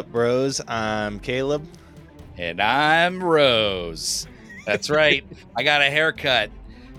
up, 0.00 0.10
bros? 0.10 0.62
I'm 0.66 1.20
Caleb. 1.20 1.62
And 2.38 2.58
I'm 2.58 3.22
Rose. 3.22 4.26
That's 4.64 4.88
right. 4.88 5.22
I 5.58 5.62
got 5.62 5.82
a 5.82 5.90
haircut. 5.90 6.50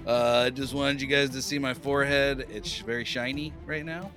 Uh, 0.05 0.51
just 0.51 0.75
wanted 0.75 1.01
you 1.01 1.07
guys 1.07 1.31
to 1.31 1.41
see 1.41 1.57
my 1.57 1.73
forehead. 1.73 2.45
It's 2.51 2.77
very 2.77 3.03
shiny 3.03 3.53
right 3.65 3.83
now. 3.83 4.11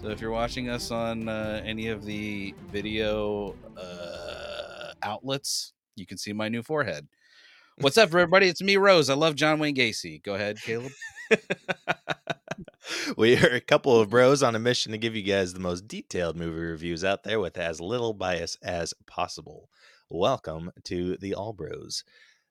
So 0.00 0.08
if 0.08 0.22
you're 0.22 0.30
watching 0.30 0.70
us 0.70 0.90
on 0.90 1.28
uh, 1.28 1.60
any 1.66 1.88
of 1.88 2.06
the 2.06 2.54
video 2.72 3.56
uh, 3.76 4.92
outlets, 5.02 5.74
you 5.96 6.06
can 6.06 6.16
see 6.16 6.32
my 6.32 6.48
new 6.48 6.62
forehead. 6.62 7.06
What's 7.80 7.98
up, 7.98 8.08
everybody? 8.08 8.48
It's 8.48 8.62
me, 8.62 8.78
Rose. 8.78 9.10
I 9.10 9.14
love 9.16 9.34
John 9.34 9.58
Wayne 9.58 9.76
Gacy. 9.76 10.22
Go 10.22 10.34
ahead, 10.34 10.58
Caleb. 10.62 10.92
we 13.16 13.36
are 13.36 13.50
a 13.50 13.60
couple 13.60 13.98
of 13.98 14.10
bros 14.10 14.42
on 14.42 14.54
a 14.54 14.58
mission 14.58 14.92
to 14.92 14.98
give 14.98 15.14
you 15.14 15.22
guys 15.22 15.52
the 15.52 15.60
most 15.60 15.86
detailed 15.86 16.36
movie 16.36 16.60
reviews 16.60 17.04
out 17.04 17.22
there 17.22 17.40
with 17.40 17.58
as 17.58 17.80
little 17.80 18.14
bias 18.14 18.56
as 18.62 18.94
possible. 19.06 19.68
Welcome 20.08 20.70
to 20.84 21.16
the 21.18 21.34
All 21.34 21.52
Bros. 21.52 22.04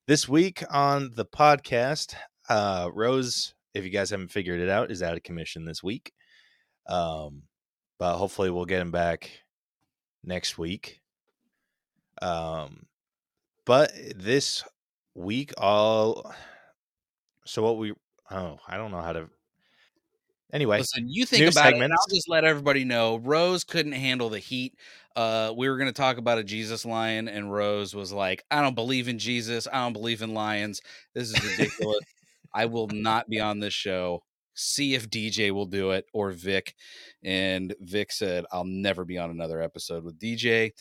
This 0.08 0.28
week 0.28 0.64
on 0.70 1.12
the 1.16 1.26
podcast, 1.26 2.16
uh, 2.48 2.90
Rose, 2.94 3.54
if 3.74 3.84
you 3.84 3.90
guys 3.90 4.10
haven't 4.10 4.32
figured 4.32 4.60
it 4.60 4.70
out, 4.70 4.92
is 4.92 5.04
out 5.04 5.16
of 5.16 5.24
commission 5.24 5.66
this 5.66 5.84
week. 5.84 6.14
Um, 6.88 7.44
but 7.98 8.18
hopefully 8.18 8.50
we'll 8.50 8.66
get 8.66 8.82
him 8.82 8.92
back 8.92 9.30
next 10.24 10.58
week. 10.58 11.02
Um, 12.22 12.86
but 13.66 13.92
this 14.16 14.64
week, 15.16 15.54
all 15.58 16.34
so 17.46 17.64
what 17.64 17.78
we 17.78 17.94
oh 18.32 18.60
I 18.68 18.78
don't 18.78 18.92
know 18.92 19.02
how 19.02 19.14
to 19.14 19.30
Anyway, 20.52 20.80
listen, 20.80 21.08
you 21.08 21.26
think 21.26 21.44
about 21.44 21.66
segments. 21.66 21.94
it. 21.94 22.00
I'll 22.00 22.16
just 22.16 22.30
let 22.30 22.44
everybody 22.44 22.84
know. 22.84 23.18
Rose 23.18 23.64
couldn't 23.64 23.92
handle 23.92 24.30
the 24.30 24.40
heat. 24.40 24.74
Uh, 25.16 25.54
we 25.56 25.70
were 25.70 25.78
going 25.78 25.90
to 25.90 25.94
talk 25.94 26.18
about 26.18 26.40
a 26.40 26.44
Jesus 26.44 26.86
lion, 26.86 27.28
and 27.28 27.52
Rose 27.52 27.94
was 27.94 28.12
like, 28.12 28.44
"I 28.50 28.62
don't 28.62 28.76
believe 28.76 29.08
in 29.08 29.20
Jesus. 29.20 29.68
I 29.72 29.84
don't 29.84 29.94
believe 29.94 30.22
in 30.22 30.34
lions. 30.34 30.82
This 31.14 31.30
is 31.30 31.44
ridiculous. 31.44 32.00
I 32.54 32.66
will 32.66 32.88
not 32.88 33.30
be 33.30 33.40
on 33.40 33.60
this 33.60 33.74
show. 33.74 34.24
See 34.56 34.96
if 34.96 35.10
DJ 35.10 35.52
will 35.52 35.68
do 35.68 35.92
it 35.92 36.06
or 36.14 36.32
Vic." 36.32 36.76
And 37.24 37.76
Vic 37.82 38.12
said, 38.12 38.46
"I'll 38.52 38.66
never 38.66 39.06
be 39.06 39.18
on 39.20 39.30
another 39.30 39.62
episode 39.62 40.04
with 40.04 40.18
DJ." 40.18 40.72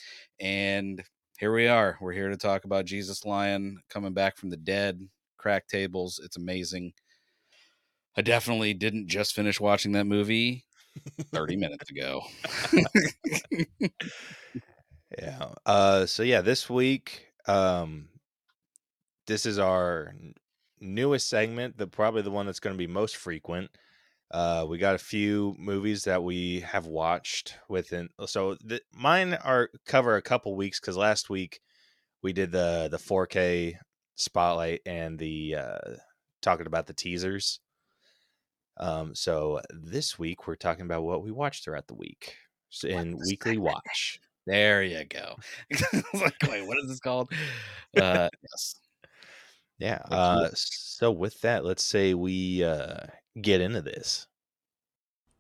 And 0.41 1.03
here 1.39 1.53
we 1.53 1.69
are. 1.69 1.99
We're 2.01 2.13
here 2.13 2.31
to 2.31 2.37
talk 2.37 2.65
about 2.65 2.85
Jesus 2.87 3.25
lion 3.25 3.81
coming 3.91 4.15
back 4.15 4.39
from 4.39 4.51
the 4.51 4.57
dead. 4.57 5.07
Crack 5.37 5.69
tables. 5.69 6.21
It's 6.25 6.37
amazing. 6.37 6.95
I 8.19 8.21
definitely 8.21 8.75
didn't 8.75 9.07
just 9.07 9.33
finish 9.33 9.61
watching 9.61 9.93
that 9.93 10.05
movie 10.05 10.65
30 11.33 11.57
minutes 11.57 11.89
ago. 11.89 12.23
yeah. 15.17 15.51
Uh 15.65 16.05
so 16.05 16.25
yeah, 16.25 16.41
this 16.41 16.69
week 16.69 17.29
um 17.47 18.09
this 19.29 19.47
is 19.47 19.61
our 19.61 20.13
newest 20.81 21.29
segment, 21.29 21.79
the 21.79 21.87
probably 21.87 22.23
the 22.23 22.33
one 22.33 22.47
that's 22.47 22.59
going 22.59 22.75
to 22.75 22.79
be 22.79 22.89
most 22.89 23.17
frequent. 23.17 23.71
Uh 24.33 24.67
we 24.69 24.79
got 24.79 24.97
a 24.97 24.99
few 24.99 25.55
movies 25.57 26.03
that 26.03 26.25
we 26.25 26.59
have 26.61 26.87
watched 26.87 27.55
within 27.69 28.09
so 28.27 28.57
the, 28.65 28.81
mine 28.93 29.35
are 29.35 29.71
cover 29.87 30.17
a 30.17 30.23
couple 30.23 30.57
weeks 30.57 30.81
cuz 30.81 30.97
last 30.97 31.31
week 31.31 31.61
we 32.21 32.33
did 32.33 32.51
the 32.51 32.89
the 32.91 32.99
4K 32.99 33.77
spotlight 34.17 34.81
and 34.85 35.21
the 35.21 35.55
uh 35.55 35.79
talking 36.43 36.67
about 36.67 36.89
the 36.89 36.93
teasers 36.95 37.61
um, 38.79 39.15
so 39.15 39.61
this 39.71 40.19
week 40.19 40.47
we're 40.47 40.57
talking 40.57 40.85
about 40.85 41.03
what 41.03 41.23
we 41.23 41.31
watched 41.31 41.65
throughout 41.65 41.87
the 41.87 41.95
week 41.95 42.37
in 42.85 43.19
weekly 43.27 43.59
watch. 43.59 44.21
There 44.47 44.83
you 44.83 45.05
go. 45.05 45.37
like, 46.15 46.35
wait, 46.49 46.67
what 46.67 46.79
is 46.79 46.89
this 46.89 47.01
called? 47.01 47.31
Uh, 47.97 48.29
yes. 48.43 48.77
Yeah. 49.79 50.01
Uh, 50.11 50.49
so 50.55 51.13
with 51.13 51.41
that, 51.43 51.65
let's 51.65 51.85
say 51.85 52.15
we 52.15 52.65
uh, 52.65 53.07
get 53.41 53.61
into 53.61 53.83
this. 53.83 54.27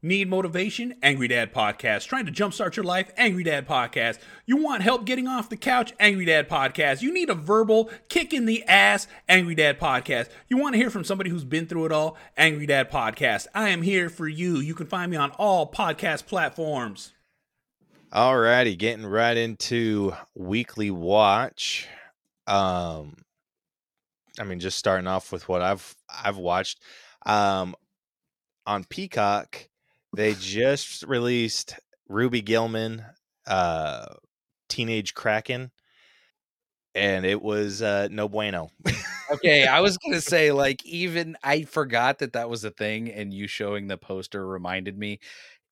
Need 0.00 0.28
motivation? 0.28 0.94
Angry 1.02 1.26
Dad 1.26 1.52
Podcast. 1.52 2.06
Trying 2.06 2.26
to 2.26 2.32
jumpstart 2.32 2.76
your 2.76 2.84
life? 2.84 3.10
Angry 3.16 3.42
Dad 3.42 3.66
Podcast. 3.66 4.20
You 4.46 4.56
want 4.56 4.82
help 4.82 5.04
getting 5.04 5.26
off 5.26 5.48
the 5.48 5.56
couch? 5.56 5.92
Angry 5.98 6.24
Dad 6.24 6.48
Podcast. 6.48 7.02
You 7.02 7.12
need 7.12 7.28
a 7.30 7.34
verbal 7.34 7.90
kick 8.08 8.32
in 8.32 8.44
the 8.46 8.62
ass? 8.64 9.08
Angry 9.28 9.56
Dad 9.56 9.80
Podcast. 9.80 10.28
You 10.46 10.56
want 10.56 10.74
to 10.74 10.78
hear 10.78 10.90
from 10.90 11.02
somebody 11.02 11.30
who's 11.30 11.42
been 11.42 11.66
through 11.66 11.86
it 11.86 11.90
all? 11.90 12.16
Angry 12.36 12.64
Dad 12.64 12.92
Podcast. 12.92 13.48
I 13.56 13.70
am 13.70 13.82
here 13.82 14.08
for 14.08 14.28
you. 14.28 14.58
You 14.58 14.72
can 14.76 14.86
find 14.86 15.10
me 15.10 15.16
on 15.16 15.32
all 15.32 15.68
podcast 15.68 16.26
platforms. 16.26 17.14
Alrighty, 18.12 18.78
getting 18.78 19.04
right 19.04 19.36
into 19.36 20.12
weekly 20.36 20.92
watch. 20.92 21.88
Um, 22.46 23.16
I 24.38 24.44
mean, 24.44 24.60
just 24.60 24.78
starting 24.78 25.08
off 25.08 25.32
with 25.32 25.48
what 25.48 25.60
I've 25.60 25.96
I've 26.08 26.36
watched. 26.36 26.80
Um, 27.26 27.74
on 28.64 28.84
Peacock, 28.84 29.68
they 30.14 30.34
just 30.34 31.02
released 31.04 31.74
Ruby 32.08 32.42
Gillman, 32.42 33.04
uh, 33.46 34.06
Teenage 34.68 35.14
Kraken, 35.14 35.70
and 36.94 37.24
it 37.24 37.40
was 37.40 37.82
uh, 37.82 38.08
no 38.10 38.28
bueno. 38.28 38.70
okay, 39.30 39.66
I 39.66 39.80
was 39.80 39.98
gonna 40.04 40.20
say 40.20 40.52
like 40.52 40.84
even 40.84 41.36
I 41.42 41.62
forgot 41.62 42.18
that 42.18 42.32
that 42.32 42.50
was 42.50 42.64
a 42.64 42.70
thing, 42.70 43.10
and 43.10 43.32
you 43.32 43.46
showing 43.46 43.86
the 43.86 43.98
poster 43.98 44.46
reminded 44.46 44.98
me. 44.98 45.20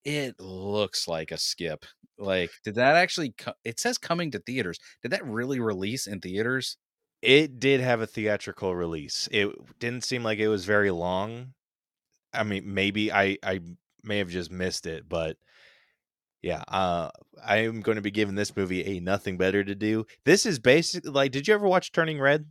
It 0.05 0.39
looks 0.39 1.09
like 1.09 1.33
a 1.33 1.39
skip. 1.39 1.85
Like, 2.19 2.51
did 2.63 2.77
that 2.77 2.97
actually? 2.97 3.35
Co- 3.37 3.55
it 3.65 3.81
says 3.81 3.99
coming 3.99 4.31
to 4.31 4.39
theaters. 4.39 4.79
Did 5.03 5.11
that 5.11 5.27
really 5.27 5.59
release 5.61 6.07
in 6.07 6.21
theaters? 6.21 6.77
It 7.23 7.59
did 7.59 7.81
have 7.81 8.01
a 8.01 8.07
theatrical 8.07 8.75
release. 8.75 9.29
It 9.33 9.51
didn't 9.81 10.05
seem 10.05 10.23
like 10.23 10.39
it 10.39 10.49
was 10.49 10.65
very 10.65 10.91
long. 10.91 11.55
I 12.33 12.45
mean, 12.45 12.73
maybe 12.73 13.11
I 13.13 13.37
I 13.43 13.61
may 14.07 14.19
have 14.19 14.29
just 14.29 14.51
missed 14.51 14.87
it, 14.87 15.09
but 15.09 15.37
yeah, 16.43 16.63
uh, 16.69 17.11
I 17.45 17.59
am 17.59 17.81
going 17.81 17.97
to 17.97 18.03
be 18.03 18.11
giving 18.11 18.37
this 18.37 18.57
movie 18.57 18.85
a 18.85 19.01
nothing 19.01 19.37
better 19.37 19.65
to 19.65 19.75
do. 19.75 20.07
This 20.25 20.47
is 20.47 20.59
basically 20.59 21.11
like, 21.11 21.33
did 21.33 21.49
you 21.49 21.55
ever 21.55 21.67
watch 21.67 21.93
Turning 21.93 22.21
Red? 22.21 22.47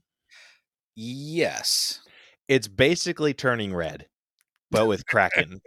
Yes. 0.96 2.02
It's 2.48 2.68
basically 2.68 3.34
Turning 3.34 3.74
Red, 3.74 4.08
but 4.70 4.88
with 4.88 5.06
Kraken. 5.06 5.62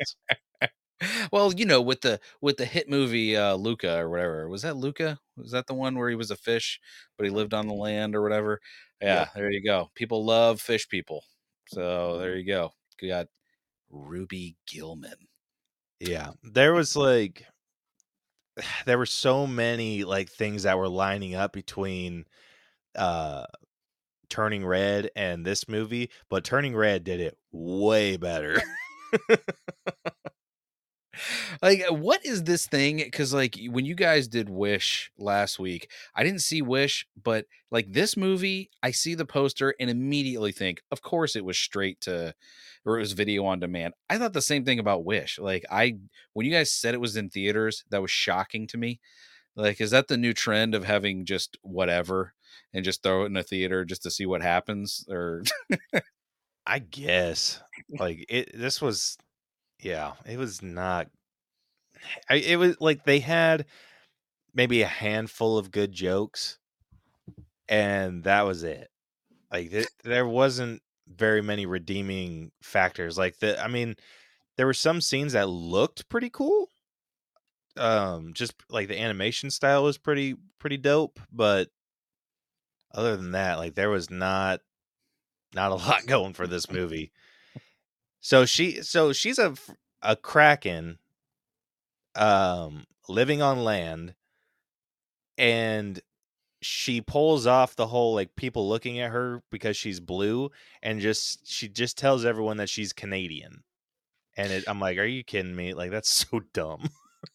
well, 1.32 1.53
you 1.53 1.65
know, 1.65 1.81
with 1.81 2.03
the 2.03 2.21
with 2.41 2.56
the 2.56 2.65
hit 2.65 2.88
movie 2.88 3.37
uh 3.37 3.54
Luca 3.54 3.98
or 3.98 4.10
whatever. 4.10 4.48
Was 4.48 4.62
that 4.62 4.77
Luca? 4.77 5.19
Was 5.37 5.53
that 5.53 5.66
the 5.66 5.75
one 5.75 5.97
where 5.97 6.09
he 6.09 6.15
was 6.15 6.31
a 6.31 6.37
fish 6.37 6.81
but 7.16 7.25
he 7.25 7.31
lived 7.31 7.54
on 7.54 7.66
the 7.66 7.75
land 7.75 8.15
or 8.15 8.22
whatever? 8.22 8.60
Yeah, 9.00 9.21
yep. 9.21 9.34
there 9.34 9.50
you 9.50 9.65
go. 9.65 9.91
People 9.94 10.25
love 10.25 10.60
fish 10.60 10.88
people. 10.88 11.25
So 11.69 12.19
there 12.19 12.37
you 12.37 12.47
go. 12.47 12.72
You 13.00 13.09
got 13.09 13.27
Ruby 13.91 14.56
Gillman. 14.66 15.28
Yeah. 16.00 16.31
There 16.42 16.72
was 16.75 16.97
like 16.97 17.44
there 18.86 18.98
were 18.98 19.06
so 19.06 19.47
many 19.47 20.04
like 20.04 20.31
things 20.31 20.64
that 20.64 20.78
were 20.78 20.88
lining 20.88 21.34
up 21.34 21.53
between 21.53 22.26
uh 22.97 23.47
Turning 24.28 24.66
Red 24.66 25.10
and 25.16 25.44
this 25.44 25.69
movie, 25.69 26.10
but 26.28 26.44
Turning 26.44 26.76
Red 26.76 27.04
did 27.04 27.20
it 27.20 27.38
way 27.53 28.16
better. 28.16 28.60
like 31.62 31.84
what 31.91 32.24
is 32.24 32.44
this 32.44 32.66
thing? 32.66 32.98
Because 32.98 33.32
like 33.32 33.56
when 33.70 33.84
you 33.84 33.94
guys 33.94 34.28
did 34.28 34.48
wish 34.48 35.10
last 35.18 35.59
week 35.59 35.91
i 36.15 36.22
didn't 36.22 36.41
see 36.41 36.62
wish 36.62 37.06
but 37.22 37.47
like 37.70 37.92
this 37.92 38.16
movie 38.16 38.70
i 38.82 38.91
see 38.91 39.15
the 39.15 39.24
poster 39.24 39.74
and 39.80 39.91
immediately 39.91 40.53
think 40.53 40.82
of 40.91 41.03
course 41.03 41.36
it 41.36 41.44
was 41.44 41.59
straight 41.59 42.00
to 42.00 42.34
or 42.84 42.97
it 42.97 43.00
was 43.00 43.12
video 43.12 43.44
on 43.44 43.60
demand. 43.60 43.92
I 44.09 44.16
thought 44.16 44.32
the 44.32 44.41
same 44.41 44.65
thing 44.65 44.78
about 44.78 45.04
wish 45.04 45.38
like 45.38 45.65
i 45.70 45.97
when 46.32 46.47
you 46.47 46.53
guys 46.53 46.72
said 46.72 46.94
it 46.94 47.00
was 47.00 47.16
in 47.16 47.30
theaters 47.30 47.84
that 47.91 48.03
was 48.03 48.10
shocking 48.10 48.66
to 48.68 48.78
me. 48.78 49.00
Like 49.56 49.80
is 49.80 49.91
that 49.91 50.09
the 50.09 50.16
new 50.16 50.32
trend 50.32 50.74
of 50.74 50.84
having 50.84 51.24
just 51.24 51.59
whatever 51.62 52.34
and 52.72 52.84
just 52.84 53.03
throw 53.03 53.22
it 53.22 53.26
in 53.26 53.36
a 53.36 53.42
theater 53.42 53.84
just 53.84 54.03
to 54.04 54.10
see 54.10 54.26
what 54.26 54.42
happens 54.42 55.04
or? 55.10 55.42
I 56.66 56.80
guess 56.80 57.62
like 57.98 58.26
it 58.28 58.50
this 58.54 58.82
was 58.82 59.16
yeah, 59.80 60.15
it 60.27 60.39
was 60.39 60.63
not. 60.63 61.09
I, 62.28 62.36
it 62.36 62.57
was 62.57 62.80
like 62.80 63.04
they 63.04 63.21
had 63.21 63.66
maybe 64.54 64.83
a 64.83 64.86
handful 64.89 65.59
of 65.59 65.71
good 65.71 65.92
jokes, 65.92 66.59
and 67.69 68.25
that 68.25 68.42
was 68.42 68.63
it. 68.63 68.89
Like 69.53 69.71
th- 69.71 69.89
there 70.04 70.27
wasn't 70.27 70.83
very 71.09 71.42
many 71.42 71.66
redeeming 71.66 72.53
factors. 72.63 73.19
Like 73.19 73.39
the, 73.39 73.63
I 73.63 73.69
mean, 73.69 73.97
there 74.57 74.66
were 74.66 74.75
some 74.75 75.01
scenes 75.01 75.34
that 75.34 75.48
looked 75.48 76.09
pretty 76.09 76.30
cool. 76.30 76.69
Um, 77.77 78.33
just 78.34 78.54
like 78.69 78.89
the 78.89 79.01
animation 79.01 79.51
style 79.51 79.84
was 79.84 79.98
pretty 79.98 80.36
pretty 80.59 80.77
dope, 80.78 81.21
but 81.33 81.69
other 82.92 83.16
than 83.16 83.33
that, 83.33 83.59
like 83.59 83.75
there 83.75 83.91
was 83.91 84.10
not 84.10 84.60
not 85.54 85.72
a 85.72 85.77
lot 85.77 86.07
going 86.07 86.34
for 86.34 86.47
this 86.47 86.71
movie. 86.71 87.13
So 88.20 88.47
she 88.47 88.82
so 88.82 89.12
she's 89.12 89.38
a 89.41 89.54
a 90.03 90.15
kraken 90.15 90.98
um 92.15 92.84
living 93.09 93.41
on 93.42 93.65
land 93.65 94.15
and 95.36 96.00
she 96.62 97.00
pulls 97.00 97.47
off 97.47 97.76
the 97.76 97.86
whole 97.88 98.15
like 98.15 98.36
people 98.36 98.68
looking 98.68 99.00
at 99.00 99.12
her 99.12 99.42
because 99.50 99.76
she's 99.76 100.00
blue 100.00 100.50
and 100.82 101.00
just 101.00 101.47
she 101.47 101.68
just 101.68 101.98
tells 101.98 102.24
everyone 102.24 102.59
that 102.59 102.70
she's 102.70 102.92
Canadian. 102.92 103.62
And 104.36 104.53
it, 104.53 104.65
I'm 104.68 104.80
like, 104.80 104.98
are 104.98 105.04
you 105.04 105.24
kidding 105.24 105.56
me? 105.56 105.74
Like 105.74 105.91
that's 105.91 106.10
so 106.30 106.41
dumb. 106.54 106.88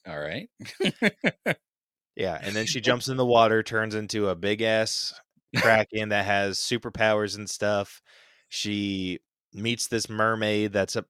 All 0.07 0.19
right. 0.19 0.49
yeah, 2.15 2.39
and 2.41 2.55
then 2.55 2.65
she 2.65 2.81
jumps 2.81 3.07
in 3.07 3.17
the 3.17 3.25
water, 3.25 3.63
turns 3.63 3.95
into 3.95 4.29
a 4.29 4.35
big 4.35 4.61
ass 4.61 5.13
kraken 5.55 6.09
that 6.09 6.25
has 6.25 6.57
superpowers 6.59 7.37
and 7.37 7.49
stuff. 7.49 8.01
She 8.49 9.19
meets 9.53 9.87
this 9.87 10.09
mermaid 10.09 10.73
that's 10.73 10.95
a 10.95 11.05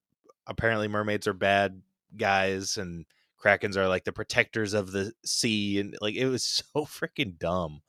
apparently 0.48 0.88
mermaids 0.88 1.28
are 1.28 1.34
bad 1.34 1.82
guys 2.18 2.78
and 2.78 3.06
krakens 3.44 3.76
are 3.76 3.88
like 3.88 4.04
the 4.04 4.12
protectors 4.12 4.74
of 4.74 4.92
the 4.92 5.14
sea 5.26 5.80
and 5.80 5.96
like 6.02 6.16
it 6.16 6.28
was 6.28 6.44
so 6.74 6.86
freaking 6.86 7.38
dumb. 7.38 7.82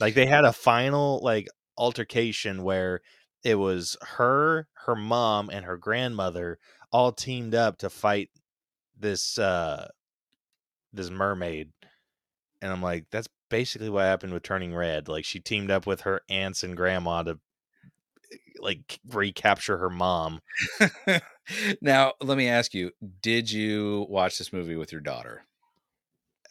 Like 0.00 0.14
they 0.14 0.26
had 0.26 0.44
a 0.44 0.52
final 0.52 1.20
like 1.22 1.48
altercation 1.76 2.62
where 2.62 3.00
it 3.42 3.56
was 3.56 3.96
her 4.02 4.68
her 4.86 4.94
mom 4.94 5.50
and 5.50 5.64
her 5.64 5.76
grandmother 5.76 6.58
all 6.90 7.12
teamed 7.12 7.54
up 7.54 7.78
to 7.78 7.90
fight 7.90 8.30
this 8.98 9.38
uh 9.38 9.88
this 10.92 11.10
mermaid. 11.10 11.70
And 12.62 12.72
i'm 12.72 12.82
like 12.82 13.06
that's 13.10 13.28
basically 13.50 13.90
what 13.90 14.04
happened 14.04 14.32
with 14.32 14.42
turning 14.42 14.74
red. 14.74 15.08
Like 15.08 15.24
she 15.24 15.40
teamed 15.40 15.70
up 15.70 15.86
with 15.86 16.02
her 16.02 16.22
aunts 16.28 16.62
and 16.62 16.76
grandma 16.76 17.22
to 17.22 17.38
like 18.60 19.00
recapture 19.08 19.78
her 19.78 19.90
mom 19.90 20.40
now, 21.80 22.12
let 22.20 22.38
me 22.38 22.48
ask 22.48 22.74
you: 22.74 22.90
Did 23.20 23.50
you 23.50 24.06
watch 24.08 24.38
this 24.38 24.52
movie 24.52 24.76
with 24.76 24.92
your 24.92 25.00
daughter? 25.00 25.44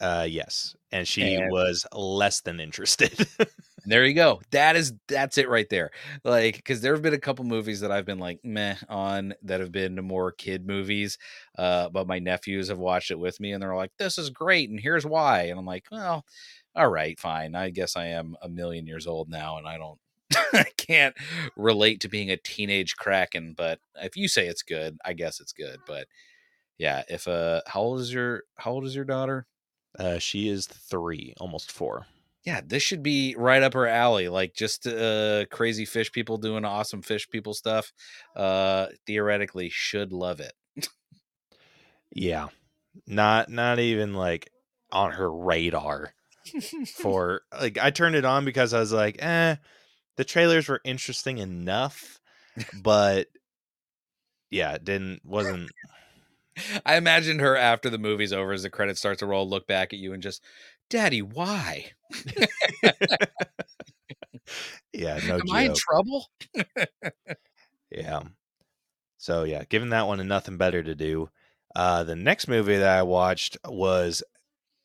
Uh, 0.00 0.26
yes, 0.28 0.74
and 0.92 1.06
she 1.06 1.34
and 1.34 1.50
was 1.50 1.86
less 1.92 2.40
than 2.40 2.60
interested. 2.60 3.26
there 3.86 4.04
you 4.04 4.14
go. 4.14 4.40
That 4.50 4.76
is 4.76 4.92
that's 5.08 5.38
it 5.38 5.48
right 5.48 5.68
there. 5.70 5.90
Like, 6.24 6.56
because 6.56 6.80
there 6.80 6.92
have 6.94 7.02
been 7.02 7.14
a 7.14 7.18
couple 7.18 7.44
movies 7.44 7.80
that 7.80 7.92
I've 7.92 8.04
been 8.04 8.18
like 8.18 8.40
meh 8.44 8.76
on 8.88 9.34
that 9.42 9.60
have 9.60 9.72
been 9.72 9.94
more 9.96 10.32
kid 10.32 10.66
movies, 10.66 11.16
uh, 11.58 11.88
but 11.90 12.08
my 12.08 12.18
nephews 12.18 12.68
have 12.68 12.78
watched 12.78 13.10
it 13.10 13.18
with 13.18 13.38
me 13.40 13.52
and 13.52 13.62
they're 13.62 13.76
like, 13.76 13.92
"This 13.98 14.18
is 14.18 14.30
great," 14.30 14.68
and 14.68 14.80
here's 14.80 15.06
why. 15.06 15.42
And 15.44 15.58
I'm 15.58 15.66
like, 15.66 15.86
well, 15.90 16.24
all 16.74 16.88
right, 16.88 17.18
fine. 17.18 17.54
I 17.54 17.70
guess 17.70 17.96
I 17.96 18.06
am 18.06 18.36
a 18.42 18.48
million 18.48 18.86
years 18.86 19.06
old 19.06 19.28
now, 19.28 19.58
and 19.58 19.66
I 19.66 19.78
don't 19.78 19.98
I 20.52 20.66
can't 20.76 21.14
relate 21.56 22.00
to 22.00 22.08
being 22.08 22.30
a 22.30 22.36
teenage 22.36 22.96
kraken, 22.96 23.54
but 23.56 23.80
if 23.96 24.16
you 24.16 24.28
say 24.28 24.46
it's 24.46 24.62
good, 24.62 24.98
I 25.04 25.12
guess 25.12 25.40
it's 25.40 25.52
good. 25.52 25.80
But 25.86 26.06
yeah, 26.78 27.02
if 27.08 27.28
uh, 27.28 27.62
how 27.66 27.80
old 27.80 28.00
is 28.00 28.12
your 28.12 28.42
how 28.56 28.72
old 28.72 28.84
is 28.84 28.94
your 28.94 29.04
daughter? 29.04 29.46
Uh, 29.98 30.18
she 30.18 30.48
is 30.48 30.66
three, 30.66 31.34
almost 31.38 31.70
four. 31.70 32.06
Yeah, 32.44 32.60
this 32.64 32.82
should 32.82 33.02
be 33.02 33.34
right 33.38 33.62
up 33.62 33.74
her 33.74 33.86
alley. 33.86 34.28
Like 34.28 34.54
just 34.54 34.86
uh, 34.86 35.46
crazy 35.50 35.84
fish 35.84 36.12
people 36.12 36.36
doing 36.36 36.64
awesome 36.64 37.00
fish 37.00 37.28
people 37.30 37.54
stuff. 37.54 37.92
Uh, 38.36 38.88
theoretically, 39.06 39.70
should 39.70 40.12
love 40.12 40.40
it. 40.40 40.52
yeah, 42.12 42.48
not 43.06 43.48
not 43.48 43.78
even 43.78 44.14
like 44.14 44.50
on 44.92 45.12
her 45.12 45.30
radar 45.30 46.14
for 46.94 47.42
like 47.58 47.78
I 47.78 47.90
turned 47.90 48.16
it 48.16 48.24
on 48.24 48.44
because 48.44 48.74
I 48.74 48.80
was 48.80 48.92
like, 48.92 49.16
eh, 49.20 49.56
the 50.16 50.24
trailers 50.24 50.68
were 50.68 50.80
interesting 50.84 51.38
enough, 51.38 52.20
but 52.82 53.28
yeah, 54.50 54.74
it 54.74 54.84
didn't 54.84 55.20
wasn't. 55.24 55.70
I 56.86 56.96
imagined 56.96 57.40
her 57.40 57.56
after 57.56 57.90
the 57.90 57.98
movie's 57.98 58.32
over, 58.32 58.52
as 58.52 58.62
the 58.62 58.70
credits 58.70 59.00
start 59.00 59.18
to 59.18 59.26
roll, 59.26 59.48
look 59.48 59.66
back 59.66 59.92
at 59.92 59.98
you 59.98 60.12
and 60.12 60.22
just, 60.22 60.42
"Daddy, 60.88 61.20
why?" 61.22 61.86
yeah, 64.92 65.18
no. 65.26 65.34
Am 65.34 65.46
joke. 65.46 65.52
I 65.52 65.62
in 65.62 65.74
trouble? 65.74 66.28
yeah. 67.90 68.22
So 69.18 69.44
yeah, 69.44 69.64
given 69.68 69.88
that 69.88 70.06
one 70.06 70.20
and 70.20 70.28
nothing 70.28 70.56
better 70.56 70.82
to 70.82 70.94
do, 70.94 71.30
uh, 71.74 72.04
the 72.04 72.14
next 72.14 72.46
movie 72.46 72.76
that 72.76 72.98
I 72.98 73.02
watched 73.02 73.56
was 73.66 74.22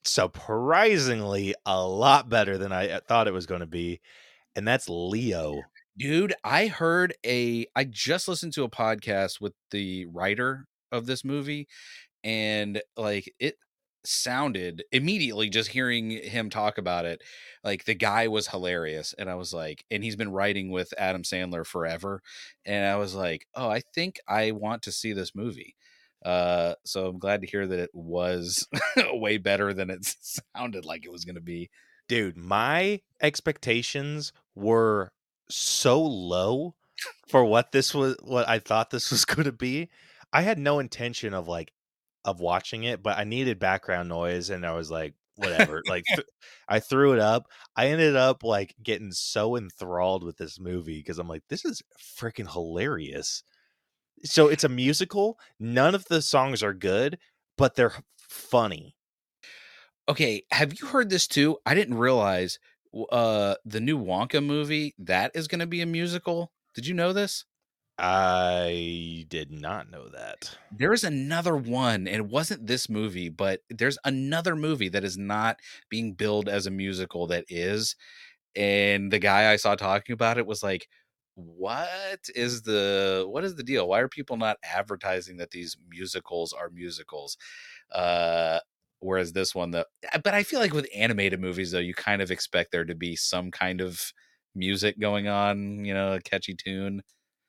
surprisingly 0.03 1.53
a 1.65 1.85
lot 1.85 2.29
better 2.29 2.57
than 2.57 2.71
I 2.71 2.89
uh, 2.89 2.99
thought 3.01 3.27
it 3.27 3.33
was 3.33 3.45
going 3.45 3.59
to 3.59 3.67
be 3.67 3.99
and 4.55 4.67
that's 4.67 4.89
Leo. 4.89 5.61
Dude, 5.97 6.33
I 6.43 6.67
heard 6.67 7.13
a 7.25 7.65
I 7.75 7.83
just 7.83 8.27
listened 8.27 8.53
to 8.53 8.63
a 8.63 8.69
podcast 8.69 9.41
with 9.41 9.53
the 9.71 10.05
writer 10.05 10.67
of 10.91 11.05
this 11.05 11.23
movie 11.23 11.67
and 12.23 12.81
like 12.97 13.33
it 13.39 13.55
sounded 14.05 14.83
immediately 14.91 15.49
just 15.49 15.69
hearing 15.69 16.09
him 16.09 16.49
talk 16.49 16.77
about 16.77 17.05
it 17.05 17.21
like 17.65 17.83
the 17.83 17.93
guy 17.93 18.27
was 18.29 18.47
hilarious 18.47 19.13
and 19.19 19.29
i 19.29 19.35
was 19.35 19.53
like 19.53 19.83
and 19.91 20.03
he's 20.03 20.15
been 20.15 20.31
writing 20.31 20.71
with 20.71 20.93
adam 20.97 21.21
sandler 21.21 21.65
forever 21.65 22.21
and 22.65 22.85
i 22.85 22.95
was 22.95 23.13
like 23.13 23.45
oh 23.55 23.69
i 23.69 23.81
think 23.93 24.17
i 24.27 24.51
want 24.51 24.81
to 24.81 24.91
see 24.91 25.11
this 25.11 25.35
movie 25.35 25.75
uh 26.25 26.73
so 26.85 27.07
i'm 27.07 27.19
glad 27.19 27.41
to 27.41 27.47
hear 27.47 27.67
that 27.67 27.79
it 27.79 27.89
was 27.93 28.67
way 29.11 29.37
better 29.37 29.73
than 29.73 29.89
it 29.89 29.99
sounded 30.55 30.85
like 30.85 31.05
it 31.05 31.11
was 31.11 31.25
going 31.25 31.35
to 31.35 31.41
be 31.41 31.69
dude, 32.09 32.35
my 32.35 33.00
expectations 33.21 34.33
were 34.56 35.13
so 35.50 36.01
low 36.01 36.75
for 37.29 37.45
what 37.45 37.71
this 37.71 37.94
was 37.94 38.17
what 38.21 38.50
I 38.50 38.59
thought 38.59 38.89
this 38.89 39.11
was 39.11 39.23
going 39.25 39.45
to 39.45 39.53
be. 39.53 39.89
I 40.33 40.41
had 40.41 40.59
no 40.59 40.79
intention 40.79 41.33
of 41.33 41.47
like 41.47 41.71
of 42.25 42.41
watching 42.41 42.83
it, 42.83 43.01
but 43.01 43.17
I 43.17 43.23
needed 43.23 43.59
background 43.59 44.09
noise 44.09 44.50
and 44.50 44.65
I 44.65 44.73
was 44.73 44.91
like 44.91 45.13
whatever. 45.38 45.81
like 45.88 46.03
th- 46.15 46.27
I 46.67 46.79
threw 46.79 47.13
it 47.13 47.19
up. 47.19 47.45
I 47.77 47.88
ended 47.88 48.17
up 48.17 48.44
like 48.44 48.75
getting 48.83 49.13
so 49.13 49.56
enthralled 49.56 50.23
with 50.23 50.38
this 50.38 50.59
movie 50.59 51.00
because 51.00 51.19
I'm 51.19 51.29
like 51.29 51.44
this 51.47 51.63
is 51.63 51.81
freaking 52.19 52.51
hilarious. 52.51 53.44
So 54.25 54.50
it's 54.50 54.65
a 54.65 54.69
musical. 54.69 55.39
None 55.61 55.95
of 55.95 56.06
the 56.06 56.21
songs 56.21 56.61
are 56.61 56.73
good, 56.73 57.18
but 57.57 57.75
they're 57.75 57.94
funny. 58.18 58.97
Okay, 60.09 60.44
have 60.51 60.73
you 60.80 60.87
heard 60.87 61.09
this 61.09 61.28
too? 61.28 61.57
I 61.66 61.75
didn't 61.75 61.97
realize 61.97 62.59
uh 63.11 63.56
the 63.66 63.80
new 63.80 63.99
Wonka 64.04 64.44
movie 64.44 64.95
that 64.97 65.31
is 65.35 65.47
going 65.47 65.59
to 65.59 65.68
be 65.68 65.81
a 65.81 65.85
musical. 65.85 66.51
Did 66.73 66.87
you 66.87 66.95
know 66.95 67.13
this? 67.13 67.45
I 67.97 69.25
did 69.28 69.51
not 69.51 69.92
know 69.92 70.07
that. 70.09 70.57
There's 70.71 71.04
another 71.04 71.56
one, 71.56 72.07
and 72.07 72.16
it 72.18 72.25
wasn't 72.28 72.68
this 72.68 72.89
movie, 72.89 73.30
but 73.30 73.61
there's 73.69 73.97
another 74.06 74.56
movie 74.56 74.89
that 74.89 75.04
is 75.04 75.18
not 75.18 75.59
being 75.89 76.13
billed 76.13 76.47
as 76.47 76.66
a 76.68 76.71
musical 76.71 77.28
that 77.28 77.45
is. 77.49 77.95
And 78.56 79.11
the 79.11 79.19
guy 79.19 79.51
I 79.51 79.57
saw 79.57 79.75
talking 79.75 80.13
about 80.13 80.37
it 80.37 80.47
was 80.47 80.63
like, 80.63 80.87
what 81.35 82.19
is 82.35 82.63
the 82.63 83.25
what 83.30 83.44
is 83.45 83.56
the 83.56 83.63
deal? 83.63 83.87
Why 83.89 83.99
are 84.01 84.09
people 84.09 84.37
not 84.37 84.57
advertising 84.63 85.37
that 85.37 85.51
these 85.51 85.78
musicals 85.89 86.54
are 86.54 86.69
musicals? 86.69 87.37
Uh 87.92 88.59
whereas 88.99 89.33
this 89.33 89.56
one 89.56 89.71
that 89.71 89.87
but 90.23 90.33
i 90.33 90.44
feel 90.44 90.59
like 90.59 90.73
with 90.73 90.87
animated 90.95 91.39
movies 91.39 91.71
though 91.71 91.79
you 91.79 91.94
kind 91.94 92.21
of 92.21 92.31
expect 92.31 92.71
there 92.71 92.85
to 92.85 92.95
be 92.95 93.15
some 93.15 93.51
kind 93.51 93.81
of 93.81 94.11
music 94.56 94.99
going 94.99 95.27
on 95.27 95.85
you 95.85 95.94
know 95.94 96.13
a 96.13 96.21
catchy 96.21 96.56
tune. 96.56 97.01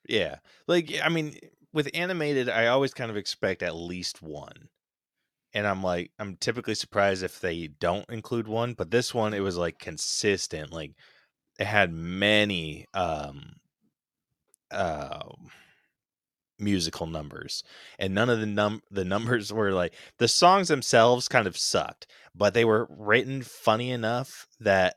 Yeah 0.07 0.37
like 0.67 0.93
i 1.03 1.09
mean 1.09 1.37
with 1.73 1.89
animated 1.93 2.49
i 2.49 2.67
always 2.67 2.93
kind 2.93 3.11
of 3.11 3.17
expect 3.17 3.63
at 3.63 3.75
least 3.75 4.21
one 4.21 4.69
and 5.53 5.67
i'm 5.67 5.83
like 5.83 6.11
i'm 6.19 6.37
typically 6.37 6.75
surprised 6.75 7.23
if 7.23 7.39
they 7.39 7.67
don't 7.67 8.09
include 8.09 8.47
one 8.47 8.73
but 8.73 8.91
this 8.91 9.13
one 9.13 9.33
it 9.33 9.39
was 9.41 9.57
like 9.57 9.79
consistent 9.79 10.71
like 10.71 10.91
it 11.59 11.67
had 11.67 11.91
many 11.93 12.85
um 12.93 13.53
uh 14.71 15.19
musical 16.61 17.07
numbers 17.07 17.63
and 17.99 18.13
none 18.13 18.29
of 18.29 18.39
the 18.39 18.45
num 18.45 18.81
the 18.91 19.05
numbers 19.05 19.51
were 19.51 19.71
like 19.71 19.93
the 20.19 20.27
songs 20.27 20.67
themselves 20.67 21.27
kind 21.27 21.47
of 21.47 21.57
sucked 21.57 22.07
but 22.35 22.53
they 22.53 22.63
were 22.63 22.87
written 22.89 23.41
funny 23.41 23.91
enough 23.91 24.47
that 24.59 24.95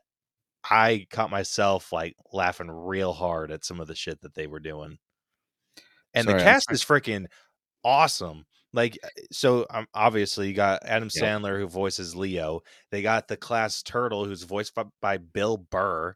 i 0.69 1.05
caught 1.09 1.29
myself 1.29 1.91
like 1.91 2.15
laughing 2.33 2.69
real 2.69 3.13
hard 3.13 3.51
at 3.51 3.65
some 3.65 3.79
of 3.79 3.87
the 3.87 3.95
shit 3.95 4.21
that 4.21 4.33
they 4.33 4.47
were 4.47 4.59
doing. 4.59 4.97
And 6.13 6.25
Sorry, 6.25 6.37
the 6.37 6.43
cast 6.43 6.71
is 6.71 6.83
freaking 6.83 7.25
awesome. 7.83 8.45
Like 8.73 8.97
uh, 9.03 9.07
so 9.31 9.65
um, 9.69 9.87
obviously 9.93 10.47
you 10.47 10.53
got 10.53 10.85
adam 10.85 11.09
sandler 11.09 11.59
who 11.59 11.67
voices 11.67 12.15
leo. 12.15 12.61
They 12.91 13.01
got 13.01 13.27
the 13.27 13.37
class 13.37 13.81
turtle 13.83 14.25
who's 14.25 14.43
voiced 14.43 14.75
by, 14.75 14.83
by 15.01 15.17
bill 15.17 15.57
burr. 15.57 16.15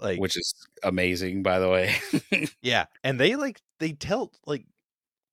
Like 0.00 0.18
which 0.18 0.36
is 0.36 0.54
amazing 0.82 1.42
by 1.42 1.58
the 1.58 1.68
way. 1.68 1.94
Yeah 2.62 2.86
and 3.04 3.20
they 3.20 3.36
like 3.36 3.60
they 3.82 3.92
tell 3.92 4.32
like 4.46 4.64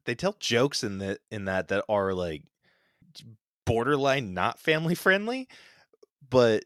they 0.05 0.15
tell 0.15 0.35
jokes 0.39 0.83
in 0.83 0.97
that 0.97 1.19
in 1.31 1.45
that 1.45 1.67
that 1.67 1.85
are 1.87 2.13
like 2.13 2.43
borderline 3.65 4.33
not 4.33 4.59
family 4.59 4.95
friendly 4.95 5.47
but 6.29 6.63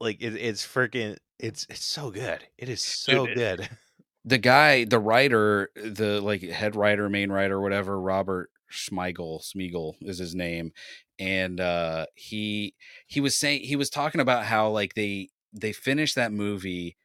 like 0.00 0.20
it, 0.20 0.34
it's 0.34 0.66
freaking 0.66 1.16
it's 1.38 1.66
it's 1.70 1.84
so 1.84 2.10
good. 2.10 2.44
It 2.56 2.68
is 2.68 2.82
so 2.82 3.26
Dude, 3.26 3.36
good. 3.36 3.68
the 4.24 4.38
guy 4.38 4.84
the 4.84 4.98
writer 4.98 5.70
the 5.76 6.20
like 6.20 6.42
head 6.42 6.76
writer 6.76 7.08
main 7.08 7.30
writer 7.30 7.60
whatever 7.60 8.00
robert 8.00 8.50
Schmeigel, 8.70 9.40
Smeagol 9.42 9.94
is 10.02 10.18
his 10.18 10.34
name, 10.34 10.72
and 11.18 11.58
uh, 11.58 12.04
he 12.14 12.74
he 13.06 13.18
was 13.18 13.34
saying 13.34 13.62
he 13.62 13.76
was 13.76 13.88
talking 13.88 14.20
about 14.20 14.44
how 14.44 14.68
like 14.68 14.92
they 14.92 15.30
they 15.54 15.72
finished 15.72 16.16
that 16.16 16.32
movie, 16.32 16.98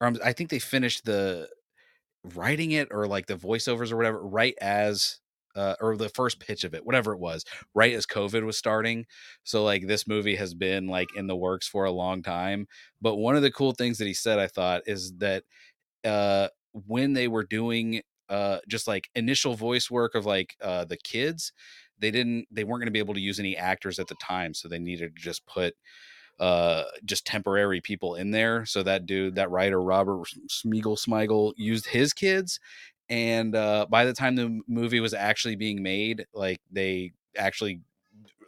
or 0.00 0.12
I 0.24 0.32
think 0.32 0.50
they 0.50 0.58
finished 0.58 1.04
the 1.04 1.48
writing 2.34 2.72
it 2.72 2.88
or 2.90 3.06
like 3.06 3.26
the 3.26 3.36
voiceovers 3.36 3.92
or 3.92 3.96
whatever 3.96 4.26
right 4.26 4.54
as 4.60 5.18
uh, 5.56 5.76
or 5.80 5.96
the 5.96 6.08
first 6.08 6.40
pitch 6.40 6.64
of 6.64 6.74
it, 6.74 6.84
whatever 6.84 7.12
it 7.12 7.20
was, 7.20 7.44
right 7.74 7.92
as 7.92 8.06
COVID 8.06 8.44
was 8.44 8.58
starting. 8.58 9.06
So 9.44 9.62
like 9.62 9.86
this 9.86 10.06
movie 10.06 10.34
has 10.36 10.52
been 10.52 10.88
like 10.88 11.08
in 11.16 11.28
the 11.28 11.36
works 11.36 11.68
for 11.68 11.84
a 11.84 11.92
long 11.92 12.22
time. 12.22 12.66
But 13.00 13.16
one 13.16 13.36
of 13.36 13.42
the 13.42 13.52
cool 13.52 13.72
things 13.72 13.98
that 13.98 14.06
he 14.06 14.14
said, 14.14 14.38
I 14.38 14.48
thought, 14.48 14.82
is 14.86 15.12
that 15.18 15.44
uh, 16.04 16.48
when 16.72 17.12
they 17.12 17.28
were 17.28 17.44
doing 17.44 18.02
uh, 18.28 18.58
just 18.68 18.88
like 18.88 19.10
initial 19.14 19.54
voice 19.54 19.90
work 19.90 20.14
of 20.14 20.26
like 20.26 20.56
uh, 20.60 20.84
the 20.84 20.96
kids, 20.96 21.52
they 21.98 22.10
didn't, 22.10 22.46
they 22.50 22.64
weren't 22.64 22.80
going 22.80 22.86
to 22.86 22.92
be 22.92 22.98
able 22.98 23.14
to 23.14 23.20
use 23.20 23.38
any 23.38 23.56
actors 23.56 23.98
at 23.98 24.08
the 24.08 24.16
time, 24.16 24.54
so 24.54 24.68
they 24.68 24.78
needed 24.78 25.14
to 25.14 25.22
just 25.22 25.46
put 25.46 25.74
uh 26.40 26.84
just 27.04 27.26
temporary 27.26 27.80
people 27.80 28.16
in 28.16 28.30
there. 28.30 28.64
So 28.66 28.82
that 28.82 29.06
dude 29.06 29.36
that 29.36 29.50
writer 29.50 29.80
robert 29.80 30.26
smeagol 30.48 30.98
smigel 30.98 31.52
used 31.56 31.86
his 31.86 32.12
kids 32.12 32.60
and 33.10 33.54
uh, 33.54 33.86
by 33.90 34.04
the 34.06 34.14
time 34.14 34.34
the 34.34 34.60
movie 34.66 35.00
was 35.00 35.12
actually 35.14 35.56
being 35.56 35.82
made 35.82 36.26
like 36.32 36.60
they 36.72 37.12
actually 37.36 37.80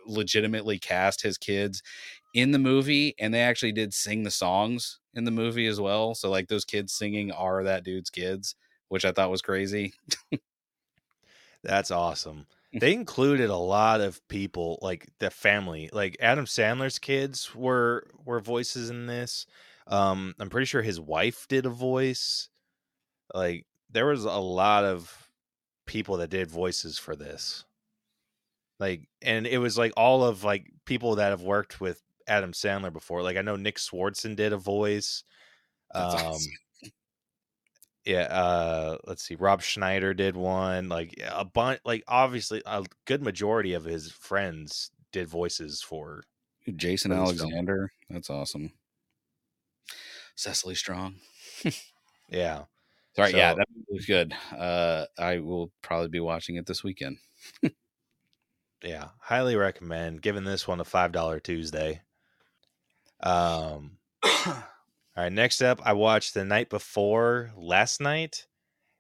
legitimately 0.07 0.79
cast 0.79 1.23
his 1.23 1.37
kids 1.37 1.83
in 2.35 2.53
the 2.53 2.59
movie 2.59 3.15
and 3.19 3.35
they 3.35 3.41
actually 3.41 3.73
did 3.73 3.93
sing 3.95 4.23
the 4.23 4.31
songs 4.31 5.01
in 5.15 5.25
the 5.25 5.31
movie 5.31 5.67
as 5.67 5.81
well. 5.81 6.15
So 6.15 6.31
like 6.31 6.49
those 6.49 6.65
kids 6.65 6.93
singing 6.93 7.33
are 7.33 7.65
that 7.65 7.85
dude's 7.85 8.11
kids 8.11 8.55
which 8.89 9.05
i 9.05 9.13
thought 9.13 9.31
was 9.31 9.43
crazy. 9.43 9.95
That's 11.63 11.91
awesome 11.91 12.47
they 12.73 12.93
included 12.93 13.49
a 13.51 13.57
lot 13.57 14.01
of 14.01 14.27
people 14.29 14.79
like 14.83 15.09
the 15.19 15.31
family 15.31 15.89
like 15.93 16.17
adam 16.21 16.45
sandler's 16.45 16.99
kids 16.99 17.55
were 17.55 18.11
were 18.25 18.41
voices 18.41 18.91
in 18.91 19.07
this 19.07 19.47
um 19.87 20.35
i'm 20.39 20.51
pretty 20.51 20.67
sure 20.67 20.83
his 20.83 21.01
wife 21.01 21.47
did 21.49 21.65
a 21.67 21.71
voice 21.71 22.49
like 23.35 23.67
there 23.91 24.07
was 24.07 24.25
a 24.25 24.33
lot 24.33 24.85
of 24.85 25.31
people 25.87 26.19
that 26.19 26.31
did 26.31 26.51
voices 26.51 26.99
for 26.99 27.17
this 27.17 27.65
like 28.79 29.09
and 29.23 29.47
it 29.47 29.59
was 29.59 29.79
like 29.79 29.93
all 29.97 30.25
of 30.25 30.45
like 30.45 30.71
people 30.85 31.17
that 31.17 31.31
have 31.31 31.43
worked 31.43 31.81
with 31.81 32.03
adam 32.29 32.53
sandler 32.53 32.93
before 32.93 33.23
like 33.23 33.37
i 33.37 33.43
know 33.43 33.57
nick 33.57 33.77
swardson 33.77 34.37
did 34.37 34.53
a 34.53 34.57
voice 34.59 35.25
That's 35.95 36.15
um 36.15 36.15
awesome. 36.15 36.57
Yeah 38.07 38.23
uh 38.23 38.97
let's 39.07 39.23
see 39.23 39.35
rob 39.35 39.61
schneider 39.61 40.15
did 40.15 40.37
one 40.37 40.89
like 40.89 41.21
a 41.31 41.45
bunch 41.45 41.81
like 41.85 42.03
obviously 42.09 42.63
a 42.65 42.85
good 43.05 43.23
majority 43.23 43.75
of 43.75 43.85
his 43.85 44.11
friends 44.11 44.91
did 45.13 45.29
voices 45.29 45.83
for 45.83 46.23
jason 46.77 47.11
for 47.11 47.19
alexander 47.19 47.91
that's 48.09 48.31
awesome 48.31 48.73
cecily 50.35 50.75
strong 50.75 51.17
yeah 52.29 52.65
Sorry, 53.15 53.33
yeah, 53.33 53.55
that 53.55 53.67
was 53.89 54.05
good. 54.05 54.35
Uh, 54.55 55.07
I 55.19 55.39
will 55.39 55.73
probably 55.81 56.09
be 56.09 56.21
watching 56.21 56.57
it 56.57 56.67
this 56.67 56.85
weekend. 56.85 57.17
yeah 58.83 59.09
highly 59.21 59.57
recommend 59.57 60.23
giving 60.23 60.45
this 60.45 60.69
one 60.69 60.81
a 60.81 60.85
five 60.85 61.13
dollar 61.13 61.41
tuesday 61.41 62.03
um 63.21 63.99
all 65.17 65.25
right 65.25 65.33
next 65.33 65.63
up 65.63 65.81
i 65.85 65.93
watched 65.93 66.35
the 66.35 66.45
night 66.45 66.69
before 66.71 67.51
last 67.57 68.01
night 68.01 68.47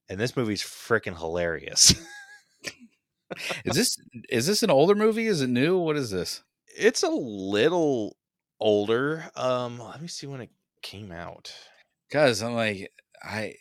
and 0.09 0.19
this 0.19 0.37
movie's 0.37 0.63
freaking 0.63 1.17
hilarious 1.19 1.95
is 3.65 3.75
this 3.75 3.99
is 4.29 4.47
this 4.47 4.63
an 4.63 4.71
older 4.71 4.95
movie? 4.95 5.27
Is 5.27 5.43
it 5.43 5.49
new? 5.51 5.79
What 5.79 5.97
is 5.97 6.11
this? 6.11 6.43
it's 6.79 7.03
a 7.03 7.09
little 7.09 8.17
older 8.61 9.25
um 9.35 9.79
let 9.79 10.01
me 10.01 10.09
see 10.09 10.27
when 10.27 10.41
it 10.41 10.51
came 10.83 11.11
out 11.11 11.53
Cause 12.13 12.41
I'm 12.41 12.55
like, 12.55 12.93
I 13.21 13.57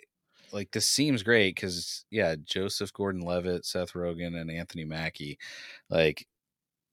like 0.52 0.70
this 0.72 0.86
seems 0.86 1.24
great 1.24 1.56
because 1.56 2.06
yeah, 2.12 2.36
Joseph 2.44 2.94
Gordon-Levitt, 2.94 3.66
Seth 3.66 3.94
Rogen, 3.94 4.40
and 4.40 4.52
Anthony 4.52 4.86
Mackie. 4.86 5.40
Like, 5.90 6.28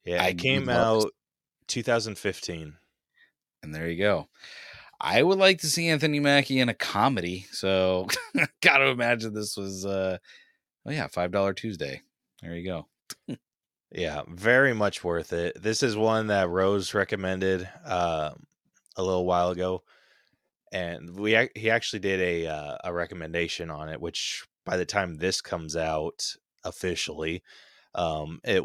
yeah 0.07 0.23
I 0.25 0.29
it 0.29 0.39
came 0.39 0.65
would 0.65 0.75
love 0.75 1.01
to- 1.03 1.07
out 1.09 1.13
2015 1.69 2.73
and 3.63 3.75
there 3.75 3.89
you 3.91 3.99
go. 3.99 4.29
I 5.05 5.21
would 5.21 5.39
like 5.39 5.59
to 5.61 5.67
see 5.67 5.89
Anthony 5.89 6.21
Mackie 6.21 6.61
in 6.61 6.69
a 6.69 6.75
comedy, 6.75 7.47
so 7.51 8.07
gotta 8.63 8.87
imagine 8.87 9.35
this 9.35 9.57
was 9.57 9.85
uh 9.85 10.19
oh 10.87 10.91
yeah, 10.91 11.09
five 11.09 11.33
dollar 11.33 11.53
Tuesday. 11.53 12.03
There 12.41 12.55
you 12.55 12.65
go. 12.65 13.37
Yeah, 13.91 14.23
very 14.29 14.73
much 14.73 15.05
worth 15.05 15.33
it. 15.33 15.61
This 15.61 15.83
is 15.83 15.97
one 15.97 16.29
that 16.29 16.49
Rose 16.49 16.95
recommended 16.95 17.69
um, 17.85 18.47
a 18.97 19.03
little 19.03 19.27
while 19.27 19.51
ago, 19.51 19.83
and 20.73 21.19
we 21.19 21.49
he 21.55 21.69
actually 21.69 21.99
did 21.99 22.21
a 22.21 22.47
uh, 22.47 22.77
a 22.85 22.93
recommendation 22.93 23.71
on 23.71 23.89
it. 23.89 24.01
Which 24.01 24.47
by 24.65 24.77
the 24.77 24.87
time 24.87 25.17
this 25.17 25.41
comes 25.43 25.77
out 25.77 26.25
officially, 26.65 27.43
um, 27.95 28.41
it 28.45 28.65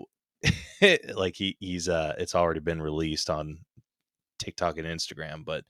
like 1.15 1.35
he 1.35 1.57
he's 1.59 1.89
uh 1.89 2.13
it's 2.17 2.35
already 2.35 2.61
been 2.61 2.81
released 2.81 3.29
on 3.29 3.65
TikTok 4.39 4.77
and 4.77 4.87
Instagram. 4.87 5.43
But 5.43 5.65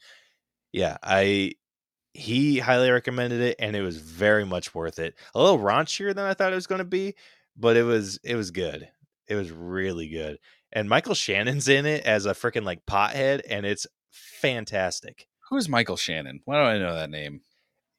yeah, 0.71 0.97
I 1.03 1.53
he 2.13 2.59
highly 2.59 2.89
recommended 2.91 3.41
it, 3.41 3.57
and 3.59 3.75
it 3.75 3.81
was 3.81 3.97
very 3.97 4.45
much 4.45 4.74
worth 4.75 5.00
it. 5.00 5.15
A 5.36 5.41
little 5.41 5.59
raunchier 5.59 6.15
than 6.15 6.25
I 6.25 6.33
thought 6.33 6.51
it 6.51 6.55
was 6.55 6.67
going 6.67 6.79
to 6.79 6.86
be, 6.86 7.15
but 7.57 7.77
it 7.77 7.83
was 7.83 8.19
it 8.24 8.36
was 8.36 8.51
good. 8.51 8.89
It 9.27 9.36
was 9.36 9.51
really 9.51 10.09
good. 10.09 10.39
And 10.74 10.89
Michael 10.89 11.15
Shannon's 11.15 11.67
in 11.69 11.86
it 11.86 12.05
as 12.05 12.25
a 12.25 12.33
freaking 12.33 12.65
like 12.65 12.86
pothead, 12.86 13.41
and 13.50 13.65
it's 13.65 13.88
fantastic. 14.12 15.27
Who 15.50 15.57
is 15.57 15.69
Michael 15.69 15.97
Shannon? 15.97 16.41
Why 16.45 16.55
do 16.55 16.62
I 16.62 16.77
know 16.79 16.93
that 16.95 17.09
name? 17.09 17.41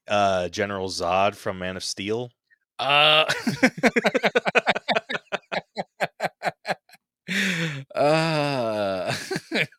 Uh 0.08 0.48
General 0.48 0.88
Zod 0.88 1.34
from 1.37 1.58
Man 1.58 1.76
of 1.76 1.84
Steel. 1.84 2.30
Uh, 2.78 3.25
uh 7.94 9.14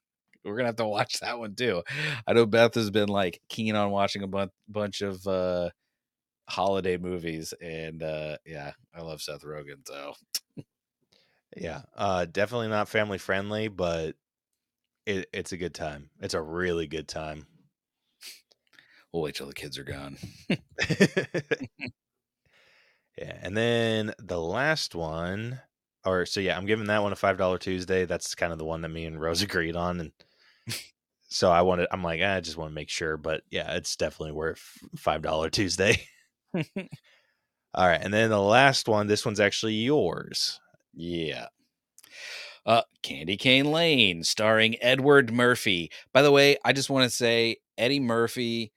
we're 0.50 0.58
gonna 0.58 0.70
have 0.70 0.76
to 0.78 0.88
watch 0.88 1.20
that 1.22 1.40
one 1.40 1.56
too. 1.56 1.84
I 2.28 2.34
know 2.34 2.46
Beth 2.46 2.76
has 2.76 2.90
been 2.92 3.10
like 3.10 3.42
keen 3.50 3.76
on 3.76 3.92
watching 3.92 4.24
a 4.24 4.28
bun- 4.28 4.52
bunch 4.68 5.02
of 5.02 5.26
uh 5.28 5.70
holiday 6.50 6.98
movies, 6.98 7.54
and 7.62 8.04
uh 8.04 8.38
yeah, 8.46 8.72
I 8.94 9.02
love 9.02 9.22
Seth 9.22 9.44
Rogen. 9.44 9.86
So 9.88 10.14
Yeah. 11.58 11.82
Uh 11.96 12.26
definitely 12.26 12.70
not 12.70 12.90
family 12.90 13.18
friendly, 13.18 13.68
but 13.68 14.16
it, 15.06 15.28
it's 15.34 15.52
a 15.52 15.58
good 15.58 15.74
time. 15.74 16.10
It's 16.22 16.34
a 16.34 16.42
really 16.42 16.88
good 16.88 17.08
time. 17.08 17.48
we'll 19.12 19.24
wait 19.24 19.36
till 19.36 19.48
the 19.48 19.54
kids 19.54 19.78
are 19.78 19.84
gone. 19.84 20.18
yeah, 23.18 23.38
and 23.42 23.56
then 23.58 24.14
the 24.20 24.40
last 24.40 24.96
one, 24.96 25.60
or 26.06 26.26
so 26.26 26.40
yeah, 26.40 26.58
I'm 26.58 26.66
giving 26.66 26.88
that 26.88 27.04
one 27.04 27.12
a 27.12 27.16
five 27.16 27.38
dollar 27.38 27.58
Tuesday. 27.58 28.06
That's 28.06 28.36
kind 28.36 28.52
of 28.54 28.60
the 28.60 28.66
one 28.66 28.82
that 28.82 28.90
me 28.90 29.06
and 29.06 29.20
Rose 29.20 29.42
agreed 29.44 29.76
on, 29.76 30.00
and 30.00 30.12
so 31.30 31.52
I 31.52 31.62
wanted. 31.62 31.88
I'm 31.92 32.04
like, 32.04 32.22
"Ah, 32.24 32.36
I 32.36 32.42
just 32.42 32.58
want 32.58 32.72
to 32.72 32.76
make 32.76 32.90
sure, 32.90 33.18
but 33.18 33.44
yeah, 33.52 33.74
it's 33.76 33.96
definitely 33.96 34.34
worth 34.34 34.62
five 34.98 35.22
dollar 35.22 35.50
Tuesday. 35.50 36.08
All 37.74 37.88
right, 37.88 38.02
and 38.02 38.14
then 38.14 38.30
the 38.30 38.40
last 38.42 38.88
one. 38.88 39.08
This 39.08 39.26
one's 39.26 39.40
actually 39.40 39.76
yours. 39.76 40.60
Yeah. 40.94 41.48
Uh, 42.66 42.82
Candy 43.02 43.38
Cane 43.38 43.72
Lane, 43.72 44.24
starring 44.24 44.76
Edward 44.82 45.32
Murphy. 45.34 45.92
By 46.14 46.22
the 46.22 46.32
way, 46.32 46.58
I 46.64 46.74
just 46.74 46.90
want 46.90 47.10
to 47.10 47.16
say 47.16 47.58
Eddie 47.78 48.00
Murphy. 48.00 48.72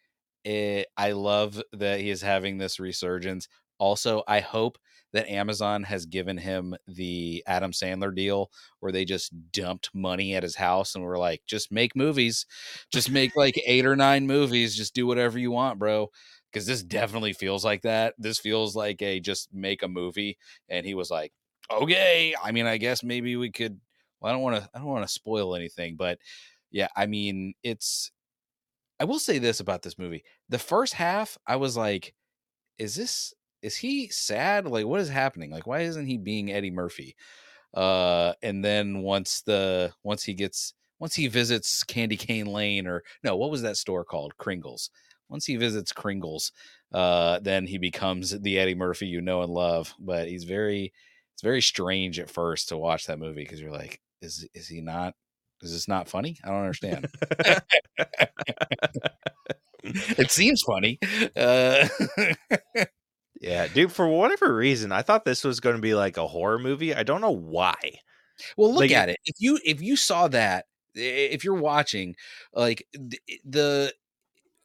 eh, 0.44 0.84
I 0.96 1.12
love 1.12 1.62
that 1.72 2.00
he 2.00 2.10
is 2.10 2.22
having 2.22 2.58
this 2.58 2.80
resurgence. 2.80 3.48
Also, 3.78 4.22
I 4.28 4.40
hope 4.40 4.78
that 5.12 5.28
Amazon 5.28 5.82
has 5.84 6.06
given 6.06 6.38
him 6.38 6.74
the 6.86 7.42
Adam 7.46 7.72
Sandler 7.72 8.14
deal 8.14 8.50
where 8.80 8.92
they 8.92 9.04
just 9.04 9.32
dumped 9.52 9.90
money 9.94 10.34
at 10.34 10.42
his 10.42 10.56
house 10.56 10.94
and 10.94 11.04
were 11.04 11.18
like, 11.18 11.42
just 11.46 11.70
make 11.72 11.94
movies, 11.94 12.46
just 12.92 13.10
make 13.10 13.36
like 13.36 13.60
eight 13.66 13.86
or 13.86 13.96
nine 13.96 14.26
movies, 14.26 14.76
just 14.76 14.94
do 14.94 15.06
whatever 15.06 15.38
you 15.38 15.50
want, 15.50 15.78
bro. 15.78 16.10
Because 16.52 16.66
this 16.66 16.82
definitely 16.82 17.32
feels 17.32 17.64
like 17.64 17.82
that. 17.82 18.14
This 18.18 18.38
feels 18.38 18.76
like 18.76 19.00
a 19.00 19.20
just 19.20 19.52
make 19.54 19.82
a 19.82 19.88
movie. 19.88 20.36
And 20.68 20.84
he 20.84 20.94
was 20.94 21.10
like, 21.10 21.32
okay 21.70 22.34
i 22.42 22.52
mean 22.52 22.66
i 22.66 22.76
guess 22.76 23.02
maybe 23.02 23.36
we 23.36 23.50
could 23.50 23.80
well 24.20 24.30
i 24.30 24.32
don't 24.32 24.42
want 24.42 24.56
to 24.56 24.68
i 24.74 24.78
don't 24.78 24.88
want 24.88 25.06
to 25.06 25.12
spoil 25.12 25.54
anything 25.54 25.96
but 25.96 26.18
yeah 26.70 26.88
i 26.96 27.06
mean 27.06 27.54
it's 27.62 28.10
i 29.00 29.04
will 29.04 29.18
say 29.18 29.38
this 29.38 29.60
about 29.60 29.82
this 29.82 29.98
movie 29.98 30.24
the 30.48 30.58
first 30.58 30.94
half 30.94 31.38
i 31.46 31.56
was 31.56 31.76
like 31.76 32.14
is 32.78 32.94
this 32.94 33.32
is 33.62 33.76
he 33.76 34.08
sad 34.08 34.66
like 34.66 34.86
what 34.86 35.00
is 35.00 35.08
happening 35.08 35.50
like 35.50 35.66
why 35.66 35.80
isn't 35.80 36.06
he 36.06 36.18
being 36.18 36.52
eddie 36.52 36.70
murphy 36.70 37.16
uh 37.74 38.32
and 38.42 38.64
then 38.64 39.02
once 39.02 39.42
the 39.42 39.92
once 40.02 40.22
he 40.24 40.34
gets 40.34 40.74
once 40.98 41.14
he 41.14 41.26
visits 41.28 41.82
candy 41.84 42.16
cane 42.16 42.46
lane 42.46 42.86
or 42.86 43.02
no 43.24 43.36
what 43.36 43.50
was 43.50 43.62
that 43.62 43.76
store 43.76 44.04
called 44.04 44.36
kringles 44.36 44.90
once 45.28 45.46
he 45.46 45.56
visits 45.56 45.92
kringles 45.92 46.52
uh 46.92 47.38
then 47.40 47.66
he 47.66 47.78
becomes 47.78 48.38
the 48.40 48.58
eddie 48.58 48.74
murphy 48.74 49.06
you 49.06 49.20
know 49.20 49.42
and 49.42 49.52
love 49.52 49.94
but 49.98 50.28
he's 50.28 50.44
very 50.44 50.92
it's 51.42 51.42
very 51.42 51.60
strange 51.62 52.20
at 52.20 52.30
first 52.30 52.68
to 52.68 52.76
watch 52.76 53.06
that 53.06 53.18
movie 53.18 53.42
because 53.42 53.60
you're 53.60 53.72
like, 53.72 54.00
is 54.20 54.46
is 54.54 54.68
he 54.68 54.80
not? 54.80 55.14
Is 55.60 55.72
this 55.72 55.88
not 55.88 56.08
funny? 56.08 56.38
I 56.44 56.48
don't 56.48 56.60
understand. 56.60 57.08
it 59.82 60.30
seems 60.30 60.62
funny. 60.62 61.00
Uh, 61.36 61.88
yeah, 63.42 63.66
dude. 63.66 63.92
For 63.92 64.06
whatever 64.08 64.54
reason, 64.54 64.92
I 64.92 65.02
thought 65.02 65.24
this 65.24 65.44
was 65.44 65.60
going 65.60 65.76
to 65.76 65.82
be 65.82 65.94
like 65.94 66.16
a 66.16 66.26
horror 66.26 66.58
movie. 66.58 66.94
I 66.94 67.02
don't 67.02 67.20
know 67.20 67.30
why. 67.30 67.74
well, 68.56 68.70
look 68.70 68.80
Like- 68.80 68.92
at 68.92 69.08
it. 69.10 69.18
If 69.24 69.36
you 69.38 69.58
if 69.64 69.82
you 69.82 69.96
saw 69.96 70.28
that, 70.28 70.66
if 70.94 71.44
you're 71.44 71.54
watching, 71.54 72.14
like 72.54 72.86
the, 72.92 73.18
the 73.44 73.94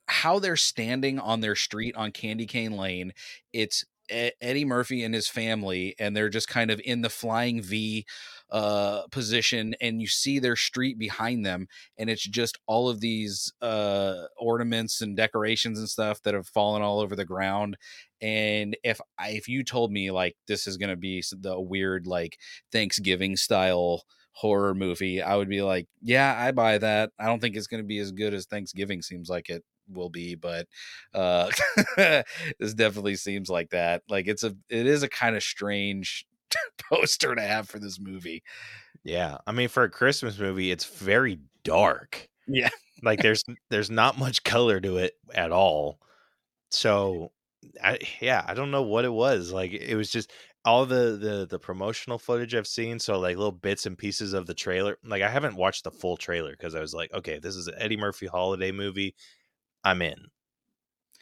how 0.07 0.39
they're 0.39 0.55
standing 0.55 1.19
on 1.19 1.41
their 1.41 1.55
street 1.55 1.95
on 1.95 2.11
Candy 2.11 2.45
Cane 2.45 2.77
Lane, 2.77 3.13
it's 3.51 3.83
Eddie 4.09 4.63
Murphy 4.65 5.03
and 5.03 5.13
his 5.13 5.27
family, 5.27 5.95
and 5.99 6.15
they're 6.15 6.29
just 6.29 6.47
kind 6.47 6.71
of 6.71 6.79
in 6.85 7.01
the 7.01 7.09
flying 7.09 7.61
V 7.61 8.05
uh 8.49 9.01
position 9.11 9.75
and 9.81 10.01
you 10.01 10.07
see 10.07 10.39
their 10.39 10.55
street 10.55 10.97
behind 10.97 11.45
them 11.45 11.67
and 11.97 12.09
it's 12.09 12.23
just 12.23 12.57
all 12.65 12.87
of 12.87 13.01
these 13.01 13.51
uh 13.61 14.23
ornaments 14.37 15.01
and 15.01 15.17
decorations 15.17 15.79
and 15.79 15.89
stuff 15.89 16.21
that 16.21 16.33
have 16.33 16.47
fallen 16.47 16.81
all 16.81 16.99
over 16.99 17.15
the 17.15 17.25
ground 17.25 17.75
and 18.21 18.77
if 18.83 18.99
I, 19.19 19.29
if 19.29 19.47
you 19.47 19.63
told 19.63 19.91
me 19.91 20.11
like 20.11 20.35
this 20.47 20.65
is 20.65 20.77
going 20.77 20.89
to 20.89 20.95
be 20.95 21.23
the 21.31 21.59
weird 21.59 22.07
like 22.07 22.37
thanksgiving 22.71 23.35
style 23.35 24.03
horror 24.31 24.73
movie 24.73 25.21
i 25.21 25.35
would 25.35 25.49
be 25.49 25.61
like 25.61 25.87
yeah 26.01 26.35
i 26.37 26.51
buy 26.51 26.77
that. 26.77 27.11
I 27.19 27.25
don't 27.25 27.41
think 27.41 27.55
it's 27.55 27.67
going 27.67 27.83
to 27.83 27.87
be 27.87 27.99
as 27.99 28.11
good 28.11 28.33
as 28.33 28.45
thanksgiving 28.45 29.01
seems 29.01 29.29
like 29.29 29.49
it 29.49 29.63
will 29.89 30.09
be 30.09 30.35
but 30.35 30.67
uh 31.13 31.49
this 31.97 32.73
definitely 32.75 33.15
seems 33.15 33.49
like 33.49 33.69
that. 33.71 34.03
Like 34.09 34.27
it's 34.27 34.43
a 34.43 34.55
it 34.69 34.85
is 34.85 35.03
a 35.03 35.09
kind 35.09 35.35
of 35.35 35.43
strange 35.43 36.25
poster 36.77 37.35
to 37.35 37.41
have 37.41 37.69
for 37.69 37.79
this 37.79 37.99
movie 37.99 38.43
Yeah, 39.03 39.37
I 39.47 39.51
mean, 39.51 39.69
for 39.69 39.83
a 39.83 39.89
Christmas 39.89 40.37
movie, 40.39 40.71
it's 40.71 40.85
very 40.85 41.39
dark. 41.63 42.27
Yeah. 42.47 42.69
like 43.03 43.21
there's 43.21 43.43
there's 43.69 43.89
not 43.91 44.17
much 44.17 44.43
color 44.43 44.79
to 44.81 44.97
it 44.97 45.13
at 45.33 45.51
all. 45.51 45.99
So, 46.71 47.31
I 47.83 47.99
yeah, 48.21 48.43
I 48.47 48.55
don't 48.55 48.71
know 48.71 48.83
what 48.83 49.05
it 49.05 49.13
was. 49.13 49.51
Like 49.53 49.73
it 49.73 49.95
was 49.95 50.11
just 50.11 50.31
all 50.65 50.85
the 50.85 51.17
the 51.21 51.47
the 51.49 51.59
promotional 51.59 52.19
footage 52.19 52.55
I've 52.55 52.67
seen. 52.67 52.99
So 52.99 53.19
like 53.19 53.37
little 53.37 53.51
bits 53.53 53.85
and 53.85 53.97
pieces 53.97 54.33
of 54.33 54.47
the 54.47 54.55
trailer. 54.55 54.97
Like 55.05 55.23
I 55.23 55.29
haven't 55.29 55.57
watched 55.57 55.83
the 55.85 55.91
full 55.91 56.17
trailer 56.17 56.51
because 56.51 56.75
I 56.75 56.81
was 56.81 56.93
like, 56.95 57.13
okay, 57.13 57.39
this 57.39 57.55
is 57.57 57.67
an 57.67 57.75
Eddie 57.79 57.97
Murphy 57.97 58.27
holiday 58.27 58.71
movie. 58.71 59.15
I'm 59.83 60.01
in. 60.03 60.17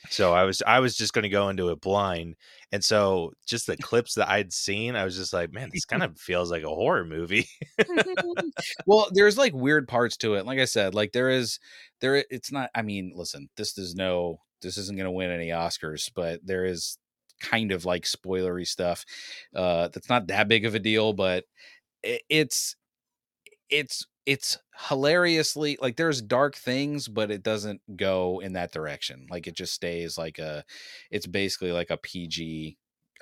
So 0.09 0.33
I 0.33 0.43
was 0.43 0.61
I 0.65 0.79
was 0.79 0.95
just 0.95 1.13
going 1.13 1.23
to 1.23 1.29
go 1.29 1.49
into 1.49 1.69
it 1.69 1.81
blind, 1.81 2.35
and 2.71 2.83
so 2.83 3.33
just 3.47 3.67
the 3.67 3.77
clips 3.77 4.15
that 4.15 4.29
I'd 4.29 4.53
seen, 4.53 4.95
I 4.95 5.03
was 5.05 5.15
just 5.15 5.33
like, 5.33 5.51
man, 5.53 5.69
this 5.73 5.85
kind 5.85 6.03
of 6.03 6.17
feels 6.19 6.51
like 6.51 6.63
a 6.63 6.67
horror 6.69 7.05
movie. 7.05 7.47
well 8.85 9.07
there's 9.13 9.37
like 9.37 9.53
weird 9.53 9.87
parts 9.87 10.17
to 10.17 10.35
it 10.35 10.45
like 10.45 10.59
i 10.59 10.65
said 10.65 10.93
like 10.95 11.11
there 11.11 11.29
is 11.29 11.59
there 12.01 12.23
it's 12.29 12.51
not 12.51 12.69
i 12.75 12.81
mean 12.81 13.11
listen 13.15 13.49
this 13.57 13.77
is 13.77 13.95
no 13.95 14.39
this 14.61 14.77
isn't 14.77 14.97
going 14.97 15.05
to 15.05 15.11
win 15.11 15.29
any 15.31 15.49
oscars 15.49 16.09
but 16.15 16.39
there 16.45 16.65
is 16.65 16.97
kind 17.41 17.71
of 17.71 17.85
like 17.85 18.03
spoilery 18.03 18.65
stuff 18.65 19.05
uh 19.55 19.87
that's 19.89 20.09
not 20.09 20.27
that 20.27 20.47
big 20.47 20.65
of 20.65 20.75
a 20.75 20.79
deal 20.79 21.13
but 21.13 21.43
i- 22.05 22.19
it's 22.29 22.75
it's 23.69 24.05
it's 24.25 24.57
hilariously 24.89 25.77
like 25.81 25.95
there's 25.95 26.21
dark 26.21 26.55
things 26.55 27.07
but 27.07 27.31
it 27.31 27.43
doesn't 27.43 27.81
go 27.95 28.39
in 28.41 28.53
that 28.53 28.71
direction 28.71 29.27
like 29.29 29.47
it 29.47 29.55
just 29.55 29.73
stays 29.73 30.17
like 30.17 30.39
a 30.39 30.63
it's 31.11 31.27
basically 31.27 31.71
like 31.71 31.89
a 31.89 31.97
pg 31.97 32.77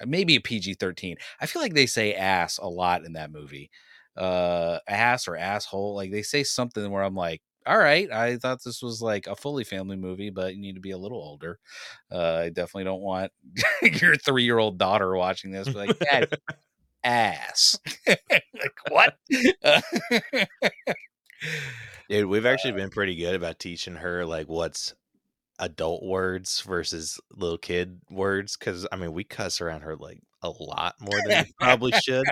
maybe 0.06 0.36
a 0.36 0.42
pg-13 0.42 1.16
i 1.42 1.46
feel 1.46 1.62
like 1.62 1.74
they 1.74 1.86
say 1.86 2.14
ass 2.16 2.58
a 2.58 2.68
lot 2.68 3.06
in 3.06 3.14
that 3.14 3.32
movie 3.32 3.70
uh 4.18 4.80
ass 4.88 5.28
or 5.28 5.36
asshole 5.36 5.96
like 5.96 6.12
they 6.12 6.22
say 6.22 6.44
something 6.44 6.90
where 6.92 7.04
i'm 7.04 7.16
like 7.16 7.42
all 7.66 7.78
right 7.78 8.12
i 8.12 8.38
thought 8.38 8.64
this 8.64 8.82
was 8.82 9.02
like 9.02 9.28
a 9.28 9.36
fully 9.36 9.64
family 9.64 9.96
movie 9.96 10.30
but 10.30 10.56
you 10.56 10.62
need 10.62 10.76
to 10.76 10.82
be 10.82 10.92
a 10.92 10.98
little 10.98 11.18
older 11.18 11.60
uh 12.12 12.42
i 12.44 12.50
definitely 12.50 12.84
don't 12.84 13.02
want 13.02 13.32
your 14.02 14.16
three-year-old 14.16 14.78
daughter 14.78 15.16
watching 15.16 15.52
this. 15.52 15.74
Like 15.74 15.98
dad 16.00 16.30
ass. 17.04 17.80
Like 18.54 18.76
what? 18.90 19.18
Dude, 22.10 22.26
we've 22.28 22.46
actually 22.46 22.74
been 22.74 22.90
pretty 22.90 23.16
good 23.16 23.36
about 23.36 23.60
teaching 23.60 23.96
her 23.96 24.26
like 24.26 24.48
what's 24.48 24.94
adult 25.60 26.04
words 26.04 26.62
versus 26.62 27.20
little 27.32 27.58
kid 27.58 28.02
words 28.10 28.58
because 28.58 28.88
I 28.92 28.98
mean 28.98 29.14
we 29.14 29.24
cuss 29.24 29.62
around 29.62 29.82
her 29.82 29.96
like 29.96 30.20
a 30.42 30.50
lot 30.50 30.96
more 31.00 31.20
than 31.28 31.46
we 31.46 31.54
probably 31.60 31.92
should, 31.94 32.26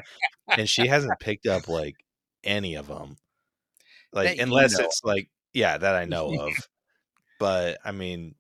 and 0.50 0.70
she 0.70 0.88
hasn't 0.88 1.20
picked 1.20 1.48
up 1.48 1.68
like 1.68 1.96
any 2.44 2.76
of 2.76 2.88
them. 2.88 3.18
Like 4.14 4.38
That 4.38 4.38
you 4.38 4.44
unless 4.44 4.78
know. 4.78 4.86
it's 4.86 5.02
like 5.04 5.30
yeah 5.54 5.78
that 5.78 5.96
I 5.96 6.06
know 6.08 6.34
of, 6.40 6.54
but 7.40 7.80
I 7.86 7.92
mean 7.92 8.36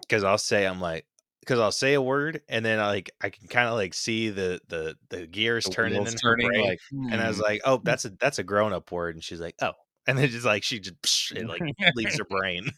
because 0.00 0.24
I'll 0.24 0.38
say 0.38 0.66
I'm 0.66 0.80
like 0.80 1.06
because 1.46 1.60
I'll 1.60 1.72
say 1.72 1.94
a 1.94 2.02
word 2.02 2.42
and 2.48 2.64
then 2.64 2.80
I 2.80 2.88
like 2.88 3.10
I 3.22 3.30
can 3.30 3.46
kind 3.46 3.68
of 3.68 3.74
like 3.74 3.94
see 3.94 4.30
the 4.30 4.60
the 4.68 4.96
the 5.10 5.26
gears 5.26 5.64
the 5.64 5.70
turning 5.70 6.04
her 6.04 6.10
turning 6.10 6.48
brain. 6.48 6.66
like 6.66 6.80
And 6.92 7.20
I 7.20 7.28
was 7.28 7.36
hmm. 7.36 7.44
like, 7.44 7.60
"Oh, 7.64 7.80
that's 7.82 8.04
a 8.04 8.10
that's 8.10 8.38
a 8.38 8.44
grown 8.44 8.72
up 8.72 8.90
word," 8.90 9.14
and 9.14 9.22
she's 9.22 9.40
like, 9.40 9.54
"Oh," 9.62 9.72
and 10.06 10.18
then 10.18 10.28
just 10.28 10.44
like 10.44 10.64
she 10.64 10.80
just 10.80 11.00
psh, 11.02 11.36
it 11.36 11.46
like 11.46 11.62
leaves 11.94 12.18
her 12.18 12.24
brain. 12.28 12.70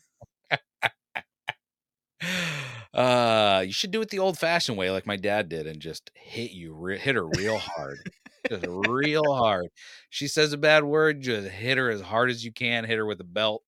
uh 2.94 3.62
you 3.64 3.72
should 3.72 3.92
do 3.92 4.00
it 4.00 4.11
the 4.11 4.18
old 4.18 4.37
fashioned 4.37 4.76
way 4.76 4.90
like 4.90 5.07
my 5.07 5.14
dad 5.14 5.48
did 5.48 5.68
and 5.68 5.78
just 5.81 6.11
hit 6.14 6.50
you 6.50 6.74
re- 6.74 6.98
hit 6.98 7.14
her 7.14 7.28
real 7.37 7.59
hard 7.59 7.98
just 8.48 8.66
real 8.66 9.22
hard 9.37 9.66
she 10.11 10.26
says 10.26 10.52
a 10.52 10.59
bad 10.59 10.83
word 10.83 11.20
just 11.20 11.46
hit 11.48 11.78
her 11.78 11.90
as 11.90 12.00
hard 12.00 12.28
as 12.28 12.44
you 12.44 12.50
can 12.50 12.85
hit 12.85 12.96
her 12.96 13.07
with 13.07 13.20
a 13.20 13.24
belt 13.24 13.62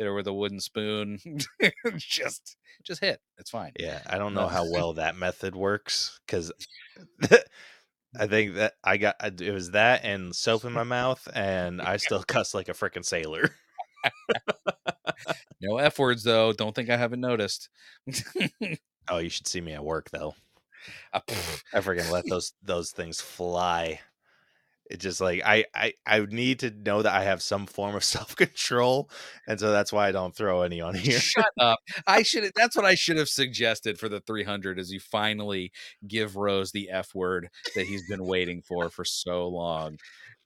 hit 0.00 0.06
her 0.06 0.14
with 0.14 0.26
a 0.26 0.32
wooden 0.32 0.60
spoon 0.60 1.18
just 1.98 2.56
just 2.82 3.02
hit 3.02 3.20
it's 3.36 3.50
fine 3.50 3.70
Yeah, 3.78 4.00
I 4.06 4.16
don't 4.16 4.32
know 4.32 4.46
how 4.48 4.64
well 4.70 4.94
that 4.94 5.14
method 5.14 5.54
works 5.54 6.18
because 6.26 6.50
I 8.18 8.26
think 8.26 8.54
that 8.54 8.72
I 8.82 8.96
got 8.96 9.16
it 9.40 9.52
was 9.52 9.72
that 9.72 10.04
and 10.04 10.34
soap 10.34 10.64
in 10.64 10.72
my 10.72 10.82
mouth, 10.82 11.28
and 11.32 11.80
I 11.80 11.96
still 11.98 12.22
cuss 12.24 12.54
like 12.54 12.68
a 12.68 12.72
freaking 12.72 13.04
sailor. 13.04 13.50
no 15.60 15.76
f 15.76 15.98
words 15.98 16.24
though 16.24 16.52
don't 16.54 16.74
think 16.74 16.88
i 16.88 16.96
haven't 16.96 17.20
noticed 17.20 17.68
Oh, 19.10 19.18
you 19.18 19.28
should 19.28 19.48
see 19.48 19.60
me 19.60 19.72
at 19.72 19.84
work 19.84 20.08
though. 20.10 20.34
Uh, 21.12 21.20
Pff, 21.28 21.62
I 21.74 21.80
freaking 21.80 22.10
let 22.12 22.24
those 22.28 22.52
those 22.62 22.92
things 22.92 23.20
fly. 23.20 24.00
It 24.90 24.98
just 25.00 25.20
like 25.20 25.42
I 25.44 25.64
I 25.74 25.92
I 26.06 26.20
need 26.20 26.58
to 26.60 26.70
know 26.70 27.02
that 27.02 27.14
I 27.14 27.22
have 27.24 27.42
some 27.42 27.66
form 27.66 27.94
of 27.94 28.04
self 28.16 28.34
control, 28.36 29.10
and 29.46 29.58
so 29.60 29.70
that's 29.70 29.92
why 29.92 30.08
I 30.08 30.12
don't 30.12 30.34
throw 30.34 30.62
any 30.62 30.80
on 30.80 30.94
here. 30.96 31.20
Shut 31.20 31.46
up. 31.60 31.78
I 32.06 32.22
should 32.24 32.50
that's 32.56 32.76
what 32.76 32.84
I 32.84 32.96
should 32.96 33.16
have 33.16 33.28
suggested 33.28 33.98
for 33.98 34.08
the 34.08 34.20
300 34.20 34.78
is 34.80 34.90
you 34.90 35.00
finally 35.00 35.72
give 36.08 36.36
Rose 36.36 36.72
the 36.72 36.90
F 36.90 37.14
word 37.14 37.48
that 37.76 37.86
he's 37.86 38.02
been 38.08 38.26
waiting 38.26 38.62
for 38.62 38.90
for 38.90 39.04
so 39.04 39.48
long. 39.48 39.96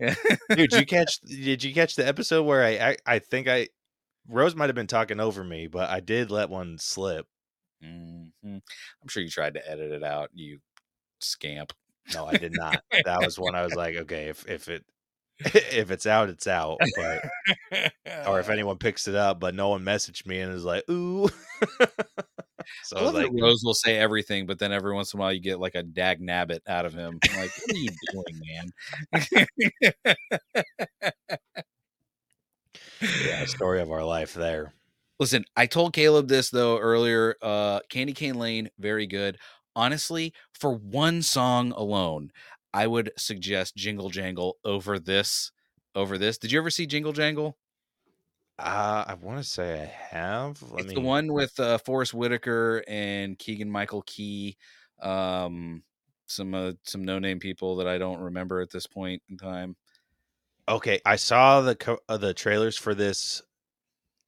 Dude, 0.00 0.70
did 0.70 0.72
you 0.72 0.86
catch 0.86 1.20
did 1.20 1.64
you 1.64 1.72
catch 1.74 1.96
the 1.96 2.06
episode 2.06 2.44
where 2.44 2.62
I 2.64 2.90
I, 2.90 2.96
I 3.16 3.18
think 3.20 3.48
I 3.48 3.68
Rose 4.28 4.56
might 4.56 4.68
have 4.68 4.76
been 4.76 4.86
talking 4.86 5.20
over 5.20 5.44
me, 5.44 5.66
but 5.68 5.90
I 5.90 6.00
did 6.00 6.30
let 6.30 6.50
one 6.50 6.78
slip. 6.78 7.26
Mhm. 7.84 8.32
I'm 8.44 9.08
sure 9.08 9.22
you 9.22 9.30
tried 9.30 9.54
to 9.54 9.70
edit 9.70 9.92
it 9.92 10.04
out, 10.04 10.30
you 10.34 10.60
scamp. 11.20 11.72
No, 12.12 12.26
I 12.26 12.36
did 12.36 12.52
not. 12.54 12.82
that 13.04 13.20
was 13.22 13.38
when 13.38 13.54
I 13.54 13.62
was 13.62 13.74
like, 13.74 13.96
okay, 13.96 14.28
if 14.28 14.46
if 14.48 14.68
it 14.68 14.84
if 15.40 15.90
it's 15.90 16.06
out, 16.06 16.28
it's 16.28 16.46
out. 16.46 16.78
But 16.96 17.24
or 18.26 18.38
if 18.38 18.48
anyone 18.50 18.78
picks 18.78 19.08
it 19.08 19.14
up, 19.14 19.40
but 19.40 19.54
no 19.54 19.70
one 19.70 19.82
messaged 19.82 20.26
me 20.26 20.40
and 20.40 20.52
is 20.52 20.64
like, 20.64 20.88
ooh. 20.88 21.28
so 22.84 22.96
I 22.96 23.00
I 23.00 23.02
was 23.02 23.14
like, 23.14 23.30
Rose 23.32 23.62
will 23.64 23.74
say 23.74 23.98
everything, 23.98 24.46
but 24.46 24.60
then 24.60 24.72
every 24.72 24.94
once 24.94 25.12
in 25.12 25.18
a 25.18 25.20
while 25.20 25.32
you 25.32 25.40
get 25.40 25.58
like 25.58 25.74
a 25.74 25.82
dag 25.82 26.20
nabbit 26.20 26.60
out 26.68 26.86
of 26.86 26.94
him. 26.94 27.18
I'm 27.30 27.40
like, 27.40 27.50
what 27.66 27.76
are 27.76 27.78
you 27.78 27.90
doing, 28.12 28.40
man? 28.46 28.70
yeah, 33.26 33.44
story 33.46 33.80
of 33.80 33.90
our 33.90 34.04
life 34.04 34.34
there. 34.34 34.72
Listen, 35.18 35.44
I 35.56 35.66
told 35.66 35.94
Caleb 35.94 36.28
this 36.28 36.50
though 36.50 36.78
earlier. 36.78 37.36
Uh, 37.42 37.80
Candy 37.88 38.12
Cane 38.12 38.38
Lane, 38.38 38.70
very 38.78 39.06
good. 39.06 39.38
Honestly, 39.76 40.32
for 40.52 40.74
one 40.74 41.22
song 41.22 41.72
alone, 41.72 42.30
I 42.72 42.86
would 42.86 43.12
suggest 43.16 43.76
Jingle 43.76 44.10
Jangle 44.10 44.58
over 44.64 44.98
this. 44.98 45.52
Over 45.96 46.18
this, 46.18 46.38
did 46.38 46.50
you 46.50 46.58
ever 46.58 46.70
see 46.70 46.86
Jingle 46.86 47.12
Jangle? 47.12 47.56
Uh, 48.58 49.04
I 49.06 49.14
want 49.14 49.38
to 49.38 49.44
say 49.44 49.82
I 49.82 49.86
have. 49.86 50.62
Let 50.62 50.80
it's 50.80 50.88
me 50.88 50.94
the 50.94 51.00
one 51.00 51.32
with 51.32 51.58
uh, 51.58 51.78
Forest 51.78 52.14
Whitaker 52.14 52.84
and 52.86 53.38
Keegan 53.38 53.70
Michael 53.70 54.02
Key. 54.02 54.56
Um, 55.00 55.82
some 56.26 56.54
uh, 56.54 56.72
some 56.84 57.04
no 57.04 57.18
name 57.18 57.40
people 57.40 57.76
that 57.76 57.88
I 57.88 57.98
don't 57.98 58.20
remember 58.20 58.60
at 58.60 58.70
this 58.70 58.86
point 58.86 59.22
in 59.28 59.36
time. 59.36 59.76
Okay, 60.68 61.00
I 61.04 61.16
saw 61.16 61.60
the 61.60 61.74
co- 61.74 62.00
uh, 62.08 62.16
the 62.16 62.32
trailers 62.32 62.76
for 62.76 62.94
this 62.94 63.42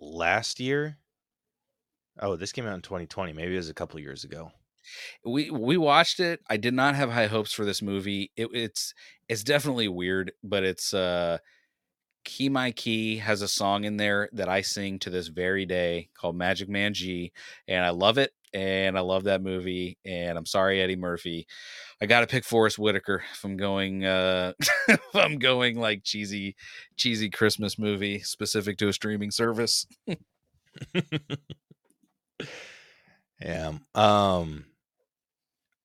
last 0.01 0.61
year. 0.61 0.99
Oh, 2.19 2.37
this 2.37 2.53
came 2.53 2.67
out 2.67 2.75
in 2.75 2.83
2020. 2.83 3.33
Maybe 3.33 3.55
it 3.55 3.59
was 3.59 3.71
a 3.71 3.75
couple 3.75 4.01
years 4.01 4.25
ago. 4.25 4.51
We 5.25 5.51
we 5.51 5.77
watched 5.77 6.21
it. 6.21 6.41
I 6.49 6.57
did 6.57 6.75
not 6.75 6.95
have 6.95 7.11
high 7.11 7.27
hopes 7.27 7.53
for 7.53 7.65
this 7.65 7.83
movie. 7.83 8.31
It, 8.37 8.49
it's 8.53 8.95
it's 9.29 9.45
definitely 9.45 9.89
weird, 9.89 10.33
but 10.43 10.65
it's 10.65 10.95
uh 10.95 11.39
Keegan 12.27 12.53
Michael 12.55 12.75
Key 12.83 13.17
has 13.19 13.41
a 13.41 13.49
song 13.49 13.85
in 13.85 13.97
there 13.97 14.29
that 14.33 14.49
I 14.49 14.61
sing 14.61 14.99
to 15.01 15.11
this 15.11 15.29
very 15.29 15.65
day 15.65 16.09
called 16.15 16.37
Magic 16.37 16.69
Man 16.69 16.93
G, 16.93 17.33
and 17.69 17.85
I 17.85 17.91
love 17.91 18.19
it. 18.19 18.33
And 18.53 18.97
I 18.97 19.01
love 19.01 19.25
that 19.25 19.43
movie. 19.43 19.99
And 20.05 20.39
I'm 20.39 20.47
sorry, 20.47 20.81
Eddie 20.81 20.97
Murphy. 20.97 21.47
I 22.01 22.07
got 22.07 22.21
to 22.21 22.27
pick 22.27 22.45
Forest 22.45 22.79
Whitaker 22.79 23.23
if 23.33 23.45
I'm 23.45 23.57
going. 23.57 24.05
Uh, 24.05 24.53
if 24.89 25.01
I'm 25.15 25.39
going 25.39 25.79
like 25.79 26.05
cheesy, 26.05 26.57
cheesy 26.97 27.31
Christmas 27.31 27.79
movie 27.79 28.21
specific 28.21 28.79
to 28.79 28.89
a 28.89 28.93
streaming 28.93 29.31
service. 29.31 29.87
yeah. 33.41 33.73
Um. 33.95 34.65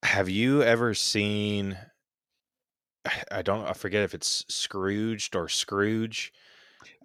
Have 0.04 0.30
you 0.30 0.62
ever 0.62 0.94
seen? 0.94 1.78
I 3.32 3.42
don't. 3.42 3.66
I 3.66 3.74
forget 3.74 4.04
if 4.04 4.14
it's 4.14 4.46
Scrooged 4.54 5.36
or 5.36 5.50
Scrooge. 5.50 6.32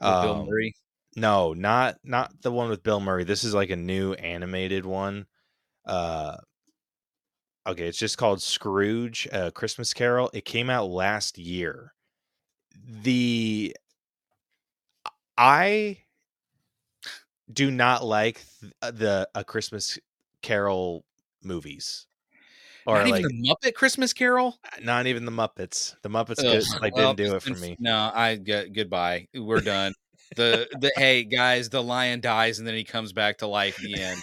With 0.02 0.20
Bill 0.20 0.36
Um, 0.36 0.46
Murray. 0.46 0.74
No, 1.16 1.54
not 1.54 1.98
not 2.04 2.42
the 2.42 2.52
one 2.52 2.70
with 2.70 2.82
Bill 2.82 3.00
Murray. 3.00 3.24
This 3.24 3.44
is 3.44 3.54
like 3.54 3.70
a 3.70 3.76
new 3.76 4.14
animated 4.14 4.86
one. 4.86 5.26
Uh 5.86 6.38
okay, 7.66 7.86
it's 7.88 7.98
just 7.98 8.18
called 8.18 8.42
Scrooge, 8.42 9.28
uh 9.32 9.50
Christmas 9.50 9.92
Carol. 9.94 10.30
It 10.32 10.44
came 10.44 10.70
out 10.70 10.86
last 10.90 11.38
year. 11.38 11.92
The 12.86 13.76
I 15.38 16.04
do 17.52 17.70
not 17.70 18.04
like 18.04 18.44
uh, 18.82 18.90
the 18.90 19.28
a 19.34 19.44
Christmas 19.44 19.98
Carol 20.42 21.04
movies. 21.42 22.06
Or 22.86 22.98
Not 22.98 23.08
like 23.08 23.20
even 23.20 23.42
the 23.42 23.48
Muppet 23.54 23.74
Christmas 23.74 24.12
Carol. 24.12 24.58
not 24.82 25.06
even 25.06 25.24
the 25.24 25.32
Muppets. 25.32 25.96
The 26.02 26.08
Muppets 26.08 26.38
Ugh, 26.38 26.44
good, 26.44 26.64
like 26.80 26.94
well, 26.94 27.14
didn't 27.14 27.30
do 27.30 27.36
it 27.36 27.42
for 27.42 27.60
me. 27.60 27.76
No, 27.80 28.10
I 28.14 28.36
get 28.36 28.72
goodbye. 28.72 29.26
We're 29.34 29.60
done. 29.60 29.92
the 30.36 30.68
the 30.80 30.92
hey 30.96 31.24
guys, 31.24 31.68
the 31.68 31.82
lion 31.82 32.20
dies 32.20 32.58
and 32.58 32.66
then 32.68 32.74
he 32.74 32.84
comes 32.84 33.12
back 33.12 33.38
to 33.38 33.46
life. 33.46 33.76
The 33.76 33.94
end. 34.00 34.20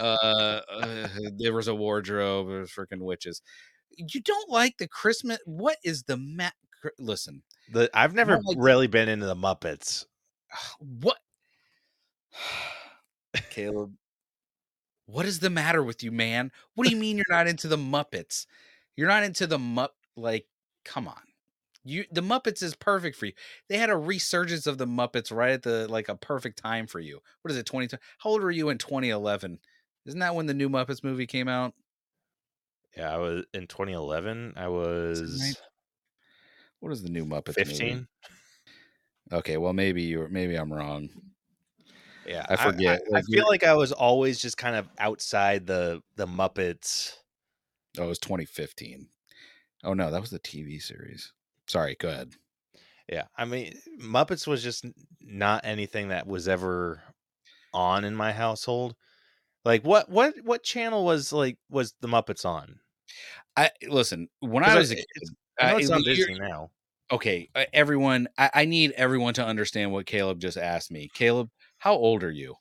uh, 0.00 0.60
uh, 0.70 1.08
there 1.38 1.52
was 1.54 1.68
a 1.68 1.74
wardrobe. 1.74 2.48
There 2.48 2.60
was 2.60 2.70
freaking 2.70 3.00
witches. 3.00 3.40
You 3.96 4.20
don't 4.20 4.50
like 4.50 4.78
the 4.78 4.88
Christmas? 4.88 5.38
What 5.44 5.76
is 5.84 6.02
the 6.04 6.16
ma- 6.16 6.50
cr- 6.80 6.88
Listen, 6.98 7.42
The 7.72 7.88
I've 7.94 8.14
never 8.14 8.40
like- 8.42 8.56
really 8.58 8.86
been 8.88 9.08
into 9.08 9.26
the 9.26 9.36
Muppets. 9.36 10.06
what? 10.78 11.18
Caleb, 13.50 13.92
what 15.12 15.26
is 15.26 15.40
the 15.40 15.50
matter 15.50 15.82
with 15.82 16.02
you, 16.02 16.10
man? 16.10 16.50
What 16.74 16.86
do 16.88 16.94
you 16.94 17.00
mean 17.00 17.16
you're 17.16 17.24
not 17.28 17.46
into 17.46 17.68
the 17.68 17.76
Muppets? 17.76 18.46
You're 18.96 19.08
not 19.08 19.24
into 19.24 19.46
the 19.46 19.58
Mupp. 19.58 19.90
Like, 20.16 20.46
come 20.84 21.06
on. 21.06 21.20
You 21.84 22.04
the 22.10 22.20
Muppets 22.22 22.62
is 22.62 22.74
perfect 22.74 23.16
for 23.16 23.26
you. 23.26 23.32
They 23.68 23.76
had 23.76 23.90
a 23.90 23.96
resurgence 23.96 24.66
of 24.66 24.78
the 24.78 24.86
Muppets 24.86 25.34
right 25.34 25.50
at 25.52 25.62
the 25.62 25.88
like 25.88 26.08
a 26.08 26.14
perfect 26.16 26.62
time 26.62 26.86
for 26.86 27.00
you. 27.00 27.20
What 27.42 27.50
is 27.50 27.56
it? 27.58 27.66
Twenty? 27.66 27.88
How 28.18 28.30
old 28.30 28.42
were 28.42 28.50
you 28.52 28.68
in 28.68 28.78
2011? 28.78 29.58
Isn't 30.06 30.20
that 30.20 30.34
when 30.34 30.46
the 30.46 30.54
new 30.54 30.68
Muppets 30.68 31.02
movie 31.04 31.26
came 31.26 31.48
out? 31.48 31.74
Yeah, 32.96 33.12
I 33.12 33.16
was 33.18 33.44
in 33.52 33.66
2011. 33.66 34.54
I 34.56 34.68
was 34.68 35.56
What 36.80 36.92
is 36.92 37.02
the 37.02 37.08
new 37.08 37.24
Muppets? 37.24 37.58
movie? 37.58 37.70
15. 37.70 38.08
Okay, 39.32 39.56
well 39.56 39.72
maybe 39.72 40.02
you 40.02 40.22
are 40.22 40.28
maybe 40.28 40.54
I'm 40.56 40.72
wrong. 40.72 41.08
Yeah, 42.26 42.46
I 42.48 42.56
forget, 42.56 43.02
I, 43.08 43.14
like, 43.14 43.24
feel 43.24 43.46
like 43.48 43.64
I 43.64 43.74
was 43.74 43.92
always 43.92 44.40
just 44.40 44.56
kind 44.56 44.76
of 44.76 44.88
outside 44.98 45.66
the 45.66 46.02
the 46.16 46.26
Muppets. 46.26 47.14
Oh, 47.98 48.04
it 48.04 48.08
was 48.08 48.18
2015. 48.18 49.08
Oh 49.84 49.94
no, 49.94 50.10
that 50.10 50.20
was 50.20 50.30
the 50.30 50.38
TV 50.38 50.80
series. 50.80 51.32
Sorry, 51.66 51.96
go 51.98 52.08
ahead. 52.08 52.32
Yeah, 53.10 53.24
I 53.36 53.44
mean, 53.44 53.74
Muppets 54.00 54.46
was 54.46 54.62
just 54.62 54.86
not 55.20 55.64
anything 55.64 56.08
that 56.08 56.26
was 56.26 56.48
ever 56.48 57.02
on 57.74 58.04
in 58.04 58.14
my 58.14 58.32
household. 58.32 58.94
Like, 59.64 59.84
what 59.84 60.08
what 60.08 60.34
what 60.44 60.62
channel 60.62 61.04
was 61.04 61.32
like 61.32 61.58
was 61.70 61.94
the 62.00 62.08
Muppets 62.08 62.44
on? 62.44 62.78
I 63.56 63.70
listen 63.88 64.28
when 64.40 64.64
I 64.64 64.74
I- 64.74 64.78
was 64.78 64.90
a 64.92 64.96
kid. 64.96 65.06
I 65.60 65.80
know 65.80 65.92
uh, 65.92 65.96
on 65.96 66.02
Disney 66.02 66.38
now. 66.38 66.70
okay, 67.10 67.50
everyone, 67.72 68.26
I, 68.38 68.50
I 68.54 68.64
need 68.64 68.92
everyone 68.92 69.34
to 69.34 69.44
understand 69.44 69.92
what 69.92 70.06
Caleb 70.06 70.40
just 70.40 70.56
asked 70.56 70.90
me. 70.90 71.10
Caleb, 71.12 71.50
how 71.82 71.94
old 71.94 72.22
are 72.22 72.30
you? 72.30 72.54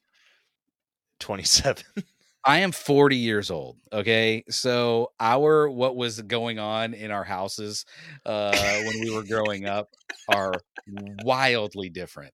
27. 1.20 1.84
I 2.44 2.62
am 2.62 2.72
40 2.72 3.18
years 3.18 3.52
old. 3.52 3.78
Okay. 3.94 4.44
So, 4.50 5.12
our 5.20 5.70
what 5.70 5.96
was 5.96 6.20
going 6.24 6.58
on 6.58 6.96
in 6.96 7.12
our 7.12 7.24
houses 7.24 7.86
uh, 8.26 8.52
when 8.52 9.00
we 9.00 9.14
were 9.14 9.22
growing 9.22 9.68
up 9.68 9.90
are 10.28 10.54
wildly 11.24 11.90
different. 11.90 12.34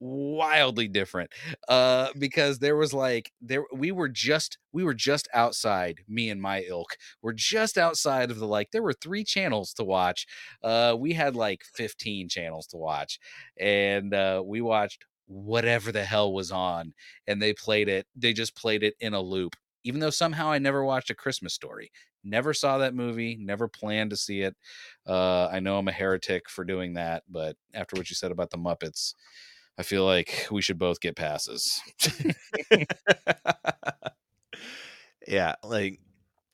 Wildly 0.00 0.88
different. 0.88 1.32
Uh, 1.68 2.08
because 2.18 2.60
there 2.60 2.76
was 2.76 2.94
like, 2.94 3.30
there, 3.42 3.64
we 3.70 3.92
were 3.92 4.08
just, 4.08 4.56
we 4.72 4.82
were 4.82 4.94
just 4.94 5.28
outside, 5.34 5.98
me 6.08 6.30
and 6.30 6.40
my 6.40 6.64
ilk. 6.66 6.96
We're 7.20 7.34
just 7.34 7.76
outside 7.76 8.30
of 8.30 8.38
the 8.38 8.46
like, 8.46 8.70
there 8.70 8.82
were 8.82 8.94
three 8.94 9.24
channels 9.24 9.74
to 9.74 9.84
watch. 9.84 10.26
Uh, 10.64 10.96
we 10.98 11.12
had 11.12 11.36
like 11.36 11.62
15 11.74 12.30
channels 12.30 12.66
to 12.68 12.78
watch. 12.78 13.18
And 13.58 14.14
uh, 14.14 14.42
we 14.42 14.62
watched 14.62 15.04
whatever 15.30 15.92
the 15.92 16.04
hell 16.04 16.32
was 16.32 16.50
on 16.50 16.92
and 17.26 17.40
they 17.40 17.52
played 17.52 17.88
it 17.88 18.06
they 18.16 18.32
just 18.32 18.56
played 18.56 18.82
it 18.82 18.94
in 19.00 19.14
a 19.14 19.20
loop 19.20 19.56
even 19.84 20.00
though 20.00 20.10
somehow 20.10 20.50
i 20.50 20.58
never 20.58 20.84
watched 20.84 21.10
a 21.10 21.14
christmas 21.14 21.54
story 21.54 21.90
never 22.24 22.52
saw 22.52 22.78
that 22.78 22.94
movie 22.94 23.38
never 23.40 23.68
planned 23.68 24.10
to 24.10 24.16
see 24.16 24.42
it 24.42 24.56
uh 25.06 25.46
i 25.46 25.60
know 25.60 25.78
i'm 25.78 25.88
a 25.88 25.92
heretic 25.92 26.50
for 26.50 26.64
doing 26.64 26.94
that 26.94 27.22
but 27.28 27.56
after 27.74 27.96
what 27.96 28.10
you 28.10 28.16
said 28.16 28.32
about 28.32 28.50
the 28.50 28.58
muppets 28.58 29.14
i 29.78 29.82
feel 29.82 30.04
like 30.04 30.46
we 30.50 30.60
should 30.60 30.78
both 30.78 31.00
get 31.00 31.16
passes 31.16 31.80
yeah, 35.26 35.54
like 35.62 36.00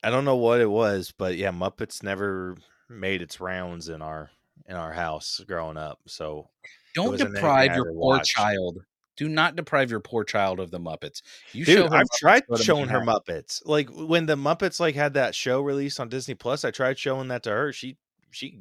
I 0.03 0.09
don't 0.09 0.25
know 0.25 0.35
what 0.35 0.61
it 0.61 0.69
was, 0.69 1.13
but 1.17 1.35
yeah, 1.37 1.51
Muppets 1.51 2.03
never 2.03 2.55
made 2.89 3.21
its 3.21 3.39
rounds 3.39 3.89
in 3.89 4.01
our 4.01 4.29
in 4.67 4.75
our 4.75 4.93
house 4.93 5.41
growing 5.47 5.77
up. 5.77 5.99
So 6.07 6.49
don't 7.03 7.17
deprive 7.17 7.75
your 7.75 7.85
poor 7.85 8.17
watched. 8.17 8.31
child 8.31 8.79
do 9.15 9.27
not 9.27 9.55
deprive 9.55 9.89
your 9.89 9.99
poor 9.99 10.23
child 10.23 10.59
of 10.59 10.69
the 10.69 10.79
muppets 10.79 11.21
you 11.51 11.65
Dude, 11.65 11.77
show 11.77 11.89
her 11.89 11.95
I've 11.95 12.05
Muppets, 12.05 12.19
tried 12.19 12.43
showing 12.61 12.87
her 12.89 13.01
Muppets. 13.01 13.61
Like 13.65 13.89
when 13.89 14.25
the 14.25 14.35
Muppets 14.35 14.79
like 14.79 14.95
had 14.95 15.15
that 15.15 15.33
show 15.33 15.61
released 15.61 15.99
on 15.99 16.09
Disney 16.09 16.35
Plus, 16.35 16.63
I 16.63 16.71
tried 16.71 16.99
showing 16.99 17.27
that 17.29 17.43
to 17.43 17.49
her. 17.49 17.73
She 17.73 17.97
she 18.31 18.59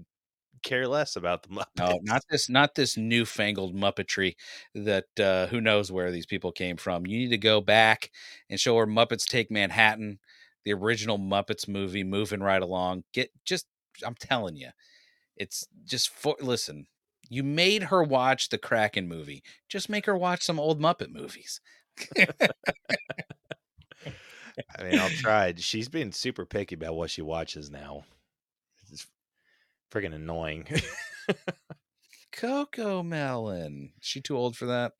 care 0.62 0.88
less 0.88 1.16
about 1.16 1.42
the 1.42 1.48
Muppets. 1.50 1.78
No, 1.78 1.98
not 2.02 2.22
this, 2.28 2.48
not 2.48 2.74
this 2.74 2.96
newfangled 2.96 3.74
muppetry 3.74 4.34
that 4.74 5.04
uh, 5.18 5.46
who 5.46 5.60
knows 5.60 5.92
where 5.92 6.10
these 6.10 6.26
people 6.26 6.52
came 6.52 6.76
from. 6.76 7.06
You 7.06 7.18
need 7.18 7.30
to 7.30 7.38
go 7.38 7.60
back 7.60 8.10
and 8.50 8.58
show 8.58 8.76
her 8.76 8.86
Muppets 8.86 9.26
Take 9.26 9.50
Manhattan, 9.50 10.18
the 10.64 10.72
original 10.72 11.18
Muppets 11.18 11.68
movie, 11.68 12.04
moving 12.04 12.40
right 12.40 12.62
along. 12.62 13.04
Get 13.12 13.30
just, 13.44 13.66
I'm 14.04 14.16
telling 14.16 14.56
you, 14.56 14.70
it's 15.36 15.66
just 15.84 16.10
for 16.10 16.36
listen. 16.40 16.86
You 17.28 17.42
made 17.42 17.84
her 17.84 18.02
watch 18.02 18.48
the 18.48 18.58
Kraken 18.58 19.08
movie. 19.08 19.42
Just 19.68 19.88
make 19.88 20.06
her 20.06 20.16
watch 20.16 20.42
some 20.42 20.60
old 20.60 20.80
Muppet 20.80 21.12
movies. 21.12 21.60
I 24.78 24.82
mean, 24.82 24.98
I'll 24.98 25.10
try. 25.10 25.52
She's 25.56 25.88
been 25.88 26.12
super 26.12 26.46
picky 26.46 26.74
about 26.74 26.96
what 26.96 27.10
she 27.10 27.22
watches 27.22 27.70
now. 27.70 28.04
It's 28.90 29.06
freaking 29.92 30.14
annoying. 30.14 30.66
Coco 32.32 33.02
Melon. 33.02 33.92
She 34.00 34.20
too 34.20 34.36
old 34.36 34.56
for 34.56 34.66
that? 34.66 34.92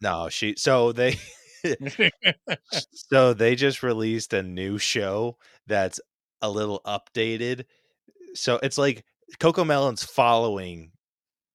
no, 0.00 0.28
she 0.28 0.54
so 0.56 0.92
they 0.92 1.18
so 2.92 3.34
they 3.34 3.54
just 3.54 3.82
released 3.82 4.32
a 4.32 4.42
new 4.42 4.78
show 4.78 5.36
that's 5.66 6.00
a 6.42 6.50
little 6.50 6.80
updated. 6.86 7.64
So 8.34 8.58
it's 8.62 8.78
like 8.78 9.04
Coco 9.40 9.64
Melon's 9.64 10.04
following 10.04 10.92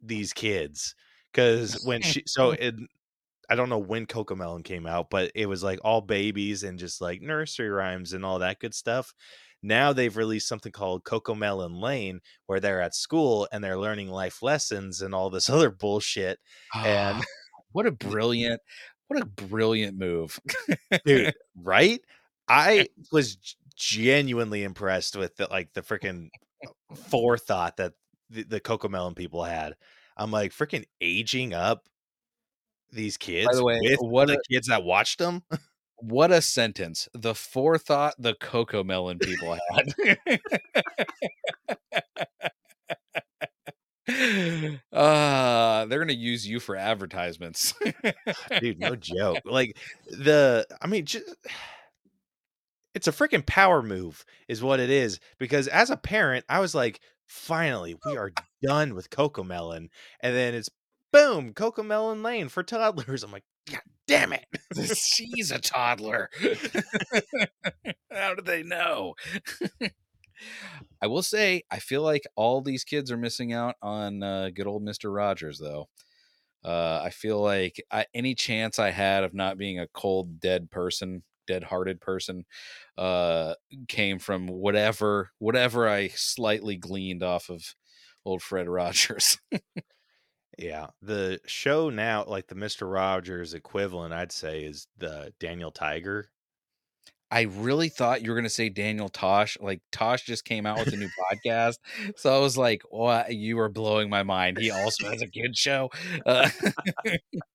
these 0.02 0.34
kids 0.34 0.96
because 1.32 1.84
when 1.86 2.02
she 2.02 2.24
so 2.26 2.52
it 2.52 2.76
I 3.50 3.56
don't 3.56 3.70
know 3.70 3.78
when 3.80 4.06
Coco 4.06 4.34
Melon 4.36 4.64
came 4.64 4.88
out, 4.88 5.10
but 5.10 5.32
it 5.36 5.46
was 5.46 5.62
like 5.64 5.80
all 5.84 6.02
babies 6.02 6.64
and 6.64 6.80
just 6.80 7.02
like 7.02 7.22
nursery 7.22 7.70
rhymes 7.70 8.14
and 8.14 8.24
all 8.26 8.40
that 8.40 8.60
good 8.60 8.74
stuff. 8.74 9.14
Now 9.62 9.94
they've 9.94 10.16
released 10.16 10.48
something 10.48 10.72
called 10.72 11.04
Coco 11.04 11.36
Melon 11.36 11.80
Lane, 11.80 12.22
where 12.48 12.60
they're 12.60 12.82
at 12.82 12.96
school 12.96 13.48
and 13.52 13.64
they're 13.64 13.78
learning 13.78 14.08
life 14.10 14.42
lessons 14.42 15.02
and 15.02 15.14
all 15.14 15.30
this 15.30 15.50
other 15.52 15.70
bullshit. 15.70 16.40
And- 16.74 17.18
Ah, 17.20 17.22
what 17.74 17.86
a 17.86 17.92
brilliant, 17.92 18.60
what 19.08 19.22
a 19.22 19.26
brilliant 19.26 19.98
move. 19.98 20.40
dude 21.06 21.34
right 21.56 22.02
i 22.48 22.88
was 23.12 23.38
genuinely 23.76 24.64
impressed 24.64 25.16
with 25.16 25.36
the 25.38 25.48
like 25.50 25.72
the 25.74 25.82
freaking 25.82 26.30
forethought 27.10 27.78
that 27.78 27.94
the, 28.32 28.44
the 28.44 28.60
coco 28.60 28.88
melon 28.90 29.14
people 29.14 29.44
had 29.44 29.76
i'm 30.18 30.32
like 30.32 30.52
freaking 30.52 30.86
aging 31.02 31.54
up 31.54 31.88
these 32.92 33.18
kids 33.18 33.48
By 33.50 33.56
the 33.56 33.64
way, 33.64 33.80
with 33.82 34.00
what 34.02 34.28
the 34.28 34.34
a- 34.38 34.54
kids 34.54 34.68
that 34.68 34.84
watched 34.84 35.20
them 35.20 35.44
What 36.04 36.32
a 36.32 36.42
sentence. 36.42 37.08
The 37.14 37.36
forethought 37.36 38.16
the 38.18 38.34
coco 38.34 38.84
melon 38.84 39.20
people 39.20 39.56
had. 39.70 40.18
uh 44.92 45.86
they're 45.86 46.00
gonna 46.00 46.14
use 46.14 46.48
you 46.48 46.60
for 46.60 46.76
advertisements. 46.76 47.76
Dude, 48.60 48.80
no 48.80 48.96
joke. 49.00 49.42
Like 49.46 49.78
the 50.10 50.66
I 50.82 50.88
mean 50.88 51.06
just 51.06 51.26
it's 52.96 53.08
a 53.08 53.12
freaking 53.12 53.46
power 53.46 53.84
move 53.84 54.26
is 54.48 54.64
what 54.64 54.80
it 54.80 54.90
is 54.90 55.20
because 55.38 55.68
as 55.70 55.90
a 55.92 55.96
parent 55.96 56.44
i 56.50 56.60
was 56.60 56.76
like 56.76 57.00
finally 57.32 57.96
we 58.06 58.18
are 58.18 58.32
done 58.62 58.94
with 58.94 59.10
coco 59.10 59.44
melon 59.44 59.90
and 60.22 60.36
then 60.36 60.54
it's 60.54 60.70
boom 61.12 61.54
coco 61.54 61.82
melon 61.82 62.22
lane 62.22 62.50
for 62.50 62.62
toddlers 62.62 63.24
i'm 63.24 63.32
like 63.32 63.44
god 63.70 63.82
damn 64.08 64.34
it 64.34 64.46
She's 64.96 65.52
a 65.52 65.60
toddler. 65.60 66.30
How 68.12 68.36
do 68.36 68.42
they 68.42 68.64
know? 68.64 69.16
I 71.02 71.08
will 71.08 71.24
say, 71.24 71.64
I 71.70 71.80
feel 71.80 72.02
like 72.02 72.24
all 72.36 72.62
these 72.62 72.84
kids 72.84 73.12
are 73.12 73.18
missing 73.18 73.54
out 73.54 73.76
on 73.82 74.24
uh, 74.24 74.50
good 74.54 74.68
old 74.68 74.84
Mister 74.84 75.12
Rogers, 75.12 75.60
though. 75.60 75.88
Uh, 76.64 77.02
I 77.04 77.10
feel 77.10 77.42
like 77.42 77.84
I, 77.92 78.06
any 78.14 78.36
chance 78.36 78.80
I 78.80 78.92
had 78.92 79.24
of 79.24 79.34
not 79.34 79.58
being 79.58 79.80
a 79.80 79.88
cold, 79.88 80.40
dead 80.40 80.70
person, 80.70 81.24
dead-hearted 81.48 82.02
person, 82.02 82.46
uh, 82.98 83.56
came 83.88 84.20
from 84.20 84.48
whatever 84.48 85.32
whatever 85.40 85.88
I 85.88 86.10
slightly 86.10 86.78
gleaned 86.78 87.24
off 87.24 87.50
of 87.50 87.76
old 88.26 88.42
Fred 88.42 88.68
Rogers. 88.70 89.38
yeah 90.58 90.88
the 91.02 91.40
show 91.46 91.90
now 91.90 92.26
like 92.28 92.48
the 92.48 92.56
mr 92.56 92.92
rogers 92.92 93.54
equivalent 93.54 94.14
i'd 94.14 94.34
say 94.34 94.64
is 94.64 94.86
the 94.98 95.32
daniel 95.40 95.72
tiger 95.72 96.30
I 97.34 97.44
really 97.44 97.88
thought 97.88 98.22
you 98.22 98.30
were 98.30 98.36
going 98.36 98.44
to 98.44 98.50
say 98.50 98.68
Daniel 98.68 99.08
Tosh. 99.08 99.58
Like 99.62 99.82
Tosh 99.94 100.26
just 100.26 100.44
came 100.44 100.66
out 100.66 100.78
with 100.80 100.94
a 100.94 100.98
new 100.98 101.08
podcast, 101.32 101.78
so 102.18 102.36
I 102.36 102.40
was 102.40 102.58
like, 102.58 102.84
"What? 102.90 103.34
You 103.34 103.58
are 103.60 103.70
blowing 103.70 104.10
my 104.10 104.24
mind." 104.24 104.58
He 104.58 104.70
also 104.70 105.10
has 105.10 105.22
a 105.22 105.28
kid 105.34 105.58
show. 105.58 105.90
Uh, 106.26 106.50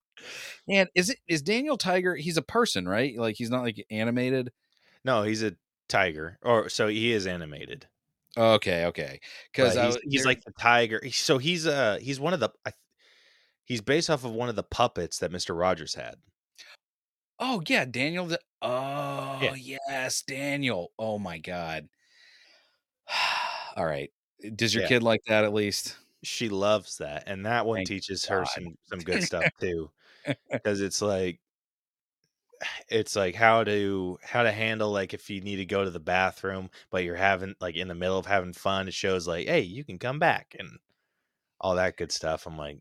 and 0.69 0.89
is 0.95 1.11
it 1.11 1.19
is 1.29 1.43
Daniel 1.43 1.77
Tiger? 1.77 2.17
He's 2.17 2.37
a 2.37 2.43
person, 2.43 2.89
right? 2.89 3.17
Like 3.17 3.37
he's 3.37 3.51
not 3.51 3.63
like 3.63 3.85
animated. 3.91 4.53
no 5.05 5.23
he's 5.23 5.43
a 5.43 5.55
tiger 5.89 6.37
or 6.43 6.69
so 6.69 6.89
he 6.89 7.13
is 7.13 7.27
animated 7.29 7.87
Okay, 8.37 8.87
okay. 8.87 9.21
because 9.53 9.75
he's, 9.77 9.97
he's 10.03 10.27
like 10.27 10.43
the 10.45 10.53
tiger 10.59 11.01
so 11.13 11.39
he's 11.39 11.65
uh 11.67 11.97
he's 12.03 12.19
one 12.19 12.35
of 12.35 12.41
the 12.41 12.51
I, 12.67 12.73
he's 13.65 13.81
based 13.81 14.11
off 14.11 14.25
of 14.25 14.33
one 14.33 14.49
of 14.49 14.57
the 14.57 14.65
puppets 14.65 15.21
that 15.21 15.31
mr 15.31 15.57
rogers 15.57 15.95
had 15.95 16.17
oh 17.39 17.63
yeah, 17.69 17.85
Daniel. 17.85 18.27
The, 18.27 18.41
oh 18.63 19.55
yes, 19.57 20.23
Daniel. 20.23 20.91
Oh 20.99 21.19
my 21.19 21.39
god. 21.39 21.89
All 23.77 23.85
right. 23.87 24.11
Does 24.55 24.75
your 24.75 24.83
Yeah. 24.85 24.89
kid 24.89 25.03
like 25.03 25.21
that 25.29 25.45
at 25.45 25.53
least? 25.53 25.97
she 26.25 26.49
loves 26.49 26.97
that 26.97 27.25
and 27.29 27.47
that 27.47 27.65
one 27.67 27.77
Thank 27.77 27.89
teaches 27.89 28.25
her 28.25 28.45
some 28.47 28.75
some 28.87 28.99
good 29.01 29.23
stuff 29.23 29.45
too 29.61 29.89
because 30.51 30.81
it's 30.81 31.03
like 31.03 31.41
it's 32.89 33.15
like 33.17 33.35
how 33.35 33.65
to 33.65 34.19
how 34.23 34.43
to 34.43 34.53
handle 34.53 34.91
like 34.91 35.13
if 35.13 35.29
you 35.29 35.41
need 35.41 35.57
to 35.57 35.67
go 35.67 35.85
to 35.85 35.91
the 35.91 36.01
bathroom 36.01 36.71
but 36.91 37.05
you're 37.05 37.15
having 37.15 37.55
like 37.61 37.77
in 37.77 37.89
the 37.89 37.95
middle 37.95 38.19
of 38.19 38.27
having 38.27 38.53
fun 38.53 38.89
it 38.89 38.95
shows 38.95 39.29
like 39.29 39.47
hey 39.47 39.61
you 39.61 39.85
can 39.85 39.99
come 39.99 40.19
back 40.19 40.57
and 40.59 40.79
all 41.61 41.75
that 41.75 41.97
good 41.97 42.11
stuff 42.11 42.47
i'm 42.47 42.57
like 42.57 42.79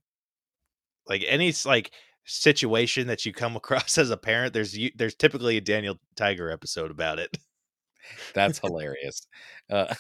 like 1.08 1.24
any 1.28 1.54
like 1.66 1.92
situation 2.26 3.08
that 3.08 3.26
you 3.26 3.34
come 3.34 3.56
across 3.58 3.98
as 3.98 4.10
a 4.10 4.18
parent 4.18 4.54
there's 4.54 4.78
u- 4.78 4.92
there's 4.96 5.16
typically 5.16 5.58
a 5.58 5.62
daniel 5.62 5.98
tiger 6.16 6.50
episode 6.50 6.92
about 6.92 7.20
it 7.20 7.38
That's 8.34 8.60
hilarious. 8.60 9.28
Uh, 9.70 9.94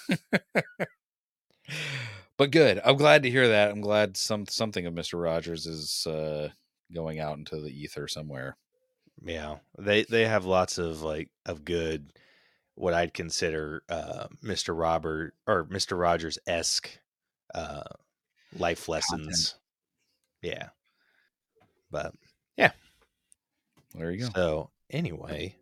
but 2.38 2.51
good. 2.51 2.81
I'm 2.84 2.97
glad 2.97 3.23
to 3.23 3.29
hear 3.29 3.47
that. 3.49 3.71
I'm 3.71 3.81
glad 3.81 4.17
some 4.17 4.45
something 4.47 4.86
of 4.86 4.93
Mr. 4.93 5.19
Rogers 5.21 5.65
is 5.65 6.05
uh, 6.08 6.49
going 6.93 7.19
out 7.19 7.38
into 7.38 7.60
the 7.62 7.69
ether 7.69 8.08
somewhere. 8.08 8.58
yeah 9.24 9.58
they 9.80 10.04
they 10.04 10.26
have 10.26 10.45
lots 10.45 10.78
of 10.78 11.02
like 11.02 11.30
of 11.45 11.63
good 11.65 12.12
what 12.76 12.93
i'd 12.93 13.13
consider 13.13 13.82
uh 13.89 14.28
mr 14.43 14.78
robert 14.78 15.34
or 15.48 15.65
mr 15.65 15.98
rogers 15.98 16.38
esque 16.48 17.00
uh 17.54 17.84
life 18.58 18.89
lessons 18.89 19.56
yeah 20.41 20.67
but 21.91 22.13
yeah. 22.58 22.71
There 23.93 24.12
you 24.12 24.19
go. 24.26 24.30
so 24.36 24.69
anyway 24.89 25.56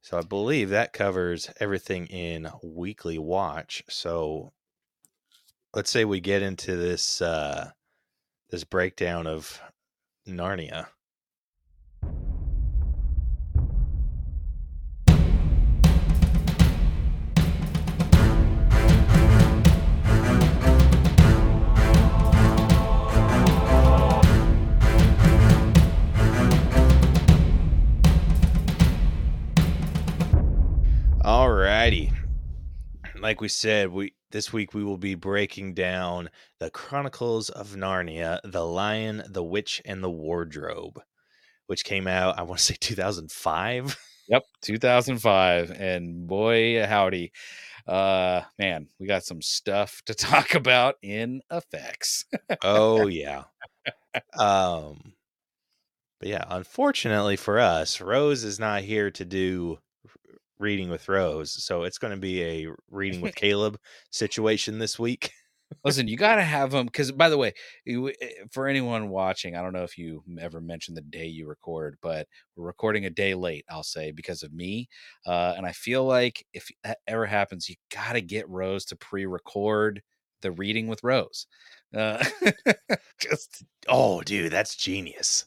so 0.00 0.16
i 0.18 0.22
believe 0.22 0.70
that 0.70 0.92
covers 0.92 1.50
everything 1.58 2.06
in 2.06 2.48
weekly 2.62 3.18
watch 3.18 3.82
so 3.88 4.52
let's 5.74 5.90
say 5.90 6.04
we 6.04 6.20
get 6.20 6.42
into 6.42 6.76
this 6.76 7.20
uh 7.20 7.70
this 8.50 8.62
breakdown 8.64 9.26
of 9.26 9.60
narnia 10.26 10.88
Alrighty. 31.26 32.12
Like 33.18 33.40
we 33.40 33.48
said, 33.48 33.90
we 33.90 34.12
this 34.36 34.52
week 34.52 34.74
we 34.74 34.84
will 34.84 34.98
be 34.98 35.14
breaking 35.14 35.72
down 35.72 36.28
the 36.60 36.68
Chronicles 36.68 37.48
of 37.48 37.74
Narnia, 37.74 38.38
The 38.44 38.66
Lion, 38.66 39.22
the 39.26 39.42
Witch, 39.42 39.80
and 39.86 40.04
the 40.04 40.10
Wardrobe, 40.10 41.00
which 41.68 41.86
came 41.86 42.06
out, 42.06 42.38
I 42.38 42.42
want 42.42 42.58
to 42.58 42.64
say 42.66 42.76
2005. 42.80 43.98
Yep, 44.28 44.42
2005, 44.60 45.70
and 45.70 46.26
boy 46.26 46.84
howdy, 46.84 47.32
uh, 47.86 48.42
man, 48.58 48.88
we 49.00 49.06
got 49.06 49.24
some 49.24 49.40
stuff 49.40 50.02
to 50.04 50.14
talk 50.14 50.54
about 50.54 50.96
in 51.00 51.40
effects. 51.50 52.26
oh 52.62 53.06
yeah. 53.06 53.44
Um 54.38 55.14
but 56.20 56.28
yeah, 56.28 56.44
unfortunately 56.50 57.36
for 57.36 57.58
us, 57.58 58.02
Rose 58.02 58.44
is 58.44 58.60
not 58.60 58.82
here 58.82 59.10
to 59.12 59.24
do 59.24 59.78
reading 60.58 60.90
with 60.90 61.08
Rose, 61.08 61.52
so 61.64 61.82
it's 61.82 61.98
going 61.98 62.12
to 62.12 62.20
be 62.20 62.42
a 62.42 62.68
reading 62.90 63.20
with 63.20 63.34
Caleb 63.36 63.78
situation 64.10 64.78
this 64.78 64.98
week. 64.98 65.30
Listen, 65.84 66.06
you 66.06 66.16
got 66.16 66.36
to 66.36 66.42
have 66.42 66.70
them 66.70 66.86
because, 66.86 67.10
by 67.10 67.28
the 67.28 67.36
way, 67.36 67.52
eh, 67.88 68.12
for 68.52 68.68
anyone 68.68 69.08
watching, 69.08 69.56
I 69.56 69.62
don't 69.62 69.72
know 69.72 69.82
if 69.82 69.98
you 69.98 70.22
ever 70.40 70.60
mentioned 70.60 70.96
the 70.96 71.02
day 71.02 71.26
you 71.26 71.48
record, 71.48 71.96
but 72.00 72.28
we're 72.54 72.66
recording 72.66 73.04
a 73.04 73.10
day 73.10 73.34
late. 73.34 73.64
I'll 73.68 73.82
say 73.82 74.12
because 74.12 74.44
of 74.44 74.52
me, 74.52 74.88
uh, 75.26 75.54
and 75.56 75.66
I 75.66 75.72
feel 75.72 76.04
like 76.04 76.46
if 76.52 76.68
that 76.84 76.98
ever 77.08 77.26
happens, 77.26 77.68
you 77.68 77.74
got 77.92 78.12
to 78.12 78.20
get 78.20 78.48
Rose 78.48 78.84
to 78.86 78.96
pre-record 78.96 80.02
the 80.42 80.52
reading 80.52 80.86
with 80.86 81.02
Rose. 81.02 81.46
Uh, 81.94 82.24
just 83.20 83.64
Oh, 83.88 84.20
dude, 84.22 84.52
that's 84.52 84.76
genius. 84.76 85.46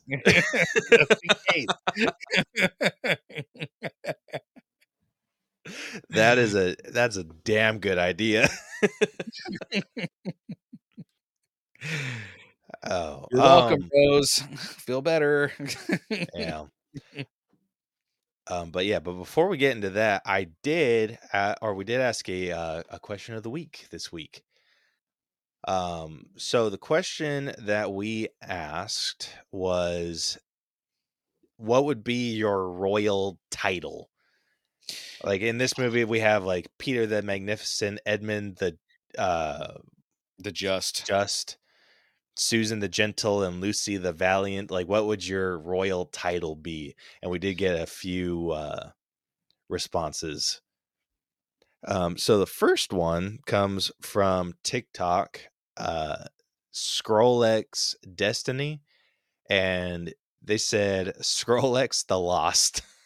Just 5.69 5.93
in 5.93 6.01
case. 6.01 6.09
That 6.09 6.37
is 6.37 6.55
a 6.55 6.75
that's 6.91 7.17
a 7.17 7.23
damn 7.23 7.79
good 7.79 7.97
idea. 7.97 8.49
oh, 12.83 13.27
You're 13.31 13.41
welcome, 13.41 13.83
um, 13.83 13.89
Rose. 13.93 14.43
Feel 14.57 15.01
better. 15.01 15.51
yeah. 16.35 16.65
Um, 18.51 18.71
but 18.71 18.87
yeah, 18.87 18.97
but 18.97 19.13
before 19.13 19.47
we 19.47 19.57
get 19.57 19.75
into 19.75 19.91
that, 19.91 20.23
I 20.25 20.47
did, 20.63 21.19
uh, 21.31 21.53
or 21.61 21.75
we 21.75 21.83
did 21.83 22.01
ask 22.01 22.27
a 22.29 22.51
uh, 22.51 22.81
a 22.89 22.99
question 22.99 23.35
of 23.35 23.43
the 23.43 23.49
week 23.51 23.85
this 23.91 24.11
week. 24.11 24.41
Um, 25.67 26.27
so 26.35 26.69
the 26.71 26.77
question 26.79 27.53
that 27.59 27.91
we 27.91 28.29
asked 28.41 29.29
was, 29.51 30.39
what 31.57 31.85
would 31.85 32.03
be 32.03 32.31
your 32.33 32.71
royal 32.71 33.37
title? 33.51 34.09
Like 35.23 35.41
in 35.41 35.57
this 35.57 35.77
movie, 35.77 36.05
we 36.05 36.19
have 36.19 36.43
like 36.43 36.67
Peter 36.77 37.05
the 37.05 37.21
Magnificent, 37.21 37.99
Edmund 38.05 38.57
the 38.57 38.77
uh, 39.17 39.73
the 40.37 40.51
just. 40.51 41.05
Just, 41.05 41.57
Susan 42.35 42.79
the 42.79 42.87
Gentle, 42.87 43.43
and 43.43 43.59
Lucy 43.59 43.97
the 43.97 44.13
Valiant. 44.13 44.71
Like, 44.71 44.87
what 44.87 45.05
would 45.05 45.27
your 45.27 45.59
royal 45.59 46.05
title 46.05 46.55
be? 46.55 46.95
And 47.21 47.31
we 47.31 47.39
did 47.39 47.55
get 47.55 47.79
a 47.79 47.85
few 47.85 48.51
uh, 48.51 48.91
responses. 49.67 50.61
Um, 51.85 52.17
so 52.17 52.39
the 52.39 52.45
first 52.45 52.91
one 52.91 53.39
comes 53.45 53.91
from 54.01 54.53
TikTok, 54.63 55.41
uh, 55.77 56.25
Scrollx 56.73 57.95
Destiny, 58.15 58.81
and 59.49 60.13
they 60.41 60.57
said 60.57 61.13
Scrollx 61.21 62.05
the 62.05 62.19
Lost. 62.19 62.81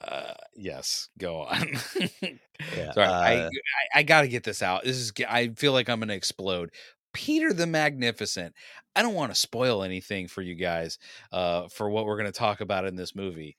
uh, 0.00 0.34
yes, 0.54 1.08
go 1.18 1.42
on. 1.42 1.68
Yeah, 2.74 2.92
Sorry, 2.92 3.06
I, 3.06 3.36
uh, 3.36 3.50
I 3.94 3.98
I 3.98 4.02
gotta 4.02 4.28
get 4.28 4.42
this 4.42 4.62
out. 4.62 4.82
This 4.82 4.96
is 4.96 5.12
I 5.28 5.48
feel 5.48 5.72
like 5.72 5.90
I'm 5.90 6.00
gonna 6.00 6.14
explode. 6.14 6.70
Peter 7.12 7.52
the 7.52 7.66
Magnificent. 7.66 8.54
I 8.94 9.02
don't 9.02 9.12
want 9.12 9.30
to 9.30 9.38
spoil 9.38 9.82
anything 9.82 10.26
for 10.26 10.40
you 10.40 10.54
guys 10.54 10.98
uh, 11.32 11.68
for 11.68 11.90
what 11.90 12.06
we're 12.06 12.16
gonna 12.16 12.32
talk 12.32 12.62
about 12.62 12.86
in 12.86 12.96
this 12.96 13.14
movie, 13.14 13.58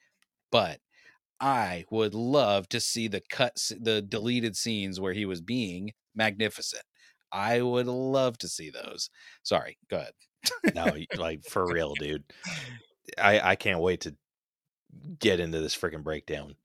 but 0.52 0.80
I 1.40 1.86
would 1.92 2.16
love 2.16 2.68
to 2.70 2.80
see 2.80 3.08
the 3.08 3.22
cuts, 3.30 3.72
the 3.80 4.02
deleted 4.02 4.58
scenes 4.58 5.00
where 5.00 5.14
he 5.14 5.26
was 5.26 5.42
being 5.42 5.94
magnificent. 6.16 6.84
I 7.32 7.62
would 7.62 7.88
love 7.88 8.38
to 8.40 8.48
see 8.48 8.70
those. 8.70 9.10
Sorry, 9.44 9.78
go 9.90 9.98
ahead. 9.98 10.14
no, 10.76 10.88
like 11.18 11.44
for 11.44 11.68
real, 11.68 11.94
dude. 11.96 12.24
I 13.18 13.40
I 13.52 13.56
can't 13.56 13.80
wait 13.80 14.02
to 14.02 14.16
get 15.20 15.40
into 15.40 15.60
this 15.60 15.76
freaking 15.76 16.04
breakdown. 16.04 16.56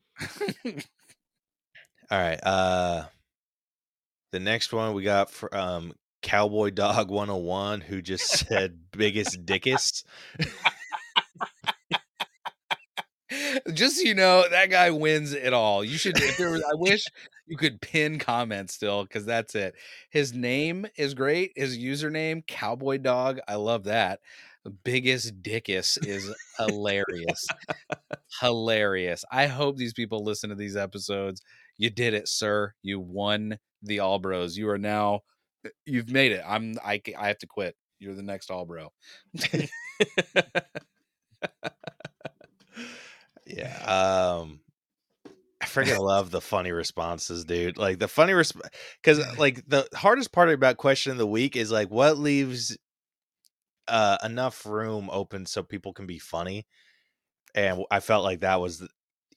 All 2.10 2.18
right. 2.18 2.40
Uh 2.42 3.04
the 4.32 4.40
next 4.40 4.72
one 4.72 4.94
we 4.94 5.02
got 5.02 5.30
for 5.30 5.54
um 5.56 5.92
Cowboy 6.22 6.70
Dog 6.70 7.10
101 7.10 7.80
who 7.80 8.00
just 8.00 8.46
said 8.48 8.78
biggest 8.92 9.44
dickest. 9.44 10.06
Just 13.72 13.96
so 13.96 14.02
you 14.02 14.14
know, 14.14 14.44
that 14.50 14.70
guy 14.70 14.90
wins 14.90 15.32
it 15.32 15.52
all. 15.52 15.84
You 15.84 15.96
should. 15.96 16.18
If 16.20 16.36
there 16.36 16.50
was, 16.50 16.62
I 16.62 16.74
wish 16.74 17.04
you 17.46 17.56
could 17.56 17.80
pin 17.80 18.18
comments 18.18 18.74
still 18.74 19.04
because 19.04 19.24
that's 19.24 19.54
it. 19.54 19.74
His 20.10 20.32
name 20.34 20.86
is 20.96 21.14
great. 21.14 21.52
His 21.56 21.78
username, 21.78 22.46
Cowboy 22.46 22.98
Dog. 22.98 23.38
I 23.48 23.54
love 23.54 23.84
that. 23.84 24.20
Biggest 24.84 25.42
dickus 25.42 25.98
is 26.06 26.32
hilarious. 26.58 27.46
hilarious. 28.40 29.24
I 29.30 29.46
hope 29.46 29.76
these 29.76 29.92
people 29.92 30.24
listen 30.24 30.50
to 30.50 30.56
these 30.56 30.76
episodes. 30.76 31.42
You 31.78 31.90
did 31.90 32.14
it, 32.14 32.28
sir. 32.28 32.74
You 32.82 33.00
won 33.00 33.58
the 33.82 34.00
All 34.00 34.18
Bros. 34.18 34.56
You 34.56 34.68
are 34.70 34.78
now. 34.78 35.20
You've 35.84 36.10
made 36.10 36.32
it. 36.32 36.42
I'm. 36.46 36.74
I. 36.84 37.00
I 37.18 37.28
have 37.28 37.38
to 37.38 37.46
quit. 37.46 37.76
You're 37.98 38.14
the 38.14 38.22
next 38.22 38.50
All 38.50 38.64
Bro. 38.64 38.92
yeah. 43.46 44.40
Um 44.40 44.60
I 45.60 45.66
freaking 45.66 45.98
love 45.98 46.32
the 46.32 46.40
funny 46.40 46.72
responses, 46.72 47.44
dude. 47.44 47.78
Like 47.78 48.00
the 48.00 48.08
funny 48.08 48.32
resp 48.32 48.60
because 49.00 49.20
like 49.38 49.62
the 49.68 49.86
hardest 49.94 50.32
part 50.32 50.50
about 50.50 50.76
question 50.76 51.12
of 51.12 51.18
the 51.18 51.26
week 51.26 51.56
is 51.56 51.70
like 51.70 51.88
what 51.88 52.18
leaves 52.18 52.76
uh 53.88 54.18
enough 54.24 54.64
room 54.66 55.08
open 55.12 55.46
so 55.46 55.62
people 55.62 55.92
can 55.92 56.06
be 56.06 56.18
funny. 56.18 56.66
And 57.54 57.84
I 57.90 58.00
felt 58.00 58.24
like 58.24 58.40
that 58.40 58.60
was 58.60 58.86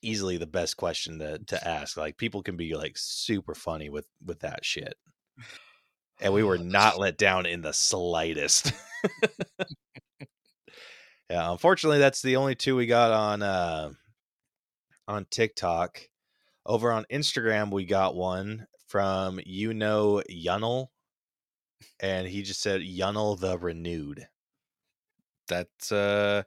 easily 0.02 0.36
the 0.36 0.46
best 0.46 0.76
question 0.76 1.18
to 1.18 1.38
to 1.38 1.68
ask. 1.68 1.96
Like 1.96 2.16
people 2.16 2.42
can 2.42 2.56
be 2.56 2.74
like 2.74 2.96
super 2.96 3.54
funny 3.54 3.88
with 3.88 4.06
with 4.24 4.40
that 4.40 4.64
shit. 4.64 4.94
And 6.20 6.32
we 6.32 6.42
were 6.42 6.58
not 6.58 6.98
let 6.98 7.18
down 7.18 7.46
in 7.46 7.62
the 7.62 7.72
slightest. 7.72 8.72
yeah, 11.30 11.50
unfortunately 11.50 11.98
that's 11.98 12.22
the 12.22 12.36
only 12.36 12.54
two 12.54 12.76
we 12.76 12.86
got 12.86 13.12
on 13.12 13.42
uh 13.42 13.90
on 15.08 15.26
TikTok. 15.30 16.00
Over 16.64 16.90
on 16.90 17.06
Instagram, 17.12 17.70
we 17.70 17.84
got 17.84 18.16
one 18.16 18.66
from 18.88 19.38
you 19.46 19.72
know 19.72 20.22
Yunnel, 20.30 20.88
and 22.00 22.26
he 22.26 22.42
just 22.42 22.60
said 22.60 22.80
Yunnel 22.80 23.38
the 23.38 23.56
Renewed. 23.58 24.26
That 25.48 25.68
uh, 25.92 26.42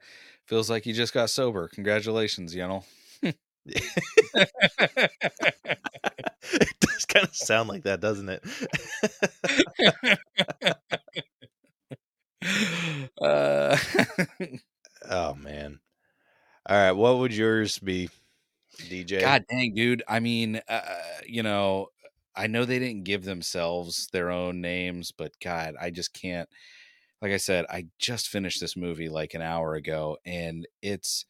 feels 0.46 0.70
like 0.70 0.86
you 0.86 0.94
just 0.94 1.14
got 1.14 1.30
sober. 1.30 1.68
Congratulations, 1.70 2.56
Yennel. 2.56 2.84
it 3.22 3.36
does 6.80 7.06
kind 7.06 7.26
of 7.28 7.36
sound 7.36 7.70
like 7.70 7.84
that, 7.84 8.00
doesn't 8.02 8.30
it? 8.30 8.44
uh, 13.22 13.78
oh 15.10 15.36
man. 15.36 15.80
All 16.68 16.78
right, 16.78 16.92
what 16.92 17.18
would 17.20 17.34
yours 17.34 17.80
be, 17.80 18.10
DJ? 18.78 19.22
God 19.22 19.46
dang, 19.50 19.74
dude. 19.74 20.04
I 20.08 20.20
mean, 20.20 20.62
uh, 20.68 20.82
you 21.26 21.42
know, 21.44 21.88
I 22.36 22.48
know 22.48 22.66
they 22.66 22.80
didn't 22.80 23.06
give 23.06 23.24
themselves 23.24 24.08
their 24.12 24.30
own 24.30 24.62
names, 24.62 25.12
but 25.12 25.34
God, 25.44 25.76
I 25.80 25.90
just 25.90 26.14
can't. 26.14 26.50
Like 27.22 27.32
I 27.32 27.38
said, 27.38 27.66
I 27.70 27.88
just 28.00 28.28
finished 28.28 28.62
this 28.62 28.78
movie 28.78 29.10
like 29.10 29.34
an 29.34 29.42
hour 29.42 29.76
ago, 29.76 30.18
and 30.26 30.68
it's 30.82 31.26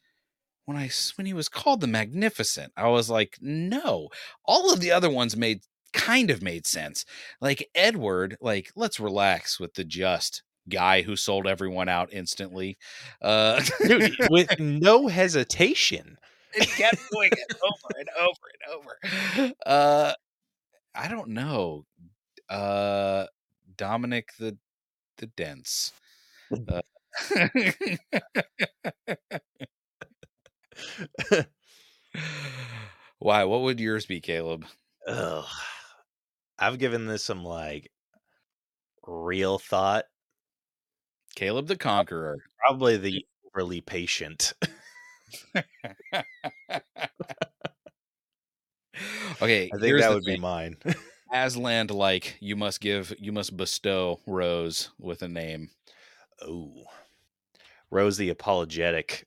when 0.66 0.78
I 0.78 0.90
when 1.16 1.26
he 1.26 1.34
was 1.34 1.50
called 1.50 1.82
the 1.82 1.88
Magnificent, 1.88 2.72
I 2.78 2.88
was 2.90 3.10
like, 3.10 3.38
no. 3.42 4.10
All 4.46 4.72
of 4.72 4.82
the 4.82 4.92
other 4.92 5.10
ones 5.10 5.36
made 5.36 5.62
kind 5.94 6.30
of 6.30 6.44
made 6.44 6.68
sense. 6.68 7.06
Like 7.42 7.68
Edward, 7.74 8.38
like 8.40 8.72
let's 8.76 9.00
relax 9.00 9.60
with 9.60 9.74
the 9.74 9.84
just 9.84 10.44
guy 10.70 11.02
who 11.02 11.16
sold 11.16 11.48
everyone 11.48 11.90
out 11.90 12.14
instantly. 12.14 12.78
Uh, 13.22 13.62
Dude, 13.82 14.16
with 14.30 14.48
no 14.60 15.08
hesitation. 15.08 16.18
and 16.56 16.68
kept 16.68 16.98
doing 17.12 17.32
it 17.32 17.58
over 17.64 18.00
and 18.00 18.10
over 18.20 18.40
and 18.54 19.50
over. 19.50 19.54
Uh, 19.66 20.14
I 20.94 21.08
don't 21.08 21.30
know. 21.30 21.86
Uh, 22.50 23.26
Dominic 23.76 24.30
the 24.40 24.58
the 25.20 25.28
Dense. 25.28 25.94
Uh, 26.52 26.82
Why? 33.20 33.44
What 33.44 33.62
would 33.62 33.80
yours 33.80 34.08
be, 34.08 34.20
Caleb? 34.20 34.66
Ugh. 35.08 35.46
I've 36.58 36.80
given 36.80 37.06
this 37.06 37.24
some 37.24 37.44
like 37.44 37.92
real 39.06 39.60
thought. 39.60 40.06
Caleb 41.36 41.68
the 41.68 41.78
Conqueror. 41.78 42.38
Probably 42.58 42.98
the 42.98 43.26
overly 43.46 43.82
patient. 43.82 44.54
okay, 49.42 49.70
I 49.74 49.78
think 49.78 50.00
that 50.00 50.12
would 50.12 50.26
be 50.26 50.38
mine. 50.38 50.78
Aslan 51.32 51.88
like 51.88 52.38
you 52.40 52.56
must 52.56 52.82
give 52.82 53.14
you 53.20 53.32
must 53.32 53.56
bestow 53.58 54.20
Rose 54.26 54.90
with 55.00 55.22
a 55.22 55.28
name. 55.28 55.72
oh. 56.42 56.86
Rose 57.92 58.18
the 58.18 58.30
apologetic. 58.30 59.26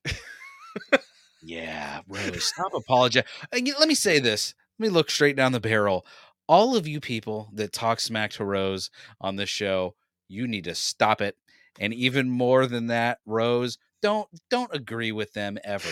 Yeah, 1.43 2.01
Rose, 2.09 2.45
stop 2.45 2.73
apologizing. 2.75 3.29
Let 3.53 3.89
me 3.89 3.95
say 3.95 4.19
this. 4.21 4.55
Let 4.79 4.87
me 4.87 4.91
look 4.91 5.11
straight 5.11 5.37
down 5.37 5.53
the 5.53 5.61
barrel. 5.61 6.07
All 6.49 6.77
of 6.77 6.87
you 6.87 7.01
people 7.01 7.51
that 7.55 7.73
talk 7.73 8.01
smack 8.01 8.31
to 8.33 8.45
Rose 8.45 8.91
on 9.21 9.37
this 9.37 9.49
show, 9.49 9.95
you 10.29 10.47
need 10.47 10.65
to 10.65 10.75
stop 10.75 11.21
it. 11.21 11.37
And 11.81 11.93
even 11.95 12.31
more 12.31 12.67
than 12.67 12.89
that, 12.89 13.19
Rose, 13.27 13.79
don't 14.03 14.29
don't 14.51 14.75
agree 14.75 15.13
with 15.13 15.33
them 15.33 15.59
ever. 15.65 15.89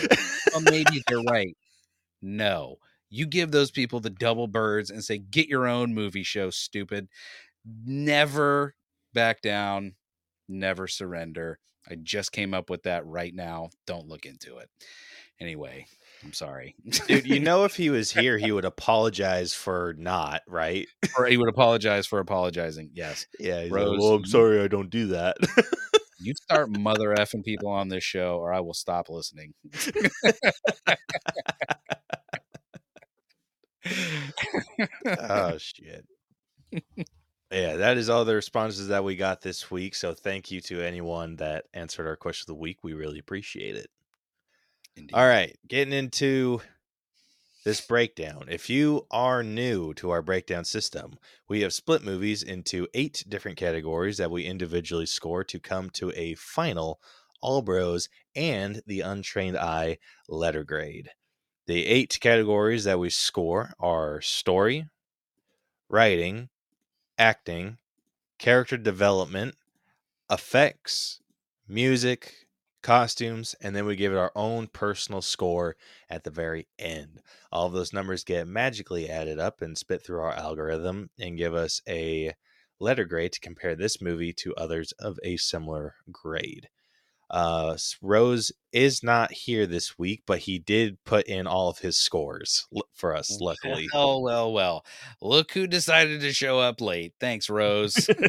well, 0.53 0.61
maybe 0.61 1.03
they're 1.07 1.19
right. 1.23 1.55
No, 2.21 2.77
you 3.11 3.27
give 3.27 3.51
those 3.51 3.69
people 3.69 3.99
the 3.99 4.09
double 4.09 4.47
birds 4.47 4.89
and 4.89 5.03
say, 5.03 5.19
"Get 5.19 5.47
your 5.47 5.67
own 5.67 5.93
movie 5.93 6.23
show, 6.23 6.49
stupid." 6.49 7.09
Never 7.85 8.73
back 9.13 9.41
down. 9.41 9.95
Never 10.47 10.87
surrender. 10.87 11.59
I 11.89 11.95
just 11.95 12.31
came 12.31 12.53
up 12.53 12.69
with 12.69 12.83
that 12.83 13.05
right 13.05 13.33
now. 13.33 13.69
Don't 13.85 14.07
look 14.07 14.25
into 14.25 14.57
it. 14.57 14.69
Anyway, 15.39 15.87
I'm 16.23 16.33
sorry. 16.33 16.75
Dude, 17.07 17.27
you 17.27 17.39
know 17.39 17.65
if 17.65 17.75
he 17.75 17.89
was 17.89 18.11
here, 18.13 18.37
he 18.37 18.51
would 18.51 18.65
apologize 18.65 19.53
for 19.53 19.95
not, 19.97 20.41
right? 20.47 20.87
or 21.17 21.25
he 21.25 21.37
would 21.37 21.49
apologize 21.49 22.07
for 22.07 22.19
apologizing. 22.19 22.91
Yes. 22.93 23.25
Yeah, 23.39 23.67
Rose, 23.69 23.71
like, 23.71 23.99
well, 23.99 24.13
I'm 24.15 24.25
sorry 24.25 24.61
I 24.61 24.67
don't 24.67 24.89
do 24.89 25.07
that. 25.07 25.37
You 26.19 26.33
start 26.35 26.69
mother 26.77 27.15
effing 27.15 27.43
people 27.43 27.69
on 27.69 27.89
this 27.89 28.03
show, 28.03 28.37
or 28.37 28.53
I 28.53 28.59
will 28.59 28.73
stop 28.75 29.09
listening. 29.09 29.53
oh 35.05 35.57
shit. 35.57 36.05
Yeah, 37.51 37.75
that 37.75 37.97
is 37.97 38.09
all 38.09 38.23
the 38.23 38.35
responses 38.35 38.87
that 38.87 39.03
we 39.03 39.15
got 39.17 39.41
this 39.41 39.69
week. 39.69 39.93
So 39.93 40.13
thank 40.13 40.51
you 40.51 40.61
to 40.61 40.81
anyone 40.81 41.35
that 41.35 41.65
answered 41.73 42.07
our 42.07 42.15
question 42.15 42.43
of 42.43 42.55
the 42.55 42.61
week. 42.61 42.77
We 42.81 42.93
really 42.93 43.19
appreciate 43.19 43.75
it. 43.75 43.89
Indeed. 44.95 45.13
All 45.13 45.27
right, 45.27 45.57
getting 45.67 45.93
into 45.93 46.61
this 47.63 47.81
breakdown. 47.81 48.45
If 48.49 48.69
you 48.69 49.05
are 49.11 49.43
new 49.43 49.93
to 49.95 50.09
our 50.09 50.21
breakdown 50.21 50.65
system, 50.65 51.17
we 51.47 51.61
have 51.61 51.73
split 51.73 52.03
movies 52.03 52.41
into 52.41 52.87
eight 52.93 53.23
different 53.27 53.57
categories 53.57 54.17
that 54.17 54.31
we 54.31 54.45
individually 54.45 55.05
score 55.05 55.43
to 55.43 55.59
come 55.59 55.89
to 55.91 56.11
a 56.15 56.35
final 56.35 56.99
All 57.41 57.61
Bros 57.61 58.09
and 58.35 58.81
the 58.87 59.01
Untrained 59.01 59.57
Eye 59.57 59.97
letter 60.27 60.63
grade. 60.63 61.09
The 61.67 61.85
eight 61.85 62.17
categories 62.19 62.85
that 62.85 62.99
we 62.99 63.09
score 63.09 63.73
are 63.79 64.19
story, 64.21 64.87
writing, 65.89 66.49
acting, 67.17 67.77
character 68.39 68.77
development, 68.77 69.55
effects, 70.29 71.21
music, 71.67 72.47
costumes, 72.81 73.55
and 73.61 73.75
then 73.75 73.85
we 73.85 73.95
give 73.95 74.11
it 74.11 74.17
our 74.17 74.31
own 74.35 74.67
personal 74.67 75.21
score 75.21 75.75
at 76.09 76.23
the 76.23 76.31
very 76.31 76.67
end. 76.79 77.21
All 77.51 77.67
of 77.67 77.73
those 77.73 77.93
numbers 77.93 78.23
get 78.23 78.47
magically 78.47 79.07
added 79.07 79.39
up 79.39 79.61
and 79.61 79.77
spit 79.77 80.03
through 80.03 80.21
our 80.21 80.33
algorithm 80.33 81.11
and 81.19 81.37
give 81.37 81.53
us 81.53 81.81
a 81.87 82.33
letter 82.79 83.05
grade 83.05 83.33
to 83.33 83.39
compare 83.39 83.75
this 83.75 84.01
movie 84.01 84.33
to 84.33 84.55
others 84.55 84.91
of 84.93 85.19
a 85.23 85.37
similar 85.37 85.95
grade. 86.11 86.69
Uh, 87.31 87.77
Rose 88.01 88.51
is 88.73 89.01
not 89.01 89.31
here 89.31 89.65
this 89.65 89.97
week, 89.97 90.23
but 90.27 90.39
he 90.39 90.59
did 90.59 91.01
put 91.05 91.27
in 91.27 91.47
all 91.47 91.69
of 91.69 91.79
his 91.79 91.97
scores 91.97 92.67
for 92.93 93.15
us, 93.15 93.39
luckily. 93.39 93.87
Oh, 93.93 94.19
well, 94.19 94.51
well. 94.51 94.85
Look 95.21 95.53
who 95.53 95.65
decided 95.65 96.19
to 96.21 96.33
show 96.33 96.59
up 96.59 96.81
late. 96.81 97.13
Thanks, 97.21 97.49
Rose. 97.49 98.09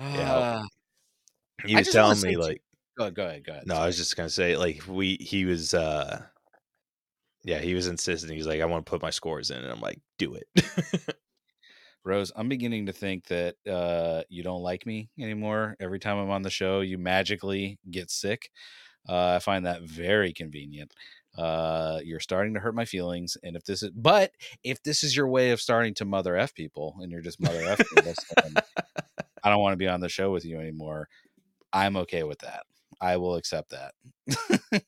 yeah. 0.00 0.62
He 1.66 1.74
I 1.74 1.78
was 1.80 1.88
telling 1.88 2.20
me 2.20 2.36
like 2.36 2.62
go, 2.96 3.10
go 3.10 3.26
ahead. 3.26 3.44
Go 3.44 3.52
ahead. 3.52 3.66
no, 3.66 3.74
I 3.74 3.86
was 3.86 3.96
just 3.96 4.16
gonna 4.16 4.30
say 4.30 4.56
like 4.56 4.82
we 4.88 5.16
he 5.20 5.44
was 5.44 5.74
uh 5.74 6.22
yeah, 7.44 7.58
he 7.58 7.74
was 7.74 7.88
insisting. 7.88 8.34
He's 8.34 8.46
like, 8.46 8.60
I 8.60 8.66
want 8.66 8.86
to 8.86 8.90
put 8.90 9.02
my 9.02 9.10
scores 9.10 9.50
in, 9.50 9.58
and 9.58 9.70
I'm 9.72 9.80
like, 9.80 10.00
do 10.18 10.34
it. 10.34 10.46
Rose, 12.04 12.32
I'm 12.34 12.48
beginning 12.48 12.86
to 12.86 12.92
think 12.92 13.26
that 13.26 13.54
uh, 13.70 14.22
you 14.28 14.42
don't 14.42 14.62
like 14.62 14.86
me 14.86 15.10
anymore. 15.18 15.76
Every 15.80 15.98
time 15.98 16.18
I'm 16.18 16.30
on 16.30 16.42
the 16.42 16.50
show, 16.50 16.80
you 16.80 16.98
magically 16.98 17.78
get 17.90 18.10
sick. 18.10 18.50
Uh, 19.08 19.34
I 19.36 19.38
find 19.38 19.66
that 19.66 19.82
very 19.82 20.32
convenient. 20.32 20.92
Uh, 21.36 22.00
you're 22.04 22.20
starting 22.20 22.54
to 22.54 22.60
hurt 22.60 22.74
my 22.74 22.84
feelings, 22.84 23.36
and 23.42 23.56
if 23.56 23.64
this 23.64 23.82
is, 23.82 23.90
but 23.90 24.32
if 24.62 24.82
this 24.82 25.02
is 25.02 25.16
your 25.16 25.28
way 25.28 25.50
of 25.50 25.60
starting 25.60 25.94
to 25.94 26.04
mother 26.04 26.36
f 26.36 26.54
people, 26.54 26.96
and 27.00 27.10
you're 27.10 27.22
just 27.22 27.40
mother 27.40 27.62
f 27.64 27.80
I 29.44 29.50
don't 29.50 29.60
want 29.60 29.72
to 29.72 29.78
be 29.78 29.88
on 29.88 30.00
the 30.00 30.08
show 30.08 30.30
with 30.30 30.44
you 30.44 30.58
anymore. 30.58 31.08
I'm 31.72 31.96
okay 31.98 32.22
with 32.22 32.40
that. 32.40 32.64
I 33.00 33.16
will 33.16 33.36
accept 33.36 33.70
that. 33.70 33.94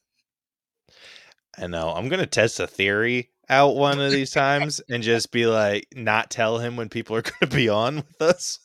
I 1.58 1.66
know. 1.66 1.90
I'm 1.90 2.08
gonna 2.08 2.26
test 2.26 2.60
a 2.60 2.66
theory 2.66 3.30
out 3.49 3.76
one 3.76 4.01
of 4.01 4.11
these 4.12 4.30
times 4.30 4.80
and 4.88 5.03
just 5.03 5.30
be 5.32 5.47
like, 5.47 5.86
not 5.95 6.30
tell 6.30 6.59
him 6.59 6.76
when 6.76 6.88
people 6.88 7.16
are 7.16 7.22
gonna 7.40 7.53
be 7.55 7.68
on 7.68 7.97
with 7.97 8.22
us. 8.22 8.59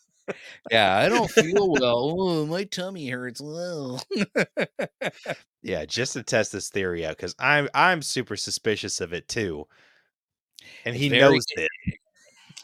Yeah, 0.72 0.96
I 0.96 1.10
don't 1.10 1.30
feel 1.30 1.70
well. 1.72 2.16
Oh, 2.20 2.46
my 2.46 2.64
tummy 2.66 3.10
hurts. 3.10 3.42
Well, 3.42 4.02
Yeah, 5.62 5.86
just 5.86 6.14
to 6.14 6.24
test 6.24 6.52
this 6.54 6.70
theory 6.70 7.06
out 7.06 7.18
because 7.18 7.36
I'm 7.40 7.68
I'm 7.74 8.02
super 8.02 8.38
suspicious 8.38 9.02
of 9.02 9.12
it 9.14 9.28
too, 9.28 9.68
and 10.86 10.96
he 10.96 11.10
Very 11.10 11.20
knows 11.20 11.46
it. 11.56 11.70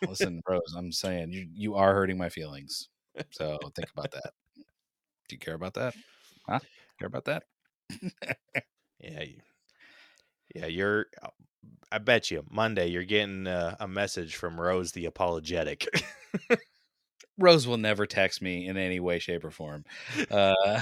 listen, 0.07 0.41
Rose, 0.47 0.73
I'm 0.77 0.91
saying 0.91 1.31
you 1.31 1.47
you 1.53 1.75
are 1.75 1.93
hurting 1.93 2.17
my 2.17 2.29
feelings. 2.29 2.89
So 3.31 3.57
think 3.75 3.89
about 3.91 4.11
that. 4.11 4.31
Do 5.27 5.35
you 5.35 5.39
care 5.39 5.55
about 5.55 5.73
that? 5.73 5.93
Huh? 6.47 6.59
Care 6.99 7.07
about 7.07 7.25
that? 7.25 7.43
Yeah, 8.99 9.23
you- 9.23 9.41
yeah. 10.55 10.65
You're. 10.67 11.07
Uh, 11.21 11.29
I 11.91 11.97
bet 11.99 12.31
you 12.31 12.43
Monday 12.49 12.87
you're 12.87 13.03
getting 13.03 13.47
uh, 13.47 13.75
a 13.79 13.87
message 13.87 14.35
from 14.35 14.59
Rose 14.59 14.91
the 14.91 15.05
apologetic. 15.05 15.87
Rose 17.37 17.67
will 17.67 17.77
never 17.77 18.05
text 18.05 18.41
me 18.41 18.67
in 18.67 18.77
any 18.77 18.99
way, 18.99 19.19
shape, 19.19 19.43
or 19.43 19.51
form. 19.51 19.83
Uh, 20.31 20.81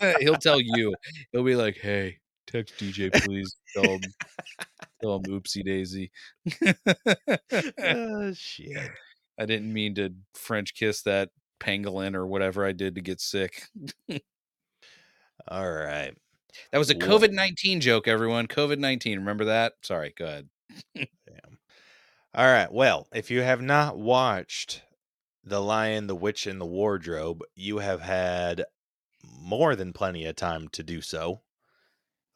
he'll 0.20 0.36
tell 0.36 0.60
you. 0.60 0.94
He'll 1.32 1.44
be 1.44 1.56
like, 1.56 1.76
"Hey, 1.76 2.18
text 2.46 2.74
DJ, 2.78 3.12
please. 3.12 3.54
Tell 3.74 3.84
him, 3.84 4.00
tell 5.02 5.16
him, 5.16 5.22
oopsie 5.24 5.64
daisy. 5.64 6.10
oh 7.78 8.32
shit. 8.32 8.90
I 9.38 9.46
didn't 9.46 9.72
mean 9.72 9.94
to 9.96 10.14
French 10.34 10.74
kiss 10.74 11.02
that 11.02 11.30
pangolin 11.60 12.14
or 12.14 12.26
whatever 12.26 12.64
I 12.64 12.72
did 12.72 12.94
to 12.94 13.00
get 13.00 13.20
sick. 13.20 13.68
All 15.48 15.70
right. 15.70 16.14
That 16.72 16.78
was 16.78 16.90
a 16.90 16.94
COVID 16.94 17.32
nineteen 17.32 17.80
joke, 17.80 18.06
everyone. 18.08 18.46
COVID 18.46 18.78
nineteen. 18.78 19.18
Remember 19.18 19.44
that? 19.46 19.74
Sorry. 19.82 20.14
Go 20.16 20.24
ahead. 20.26 20.48
Damn. 20.96 21.58
All 22.34 22.46
right. 22.46 22.72
Well, 22.72 23.06
if 23.14 23.30
you 23.30 23.42
have 23.42 23.60
not 23.62 23.98
watched 23.98 24.82
The 25.44 25.60
Lion, 25.60 26.06
the 26.06 26.14
Witch, 26.16 26.46
and 26.46 26.60
the 26.60 26.66
Wardrobe, 26.66 27.42
you 27.54 27.78
have 27.78 28.00
had 28.00 28.64
more 29.40 29.74
than 29.76 29.92
plenty 29.92 30.26
of 30.26 30.36
time 30.36 30.68
to 30.68 30.82
do 30.82 31.00
so. 31.00 31.42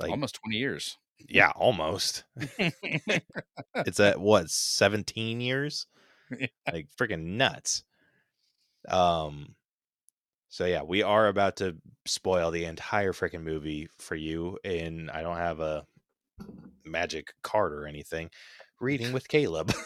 Like, 0.00 0.10
Almost 0.10 0.38
twenty 0.42 0.58
years. 0.58 0.96
yeah, 1.28 1.50
almost. 1.56 2.24
it's 2.36 4.00
at 4.00 4.20
what, 4.20 4.48
17 4.50 5.40
years? 5.40 5.86
Yeah. 6.38 6.46
Like 6.72 6.88
freaking 6.98 7.36
nuts. 7.36 7.82
Um 8.88 9.54
so 10.48 10.64
yeah, 10.64 10.82
we 10.82 11.02
are 11.02 11.28
about 11.28 11.56
to 11.56 11.76
spoil 12.06 12.50
the 12.50 12.64
entire 12.64 13.12
freaking 13.12 13.42
movie 13.42 13.88
for 13.98 14.14
you 14.14 14.58
and 14.64 15.10
I 15.10 15.22
don't 15.22 15.36
have 15.36 15.60
a 15.60 15.86
magic 16.84 17.34
card 17.42 17.72
or 17.72 17.86
anything. 17.86 18.30
Reading 18.80 19.12
with 19.12 19.28
Caleb. 19.28 19.72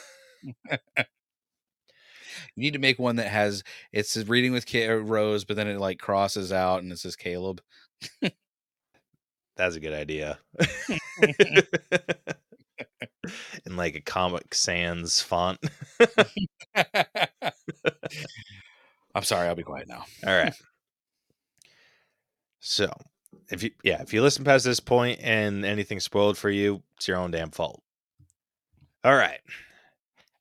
You 2.55 2.63
need 2.63 2.73
to 2.75 2.79
make 2.79 2.99
one 2.99 3.17
that 3.17 3.29
has 3.29 3.63
it's 3.93 4.17
reading 4.17 4.53
with 4.53 4.67
Ca- 4.71 4.89
uh, 4.89 4.95
Rose, 4.97 5.45
but 5.45 5.57
then 5.57 5.69
it 5.69 5.79
like 5.79 5.99
crosses 5.99 6.53
out 6.53 6.83
and 6.83 6.93
it 6.93 6.99
says 6.99 7.17
Caleb. 7.17 7.63
That's 9.57 9.77
a 9.77 9.81
good 9.81 9.93
idea. 9.93 10.39
In 13.67 13.77
like 13.77 13.95
a 13.95 14.01
Comic 14.01 14.55
Sans 14.55 15.21
font. 15.21 15.59
I'm 19.15 19.25
sorry, 19.25 19.49
I'll 19.49 19.55
be 19.55 19.63
quiet 19.63 19.89
now. 19.89 20.05
All 20.27 20.37
right. 20.37 20.55
So, 22.61 22.91
if 23.51 23.63
you 23.63 23.71
yeah, 23.83 24.01
if 24.03 24.15
you 24.15 24.23
listen 24.23 24.45
past 24.45 24.65
this 24.65 24.81
point 24.81 25.21
and 25.23 25.65
anything 25.65 26.01
spoiled 26.01 26.39
for 26.39 26.51
you, 26.51 26.83
it's 26.97 27.09
your 27.09 27.19
own 27.19 27.31
damn 27.31 27.51
fault. 27.51 27.83
All 29.05 29.17
right. 29.17 29.41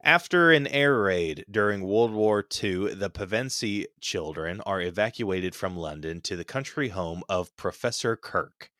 After 0.03 0.51
an 0.51 0.65
air 0.67 0.99
raid 0.99 1.45
during 1.49 1.84
World 1.84 2.11
War 2.11 2.39
II, 2.39 2.95
the 2.95 3.09
Pevensie 3.09 3.86
children 3.99 4.61
are 4.61 4.82
evacuated 4.82 5.53
from 5.53 5.78
London 5.78 6.22
to 6.22 6.36
the 6.36 6.43
country 6.43 6.89
home 6.89 7.24
of 7.30 7.55
Professor 7.55 8.15
Kirk. 8.15 8.72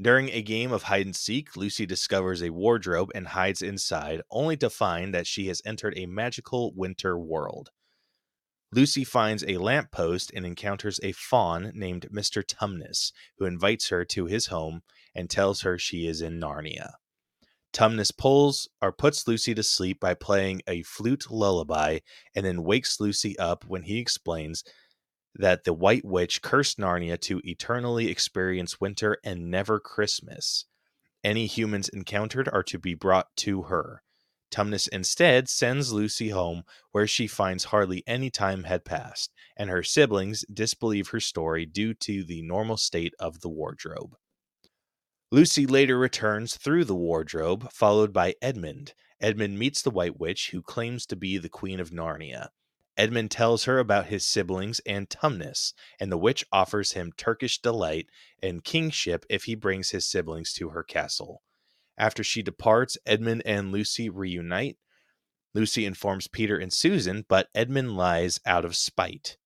During 0.00 0.30
a 0.30 0.42
game 0.42 0.72
of 0.72 0.84
hide 0.84 1.06
and 1.06 1.16
seek, 1.16 1.56
Lucy 1.56 1.86
discovers 1.86 2.42
a 2.42 2.50
wardrobe 2.50 3.10
and 3.14 3.28
hides 3.28 3.62
inside, 3.62 4.20
only 4.30 4.56
to 4.58 4.68
find 4.68 5.14
that 5.14 5.26
she 5.26 5.46
has 5.46 5.62
entered 5.64 5.94
a 5.96 6.06
magical 6.06 6.72
winter 6.74 7.18
world. 7.18 7.70
Lucy 8.74 9.04
finds 9.04 9.44
a 9.46 9.58
lamppost 9.58 10.32
and 10.34 10.46
encounters 10.46 10.98
a 11.02 11.12
faun 11.12 11.70
named 11.74 12.08
Mr. 12.10 12.42
Tumnus, 12.42 13.12
who 13.36 13.44
invites 13.44 13.90
her 13.90 14.04
to 14.06 14.24
his 14.24 14.46
home 14.46 14.82
and 15.14 15.28
tells 15.28 15.60
her 15.60 15.78
she 15.78 16.06
is 16.06 16.22
in 16.22 16.40
Narnia. 16.40 16.92
Tumnus 17.72 18.10
pulls 18.16 18.68
or 18.80 18.92
puts 18.92 19.28
Lucy 19.28 19.54
to 19.54 19.62
sleep 19.62 20.00
by 20.00 20.14
playing 20.14 20.62
a 20.66 20.82
flute 20.82 21.30
lullaby 21.30 21.98
and 22.34 22.46
then 22.46 22.62
wakes 22.62 22.98
Lucy 22.98 23.38
up 23.38 23.64
when 23.66 23.82
he 23.82 23.98
explains 23.98 24.64
that 25.34 25.64
the 25.64 25.72
White 25.72 26.04
Witch 26.04 26.42
cursed 26.42 26.78
Narnia 26.78 27.18
to 27.22 27.40
eternally 27.44 28.08
experience 28.08 28.80
winter 28.80 29.18
and 29.24 29.50
never 29.50 29.80
Christmas. 29.80 30.66
Any 31.24 31.46
humans 31.46 31.88
encountered 31.88 32.48
are 32.52 32.62
to 32.64 32.78
be 32.78 32.94
brought 32.94 33.34
to 33.36 33.62
her. 33.62 34.02
Tumnus 34.52 34.86
instead 34.88 35.48
sends 35.48 35.92
Lucy 35.92 36.28
home, 36.28 36.62
where 36.92 37.06
she 37.06 37.26
finds 37.26 37.64
hardly 37.64 38.04
any 38.06 38.30
time 38.30 38.64
had 38.64 38.84
passed, 38.84 39.32
and 39.56 39.70
her 39.70 39.82
siblings 39.82 40.44
disbelieve 40.52 41.08
her 41.08 41.20
story 41.20 41.66
due 41.66 41.94
to 41.94 42.22
the 42.22 42.42
normal 42.42 42.76
state 42.76 43.14
of 43.18 43.40
the 43.40 43.48
wardrobe. 43.48 44.14
Lucy 45.32 45.66
later 45.66 45.98
returns 45.98 46.56
through 46.56 46.84
the 46.84 46.94
wardrobe, 46.94 47.72
followed 47.72 48.12
by 48.12 48.34
Edmund. 48.42 48.92
Edmund 49.20 49.58
meets 49.58 49.80
the 49.80 49.90
White 49.90 50.20
Witch, 50.20 50.50
who 50.50 50.60
claims 50.60 51.06
to 51.06 51.16
be 51.16 51.38
the 51.38 51.48
Queen 51.48 51.80
of 51.80 51.90
Narnia. 51.90 52.50
Edmund 52.96 53.30
tells 53.30 53.64
her 53.64 53.78
about 53.78 54.06
his 54.06 54.26
siblings 54.26 54.78
and 54.84 55.08
Tumnus, 55.08 55.72
and 55.98 56.12
the 56.12 56.18
witch 56.18 56.44
offers 56.52 56.92
him 56.92 57.12
Turkish 57.16 57.58
delight 57.62 58.08
and 58.42 58.62
kingship 58.62 59.24
if 59.30 59.44
he 59.44 59.54
brings 59.54 59.90
his 59.90 60.06
siblings 60.06 60.52
to 60.52 60.68
her 60.68 60.82
castle. 60.82 61.42
After 61.98 62.24
she 62.24 62.42
departs, 62.42 62.96
Edmund 63.06 63.42
and 63.44 63.70
Lucy 63.70 64.08
reunite. 64.08 64.78
Lucy 65.54 65.84
informs 65.84 66.28
Peter 66.28 66.56
and 66.56 66.72
Susan, 66.72 67.24
but 67.28 67.48
Edmund 67.54 67.96
lies 67.96 68.40
out 68.46 68.64
of 68.64 68.74
spite. 68.74 69.36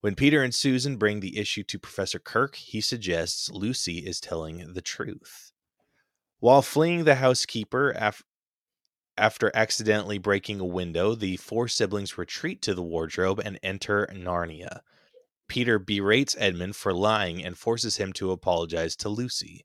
When 0.00 0.14
Peter 0.14 0.42
and 0.42 0.54
Susan 0.54 0.96
bring 0.96 1.20
the 1.20 1.38
issue 1.38 1.64
to 1.64 1.78
Professor 1.78 2.18
Kirk, 2.18 2.56
he 2.56 2.80
suggests 2.80 3.50
Lucy 3.50 3.98
is 3.98 4.20
telling 4.20 4.72
the 4.72 4.80
truth. 4.80 5.52
While 6.38 6.62
fleeing 6.62 7.04
the 7.04 7.16
housekeeper 7.16 7.90
af- 7.90 8.22
after 9.18 9.50
accidentally 9.54 10.18
breaking 10.18 10.60
a 10.60 10.64
window, 10.64 11.14
the 11.14 11.36
four 11.38 11.68
siblings 11.68 12.18
retreat 12.18 12.62
to 12.62 12.74
the 12.74 12.82
wardrobe 12.82 13.40
and 13.44 13.58
enter 13.62 14.06
Narnia. 14.12 14.80
Peter 15.48 15.78
berates 15.78 16.36
Edmund 16.38 16.76
for 16.76 16.92
lying 16.92 17.44
and 17.44 17.56
forces 17.56 17.96
him 17.96 18.12
to 18.14 18.30
apologize 18.30 18.96
to 18.96 19.08
Lucy. 19.08 19.64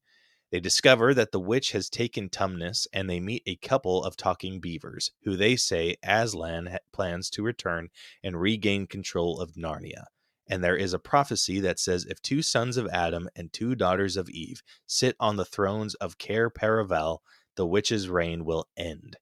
They 0.51 0.59
discover 0.59 1.13
that 1.13 1.31
the 1.31 1.39
witch 1.39 1.71
has 1.71 1.89
taken 1.89 2.29
Tumnus 2.29 2.85
and 2.91 3.09
they 3.09 3.21
meet 3.21 3.43
a 3.45 3.55
couple 3.55 4.03
of 4.03 4.17
talking 4.17 4.59
beavers, 4.59 5.11
who 5.23 5.37
they 5.37 5.55
say 5.55 5.95
Aslan 6.03 6.77
plans 6.91 7.29
to 7.31 7.43
return 7.43 7.87
and 8.21 8.39
regain 8.39 8.85
control 8.85 9.39
of 9.39 9.53
Narnia. 9.53 10.05
and 10.51 10.61
there 10.61 10.75
is 10.75 10.93
a 10.93 10.99
prophecy 10.99 11.61
that 11.61 11.79
says 11.79 12.05
if 12.05 12.21
two 12.21 12.41
sons 12.41 12.75
of 12.75 12.85
Adam 12.89 13.29
and 13.37 13.53
two 13.53 13.73
daughters 13.73 14.17
of 14.17 14.29
Eve 14.29 14.61
sit 14.85 15.15
on 15.17 15.37
the 15.37 15.45
thrones 15.45 15.95
of 15.95 16.17
Cair 16.17 16.49
Paravel, 16.49 17.19
the 17.55 17.65
witch's 17.65 18.09
reign 18.09 18.43
will 18.43 18.67
end. 18.75 19.15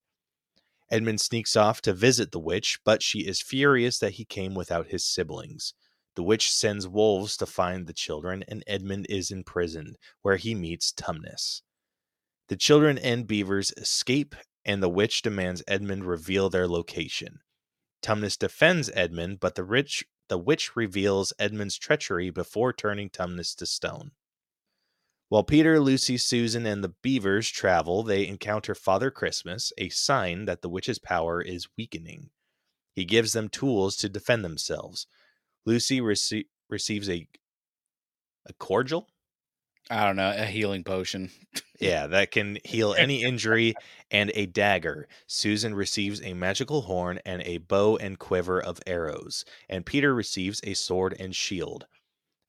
Edmund 0.89 1.21
sneaks 1.21 1.55
off 1.55 1.82
to 1.82 1.93
visit 1.93 2.32
the 2.32 2.39
witch, 2.39 2.80
but 2.84 3.03
she 3.03 3.19
is 3.19 3.43
furious 3.43 3.99
that 3.99 4.13
he 4.13 4.25
came 4.25 4.55
without 4.55 4.88
his 4.88 5.05
siblings. 5.05 5.75
The 6.20 6.24
witch 6.24 6.51
sends 6.51 6.86
wolves 6.86 7.38
to 7.38 7.45
find 7.45 7.88
the 7.88 7.93
children, 7.93 8.43
and 8.49 8.61
Edmund 8.67 9.05
is 9.07 9.32
imprisoned, 9.32 9.97
where 10.22 10.36
he 10.36 10.53
meets 10.53 10.91
Tumnus. 10.91 11.61
The 12.49 12.57
children 12.57 12.97
and 12.97 13.26
beavers 13.26 13.72
escape, 13.78 14.36
and 14.65 14.84
the 14.84 14.89
witch 14.89 15.22
demands 15.22 15.63
Edmund 15.65 16.03
reveal 16.03 16.49
their 16.49 16.67
location. 16.67 17.39
Tumnus 18.01 18.38
defends 18.38 18.91
Edmund, 18.93 19.39
but 19.39 19.55
the, 19.55 19.63
rich, 19.63 20.03
the 20.28 20.38
witch 20.38 20.76
reveals 20.76 21.32
Edmund's 21.39 21.78
treachery 21.78 22.30
before 22.32 22.74
turning 22.74 23.09
Tumnus 23.09 23.55
to 23.55 23.65
stone. 23.65 24.11
While 25.30 25.45
Peter, 25.45 25.80
Lucy, 25.80 26.17
Susan, 26.17 26.65
and 26.65 26.84
the 26.84 26.95
beavers 27.01 27.49
travel, 27.49 28.03
they 28.03 28.28
encounter 28.28 28.76
Father 28.76 29.09
Christmas, 29.09 29.72
a 29.78 29.88
sign 29.88 30.43
that 30.43 30.61
the 30.63 30.70
witch's 30.70 30.99
power 30.99 31.41
is 31.41 31.70
weakening. 31.78 32.32
He 32.93 33.05
gives 33.05 33.32
them 33.32 33.47
tools 33.47 33.95
to 33.95 34.09
defend 34.09 34.43
themselves. 34.43 35.07
Lucy 35.66 36.01
rece- 36.01 36.47
receives 36.70 37.10
a 37.10 37.28
a 38.45 38.53
cordial. 38.53 39.07
I 39.91 40.05
don't 40.05 40.18
know, 40.18 40.34
a 40.36 40.45
healing 40.45 40.84
potion. 40.84 41.32
Yeah, 41.80 42.07
that 42.07 42.32
can 42.32 42.60
heal 42.64 42.93
any 42.97 43.24
injury 43.24 43.74
and 44.12 44.32
a 44.36 44.45
dagger. 44.45 45.07
Susan 45.26 45.74
receives 45.74 46.22
a 46.22 46.34
magical 46.34 46.82
horn 46.82 47.20
and 47.26 47.41
a 47.43 47.57
bow 47.57 47.97
and 47.97 48.20
quiver 48.20 48.62
of 48.62 48.80
arrows, 48.86 49.45
and 49.68 49.86
Peter 49.86 50.14
receives 50.14 50.62
a 50.64 50.76
sword 50.76 51.16
and 51.20 51.36
shield. 51.36 51.88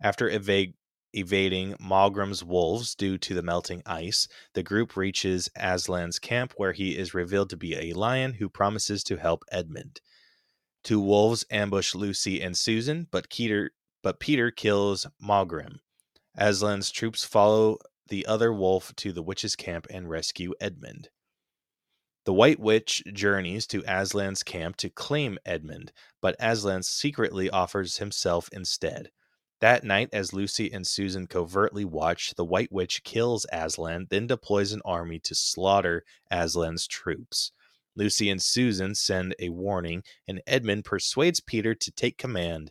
After 0.03 0.29
eva- 0.29 0.73
evading 1.15 1.75
Maugrim's 1.81 2.45
wolves 2.45 2.95
due 2.95 3.17
to 3.19 3.35
the 3.35 3.43
melting 3.43 3.83
ice, 3.87 4.29
the 4.55 4.63
group 4.63 4.97
reaches 4.97 5.49
Aslan's 5.57 6.19
camp 6.19 6.53
where 6.57 6.73
he 6.73 6.97
is 6.97 7.15
revealed 7.15 7.51
to 7.51 7.57
be 7.57 7.75
a 7.75 7.95
lion 7.95 8.35
who 8.35 8.49
promises 8.49 9.03
to 9.05 9.17
help 9.17 9.45
Edmund. 9.51 10.01
Two 10.83 11.01
wolves 11.01 11.45
ambush 11.51 11.95
Lucy 11.95 12.41
and 12.41 12.57
Susan, 12.57 13.07
but 13.11 13.29
Peter 13.31 13.73
but 14.03 14.19
Peter 14.19 14.51
kills 14.51 15.07
Maugrim. 15.23 15.81
Aslan's 16.37 16.91
troops 16.91 17.25
follow 17.25 17.79
the 18.09 18.25
other 18.27 18.53
wolf 18.53 18.95
to 18.97 19.13
the 19.13 19.23
witch's 19.23 19.57
camp 19.57 19.87
and 19.91 20.09
rescue 20.09 20.55
Edmund. 20.61 21.11
The 22.25 22.33
White 22.33 22.61
Witch 22.61 23.03
journeys 23.13 23.67
to 23.69 23.83
Aslan's 23.85 24.43
camp 24.43 24.77
to 24.77 24.91
claim 24.91 25.39
Edmund, 25.45 25.93
but 26.21 26.37
Aslan 26.39 26.83
secretly 26.83 27.51
offers 27.51 27.97
himself 27.97 28.49
instead. 28.53 29.11
That 29.61 29.85
night, 29.85 30.09
as 30.13 30.33
Lucy 30.33 30.73
and 30.73 30.87
Susan 30.87 31.27
covertly 31.27 31.85
watch, 31.85 32.35
the 32.35 32.45
White 32.45 32.73
Witch 32.73 33.05
kills 33.05 33.47
Aslan, 33.53 34.07
then 34.11 34.27
deploys 34.27 34.73
an 34.73 34.81
army 34.85 35.19
to 35.21 35.35
slaughter 35.35 36.05
Aslan's 36.31 36.87
troops. 36.87 37.53
Lucy 37.97 38.31
and 38.31 38.41
Susan 38.41 38.95
send 38.95 39.35
a 39.39 39.49
warning, 39.49 40.03
and 40.29 40.43
Edmund 40.47 40.85
persuades 40.85 41.41
Peter 41.41 41.75
to 41.75 41.91
take 41.91 42.19
command. 42.19 42.71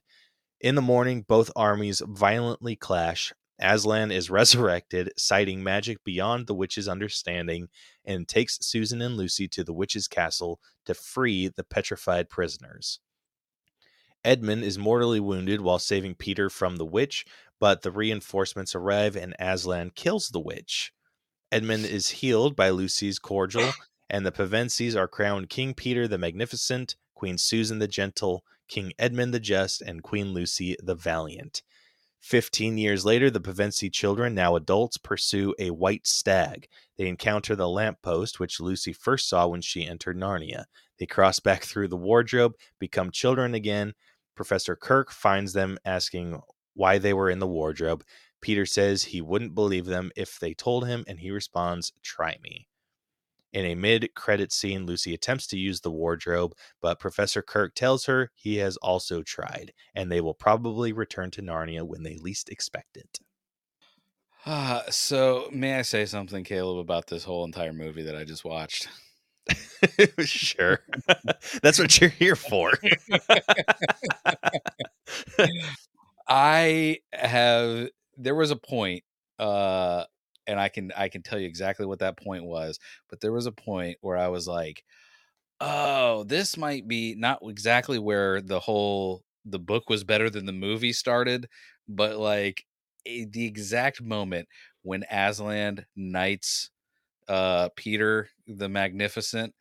In 0.62 0.76
the 0.76 0.82
morning, 0.82 1.26
both 1.28 1.52
armies 1.56 2.02
violently 2.06 2.76
clash. 2.76 3.34
Aslan 3.60 4.12
is 4.12 4.30
resurrected, 4.30 5.12
citing 5.18 5.64
magic 5.64 6.04
beyond 6.04 6.48
the 6.48 6.56
witch's 6.56 6.88
understanding, 6.88 7.68
and 8.06 8.28
takes 8.28 8.58
Susan 8.62 9.02
and 9.02 9.18
Lucy 9.18 9.48
to 9.50 9.64
the 9.64 9.74
witch's 9.74 10.08
castle 10.08 10.60
to 10.86 10.94
free 10.94 11.48
the 11.48 11.64
petrified 11.64 12.30
prisoners. 12.30 13.00
Edmund 14.24 14.64
is 14.64 14.78
mortally 14.78 15.20
wounded 15.20 15.62
while 15.62 15.80
saving 15.80 16.16
Peter 16.16 16.50
from 16.50 16.76
the 16.76 16.86
witch, 16.86 17.26
but 17.60 17.82
the 17.82 17.92
reinforcements 17.92 18.76
arrive 18.76 19.16
and 19.16 19.36
Aslan 19.40 19.92
kills 19.96 20.30
the 20.30 20.40
witch. 20.40 20.92
Edmund 21.52 21.86
is 21.86 22.10
healed 22.10 22.56
by 22.56 22.70
Lucy's 22.70 23.18
cordial, 23.18 23.72
and 24.10 24.26
the 24.26 24.32
Pevensies 24.32 24.96
are 24.96 25.08
crowned 25.08 25.50
King 25.50 25.74
Peter 25.74 26.08
the 26.08 26.18
Magnificent, 26.18 26.96
Queen 27.14 27.38
Susan 27.38 27.80
the 27.80 27.88
Gentle, 27.88 28.44
King 28.68 28.94
Edmund 28.98 29.34
the 29.34 29.40
Just, 29.40 29.82
and 29.82 30.04
Queen 30.04 30.34
Lucy 30.34 30.76
the 30.82 30.96
Valiant. 30.96 31.62
Fifteen 32.20 32.78
years 32.78 33.06
later, 33.06 33.30
the 33.30 33.40
Pevensie 33.40 33.92
children, 33.92 34.36
now 34.36 34.56
adults, 34.56 34.98
pursue 34.98 35.56
a 35.58 35.70
white 35.70 36.06
stag. 36.06 36.68
They 36.98 37.08
encounter 37.08 37.56
the 37.56 37.70
lamppost, 37.70 38.40
which 38.40 38.60
Lucy 38.60 38.94
first 38.94 39.30
saw 39.30 39.48
when 39.48 39.62
she 39.62 39.88
entered 39.88 40.18
Narnia. 40.18 40.66
They 40.98 41.06
cross 41.06 41.40
back 41.40 41.64
through 41.64 41.88
the 41.88 41.98
wardrobe, 41.98 42.56
become 42.80 43.12
children 43.12 43.54
again. 43.54 43.94
Professor 44.36 44.76
Kirk 44.76 45.12
finds 45.12 45.54
them 45.54 45.78
asking 45.86 46.42
why 46.74 46.98
they 46.98 47.14
were 47.14 47.30
in 47.30 47.40
the 47.40 47.48
wardrobe. 47.48 48.04
Peter 48.42 48.66
says 48.66 49.04
he 49.04 49.22
wouldn't 49.22 49.56
believe 49.56 49.86
them 49.86 50.12
if 50.16 50.40
they 50.40 50.54
told 50.54 50.88
him, 50.88 51.04
and 51.08 51.20
he 51.20 51.30
responds, 51.32 51.92
Try 52.04 52.38
me. 52.42 52.69
In 53.52 53.66
a 53.66 53.76
mid 53.76 54.14
credit 54.16 54.54
scene, 54.54 54.86
Lucy 54.86 55.14
attempts 55.14 55.48
to 55.48 55.58
use 55.58 55.82
the 55.82 55.92
wardrobe, 55.92 56.54
but 56.82 57.00
Professor 57.00 57.42
Kirk 57.42 57.74
tells 57.74 58.06
her 58.06 58.32
he 58.36 58.58
has 58.58 58.78
also 58.78 59.24
tried, 59.24 59.74
and 59.96 60.12
they 60.12 60.22
will 60.22 60.36
probably 60.36 60.94
return 60.94 61.32
to 61.32 61.42
Narnia 61.42 61.84
when 61.84 62.04
they 62.04 62.18
least 62.18 62.50
expect 62.50 62.96
it. 62.96 63.20
Uh, 64.46 64.84
so, 64.90 65.50
may 65.52 65.76
I 65.76 65.82
say 65.82 66.06
something, 66.06 66.44
Caleb, 66.44 66.78
about 66.78 67.08
this 67.08 67.24
whole 67.24 67.44
entire 67.44 67.74
movie 67.74 68.04
that 68.04 68.16
I 68.16 68.24
just 68.24 68.46
watched? 68.46 68.88
sure. 70.20 70.80
That's 71.62 71.80
what 71.80 72.00
you're 72.00 72.10
here 72.10 72.36
for. 72.36 72.72
I 76.28 77.00
have 77.12 77.90
there 78.18 78.36
was 78.36 78.52
a 78.52 78.56
point 78.56 79.04
uh 79.40 80.04
and 80.50 80.60
I 80.62 80.70
can 80.70 80.92
I 80.98 81.10
can 81.10 81.24
tell 81.24 81.40
you 81.40 81.48
exactly 81.48 81.88
what 81.88 82.00
that 82.02 82.18
point 82.18 82.46
was, 82.46 82.80
but 83.10 83.22
there 83.22 83.34
was 83.34 83.48
a 83.48 83.54
point 83.54 84.00
where 84.02 84.18
I 84.18 84.30
was 84.30 84.48
like, 84.50 84.84
"Oh, 85.62 86.24
this 86.24 86.58
might 86.58 86.88
be 86.88 87.16
not 87.16 87.40
exactly 87.44 88.00
where 88.00 88.42
the 88.42 88.60
whole 88.60 89.24
the 89.46 89.60
book 89.60 89.90
was 89.90 90.04
better 90.04 90.30
than 90.30 90.46
the 90.46 90.52
movie 90.54 90.94
started, 90.94 91.50
but 91.88 92.18
like 92.18 92.66
a, 93.06 93.26
the 93.26 93.46
exact 93.46 94.02
moment 94.02 94.48
when 94.84 95.04
Aslan 95.12 95.86
knights 95.96 96.72
uh 97.30 97.70
Peter 97.78 98.30
the 98.48 98.70
Magnificent 98.70 99.56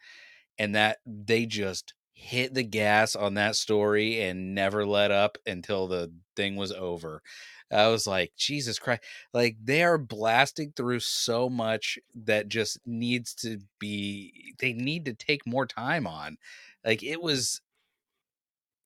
and 0.59 0.75
that 0.75 0.99
they 1.07 1.47
just 1.47 1.95
hit 2.13 2.55
the 2.55 2.65
gas 2.65 3.15
on 3.17 3.35
that 3.35 3.57
story 3.57 4.21
and 4.23 4.55
never 4.55 4.85
let 4.87 5.11
up 5.11 5.39
until 5.47 5.87
the 5.87 6.13
thing 6.37 6.57
was 6.57 6.73
over. 6.73 7.23
I 7.71 7.89
was 7.89 8.07
like, 8.07 8.33
Jesus 8.37 8.79
Christ. 8.79 9.03
Like 9.33 9.57
they 9.63 9.83
are 9.83 9.99
blasting 9.99 10.73
through 10.75 11.01
so 11.01 11.49
much 11.49 11.99
that 12.25 12.49
just 12.49 12.79
needs 12.87 13.35
to 13.37 13.59
be 13.79 14.55
they 14.59 14.73
need 14.73 15.05
to 15.07 15.15
take 15.15 15.47
more 15.47 15.67
time 15.67 16.07
on. 16.07 16.39
Like 16.85 17.03
it 17.03 17.21
was 17.21 17.61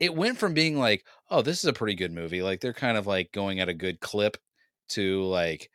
it 0.01 0.15
went 0.15 0.39
from 0.39 0.55
being 0.55 0.79
like, 0.79 1.05
oh, 1.31 1.43
this 1.43 1.59
is 1.59 1.67
a 1.67 1.73
pretty 1.73 1.95
good 1.95 2.13
movie. 2.13 2.43
Like 2.43 2.61
they're 2.61 2.73
kind 2.73 2.97
of 2.97 3.07
like 3.07 3.33
going 3.33 3.61
at 3.61 3.69
a 3.69 3.75
good 3.75 4.01
clip 4.01 4.37
to 4.91 5.23
like 5.25 5.71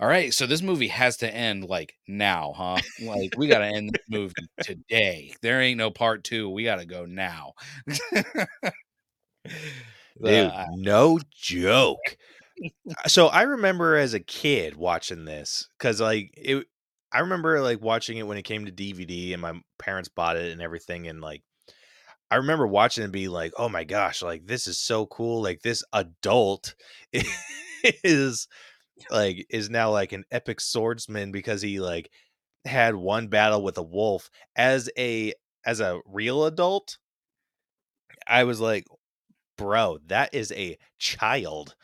all 0.00 0.06
right, 0.08 0.32
so 0.32 0.46
this 0.46 0.62
movie 0.62 0.88
has 0.88 1.16
to 1.18 1.34
end 1.34 1.64
like 1.64 1.94
now, 2.06 2.52
huh? 2.56 2.78
Like 3.02 3.34
we 3.36 3.48
got 3.48 3.58
to 3.58 3.66
end 3.66 3.90
this 3.92 4.04
movie 4.08 4.34
today. 4.62 5.34
There 5.42 5.60
ain't 5.60 5.78
no 5.78 5.90
part 5.90 6.22
2. 6.22 6.48
We 6.48 6.62
got 6.62 6.76
to 6.76 6.86
go 6.86 7.04
now. 7.04 7.54
Dude, 10.22 10.52
no 10.76 11.18
joke. 11.30 12.16
So 13.06 13.28
I 13.28 13.42
remember 13.42 13.96
as 13.96 14.14
a 14.14 14.20
kid 14.20 14.76
watching 14.76 15.24
this 15.24 15.68
cuz 15.78 16.00
like 16.00 16.32
it 16.36 16.66
I 17.12 17.20
remember 17.20 17.60
like 17.60 17.80
watching 17.80 18.18
it 18.18 18.26
when 18.26 18.38
it 18.38 18.42
came 18.42 18.66
to 18.66 18.72
DVD 18.72 19.32
and 19.32 19.42
my 19.42 19.60
parents 19.78 20.08
bought 20.08 20.36
it 20.36 20.52
and 20.52 20.60
everything 20.62 21.06
and 21.08 21.20
like 21.20 21.42
I 22.30 22.36
remember 22.36 22.66
watching 22.66 23.04
and 23.04 23.12
be 23.12 23.28
like, 23.28 23.52
"Oh 23.58 23.68
my 23.68 23.84
gosh, 23.84 24.22
like 24.22 24.46
this 24.46 24.66
is 24.66 24.78
so 24.78 25.06
cool. 25.06 25.42
Like 25.42 25.62
this 25.62 25.84
adult 25.92 26.74
is 28.04 28.48
like 29.10 29.46
is 29.50 29.70
now 29.70 29.90
like 29.92 30.12
an 30.12 30.24
epic 30.32 30.60
swordsman 30.60 31.32
because 31.32 31.62
he 31.62 31.80
like 31.80 32.10
had 32.66 32.96
one 32.96 33.28
battle 33.28 33.62
with 33.62 33.78
a 33.78 33.82
wolf 33.82 34.30
as 34.56 34.90
a 34.98 35.34
as 35.66 35.80
a 35.80 36.00
real 36.06 36.46
adult 36.46 36.98
i 38.26 38.44
was 38.44 38.60
like 38.60 38.84
bro 39.58 39.98
that 40.06 40.32
is 40.34 40.52
a 40.52 40.78
child 40.98 41.74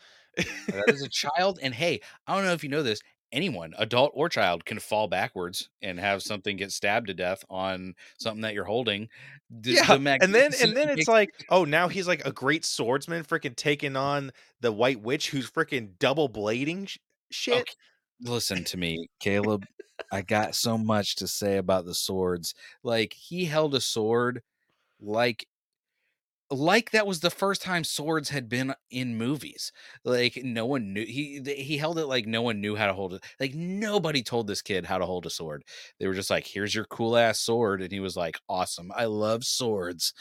that 0.67 0.85
is 0.87 1.01
a 1.01 1.09
child 1.09 1.59
and 1.61 1.73
hey 1.73 1.99
i 2.27 2.35
don't 2.35 2.45
know 2.45 2.53
if 2.53 2.63
you 2.63 2.69
know 2.69 2.83
this 2.83 3.01
anyone 3.31 3.73
adult 3.77 4.11
or 4.13 4.29
child 4.29 4.63
can 4.65 4.79
fall 4.79 5.07
backwards 5.07 5.69
and 5.81 5.99
have 5.99 6.21
something 6.21 6.55
get 6.55 6.71
stabbed 6.71 7.07
to 7.07 7.13
death 7.13 7.43
on 7.49 7.93
something 8.17 8.41
that 8.41 8.53
you're 8.53 8.63
holding 8.63 9.09
the, 9.49 9.71
yeah 9.71 9.85
the 9.85 9.99
mag- 9.99 10.23
and 10.23 10.33
then 10.33 10.51
and 10.61 10.75
then 10.77 10.89
it's 10.89 11.07
like 11.07 11.31
oh 11.49 11.65
now 11.65 11.87
he's 11.87 12.07
like 12.07 12.25
a 12.25 12.31
great 12.31 12.63
swordsman 12.63 13.23
freaking 13.23 13.55
taking 13.55 13.95
on 13.95 14.31
the 14.61 14.71
white 14.71 15.01
witch 15.01 15.29
who's 15.29 15.49
freaking 15.49 15.89
double 15.99 16.29
blading 16.29 16.89
shit. 17.35 17.61
Okay. 17.61 17.73
Listen 18.21 18.63
to 18.65 18.77
me, 18.77 19.09
Caleb. 19.19 19.65
I 20.11 20.21
got 20.21 20.55
so 20.55 20.77
much 20.77 21.15
to 21.17 21.27
say 21.27 21.57
about 21.57 21.85
the 21.85 21.93
swords. 21.93 22.53
Like 22.83 23.13
he 23.13 23.45
held 23.45 23.75
a 23.75 23.81
sword 23.81 24.41
like 24.99 25.47
like 26.51 26.91
that 26.91 27.07
was 27.07 27.21
the 27.21 27.31
first 27.31 27.61
time 27.61 27.83
swords 27.83 28.29
had 28.29 28.47
been 28.47 28.73
in 28.91 29.17
movies. 29.17 29.71
Like 30.03 30.37
no 30.43 30.65
one 30.65 30.93
knew 30.93 31.05
he 31.05 31.41
he 31.57 31.77
held 31.77 31.97
it 31.97 32.05
like 32.05 32.27
no 32.27 32.41
one 32.43 32.61
knew 32.61 32.75
how 32.75 32.85
to 32.87 32.93
hold 32.93 33.13
it. 33.15 33.23
Like 33.39 33.55
nobody 33.55 34.21
told 34.21 34.47
this 34.47 34.61
kid 34.61 34.85
how 34.85 34.97
to 34.99 35.05
hold 35.05 35.25
a 35.25 35.29
sword. 35.31 35.63
They 35.99 36.07
were 36.07 36.13
just 36.13 36.29
like, 36.29 36.45
"Here's 36.47 36.75
your 36.75 36.85
cool 36.85 37.17
ass 37.17 37.39
sword," 37.39 37.81
and 37.81 37.91
he 37.91 37.99
was 37.99 38.15
like, 38.15 38.37
"Awesome, 38.47 38.91
I 38.95 39.05
love 39.05 39.43
swords." 39.43 40.13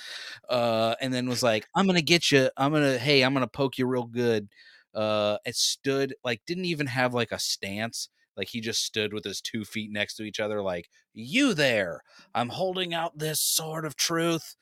Uh, 0.49 0.95
and 1.01 1.13
then 1.13 1.29
was 1.29 1.43
like, 1.43 1.67
"I'm 1.75 1.87
gonna 1.87 2.03
get 2.03 2.31
you. 2.33 2.51
I'm 2.57 2.73
gonna 2.73 2.99
hey, 2.99 3.23
I'm 3.25 3.35
gonna 3.35 3.47
poke 3.47 3.79
you 3.79 3.87
real 3.87 4.05
good." 4.07 4.49
Uh, 4.95 5.39
it 5.45 5.57
stood 5.57 6.15
like 6.25 6.43
didn't 6.47 6.67
even 6.67 6.87
have 6.87 7.15
like 7.15 7.33
a 7.33 7.39
stance. 7.39 8.09
Like 8.37 8.49
he 8.49 8.61
just 8.61 8.85
stood 8.85 9.13
with 9.13 9.25
his 9.25 9.41
two 9.41 9.65
feet 9.65 9.91
next 9.93 10.17
to 10.17 10.25
each 10.25 10.41
other, 10.41 10.63
like, 10.63 10.89
"You 11.13 11.55
there? 11.55 12.03
I'm 12.35 12.49
holding 12.51 12.95
out 12.95 13.19
this 13.19 13.41
sword 13.41 13.85
of 13.85 13.97
truth." 13.97 14.57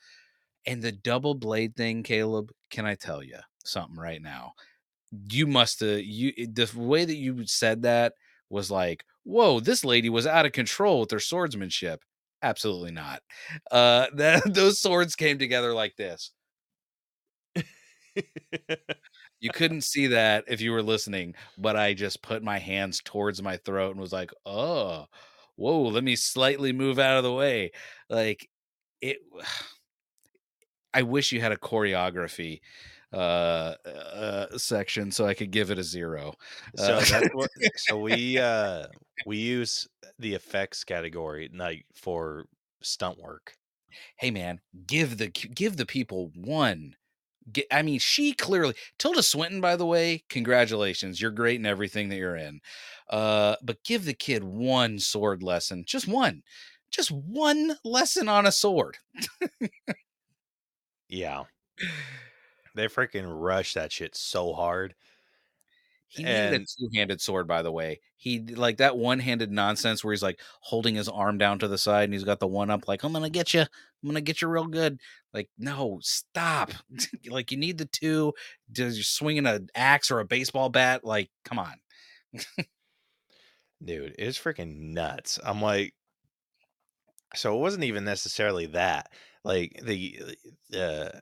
And 0.65 0.81
the 0.81 0.91
double 0.91 1.35
blade 1.35 1.75
thing, 1.75 2.03
Caleb, 2.03 2.51
can 2.69 2.85
I 2.85 2.95
tell 2.95 3.23
you 3.23 3.37
something 3.65 3.97
right 3.99 4.21
now? 4.21 4.53
You 5.29 5.47
must 5.47 5.81
have 5.81 6.01
you 6.01 6.33
the 6.47 6.69
way 6.75 7.05
that 7.05 7.15
you 7.15 7.45
said 7.47 7.83
that 7.83 8.13
was 8.49 8.71
like, 8.71 9.05
whoa, 9.23 9.59
this 9.59 9.85
lady 9.85 10.09
was 10.09 10.27
out 10.27 10.45
of 10.45 10.51
control 10.53 11.01
with 11.01 11.11
her 11.11 11.19
swordsmanship. 11.19 12.01
Absolutely 12.43 12.91
not. 12.91 13.21
Uh 13.71 14.07
that 14.15 14.43
those 14.53 14.79
swords 14.81 15.15
came 15.15 15.39
together 15.39 15.73
like 15.73 15.95
this. 15.97 16.31
you 19.39 19.49
couldn't 19.51 19.81
see 19.83 20.07
that 20.07 20.45
if 20.47 20.61
you 20.61 20.71
were 20.71 20.83
listening, 20.83 21.33
but 21.57 21.75
I 21.75 21.93
just 21.93 22.21
put 22.21 22.43
my 22.43 22.59
hands 22.59 23.01
towards 23.03 23.41
my 23.41 23.57
throat 23.57 23.91
and 23.91 23.99
was 23.99 24.13
like, 24.13 24.31
oh, 24.45 25.05
whoa, 25.55 25.81
let 25.83 26.03
me 26.03 26.15
slightly 26.15 26.71
move 26.73 26.99
out 26.99 27.17
of 27.17 27.23
the 27.23 27.33
way. 27.33 27.71
Like 28.09 28.49
it 29.01 29.17
I 30.93 31.03
wish 31.03 31.31
you 31.31 31.41
had 31.41 31.51
a 31.51 31.57
choreography 31.57 32.61
uh, 33.11 33.75
uh 33.85 34.57
section 34.57 35.11
so 35.11 35.25
I 35.25 35.33
could 35.33 35.51
give 35.51 35.69
it 35.69 35.77
a 35.77 35.83
zero. 35.83 36.33
So 36.75 36.95
Uh, 36.95 37.05
that's 37.05 37.33
what. 37.33 37.49
So 37.77 37.99
we 37.99 38.37
uh 38.39 38.87
we 39.25 39.37
use 39.37 39.87
the 40.19 40.33
effects 40.33 40.83
category 40.83 41.49
like 41.53 41.85
for 41.93 42.45
stunt 42.81 43.19
work. 43.19 43.55
hey 44.17 44.31
man, 44.31 44.59
give 44.87 45.17
the 45.17 45.27
give 45.27 45.77
the 45.77 45.85
people 45.85 46.31
one. 46.35 46.95
Get, 47.51 47.67
I 47.71 47.81
mean, 47.81 47.99
she 47.99 48.31
clearly 48.33 48.73
Tilda 48.97 49.21
Swinton, 49.21 49.59
by 49.59 49.75
the 49.75 49.85
way, 49.85 50.23
congratulations. 50.29 51.21
You're 51.21 51.31
great 51.31 51.59
in 51.59 51.65
everything 51.65 52.07
that 52.09 52.15
you're 52.15 52.37
in. 52.37 52.61
Uh, 53.09 53.57
but 53.61 53.83
give 53.83 54.05
the 54.05 54.13
kid 54.13 54.45
one 54.45 54.97
sword 54.97 55.43
lesson, 55.43 55.83
just 55.85 56.07
one, 56.07 56.43
just 56.89 57.11
one 57.11 57.75
lesson 57.83 58.29
on 58.29 58.45
a 58.45 58.51
sword. 58.51 58.97
Yeah, 61.13 61.43
they 62.75 62.87
freaking 62.87 63.25
rush 63.27 63.75
that 63.75 63.91
shit 63.91 64.15
so 64.15 64.53
hard. 64.53 64.95
He 66.07 66.23
needed 66.23 66.53
a 66.53 66.59
two-handed 66.59 67.21
sword, 67.21 67.47
by 67.47 67.63
the 67.63 67.71
way. 67.71 67.99
He 68.17 68.39
like 68.39 68.77
that 68.77 68.97
one-handed 68.97 69.51
nonsense 69.51 70.03
where 70.03 70.13
he's 70.13 70.21
like 70.21 70.39
holding 70.61 70.93
his 70.95 71.09
arm 71.09 71.37
down 71.39 71.57
to 71.59 71.67
the 71.67 71.77
side 71.77 72.03
and 72.05 72.13
he's 72.13 72.23
got 72.23 72.39
the 72.39 72.47
one 72.47 72.69
up, 72.69 72.87
like 72.87 73.03
I'm 73.03 73.13
gonna 73.13 73.29
get 73.31 73.53
you, 73.53 73.61
I'm 73.61 74.09
gonna 74.09 74.21
get 74.21 74.41
you 74.41 74.47
real 74.47 74.67
good. 74.67 74.99
Like, 75.33 75.49
no, 75.57 75.99
stop. 76.03 76.71
like 77.29 77.51
you 77.51 77.57
need 77.57 77.79
the 77.79 77.85
two. 77.85 78.33
Does 78.71 78.97
you 78.97 79.03
swinging 79.03 79.47
an 79.47 79.69
axe 79.75 80.11
or 80.11 80.19
a 80.19 80.25
baseball 80.25 80.69
bat? 80.69 81.03
Like, 81.03 81.29
come 81.45 81.59
on. 81.59 81.73
Dude, 83.83 84.15
it's 84.17 84.39
freaking 84.39 84.93
nuts. 84.93 85.39
I'm 85.43 85.61
like, 85.61 85.93
so 87.35 87.55
it 87.55 87.59
wasn't 87.59 87.83
even 87.83 88.05
necessarily 88.05 88.67
that. 88.67 89.11
Like 89.43 89.79
the 89.83 90.37
the 90.69 91.21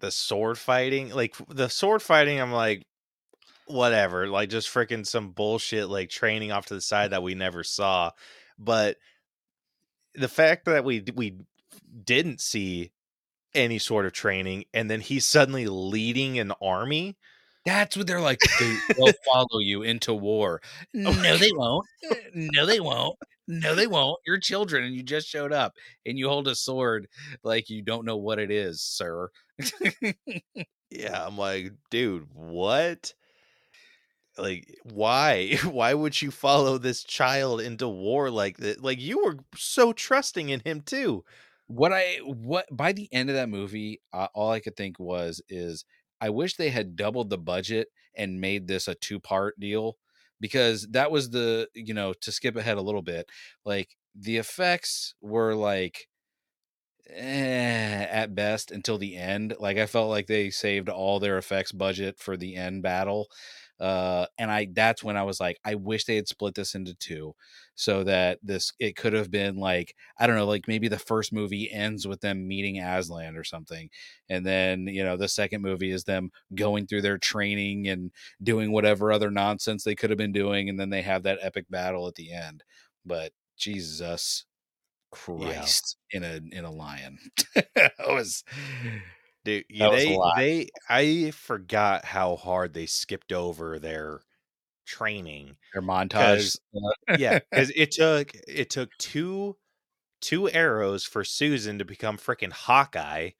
the 0.00 0.10
sword 0.10 0.58
fighting, 0.58 1.10
like 1.10 1.34
the 1.48 1.68
sword 1.68 2.02
fighting, 2.02 2.40
I'm 2.40 2.52
like, 2.52 2.86
whatever, 3.66 4.28
like 4.28 4.48
just 4.48 4.72
freaking 4.72 5.06
some 5.06 5.30
bullshit, 5.30 5.88
like 5.88 6.10
training 6.10 6.52
off 6.52 6.66
to 6.66 6.74
the 6.74 6.80
side 6.80 7.10
that 7.10 7.22
we 7.22 7.34
never 7.34 7.64
saw. 7.64 8.12
But 8.58 8.96
the 10.14 10.28
fact 10.28 10.66
that 10.66 10.84
we 10.84 11.04
we 11.14 11.36
didn't 12.04 12.40
see 12.40 12.92
any 13.54 13.78
sort 13.78 14.06
of 14.06 14.12
training, 14.12 14.64
and 14.74 14.90
then 14.90 15.00
he's 15.00 15.26
suddenly 15.26 15.66
leading 15.66 16.38
an 16.38 16.52
army. 16.62 17.16
That's 17.64 17.96
what 17.96 18.06
they're 18.06 18.20
like. 18.20 18.38
They, 18.60 18.76
will 18.98 19.12
follow 19.26 19.60
you 19.60 19.82
into 19.82 20.14
war. 20.14 20.60
Oh 20.96 21.12
no, 21.22 21.36
they 21.36 21.52
won't. 21.52 21.86
No, 22.34 22.66
they 22.66 22.80
won't. 22.80 23.18
No, 23.48 23.74
they 23.74 23.86
won't. 23.88 24.20
You're 24.26 24.38
children 24.38 24.84
and 24.84 24.94
you 24.94 25.02
just 25.02 25.26
showed 25.26 25.52
up 25.52 25.74
and 26.06 26.16
you 26.18 26.28
hold 26.28 26.46
a 26.48 26.54
sword 26.54 27.08
like 27.42 27.68
you 27.70 27.82
don't 27.82 28.04
know 28.04 28.16
what 28.16 28.38
it 28.38 28.50
is, 28.50 28.80
sir. 28.82 29.30
Yeah, 30.90 31.26
I'm 31.26 31.36
like, 31.36 31.72
dude, 31.90 32.28
what? 32.32 33.12
Like, 34.36 34.78
why? 34.84 35.56
Why 35.64 35.94
would 35.94 36.20
you 36.22 36.30
follow 36.30 36.78
this 36.78 37.02
child 37.02 37.60
into 37.60 37.88
war 37.88 38.30
like 38.30 38.58
that? 38.58 38.82
Like, 38.82 39.00
you 39.00 39.24
were 39.24 39.38
so 39.56 39.92
trusting 39.92 40.48
in 40.50 40.60
him 40.60 40.80
too. 40.82 41.24
what 41.66 41.92
I 41.92 42.18
what 42.24 42.66
by 42.70 42.92
the 42.92 43.08
end 43.12 43.30
of 43.30 43.36
that 43.36 43.48
movie, 43.48 44.00
uh, 44.12 44.28
all 44.34 44.50
I 44.52 44.60
could 44.60 44.76
think 44.76 44.98
was 44.98 45.42
is 45.48 45.84
I 46.20 46.30
wish 46.30 46.56
they 46.56 46.70
had 46.70 46.96
doubled 46.96 47.30
the 47.30 47.38
budget 47.38 47.88
and 48.16 48.40
made 48.40 48.66
this 48.68 48.88
a 48.88 48.94
two 48.94 49.20
part 49.20 49.58
deal 49.60 49.96
because 50.40 50.86
that 50.90 51.10
was 51.10 51.30
the 51.30 51.68
you 51.74 51.94
know 51.94 52.12
to 52.12 52.32
skip 52.32 52.56
ahead 52.56 52.78
a 52.78 52.82
little 52.82 53.02
bit 53.02 53.28
like 53.64 53.96
the 54.14 54.36
effects 54.36 55.14
were 55.20 55.54
like 55.54 56.08
eh, 57.10 58.06
at 58.10 58.34
best 58.34 58.70
until 58.70 58.98
the 58.98 59.16
end 59.16 59.54
like 59.58 59.78
i 59.78 59.86
felt 59.86 60.10
like 60.10 60.26
they 60.26 60.50
saved 60.50 60.88
all 60.88 61.18
their 61.18 61.38
effects 61.38 61.72
budget 61.72 62.18
for 62.18 62.36
the 62.36 62.54
end 62.56 62.82
battle 62.82 63.28
uh 63.80 64.26
and 64.38 64.50
i 64.50 64.66
that's 64.72 65.04
when 65.04 65.16
i 65.16 65.22
was 65.22 65.40
like 65.40 65.58
i 65.64 65.74
wish 65.74 66.04
they 66.04 66.16
had 66.16 66.28
split 66.28 66.54
this 66.54 66.74
into 66.74 66.94
two 66.94 67.34
so 67.74 68.02
that 68.02 68.38
this 68.42 68.72
it 68.80 68.96
could 68.96 69.12
have 69.12 69.30
been 69.30 69.56
like 69.56 69.94
i 70.18 70.26
don't 70.26 70.36
know 70.36 70.46
like 70.46 70.66
maybe 70.66 70.88
the 70.88 70.98
first 70.98 71.32
movie 71.32 71.70
ends 71.72 72.06
with 72.06 72.20
them 72.20 72.48
meeting 72.48 72.80
aslan 72.80 73.36
or 73.36 73.44
something 73.44 73.88
and 74.28 74.44
then 74.44 74.86
you 74.86 75.04
know 75.04 75.16
the 75.16 75.28
second 75.28 75.62
movie 75.62 75.90
is 75.90 76.04
them 76.04 76.30
going 76.54 76.86
through 76.86 77.02
their 77.02 77.18
training 77.18 77.88
and 77.88 78.10
doing 78.42 78.72
whatever 78.72 79.12
other 79.12 79.30
nonsense 79.30 79.84
they 79.84 79.94
could 79.94 80.10
have 80.10 80.18
been 80.18 80.32
doing 80.32 80.68
and 80.68 80.78
then 80.78 80.90
they 80.90 81.02
have 81.02 81.22
that 81.22 81.38
epic 81.42 81.66
battle 81.70 82.06
at 82.08 82.14
the 82.14 82.32
end. 82.32 82.64
But 83.06 83.32
jesus 83.56 84.44
christ 85.10 85.96
in 86.10 86.22
a 86.22 86.40
in 86.52 86.64
a 86.64 86.70
lion. 86.70 87.18
That 87.74 87.92
was 88.08 88.44
Dude, 89.48 89.64
a 89.80 89.90
they 89.90 90.18
they 90.36 90.68
I 90.88 91.30
forgot 91.30 92.04
how 92.04 92.36
hard 92.36 92.74
they 92.74 92.86
skipped 92.86 93.32
over 93.32 93.78
their 93.78 94.20
training. 94.86 95.56
their 95.72 95.82
montage 95.82 96.58
Yeah, 97.18 97.38
because 97.50 97.72
it 97.74 97.92
took 97.92 98.32
it 98.46 98.70
took 98.70 98.90
two 98.98 99.56
two 100.20 100.50
arrows 100.50 101.04
for 101.04 101.24
Susan 101.24 101.78
to 101.78 101.84
become 101.84 102.18
freaking 102.18 102.52
Hawkeye, 102.52 103.30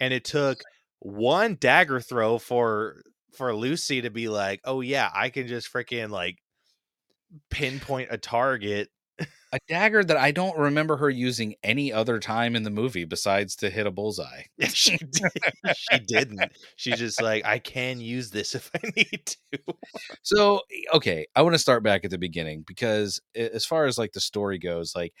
and 0.00 0.14
it 0.14 0.24
took 0.24 0.62
one 1.00 1.56
dagger 1.56 2.00
throw 2.00 2.38
for 2.38 3.02
for 3.36 3.54
Lucy 3.54 4.00
to 4.02 4.10
be 4.10 4.28
like, 4.28 4.60
oh 4.64 4.80
yeah, 4.80 5.10
I 5.14 5.28
can 5.28 5.46
just 5.46 5.72
freaking 5.72 6.10
like 6.10 6.38
pinpoint 7.50 8.08
a 8.10 8.18
target. 8.18 8.88
A 9.52 9.58
dagger 9.68 10.04
that 10.04 10.16
i 10.16 10.30
don't 10.30 10.56
remember 10.58 10.96
her 10.96 11.08
using 11.10 11.54
any 11.62 11.92
other 11.92 12.18
time 12.18 12.54
in 12.54 12.62
the 12.62 12.70
movie 12.70 13.04
besides 13.04 13.56
to 13.56 13.70
hit 13.70 13.86
a 13.86 13.90
bullseye 13.90 14.42
she 14.72 14.96
did, 14.96 15.32
she 15.76 15.98
didn't. 16.00 16.52
She's 16.76 16.98
just 16.98 17.20
like, 17.22 17.44
I 17.44 17.58
can 17.58 18.00
use 18.00 18.30
this 18.30 18.54
if 18.54 18.70
I 18.74 18.80
need 18.96 19.26
to. 19.26 19.58
So, 20.22 20.62
okay, 20.94 21.26
I 21.34 21.42
want 21.42 21.54
to 21.54 21.58
start 21.58 21.82
back 21.82 22.04
at 22.04 22.10
the 22.10 22.18
beginning 22.18 22.64
because 22.66 23.20
as 23.34 23.64
far 23.64 23.86
as 23.86 23.98
like 23.98 24.12
the 24.12 24.20
story 24.20 24.58
goes, 24.58 24.94
like 24.94 25.12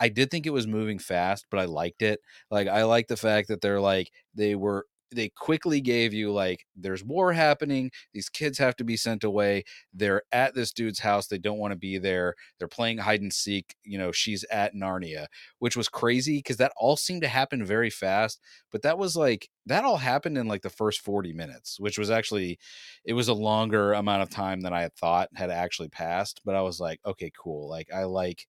I 0.00 0.08
did 0.08 0.30
think 0.30 0.46
it 0.46 0.50
was 0.50 0.66
moving 0.66 0.98
fast, 0.98 1.46
but 1.50 1.60
I 1.60 1.66
liked 1.66 2.02
it. 2.02 2.20
Like 2.50 2.68
I 2.68 2.84
like 2.84 3.08
the 3.08 3.16
fact 3.16 3.48
that 3.48 3.60
they're 3.60 3.80
like 3.80 4.10
they 4.34 4.54
were 4.54 4.86
they 5.14 5.28
quickly 5.30 5.80
gave 5.80 6.12
you 6.12 6.32
like 6.32 6.66
there's 6.76 7.04
war 7.04 7.32
happening, 7.32 7.90
these 8.12 8.28
kids 8.28 8.58
have 8.58 8.76
to 8.76 8.84
be 8.84 8.96
sent 8.96 9.24
away. 9.24 9.64
They're 9.92 10.22
at 10.32 10.54
this 10.54 10.72
dude's 10.72 11.00
house, 11.00 11.26
they 11.26 11.38
don't 11.38 11.58
want 11.58 11.72
to 11.72 11.78
be 11.78 11.98
there. 11.98 12.34
They're 12.58 12.68
playing 12.68 12.98
hide 12.98 13.20
and 13.20 13.32
seek, 13.32 13.74
you 13.84 13.98
know, 13.98 14.12
she's 14.12 14.44
at 14.44 14.74
Narnia, 14.74 15.26
which 15.58 15.76
was 15.76 15.88
crazy 15.88 16.38
because 16.38 16.56
that 16.58 16.72
all 16.76 16.96
seemed 16.96 17.22
to 17.22 17.28
happen 17.28 17.64
very 17.64 17.90
fast, 17.90 18.40
but 18.70 18.82
that 18.82 18.98
was 18.98 19.16
like 19.16 19.48
that 19.66 19.84
all 19.84 19.98
happened 19.98 20.36
in 20.36 20.48
like 20.48 20.62
the 20.62 20.70
first 20.70 21.00
40 21.00 21.32
minutes, 21.32 21.78
which 21.78 21.98
was 21.98 22.10
actually 22.10 22.58
it 23.04 23.12
was 23.14 23.28
a 23.28 23.34
longer 23.34 23.92
amount 23.92 24.22
of 24.22 24.30
time 24.30 24.60
than 24.60 24.72
I 24.72 24.82
had 24.82 24.94
thought 24.94 25.28
had 25.34 25.50
actually 25.50 25.88
passed. 25.88 26.40
But 26.44 26.54
I 26.54 26.62
was 26.62 26.80
like, 26.80 27.00
okay, 27.06 27.30
cool. 27.36 27.68
Like 27.68 27.88
I 27.92 28.04
like, 28.04 28.46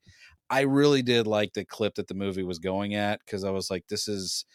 I 0.50 0.62
really 0.62 1.02
did 1.02 1.28
like 1.28 1.54
the 1.54 1.66
clip 1.66 1.96
that 1.96 2.08
the 2.08 2.14
movie 2.14 2.44
was 2.44 2.60
going 2.60 2.96
at 2.96 3.20
because 3.26 3.44
I 3.44 3.52
was 3.52 3.72
like, 3.72 3.86
this 3.88 4.08
is, 4.08 4.46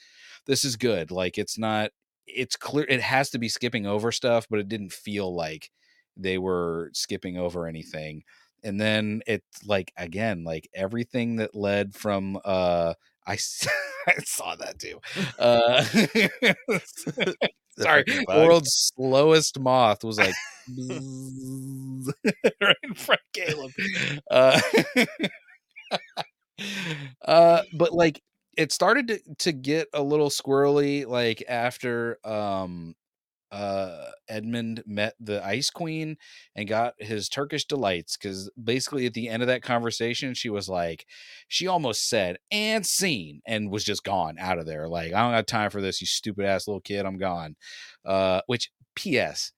this 0.46 0.64
is 0.64 0.76
good. 0.76 1.10
Like 1.10 1.38
it's 1.38 1.58
not, 1.58 1.90
it's 2.34 2.56
clear 2.56 2.86
it 2.88 3.00
has 3.00 3.30
to 3.30 3.38
be 3.38 3.48
skipping 3.48 3.86
over 3.86 4.12
stuff, 4.12 4.46
but 4.50 4.60
it 4.60 4.68
didn't 4.68 4.92
feel 4.92 5.34
like 5.34 5.70
they 6.16 6.38
were 6.38 6.90
skipping 6.94 7.38
over 7.38 7.66
anything. 7.66 8.24
And 8.64 8.80
then 8.80 9.22
it's 9.26 9.66
like 9.66 9.92
again, 9.96 10.44
like 10.44 10.68
everything 10.74 11.36
that 11.36 11.54
led 11.54 11.94
from 11.94 12.38
uh 12.44 12.94
I, 13.26 13.32
I 14.06 14.14
saw 14.24 14.56
that 14.56 14.78
too. 14.78 15.00
Uh, 15.38 15.82
sorry, 17.78 18.04
freaking 18.04 18.20
the 18.20 18.24
bug. 18.26 18.46
world's 18.46 18.92
slowest 18.94 19.60
moth 19.60 20.02
was 20.02 20.18
like 20.18 20.34
right 22.60 22.76
in 22.82 22.94
front 22.94 23.20
of 23.20 23.32
Caleb. 23.32 23.72
Uh, 24.30 24.60
uh, 27.24 27.62
but 27.74 27.92
like 27.92 28.22
it 28.58 28.72
started 28.72 29.08
to, 29.08 29.20
to 29.38 29.52
get 29.52 29.88
a 29.94 30.02
little 30.02 30.28
squirrely 30.28 31.06
like 31.06 31.42
after 31.48 32.18
um 32.24 32.94
uh 33.50 34.10
Edmund 34.28 34.82
met 34.84 35.14
the 35.20 35.42
Ice 35.42 35.70
Queen 35.70 36.18
and 36.54 36.68
got 36.68 36.92
his 36.98 37.30
Turkish 37.30 37.64
delights 37.64 38.18
because 38.18 38.50
basically 38.62 39.06
at 39.06 39.14
the 39.14 39.28
end 39.28 39.42
of 39.42 39.46
that 39.46 39.62
conversation 39.62 40.34
she 40.34 40.50
was 40.50 40.68
like 40.68 41.06
she 41.46 41.66
almost 41.66 42.10
said 42.10 42.36
and 42.50 42.84
scene 42.84 43.40
and 43.46 43.70
was 43.70 43.84
just 43.84 44.04
gone 44.04 44.36
out 44.38 44.58
of 44.58 44.66
there 44.66 44.86
like 44.86 45.14
I 45.14 45.22
don't 45.22 45.32
got 45.32 45.46
time 45.46 45.70
for 45.70 45.80
this 45.80 46.02
you 46.02 46.06
stupid 46.06 46.44
ass 46.44 46.68
little 46.68 46.82
kid 46.82 47.06
I'm 47.06 47.16
gone. 47.16 47.56
Uh 48.04 48.42
which 48.48 48.70
PS 48.96 49.52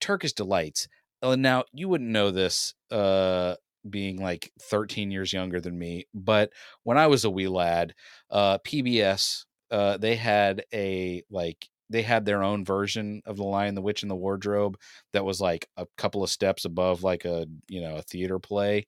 Turkish 0.00 0.32
delights 0.32 0.88
uh, 1.22 1.36
now 1.36 1.62
you 1.72 1.88
wouldn't 1.88 2.10
know 2.10 2.32
this 2.32 2.74
uh 2.90 3.54
being 3.88 4.16
like 4.18 4.52
13 4.60 5.10
years 5.10 5.32
younger 5.32 5.60
than 5.60 5.78
me 5.78 6.06
but 6.14 6.52
when 6.84 6.98
I 6.98 7.06
was 7.06 7.24
a 7.24 7.30
wee 7.30 7.48
lad 7.48 7.94
uh 8.30 8.58
PBS 8.58 9.44
uh 9.70 9.96
they 9.96 10.16
had 10.16 10.64
a 10.72 11.22
like 11.30 11.68
they 11.90 12.02
had 12.02 12.24
their 12.24 12.42
own 12.42 12.64
version 12.64 13.20
of 13.26 13.36
the 13.36 13.44
lion 13.44 13.74
the 13.74 13.82
witch 13.82 14.02
and 14.02 14.10
the 14.10 14.16
wardrobe 14.16 14.78
that 15.12 15.24
was 15.24 15.40
like 15.40 15.68
a 15.76 15.86
couple 15.98 16.22
of 16.22 16.30
steps 16.30 16.64
above 16.64 17.02
like 17.02 17.24
a 17.24 17.46
you 17.68 17.80
know 17.80 17.96
a 17.96 18.02
theater 18.02 18.38
play 18.38 18.86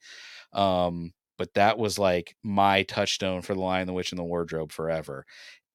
um 0.53 1.12
but 1.36 1.53
that 1.55 1.78
was 1.78 1.99
like 1.99 2.36
my 2.42 2.82
touchstone 2.84 3.42
for 3.42 3.55
the 3.55 3.61
lion 3.61 3.86
the 3.86 3.92
witch 3.92 4.12
and 4.12 4.18
the 4.18 4.24
wardrobe 4.24 4.72
forever 4.72 5.24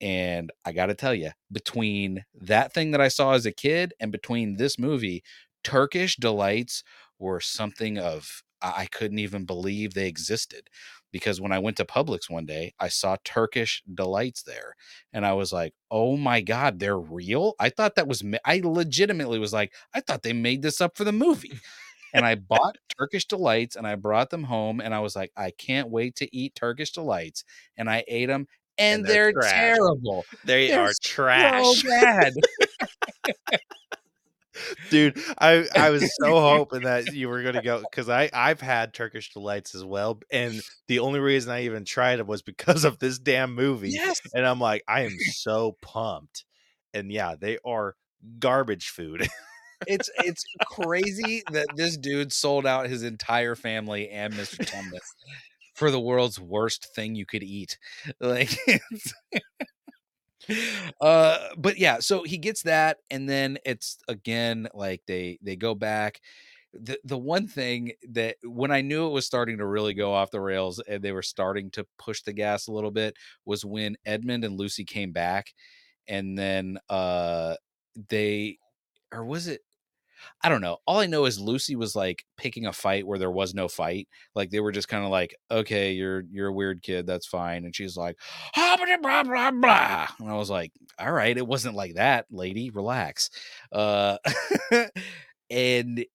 and 0.01 0.51
i 0.65 0.71
got 0.71 0.87
to 0.87 0.93
tell 0.95 1.13
you 1.13 1.31
between 1.51 2.23
that 2.33 2.73
thing 2.73 2.91
that 2.91 3.01
i 3.01 3.07
saw 3.07 3.33
as 3.33 3.45
a 3.45 3.51
kid 3.51 3.93
and 3.99 4.11
between 4.11 4.55
this 4.55 4.79
movie 4.79 5.23
turkish 5.63 6.15
delights 6.17 6.83
were 7.19 7.39
something 7.41 7.97
of 7.97 8.41
i 8.61 8.85
couldn't 8.91 9.19
even 9.19 9.45
believe 9.45 9.93
they 9.93 10.07
existed 10.07 10.69
because 11.11 11.41
when 11.41 11.51
i 11.51 11.59
went 11.59 11.77
to 11.77 11.85
publix 11.85 12.29
one 12.29 12.45
day 12.45 12.73
i 12.79 12.87
saw 12.87 13.15
turkish 13.23 13.83
delights 13.93 14.43
there 14.43 14.75
and 15.13 15.25
I 15.25 15.33
was 15.33 15.51
like, 15.53 15.73
"Oh 15.91 16.17
my 16.17 16.41
god, 16.41 16.79
they're 16.79 16.99
real!" 16.99 17.55
I 17.59 17.69
thought 17.69 17.95
that 17.95 18.07
was 18.07 18.23
I 18.45 18.61
legitimately 18.63 19.39
was 19.39 19.53
like, 19.53 19.73
"I 19.93 20.01
thought 20.01 20.23
they 20.23 20.33
made 20.33 20.61
this 20.61 20.81
up 20.81 20.97
for 20.97 21.03
the 21.03 21.11
movie." 21.11 21.59
and 22.13 22.25
I 22.25 22.35
bought 22.35 22.77
Turkish 22.97 23.25
delights 23.27 23.75
and 23.75 23.85
I 23.87 23.95
brought 23.95 24.29
them 24.31 24.43
home 24.45 24.81
and 24.81 24.93
I 24.93 24.99
was 24.99 25.15
like, 25.15 25.31
"I 25.37 25.51
can't 25.51 25.89
wait 25.89 26.15
to 26.17 26.35
eat 26.35 26.55
Turkish 26.55 26.91
delights." 26.91 27.43
And 27.77 27.89
I 27.89 28.03
ate 28.07 28.27
them, 28.27 28.47
and, 28.77 29.01
And 29.01 29.05
they're 29.05 29.31
they're, 29.33 29.41
terrible. 29.41 30.25
They 30.43 30.69
They're 30.69 30.81
are 30.81 30.93
trash. 31.03 31.65
So 31.65 31.89
bad. 31.89 32.33
dude 34.89 35.17
i 35.39 35.65
i 35.75 35.89
was 35.89 36.09
so 36.21 36.39
hoping 36.39 36.81
that 36.81 37.13
you 37.13 37.29
were 37.29 37.43
gonna 37.43 37.61
go 37.61 37.81
because 37.81 38.09
i 38.09 38.29
i've 38.33 38.61
had 38.61 38.93
turkish 38.93 39.31
delights 39.33 39.75
as 39.75 39.83
well 39.83 40.19
and 40.31 40.61
the 40.87 40.99
only 40.99 41.19
reason 41.19 41.51
i 41.51 41.63
even 41.63 41.85
tried 41.85 42.19
it 42.19 42.27
was 42.27 42.41
because 42.41 42.83
of 42.83 42.99
this 42.99 43.19
damn 43.19 43.53
movie 43.53 43.91
yes. 43.91 44.19
and 44.33 44.45
i'm 44.45 44.59
like 44.59 44.83
i 44.87 45.01
am 45.01 45.15
so 45.33 45.77
pumped 45.81 46.45
and 46.93 47.11
yeah 47.11 47.35
they 47.39 47.57
are 47.65 47.95
garbage 48.39 48.89
food 48.89 49.27
It's 49.87 50.09
it's 50.17 50.43
crazy 50.65 51.43
that 51.51 51.67
this 51.75 51.95
dude 51.95 52.33
sold 52.33 52.65
out 52.65 52.89
his 52.89 53.03
entire 53.03 53.55
family 53.55 54.09
and 54.09 54.33
Mr. 54.33 54.65
Tumnus 54.65 54.99
for 55.73 55.89
the 55.89 55.99
world's 55.99 56.39
worst 56.39 56.93
thing 56.93 57.15
you 57.15 57.25
could 57.25 57.43
eat. 57.43 57.77
Like 58.19 58.57
uh 61.01 61.37
but 61.57 61.77
yeah, 61.77 61.99
so 61.99 62.23
he 62.23 62.37
gets 62.37 62.63
that 62.63 62.97
and 63.09 63.27
then 63.29 63.57
it's 63.65 63.97
again 64.07 64.67
like 64.73 65.01
they 65.07 65.37
they 65.41 65.55
go 65.55 65.75
back. 65.75 66.19
The 66.73 66.99
the 67.03 67.17
one 67.17 67.47
thing 67.47 67.93
that 68.11 68.37
when 68.43 68.71
I 68.71 68.81
knew 68.81 69.07
it 69.07 69.11
was 69.11 69.25
starting 69.25 69.57
to 69.57 69.65
really 69.65 69.93
go 69.93 70.13
off 70.13 70.31
the 70.31 70.41
rails 70.41 70.79
and 70.87 71.03
they 71.03 71.11
were 71.11 71.23
starting 71.23 71.71
to 71.71 71.85
push 71.97 72.21
the 72.21 72.33
gas 72.33 72.67
a 72.67 72.71
little 72.71 72.91
bit 72.91 73.15
was 73.45 73.65
when 73.65 73.97
Edmund 74.05 74.43
and 74.45 74.57
Lucy 74.57 74.85
came 74.85 75.11
back 75.11 75.53
and 76.07 76.37
then 76.37 76.79
uh 76.89 77.55
they 78.09 78.57
or 79.11 79.25
was 79.25 79.47
it 79.47 79.61
I 80.43 80.49
don't 80.49 80.61
know. 80.61 80.77
All 80.85 80.99
I 80.99 81.05
know 81.05 81.25
is 81.25 81.39
Lucy 81.39 81.75
was 81.75 81.95
like 81.95 82.25
picking 82.37 82.65
a 82.65 82.73
fight 82.73 83.05
where 83.07 83.19
there 83.19 83.31
was 83.31 83.53
no 83.53 83.67
fight. 83.67 84.07
Like 84.35 84.49
they 84.51 84.59
were 84.59 84.71
just 84.71 84.87
kind 84.87 85.03
of 85.03 85.11
like, 85.11 85.35
okay, 85.51 85.91
you're 85.93 86.23
you're 86.31 86.47
a 86.47 86.53
weird 86.53 86.81
kid, 86.81 87.05
that's 87.07 87.27
fine. 87.27 87.65
And 87.65 87.75
she's 87.75 87.97
like, 87.97 88.17
"Ah, 88.55 88.77
blah 89.01 89.23
blah 89.23 89.51
blah. 89.51 90.07
And 90.19 90.29
I 90.29 90.35
was 90.35 90.49
like, 90.49 90.71
all 90.99 91.11
right, 91.11 91.37
it 91.37 91.47
wasn't 91.47 91.75
like 91.75 91.95
that, 91.95 92.25
lady. 92.31 92.69
Relax. 92.69 93.29
Uh 93.71 94.17
and 95.49 96.05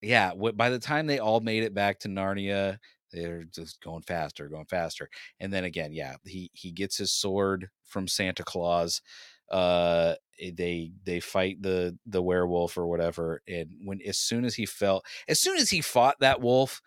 yeah, 0.00 0.32
by 0.54 0.70
the 0.70 0.78
time 0.78 1.06
they 1.06 1.18
all 1.18 1.40
made 1.40 1.62
it 1.62 1.74
back 1.74 2.00
to 2.00 2.08
Narnia, 2.08 2.78
they're 3.12 3.44
just 3.44 3.80
going 3.82 4.02
faster, 4.02 4.48
going 4.48 4.66
faster. 4.66 5.08
And 5.40 5.52
then 5.52 5.64
again, 5.64 5.92
yeah, 5.92 6.16
he 6.24 6.50
he 6.54 6.72
gets 6.72 6.96
his 6.96 7.12
sword 7.12 7.68
from 7.84 8.08
Santa 8.08 8.42
Claus. 8.42 9.00
Uh 9.52 10.14
eh, 10.40 10.50
they 10.56 10.92
they 11.04 11.20
fight 11.20 11.62
the 11.62 11.96
the 12.06 12.22
werewolf 12.22 12.78
or 12.78 12.86
whatever 12.86 13.42
and 13.48 13.70
when 13.84 14.00
as 14.06 14.18
soon 14.18 14.44
as 14.44 14.54
he 14.54 14.66
felt 14.66 15.04
as 15.28 15.40
soon 15.40 15.58
as 15.58 15.70
he 15.70 15.80
fought 15.80 16.16
that 16.20 16.40
wolf 16.40 16.80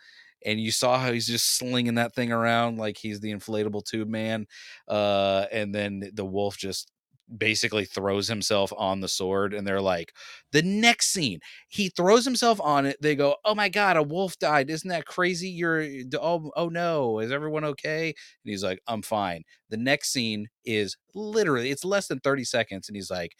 and 0.45 0.59
you 0.59 0.71
saw 0.71 0.97
how 0.99 1.11
he's 1.11 1.27
just 1.27 1.57
slinging 1.57 1.95
that 1.95 2.13
thing 2.15 2.31
around 2.31 2.77
like 2.77 2.97
he's 2.97 3.19
the 3.19 3.31
inflatable 3.31 3.83
tube 3.85 4.09
man 4.09 4.47
uh 4.87 5.45
and 5.51 5.73
then 5.75 6.09
the 6.13 6.25
wolf 6.25 6.57
just 6.57 6.91
basically 7.37 7.85
throws 7.85 8.27
himself 8.27 8.71
on 8.77 8.99
the 8.99 9.07
sword 9.07 9.53
and 9.53 9.65
they're 9.65 9.81
like 9.81 10.13
the 10.51 10.61
next 10.61 11.11
scene 11.11 11.39
he 11.69 11.89
throws 11.89 12.23
himself 12.23 12.61
on 12.61 12.85
it 12.85 12.97
they 13.01 13.15
go 13.15 13.35
oh 13.45 13.55
my 13.55 13.67
god 13.67 13.97
a 13.97 14.03
wolf 14.03 14.37
died 14.37 14.69
isn't 14.69 14.89
that 14.89 15.05
crazy? 15.05 15.49
You're 15.49 15.85
oh 16.21 16.51
oh 16.55 16.69
no 16.69 17.19
is 17.19 17.31
everyone 17.31 17.65
okay 17.65 18.07
and 18.09 18.15
he's 18.51 18.63
like 18.63 18.79
i'm 18.87 19.01
fine. 19.01 19.43
The 19.69 19.77
next 19.77 20.11
scene 20.11 20.47
is 20.65 20.95
literally 21.15 21.71
it's 21.71 21.83
less 21.85 22.07
than 22.07 22.19
30 22.19 22.43
seconds 22.43 22.87
and 22.89 22.95
he's 22.95 23.09
like 23.11 23.33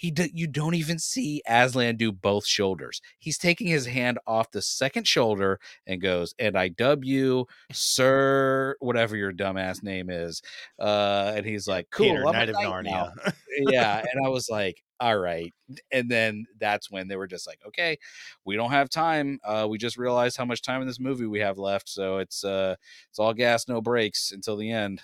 he 0.00 0.10
d- 0.10 0.30
you 0.32 0.46
don't 0.46 0.72
even 0.72 0.98
see 0.98 1.42
Aslan 1.46 1.96
do 1.96 2.10
both 2.10 2.46
shoulders. 2.46 3.02
He's 3.18 3.36
taking 3.36 3.66
his 3.66 3.84
hand 3.84 4.18
off 4.26 4.50
the 4.50 4.62
second 4.62 5.06
shoulder 5.06 5.60
and 5.86 6.00
goes, 6.00 6.34
"And 6.38 6.56
I 6.56 6.68
dub 6.68 7.04
you, 7.04 7.46
sir, 7.70 8.76
whatever 8.80 9.14
your 9.14 9.30
dumbass 9.30 9.82
name 9.82 10.08
is." 10.08 10.40
Uh, 10.78 11.34
and 11.36 11.44
he's 11.44 11.68
like, 11.68 11.90
"Cool, 11.90 12.06
peter 12.06 12.24
knight 12.24 12.48
of 12.48 12.54
knight 12.54 12.82
now." 12.82 13.12
narnia 13.12 13.34
yeah, 13.68 13.98
and 13.98 14.24
I 14.24 14.30
was 14.30 14.48
like, 14.48 14.82
"All 15.00 15.18
right." 15.18 15.52
And 15.92 16.10
then 16.10 16.46
that's 16.58 16.90
when 16.90 17.06
they 17.06 17.16
were 17.16 17.26
just 17.26 17.46
like, 17.46 17.60
"Okay, 17.66 17.98
we 18.46 18.56
don't 18.56 18.70
have 18.70 18.88
time. 18.88 19.38
Uh, 19.44 19.66
we 19.68 19.76
just 19.76 19.98
realized 19.98 20.38
how 20.38 20.46
much 20.46 20.62
time 20.62 20.80
in 20.80 20.88
this 20.88 20.98
movie 20.98 21.26
we 21.26 21.40
have 21.40 21.58
left, 21.58 21.90
so 21.90 22.16
it's 22.16 22.42
uh, 22.42 22.74
it's 23.10 23.18
all 23.18 23.34
gas, 23.34 23.68
no 23.68 23.82
brakes 23.82 24.32
until 24.32 24.56
the 24.56 24.72
end." 24.72 25.02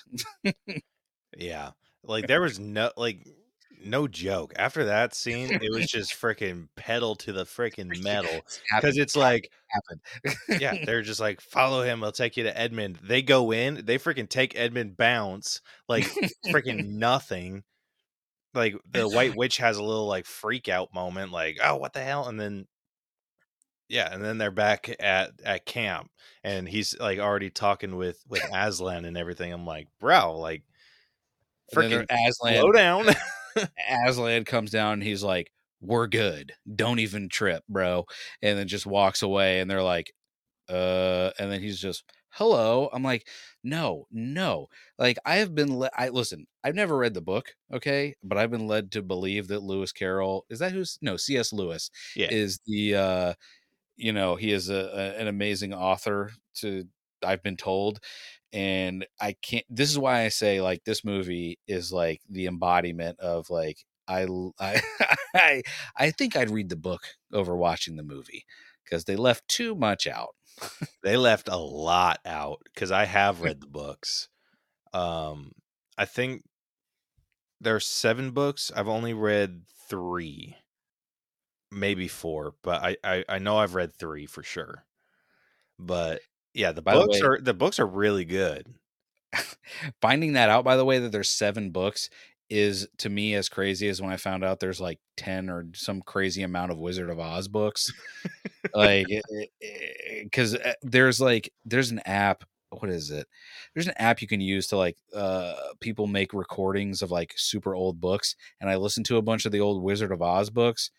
yeah 1.36 1.72
like 2.02 2.26
there 2.26 2.40
was 2.40 2.58
no 2.58 2.90
like 2.96 3.26
no 3.84 4.08
joke 4.08 4.52
after 4.56 4.84
that 4.84 5.14
scene 5.14 5.52
it 5.52 5.72
was 5.72 5.86
just 5.86 6.12
freaking 6.12 6.68
pedal 6.76 7.14
to 7.14 7.32
the 7.32 7.44
freaking 7.44 8.02
metal 8.02 8.40
because 8.74 8.96
it's 8.96 9.16
like 9.16 9.50
yeah, 10.48 10.84
they're 10.84 11.02
just 11.02 11.20
like, 11.20 11.40
follow 11.40 11.82
him. 11.82 12.02
I'll 12.02 12.12
take 12.12 12.36
you 12.36 12.44
to 12.44 12.58
Edmund. 12.58 12.98
They 13.02 13.22
go 13.22 13.52
in, 13.52 13.82
they 13.84 13.98
freaking 13.98 14.28
take 14.28 14.58
Edmund 14.58 14.96
bounce, 14.96 15.60
like 15.88 16.04
freaking 16.46 16.86
nothing. 16.88 17.62
Like 18.54 18.76
the 18.90 19.08
White 19.08 19.36
Witch 19.36 19.58
has 19.58 19.76
a 19.76 19.82
little 19.82 20.06
like 20.06 20.24
freak 20.24 20.68
out 20.68 20.94
moment, 20.94 21.30
like, 21.30 21.58
oh, 21.62 21.76
what 21.76 21.92
the 21.92 22.02
hell? 22.02 22.26
And 22.26 22.40
then, 22.40 22.66
yeah, 23.88 24.08
and 24.12 24.24
then 24.24 24.38
they're 24.38 24.50
back 24.50 24.94
at 24.98 25.32
at 25.44 25.66
camp, 25.66 26.10
and 26.42 26.66
he's 26.66 26.98
like 26.98 27.18
already 27.18 27.50
talking 27.50 27.96
with 27.96 28.18
with 28.28 28.42
Aslan 28.52 29.04
and 29.04 29.18
everything. 29.18 29.52
I'm 29.52 29.66
like, 29.66 29.88
bro, 30.00 30.38
like, 30.38 30.62
freaking 31.74 32.06
Aslan 32.10 32.60
slow 32.60 32.72
down. 32.72 33.06
Aslan 34.06 34.44
comes 34.44 34.70
down 34.70 34.94
and 34.94 35.02
he's 35.02 35.22
like, 35.22 35.50
We're 35.80 36.06
good. 36.06 36.52
Don't 36.74 36.98
even 37.00 37.28
trip, 37.28 37.62
bro. 37.68 38.04
And 38.42 38.58
then 38.58 38.68
just 38.68 38.86
walks 38.86 39.22
away 39.22 39.60
and 39.60 39.70
they're 39.70 39.82
like, 39.82 40.12
uh, 40.68 41.30
and 41.38 41.50
then 41.50 41.60
he's 41.62 41.78
just, 41.80 42.04
hello. 42.30 42.90
I'm 42.92 43.02
like, 43.02 43.28
no, 43.64 44.06
no. 44.12 44.68
Like 44.98 45.18
I 45.24 45.36
have 45.36 45.54
been 45.54 45.78
le- 45.78 45.90
I 45.96 46.08
listen, 46.10 46.46
I've 46.64 46.74
never 46.74 46.96
read 46.96 47.14
the 47.14 47.20
book, 47.22 47.54
okay, 47.72 48.16
but 48.22 48.38
I've 48.38 48.50
been 48.50 48.66
led 48.68 48.92
to 48.92 49.02
believe 49.02 49.48
that 49.48 49.62
Lewis 49.62 49.92
Carroll 49.92 50.44
is 50.50 50.58
that 50.60 50.72
who's 50.72 50.98
no, 51.02 51.16
C.S. 51.16 51.52
Lewis 51.52 51.90
yeah, 52.16 52.28
is 52.30 52.58
the 52.66 52.94
uh 52.96 53.34
you 53.96 54.12
know, 54.12 54.36
he 54.36 54.52
is 54.52 54.68
a, 54.70 54.74
a 55.16 55.20
an 55.20 55.28
amazing 55.28 55.72
author 55.74 56.32
to 56.56 56.84
I've 57.24 57.42
been 57.42 57.56
told 57.56 58.00
and 58.52 59.06
I 59.20 59.34
can't 59.42 59.64
this 59.68 59.90
is 59.90 59.98
why 59.98 60.22
I 60.24 60.28
say 60.28 60.60
like 60.60 60.84
this 60.84 61.04
movie 61.04 61.58
is 61.66 61.92
like 61.92 62.22
the 62.28 62.46
embodiment 62.46 63.20
of 63.20 63.50
like 63.50 63.84
i 64.08 64.24
i 64.60 64.80
i, 65.34 65.62
I 65.96 66.10
think 66.10 66.36
I'd 66.36 66.50
read 66.50 66.68
the 66.68 66.76
book 66.76 67.02
over 67.32 67.56
watching 67.56 67.96
the 67.96 68.02
movie 68.02 68.44
because 68.84 69.04
they 69.04 69.16
left 69.16 69.48
too 69.48 69.74
much 69.74 70.06
out. 70.06 70.34
they 71.02 71.16
left 71.16 71.48
a 71.48 71.56
lot 71.56 72.20
out 72.24 72.62
because 72.72 72.90
I 72.90 73.04
have 73.04 73.40
read 73.42 73.60
the 73.60 73.66
books. 73.66 74.28
Um, 74.92 75.52
I 75.98 76.04
think 76.06 76.44
There 77.60 77.76
are 77.76 77.80
seven 77.80 78.30
books. 78.30 78.70
I've 78.74 78.88
only 78.88 79.12
read 79.12 79.66
three, 79.68 80.56
maybe 81.70 82.08
four, 82.08 82.54
but 82.62 82.82
I 82.82 82.96
I, 83.04 83.24
I 83.28 83.38
know 83.38 83.58
I've 83.58 83.74
read 83.74 83.92
three 83.92 84.26
for 84.26 84.42
sure. 84.42 84.84
But 85.78 86.22
yeah, 86.56 86.72
the 86.72 86.82
By 86.82 86.94
the 86.94 87.00
books 87.02 87.20
way- 87.20 87.26
are 87.28 87.38
the 87.40 87.54
books 87.54 87.78
are 87.78 87.86
really 87.86 88.24
good. 88.24 88.66
Finding 90.00 90.32
that 90.32 90.48
out, 90.48 90.64
by 90.64 90.76
the 90.76 90.84
way, 90.84 90.98
that 90.98 91.12
there's 91.12 91.28
seven 91.28 91.70
books 91.70 92.08
is 92.48 92.88
to 92.98 93.10
me 93.10 93.34
as 93.34 93.48
crazy 93.48 93.88
as 93.88 94.00
when 94.00 94.12
I 94.12 94.16
found 94.16 94.44
out 94.44 94.60
there's 94.60 94.80
like 94.80 95.00
10 95.16 95.50
or 95.50 95.66
some 95.74 96.00
crazy 96.00 96.42
amount 96.42 96.70
of 96.70 96.78
Wizard 96.78 97.10
of 97.10 97.18
Oz 97.18 97.48
books. 97.48 97.92
like, 98.72 99.06
eh, 99.10 99.20
eh, 99.34 99.44
eh, 99.62 100.22
because 100.22 100.56
there's 100.82 101.20
like, 101.20 101.52
there's 101.64 101.90
an 101.90 102.00
app. 102.06 102.44
What 102.70 102.88
is 102.90 103.10
it? 103.10 103.26
There's 103.74 103.88
an 103.88 103.94
app 103.96 104.22
you 104.22 104.28
can 104.28 104.40
use 104.40 104.68
to 104.68 104.76
like, 104.76 104.96
uh, 105.14 105.54
people 105.80 106.06
make 106.06 106.32
recordings 106.32 107.02
of 107.02 107.10
like 107.10 107.34
super 107.36 107.74
old 107.74 108.00
books. 108.00 108.36
And 108.60 108.70
I 108.70 108.76
listened 108.76 109.06
to 109.06 109.16
a 109.16 109.22
bunch 109.22 109.44
of 109.44 109.52
the 109.52 109.60
old 109.60 109.82
Wizard 109.82 110.12
of 110.12 110.22
Oz 110.22 110.48
books, 110.48 110.90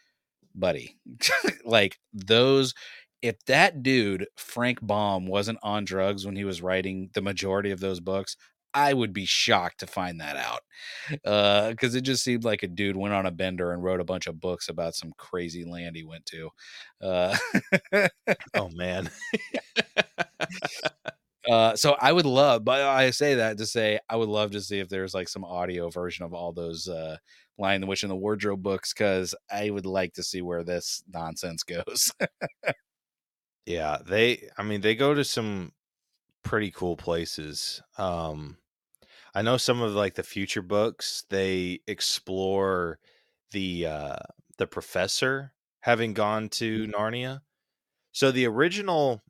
buddy. 0.53 0.97
like, 1.65 1.97
those 2.13 2.73
if 3.21 3.43
that 3.45 3.83
dude 3.83 4.27
Frank 4.35 4.79
Baum 4.81 5.27
wasn't 5.27 5.59
on 5.63 5.85
drugs 5.85 6.25
when 6.25 6.35
he 6.35 6.43
was 6.45 6.61
writing 6.61 7.09
the 7.13 7.21
majority 7.21 7.71
of 7.71 7.79
those 7.79 7.99
books, 7.99 8.37
I 8.73 8.93
would 8.93 9.13
be 9.13 9.25
shocked 9.25 9.79
to 9.79 9.87
find 9.87 10.19
that 10.21 10.37
out. 10.37 10.61
Because 11.71 11.95
it 11.95 12.01
just 12.01 12.23
seemed 12.23 12.43
like 12.43 12.63
a 12.63 12.67
dude 12.67 12.95
went 12.97 13.13
on 13.13 13.25
a 13.25 13.31
bender 13.31 13.71
and 13.71 13.83
wrote 13.83 14.01
a 14.01 14.05
bunch 14.05 14.27
of 14.27 14.39
books 14.39 14.69
about 14.69 14.95
some 14.95 15.13
crazy 15.17 15.65
land 15.65 15.95
he 15.95 16.03
went 16.03 16.25
to. 16.27 16.49
Uh, 17.01 17.37
Oh 18.53 18.69
man. 18.73 19.09
uh, 21.49 21.75
so 21.75 21.95
I 21.99 22.11
would 22.11 22.25
love, 22.25 22.65
but 22.65 22.81
I 22.81 23.11
say 23.11 23.35
that 23.35 23.57
to 23.57 23.65
say 23.65 23.99
I 24.09 24.15
would 24.15 24.29
love 24.29 24.51
to 24.51 24.61
see 24.61 24.79
if 24.79 24.89
there's 24.89 25.13
like 25.13 25.29
some 25.29 25.45
audio 25.45 25.89
version 25.89 26.25
of 26.25 26.33
all 26.33 26.51
those 26.51 26.87
uh, 26.87 27.17
Lion 27.57 27.81
the 27.81 27.87
Witch 27.87 28.03
and 28.03 28.11
the 28.11 28.15
Wardrobe 28.15 28.61
books 28.61 28.93
because 28.93 29.33
I 29.51 29.69
would 29.69 29.85
like 29.85 30.13
to 30.13 30.23
see 30.23 30.41
where 30.41 30.63
this 30.63 31.03
nonsense 31.11 31.63
goes. 31.63 32.11
Yeah, 33.67 33.97
they 34.05 34.49
I 34.57 34.63
mean 34.63 34.79
they 34.81 34.95
go 34.95 35.13
to 35.13 35.25
some 35.25 35.73
pretty 36.43 36.71
cool 36.71 36.97
places. 36.97 37.81
Um 37.97 38.57
I 39.35 39.41
know 39.43 39.57
some 39.57 39.81
of 39.81 39.93
like 39.93 40.15
the 40.15 40.23
future 40.23 40.61
books 40.63 41.25
they 41.29 41.81
explore 41.87 42.99
the 43.51 43.87
uh 43.87 44.17
the 44.57 44.67
professor 44.67 45.53
having 45.81 46.13
gone 46.13 46.49
to 46.49 46.87
Narnia. 46.87 47.41
So 48.13 48.31
the 48.31 48.47
original 48.47 49.23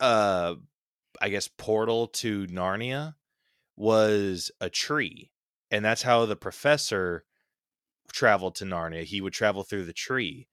uh 0.00 0.54
I 1.20 1.28
guess 1.30 1.48
portal 1.48 2.08
to 2.08 2.46
Narnia 2.48 3.14
was 3.76 4.50
a 4.60 4.70
tree. 4.70 5.32
And 5.70 5.84
that's 5.84 6.02
how 6.02 6.26
the 6.26 6.36
professor 6.36 7.24
traveled 8.12 8.56
to 8.56 8.64
Narnia. 8.66 9.04
He 9.04 9.20
would 9.20 9.34
travel 9.34 9.64
through 9.64 9.86
the 9.86 9.92
tree. 9.94 10.48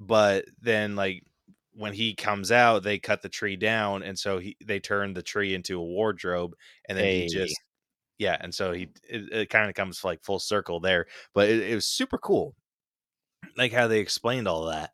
But 0.00 0.46
then 0.60 0.96
like 0.96 1.24
when 1.78 1.92
he 1.92 2.14
comes 2.14 2.50
out, 2.50 2.82
they 2.82 2.98
cut 2.98 3.22
the 3.22 3.28
tree 3.28 3.56
down, 3.56 4.02
and 4.02 4.18
so 4.18 4.38
he 4.38 4.56
they 4.64 4.80
turned 4.80 5.16
the 5.16 5.22
tree 5.22 5.54
into 5.54 5.78
a 5.78 5.84
wardrobe, 5.84 6.54
and 6.88 6.98
then 6.98 7.04
Hey. 7.04 7.20
he 7.22 7.28
just 7.28 7.54
yeah, 8.18 8.36
and 8.40 8.52
so 8.52 8.72
he 8.72 8.88
it, 9.08 9.32
it 9.32 9.50
kind 9.50 9.68
of 9.68 9.74
comes 9.76 10.02
like 10.04 10.24
full 10.24 10.40
circle 10.40 10.80
there, 10.80 11.06
but 11.34 11.48
it, 11.48 11.60
it 11.70 11.74
was 11.74 11.86
super 11.86 12.18
cool, 12.18 12.54
like 13.56 13.72
how 13.72 13.86
they 13.86 14.00
explained 14.00 14.48
all 14.48 14.66
that, 14.66 14.90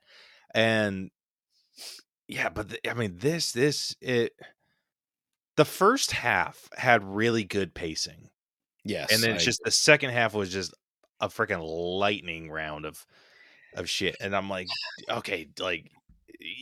and 0.54 1.10
yeah, 2.28 2.50
but 2.50 2.68
the, 2.68 2.90
I 2.90 2.94
mean 2.94 3.16
this 3.18 3.52
this 3.52 3.96
it 4.00 4.32
the 5.56 5.64
first 5.64 6.12
half 6.12 6.68
had 6.76 7.02
really 7.04 7.44
good 7.44 7.74
pacing, 7.74 8.28
yes. 8.84 9.10
and 9.12 9.22
then 9.22 9.36
it's 9.36 9.44
I- 9.44 9.46
just 9.46 9.60
the 9.64 9.70
second 9.70 10.10
half 10.10 10.34
was 10.34 10.52
just 10.52 10.74
a 11.20 11.28
freaking 11.28 11.62
lightning 11.98 12.50
round 12.50 12.84
of 12.84 13.06
of 13.74 13.88
shit, 13.88 14.16
and 14.20 14.36
I'm 14.36 14.50
like, 14.50 14.68
okay, 15.08 15.48
like 15.58 15.90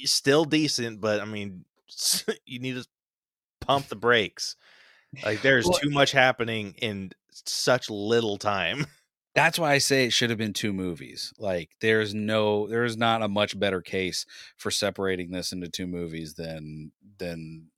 still 0.05 0.45
decent, 0.45 1.01
but 1.01 1.21
I 1.21 1.25
mean, 1.25 1.65
you 2.47 2.59
need 2.59 2.75
to 2.77 2.87
pump 3.61 3.89
the 3.89 3.97
brakes. 3.97 4.57
Like 5.25 5.43
there's 5.43 5.67
Well- 5.67 5.79
too 5.79 5.91
much 5.91 6.13
happening 6.13 6.75
in 6.81 7.13
such 7.31 7.91
little 7.91 8.39
time. 8.39 8.87
that's 9.35 9.59
why 9.59 9.73
I 9.73 9.79
say 9.79 10.05
it 10.05 10.13
should 10.13 10.31
have 10.31 10.39
been 10.39 10.53
two 10.53 10.73
movies. 10.73 11.33
Like 11.39 11.71
there's 11.81 12.15
no 12.15 12.67
there's 12.67 12.97
not 12.97 13.23
a 13.23 13.29
much 13.29 13.59
better 13.59 13.81
case 13.81 14.27
for 14.57 14.71
separating 14.71 15.31
this 15.31 15.53
into 15.53 15.69
two 15.69 15.87
movies 15.87 16.35
than 16.35 16.93
than 17.19 17.69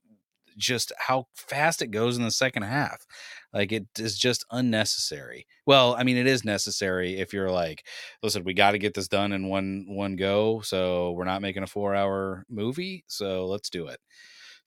just 0.57 0.91
how 0.97 1.27
fast 1.35 1.81
it 1.81 1.87
goes 1.91 2.17
in 2.17 2.23
the 2.23 2.31
second 2.31 2.63
half. 2.63 3.05
Like 3.53 3.71
it 3.71 3.87
is 3.99 4.17
just 4.17 4.45
unnecessary. 4.51 5.45
Well, 5.65 5.95
I 5.95 6.03
mean 6.03 6.17
it 6.17 6.27
is 6.27 6.43
necessary 6.45 7.17
if 7.19 7.33
you're 7.33 7.51
like, 7.51 7.87
listen, 8.23 8.43
we 8.43 8.53
got 8.53 8.71
to 8.71 8.77
get 8.79 8.93
this 8.93 9.07
done 9.07 9.31
in 9.31 9.47
one 9.47 9.85
one 9.87 10.15
go, 10.15 10.61
so 10.61 11.11
we're 11.11 11.25
not 11.25 11.41
making 11.41 11.63
a 11.63 11.67
4-hour 11.67 12.45
movie, 12.49 13.03
so 13.07 13.45
let's 13.47 13.69
do 13.69 13.87
it. 13.87 13.99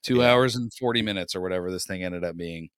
2 0.03 0.23
Yeah. 0.23 0.25
hours 0.25 0.57
and 0.57 0.73
40 0.75 1.03
minutes 1.03 1.35
or 1.35 1.41
whatever 1.41 1.71
this 1.71 1.87
thing 1.87 2.03
ended 2.05 2.25
up 2.25 2.37
being. 2.37 2.71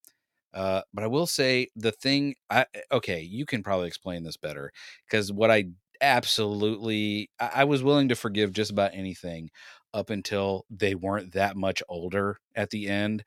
Uh, 0.53 0.83
but 0.93 1.05
I 1.05 1.07
will 1.07 1.27
say 1.27 1.69
the 1.77 1.93
thing 1.93 2.35
I 2.51 2.67
okay, 2.91 3.21
you 3.21 3.47
can 3.47 3.63
probably 3.63 3.87
explain 3.87 4.25
this 4.25 4.37
better 4.37 4.73
because 5.07 5.33
what 5.33 5.51
I 5.51 5.67
absolutely 6.01 7.31
I, 7.39 7.51
I 7.57 7.65
was 7.65 7.83
willing 7.85 8.09
to 8.09 8.17
forgive 8.17 8.53
just 8.53 8.71
about 8.73 8.91
anything 8.95 9.51
up 9.95 10.11
until 10.11 10.65
they 10.71 10.95
weren't 10.95 11.33
that 11.33 11.57
much 11.57 11.83
older 11.89 12.41
at 12.55 12.71
the 12.71 12.89
end. 12.89 13.25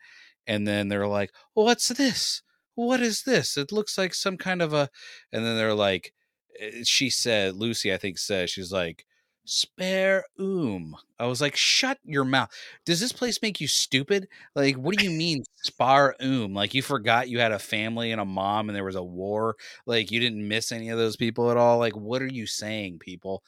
And 0.47 0.67
then 0.67 0.87
they're 0.89 1.07
like, 1.07 1.31
What's 1.53 1.87
this? 1.89 2.41
What 2.75 3.01
is 3.01 3.23
this? 3.23 3.55
It 3.57 3.71
looks 3.71 3.97
like 3.97 4.13
some 4.13 4.37
kind 4.37 4.61
of 4.61 4.73
a 4.73 4.89
and 5.31 5.45
then 5.45 5.57
they're 5.57 5.73
like 5.75 6.13
eh, 6.59 6.81
she 6.83 7.09
said, 7.09 7.55
Lucy, 7.55 7.93
I 7.93 7.97
think 7.97 8.17
says, 8.17 8.49
she's 8.51 8.71
like, 8.71 9.05
spare 9.45 10.23
oom. 10.39 10.95
I 11.19 11.25
was 11.27 11.41
like, 11.41 11.55
shut 11.55 11.97
your 12.05 12.23
mouth. 12.25 12.49
Does 12.85 12.99
this 12.99 13.11
place 13.11 13.41
make 13.41 13.59
you 13.61 13.67
stupid? 13.67 14.27
Like, 14.55 14.75
what 14.75 14.97
do 14.97 15.03
you 15.03 15.11
mean 15.11 15.43
spar 15.63 16.15
oom? 16.23 16.53
Like 16.53 16.73
you 16.73 16.81
forgot 16.81 17.29
you 17.29 17.39
had 17.39 17.51
a 17.51 17.59
family 17.59 18.11
and 18.11 18.21
a 18.21 18.25
mom 18.25 18.69
and 18.69 18.75
there 18.75 18.85
was 18.85 18.95
a 18.95 19.03
war. 19.03 19.55
Like 19.85 20.11
you 20.11 20.19
didn't 20.19 20.47
miss 20.47 20.71
any 20.71 20.89
of 20.89 20.97
those 20.97 21.17
people 21.17 21.51
at 21.51 21.57
all. 21.57 21.77
Like, 21.77 21.95
what 21.95 22.21
are 22.21 22.27
you 22.27 22.47
saying, 22.47 22.99
people? 22.99 23.43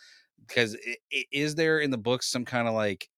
Because 0.48 0.78
is 1.32 1.56
there 1.56 1.80
in 1.80 1.92
the 1.92 1.98
books 1.98 2.28
some 2.28 2.46
kind 2.46 2.68
of 2.68 2.74
like 2.74 3.10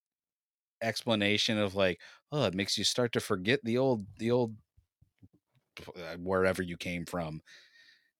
explanation 0.82 1.58
of 1.58 1.76
like, 1.76 2.00
oh, 2.32 2.46
it 2.46 2.54
makes 2.54 2.78
you 2.78 2.84
start 2.84 3.14
to 3.14 3.20
forget 3.20 3.60
the 3.64 3.78
old, 3.78 4.06
the 4.20 4.32
old, 4.32 4.56
uh, 5.88 6.18
wherever 6.20 6.62
you 6.62 6.78
came 6.78 7.06
from, 7.06 7.42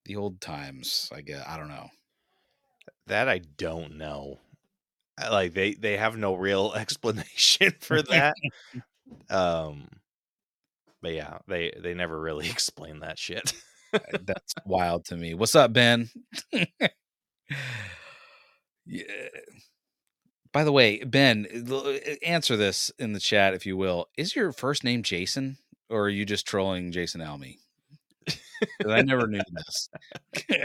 the 0.06 0.16
old 0.16 0.42
times. 0.42 1.10
I 1.14 1.22
guess 1.22 1.46
I 1.48 1.58
don't 1.58 1.70
know. 1.70 1.90
That 3.08 3.30
I 3.30 3.40
don't 3.58 3.98
know. 3.98 4.40
Like 5.20 5.54
they 5.54 5.74
they 5.74 5.98
have 5.98 6.18
no 6.18 6.36
real 6.36 6.74
explanation 6.76 7.74
for 7.80 8.02
that. 8.04 8.36
um 9.30 9.88
but 11.02 11.14
yeah, 11.14 11.38
they 11.48 11.74
they 11.80 11.94
never 11.94 12.20
really 12.20 12.50
explain 12.50 13.00
that 13.00 13.20
shit. 13.20 13.54
Uh, 13.94 14.00
That's 14.26 14.54
wild 14.66 15.06
to 15.06 15.16
me. 15.16 15.34
What's 15.34 15.56
up, 15.56 15.74
Ben? 15.74 16.10
By 20.52 20.64
the 20.64 20.72
way, 20.72 21.04
Ben, 21.04 21.46
uh, 21.72 21.92
answer 22.24 22.58
this 22.58 22.92
in 22.98 23.14
the 23.14 23.20
chat 23.20 23.54
if 23.54 23.66
you 23.66 23.78
will. 23.78 24.08
Is 24.18 24.36
your 24.36 24.52
first 24.52 24.84
name 24.84 25.04
Jason, 25.04 25.58
or 25.90 26.04
are 26.04 26.10
you 26.10 26.26
just 26.26 26.48
trolling 26.48 26.92
Jason 26.92 27.22
Almy? 27.22 27.60
I 28.88 29.02
never 29.04 29.28
knew 29.28 29.42
this. 29.52 29.90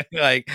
like 0.13 0.49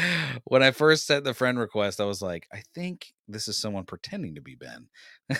when 0.46 0.64
I 0.64 0.72
first 0.72 1.06
sent 1.06 1.24
the 1.24 1.34
friend 1.34 1.60
request, 1.60 2.02
I 2.02 2.06
was 2.06 2.22
like, 2.22 2.48
I 2.52 2.64
think 2.74 3.14
this 3.28 3.48
is 3.48 3.60
someone 3.60 3.86
pretending 3.86 4.36
to 4.36 4.42
be 4.42 4.56
Ben. 4.56 4.88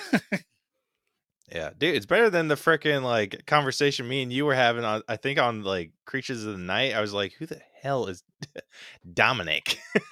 Yeah, 1.50 1.70
dude, 1.78 1.96
it's 1.96 2.06
better 2.06 2.30
than 2.30 2.50
the 2.50 2.56
freaking 2.56 3.04
like 3.04 3.46
conversation 3.46 4.08
me 4.08 4.22
and 4.22 4.34
you 4.34 4.46
were 4.46 4.54
having 4.56 4.84
on 4.84 5.02
I 5.08 5.16
think 5.16 5.40
on 5.40 5.64
like 5.64 5.92
Creatures 6.06 6.44
of 6.46 6.52
the 6.54 6.58
Night. 6.58 6.94
I 6.94 7.00
was 7.00 7.14
like, 7.14 7.34
who 7.34 7.46
the 7.46 7.62
hell 7.82 8.08
is 8.08 8.22
Dominic? 9.14 9.80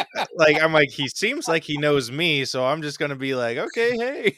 like 0.36 0.60
I'm 0.62 0.72
like, 0.72 0.90
he 0.90 1.08
seems 1.08 1.48
like 1.48 1.64
he 1.64 1.76
knows 1.78 2.10
me, 2.10 2.44
so 2.44 2.64
I'm 2.66 2.82
just 2.82 2.98
gonna 2.98 3.16
be 3.16 3.34
like, 3.34 3.58
okay, 3.58 3.96
hey. 3.96 4.36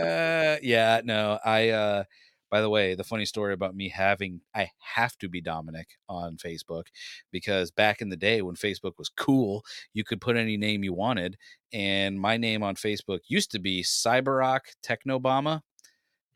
uh, 0.00 0.56
yeah, 0.62 1.00
no, 1.04 1.38
I 1.44 1.70
uh 1.70 2.04
by 2.50 2.60
the 2.60 2.70
way, 2.70 2.94
the 2.94 3.04
funny 3.04 3.24
story 3.24 3.52
about 3.54 3.74
me 3.74 3.88
having 3.88 4.40
I 4.54 4.70
have 4.78 5.16
to 5.18 5.28
be 5.28 5.40
Dominic 5.40 5.88
on 6.08 6.36
Facebook 6.36 6.84
because 7.32 7.70
back 7.70 8.00
in 8.00 8.08
the 8.08 8.16
day 8.16 8.42
when 8.42 8.54
Facebook 8.54 8.92
was 8.98 9.08
cool, 9.08 9.64
you 9.92 10.04
could 10.04 10.20
put 10.20 10.36
any 10.36 10.56
name 10.56 10.84
you 10.84 10.92
wanted 10.92 11.36
and 11.72 12.20
my 12.20 12.36
name 12.36 12.62
on 12.62 12.76
Facebook 12.76 13.20
used 13.28 13.50
to 13.52 13.58
be 13.58 13.82
Cyberrock 13.82 14.60
Technobama 14.86 15.60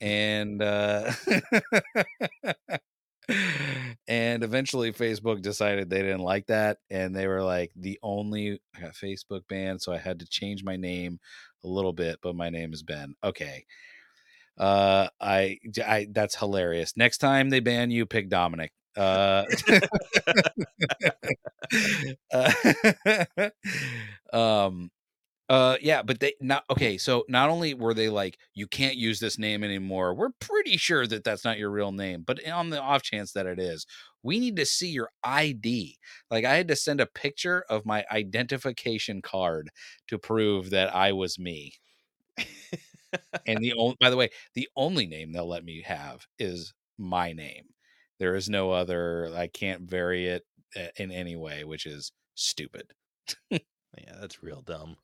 and 0.01 0.63
uh 0.63 1.13
and 4.09 4.43
eventually 4.43 4.93
Facebook 4.93 5.43
decided 5.43 5.89
they 5.89 6.03
didn't 6.03 6.21
like 6.21 6.47
that 6.47 6.79
and 6.91 7.15
they 7.15 7.27
were 7.27 7.43
like 7.43 7.71
the 7.77 7.99
only 8.03 8.61
I 8.77 8.81
got 8.81 8.95
Facebook 8.95 9.43
banned 9.49 9.83
so 9.83 9.93
I 9.93 9.99
had 9.99 10.19
to 10.21 10.27
change 10.27 10.65
my 10.65 10.77
name 10.77 11.21
a 11.65 11.69
little 11.69 11.93
bit 11.93 12.19
but 12.23 12.35
my 12.35 12.51
name 12.51 12.73
is 12.73 12.83
Ben. 12.83 13.15
Okay. 13.23 13.65
Uh 14.59 15.09
I 15.21 15.59
I 15.85 16.07
that's 16.11 16.37
hilarious. 16.37 16.97
Next 16.97 17.19
time 17.19 17.51
they 17.51 17.61
ban 17.61 17.91
you 17.91 18.07
pick 18.07 18.29
Dominic 18.29 18.73
Uh, 18.97 19.45
uh, 22.33 22.53
um, 24.33 24.91
uh, 25.49 25.77
yeah, 25.83 26.03
but 26.03 26.21
they 26.21 26.33
not 26.41 26.65
okay. 26.71 26.97
So 26.99 27.25
not 27.29 27.51
only 27.51 27.75
were 27.75 27.93
they 27.95 28.09
like, 28.09 28.39
you 28.55 28.67
can't 28.67 28.97
use 28.97 29.21
this 29.21 29.39
name 29.39 29.63
anymore. 29.65 30.15
We're 30.15 30.31
pretty 30.41 30.77
sure 30.79 31.07
that 31.07 31.25
that's 31.25 31.45
not 31.45 31.59
your 31.59 31.71
real 31.71 31.93
name, 31.93 32.25
but 32.27 32.47
on 32.49 32.71
the 32.71 32.81
off 32.81 33.03
chance 33.03 33.33
that 33.33 33.47
it 33.47 33.59
is, 33.61 33.87
we 34.23 34.41
need 34.41 34.57
to 34.57 34.67
see 34.67 34.89
your 34.91 35.11
ID. 35.25 35.99
Like 36.31 36.45
I 36.47 36.55
had 36.57 36.69
to 36.69 36.77
send 36.77 37.01
a 37.01 37.07
picture 37.07 37.65
of 37.71 37.85
my 37.87 38.05
identification 38.13 39.21
card 39.23 39.71
to 40.09 40.19
prove 40.19 40.71
that 40.71 40.95
I 40.95 41.13
was 41.13 41.39
me. 41.39 41.75
And 43.47 43.63
the 43.63 43.73
only, 43.75 43.97
by 44.01 44.11
the 44.11 44.17
way, 44.17 44.31
the 44.55 44.69
only 44.77 45.07
name 45.07 45.33
they'll 45.33 45.49
let 45.49 45.65
me 45.65 45.83
have 45.83 46.27
is 46.39 46.73
my 46.99 47.33
name. 47.33 47.65
There 48.19 48.37
is 48.37 48.49
no 48.49 48.73
other. 48.73 49.31
I 49.35 49.47
can't 49.49 49.83
vary 49.83 50.27
it 50.29 50.45
uh, 50.77 50.89
in 50.97 51.11
any 51.11 51.37
way, 51.37 51.65
which 51.65 51.87
is 51.87 52.13
stupid. 52.35 52.93
Yeah, 53.99 54.17
that's 54.21 54.43
real 54.43 54.63
dumb. 54.63 54.97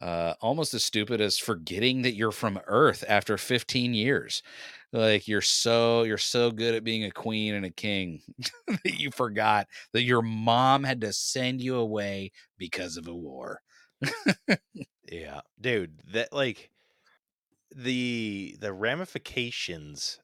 Uh, 0.00 0.34
almost 0.40 0.74
as 0.74 0.84
stupid 0.84 1.20
as 1.20 1.38
forgetting 1.38 2.02
that 2.02 2.14
you're 2.14 2.30
from 2.30 2.60
Earth 2.68 3.02
after 3.08 3.36
15 3.36 3.94
years. 3.94 4.44
Like 4.92 5.26
you're 5.26 5.40
so 5.40 6.04
you're 6.04 6.18
so 6.18 6.52
good 6.52 6.74
at 6.76 6.84
being 6.84 7.02
a 7.04 7.10
queen 7.10 7.54
and 7.54 7.64
a 7.66 7.70
king 7.70 8.22
that 8.68 9.00
you 9.00 9.10
forgot 9.10 9.66
that 9.92 10.02
your 10.02 10.22
mom 10.22 10.84
had 10.84 11.00
to 11.00 11.12
send 11.12 11.60
you 11.60 11.76
away 11.76 12.30
because 12.58 12.96
of 12.96 13.08
a 13.08 13.14
war. 13.14 13.60
Yeah, 15.10 15.40
dude, 15.60 16.00
that 16.12 16.32
like 16.32 16.70
the 17.74 18.56
the 18.60 18.72
ramifications 18.72 20.20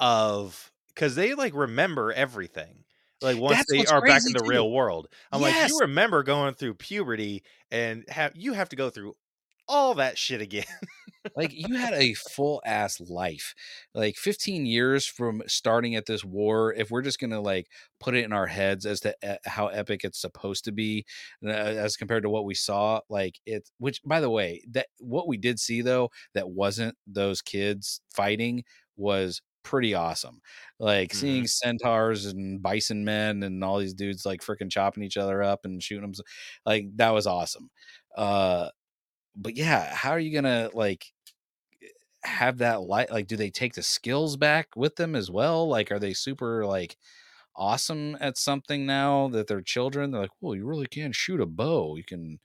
of 0.00 0.72
because 0.88 1.14
they 1.14 1.34
like 1.34 1.54
remember 1.54 2.12
everything. 2.12 2.84
Like 3.20 3.38
once 3.38 3.58
That's 3.58 3.70
they 3.70 3.86
are 3.86 4.00
back 4.02 4.22
in 4.26 4.32
the 4.32 4.40
too. 4.42 4.50
real 4.50 4.70
world, 4.70 5.06
I'm 5.30 5.40
like, 5.40 5.54
you 5.68 5.78
remember 5.80 6.24
going 6.24 6.54
through 6.54 6.74
puberty 6.74 7.44
and 7.70 8.04
have 8.08 8.32
you 8.34 8.52
have 8.52 8.68
to 8.70 8.76
go 8.76 8.90
through 8.90 9.14
all 9.72 9.94
that 9.94 10.18
shit 10.18 10.40
again. 10.40 10.64
like 11.36 11.52
you 11.54 11.76
had 11.76 11.94
a 11.94 12.14
full 12.14 12.60
ass 12.66 13.00
life 13.00 13.54
like 13.94 14.16
15 14.16 14.66
years 14.66 15.06
from 15.06 15.42
starting 15.46 15.94
at 15.94 16.06
this 16.06 16.24
war 16.24 16.74
if 16.74 16.90
we're 16.90 17.02
just 17.02 17.20
gonna 17.20 17.40
like 17.40 17.68
put 18.00 18.14
it 18.14 18.24
in 18.24 18.32
our 18.32 18.46
heads 18.46 18.84
as 18.86 19.00
to 19.00 19.14
e- 19.24 19.36
how 19.44 19.68
epic 19.68 20.02
it's 20.04 20.20
supposed 20.20 20.64
to 20.64 20.72
be 20.72 21.04
uh, 21.46 21.48
as 21.50 21.96
compared 21.96 22.22
to 22.24 22.30
what 22.30 22.44
we 22.44 22.54
saw 22.54 23.00
like 23.08 23.40
it 23.46 23.70
which 23.78 24.00
by 24.04 24.20
the 24.20 24.30
way 24.30 24.62
that 24.70 24.88
what 24.98 25.28
we 25.28 25.36
did 25.36 25.58
see 25.60 25.80
though 25.80 26.10
that 26.34 26.50
wasn't 26.50 26.96
those 27.06 27.40
kids 27.40 28.00
fighting 28.12 28.64
was 28.96 29.40
pretty 29.62 29.94
awesome 29.94 30.40
like 30.80 31.12
Mhm. 31.12 31.14
seeing 31.14 31.46
centaurs 31.46 32.26
and 32.26 32.60
bison 32.62 33.04
men 33.04 33.42
and 33.44 33.62
all 33.62 33.78
these 33.78 33.94
dudes 33.94 34.26
like 34.26 34.40
freaking 34.40 34.70
chopping 34.70 35.04
each 35.04 35.16
other 35.16 35.40
up 35.42 35.60
and 35.64 35.82
shooting 35.82 36.02
them 36.02 36.12
like 36.66 36.86
that 36.96 37.10
was 37.10 37.26
awesome 37.28 37.70
uh 38.16 38.68
but 39.34 39.56
yeah, 39.56 39.94
how 39.94 40.10
are 40.10 40.18
you 40.18 40.32
gonna 40.32 40.70
like 40.74 41.12
have 42.24 42.58
that 42.58 42.82
light? 42.82 43.10
Like, 43.10 43.26
do 43.26 43.36
they 43.36 43.50
take 43.50 43.74
the 43.74 43.82
skills 43.82 44.36
back 44.36 44.68
with 44.76 44.96
them 44.96 45.14
as 45.14 45.30
well? 45.30 45.68
Like, 45.68 45.90
are 45.90 45.98
they 45.98 46.12
super 46.14 46.64
like 46.64 46.96
awesome 47.56 48.16
at 48.20 48.38
something 48.38 48.86
now 48.86 49.28
that 49.28 49.46
they're 49.46 49.60
children? 49.60 50.10
They're 50.10 50.22
like, 50.22 50.30
well, 50.40 50.54
you 50.54 50.66
really 50.66 50.86
can 50.86 51.12
shoot 51.12 51.40
a 51.40 51.46
bow. 51.46 51.96
You 51.96 52.04
can 52.04 52.38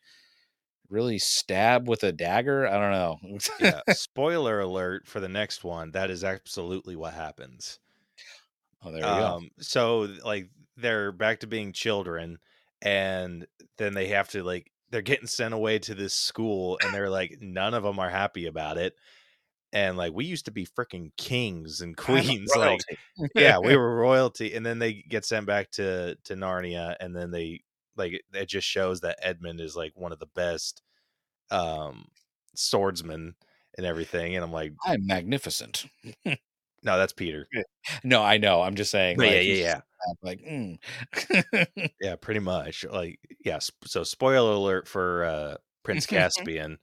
really 0.90 1.20
stab 1.20 1.88
with 1.88 2.04
a 2.04 2.12
dagger. 2.12 2.68
I 2.68 2.74
don't 2.80 2.92
know. 2.92 3.40
yeah, 3.60 3.82
spoiler 3.92 4.60
alert 4.62 5.08
for 5.08 5.20
the 5.20 5.30
next 5.30 5.64
one. 5.64 5.92
That 5.92 6.10
is 6.10 6.24
absolutely 6.24 6.96
what 6.96 7.14
happens. 7.14 7.80
oh, 8.84 8.92
there 8.92 9.02
you 9.02 9.06
go. 9.06 9.26
Um, 9.26 9.50
so 9.60 10.08
like 10.24 10.50
they're 10.76 11.12
back 11.12 11.42
to 11.42 11.48
being 11.48 11.74
children, 11.74 12.38
and 12.82 13.46
then 13.78 13.94
they 13.94 14.08
have 14.08 14.30
to 14.30 14.44
like 14.44 14.72
they're 14.92 15.02
getting 15.02 15.28
sent 15.28 15.54
away 15.54 15.80
to 15.80 15.96
this 15.96 16.14
school, 16.14 16.80
and 16.82 16.94
they're 16.94 17.10
like 17.10 17.38
none 17.42 17.74
of 17.74 17.84
them 17.84 18.00
are 18.00 18.10
happy 18.10 18.46
about 18.48 18.78
it. 18.78 18.96
And 19.74 19.98
like 19.98 20.14
we 20.14 20.26
used 20.26 20.46
to 20.46 20.52
be 20.52 20.66
freaking 20.66 21.12
kings 21.18 21.82
and 21.82 21.96
queens, 21.98 22.56
like 22.56 22.82
yeah, 23.36 23.60
we 23.60 23.76
were 23.78 23.96
royalty, 23.98 24.54
and 24.54 24.66
then 24.66 24.80
they 24.80 24.94
get 25.10 25.26
sent 25.26 25.46
back 25.46 25.72
to 25.72 26.16
to 26.26 26.36
Narnia, 26.36 26.96
and 27.00 27.16
then 27.16 27.32
they 27.32 27.64
like 27.98 28.22
it- 28.34 28.50
just 28.50 28.68
shows 28.68 29.02
that 29.02 29.20
Edmund 29.22 29.62
is 29.62 29.76
like 29.76 29.94
one 29.96 30.12
of 30.12 30.20
the 30.20 30.28
best 30.36 30.82
um 31.52 32.08
swordsmen 32.56 33.36
and 33.78 33.86
everything, 33.86 34.36
and 34.36 34.44
I'm 34.44 34.52
like, 34.52 34.74
I'm 34.86 35.06
magnificent. 35.06 35.86
no, 36.84 36.98
that's 36.98 37.14
Peter. 37.14 37.48
No, 38.04 38.22
I 38.24 38.38
know. 38.38 38.62
I'm 38.62 38.76
just 38.76 38.92
saying. 38.92 39.18
Like, 39.18 39.32
yeah, 39.32 39.40
yeah, 39.40 39.54
yeah. 39.54 39.80
Like, 40.22 40.42
mm. 40.42 40.78
Yeah, 42.02 42.16
pretty 42.16 42.40
much. 42.40 42.86
Like, 42.86 43.20
yeah. 43.44 43.60
So, 43.86 44.04
spoiler 44.04 44.54
alert 44.54 44.88
for 44.88 45.26
uh 45.26 45.56
Prince 45.84 46.06
Caspian. 46.08 46.78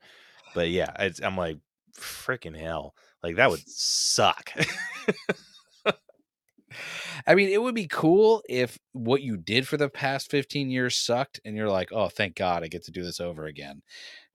But 0.54 0.70
yeah, 0.70 0.92
it's, 0.98 1.20
I'm 1.22 1.36
like, 1.36 1.58
freaking 1.98 2.58
hell. 2.58 2.94
Like, 3.22 3.36
that 3.36 3.50
would 3.50 3.66
suck. 3.68 4.50
I 7.26 7.34
mean, 7.34 7.48
it 7.48 7.62
would 7.62 7.74
be 7.74 7.86
cool 7.86 8.42
if 8.48 8.78
what 8.92 9.22
you 9.22 9.36
did 9.36 9.66
for 9.66 9.76
the 9.76 9.88
past 9.88 10.30
15 10.30 10.70
years 10.70 10.96
sucked 10.96 11.40
and 11.44 11.56
you're 11.56 11.70
like, 11.70 11.90
oh, 11.92 12.08
thank 12.08 12.36
God 12.36 12.62
I 12.62 12.68
get 12.68 12.84
to 12.84 12.90
do 12.90 13.02
this 13.02 13.20
over 13.20 13.46
again. 13.46 13.82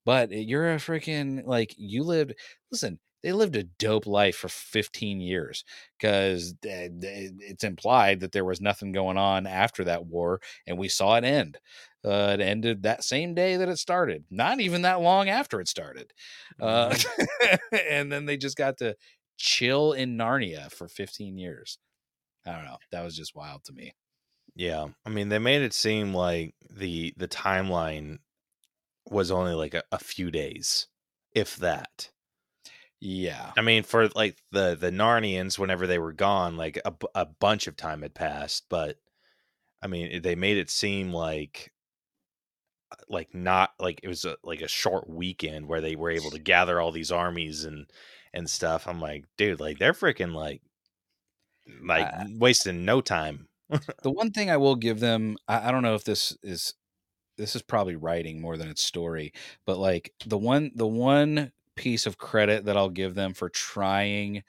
But 0.05 0.32
you're 0.32 0.74
a 0.74 0.78
freaking, 0.78 1.45
like, 1.45 1.76
you 1.78 2.03
lived, 2.03 2.34
listen, 2.72 2.99
they 3.22 3.32
lived 3.34 3.55
a 3.55 3.63
dope 3.63 4.07
life 4.07 4.36
for 4.36 4.47
15 4.49 5.20
years 5.20 5.63
because 5.97 6.53
it's 6.63 7.63
implied 7.63 8.22
that 8.22 8.32
there 8.32 8.45
was 8.45 8.61
nothing 8.61 8.91
going 8.91 9.17
on 9.17 9.45
after 9.45 9.84
that 9.84 10.05
war 10.05 10.39
and 10.65 10.78
we 10.78 10.88
saw 10.88 11.15
it 11.15 11.24
end. 11.24 11.57
Uh, 12.05 12.38
it 12.39 12.41
ended 12.41 12.84
that 12.84 13.03
same 13.03 13.34
day 13.34 13.57
that 13.57 13.67
it 13.67 13.78
started, 13.78 14.24
not 14.32 14.61
even 14.61 14.84
that 14.84 15.01
long 15.01 15.28
after 15.28 15.59
it 15.59 15.67
started. 15.67 16.13
Uh, 16.61 16.95
and 17.89 18.09
then 18.11 18.26
they 18.26 18.38
just 18.38 18.55
got 18.55 18.78
to 18.78 18.95
chill 19.38 19.91
in 19.91 20.17
Narnia 20.17 20.72
for 20.72 20.88
15 20.88 21.38
years. 21.38 21.78
I 22.45 22.53
don't 22.53 22.65
know. 22.65 22.78
That 22.91 23.03
was 23.03 23.17
just 23.17 23.36
wild 23.36 23.65
to 23.65 23.74
me. 23.74 23.93
yeah. 24.55 24.88
I 25.05 25.09
mean, 25.09 25.30
they 25.30 25.39
made 25.39 25.61
it 25.61 25.74
seem 25.74 26.13
like 26.13 26.55
the 26.70 27.13
the 27.17 27.28
timeline 27.28 28.20
was 29.09 29.32
only 29.32 29.53
like 29.53 29.74
a, 29.74 29.84
a 29.91 29.99
few 29.99 30.32
days, 30.32 30.88
if 31.34 31.55
that. 31.57 32.09
Yeah. 33.02 33.52
I 33.58 33.62
mean, 33.62 33.84
for 33.84 34.10
like 34.10 34.38
the 34.52 34.76
the 34.76 34.91
Narnians, 34.91 35.58
whenever 35.58 35.88
they 35.88 36.00
were 36.00 36.14
gone, 36.14 36.58
like 36.58 36.80
a, 36.84 36.93
a 37.16 37.26
bunch 37.26 37.68
of 37.68 37.78
time 37.78 38.02
had 38.02 38.14
passed. 38.14 38.66
But 38.70 38.97
I 39.82 39.88
mean, 39.88 40.22
they 40.22 40.36
made 40.36 40.58
it 40.58 40.70
seem 40.70 41.14
like 41.14 41.72
uh, 42.91 42.95
like 43.08 43.34
not 43.34 43.72
like 43.80 44.02
it 44.04 44.08
was 44.08 44.26
a, 44.26 44.36
like 44.43 44.62
a 44.62 44.68
short 44.68 45.10
weekend 45.10 45.68
where 45.68 45.82
they 45.82 45.95
were 45.95 46.12
able 46.12 46.32
to 46.32 46.39
gather 46.39 46.80
all 46.82 46.91
these 46.91 47.12
armies 47.12 47.64
and 47.66 47.89
and 48.34 48.50
stuff. 48.50 48.88
I'm 48.88 49.00
like, 49.00 49.26
dude, 49.38 49.60
like 49.60 49.80
they're 49.80 49.93
freaking 49.93 50.34
like 50.34 50.62
like 51.84 52.08
Uh, 52.12 52.26
wasting 52.38 52.86
no 52.86 53.02
time. 53.02 53.47
The 54.02 54.12
one 54.12 54.32
thing 54.32 54.50
I 54.50 54.58
will 54.58 54.76
give 54.76 55.00
them, 55.00 55.38
I, 55.47 55.70
I 55.70 55.72
don't 55.72 55.84
know 55.84 55.93
if 55.95 56.04
this 56.04 56.36
is 56.41 56.74
this 57.38 57.56
is 57.56 57.62
probably 57.62 57.95
writing 57.95 58.41
more 58.41 58.58
than 58.58 58.68
it's 58.68 58.84
story, 58.84 59.32
but 59.66 59.78
like 59.78 60.14
the 60.26 60.38
one 60.38 60.72
the 60.76 60.88
one 60.88 61.52
piece 61.80 62.05
of 62.05 62.17
credit 62.17 62.65
that 62.65 62.75
I'll 62.75 62.89
give 62.89 63.15
them 63.15 63.34
for 63.34 63.47
trying 63.47 64.43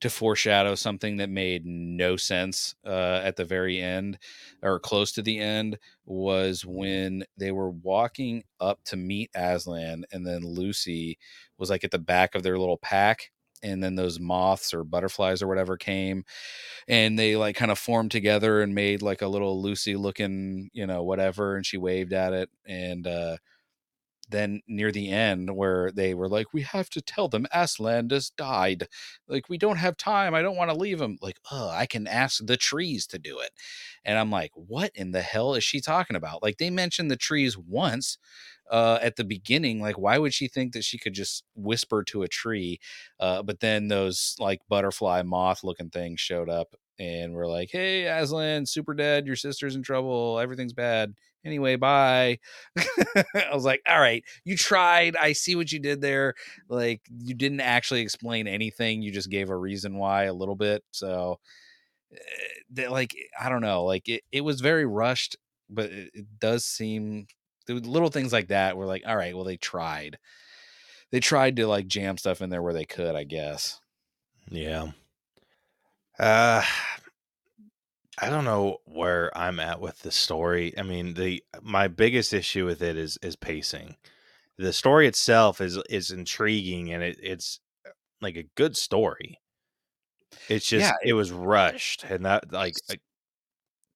to 0.00 0.08
foreshadow 0.08 0.76
something 0.76 1.16
that 1.16 1.28
made 1.28 1.66
no 1.66 2.16
sense 2.16 2.76
uh, 2.86 3.20
at 3.24 3.34
the 3.34 3.44
very 3.44 3.80
end 3.80 4.18
or 4.62 4.78
close 4.78 5.10
to 5.12 5.22
the 5.22 5.40
end 5.40 5.78
was 6.04 6.64
when 6.64 7.24
they 7.36 7.50
were 7.50 7.70
walking 7.70 8.44
up 8.60 8.78
to 8.84 8.96
meet 8.96 9.30
Aslan 9.34 10.04
and 10.12 10.24
then 10.24 10.42
Lucy 10.42 11.18
was 11.58 11.70
like 11.70 11.82
at 11.82 11.90
the 11.90 11.98
back 11.98 12.36
of 12.36 12.44
their 12.44 12.56
little 12.56 12.78
pack 12.78 13.32
and 13.64 13.82
then 13.82 13.96
those 13.96 14.20
moths 14.20 14.72
or 14.72 14.84
butterflies 14.84 15.42
or 15.42 15.48
whatever 15.48 15.76
came 15.76 16.24
and 16.88 17.18
they 17.18 17.36
like 17.36 17.56
kind 17.56 17.70
of 17.70 17.78
formed 17.78 18.10
together 18.10 18.62
and 18.62 18.74
made 18.74 19.02
like 19.02 19.22
a 19.22 19.28
little 19.28 19.60
Lucy 19.60 19.96
looking, 19.96 20.70
you 20.72 20.86
know, 20.86 21.02
whatever, 21.02 21.56
and 21.56 21.66
she 21.66 21.78
waved 21.78 22.12
at 22.12 22.32
it. 22.32 22.50
And 22.66 23.06
uh 23.06 23.36
then 24.28 24.60
near 24.66 24.92
the 24.92 25.10
end 25.10 25.54
where 25.56 25.90
they 25.92 26.14
were 26.14 26.28
like, 26.28 26.52
We 26.52 26.62
have 26.62 26.90
to 26.90 27.00
tell 27.00 27.28
them 27.28 27.46
Aslan 27.52 28.10
has 28.10 28.30
died. 28.30 28.88
Like, 29.28 29.48
we 29.48 29.58
don't 29.58 29.76
have 29.76 29.96
time. 29.96 30.34
I 30.34 30.42
don't 30.42 30.56
want 30.56 30.70
to 30.70 30.76
leave 30.76 31.00
him. 31.00 31.18
Like, 31.20 31.38
oh, 31.50 31.68
I 31.68 31.86
can 31.86 32.06
ask 32.06 32.44
the 32.44 32.56
trees 32.56 33.06
to 33.08 33.18
do 33.18 33.38
it. 33.40 33.50
And 34.04 34.18
I'm 34.18 34.30
like, 34.30 34.52
what 34.54 34.92
in 34.94 35.10
the 35.10 35.22
hell 35.22 35.54
is 35.54 35.64
she 35.64 35.80
talking 35.80 36.16
about? 36.16 36.42
Like 36.42 36.58
they 36.58 36.70
mentioned 36.70 37.10
the 37.10 37.16
trees 37.16 37.58
once 37.58 38.18
uh 38.70 38.98
at 39.02 39.16
the 39.16 39.24
beginning. 39.24 39.80
Like, 39.80 39.98
why 39.98 40.18
would 40.18 40.34
she 40.34 40.48
think 40.48 40.72
that 40.72 40.84
she 40.84 40.98
could 40.98 41.12
just 41.14 41.44
whisper 41.54 42.02
to 42.04 42.22
a 42.22 42.28
tree? 42.28 42.80
Uh, 43.20 43.42
but 43.42 43.60
then 43.60 43.88
those 43.88 44.36
like 44.38 44.60
butterfly 44.68 45.22
moth 45.22 45.64
looking 45.64 45.90
things 45.90 46.20
showed 46.20 46.48
up 46.48 46.74
and 46.98 47.34
we're 47.34 47.46
like, 47.46 47.68
hey, 47.70 48.04
Aslan, 48.06 48.66
super 48.66 48.94
dead. 48.94 49.26
Your 49.26 49.36
sister's 49.36 49.76
in 49.76 49.82
trouble. 49.82 50.38
Everything's 50.38 50.72
bad. 50.72 51.14
Anyway, 51.46 51.76
bye. 51.76 52.38
I 52.76 53.54
was 53.54 53.64
like, 53.64 53.80
all 53.88 54.00
right, 54.00 54.24
you 54.44 54.56
tried. 54.56 55.16
I 55.16 55.32
see 55.32 55.54
what 55.56 55.70
you 55.72 55.78
did 55.78 56.00
there. 56.00 56.34
Like, 56.68 57.00
you 57.08 57.34
didn't 57.34 57.60
actually 57.60 58.00
explain 58.02 58.48
anything. 58.48 59.00
You 59.00 59.12
just 59.12 59.30
gave 59.30 59.48
a 59.48 59.56
reason 59.56 59.96
why 59.96 60.24
a 60.24 60.34
little 60.34 60.56
bit. 60.56 60.82
So, 60.90 61.38
eh, 62.12 62.18
that 62.72 62.90
like 62.92 63.14
I 63.40 63.48
don't 63.48 63.62
know, 63.62 63.84
like 63.84 64.08
it, 64.08 64.22
it 64.32 64.42
was 64.42 64.60
very 64.60 64.86
rushed, 64.86 65.36
but 65.70 65.86
it, 65.86 66.10
it 66.14 66.26
does 66.40 66.64
seem 66.64 67.26
the 67.66 67.74
little 67.74 68.10
things 68.10 68.32
like 68.32 68.48
that 68.48 68.76
were 68.76 68.86
like, 68.86 69.02
all 69.06 69.16
right, 69.16 69.34
well 69.34 69.44
they 69.44 69.56
tried. 69.56 70.18
They 71.12 71.20
tried 71.20 71.56
to 71.56 71.66
like 71.66 71.86
jam 71.88 72.18
stuff 72.18 72.42
in 72.42 72.50
there 72.50 72.62
where 72.62 72.74
they 72.74 72.84
could, 72.84 73.14
I 73.16 73.24
guess. 73.24 73.80
Yeah. 74.50 74.92
Uh 76.18 76.62
I 78.18 78.30
don't 78.30 78.44
know 78.44 78.78
where 78.84 79.36
I'm 79.36 79.60
at 79.60 79.80
with 79.80 80.00
the 80.00 80.10
story. 80.10 80.76
I 80.78 80.82
mean, 80.82 81.14
the 81.14 81.42
my 81.62 81.88
biggest 81.88 82.32
issue 82.32 82.64
with 82.64 82.82
it 82.82 82.96
is 82.96 83.18
is 83.22 83.36
pacing. 83.36 83.96
The 84.58 84.72
story 84.72 85.06
itself 85.08 85.60
is 85.60 85.78
is 85.90 86.10
intriguing 86.12 86.92
and 86.92 87.02
it, 87.02 87.18
it's 87.22 87.60
uh, 87.86 87.90
like 88.22 88.36
a 88.36 88.44
good 88.56 88.76
story. 88.76 89.40
It's 90.48 90.68
just 90.68 90.92
Yeah, 90.92 90.96
it 91.02 91.12
was 91.14 91.30
rushed 91.32 92.04
and 92.04 92.24
that 92.24 92.52
like 92.52 92.80
I- 92.90 92.98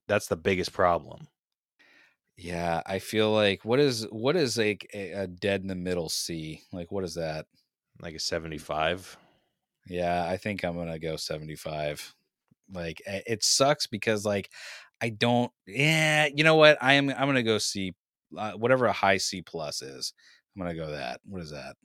that's 0.07 0.27
the 0.27 0.37
biggest 0.37 0.73
problem. 0.73 1.29
Yeah, 2.37 2.83
I 2.87 2.99
feel 3.01 3.31
like 3.33 3.65
what 3.65 3.81
is 3.81 4.05
what 4.11 4.37
is 4.37 4.57
like 4.57 4.89
a, 4.95 5.13
a 5.13 5.27
dead 5.27 5.61
in 5.63 5.67
the 5.69 5.75
middle 5.75 6.09
C? 6.09 6.63
Like 6.73 6.91
what 6.91 7.05
is 7.05 7.15
that? 7.15 7.47
Like 8.01 8.15
a 8.15 8.19
75. 8.19 9.19
Yeah, 9.87 10.25
I 10.27 10.37
think 10.37 10.65
I'm 10.65 10.77
gonna 10.77 10.99
go 10.99 11.17
75. 11.17 12.15
Like 12.73 13.03
eh, 13.07 13.23
it 13.27 13.45
sucks 13.45 13.87
because 13.87 14.25
like 14.25 14.51
I 15.01 15.11
don't. 15.11 15.53
Yeah, 15.67 16.29
you 16.35 16.45
know 16.45 16.57
what? 16.57 16.79
I 16.81 16.95
am. 16.95 17.11
I'm 17.11 17.27
gonna 17.29 17.43
go 17.43 17.59
see 17.59 17.95
Uh, 18.37 18.53
whatever 18.53 18.87
a 18.87 18.93
high 18.93 19.17
C 19.19 19.43
plus 19.43 19.83
is, 19.83 20.13
I'm 20.57 20.63
gonna 20.63 20.75
go 20.75 20.91
that. 20.93 21.21
What 21.27 21.43
is 21.43 21.51
that? 21.51 21.77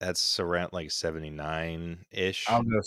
That's 0.00 0.40
around 0.40 0.70
like 0.72 0.90
79 0.90 2.04
ish. 2.10 2.46
I'll 2.48 2.64
go. 2.64 2.80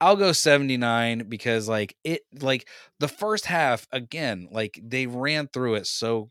I'll 0.00 0.16
go 0.16 0.32
79 0.32 1.28
because 1.28 1.68
like 1.68 1.96
it 2.02 2.22
like 2.40 2.68
the 2.98 3.08
first 3.08 3.44
half 3.46 3.86
again 3.92 4.48
like 4.50 4.80
they 4.82 5.06
ran 5.06 5.48
through 5.48 5.74
it 5.74 5.86
so 5.86 6.30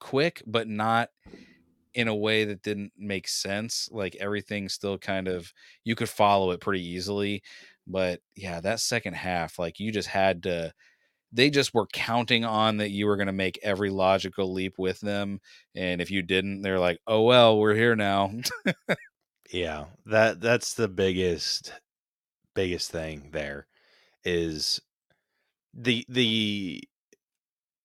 quick 0.00 0.42
but 0.46 0.68
not 0.68 1.10
in 1.94 2.08
a 2.08 2.14
way 2.14 2.44
that 2.44 2.62
didn't 2.62 2.92
make 2.98 3.28
sense 3.28 3.88
like 3.92 4.16
everything 4.16 4.68
still 4.68 4.98
kind 4.98 5.28
of 5.28 5.52
you 5.84 5.94
could 5.94 6.08
follow 6.10 6.50
it 6.52 6.60
pretty 6.60 6.84
easily 6.84 7.42
but 7.86 8.20
yeah 8.34 8.60
that 8.60 8.80
second 8.80 9.14
half 9.14 9.58
like 9.58 9.78
you 9.80 9.92
just 9.92 10.08
had 10.08 10.42
to 10.42 10.72
they 11.32 11.50
just 11.50 11.74
were 11.74 11.86
counting 11.92 12.44
on 12.44 12.78
that 12.78 12.90
you 12.90 13.06
were 13.06 13.16
going 13.16 13.26
to 13.26 13.32
make 13.32 13.58
every 13.62 13.90
logical 13.90 14.52
leap 14.52 14.74
with 14.78 15.00
them 15.00 15.40
and 15.74 16.00
if 16.00 16.10
you 16.10 16.22
didn't 16.22 16.62
they're 16.62 16.80
like 16.80 16.98
oh 17.06 17.22
well 17.22 17.58
we're 17.58 17.74
here 17.74 17.96
now 17.96 18.32
Yeah, 19.52 19.86
that 20.06 20.40
that's 20.40 20.74
the 20.74 20.88
biggest 20.88 21.72
biggest 22.54 22.90
thing 22.90 23.30
there 23.32 23.66
is 24.24 24.80
the 25.74 26.04
the 26.08 26.82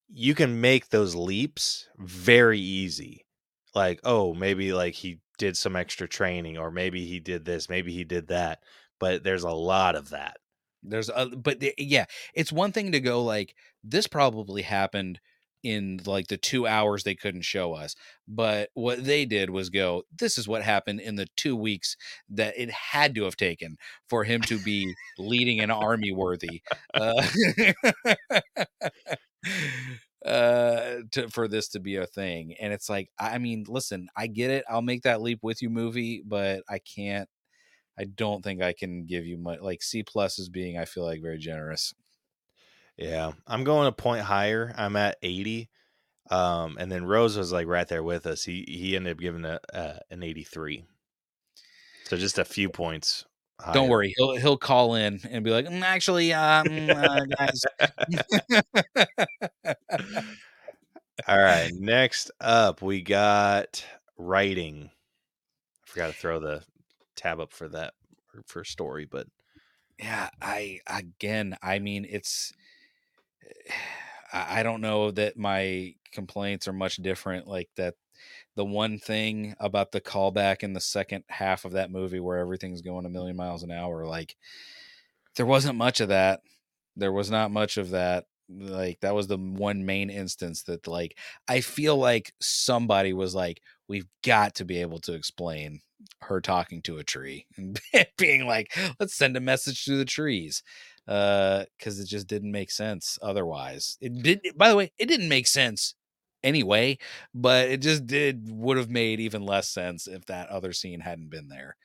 you 0.09 0.35
can 0.35 0.59
make 0.61 0.89
those 0.89 1.15
leaps 1.15 1.87
very 1.97 2.59
easy. 2.59 3.25
Like, 3.73 4.01
oh, 4.03 4.33
maybe 4.33 4.73
like 4.73 4.93
he 4.95 5.19
did 5.37 5.55
some 5.57 5.75
extra 5.75 6.07
training 6.07 6.57
or 6.57 6.71
maybe 6.71 7.05
he 7.05 7.19
did 7.19 7.45
this, 7.45 7.69
maybe 7.69 7.93
he 7.93 8.03
did 8.03 8.27
that, 8.27 8.63
but 9.01 9.23
there's 9.25 9.43
a 9.43 9.51
lot 9.51 9.95
of 9.97 10.11
that. 10.11 10.37
There's 10.83 11.09
a 11.09 11.27
but 11.27 11.59
the, 11.61 11.73
yeah, 11.79 12.05
it's 12.35 12.53
one 12.53 12.71
thing 12.71 12.93
to 12.93 13.01
go 13.01 13.23
like 13.25 13.55
this 13.83 14.07
probably 14.07 14.63
happened 14.63 15.19
in 15.63 15.99
like 16.07 16.27
the 16.27 16.37
2 16.37 16.65
hours 16.67 17.03
they 17.03 17.15
couldn't 17.15 17.43
show 17.43 17.73
us. 17.73 17.95
But 18.27 18.69
what 18.75 19.03
they 19.05 19.25
did 19.25 19.49
was 19.51 19.69
go 19.69 20.03
this 20.17 20.37
is 20.37 20.47
what 20.47 20.63
happened 20.63 21.01
in 21.01 21.17
the 21.17 21.27
2 21.37 21.55
weeks 21.55 21.97
that 22.29 22.55
it 22.57 22.71
had 22.71 23.15
to 23.15 23.25
have 23.25 23.37
taken 23.37 23.77
for 24.09 24.23
him 24.23 24.41
to 24.43 24.59
be 24.59 24.95
leading 25.19 25.59
an 25.61 25.71
army 25.71 26.13
worthy. 26.13 26.61
Uh, 26.95 27.27
uh 30.25 30.97
to 31.11 31.27
for 31.31 31.47
this 31.47 31.67
to 31.69 31.79
be 31.79 31.95
a 31.95 32.05
thing 32.05 32.53
and 32.59 32.71
it's 32.71 32.87
like 32.89 33.09
i 33.19 33.39
mean 33.39 33.65
listen 33.67 34.07
i 34.15 34.27
get 34.27 34.51
it 34.51 34.63
i'll 34.69 34.83
make 34.83 35.01
that 35.01 35.19
leap 35.21 35.39
with 35.41 35.63
you 35.63 35.69
movie 35.69 36.21
but 36.25 36.61
i 36.69 36.77
can't 36.77 37.27
I 37.97 38.05
don't 38.05 38.43
think 38.43 38.61
I 38.61 38.73
can 38.73 39.05
give 39.05 39.25
you 39.25 39.37
much. 39.37 39.59
Like 39.61 39.81
C 39.81 40.03
plus 40.03 40.39
is 40.39 40.49
being, 40.49 40.77
I 40.77 40.85
feel 40.85 41.03
like, 41.03 41.21
very 41.21 41.37
generous. 41.37 41.93
Yeah, 42.97 43.31
I'm 43.47 43.63
going 43.63 43.87
a 43.87 43.91
point 43.91 44.21
higher. 44.21 44.73
I'm 44.77 44.95
at 44.95 45.17
80. 45.21 45.69
Um, 46.29 46.77
and 46.79 46.91
then 46.91 47.05
Rose 47.05 47.37
was 47.37 47.51
like 47.51 47.67
right 47.67 47.87
there 47.87 48.03
with 48.03 48.25
us. 48.25 48.43
He 48.43 48.65
he 48.67 48.95
ended 48.95 49.13
up 49.13 49.19
giving 49.19 49.43
a, 49.43 49.59
uh, 49.73 49.97
an 50.09 50.23
83. 50.23 50.85
So 52.05 52.17
just 52.17 52.39
a 52.39 52.45
few 52.45 52.69
points. 52.69 53.25
Don't 53.73 53.89
worry, 53.89 54.13
he'll 54.17 54.35
he'll 54.37 54.57
call 54.57 54.95
in 54.95 55.19
and 55.29 55.43
be 55.43 55.51
like, 55.51 55.67
"Mm, 55.67 55.83
actually, 55.83 56.33
um, 56.33 56.89
uh, 56.89 57.25
guys, 57.37 57.63
All 61.27 61.37
right. 61.37 61.71
Next 61.73 62.31
up, 62.39 62.81
we 62.81 63.01
got 63.01 63.85
writing. 64.17 64.89
I 64.89 65.87
forgot 65.87 66.07
to 66.07 66.13
throw 66.13 66.39
the 66.39 66.63
tab 67.21 67.39
up 67.39 67.53
for 67.53 67.69
that 67.69 67.93
for 68.45 68.63
story, 68.63 69.05
but 69.05 69.27
yeah, 69.99 70.29
I 70.41 70.79
again, 70.87 71.57
I 71.61 71.79
mean, 71.79 72.05
it's. 72.09 72.53
I 74.33 74.63
don't 74.63 74.79
know 74.79 75.11
that 75.11 75.37
my 75.37 75.95
complaints 76.13 76.67
are 76.67 76.73
much 76.73 76.95
different. 76.97 77.47
Like 77.47 77.69
that, 77.75 77.95
the 78.55 78.63
one 78.63 78.97
thing 78.97 79.55
about 79.59 79.91
the 79.91 79.99
callback 79.99 80.63
in 80.63 80.71
the 80.73 80.79
second 80.79 81.25
half 81.27 81.65
of 81.65 81.73
that 81.73 81.91
movie 81.91 82.19
where 82.21 82.37
everything's 82.37 82.81
going 82.81 83.05
a 83.05 83.09
million 83.09 83.35
miles 83.35 83.63
an 83.63 83.71
hour, 83.71 84.05
like 84.05 84.37
there 85.35 85.45
wasn't 85.45 85.77
much 85.77 85.99
of 85.99 86.09
that. 86.09 86.41
There 86.95 87.11
was 87.11 87.29
not 87.29 87.51
much 87.51 87.77
of 87.77 87.89
that. 87.91 88.25
Like 88.49 88.99
that 89.01 89.15
was 89.15 89.27
the 89.27 89.37
one 89.37 89.85
main 89.85 90.09
instance 90.09 90.63
that 90.63 90.87
like 90.87 91.17
I 91.47 91.61
feel 91.61 91.97
like 91.97 92.33
somebody 92.39 93.13
was 93.13 93.35
like, 93.35 93.61
we've 93.87 94.07
got 94.23 94.55
to 94.55 94.65
be 94.65 94.81
able 94.81 94.99
to 94.99 95.13
explain 95.13 95.81
her 96.21 96.41
talking 96.41 96.81
to 96.83 96.97
a 96.97 97.03
tree 97.03 97.45
and 97.57 97.79
being 98.17 98.45
like, 98.47 98.77
let's 98.99 99.15
send 99.15 99.37
a 99.37 99.41
message 99.41 99.85
to 99.85 99.97
the 99.97 100.05
trees. 100.05 100.63
Uh, 101.07 101.65
because 101.77 101.99
it 101.99 102.05
just 102.05 102.27
didn't 102.27 102.51
make 102.51 102.69
sense 102.71 103.17
otherwise. 103.23 103.97
It 104.01 104.21
did 104.21 104.41
by 104.55 104.69
the 104.69 104.75
way, 104.75 104.91
it 104.99 105.07
didn't 105.07 105.29
make 105.29 105.47
sense 105.47 105.95
anyway, 106.43 106.99
but 107.33 107.69
it 107.69 107.81
just 107.81 108.05
did 108.05 108.49
would 108.49 108.77
have 108.77 108.89
made 108.89 109.19
even 109.19 109.43
less 109.43 109.67
sense 109.69 110.07
if 110.07 110.25
that 110.27 110.49
other 110.49 110.73
scene 110.73 110.99
hadn't 111.01 111.29
been 111.29 111.49
there. 111.49 111.75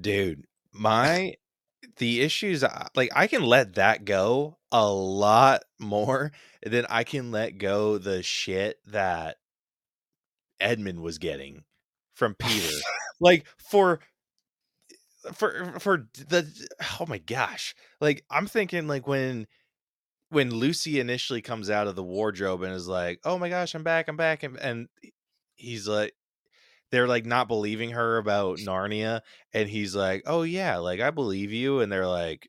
dude, 0.00 0.46
my 0.72 1.34
the 1.98 2.20
issues 2.22 2.64
like 2.96 3.10
I 3.14 3.26
can 3.26 3.42
let 3.42 3.74
that 3.74 4.04
go 4.04 4.58
a 4.72 4.86
lot 4.90 5.62
more 5.78 6.32
than 6.64 6.86
I 6.88 7.04
can 7.04 7.30
let 7.30 7.58
go 7.58 7.98
the 7.98 8.22
shit 8.22 8.78
that 8.86 9.36
Edmund 10.60 11.00
was 11.00 11.18
getting 11.18 11.64
from 12.14 12.34
Peter. 12.38 12.76
Like 13.20 13.46
for 13.58 14.00
for 15.32 15.78
for 15.80 16.08
the 16.28 16.46
oh 17.00 17.06
my 17.06 17.18
gosh. 17.18 17.74
Like 18.00 18.24
I'm 18.30 18.46
thinking 18.46 18.86
like 18.86 19.06
when 19.06 19.46
when 20.30 20.50
Lucy 20.52 21.00
initially 21.00 21.42
comes 21.42 21.70
out 21.70 21.88
of 21.88 21.96
the 21.96 22.02
wardrobe 22.04 22.62
and 22.62 22.74
is 22.74 22.88
like, 22.88 23.20
"Oh 23.24 23.38
my 23.38 23.48
gosh, 23.48 23.74
I'm 23.74 23.84
back, 23.84 24.08
I'm 24.08 24.16
back," 24.16 24.42
and, 24.42 24.58
and 24.58 24.88
he's 25.56 25.88
like, 25.88 26.14
they're 26.90 27.08
like 27.08 27.26
not 27.26 27.48
believing 27.48 27.90
her 27.92 28.18
about 28.18 28.60
Narnia, 28.60 29.22
and 29.54 29.68
he's 29.68 29.96
like, 29.96 30.22
"Oh 30.26 30.42
yeah, 30.42 30.78
like 30.78 31.00
I 31.00 31.10
believe 31.10 31.52
you," 31.52 31.80
and 31.80 31.92
they're 31.92 32.08
like, 32.08 32.48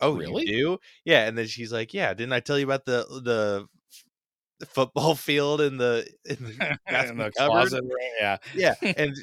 "Oh, 0.00 0.16
Really? 0.16 0.44
you 0.46 0.52
do?" 0.76 0.78
Yeah, 1.04 1.26
and 1.28 1.38
then 1.38 1.46
she's 1.48 1.72
like, 1.72 1.94
"Yeah, 1.94 2.14
didn't 2.14 2.34
I 2.34 2.40
tell 2.40 2.58
you 2.58 2.66
about 2.66 2.86
the 2.86 3.06
the 4.60 4.66
football 4.66 5.14
field 5.16 5.60
in 5.60 5.76
the 5.76 6.06
in 6.24 6.36
the, 6.40 6.78
In 7.10 7.18
the 7.18 7.30
closet, 7.32 7.84
yeah. 8.20 8.36
Yeah, 8.52 8.74
and 8.96 9.14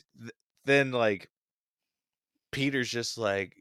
then 0.67 0.91
like 0.91 1.29
Peter's 2.51 2.89
just 2.89 3.17
like, 3.17 3.53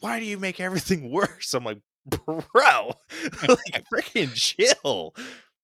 "Why 0.00 0.18
do 0.20 0.26
you 0.26 0.38
make 0.38 0.60
everything 0.60 1.10
worse?" 1.12 1.54
I'm 1.54 1.64
like, 1.64 1.80
"Bro, 2.06 2.92
like 3.48 3.84
freaking 3.92 4.32
chill." 4.34 5.14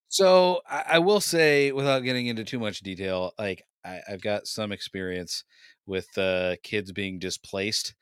So 0.09 0.61
I, 0.69 0.85
I 0.93 0.99
will 1.01 1.21
say, 1.21 1.73
without 1.73 2.01
getting 2.01 2.27
into 2.27 2.45
too 2.45 2.61
much 2.61 2.81
detail, 2.81 3.33
like 3.39 3.65
I, 3.85 4.01
I've 4.09 4.23
got 4.23 4.47
some 4.47 4.73
experience 4.73 5.45
with 5.87 6.07
uh, 6.19 6.57
kids 6.63 6.93
being 6.93 7.19
displaced, 7.19 7.95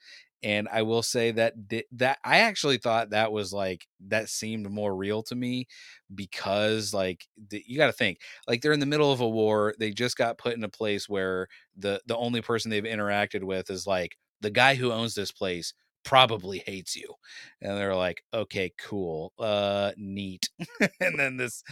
and 0.44 0.68
I 0.70 0.82
will 0.82 1.02
say 1.02 1.32
that 1.32 1.68
di- 1.68 1.86
that 1.92 2.18
I 2.24 2.40
actually 2.40 2.78
thought 2.78 3.10
that 3.10 3.32
was 3.32 3.52
like 3.52 3.86
that 4.08 4.28
seemed 4.28 4.70
more 4.70 4.94
real 4.94 5.24
to 5.24 5.34
me 5.34 5.66
because 6.14 6.94
like 6.94 7.26
you 7.50 7.76
got 7.76 7.86
to 7.86 7.92
think 7.92 8.20
like 8.46 8.60
they're 8.62 8.72
in 8.72 8.80
the 8.80 8.86
middle 8.86 9.12
of 9.12 9.20
a 9.20 9.28
war, 9.28 9.74
they 9.78 9.90
just 9.90 10.16
got 10.16 10.38
put 10.38 10.54
in 10.56 10.64
a 10.64 10.68
place 10.68 11.08
where 11.08 11.48
the 11.76 12.00
the 12.06 12.16
only 12.16 12.42
person 12.42 12.70
they've 12.70 12.84
interacted 12.84 13.44
with 13.44 13.70
is 13.70 13.86
like 13.86 14.16
the 14.40 14.50
guy 14.50 14.74
who 14.74 14.92
owns 14.92 15.14
this 15.14 15.32
place 15.32 15.74
probably 16.04 16.58
hates 16.58 16.94
you 16.94 17.14
and 17.62 17.78
they're 17.78 17.96
like 17.96 18.22
okay 18.34 18.70
cool 18.78 19.32
uh 19.38 19.92
neat. 19.96 20.50
And 21.00 21.18
then 21.18 21.36
this 21.38 21.62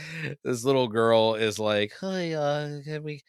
this 0.42 0.64
little 0.64 0.88
girl 0.88 1.34
is 1.34 1.58
like 1.58 1.92
hey 2.00 2.34
uh 2.34 2.80
can 2.84 3.02
we 3.02 3.22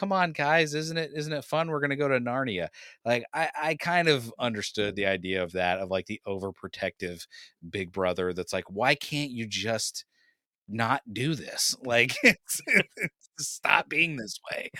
come 0.00 0.12
on, 0.12 0.32
guys, 0.32 0.74
isn't 0.74 0.96
it 0.96 1.10
isn't 1.14 1.32
it 1.32 1.44
fun? 1.44 1.68
We're 1.70 1.80
gonna 1.80 1.94
go 1.94 2.08
to 2.08 2.18
Narnia. 2.18 2.68
Like 3.04 3.24
I, 3.34 3.50
I 3.54 3.74
kind 3.74 4.08
of 4.08 4.32
understood 4.38 4.96
the 4.96 5.04
idea 5.04 5.42
of 5.42 5.52
that, 5.52 5.78
of 5.78 5.90
like 5.90 6.06
the 6.06 6.22
overprotective 6.26 7.26
big 7.68 7.92
brother 7.92 8.32
that's 8.32 8.54
like, 8.54 8.64
why 8.70 8.94
can't 8.94 9.30
you 9.30 9.46
just 9.46 10.06
not 10.68 11.02
do 11.12 11.34
this? 11.34 11.76
Like 11.84 12.14
it's, 12.22 12.62
it's, 12.66 13.30
stop 13.38 13.88
being 13.90 14.16
this 14.16 14.40
way. 14.50 14.70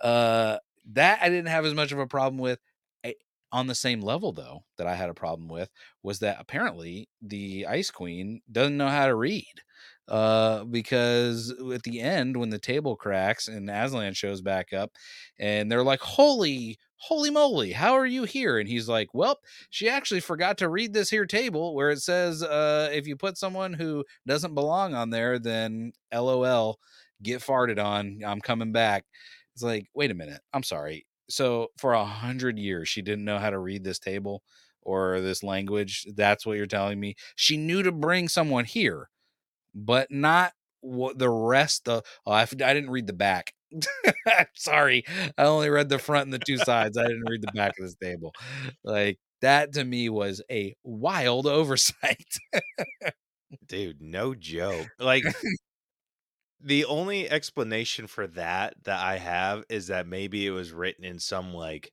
Uh 0.00 0.58
that 0.92 1.18
I 1.20 1.28
didn't 1.28 1.48
have 1.48 1.64
as 1.64 1.74
much 1.74 1.90
of 1.92 1.98
a 1.98 2.06
problem 2.06 2.38
with. 2.38 2.60
On 3.52 3.68
the 3.68 3.74
same 3.76 4.00
level 4.00 4.32
though 4.32 4.64
that 4.78 4.88
I 4.88 4.96
had 4.96 5.10
a 5.10 5.14
problem 5.14 5.48
with 5.48 5.70
was 6.02 6.18
that 6.18 6.38
apparently 6.40 7.08
the 7.22 7.66
Ice 7.66 7.88
Queen 7.88 8.40
doesn't 8.50 8.76
know 8.76 8.88
how 8.88 9.06
to 9.06 9.14
read 9.14 9.62
uh, 10.08 10.64
because 10.64 11.52
at 11.72 11.82
the 11.82 12.00
end 12.00 12.36
when 12.36 12.50
the 12.50 12.58
table 12.58 12.96
cracks 12.96 13.48
and 13.48 13.70
Aslan 13.70 14.14
shows 14.14 14.40
back 14.42 14.72
up, 14.72 14.92
and 15.38 15.70
they're 15.70 15.82
like, 15.84 16.00
"Holy, 16.00 16.78
holy 16.96 17.30
moly, 17.30 17.72
how 17.72 17.94
are 17.94 18.06
you 18.06 18.24
here?" 18.24 18.58
And 18.58 18.68
he's 18.68 18.88
like, 18.88 19.08
"Well, 19.14 19.38
she 19.70 19.88
actually 19.88 20.20
forgot 20.20 20.58
to 20.58 20.68
read 20.68 20.92
this 20.92 21.10
here 21.10 21.26
table 21.26 21.74
where 21.74 21.90
it 21.90 22.00
says 22.02 22.42
uh, 22.42 22.90
if 22.92 23.06
you 23.06 23.16
put 23.16 23.38
someone 23.38 23.72
who 23.72 24.04
doesn't 24.26 24.54
belong 24.54 24.94
on 24.94 25.10
there, 25.10 25.38
then 25.38 25.92
LOL, 26.12 26.78
get 27.22 27.40
farted 27.40 27.82
on. 27.82 28.20
I'm 28.26 28.40
coming 28.40 28.72
back." 28.72 29.04
It's 29.54 29.62
like, 29.62 29.86
wait 29.94 30.10
a 30.10 30.14
minute, 30.14 30.40
I'm 30.52 30.62
sorry. 30.64 31.06
So 31.28 31.68
for 31.78 31.92
a 31.92 32.04
hundred 32.04 32.58
years, 32.58 32.88
she 32.88 33.02
didn't 33.02 33.24
know 33.24 33.38
how 33.38 33.50
to 33.50 33.58
read 33.58 33.84
this 33.84 33.98
table 33.98 34.42
or 34.82 35.20
this 35.20 35.42
language. 35.42 36.06
That's 36.14 36.44
what 36.44 36.56
you're 36.56 36.66
telling 36.66 37.00
me. 37.00 37.14
She 37.36 37.56
knew 37.56 37.82
to 37.82 37.92
bring 37.92 38.28
someone 38.28 38.64
here 38.64 39.08
but 39.74 40.10
not 40.10 40.52
what 40.80 41.18
the 41.18 41.30
rest 41.30 41.88
of. 41.88 42.04
Oh, 42.26 42.32
I, 42.32 42.42
I 42.42 42.44
didn't 42.44 42.90
read 42.90 43.06
the 43.06 43.12
back. 43.12 43.52
Sorry, 44.54 45.04
I 45.36 45.44
only 45.44 45.70
read 45.70 45.88
the 45.88 45.98
front 45.98 46.24
and 46.24 46.32
the 46.32 46.38
two 46.38 46.58
sides. 46.58 46.96
I 46.96 47.06
didn't 47.06 47.28
read 47.28 47.42
the 47.42 47.52
back 47.52 47.72
of 47.78 47.84
this 47.84 47.96
table. 47.96 48.32
Like 48.84 49.18
that 49.40 49.72
to 49.74 49.84
me 49.84 50.08
was 50.08 50.42
a 50.50 50.74
wild 50.84 51.46
oversight. 51.48 52.26
Dude, 53.66 54.00
no 54.00 54.34
joke. 54.34 54.88
Like 54.98 55.24
the 56.60 56.84
only 56.86 57.30
explanation 57.30 58.06
for 58.06 58.26
that 58.28 58.74
that 58.84 59.00
I 59.00 59.18
have 59.18 59.64
is 59.68 59.88
that 59.88 60.06
maybe 60.06 60.46
it 60.46 60.50
was 60.50 60.72
written 60.72 61.04
in 61.04 61.18
some 61.18 61.52
like 61.52 61.92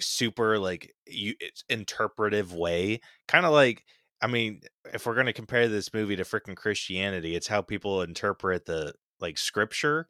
super 0.00 0.58
like 0.58 0.94
you 1.06 1.34
interpretive 1.68 2.52
way, 2.52 3.00
kind 3.26 3.46
of 3.46 3.52
like 3.52 3.84
I 4.20 4.26
mean, 4.26 4.62
if 4.92 5.06
we're 5.06 5.14
going 5.14 5.26
to 5.26 5.32
compare 5.32 5.68
this 5.68 5.92
movie 5.92 6.16
to 6.16 6.24
freaking 6.24 6.56
Christianity, 6.56 7.36
it's 7.36 7.48
how 7.48 7.62
people 7.62 8.02
interpret 8.02 8.64
the 8.64 8.94
like 9.20 9.38
scripture. 9.38 10.08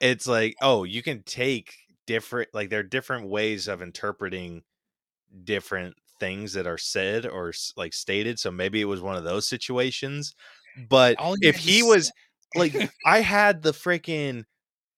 It's 0.00 0.26
like, 0.26 0.56
oh, 0.60 0.84
you 0.84 1.02
can 1.02 1.22
take 1.22 1.74
different 2.06 2.48
like 2.52 2.70
there 2.70 2.80
are 2.80 2.84
different 2.84 3.28
ways 3.28 3.68
of 3.68 3.82
interpreting 3.82 4.62
different 5.44 5.94
things 6.18 6.52
that 6.52 6.66
are 6.66 6.78
said 6.78 7.26
or 7.26 7.52
like 7.76 7.92
stated. 7.92 8.38
So 8.38 8.50
maybe 8.50 8.80
it 8.80 8.86
was 8.86 9.00
one 9.00 9.16
of 9.16 9.24
those 9.24 9.48
situations. 9.48 10.34
But 10.88 11.16
if 11.42 11.56
he 11.56 11.82
was 11.82 12.12
like 12.54 12.74
I 13.06 13.20
had 13.20 13.62
the 13.62 13.72
freaking 13.72 14.44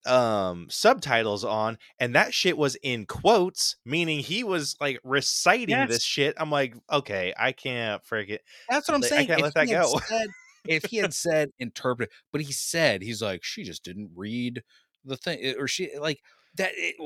um 0.06 0.66
subtitles 0.70 1.44
on 1.44 1.78
and 1.98 2.14
that 2.14 2.34
shit 2.34 2.56
was 2.58 2.76
in 2.82 3.06
quotes 3.06 3.76
meaning 3.84 4.18
he 4.18 4.44
was 4.44 4.76
like 4.80 5.00
reciting 5.02 5.70
yes. 5.70 5.88
this 5.88 6.02
shit. 6.02 6.34
I'm 6.36 6.50
like 6.50 6.74
okay 6.92 7.32
i 7.38 7.52
can't 7.52 8.02
freaking 8.04 8.38
that's 8.68 8.88
what 8.88 8.94
i'm 8.94 9.00
like, 9.00 9.08
saying 9.08 9.30
i 9.30 9.36
can't 9.36 9.38
if 9.40 9.44
let 9.44 9.54
that 9.54 9.68
go. 9.68 9.98
said, 10.06 10.28
if 10.66 10.84
he 10.86 10.98
had 10.98 11.14
said 11.14 11.50
interpret 11.58 12.10
but 12.32 12.40
he 12.40 12.52
said 12.52 13.02
he's 13.02 13.22
like 13.22 13.42
she 13.42 13.62
just 13.62 13.82
didn't 13.82 14.10
read 14.14 14.62
the 15.04 15.16
thing 15.16 15.38
eh, 15.40 15.54
or 15.58 15.68
she 15.68 15.90
like 15.98 16.20
that 16.56 16.72
it, 16.74 16.96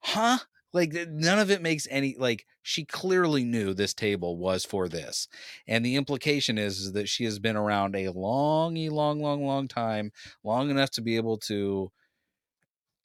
huh? 0.00 0.38
Like 0.72 0.92
none 1.08 1.38
of 1.38 1.52
it 1.52 1.62
makes 1.62 1.86
any 1.88 2.16
like 2.18 2.46
she 2.62 2.84
clearly 2.84 3.44
knew 3.44 3.74
this 3.74 3.94
table 3.94 4.36
was 4.36 4.64
for 4.64 4.88
this 4.88 5.28
and 5.68 5.86
the 5.86 5.94
implication 5.94 6.58
is, 6.58 6.80
is 6.80 6.92
that 6.92 7.08
she 7.08 7.24
has 7.24 7.38
been 7.38 7.56
around 7.56 7.94
a 7.94 8.08
long 8.08 8.74
long 8.74 9.22
long 9.22 9.46
long 9.46 9.68
time 9.68 10.10
long 10.42 10.70
enough 10.70 10.90
to 10.90 11.00
be 11.00 11.16
able 11.16 11.38
to 11.38 11.92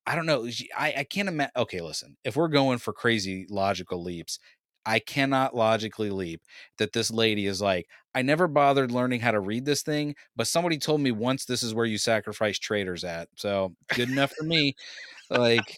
I 0.10 0.16
don't 0.16 0.26
know. 0.26 0.48
I, 0.76 0.94
I 0.98 1.04
can't 1.04 1.30
imagine. 1.30 1.52
Okay, 1.56 1.82
listen. 1.82 2.18
If 2.24 2.36
we're 2.36 2.48
going 2.48 2.80
for 2.80 2.94
crazy 2.94 3.46
logical 3.48 4.02
leaps, 4.02 4.40
I 4.84 4.98
cannot 4.98 5.56
logically 5.56 6.10
leap 6.10 6.42
that 6.80 6.94
this 6.94 7.12
lady 7.12 7.46
is 7.46 7.62
like, 7.62 7.86
I 8.16 8.24
never 8.24 8.48
bothered 8.48 8.92
learning 8.92 9.20
how 9.20 9.30
to 9.30 9.40
read 9.40 9.66
this 9.66 9.84
thing, 9.84 10.16
but 10.36 10.48
somebody 10.48 10.80
told 10.80 11.02
me 11.02 11.12
once 11.12 11.46
this 11.46 11.62
is 11.62 11.76
where 11.76 11.86
you 11.86 12.00
sacrifice 12.00 12.58
traders 12.58 13.04
at. 13.04 13.28
So 13.36 13.76
good 13.94 14.10
enough 14.10 14.32
for 14.32 14.46
me. 14.46 14.74
Like, 15.30 15.78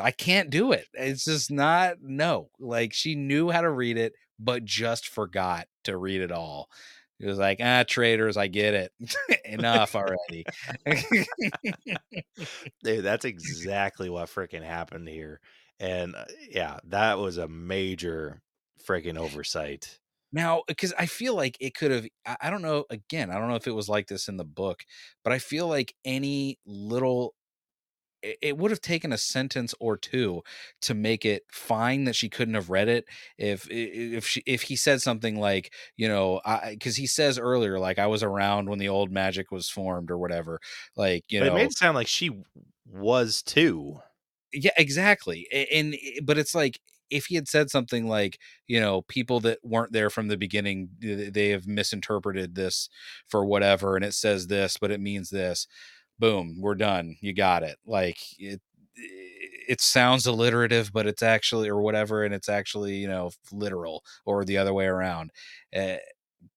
I 0.00 0.12
can't 0.12 0.48
do 0.48 0.72
it. 0.72 0.86
It's 0.94 1.26
just 1.26 1.50
not, 1.50 1.96
no. 2.00 2.48
Like, 2.58 2.94
she 2.94 3.16
knew 3.16 3.50
how 3.50 3.60
to 3.60 3.70
read 3.70 3.98
it, 3.98 4.14
but 4.38 4.64
just 4.64 5.08
forgot 5.08 5.66
to 5.84 5.98
read 5.98 6.22
it 6.22 6.32
all. 6.32 6.70
He 7.18 7.26
was 7.26 7.38
like, 7.38 7.58
ah, 7.62 7.84
traitors, 7.88 8.36
I 8.36 8.46
get 8.48 8.74
it. 8.74 8.92
Enough 9.44 9.94
already. 9.96 10.44
Dude, 12.82 13.04
that's 13.04 13.24
exactly 13.24 14.10
what 14.10 14.28
freaking 14.28 14.62
happened 14.62 15.08
here. 15.08 15.40
And 15.80 16.14
uh, 16.14 16.24
yeah, 16.50 16.78
that 16.84 17.18
was 17.18 17.38
a 17.38 17.48
major 17.48 18.42
freaking 18.86 19.18
oversight. 19.18 19.98
Now, 20.32 20.62
because 20.66 20.92
I 20.98 21.06
feel 21.06 21.34
like 21.34 21.56
it 21.60 21.74
could 21.74 21.90
have, 21.90 22.06
I 22.40 22.50
don't 22.50 22.62
know, 22.62 22.84
again, 22.90 23.30
I 23.30 23.38
don't 23.38 23.48
know 23.48 23.54
if 23.54 23.66
it 23.66 23.74
was 23.74 23.88
like 23.88 24.08
this 24.08 24.28
in 24.28 24.36
the 24.36 24.44
book, 24.44 24.80
but 25.24 25.32
I 25.32 25.38
feel 25.38 25.68
like 25.68 25.94
any 26.04 26.58
little 26.66 27.34
it 28.42 28.56
would 28.56 28.70
have 28.70 28.80
taken 28.80 29.12
a 29.12 29.18
sentence 29.18 29.74
or 29.80 29.96
two 29.96 30.42
to 30.82 30.94
make 30.94 31.24
it 31.24 31.42
fine 31.50 32.04
that 32.04 32.16
she 32.16 32.28
couldn't 32.28 32.54
have 32.54 32.70
read 32.70 32.88
it 32.88 33.04
if 33.38 33.66
if 33.70 34.26
she 34.26 34.42
if 34.46 34.62
he 34.62 34.76
said 34.76 35.00
something 35.00 35.38
like 35.38 35.72
you 35.96 36.08
know 36.08 36.40
because 36.70 36.96
he 36.96 37.06
says 37.06 37.38
earlier 37.38 37.78
like 37.78 37.98
i 37.98 38.06
was 38.06 38.22
around 38.22 38.68
when 38.68 38.78
the 38.78 38.88
old 38.88 39.10
magic 39.10 39.50
was 39.50 39.68
formed 39.68 40.10
or 40.10 40.18
whatever 40.18 40.60
like 40.96 41.24
you 41.28 41.40
but 41.40 41.46
know 41.46 41.52
it 41.52 41.54
made 41.56 41.66
it 41.66 41.76
sound 41.76 41.94
like 41.94 42.08
she 42.08 42.30
was 42.86 43.42
too. 43.42 43.98
Yeah 44.52 44.70
exactly 44.76 45.46
and 45.72 45.96
but 46.24 46.38
it's 46.38 46.54
like 46.54 46.80
if 47.10 47.26
he 47.26 47.34
had 47.34 47.48
said 47.48 47.70
something 47.70 48.08
like 48.08 48.38
you 48.66 48.80
know 48.80 49.02
people 49.02 49.40
that 49.40 49.58
weren't 49.62 49.92
there 49.92 50.10
from 50.10 50.28
the 50.28 50.36
beginning 50.36 50.88
they 51.00 51.50
have 51.50 51.66
misinterpreted 51.66 52.54
this 52.54 52.88
for 53.28 53.44
whatever 53.44 53.96
and 53.96 54.04
it 54.04 54.14
says 54.14 54.46
this 54.46 54.76
but 54.76 54.90
it 54.90 55.00
means 55.00 55.30
this 55.30 55.66
boom, 56.18 56.56
we're 56.60 56.74
done. 56.74 57.16
You 57.20 57.32
got 57.34 57.62
it. 57.62 57.78
Like 57.86 58.18
it 58.38 58.60
it 58.96 59.80
sounds 59.80 60.26
alliterative, 60.26 60.92
but 60.92 61.06
it's 61.06 61.22
actually 61.22 61.68
or 61.68 61.80
whatever, 61.80 62.24
and 62.24 62.34
it's 62.34 62.48
actually 62.48 62.96
you 62.96 63.08
know 63.08 63.30
literal 63.52 64.04
or 64.24 64.44
the 64.44 64.58
other 64.58 64.74
way 64.74 64.86
around. 64.86 65.30
Uh, 65.74 65.96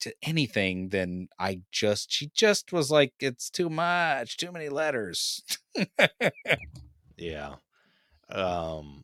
to 0.02 0.14
anything, 0.24 0.90
then 0.90 1.28
I 1.40 1.62
just 1.72 2.12
she 2.12 2.32
just 2.34 2.72
was 2.72 2.92
like, 2.92 3.14
it's 3.20 3.50
too 3.50 3.70
much, 3.70 4.38
too 4.38 4.52
many 4.52 4.70
letters. 4.70 5.44
yeah, 7.18 7.56
um, 8.30 9.04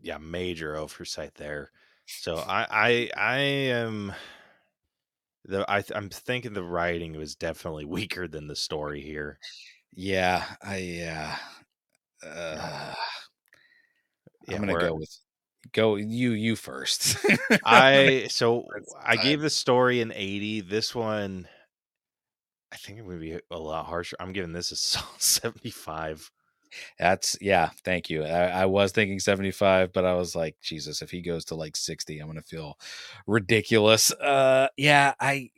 yeah, 0.00 0.18
major 0.18 0.76
oversight 0.76 1.34
there. 1.36 1.70
So 2.06 2.36
I 2.36 2.66
I 2.70 3.10
I 3.16 3.38
am 3.38 4.12
the 5.44 5.70
I 5.70 5.82
I'm 5.94 6.08
thinking 6.08 6.52
the 6.52 6.62
writing 6.62 7.16
was 7.16 7.34
definitely 7.34 7.84
weaker 7.86 8.28
than 8.28 8.46
the 8.46 8.56
story 8.56 9.00
here. 9.00 9.38
Yeah, 9.94 10.44
I 10.62 10.78
yeah. 10.78 11.36
Uh, 12.24 12.94
yeah 14.48 14.56
I'm 14.56 14.66
gonna 14.66 14.78
go 14.78 14.94
with 14.94 15.16
go 15.72 15.96
you 15.96 16.30
you 16.30 16.56
first. 16.56 17.16
I 17.64 18.26
so 18.28 18.66
I 19.02 19.16
gave 19.16 19.40
the 19.40 19.50
story 19.50 20.00
an 20.00 20.12
80. 20.14 20.62
This 20.62 20.94
one 20.94 21.48
I 22.74 22.76
think 22.76 22.98
it 22.98 23.04
would 23.04 23.20
be 23.20 23.38
a 23.52 23.58
lot 23.58 23.86
harsher. 23.86 24.16
I'm 24.18 24.32
giving 24.32 24.52
this 24.52 24.72
a 24.72 24.76
75. 25.18 26.30
That's 26.98 27.36
yeah. 27.40 27.70
Thank 27.84 28.10
you. 28.10 28.24
I, 28.24 28.62
I, 28.62 28.66
was 28.66 28.92
thinking 28.92 29.18
75, 29.18 29.92
but 29.92 30.04
I 30.04 30.14
was 30.14 30.34
like, 30.34 30.56
Jesus, 30.60 31.02
if 31.02 31.10
he 31.10 31.20
goes 31.20 31.44
to 31.46 31.54
like 31.54 31.76
60, 31.76 32.18
I'm 32.18 32.26
gonna 32.26 32.42
feel 32.42 32.78
ridiculous. 33.26 34.12
Uh, 34.12 34.68
yeah. 34.76 35.14
I 35.20 35.50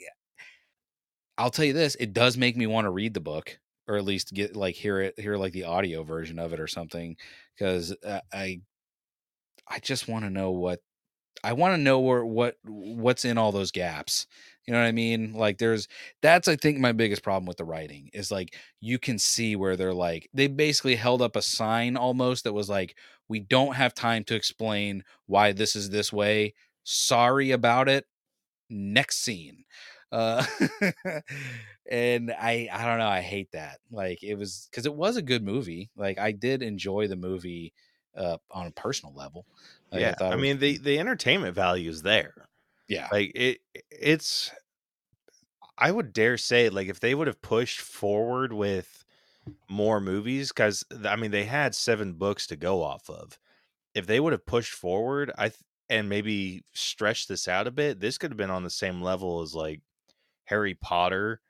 I'll 1.38 1.51
tell 1.51 1.64
you 1.64 1.72
this. 1.72 1.97
It 1.97 2.12
does 2.12 2.36
make 2.36 2.56
me 2.56 2.66
want 2.66 2.86
to 2.86 2.90
read 2.90 3.14
the 3.14 3.20
book, 3.20 3.59
or 3.88 3.97
at 3.97 4.05
least 4.05 4.32
get 4.32 4.56
like 4.56 4.74
hear 4.74 5.01
it, 5.01 5.18
hear 5.18 5.36
like 5.36 5.52
the 5.52 5.64
audio 5.64 6.02
version 6.02 6.38
of 6.38 6.52
it 6.52 6.60
or 6.60 6.66
something, 6.66 7.16
because 7.55 7.94
uh, 8.05 8.20
I 8.32 8.60
I 9.68 9.78
just 9.80 10.09
want 10.09 10.24
to 10.24 10.30
know 10.30 10.51
what 10.52 10.80
I 11.44 11.52
want 11.52 11.74
to 11.74 11.78
know 11.82 12.01
where 12.01 12.24
what 12.24 12.56
what's 12.64 13.24
in 13.24 13.38
all 13.38 13.52
those 13.52 13.70
gaps. 13.70 14.26
You 14.66 14.74
know 14.74 14.80
what 14.80 14.88
I 14.88 14.93
mean? 14.93 15.32
Like 15.32 15.59
there's 15.59 15.86
that's 16.22 16.48
I 16.48 16.56
think 16.56 16.78
my 16.78 16.93
biggest 16.93 17.22
problem 17.22 17.47
with 17.47 17.56
the 17.56 17.64
writing 17.64 18.10
is 18.12 18.30
like 18.32 18.56
you 18.80 18.98
can 18.98 19.18
see 19.18 19.55
where 19.56 19.76
they're 19.76 19.94
like 19.94 20.28
they 20.34 20.48
basically 20.48 20.97
held 20.97 21.22
up 21.22 21.36
a 21.36 21.43
sign 21.43 21.97
almost 21.97 22.44
that 22.44 22.52
was 22.52 22.68
like 22.68 22.97
we 23.28 23.40
don't 23.40 23.76
have 23.76 23.94
time 23.94 24.24
to 24.24 24.34
explain 24.34 25.05
why 25.26 25.52
this 25.52 25.76
is 25.76 25.90
this 25.90 26.12
way. 26.12 26.55
Sorry 26.84 27.52
about 27.52 27.88
it. 27.88 28.06
Next 28.70 29.18
scene. 29.18 29.64
Uh, 30.12 30.44
and 31.90 32.32
I 32.32 32.68
I 32.72 32.84
don't 32.86 32.98
know, 32.98 33.09
I 33.09 33.20
hate 33.20 33.52
that. 33.52 33.80
Like 33.90 34.22
it 34.22 34.34
was 34.36 34.68
because 34.70 34.86
it 34.86 34.94
was 34.94 35.16
a 35.16 35.22
good 35.22 35.43
movie. 35.44 35.90
Like 35.97 36.18
I 36.18 36.32
did 36.32 36.62
enjoy 36.62 37.06
the 37.09 37.16
movie 37.16 37.72
uh, 38.16 38.38
on 38.51 38.66
a 38.66 38.72
personal 38.72 39.14
level. 39.14 39.47
Like, 39.93 40.01
yeah, 40.01 40.14
I, 40.20 40.34
it 40.34 40.38
was- 40.38 40.48
mean 40.48 40.59
the 40.59 40.78
the 40.78 40.98
entertainment 40.98 41.55
value 41.55 41.90
is 41.90 42.02
there. 42.02 42.45
Yeah, 42.88 43.10
Like 43.10 43.32
it, 43.34 43.60
it's. 43.90 44.50
I 45.78 45.90
would 45.90 46.12
dare 46.12 46.38
say, 46.38 46.68
like, 46.68 46.88
if 46.88 47.00
they 47.00 47.14
would 47.14 47.26
have 47.26 47.42
pushed 47.42 47.80
forward 47.80 48.52
with 48.52 49.04
more 49.68 50.00
movies, 50.00 50.50
because 50.50 50.84
I 51.04 51.16
mean 51.16 51.30
they 51.32 51.44
had 51.44 51.74
seven 51.74 52.14
books 52.14 52.46
to 52.48 52.56
go 52.56 52.82
off 52.82 53.10
of. 53.10 53.38
If 53.94 54.06
they 54.06 54.20
would 54.20 54.32
have 54.32 54.46
pushed 54.46 54.72
forward, 54.74 55.32
I 55.38 55.50
th- 55.50 55.60
and 55.90 56.08
maybe 56.08 56.64
stretched 56.74 57.28
this 57.28 57.48
out 57.48 57.66
a 57.68 57.72
bit, 57.72 58.00
this 58.00 58.18
could 58.18 58.30
have 58.32 58.38
been 58.38 58.50
on 58.50 58.64
the 58.64 58.70
same 58.70 59.02
level 59.02 59.42
as 59.42 59.54
like 59.54 59.82
Harry 60.46 60.74
Potter 60.74 61.42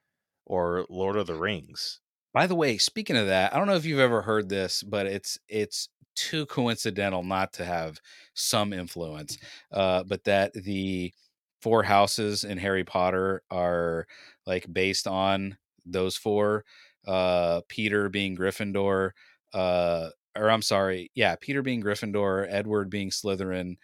or 0.46 0.86
Lord 0.90 1.16
of 1.16 1.26
the 1.28 1.34
Rings. 1.36 2.00
By 2.32 2.46
the 2.46 2.54
way, 2.54 2.78
speaking 2.78 3.16
of 3.16 3.26
that, 3.28 3.54
I 3.54 3.58
don't 3.58 3.66
know 3.66 3.76
if 3.76 3.84
you've 3.86 3.98
ever 4.00 4.22
heard 4.22 4.48
this, 4.48 4.82
but 4.82 5.06
it's 5.06 5.38
it's 5.48 5.88
too 6.14 6.46
coincidental 6.46 7.22
not 7.24 7.52
to 7.54 7.64
have 7.64 8.00
some 8.34 8.72
influence. 8.72 9.38
Uh, 9.72 10.04
but 10.04 10.24
that 10.24 10.52
the 10.54 11.12
four 11.60 11.82
houses 11.82 12.44
in 12.44 12.58
Harry 12.58 12.84
Potter 12.84 13.42
are 13.50 14.06
like 14.46 14.66
based 14.72 15.06
on 15.06 15.56
those 15.84 16.16
four. 16.16 16.64
Uh, 17.06 17.60
Peter 17.68 18.08
being 18.08 18.36
Gryffindor, 18.36 19.10
uh, 19.54 20.08
or 20.36 20.50
I'm 20.50 20.62
sorry, 20.62 21.10
yeah, 21.14 21.36
Peter 21.40 21.62
being 21.62 21.82
Gryffindor, 21.82 22.46
Edward 22.50 22.90
being 22.90 23.10
Slytherin, 23.10 23.76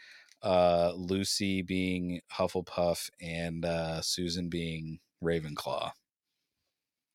uh, 0.42 0.92
Lucy 0.96 1.62
being 1.62 2.20
Hufflepuff, 2.32 3.10
and 3.20 3.64
uh, 3.64 4.00
Susan 4.00 4.48
being 4.48 4.98
Ravenclaw. 5.22 5.92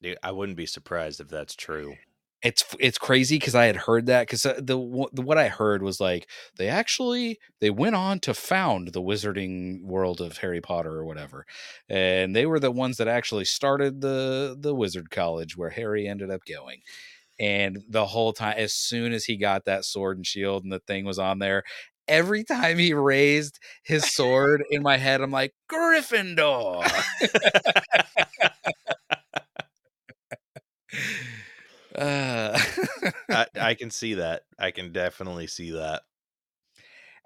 Dude, 0.01 0.17
I 0.23 0.31
wouldn't 0.31 0.57
be 0.57 0.65
surprised 0.65 1.19
if 1.19 1.27
that's 1.27 1.55
true. 1.55 1.95
It's 2.43 2.64
it's 2.80 2.97
crazy 2.99 3.38
because 3.39 3.55
I 3.55 3.65
had 3.65 3.76
heard 3.76 4.05
that 4.07 4.22
because 4.27 4.45
uh, 4.45 4.53
the, 4.57 4.77
the 5.11 5.22
what 5.23 5.38
I 5.39 5.47
heard 5.47 5.81
was 5.81 5.99
like 5.99 6.27
they 6.57 6.68
actually 6.68 7.39
they 7.61 7.72
went 7.72 7.95
on 7.95 8.19
to 8.22 8.34
found 8.34 8.89
the 8.89 9.01
wizarding 9.01 9.84
world 9.84 10.22
of 10.22 10.38
Harry 10.38 10.61
Potter 10.61 10.91
or 10.91 11.05
whatever, 11.05 11.45
and 11.89 12.35
they 12.35 12.45
were 12.45 12.59
the 12.59 12.72
ones 12.72 12.97
that 12.97 13.07
actually 13.07 13.45
started 13.45 14.01
the 14.01 14.55
the 14.59 14.76
wizard 14.76 15.09
college 15.09 15.57
where 15.57 15.72
Harry 15.72 16.07
ended 16.07 16.30
up 16.30 16.41
going. 16.47 16.81
And 17.39 17.84
the 17.89 18.05
whole 18.07 18.34
time, 18.34 18.55
as 18.57 18.73
soon 18.73 19.14
as 19.14 19.26
he 19.26 19.38
got 19.38 19.65
that 19.65 19.85
sword 19.85 20.18
and 20.18 20.26
shield 20.26 20.64
and 20.64 20.73
the 20.73 20.80
thing 20.80 21.05
was 21.05 21.19
on 21.19 21.39
there, 21.39 21.64
every 22.07 22.43
time 22.43 22.77
he 22.80 22.93
raised 22.93 23.59
his 23.84 24.11
sword 24.14 24.64
in 24.72 24.84
my 24.84 24.97
head, 24.97 25.22
I'm 25.22 25.31
like 25.31 25.53
Gryffindor. 25.72 26.89
uh, 31.98 32.60
I, 33.30 33.45
I 33.60 33.74
can 33.74 33.90
see 33.90 34.15
that. 34.15 34.44
I 34.57 34.72
can 34.72 34.91
definitely 34.91 35.48
see 35.48 35.72
that. 35.72 36.03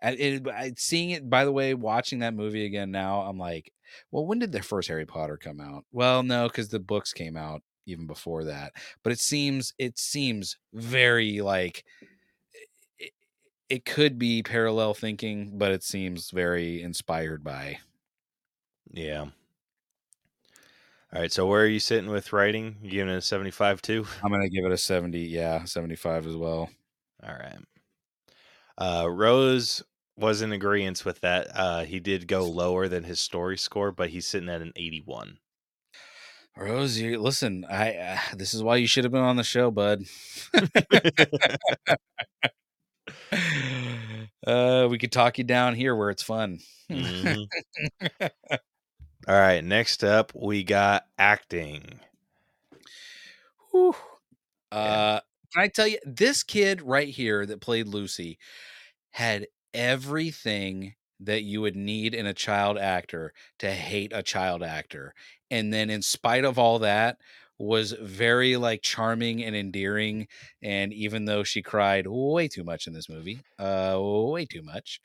And 0.02 0.20
it, 0.20 0.48
I, 0.48 0.74
seeing 0.78 1.12
it, 1.12 1.30
by 1.30 1.46
the 1.46 1.52
way, 1.52 1.74
watching 1.74 2.20
that 2.20 2.34
movie 2.34 2.66
again 2.66 2.92
now, 2.92 3.22
I'm 3.22 3.38
like, 3.38 3.72
well, 4.10 4.26
when 4.26 4.40
did 4.40 4.52
the 4.52 4.64
first 4.64 4.88
Harry 4.88 5.06
Potter 5.06 5.38
come 5.38 5.60
out? 5.60 5.86
Well, 5.92 6.24
no, 6.24 6.48
because 6.48 6.70
the 6.70 6.80
books 6.80 7.14
came 7.14 7.38
out 7.38 7.62
even 7.86 8.08
before 8.08 8.46
that. 8.46 8.74
But 9.04 9.14
it 9.14 9.20
seems, 9.20 9.74
it 9.78 10.00
seems 10.00 10.58
very 10.74 11.42
like 11.42 11.84
it, 12.98 13.12
it 13.70 13.86
could 13.86 14.18
be 14.18 14.44
parallel 14.44 14.94
thinking, 14.94 15.58
but 15.58 15.72
it 15.72 15.84
seems 15.84 16.32
very 16.32 16.82
inspired 16.82 17.44
by. 17.44 17.80
Yeah. 18.92 19.28
All 21.14 21.22
right. 21.22 21.32
So 21.32 21.46
where 21.46 21.64
are 21.64 21.68
you 21.68 21.80
sitting 21.80 22.10
with 22.10 22.32
writing? 22.32 22.78
You 22.82 22.90
giving 22.92 23.14
it 23.14 23.18
a 23.18 23.22
75 23.22 23.82
too? 23.82 24.06
I'm 24.24 24.32
gonna 24.32 24.50
give 24.50 24.66
it 24.66 24.72
a 24.72 24.78
70. 24.78 25.20
Yeah, 25.20 25.66
75 25.66 26.26
as 26.28 26.36
well. 26.38 26.70
All 27.24 27.34
right. 27.34 27.60
Uh, 28.78 29.08
Rose 29.10 29.84
was 30.16 30.42
in 30.42 30.52
agreement 30.52 31.04
with 31.04 31.20
that. 31.22 31.48
Uh, 31.54 31.84
he 31.84 32.00
did 32.00 32.28
go 32.28 32.46
lower 32.48 32.88
than 32.88 33.04
his 33.04 33.20
story 33.20 33.58
score, 33.58 33.92
but 33.92 34.10
he's 34.10 34.28
sitting 34.28 34.50
at 34.50 34.62
an 34.62 34.72
81. 34.76 35.38
Rose, 36.58 36.98
you 37.00 37.20
listen. 37.20 37.66
I 37.70 37.96
uh, 37.96 38.18
this 38.36 38.54
is 38.54 38.64
why 38.64 38.78
you 38.78 38.88
should 38.88 39.04
have 39.04 39.12
been 39.12 39.22
on 39.22 39.36
the 39.38 39.44
show, 39.44 39.72
bud. 39.72 40.04
uh, 44.48 44.88
we 44.90 44.98
could 44.98 45.12
talk 45.12 45.38
you 45.38 45.44
down 45.44 45.76
here 45.76 45.96
where 45.96 46.10
it's 46.10 46.24
fun. 46.24 46.60
Mhm. 46.90 47.48
All 49.28 49.36
right. 49.36 49.64
Next 49.64 50.04
up, 50.04 50.32
we 50.36 50.64
got 50.64 51.08
acting. 51.18 52.00
Whew. 53.72 53.96
Uh, 54.72 55.20
can 55.54 55.64
I 55.64 55.68
tell 55.68 55.88
you, 55.88 56.00
this 56.06 56.44
kid 56.44 56.82
right 56.82 57.10
here 57.10 57.46
that 57.46 57.62
played 57.62 57.88
Lucy 57.88 58.38
had 59.12 59.48
everything 59.74 60.96
that 61.20 61.44
you 61.44 61.62
would 61.62 61.76
need 61.76 62.14
in 62.16 62.26
a 62.26 62.34
child 62.34 62.78
actor 62.78 63.34
to 63.60 63.72
hate 63.72 64.12
a 64.14 64.24
child 64.24 64.64
actor. 64.64 65.14
And 65.52 65.74
then, 65.74 65.90
in 65.90 66.02
spite 66.02 66.46
of 66.46 66.58
all 66.58 66.80
that, 66.80 67.18
was 67.62 67.92
very 68.02 68.58
like 68.58 68.82
charming 68.82 69.44
and 69.44 69.56
endearing. 69.56 70.28
And 70.62 70.94
even 70.94 71.26
though 71.26 71.44
she 71.44 71.62
cried 71.62 72.06
way 72.08 72.48
too 72.48 72.64
much 72.64 72.88
in 72.88 72.94
this 72.94 73.10
movie, 73.10 73.42
uh, 73.60 73.98
way 74.00 74.46
too 74.46 74.62
much, 74.64 75.00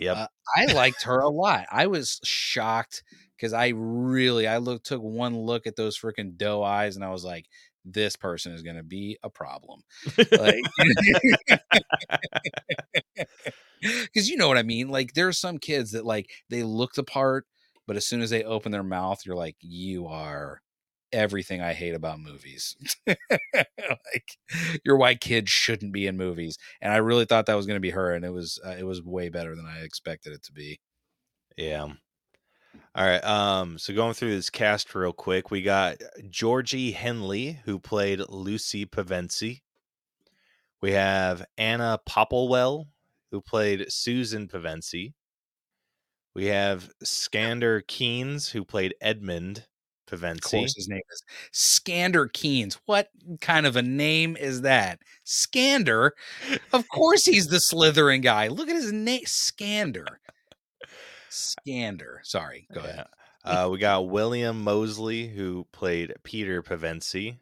Yep. 0.00 0.16
Uh, 0.16 0.26
I 0.56 0.72
liked 0.72 1.02
her 1.02 1.20
a 1.20 1.28
lot. 1.28 1.66
I 1.70 1.86
was 1.86 2.20
shocked 2.24 3.02
because 3.36 3.52
I 3.52 3.72
really 3.76 4.48
I 4.48 4.56
look 4.56 4.82
took 4.82 5.02
one 5.02 5.36
look 5.36 5.66
at 5.66 5.76
those 5.76 5.98
freaking 5.98 6.38
doe 6.38 6.62
eyes 6.62 6.96
and 6.96 7.04
I 7.04 7.10
was 7.10 7.22
like, 7.22 7.44
this 7.84 8.16
person 8.16 8.52
is 8.52 8.62
gonna 8.62 8.82
be 8.82 9.18
a 9.22 9.28
problem. 9.28 9.82
Like 10.16 10.62
because 13.80 14.28
you 14.28 14.36
know 14.36 14.48
what 14.48 14.58
I 14.58 14.62
mean. 14.62 14.88
Like 14.88 15.12
there 15.12 15.28
are 15.28 15.32
some 15.32 15.58
kids 15.58 15.92
that 15.92 16.06
like 16.06 16.30
they 16.48 16.62
look 16.62 16.94
the 16.94 17.04
part, 17.04 17.46
but 17.86 17.96
as 17.96 18.06
soon 18.06 18.22
as 18.22 18.30
they 18.30 18.42
open 18.42 18.72
their 18.72 18.82
mouth, 18.82 19.20
you're 19.26 19.36
like, 19.36 19.56
you 19.60 20.06
are 20.06 20.62
everything 21.12 21.60
I 21.60 21.72
hate 21.72 21.94
about 21.94 22.20
movies. 22.20 22.76
like 23.06 24.38
your 24.84 24.96
white 24.96 25.20
kid 25.20 25.48
shouldn't 25.48 25.92
be 25.92 26.06
in 26.06 26.16
movies, 26.16 26.58
and 26.80 26.92
I 26.92 26.96
really 26.96 27.24
thought 27.24 27.46
that 27.46 27.56
was 27.56 27.66
going 27.66 27.76
to 27.76 27.80
be 27.80 27.90
her, 27.90 28.12
and 28.12 28.24
it 28.24 28.32
was 28.32 28.58
uh, 28.64 28.76
it 28.78 28.84
was 28.84 29.02
way 29.02 29.28
better 29.28 29.54
than 29.54 29.66
I 29.66 29.80
expected 29.80 30.32
it 30.32 30.42
to 30.44 30.52
be. 30.52 30.80
Yeah. 31.56 31.88
All 32.94 33.04
right. 33.04 33.24
Um, 33.24 33.78
so 33.78 33.94
going 33.94 34.14
through 34.14 34.34
this 34.34 34.50
cast 34.50 34.94
real 34.94 35.12
quick, 35.12 35.50
we 35.50 35.62
got 35.62 35.98
Georgie 36.28 36.92
Henley, 36.92 37.60
who 37.64 37.78
played 37.78 38.20
Lucy 38.28 38.86
Pevensie. 38.86 39.60
We 40.80 40.92
have 40.92 41.44
Anna 41.58 41.98
Popplewell, 42.08 42.86
who 43.30 43.40
played 43.40 43.92
Susan 43.92 44.48
Pevensie. 44.48 45.12
We 46.34 46.46
have 46.46 46.90
Skander 47.04 47.86
Keynes, 47.86 48.50
who 48.50 48.64
played 48.64 48.94
Edmund 49.00 49.66
Of 50.12 50.20
Pevensie. 50.20 50.50
course, 50.50 50.74
his 50.74 50.88
name 50.88 51.02
is 51.10 51.22
Skander 51.52 52.32
Keynes. 52.32 52.78
What 52.86 53.10
kind 53.40 53.66
of 53.66 53.76
a 53.76 53.82
name 53.82 54.36
is 54.36 54.62
that? 54.62 55.00
Skander. 55.24 56.10
Of 56.72 56.88
course, 56.88 57.24
he's 57.24 57.48
the 57.48 57.58
Slytherin 57.58 58.22
guy. 58.22 58.48
Look 58.48 58.68
at 58.68 58.76
his 58.76 58.92
name, 58.92 59.24
Skander. 59.24 60.06
Skander. 61.30 62.18
Sorry, 62.22 62.66
go 62.72 62.80
ahead. 62.80 63.06
Uh, 63.44 63.68
we 63.70 63.78
got 63.78 64.08
William 64.08 64.62
Moseley, 64.62 65.28
who 65.28 65.66
played 65.72 66.12
Peter 66.24 66.62
Pevensie. 66.62 67.38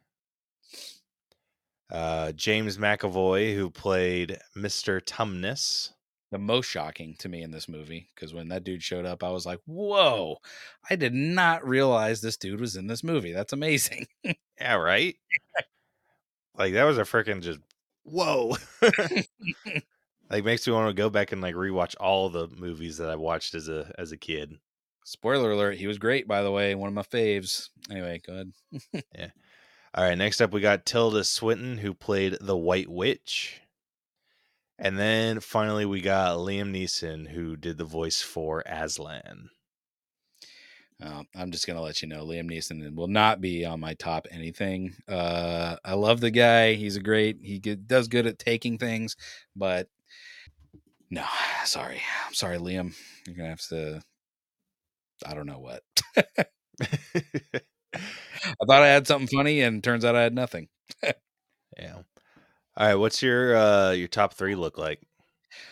Uh, 1.91 2.31
James 2.33 2.77
McAvoy, 2.77 3.55
who 3.55 3.69
played 3.69 4.37
Mr. 4.55 5.01
Tumnus. 5.01 5.91
The 6.31 6.37
most 6.37 6.67
shocking 6.67 7.15
to 7.19 7.29
me 7.29 7.41
in 7.41 7.51
this 7.51 7.67
movie, 7.67 8.09
because 8.13 8.33
when 8.33 8.49
that 8.49 8.63
dude 8.63 8.83
showed 8.83 9.05
up, 9.05 9.23
I 9.23 9.31
was 9.31 9.45
like, 9.45 9.59
"Whoa! 9.65 10.37
I 10.89 10.95
did 10.95 11.13
not 11.13 11.67
realize 11.67 12.21
this 12.21 12.37
dude 12.37 12.59
was 12.61 12.75
in 12.75 12.87
this 12.87 13.03
movie. 13.03 13.31
That's 13.33 13.53
amazing." 13.53 14.07
Yeah, 14.61 14.75
right? 14.75 15.15
like, 16.57 16.73
that 16.73 16.83
was 16.83 16.97
a 16.97 17.03
freaking 17.03 17.41
just, 17.41 17.59
whoa. 18.03 18.57
like, 20.29 20.43
makes 20.43 20.67
me 20.67 20.73
want 20.73 20.89
to 20.89 20.93
go 20.93 21.09
back 21.09 21.31
and, 21.31 21.41
like, 21.41 21.55
rewatch 21.55 21.95
all 21.97 22.27
the 22.29 22.49
movies 22.49 22.97
that 22.97 23.09
I 23.09 23.15
watched 23.15 23.55
as 23.55 23.69
a 23.69 23.89
as 23.97 24.11
a 24.11 24.17
kid. 24.17 24.55
Spoiler 25.05 25.51
alert: 25.51 25.77
He 25.77 25.87
was 25.87 25.97
great, 25.97 26.27
by 26.27 26.43
the 26.43 26.51
way. 26.51 26.75
One 26.75 26.89
of 26.89 26.93
my 26.93 27.03
faves. 27.03 27.69
Anyway, 27.89 28.21
go 28.25 28.33
ahead. 28.33 28.51
Yeah. 29.17 29.29
All 29.95 30.03
right, 30.03 30.17
next 30.17 30.41
up 30.41 30.51
we 30.51 30.61
got 30.61 30.85
Tilda 30.85 31.23
Swinton, 31.23 31.77
who 31.77 31.93
played 31.93 32.37
the 32.41 32.57
White 32.57 32.89
Witch. 32.89 33.61
And 34.79 34.97
then 34.97 35.41
finally 35.41 35.85
we 35.85 36.01
got 36.01 36.37
Liam 36.37 36.71
Neeson, 36.71 37.27
who 37.29 37.55
did 37.55 37.77
the 37.77 37.83
voice 37.85 38.21
for 38.21 38.61
Aslan. 38.65 39.49
Uh, 41.01 41.23
I'm 41.35 41.51
just 41.51 41.65
gonna 41.65 41.81
let 41.81 42.01
you 42.01 42.07
know, 42.09 42.25
Liam 42.25 42.49
Neeson 42.51 42.93
will 42.93 43.07
not 43.07 43.39
be 43.39 43.63
on 43.65 43.79
my 43.79 43.93
top 43.93 44.27
anything. 44.31 44.95
Uh, 45.07 45.77
I 45.85 45.93
love 45.93 46.19
the 46.19 46.31
guy; 46.31 46.73
he's 46.73 46.97
a 46.97 47.01
great. 47.01 47.37
He 47.41 47.59
get, 47.59 47.87
does 47.87 48.09
good 48.09 48.25
at 48.27 48.37
taking 48.37 48.77
things, 48.77 49.15
but 49.55 49.87
no, 51.09 51.25
sorry, 51.65 52.01
I'm 52.27 52.33
sorry, 52.33 52.57
Liam. 52.57 52.95
You're 53.27 53.35
gonna 53.35 53.49
have 53.49 53.61
to. 53.69 54.01
I 55.25 55.33
don't 55.33 55.45
know 55.47 55.59
what. 55.59 55.83
I 56.81 58.65
thought 58.65 58.83
I 58.83 58.87
had 58.87 59.07
something 59.07 59.27
funny, 59.27 59.61
and 59.61 59.83
turns 59.83 60.05
out 60.05 60.15
I 60.15 60.23
had 60.23 60.33
nothing. 60.35 60.67
yeah. 61.77 61.99
All 62.79 62.87
right. 62.87 62.95
What's 62.95 63.21
your 63.21 63.55
uh 63.57 63.91
your 63.91 64.07
top 64.07 64.33
three 64.33 64.55
look 64.55 64.77
like? 64.77 65.01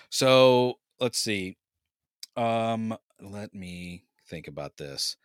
So 0.10 0.76
let's 1.00 1.20
see. 1.20 1.58
Um, 2.38 2.98
let 3.22 3.54
me 3.54 4.06
think 4.30 4.48
about 4.48 4.78
this. 4.78 5.18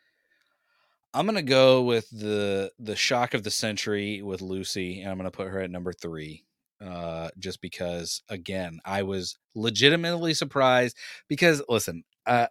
I'm 1.15 1.27
gonna 1.27 1.43
go 1.43 1.83
with 1.83 2.09
the 2.11 2.73
the 2.79 2.97
shock 2.97 3.35
of 3.35 3.43
the 3.43 3.51
century 3.51 4.23
with 4.23 4.41
Lucy, 4.41 5.01
and 5.01 5.11
I'm 5.11 5.17
gonna 5.19 5.31
put 5.31 5.49
her 5.49 5.61
at 5.61 5.71
number 5.71 5.93
three. 5.93 6.45
Uh, 6.81 7.31
just 7.39 7.61
because, 7.61 8.23
again, 8.29 8.81
I 8.85 9.05
was 9.05 9.39
legitimately 9.55 10.35
surprised. 10.35 10.97
Because 11.29 11.63
listen, 11.69 12.03
uh, 12.27 12.49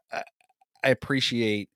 I 0.83 0.89
appreciate 0.89 1.69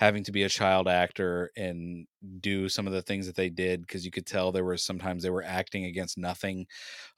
having 0.00 0.24
to 0.24 0.32
be 0.32 0.44
a 0.44 0.48
child 0.48 0.88
actor 0.88 1.52
and 1.56 2.06
do 2.40 2.68
some 2.70 2.86
of 2.88 2.94
the 2.94 3.02
things 3.02 3.26
that 3.26 3.36
they 3.36 3.50
did 3.50 3.82
because 3.82 4.04
you 4.04 4.10
could 4.10 4.26
tell 4.26 4.50
there 4.50 4.64
were 4.64 4.78
sometimes 4.78 5.22
they 5.22 5.30
were 5.30 5.44
acting 5.44 5.84
against 5.84 6.18
nothing 6.18 6.66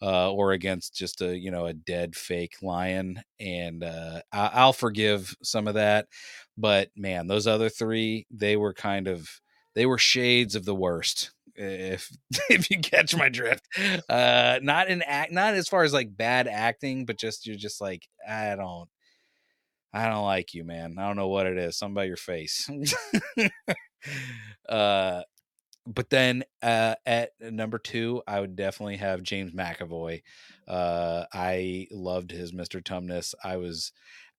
uh, 0.02 0.32
or 0.32 0.52
against 0.52 0.94
just 0.94 1.22
a 1.22 1.36
you 1.38 1.50
know 1.50 1.66
a 1.66 1.72
dead 1.72 2.16
fake 2.16 2.56
lion 2.62 3.22
and 3.40 3.84
uh, 3.84 4.20
I- 4.32 4.64
will 4.64 4.72
forgive 4.72 5.34
some 5.42 5.68
of 5.68 5.74
that 5.74 6.06
but 6.56 6.90
man 6.96 7.26
those 7.26 7.46
other 7.46 7.68
three 7.68 8.26
they 8.30 8.56
were 8.56 8.74
kind 8.74 9.08
of 9.08 9.28
they 9.74 9.86
were 9.86 9.98
shades 9.98 10.54
of 10.54 10.64
the 10.64 10.74
worst 10.74 11.32
if 11.54 12.10
if 12.50 12.70
you 12.70 12.78
catch 12.80 13.16
my 13.16 13.28
drift. 13.28 13.66
Uh 14.08 14.58
not 14.62 14.88
in 14.88 15.02
act 15.02 15.32
not 15.32 15.54
as 15.54 15.68
far 15.68 15.84
as 15.84 15.92
like 15.92 16.16
bad 16.16 16.48
acting 16.48 17.04
but 17.06 17.18
just 17.18 17.46
you're 17.46 17.56
just 17.56 17.80
like 17.80 18.06
i 18.28 18.54
don't 18.56 18.88
I 19.92 20.08
don't 20.08 20.24
like 20.24 20.54
you, 20.54 20.64
man. 20.64 20.96
I 20.98 21.06
don't 21.06 21.16
know 21.16 21.28
what 21.28 21.46
it 21.46 21.58
is. 21.58 21.76
Something 21.76 21.94
about 21.94 22.08
your 22.08 22.16
face. 22.16 22.68
uh, 24.68 25.22
but 25.86 26.10
then 26.10 26.44
uh, 26.62 26.94
at 27.04 27.30
number 27.40 27.78
two, 27.78 28.22
I 28.26 28.40
would 28.40 28.56
definitely 28.56 28.98
have 28.98 29.22
James 29.22 29.52
McAvoy. 29.52 30.22
Uh, 30.66 31.24
I 31.32 31.88
loved 31.90 32.30
his 32.30 32.52
Mr. 32.52 32.82
Tumnus. 32.82 33.34
I 33.44 33.56
was, 33.56 33.92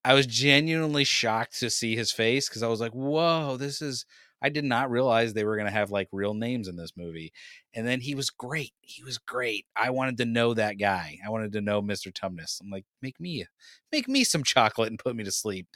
I 0.06 0.14
was 0.14 0.26
genuinely 0.26 1.04
shocked 1.04 1.60
to 1.60 1.70
see 1.70 1.96
his 1.96 2.12
face 2.12 2.50
because 2.50 2.64
I 2.64 2.68
was 2.68 2.82
like, 2.82 2.94
"Whoa, 2.94 3.58
this 3.58 3.82
is." 3.82 4.06
I 4.44 4.50
did 4.50 4.66
not 4.66 4.92
realize 4.92 5.34
they 5.34 5.46
were 5.46 5.56
going 5.56 5.68
to 5.68 5.72
have 5.72 5.90
like 5.90 6.10
real 6.12 6.34
names 6.34 6.68
in 6.68 6.76
this 6.76 6.92
movie. 6.98 7.32
And 7.74 7.88
then 7.88 8.02
he 8.02 8.14
was 8.14 8.30
great. 8.30 8.74
He 8.82 9.02
was 9.04 9.18
great. 9.18 9.66
I 9.76 9.90
wanted 9.90 10.18
to 10.18 10.26
know 10.26 10.54
that 10.54 10.78
guy. 10.78 11.18
I 11.26 11.30
wanted 11.30 11.54
to 11.54 11.62
know 11.62 11.82
Mr. 11.82 12.12
Tumnus. 12.12 12.60
I'm 12.62 12.70
like, 12.70 12.86
make 13.02 13.20
me 13.20 13.46
make 13.92 14.08
me 14.10 14.24
some 14.26 14.44
chocolate 14.44 14.90
and 14.90 15.00
put 15.00 15.16
me 15.16 15.24
to 15.24 15.32
sleep. 15.32 15.68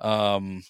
Um 0.00 0.64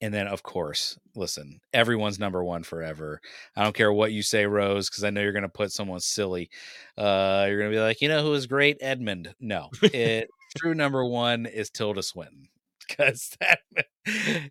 and 0.00 0.12
then 0.12 0.26
of 0.26 0.42
course, 0.42 0.98
listen, 1.14 1.60
everyone's 1.72 2.18
number 2.18 2.42
one 2.42 2.62
forever. 2.62 3.20
I 3.56 3.62
don't 3.64 3.74
care 3.74 3.92
what 3.92 4.12
you 4.12 4.22
say, 4.22 4.46
Rose, 4.46 4.88
because 4.88 5.04
I 5.04 5.10
know 5.10 5.20
you're 5.22 5.32
gonna 5.32 5.48
put 5.48 5.72
someone 5.72 6.00
silly. 6.00 6.50
Uh 6.96 7.46
you're 7.48 7.58
gonna 7.58 7.70
be 7.70 7.80
like, 7.80 8.00
you 8.00 8.08
know 8.08 8.22
who 8.22 8.34
is 8.34 8.46
great? 8.46 8.78
Edmund. 8.80 9.34
No. 9.40 9.70
It 9.82 10.28
true 10.56 10.74
number 10.74 11.04
one 11.04 11.46
is 11.46 11.70
Tilda 11.70 12.02
Swinton 12.02 12.48
because 12.96 13.36
that 13.40 13.60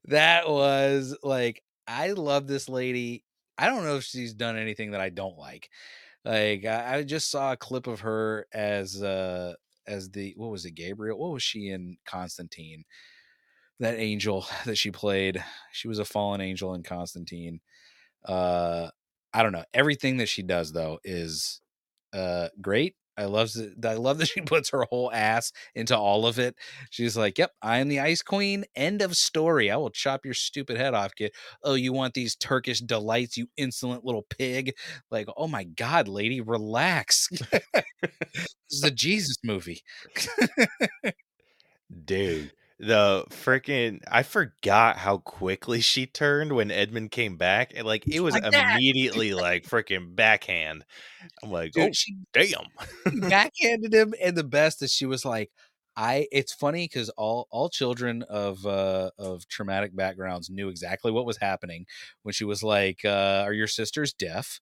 that 0.05 0.49
was 0.49 1.15
like 1.23 1.63
I 1.87 2.11
love 2.11 2.47
this 2.47 2.69
lady. 2.69 3.23
I 3.57 3.67
don't 3.67 3.83
know 3.83 3.97
if 3.97 4.03
she's 4.03 4.33
done 4.33 4.57
anything 4.57 4.91
that 4.91 5.01
I 5.01 5.09
don't 5.09 5.37
like. 5.37 5.69
Like 6.25 6.65
I, 6.65 6.97
I 6.97 7.03
just 7.03 7.29
saw 7.31 7.51
a 7.53 7.57
clip 7.57 7.87
of 7.87 8.01
her 8.01 8.47
as 8.53 9.01
uh 9.01 9.53
as 9.87 10.09
the 10.11 10.33
what 10.37 10.51
was 10.51 10.65
it 10.65 10.71
Gabriel? 10.71 11.17
What 11.19 11.33
was 11.33 11.43
she 11.43 11.69
in 11.69 11.97
Constantine? 12.05 12.83
That 13.79 13.97
angel 13.97 14.45
that 14.65 14.77
she 14.77 14.91
played. 14.91 15.43
She 15.71 15.87
was 15.87 15.99
a 15.99 16.05
fallen 16.05 16.41
angel 16.41 16.73
in 16.73 16.83
Constantine. 16.83 17.61
Uh 18.25 18.89
I 19.33 19.43
don't 19.43 19.53
know. 19.53 19.65
Everything 19.73 20.17
that 20.17 20.29
she 20.29 20.43
does 20.43 20.71
though 20.73 20.99
is 21.03 21.61
uh 22.13 22.49
great 22.61 22.95
I 23.21 23.25
love 23.25 23.51
I 23.85 23.93
love 23.93 24.17
that 24.17 24.27
she 24.27 24.41
puts 24.41 24.69
her 24.69 24.83
whole 24.89 25.11
ass 25.11 25.51
into 25.75 25.97
all 25.97 26.25
of 26.25 26.39
it. 26.39 26.55
She's 26.89 27.15
like, 27.15 27.37
"Yep, 27.37 27.51
I 27.61 27.77
am 27.77 27.87
the 27.87 27.99
Ice 27.99 28.21
Queen. 28.21 28.65
End 28.75 29.01
of 29.01 29.15
story. 29.15 29.69
I 29.69 29.77
will 29.77 29.89
chop 29.89 30.25
your 30.25 30.33
stupid 30.33 30.77
head 30.77 30.93
off, 30.93 31.15
kid. 31.15 31.31
Oh, 31.63 31.75
you 31.75 31.93
want 31.93 32.13
these 32.13 32.35
Turkish 32.35 32.79
delights, 32.79 33.37
you 33.37 33.47
insolent 33.57 34.03
little 34.03 34.25
pig? 34.29 34.75
Like, 35.11 35.27
oh 35.37 35.47
my 35.47 35.63
god, 35.63 36.07
lady, 36.07 36.41
relax. 36.41 37.29
this 37.51 38.47
is 38.71 38.83
a 38.83 38.91
Jesus 38.91 39.37
movie, 39.43 39.83
dude." 42.05 42.51
The 42.81 43.25
freaking 43.29 44.01
I 44.09 44.23
forgot 44.23 44.97
how 44.97 45.19
quickly 45.19 45.81
she 45.81 46.07
turned 46.07 46.53
when 46.53 46.71
Edmund 46.71 47.11
came 47.11 47.37
back. 47.37 47.73
And 47.75 47.85
like 47.85 48.07
it 48.07 48.21
was 48.21 48.33
like 48.33 48.43
immediately 48.43 49.33
like 49.33 49.63
freaking 49.63 50.15
backhand. 50.15 50.83
I'm 51.43 51.51
like, 51.51 51.73
Dude, 51.73 51.89
oh 51.89 51.91
she, 51.93 52.17
damn. 52.33 52.65
backhanded 53.29 53.93
him 53.93 54.13
and 54.21 54.35
the 54.35 54.43
best 54.43 54.81
is 54.81 54.91
she 54.91 55.05
was 55.05 55.23
like, 55.23 55.51
I 55.95 56.27
it's 56.31 56.53
funny 56.53 56.85
because 56.85 57.09
all 57.11 57.47
all 57.51 57.69
children 57.69 58.23
of 58.23 58.65
uh 58.65 59.11
of 59.19 59.47
traumatic 59.47 59.95
backgrounds 59.95 60.49
knew 60.49 60.69
exactly 60.69 61.11
what 61.11 61.25
was 61.25 61.37
happening 61.37 61.85
when 62.23 62.33
she 62.33 62.45
was 62.45 62.63
like, 62.63 63.05
uh, 63.05 63.43
are 63.45 63.53
your 63.53 63.67
sisters 63.67 64.11
deaf? 64.11 64.59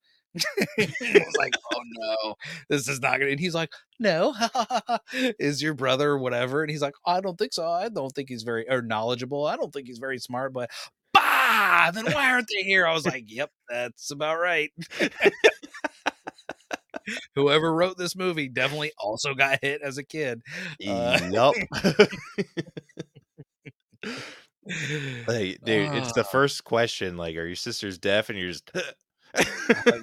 I 0.80 0.88
was 1.14 1.36
like, 1.38 1.54
oh 1.74 1.82
no, 1.86 2.36
this 2.70 2.88
is 2.88 3.02
not 3.02 3.20
gonna. 3.20 3.32
And 3.32 3.40
he's 3.40 3.56
like, 3.56 3.72
no, 4.00 4.36
is 5.14 5.62
your 5.62 5.74
brother 5.74 6.18
whatever? 6.18 6.62
And 6.62 6.72
he's 6.72 6.82
like, 6.82 6.96
I 7.06 7.22
don't 7.22 7.38
think 7.38 7.54
so. 7.54 7.68
I 7.68 7.90
don't 7.90 8.14
think 8.14 8.30
he's 8.30 8.44
very 8.44 8.70
or 8.70 8.82
knowledgeable. 8.82 9.46
I 9.46 9.56
don't 9.56 9.72
think 9.74 9.88
he's 9.88 10.00
very 10.00 10.20
smart. 10.20 10.54
But 10.54 10.70
bah, 11.14 11.92
then 11.92 12.06
why 12.06 12.32
aren't 12.32 12.48
they 12.48 12.64
here? 12.64 12.88
I 12.88 12.94
was 12.94 13.06
like, 13.06 13.26
yep, 13.28 13.52
that's 13.70 14.12
about 14.12 14.40
right. 14.40 14.72
Whoever 17.36 17.74
wrote 17.74 17.98
this 17.98 18.16
movie 18.16 18.50
definitely 18.50 18.92
also 18.98 19.34
got 19.34 19.60
hit 19.62 19.82
as 19.82 19.98
a 19.98 20.04
kid. 20.04 20.42
Uh, 20.88 21.20
yep. 21.32 21.54
hey, 25.28 25.58
dude, 25.64 25.96
it's 25.96 26.14
the 26.14 26.24
first 26.24 26.64
question. 26.64 27.18
Like, 27.18 27.36
are 27.36 27.46
your 27.46 27.56
sisters 27.56 27.98
deaf? 27.98 28.30
And 28.30 28.38
you're 28.38 28.52
just 28.52 28.70
Uh, 29.36 29.44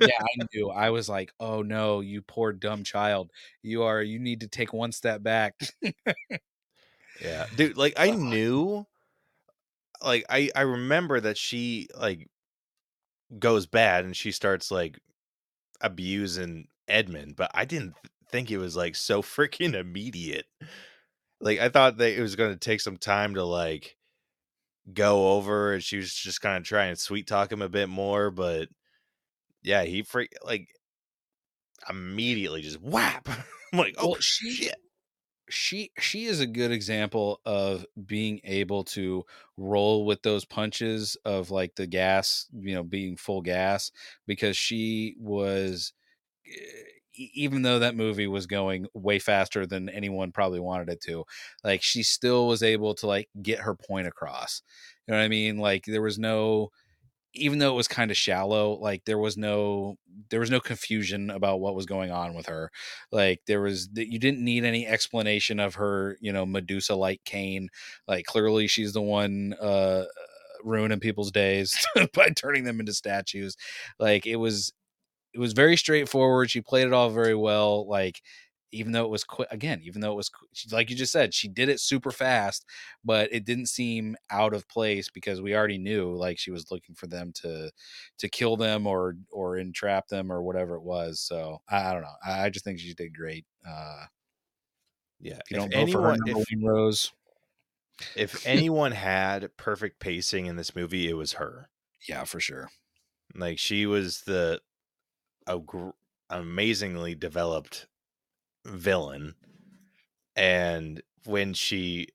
yeah, 0.00 0.08
I 0.40 0.46
knew. 0.54 0.70
I 0.70 0.90
was 0.90 1.08
like, 1.08 1.32
"Oh 1.40 1.62
no, 1.62 2.00
you 2.00 2.22
poor 2.22 2.52
dumb 2.52 2.84
child. 2.84 3.30
You 3.62 3.82
are 3.84 4.02
you 4.02 4.18
need 4.18 4.40
to 4.40 4.48
take 4.48 4.72
one 4.72 4.92
step 4.92 5.22
back." 5.22 5.54
yeah. 7.20 7.46
Dude, 7.56 7.76
like 7.76 7.94
I 7.96 8.10
knew 8.10 8.86
like 10.02 10.24
I 10.28 10.50
I 10.54 10.62
remember 10.62 11.20
that 11.20 11.38
she 11.38 11.88
like 11.98 12.28
goes 13.38 13.66
bad 13.66 14.04
and 14.04 14.16
she 14.16 14.30
starts 14.30 14.70
like 14.70 14.98
abusing 15.80 16.68
Edmund, 16.88 17.36
but 17.36 17.50
I 17.54 17.64
didn't 17.64 17.94
think 18.30 18.50
it 18.50 18.58
was 18.58 18.76
like 18.76 18.96
so 18.96 19.22
freaking 19.22 19.74
immediate. 19.74 20.46
Like 21.40 21.58
I 21.58 21.68
thought 21.68 21.98
that 21.98 22.16
it 22.16 22.22
was 22.22 22.36
going 22.36 22.52
to 22.52 22.58
take 22.58 22.80
some 22.80 22.96
time 22.96 23.34
to 23.34 23.44
like 23.44 23.96
go 24.92 25.32
over 25.32 25.72
and 25.74 25.82
she 25.82 25.96
was 25.96 26.14
just 26.14 26.40
kind 26.40 26.56
of 26.58 26.64
trying 26.64 26.94
to 26.94 27.00
sweet 27.00 27.26
talk 27.26 27.50
him 27.50 27.62
a 27.62 27.68
bit 27.68 27.88
more, 27.88 28.30
but 28.30 28.68
yeah, 29.66 29.82
he 29.82 30.02
freak 30.02 30.32
like 30.44 30.68
immediately 31.90 32.62
just 32.62 32.80
whap. 32.80 33.28
I'm 33.72 33.78
like, 33.78 33.96
oh 33.98 34.10
well, 34.10 34.20
she, 34.20 34.50
shit. 34.52 34.76
She 35.50 35.90
she 35.98 36.26
is 36.26 36.40
a 36.40 36.46
good 36.46 36.70
example 36.70 37.40
of 37.44 37.84
being 38.06 38.40
able 38.44 38.84
to 38.84 39.24
roll 39.56 40.06
with 40.06 40.22
those 40.22 40.44
punches 40.44 41.16
of 41.24 41.50
like 41.50 41.74
the 41.74 41.86
gas, 41.88 42.46
you 42.52 42.74
know, 42.76 42.84
being 42.84 43.16
full 43.16 43.42
gas 43.42 43.90
because 44.26 44.56
she 44.56 45.16
was 45.18 45.92
eh, 46.46 47.20
even 47.34 47.62
though 47.62 47.80
that 47.80 47.96
movie 47.96 48.26
was 48.28 48.46
going 48.46 48.86
way 48.94 49.18
faster 49.18 49.66
than 49.66 49.88
anyone 49.88 50.30
probably 50.30 50.60
wanted 50.60 50.90
it 50.90 51.00
to, 51.00 51.24
like 51.64 51.82
she 51.82 52.02
still 52.04 52.46
was 52.46 52.62
able 52.62 52.94
to 52.94 53.06
like 53.08 53.28
get 53.42 53.60
her 53.60 53.74
point 53.74 54.06
across. 54.06 54.62
You 55.06 55.12
know 55.12 55.18
what 55.18 55.24
I 55.24 55.28
mean? 55.28 55.58
Like 55.58 55.86
there 55.86 56.02
was 56.02 56.18
no 56.18 56.70
even 57.36 57.58
though 57.58 57.72
it 57.72 57.76
was 57.76 57.88
kind 57.88 58.10
of 58.10 58.16
shallow 58.16 58.72
like 58.74 59.04
there 59.04 59.18
was 59.18 59.36
no 59.36 59.96
there 60.30 60.40
was 60.40 60.50
no 60.50 60.60
confusion 60.60 61.30
about 61.30 61.60
what 61.60 61.74
was 61.74 61.86
going 61.86 62.10
on 62.10 62.34
with 62.34 62.46
her. 62.46 62.70
Like 63.12 63.40
there 63.46 63.60
was 63.60 63.88
that 63.90 64.10
you 64.10 64.18
didn't 64.18 64.44
need 64.44 64.64
any 64.64 64.86
explanation 64.86 65.60
of 65.60 65.76
her 65.76 66.16
you 66.20 66.32
know 66.32 66.46
medusa 66.46 66.94
like 66.96 67.22
cane. 67.24 67.68
Like 68.08 68.26
clearly 68.26 68.66
she's 68.66 68.92
the 68.92 69.02
one 69.02 69.54
uh 69.60 70.04
ruining 70.64 71.00
people's 71.00 71.30
days 71.30 71.86
by 72.14 72.30
turning 72.30 72.64
them 72.64 72.80
into 72.80 72.92
statues. 72.92 73.56
Like 73.98 74.26
it 74.26 74.36
was 74.36 74.72
it 75.34 75.38
was 75.40 75.52
very 75.52 75.76
straightforward. 75.76 76.50
She 76.50 76.60
played 76.62 76.86
it 76.86 76.92
all 76.92 77.10
very 77.10 77.34
well. 77.34 77.86
Like 77.88 78.22
even 78.72 78.92
though 78.92 79.04
it 79.04 79.10
was 79.10 79.24
quick 79.24 79.48
again 79.50 79.80
even 79.82 80.00
though 80.00 80.12
it 80.12 80.16
was 80.16 80.30
like 80.72 80.90
you 80.90 80.96
just 80.96 81.12
said 81.12 81.32
she 81.32 81.48
did 81.48 81.68
it 81.68 81.80
super 81.80 82.10
fast 82.10 82.64
but 83.04 83.32
it 83.32 83.44
didn't 83.44 83.66
seem 83.66 84.16
out 84.30 84.52
of 84.52 84.68
place 84.68 85.08
because 85.08 85.40
we 85.40 85.54
already 85.54 85.78
knew 85.78 86.14
like 86.14 86.38
she 86.38 86.50
was 86.50 86.70
looking 86.70 86.94
for 86.94 87.06
them 87.06 87.32
to 87.32 87.70
to 88.18 88.28
kill 88.28 88.56
them 88.56 88.86
or 88.86 89.16
or 89.30 89.56
entrap 89.56 90.08
them 90.08 90.32
or 90.32 90.42
whatever 90.42 90.74
it 90.76 90.82
was 90.82 91.20
so 91.20 91.58
i, 91.68 91.90
I 91.90 91.92
don't 91.92 92.02
know 92.02 92.16
I, 92.26 92.44
I, 92.44 92.50
just 92.50 92.64
think 92.64 92.78
she 92.78 92.94
did 92.94 93.14
great 93.14 93.44
uh 93.68 94.04
yeah 95.20 95.38
if 95.38 95.50
you 95.50 95.56
don't 95.56 95.72
if 95.72 95.78
vote 95.78 95.82
anyone, 95.82 96.18
for 96.18 96.28
her 96.28 96.38
if, 96.38 96.46
Rose 96.62 97.12
if 98.16 98.46
anyone 98.46 98.92
had 98.92 99.56
perfect 99.56 100.00
pacing 100.00 100.46
in 100.46 100.56
this 100.56 100.74
movie 100.74 101.08
it 101.08 101.14
was 101.14 101.34
her 101.34 101.68
Yeah, 102.08 102.24
for 102.24 102.40
sure. 102.40 102.70
Like 103.34 103.58
she 103.58 103.86
was 103.86 104.22
the 104.22 104.60
a 105.46 105.58
gr- 105.58 105.90
amazingly 106.30 107.14
developed 107.14 107.86
villain, 108.66 109.34
and 110.34 111.02
when 111.24 111.54
she, 111.54 112.08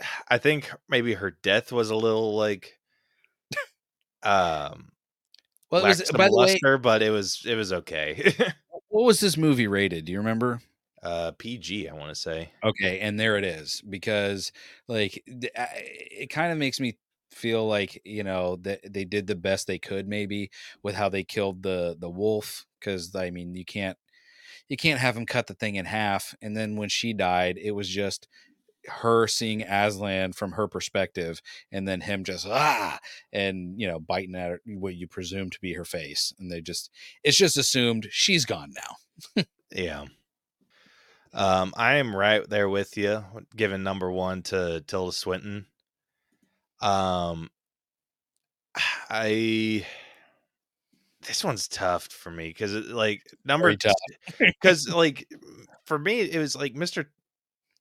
I 0.28 0.38
think 0.38 0.70
maybe 0.88 1.14
her 1.14 1.30
death 1.30 1.72
was 1.72 1.90
a 1.90 1.96
little 1.96 2.36
like, 2.36 2.78
um, 4.22 4.90
Well, 5.70 5.84
it 5.84 5.88
was, 5.88 6.06
some 6.06 6.16
by 6.16 6.28
the 6.28 6.36
way, 6.36 6.58
but 6.78 7.02
it 7.02 7.10
was 7.10 7.42
it 7.46 7.54
was 7.54 7.72
okay. 7.72 8.32
what 8.88 9.04
was 9.04 9.20
this 9.20 9.36
movie 9.36 9.66
rated? 9.66 10.04
Do 10.04 10.12
you 10.12 10.18
remember? 10.18 10.60
uh, 11.02 11.32
PG, 11.38 11.88
I 11.88 11.94
want 11.94 12.08
to 12.08 12.14
say. 12.20 12.50
Okay, 12.64 13.00
and 13.00 13.18
there 13.18 13.36
it 13.36 13.44
is 13.44 13.82
because 13.88 14.52
like 14.88 15.22
it 15.26 16.30
kind 16.30 16.52
of 16.52 16.58
makes 16.58 16.80
me 16.80 16.98
feel 17.30 17.66
like 17.66 18.00
you 18.04 18.24
know 18.24 18.56
that 18.56 18.80
they 18.92 19.04
did 19.04 19.26
the 19.26 19.34
best 19.36 19.66
they 19.66 19.78
could 19.78 20.08
maybe 20.08 20.50
with 20.82 20.94
how 20.94 21.08
they 21.08 21.22
killed 21.22 21.62
the 21.62 21.96
the 21.98 22.08
wolf 22.08 22.64
because 22.80 23.14
I 23.14 23.30
mean 23.30 23.54
you 23.54 23.64
can't 23.64 23.98
you 24.68 24.76
can't 24.76 25.00
have 25.00 25.16
him 25.16 25.26
cut 25.26 25.46
the 25.46 25.54
thing 25.54 25.76
in 25.76 25.84
half 25.84 26.34
and 26.42 26.56
then 26.56 26.76
when 26.76 26.88
she 26.88 27.12
died 27.12 27.58
it 27.58 27.72
was 27.72 27.88
just 27.88 28.28
her 28.86 29.26
seeing 29.26 29.62
Aslan 29.62 30.32
from 30.32 30.52
her 30.52 30.68
perspective 30.68 31.40
and 31.72 31.88
then 31.88 32.00
him 32.00 32.22
just 32.22 32.46
ah 32.46 32.98
and 33.32 33.80
you 33.80 33.88
know 33.88 33.98
biting 33.98 34.36
at 34.36 34.60
what 34.64 34.94
you 34.94 35.08
presume 35.08 35.50
to 35.50 35.60
be 35.60 35.72
her 35.74 35.84
face 35.84 36.32
and 36.38 36.50
they 36.50 36.60
just 36.60 36.90
it's 37.24 37.36
just 37.36 37.56
assumed 37.56 38.06
she's 38.10 38.44
gone 38.44 38.72
now 38.74 39.44
Yeah. 39.72 40.04
Um, 41.32 41.74
I 41.76 41.96
am 41.96 42.14
right 42.14 42.48
there 42.48 42.68
with 42.68 42.96
you, 42.96 43.24
giving 43.54 43.82
number 43.82 44.10
one 44.10 44.42
to 44.44 44.82
Tilda 44.86 45.12
Swinton. 45.12 45.66
Um, 46.80 47.50
I 49.10 49.86
this 51.26 51.44
one's 51.44 51.68
tough 51.68 52.04
for 52.04 52.30
me 52.30 52.48
because 52.48 52.72
like 52.74 53.22
number 53.44 53.74
because 54.38 54.88
like 54.94 55.26
for 55.84 55.98
me 55.98 56.20
it 56.20 56.38
was 56.38 56.56
like 56.56 56.74
Mr. 56.74 57.06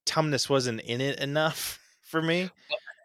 Tumnus 0.06 0.50
wasn't 0.50 0.82
in 0.82 1.02
it 1.02 1.20
enough 1.20 1.80
for 2.02 2.22
me. 2.22 2.50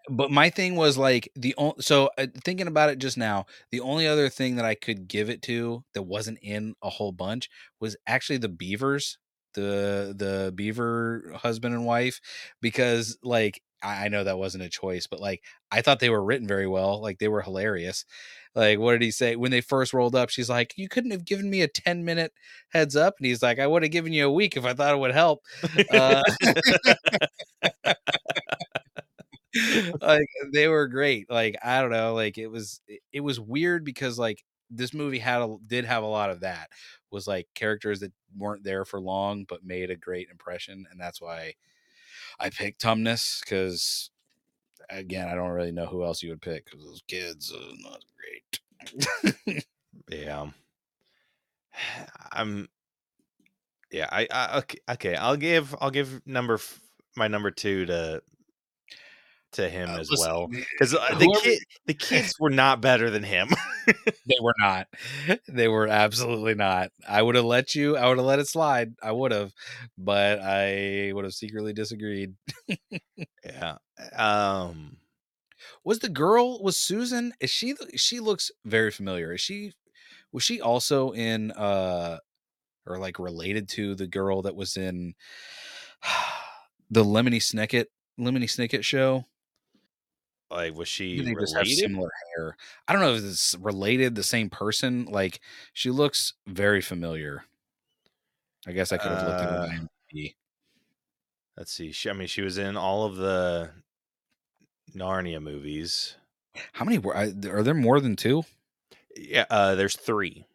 but 0.08 0.30
my 0.30 0.50
thing 0.50 0.76
was 0.76 0.98
like 0.98 1.30
the 1.36 1.54
only 1.56 1.80
so 1.80 2.10
uh, 2.18 2.26
thinking 2.44 2.66
about 2.66 2.90
it 2.90 2.98
just 2.98 3.16
now 3.16 3.46
the 3.70 3.80
only 3.80 4.06
other 4.06 4.28
thing 4.28 4.56
that 4.56 4.64
i 4.64 4.74
could 4.74 5.06
give 5.06 5.28
it 5.28 5.42
to 5.42 5.84
that 5.92 6.02
wasn't 6.02 6.38
in 6.42 6.74
a 6.82 6.88
whole 6.88 7.12
bunch 7.12 7.48
was 7.80 7.96
actually 8.06 8.38
the 8.38 8.48
beavers 8.48 9.18
the 9.54 10.14
the 10.16 10.52
beaver 10.54 11.32
husband 11.36 11.74
and 11.74 11.84
wife 11.84 12.20
because 12.60 13.18
like 13.22 13.62
I 13.82 14.06
I 14.06 14.08
know 14.08 14.24
that 14.24 14.38
wasn't 14.38 14.64
a 14.64 14.68
choice, 14.68 15.06
but 15.06 15.20
like 15.20 15.42
I 15.70 15.82
thought 15.82 16.00
they 16.00 16.10
were 16.10 16.22
written 16.22 16.46
very 16.46 16.66
well. 16.66 17.00
Like 17.00 17.18
they 17.18 17.28
were 17.28 17.42
hilarious. 17.42 18.04
Like 18.54 18.78
what 18.78 18.92
did 18.92 19.02
he 19.02 19.10
say 19.12 19.36
when 19.36 19.50
they 19.52 19.60
first 19.60 19.94
rolled 19.94 20.16
up? 20.16 20.30
She's 20.30 20.50
like, 20.50 20.74
"You 20.76 20.88
couldn't 20.88 21.12
have 21.12 21.24
given 21.24 21.50
me 21.50 21.62
a 21.62 21.68
ten 21.68 22.04
minute 22.04 22.32
heads 22.70 22.96
up," 22.96 23.14
and 23.18 23.26
he's 23.26 23.42
like, 23.42 23.58
"I 23.60 23.66
would 23.66 23.82
have 23.82 23.92
given 23.92 24.12
you 24.12 24.26
a 24.26 24.32
week 24.32 24.56
if 24.56 24.64
I 24.64 24.74
thought 24.74 24.94
it 24.94 24.98
would 24.98 25.12
help." 25.14 25.40
Uh, 25.92 26.22
like 30.00 30.26
they 30.52 30.68
were 30.68 30.86
great. 30.88 31.28
Like 31.30 31.56
I 31.62 31.80
don't 31.80 31.90
know, 31.90 32.14
like 32.14 32.38
it 32.38 32.46
was 32.48 32.80
it- 32.86 33.00
it 33.12 33.20
was 33.20 33.40
weird 33.40 33.84
because 33.84 34.18
like 34.18 34.44
this 34.70 34.94
movie 34.94 35.18
had 35.18 35.42
a 35.42 35.56
did 35.66 35.84
have 35.84 36.02
a 36.04 36.06
lot 36.06 36.30
of 36.30 36.40
that 36.40 36.70
was 37.10 37.26
like 37.26 37.48
characters 37.54 38.00
that 38.00 38.12
weren't 38.36 38.62
there 38.62 38.84
for 38.84 39.00
long 39.00 39.44
but 39.48 39.64
made 39.64 39.90
a 39.90 39.96
great 39.96 40.28
impression 40.30 40.86
and 40.90 41.00
that's 41.00 41.20
why 41.20 41.52
I 42.40 42.50
picked 42.50 42.82
Tumnus 42.82 43.40
because 43.42 44.10
again 44.90 45.28
I 45.28 45.34
don't 45.34 45.50
really 45.50 45.72
know 45.72 45.86
who 45.86 46.04
else 46.04 46.22
you 46.22 46.30
would 46.30 46.42
pick 46.42 46.64
because 46.66 46.84
those 46.84 47.02
kids 47.08 47.52
are 47.52 47.90
not 47.90 48.04
great. 48.16 49.64
Yeah. 50.10 50.50
I'm 52.32 52.68
yeah, 53.90 54.08
I, 54.10 54.28
I 54.30 54.58
okay, 54.58 54.78
okay, 54.92 55.16
I'll 55.16 55.36
give 55.36 55.74
I'll 55.80 55.90
give 55.90 56.24
number 56.26 56.54
f- 56.54 56.80
my 57.16 57.26
number 57.28 57.50
2 57.50 57.86
to 57.86 58.22
to 59.52 59.68
him 59.68 59.88
Uh, 59.90 59.98
as 59.98 60.08
listen, 60.10 60.30
well 60.30 60.48
cuz 60.78 60.92
the 60.92 61.40
kid 61.42 61.58
the 61.86 61.94
kids 61.94 62.34
were 62.38 62.50
not 62.50 62.80
better 62.80 63.10
than 63.10 63.24
him. 63.24 63.48
they 64.26 64.36
were 64.40 64.54
not. 64.58 64.86
They 65.48 65.66
were 65.66 65.88
absolutely 65.88 66.54
not. 66.54 66.90
I 67.08 67.20
would 67.20 67.34
have 67.34 67.44
let 67.44 67.74
you. 67.74 67.96
I 67.96 68.08
would 68.08 68.18
have 68.18 68.26
let 68.26 68.38
it 68.38 68.46
slide. 68.46 68.94
I 69.02 69.10
would 69.10 69.32
have, 69.32 69.52
but 69.98 70.38
I 70.40 71.10
would 71.12 71.24
have 71.24 71.34
secretly 71.34 71.72
disagreed. 71.72 72.34
yeah. 73.44 73.78
Um 74.12 74.98
Was 75.84 76.00
the 76.00 76.08
girl 76.08 76.62
was 76.62 76.76
Susan? 76.78 77.34
Is 77.40 77.50
she? 77.50 77.74
She 77.96 78.20
looks 78.20 78.50
very 78.64 78.90
familiar. 78.90 79.34
Is 79.34 79.40
she? 79.40 79.74
Was 80.32 80.44
she 80.44 80.60
also 80.60 81.12
in? 81.12 81.52
uh 81.52 82.18
Or 82.86 82.98
like 82.98 83.18
related 83.18 83.68
to 83.70 83.94
the 83.96 84.08
girl 84.08 84.42
that 84.42 84.56
was 84.56 84.76
in 84.78 85.14
the 86.90 87.04
Lemony 87.04 87.40
Snicket 87.40 87.86
Lemony 88.18 88.44
Snicket 88.48 88.84
show? 88.84 89.26
like 90.50 90.74
was 90.74 90.88
she 90.88 91.20
they 91.22 91.34
just 91.38 91.54
have 91.56 91.68
similar 91.68 92.10
hair. 92.36 92.56
I 92.88 92.92
don't 92.92 93.02
know 93.02 93.14
if 93.14 93.24
it's 93.24 93.54
related, 93.56 94.14
the 94.14 94.22
same 94.22 94.50
person. 94.50 95.04
Like 95.06 95.40
she 95.72 95.90
looks 95.90 96.34
very 96.46 96.80
familiar. 96.80 97.44
I 98.66 98.72
guess 98.72 98.92
I 98.92 98.98
could 98.98 99.10
have 99.10 99.22
looked 99.22 99.42
Uh, 99.42 99.56
at 99.56 99.62
IMDb. 100.12 100.34
Let's 101.56 101.72
see. 101.72 101.92
She, 101.92 102.08
I 102.10 102.12
mean, 102.12 102.28
she 102.28 102.42
was 102.42 102.58
in 102.58 102.76
all 102.76 103.04
of 103.04 103.16
the 103.16 103.72
Narnia 104.94 105.40
movies. 105.42 106.16
How 106.72 106.84
many 106.84 106.98
were? 106.98 107.14
Are 107.14 107.26
there 107.62 107.74
more 107.74 108.00
than 108.00 108.16
two? 108.16 108.42
Yeah, 109.16 109.46
uh, 109.50 109.74
there's 109.74 109.96
three. 109.96 110.46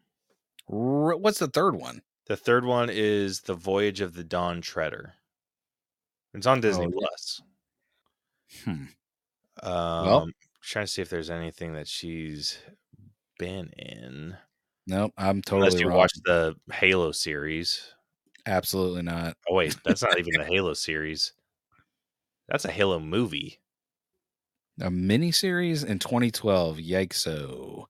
R- 0.71 1.15
What's 1.17 1.39
the 1.39 1.47
third 1.47 1.75
one? 1.75 2.01
The 2.27 2.35
third 2.37 2.65
one 2.65 2.89
is 2.91 3.41
The 3.41 3.53
Voyage 3.53 4.01
of 4.01 4.13
the 4.13 4.23
Dawn 4.23 4.61
Treader. 4.61 5.13
It's 6.33 6.47
on 6.47 6.59
Disney 6.61 6.85
Oh, 6.85 6.89
yeah. 6.89 7.07
Plus. 7.07 7.41
Hmm. 8.63 8.85
Um, 9.67 10.33
trying 10.61 10.85
to 10.85 10.91
see 10.91 11.01
if 11.01 11.09
there's 11.09 11.29
anything 11.29 11.73
that 11.73 11.87
she's 11.87 12.57
been 13.37 13.69
in. 13.77 14.35
Nope, 14.87 15.13
I'm 15.17 15.41
totally. 15.41 15.67
Unless 15.67 15.79
you 15.81 15.87
wrong. 15.89 15.97
watched 15.97 16.21
the 16.25 16.55
Halo 16.71 17.11
series. 17.11 17.93
Absolutely 18.45 19.01
not. 19.01 19.35
Oh 19.49 19.55
wait, 19.55 19.75
that's 19.83 20.03
not 20.03 20.19
even 20.19 20.33
the 20.41 20.45
Halo 20.45 20.73
series. 20.73 21.33
That's 22.47 22.65
a 22.65 22.71
Halo 22.71 22.99
movie. 22.99 23.59
A 24.81 24.91
mini 24.91 25.31
series 25.31 25.83
in 25.83 25.99
2012. 25.99 26.77
Yikes! 26.77 27.85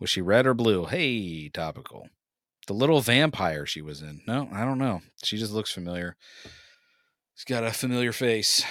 Was 0.00 0.10
she 0.10 0.20
red 0.20 0.46
or 0.46 0.54
blue? 0.54 0.86
Hey, 0.86 1.48
topical. 1.48 2.08
The 2.66 2.74
little 2.74 3.00
vampire 3.00 3.66
she 3.66 3.80
was 3.80 4.02
in. 4.02 4.22
No, 4.26 4.48
I 4.52 4.64
don't 4.64 4.78
know. 4.78 5.00
She 5.22 5.36
just 5.36 5.52
looks 5.52 5.70
familiar. 5.70 6.16
She's 7.36 7.44
got 7.44 7.64
a 7.64 7.70
familiar 7.72 8.12
face. 8.12 8.64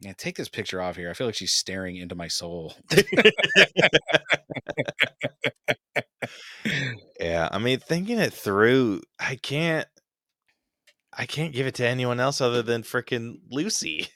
Yeah, 0.00 0.14
take 0.16 0.36
this 0.36 0.48
picture 0.48 0.80
off 0.80 0.96
here. 0.96 1.10
I 1.10 1.12
feel 1.12 1.26
like 1.26 1.36
she's 1.36 1.52
staring 1.52 1.96
into 1.96 2.14
my 2.14 2.28
soul. 2.28 2.74
Yeah, 7.20 7.48
I 7.50 7.58
mean, 7.58 7.78
thinking 7.78 8.18
it 8.18 8.32
through, 8.32 9.02
I 9.20 9.36
can't. 9.36 9.86
I 11.16 11.26
can't 11.26 11.52
give 11.52 11.66
it 11.66 11.74
to 11.76 11.86
anyone 11.86 12.20
else 12.20 12.40
other 12.40 12.62
than 12.62 12.82
freaking 12.82 13.36
Lucy. 13.50 14.08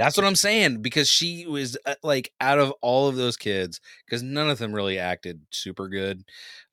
That's 0.00 0.16
what 0.16 0.24
I'm 0.24 0.34
saying 0.34 0.80
because 0.80 1.10
she 1.10 1.46
was 1.46 1.76
uh, 1.84 1.94
like 2.02 2.32
out 2.40 2.58
of 2.58 2.72
all 2.80 3.08
of 3.08 3.16
those 3.16 3.36
kids 3.36 3.80
because 4.06 4.22
none 4.22 4.48
of 4.48 4.56
them 4.56 4.72
really 4.72 4.98
acted 4.98 5.42
super 5.50 5.88
good. 5.88 6.24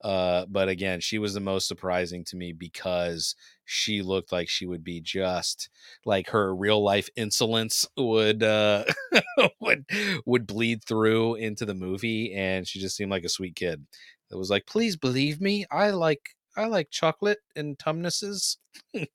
Uh, 0.02 0.46
but 0.48 0.70
again, 0.70 1.02
she 1.02 1.20
was 1.20 1.34
the 1.34 1.42
most 1.42 1.68
surprising 1.68 2.24
to 2.26 2.38
me 2.38 2.54
because 2.54 3.36
she 3.66 4.02
looked 4.02 4.32
like 4.32 4.48
she 4.48 4.66
would 4.66 4.82
be 4.82 5.02
just 5.02 5.70
like 6.06 6.30
her 6.30 6.56
real 6.56 6.82
life 6.82 7.10
insolence 7.18 7.86
would 7.98 8.44
uh 8.44 8.86
would 9.60 9.86
would 10.26 10.48
bleed 10.48 10.86
through 10.86 11.36
into 11.36 11.66
the 11.66 11.76
movie 11.76 12.34
and 12.34 12.66
she 12.66 12.80
just 12.80 12.96
seemed 12.96 13.12
like 13.12 13.26
a 13.26 13.30
sweet 13.30 13.58
kid. 13.58 13.86
It 14.32 14.36
was 14.36 14.50
like, 14.50 14.66
"Please 14.68 14.96
believe 14.96 15.42
me. 15.42 15.66
I 15.70 15.90
like 15.90 16.30
I 16.56 16.66
like 16.68 16.92
chocolate 16.92 17.40
and 17.58 17.78
tumnuses." 17.78 18.58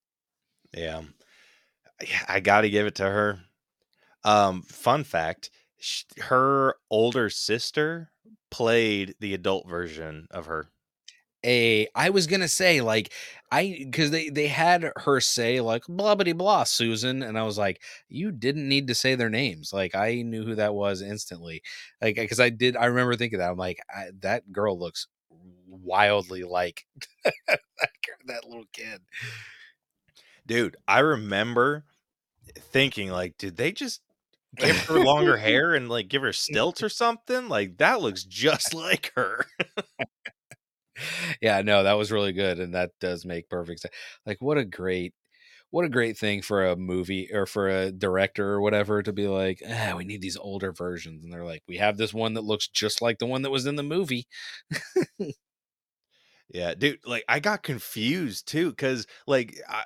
Yeah, 0.74 1.02
yeah, 2.00 2.24
I 2.28 2.40
got 2.40 2.62
to 2.62 2.70
give 2.70 2.86
it 2.86 2.96
to 2.96 3.04
her. 3.04 3.40
Um, 4.24 4.62
fun 4.62 5.04
fact: 5.04 5.50
sh- 5.78 6.04
her 6.18 6.76
older 6.90 7.30
sister 7.30 8.10
played 8.50 9.14
the 9.20 9.34
adult 9.34 9.68
version 9.68 10.26
of 10.30 10.46
her. 10.46 10.70
a 11.44 11.88
I 11.94 12.10
was 12.10 12.26
gonna 12.28 12.48
say 12.48 12.80
like 12.80 13.12
I 13.50 13.76
because 13.80 14.10
they 14.12 14.28
they 14.30 14.46
had 14.48 14.92
her 14.96 15.20
say 15.20 15.60
like 15.60 15.84
blah 15.88 16.14
blah 16.14 16.32
blah 16.34 16.64
Susan 16.64 17.22
and 17.22 17.38
I 17.38 17.42
was 17.44 17.58
like 17.58 17.82
you 18.08 18.30
didn't 18.32 18.68
need 18.68 18.86
to 18.88 18.94
say 18.94 19.14
their 19.16 19.30
names. 19.30 19.72
Like 19.72 19.94
I 19.96 20.22
knew 20.22 20.44
who 20.44 20.54
that 20.56 20.74
was 20.74 21.02
instantly. 21.02 21.62
Like 22.00 22.16
because 22.16 22.40
I 22.40 22.50
did 22.50 22.76
I 22.76 22.86
remember 22.86 23.16
thinking 23.16 23.40
that 23.40 23.50
I'm 23.50 23.56
like 23.58 23.80
I, 23.94 24.08
that 24.20 24.52
girl 24.52 24.78
looks 24.78 25.08
wildly 25.68 26.44
like 26.44 26.86
that, 27.48 27.60
that 28.26 28.44
little 28.44 28.66
kid. 28.72 29.00
Dude, 30.46 30.76
I 30.88 31.00
remember 31.00 31.84
thinking 32.58 33.10
like, 33.10 33.38
did 33.38 33.56
they 33.56 33.72
just 33.72 34.02
give 34.56 34.78
her 34.86 35.00
longer 35.00 35.36
hair 35.36 35.74
and 35.74 35.88
like 35.88 36.08
give 36.08 36.22
her 36.22 36.32
stilts 36.32 36.82
or 36.82 36.88
something. 36.88 37.48
Like 37.48 37.78
that 37.78 38.00
looks 38.00 38.24
just 38.24 38.74
like 38.74 39.12
her. 39.16 39.46
yeah, 41.40 41.62
no, 41.62 41.82
that 41.82 41.94
was 41.94 42.12
really 42.12 42.32
good, 42.32 42.58
and 42.58 42.74
that 42.74 42.90
does 43.00 43.24
make 43.24 43.48
perfect 43.48 43.80
sense. 43.80 43.94
Like, 44.26 44.40
what 44.40 44.58
a 44.58 44.64
great, 44.64 45.14
what 45.70 45.84
a 45.84 45.88
great 45.88 46.18
thing 46.18 46.42
for 46.42 46.66
a 46.66 46.76
movie 46.76 47.28
or 47.32 47.46
for 47.46 47.68
a 47.68 47.90
director 47.90 48.50
or 48.50 48.60
whatever 48.60 49.02
to 49.02 49.12
be 49.12 49.26
like, 49.26 49.62
ah, 49.68 49.94
we 49.96 50.04
need 50.04 50.20
these 50.22 50.36
older 50.36 50.72
versions, 50.72 51.24
and 51.24 51.32
they're 51.32 51.44
like, 51.44 51.62
we 51.68 51.78
have 51.78 51.96
this 51.96 52.14
one 52.14 52.34
that 52.34 52.44
looks 52.44 52.68
just 52.68 53.02
like 53.02 53.18
the 53.18 53.26
one 53.26 53.42
that 53.42 53.50
was 53.50 53.66
in 53.66 53.76
the 53.76 53.82
movie. 53.82 54.26
yeah, 56.50 56.74
dude. 56.74 57.00
Like, 57.06 57.24
I 57.28 57.40
got 57.40 57.62
confused 57.62 58.46
too 58.48 58.70
because 58.70 59.06
like, 59.26 59.58
I, 59.68 59.84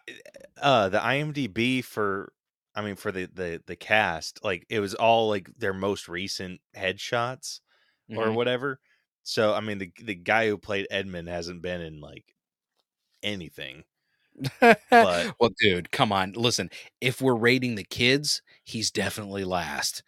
uh, 0.60 0.88
the 0.88 0.98
IMDb 0.98 1.84
for. 1.84 2.32
I 2.76 2.82
mean, 2.82 2.96
for 2.96 3.12
the, 3.12 3.26
the 3.32 3.62
the 3.66 3.76
cast, 3.76 4.44
like 4.44 4.66
it 4.70 4.80
was 4.80 4.94
all 4.94 5.28
like 5.30 5.50
their 5.58 5.74
most 5.74 6.08
recent 6.08 6.60
headshots 6.76 7.60
or 8.14 8.28
Mhm. 8.28 8.34
whatever. 8.34 8.80
So 9.24 9.54
I 9.54 9.60
mean, 9.60 9.78
the 9.78 9.92
the 10.02 10.14
guy 10.16 10.48
who 10.48 10.58
played 10.58 10.86
Edmund 10.90 11.28
hasn't 11.28 11.62
been 11.62 11.80
in 11.82 12.00
like 12.00 12.34
anything. 13.22 13.84
But- 14.60 14.80
well, 15.40 15.50
dude, 15.60 15.90
come 15.92 16.12
on. 16.12 16.32
Listen, 16.32 16.70
if 17.00 17.20
we're 17.20 17.34
rating 17.36 17.74
the 17.76 17.84
kids, 17.84 18.42
he's 18.64 18.90
definitely 18.90 19.44
last. 19.44 20.02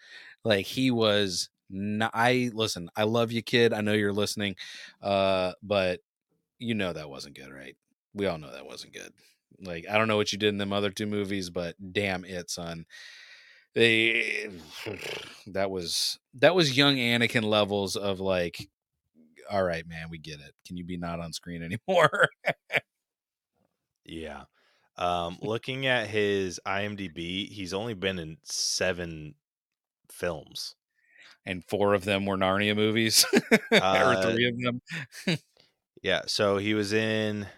Like 0.44 0.66
he 0.66 0.90
was. 0.90 1.50
Not, 1.70 2.12
I 2.14 2.50
listen. 2.54 2.88
I 2.96 3.02
love 3.04 3.30
you, 3.32 3.42
kid. 3.42 3.74
I 3.74 3.82
know 3.82 3.92
you're 3.92 4.12
listening, 4.12 4.56
uh, 5.02 5.52
but 5.62 6.00
you 6.58 6.74
know 6.74 6.92
that 6.92 7.10
wasn't 7.10 7.36
good, 7.36 7.52
right? 7.52 7.76
We 8.14 8.26
all 8.26 8.38
know 8.38 8.52
that 8.52 8.66
wasn't 8.66 8.94
good. 8.94 9.12
Like 9.60 9.86
I 9.90 9.98
don't 9.98 10.08
know 10.08 10.16
what 10.16 10.32
you 10.32 10.38
did 10.38 10.48
in 10.50 10.58
them 10.58 10.72
other 10.72 10.90
two 10.90 11.06
movies, 11.06 11.50
but 11.50 11.74
damn 11.92 12.24
it, 12.24 12.50
son. 12.50 12.86
They 13.74 14.50
that 15.48 15.70
was 15.70 16.18
that 16.34 16.54
was 16.54 16.76
young 16.76 16.96
Anakin 16.96 17.44
levels 17.44 17.96
of 17.96 18.20
like, 18.20 18.68
all 19.50 19.64
right, 19.64 19.86
man, 19.88 20.08
we 20.10 20.18
get 20.18 20.40
it. 20.40 20.54
Can 20.66 20.76
you 20.76 20.84
be 20.84 20.96
not 20.96 21.20
on 21.20 21.32
screen 21.32 21.62
anymore? 21.88 22.28
Yeah. 24.04 24.44
Um, 24.96 25.38
looking 25.42 25.86
at 25.86 26.08
his 26.08 26.60
IMDb, 26.66 27.48
he's 27.50 27.72
only 27.74 27.94
been 27.94 28.18
in 28.18 28.38
seven 28.44 29.34
films. 30.12 30.74
and 31.46 31.64
four 31.66 31.94
of 31.94 32.04
them 32.04 32.26
were 32.26 32.36
Narnia 32.38 32.76
movies, 32.76 33.26
Uh, 33.72 34.16
or 34.16 34.32
three 34.32 34.48
of 34.48 34.58
them. 34.60 34.82
Yeah, 36.02 36.22
so 36.26 36.58
he 36.58 36.74
was 36.74 36.92
in 36.92 37.48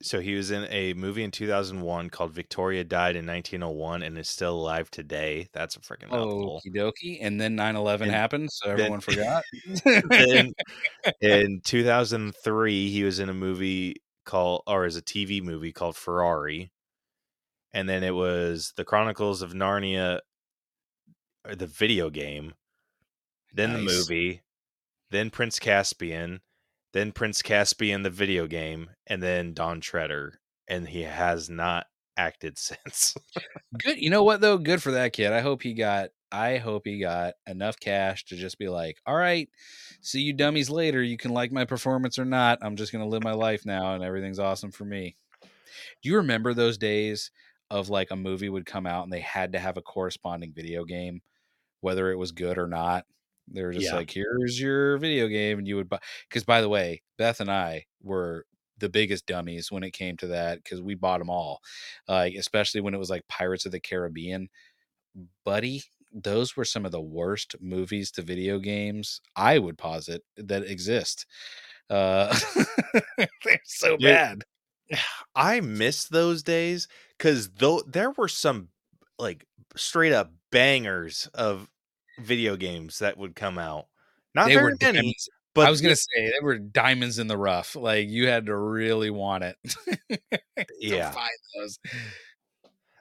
so 0.00 0.20
he 0.20 0.34
was 0.34 0.50
in 0.50 0.66
a 0.70 0.94
movie 0.94 1.24
in 1.24 1.30
2001 1.30 2.10
called 2.10 2.32
Victoria 2.32 2.84
Died 2.84 3.16
in 3.16 3.26
1901 3.26 4.02
and 4.02 4.16
is 4.16 4.28
still 4.28 4.54
alive 4.54 4.90
today. 4.90 5.48
That's 5.52 5.76
a 5.76 5.80
freaking 5.80 6.10
mouthful. 6.10 6.60
Okie 6.64 6.74
dokie. 6.74 7.18
And 7.20 7.40
then 7.40 7.56
9 7.56 7.76
11 7.76 8.08
happened, 8.08 8.48
so 8.52 8.68
then- 8.68 8.80
everyone 8.80 9.00
forgot. 9.00 9.42
Then 10.10 10.52
in 11.20 11.60
2003 11.64 12.88
he 12.90 13.02
was 13.02 13.18
in 13.18 13.28
a 13.28 13.34
movie 13.34 13.96
called 14.24 14.62
or 14.66 14.86
is 14.86 14.96
a 14.96 15.02
TV 15.02 15.42
movie 15.42 15.72
called 15.72 15.96
Ferrari. 15.96 16.70
And 17.72 17.88
then 17.88 18.02
it 18.02 18.14
was 18.14 18.72
The 18.76 18.84
Chronicles 18.84 19.42
of 19.42 19.52
Narnia 19.52 20.20
or 21.44 21.54
the 21.54 21.66
video 21.66 22.08
game, 22.10 22.54
then 23.52 23.72
the 23.72 23.78
movie, 23.80 24.42
then 25.10 25.30
Prince 25.30 25.58
Caspian, 25.58 26.40
then 26.92 27.12
Prince 27.12 27.42
Caspian 27.42 27.96
in 27.96 28.02
the 28.02 28.10
video 28.10 28.46
game, 28.46 28.90
and 29.06 29.22
then 29.22 29.54
Dawn 29.54 29.80
Treader. 29.80 30.40
And 30.68 30.88
he 30.88 31.02
has 31.02 31.48
not 31.48 31.86
acted 32.18 32.58
since. 32.58 33.16
Good. 33.82 33.98
You 33.98 34.10
know 34.10 34.24
what 34.24 34.40
though? 34.40 34.58
Good 34.58 34.82
for 34.82 34.92
that 34.92 35.12
kid. 35.12 35.32
I 35.32 35.40
hope 35.40 35.62
he 35.62 35.72
got 35.72 36.10
I 36.30 36.58
hope 36.58 36.82
he 36.84 37.00
got 37.00 37.34
enough 37.46 37.80
cash 37.80 38.26
to 38.26 38.36
just 38.36 38.58
be 38.58 38.68
like, 38.68 38.98
all 39.06 39.16
right, 39.16 39.48
see 40.02 40.20
you 40.20 40.34
dummies 40.34 40.68
later. 40.68 41.02
You 41.02 41.16
can 41.16 41.30
like 41.30 41.52
my 41.52 41.64
performance 41.64 42.18
or 42.18 42.26
not. 42.26 42.58
I'm 42.60 42.76
just 42.76 42.92
gonna 42.92 43.08
live 43.08 43.24
my 43.24 43.32
life 43.32 43.64
now 43.64 43.94
and 43.94 44.04
everything's 44.04 44.38
awesome 44.38 44.72
for 44.72 44.84
me. 44.84 45.16
Do 46.02 46.10
you 46.10 46.16
remember 46.16 46.52
those 46.52 46.76
days 46.76 47.30
of 47.70 47.88
like 47.88 48.10
a 48.10 48.16
movie 48.16 48.48
would 48.48 48.66
come 48.66 48.86
out 48.86 49.04
and 49.04 49.12
they 49.12 49.20
had 49.20 49.52
to 49.52 49.58
have 49.58 49.76
a 49.76 49.82
corresponding 49.82 50.52
video 50.52 50.84
game, 50.84 51.22
whether 51.80 52.10
it 52.10 52.16
was 52.16 52.32
good 52.32 52.58
or 52.58 52.66
not? 52.66 53.06
They 53.52 53.62
were 53.62 53.72
just 53.72 53.86
Yeah. 53.86 53.96
like, 53.96 54.10
here's 54.10 54.60
your 54.60 54.98
video 54.98 55.28
game, 55.28 55.58
and 55.58 55.66
you 55.68 55.76
would 55.76 55.88
buy 55.88 56.00
because 56.28 56.44
by 56.44 56.60
the 56.60 56.68
way, 56.68 57.02
Beth 57.16 57.40
and 57.40 57.50
I 57.50 57.86
were 58.02 58.46
the 58.78 58.88
biggest 58.88 59.26
dummies 59.26 59.72
when 59.72 59.82
it 59.82 59.92
came 59.92 60.16
to 60.18 60.28
that 60.28 60.62
because 60.62 60.80
we 60.80 60.94
bought 60.94 61.18
them 61.18 61.28
all 61.30 61.60
like 62.06 62.34
especially 62.36 62.80
when 62.80 62.94
it 62.94 62.98
was 62.98 63.10
like 63.10 63.26
Pirates 63.28 63.66
of 63.66 63.72
the 63.72 63.80
Caribbean. 63.80 64.48
Buddy, 65.44 65.82
those 66.12 66.56
were 66.56 66.64
some 66.64 66.86
of 66.86 66.92
the 66.92 67.00
worst 67.00 67.56
movies 67.60 68.10
to 68.12 68.22
video 68.22 68.58
games 68.58 69.20
I 69.36 69.58
would 69.58 69.78
posit 69.78 70.22
that 70.36 70.62
exist. 70.64 71.26
Uh, 71.90 72.38
they're 73.44 73.60
so 73.64 73.96
bad. 73.96 74.44
I 75.34 75.60
miss 75.60 76.04
those 76.04 76.42
days 76.42 76.88
because 77.16 77.50
though 77.50 77.82
there 77.86 78.10
were 78.12 78.28
some 78.28 78.68
like 79.18 79.44
straight 79.76 80.12
up 80.12 80.32
bangers 80.50 81.28
of 81.34 81.68
video 82.18 82.56
games 82.56 82.98
that 83.00 83.16
would 83.16 83.34
come 83.34 83.58
out. 83.58 83.86
Not 84.34 84.48
They 84.48 84.54
very 84.54 84.74
many, 84.80 84.98
diamonds. 84.98 85.28
but 85.54 85.66
I 85.66 85.70
was 85.70 85.80
gonna 85.80 85.96
say 85.96 86.26
they 86.26 86.44
were 86.44 86.58
diamonds 86.58 87.18
in 87.18 87.26
the 87.26 87.36
rough. 87.36 87.74
Like 87.76 88.08
you 88.08 88.28
had 88.28 88.46
to 88.46 88.56
really 88.56 89.10
want 89.10 89.44
it. 89.44 89.56
to 90.10 90.66
yeah. 90.78 91.10
find 91.10 91.30
those. 91.56 91.78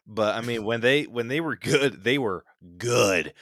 But 0.09 0.35
I 0.35 0.41
mean, 0.41 0.63
when 0.63 0.79
they 0.79 1.03
when 1.03 1.27
they 1.27 1.41
were 1.41 1.57
good, 1.57 2.03
they 2.03 2.17
were 2.17 2.45
good. 2.77 3.33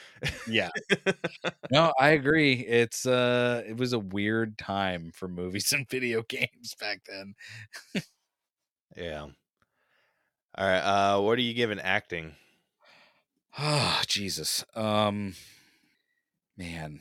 Yeah. 0.48 0.70
no, 1.70 1.92
I 1.98 2.08
agree. 2.10 2.54
It's 2.54 3.06
uh 3.06 3.62
it 3.66 3.76
was 3.76 3.92
a 3.92 4.00
weird 4.00 4.58
time 4.58 5.12
for 5.14 5.28
movies 5.28 5.72
and 5.76 5.88
video 5.88 6.22
games 6.22 6.74
back 6.80 7.02
then. 7.08 7.34
Yeah. 8.96 9.26
All 10.58 10.66
right. 10.66 10.78
Uh, 10.78 11.20
what 11.20 11.38
are 11.38 11.42
you 11.42 11.54
giving 11.54 11.78
acting? 11.78 12.34
Oh, 13.58 14.02
Jesus. 14.08 14.64
Um 14.74 15.34
man, 16.56 17.00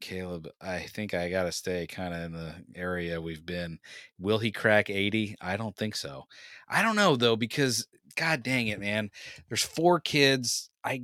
Caleb, 0.00 0.48
I 0.60 0.80
think 0.80 1.14
I 1.14 1.30
got 1.30 1.44
to 1.44 1.52
stay 1.52 1.86
kind 1.86 2.14
of 2.14 2.22
in 2.22 2.32
the 2.32 2.54
area 2.74 3.20
we've 3.20 3.44
been. 3.44 3.78
Will 4.18 4.38
he 4.38 4.50
crack 4.52 4.90
80? 4.90 5.36
I 5.40 5.56
don't 5.56 5.76
think 5.76 5.96
so. 5.96 6.24
I 6.68 6.82
don't 6.82 6.96
know 6.96 7.16
though 7.16 7.36
because 7.36 7.86
god 8.16 8.42
dang 8.42 8.68
it, 8.68 8.80
man. 8.80 9.10
There's 9.48 9.62
four 9.62 10.00
kids. 10.00 10.70
I 10.84 11.02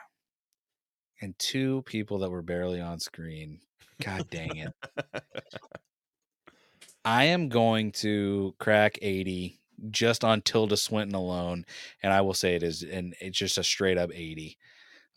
and 1.20 1.38
two 1.38 1.82
people 1.82 2.18
that 2.20 2.30
were 2.30 2.42
barely 2.42 2.80
on 2.80 3.00
screen. 3.00 3.60
God 4.02 4.28
dang 4.30 4.56
it. 4.56 4.72
I 7.04 7.24
am 7.24 7.48
going 7.48 7.92
to 7.92 8.54
crack 8.58 8.98
80 9.00 9.60
just 9.90 10.24
on 10.24 10.42
Tilda 10.42 10.76
Swinton 10.76 11.14
alone, 11.14 11.64
and 12.02 12.12
I 12.12 12.20
will 12.22 12.34
say 12.34 12.56
it 12.56 12.62
is, 12.62 12.82
and 12.82 13.14
it's 13.20 13.38
just 13.38 13.58
a 13.58 13.64
straight 13.64 13.96
up 13.98 14.10
80. 14.12 14.58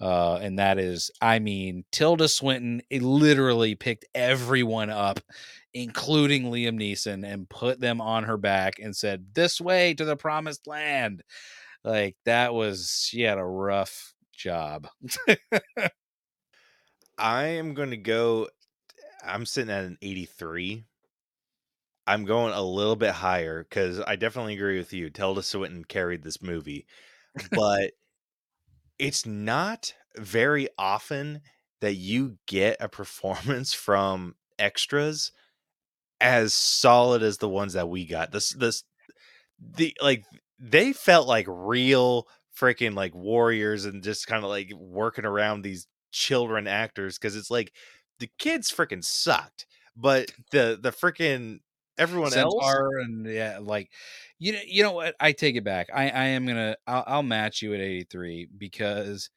Uh, 0.02 0.36
and 0.42 0.60
that 0.60 0.80
is, 0.80 1.12
I 1.22 1.40
mean, 1.40 1.84
Tilda 1.92 2.28
Swinton 2.30 2.82
it 2.90 3.02
literally 3.02 3.76
picked 3.76 4.06
everyone 4.16 4.90
up, 4.90 5.20
including 5.74 6.46
Liam 6.46 6.80
Neeson, 6.80 7.26
and 7.26 7.50
put 7.50 7.80
them 7.80 8.00
on 8.02 8.24
her 8.24 8.38
back 8.38 8.80
and 8.80 8.96
said, 8.96 9.34
This 9.34 9.60
way 9.60 9.94
to 9.96 10.06
the 10.06 10.16
promised 10.16 10.68
land. 10.68 11.24
Like, 11.84 12.16
that 12.26 12.54
was, 12.54 13.08
she 13.10 13.22
had 13.22 13.38
a 13.38 13.46
rough 13.46 14.14
job. 14.34 14.88
I 17.18 17.44
am 17.46 17.74
going 17.74 17.92
to 17.92 17.98
go. 17.98 18.48
I'm 19.26 19.46
sitting 19.46 19.72
at 19.72 19.84
an 19.86 19.98
83. 20.02 20.86
I'm 22.08 22.26
going 22.26 22.54
a 22.54 22.62
little 22.62 22.96
bit 22.96 23.12
higher 23.12 23.64
because 23.64 24.00
I 24.00 24.16
definitely 24.16 24.56
agree 24.56 24.78
with 24.78 24.94
you. 24.94 25.10
Tilda 25.10 25.44
Swinton 25.44 25.84
carried 25.86 26.24
this 26.24 26.42
movie, 26.42 26.88
but 27.52 27.92
it's 29.00 29.26
not 29.26 29.94
very 30.18 30.70
often 30.78 31.42
that 31.82 31.96
you 31.96 32.38
get 32.48 32.78
a 32.80 32.90
performance 32.90 33.74
from 33.86 34.36
extras 34.60 35.32
as 36.22 36.54
solid 36.54 37.24
as 37.24 37.38
the 37.38 37.50
ones 37.50 37.74
that 37.74 37.90
we 37.90 38.06
got. 38.06 38.32
This, 38.32 38.50
this, 38.50 38.84
the 39.60 39.96
like 40.02 40.26
they 40.60 40.94
felt 40.94 41.28
like 41.28 41.46
real 41.48 42.28
freaking 42.58 42.96
like 42.96 43.16
warriors 43.16 43.86
and 43.86 44.04
just 44.04 44.28
kind 44.28 44.44
of 44.44 44.50
like 44.50 44.72
working 44.76 45.26
around 45.26 45.62
these 45.62 45.88
children 46.12 46.68
actors 46.68 47.18
because 47.18 47.36
it's 47.36 47.52
like 47.52 47.72
the 48.20 48.30
kids 48.38 48.72
freaking 48.72 49.04
sucked, 49.04 49.66
but 49.96 50.32
the 50.52 50.78
the 50.82 50.92
freaking 50.92 51.60
everyone 52.00 52.34
else. 52.34 52.82
Centaur 52.86 53.00
and 53.00 53.26
yeah, 53.26 53.60
like 53.62 53.92
you 54.40 54.54
know, 54.54 54.60
you 54.66 54.84
know 54.84 54.92
what? 54.94 55.16
I 55.20 55.32
take 55.34 55.56
it 55.56 55.64
back. 55.64 55.90
I 55.94 56.10
I 56.10 56.26
am 56.28 56.46
gonna 56.46 56.76
I'll, 56.88 57.04
I'll 57.08 57.24
match 57.24 57.62
you 57.62 57.74
at 57.74 57.82
eighty 57.82 58.06
three 58.10 58.48
because, 58.58 59.30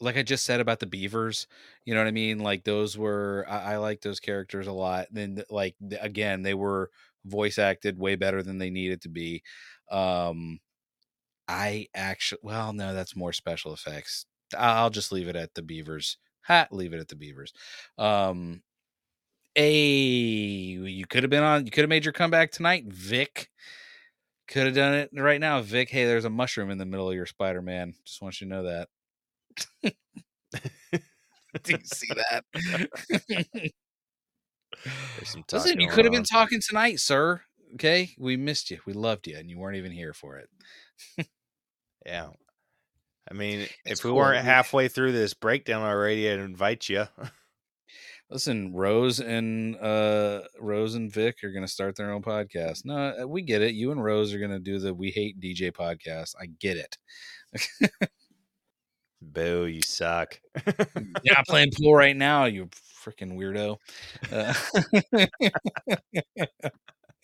like 0.00 0.16
I 0.16 0.22
just 0.22 0.46
said 0.46 0.60
about 0.60 0.80
the 0.80 0.86
beavers, 0.86 1.46
you 1.84 1.94
know 1.94 2.00
what 2.00 2.08
I 2.08 2.12
mean. 2.12 2.38
Like 2.40 2.64
those 2.64 2.98
were 2.98 3.46
I, 3.48 3.74
I 3.74 3.76
like 3.78 4.00
those 4.02 4.20
characters 4.20 4.66
a 4.66 4.72
lot. 4.72 5.08
Then 5.12 5.42
like 5.50 5.76
again, 6.00 6.42
they 6.42 6.54
were 6.54 6.90
voice 7.26 7.58
acted 7.58 7.98
way 7.98 8.16
better 8.16 8.42
than 8.42 8.58
they 8.58 8.70
needed 8.70 9.02
to 9.02 9.08
be. 9.10 9.42
Um, 9.90 10.60
I 11.48 11.88
actually, 11.94 12.40
well, 12.42 12.72
no, 12.72 12.94
that's 12.94 13.16
more 13.16 13.32
special 13.32 13.72
effects. 13.74 14.26
I'll 14.56 14.90
just 14.90 15.12
leave 15.12 15.28
it 15.28 15.36
at 15.36 15.54
the 15.54 15.62
Beavers. 15.62 16.16
Ha, 16.42 16.66
leave 16.70 16.92
it 16.92 17.00
at 17.00 17.08
the 17.08 17.16
Beavers. 17.16 17.52
Um, 17.98 18.62
a 19.56 19.72
you 19.72 21.06
could 21.06 21.22
have 21.22 21.30
been 21.30 21.42
on. 21.42 21.64
You 21.64 21.70
could 21.70 21.82
have 21.82 21.88
made 21.90 22.04
your 22.04 22.12
comeback 22.12 22.50
tonight, 22.52 22.84
Vic. 22.86 23.48
Could 24.48 24.66
have 24.66 24.74
done 24.74 24.94
it 24.94 25.10
right 25.14 25.40
now, 25.40 25.60
Vic. 25.62 25.90
Hey, 25.90 26.04
there's 26.06 26.24
a 26.24 26.30
mushroom 26.30 26.70
in 26.70 26.78
the 26.78 26.86
middle 26.86 27.08
of 27.08 27.14
your 27.14 27.26
Spider 27.26 27.62
Man. 27.62 27.94
Just 28.04 28.20
want 28.22 28.40
you 28.40 28.46
to 28.46 28.50
know 28.52 28.62
that. 28.64 28.88
Do 31.64 31.72
you 31.72 31.78
see 31.84 32.08
that? 32.14 32.44
There's 35.16 35.28
some 35.30 35.44
Listen, 35.52 35.80
you 35.80 35.88
could 35.88 36.04
have 36.04 36.12
been 36.12 36.24
talking 36.24 36.60
tonight, 36.66 37.00
sir. 37.00 37.42
Okay, 37.74 38.10
we 38.18 38.36
missed 38.36 38.70
you. 38.70 38.80
We 38.86 38.92
loved 38.92 39.26
you, 39.26 39.36
and 39.36 39.50
you 39.50 39.58
weren't 39.58 39.76
even 39.76 39.92
here 39.92 40.12
for 40.14 40.38
it. 40.38 40.48
Yeah. 42.06 42.30
I 43.30 43.34
mean, 43.34 43.60
It's 43.60 44.00
if 44.00 44.04
we 44.04 44.10
cool. 44.10 44.16
weren't 44.16 44.42
halfway 44.42 44.88
through 44.88 45.12
this 45.12 45.34
breakdown 45.34 45.82
already, 45.82 46.30
I'd 46.30 46.38
invite 46.38 46.88
you. 46.88 47.06
Listen, 48.30 48.72
Rose 48.72 49.18
and 49.18 49.76
uh 49.76 50.42
Rose 50.60 50.94
and 50.94 51.12
Vic 51.12 51.42
are 51.42 51.50
gonna 51.50 51.66
start 51.66 51.96
their 51.96 52.12
own 52.12 52.22
podcast. 52.22 52.84
No, 52.84 53.14
uh, 53.22 53.26
we 53.26 53.42
get 53.42 53.60
it. 53.60 53.74
You 53.74 53.90
and 53.90 54.02
Rose 54.02 54.32
are 54.32 54.38
gonna 54.38 54.60
do 54.60 54.78
the 54.78 54.94
We 54.94 55.10
Hate 55.10 55.40
DJ 55.40 55.72
podcast. 55.72 56.34
I 56.40 56.46
get 56.46 56.76
it. 56.76 56.96
Boo, 59.22 59.66
you 59.66 59.82
suck. 59.82 60.40
You're 60.66 61.34
not 61.36 61.46
playing 61.46 61.72
pool 61.76 61.94
right 61.94 62.16
now, 62.16 62.46
you 62.46 62.68
freaking 63.04 63.36
weirdo. 63.36 63.76
Uh, 64.32 64.54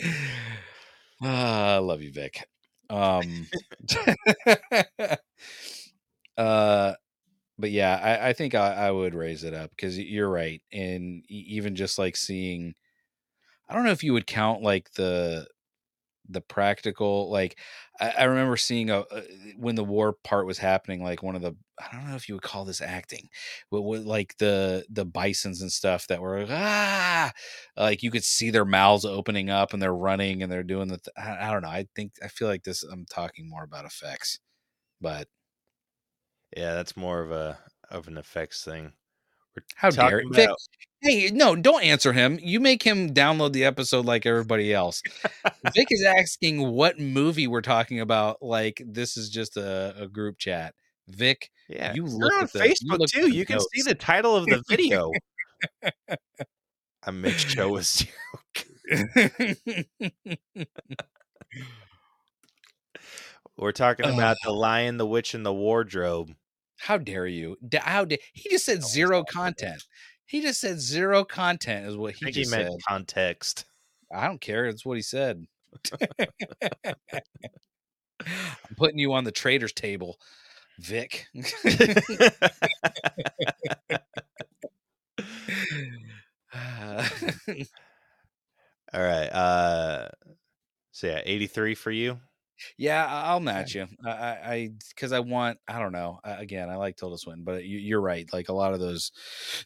ah, 1.23 1.75
I 1.75 1.79
love 1.79 2.03
you, 2.03 2.13
Vic. 2.13 2.47
Um, 2.91 3.47
uh, 6.37 6.95
but 7.59 7.71
yeah, 7.71 8.01
I, 8.03 8.29
I 8.31 8.33
think 8.33 8.55
I, 8.55 8.75
I 8.75 8.91
would 8.91 9.15
raise 9.15 9.45
it 9.45 9.55
up 9.55 9.71
because 9.71 9.99
you're 9.99 10.31
right, 10.31 10.63
and 10.73 11.25
even 11.29 11.77
just 11.77 11.99
like 11.99 12.17
seeing, 12.17 12.75
I 13.69 13.75
don't 13.75 13.85
know 13.85 13.91
if 13.93 14.05
you 14.05 14.13
would 14.13 14.27
count 14.27 14.63
like 14.63 14.93
the 14.95 15.49
the 16.29 16.41
practical 16.41 17.31
like 17.31 17.59
I, 18.01 18.11
I 18.11 18.25
remember 18.25 18.57
seeing 18.57 18.91
a, 18.91 19.01
a 19.13 19.23
when 19.59 19.77
the 19.77 19.85
war 19.85 20.15
part 20.25 20.47
was 20.47 20.59
happening 20.59 21.03
like 21.03 21.23
one 21.23 21.37
of 21.37 21.43
the 21.43 21.55
i 21.81 21.89
don't 21.93 22.09
know 22.09 22.17
if 22.17 22.29
you 22.29 22.35
would 22.35 22.43
call 22.43 22.65
this 22.65 22.81
acting 22.81 23.29
but 23.71 23.83
with 23.83 24.03
like 24.05 24.37
the 24.39 24.85
the 24.91 25.05
bisons 25.05 25.63
and 25.63 25.71
stuff 25.73 26.07
that 26.09 26.21
were 26.21 26.45
ah! 26.51 27.33
Like 27.77 28.03
you 28.03 28.11
could 28.11 28.25
see 28.25 28.51
their 28.51 28.65
mouths 28.65 29.05
opening 29.05 29.51
up 29.51 29.73
and 29.73 29.81
they're 29.83 29.95
running 29.95 30.43
and 30.43 30.51
they're 30.51 30.63
doing 30.65 30.89
the 30.89 30.99
th- 30.99 31.15
I, 31.17 31.49
I 31.49 31.53
don't 31.53 31.63
know 31.63 31.69
i 31.69 31.87
think 31.95 32.13
i 32.23 32.29
feel 32.29 32.49
like 32.49 32.65
this 32.65 32.83
i'm 32.83 33.07
talking 33.07 33.49
more 33.49 33.65
about 33.65 33.85
effects 33.85 34.41
but 35.01 35.29
yeah, 36.57 36.75
that's 36.75 36.97
more 36.97 37.21
of 37.21 37.31
a 37.31 37.59
of 37.91 38.09
an 38.09 38.19
effects 38.19 38.65
thing. 38.65 38.93
We're 39.55 39.63
how 39.77 39.91
dare 39.91 40.23
talking 40.23 40.33
Vic, 40.33 40.51
hey 41.01 41.31
no 41.33 41.57
don't 41.57 41.83
answer 41.83 42.13
him 42.13 42.39
you 42.43 42.61
make 42.61 42.83
him 42.83 43.15
download 43.15 43.53
the 43.53 43.65
episode 43.65 44.05
like 44.05 44.27
everybody 44.27 44.75
else 44.75 45.03
vic 45.75 45.87
is 45.91 46.05
asking 46.05 46.69
what 46.73 46.99
movie 46.99 47.47
we're 47.47 47.63
talking 47.63 48.01
about 48.01 48.43
like 48.43 48.83
this 48.85 49.17
is 49.17 49.31
just 49.31 49.57
a, 49.57 49.95
a 49.99 50.09
group 50.09 50.37
chat 50.37 50.75
vic 51.09 51.51
Yeah, 51.69 51.95
you 51.95 52.07
you're 52.07 52.19
look 52.19 52.33
on 52.35 52.43
at 52.45 52.53
the- 52.53 52.69
you 52.69 52.75
Facebook 52.75 52.99
look 52.99 53.09
too. 53.09 53.31
You 53.31 53.47
can 53.47 53.61
see 53.61 53.83
the 53.83 53.95
title 53.95 54.37
of 54.37 54.45
the 54.47 54.63
video. 54.69 55.11
I 57.05 57.11
make 57.13 57.39
show 57.39 57.77
a 57.77 57.83
zero. 57.83 58.13
We're 63.57 63.73
talking 63.73 64.07
about 64.07 64.37
the 64.45 64.53
Lion, 64.53 64.97
the 64.99 65.07
Witch, 65.07 65.33
and 65.35 65.47
the 65.47 65.53
Wardrobe. 65.55 66.35
How 66.77 66.99
dare 66.99 67.27
you? 67.27 67.57
How 67.79 68.05
dare 68.05 68.19
he 68.33 68.51
just 68.51 68.65
said 68.65 68.85
zero 68.85 69.25
content. 69.25 69.83
He 70.27 70.41
just 70.41 70.61
said 70.61 70.81
zero 70.81 71.25
content 71.25 71.87
is 71.87 71.97
what 71.97 72.15
he 72.15 72.31
he 72.31 72.45
meant 72.51 72.73
said. 72.73 72.79
context. 72.89 73.65
I 74.13 74.27
don't 74.27 74.41
care. 74.41 74.67
It's 74.67 74.85
what 74.85 74.97
he 74.97 75.03
said. 75.03 75.47
I'm 78.27 78.75
putting 78.77 78.99
you 78.99 79.13
on 79.13 79.25
the 79.25 79.33
trader's 79.33 79.73
table, 79.73 80.19
Vic. 80.79 81.27
All 88.93 89.03
right. 89.03 89.29
Uh, 89.29 90.09
so 90.93 91.07
yeah, 91.09 91.21
eighty 91.25 91.47
three 91.47 91.75
for 91.75 91.91
you. 91.91 92.21
Yeah, 92.77 93.05
I- 93.05 93.31
I'll 93.31 93.41
match 93.41 93.75
you. 93.75 93.87
I, 94.05 94.11
I, 94.11 94.71
because 94.91 95.13
I, 95.13 95.21
want. 95.21 95.59
I 95.69 95.79
don't 95.79 95.93
know. 95.93 96.21
Again, 96.25 96.71
I 96.71 96.77
like 96.77 96.97
Tilda 96.97 97.19
Swinton, 97.19 97.45
but 97.45 97.65
you, 97.65 97.79
you're 97.79 98.01
right. 98.01 98.29
Like 98.33 98.49
a 98.49 98.55
lot 98.55 98.75
of 98.75 98.81
those, 98.81 99.13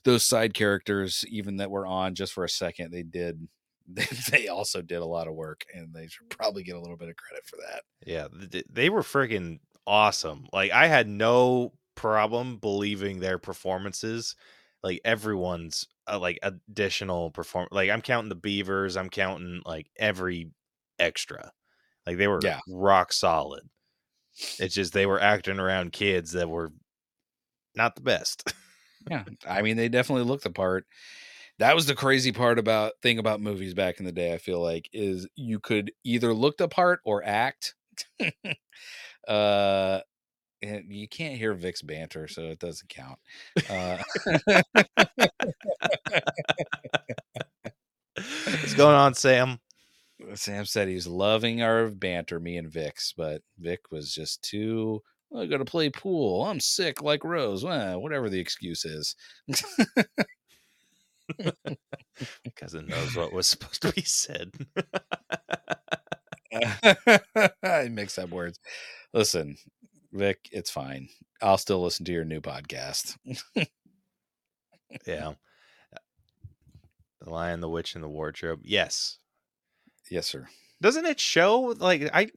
those 0.05 0.25
side 0.25 0.55
characters, 0.55 1.25
even 1.29 1.59
that 1.59 1.71
were 1.71 1.87
on 1.87 2.15
just 2.15 2.33
for 2.33 2.45
a 2.45 2.49
second, 2.49 2.91
they 2.93 3.03
did. 3.03 3.49
They, 3.93 4.07
they 4.31 4.47
also 4.47 4.83
did 4.83 5.01
a 5.01 5.05
lot 5.05 5.27
of 5.27 5.35
work, 5.35 5.65
and 5.75 5.93
they 5.93 6.07
should 6.07 6.31
probably 6.31 6.62
get 6.62 6.77
a 6.77 6.81
little 6.81 6.97
bit 6.97 7.09
of 7.09 7.17
credit 7.17 7.45
for 7.45 7.57
that. 7.57 7.83
Yeah, 8.07 8.29
they 8.71 8.89
were 8.89 9.03
freaking 9.03 9.59
awesome. 9.85 10.47
Like 10.53 10.71
I 10.71 10.87
had 10.87 11.09
no 11.09 11.73
problem 11.97 12.59
believing 12.59 13.19
their 13.19 13.39
performances. 13.39 14.37
Like 14.85 15.01
everyone's 15.05 15.89
uh, 16.07 16.21
like 16.21 16.39
additional 16.43 17.33
perform. 17.33 17.67
Like 17.73 17.91
I'm 17.91 18.01
counting 18.01 18.29
the 18.29 18.37
Beavers. 18.37 18.97
I'm 18.97 19.11
counting 19.11 19.61
like 19.67 19.91
every 19.99 20.53
extra. 21.01 21.51
Like 22.06 22.16
they 22.18 22.28
were 22.28 22.40
Yeah. 22.43 22.60
rock 22.68 23.12
solid. 23.12 23.68
It's 24.59 24.74
just 24.74 24.93
they 24.93 25.06
were 25.06 25.20
acting 25.20 25.59
around 25.59 25.93
kids 25.93 26.32
that 26.32 26.48
were 26.48 26.72
not 27.74 27.94
the 27.94 28.02
best. 28.02 28.52
Yeah, 29.10 29.24
I 29.48 29.62
mean, 29.62 29.78
they 29.78 29.89
definitely 29.89 30.24
looked 30.24 30.44
the 30.44 30.51
part. 30.51 30.85
That 31.59 31.74
was 31.74 31.86
the 31.86 31.94
crazy 31.94 32.32
part 32.32 32.59
about 32.59 32.93
thing 33.02 33.18
about 33.18 33.40
movies 33.40 33.72
back 33.72 33.98
in 33.98 34.05
the 34.05 34.12
day. 34.12 34.35
I 34.35 34.39
feel 34.39 34.60
like 34.60 34.90
is 34.93 35.27
you 35.36 35.59
could 35.59 35.90
either 36.05 36.35
look 36.35 36.59
the 36.59 36.68
part 36.68 37.01
or 37.05 37.24
act. 37.24 37.74
uh, 39.28 40.01
and 40.62 40.85
you 40.93 41.09
can't 41.09 41.36
hear 41.36 41.55
Vic's 41.55 41.82
banter, 41.82 42.28
so 42.28 42.43
it 42.43 42.59
doesn't 42.59 42.90
count. 42.90 43.18
Uh, 43.70 43.97
What's 48.16 48.74
going 48.74 48.94
on, 48.97 49.14
Sam? 49.14 49.59
Sam 50.35 50.65
said 50.65 50.89
he's 50.89 51.07
loving 51.07 51.62
our 51.62 51.89
banter, 51.89 52.40
me 52.40 52.57
and 52.57 52.70
Vix, 52.70 53.12
but 53.16 53.43
Vic 53.59 53.81
was 53.90 54.12
just 54.12 54.43
too. 54.43 55.02
"Well, 55.31 55.43
I 55.43 55.47
got 55.47 55.59
to 55.59 55.65
play 55.65 55.90
pool. 55.90 56.44
I'm 56.44 56.61
sick 56.61 57.02
like 57.02 57.24
Rose. 57.24 57.65
Well, 57.65 58.01
whatever 58.01 58.28
the 58.28 58.40
excuse 58.40 58.85
is. 58.85 59.15
Cousin 62.57 62.86
knows 62.86 63.16
what 63.16 63.32
was 63.32 63.47
supposed 63.48 63.82
to 63.82 63.93
be 63.93 64.02
said. 64.02 64.52
I 67.62 67.89
mix 67.90 68.19
up 68.19 68.31
words. 68.31 68.59
Listen, 69.12 69.57
Vic, 70.12 70.48
it's 70.52 70.70
fine. 70.70 71.09
I'll 71.40 71.59
still 71.59 71.82
listen 71.82 72.05
to 72.07 72.12
your 72.12 72.24
new 72.24 72.40
podcast. 72.40 73.16
yeah. 75.07 75.32
The 77.20 77.31
Lion, 77.31 77.61
the 77.61 77.69
Witch, 77.69 77.94
and 77.94 78.02
the 78.02 78.09
Wardrobe. 78.09 78.61
Yes. 78.65 79.19
Yes, 80.11 80.27
sir. 80.27 80.47
Doesn't 80.82 81.07
it 81.07 81.20
show 81.20 81.74
like 81.78 82.11
I 82.12 82.28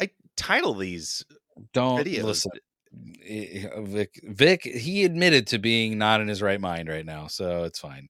I 0.00 0.10
title 0.36 0.74
these 0.74 1.24
Don't 1.72 2.04
videos? 2.04 2.24
listen. 2.24 2.52
Eh, 3.26 3.64
eh, 3.64 3.68
Vic, 3.80 4.20
Vic, 4.22 4.64
he 4.64 5.04
admitted 5.04 5.46
to 5.48 5.58
being 5.58 5.96
not 5.96 6.20
in 6.20 6.28
his 6.28 6.42
right 6.42 6.60
mind 6.60 6.88
right 6.88 7.06
now, 7.06 7.26
so 7.26 7.64
it's 7.64 7.78
fine. 7.78 8.08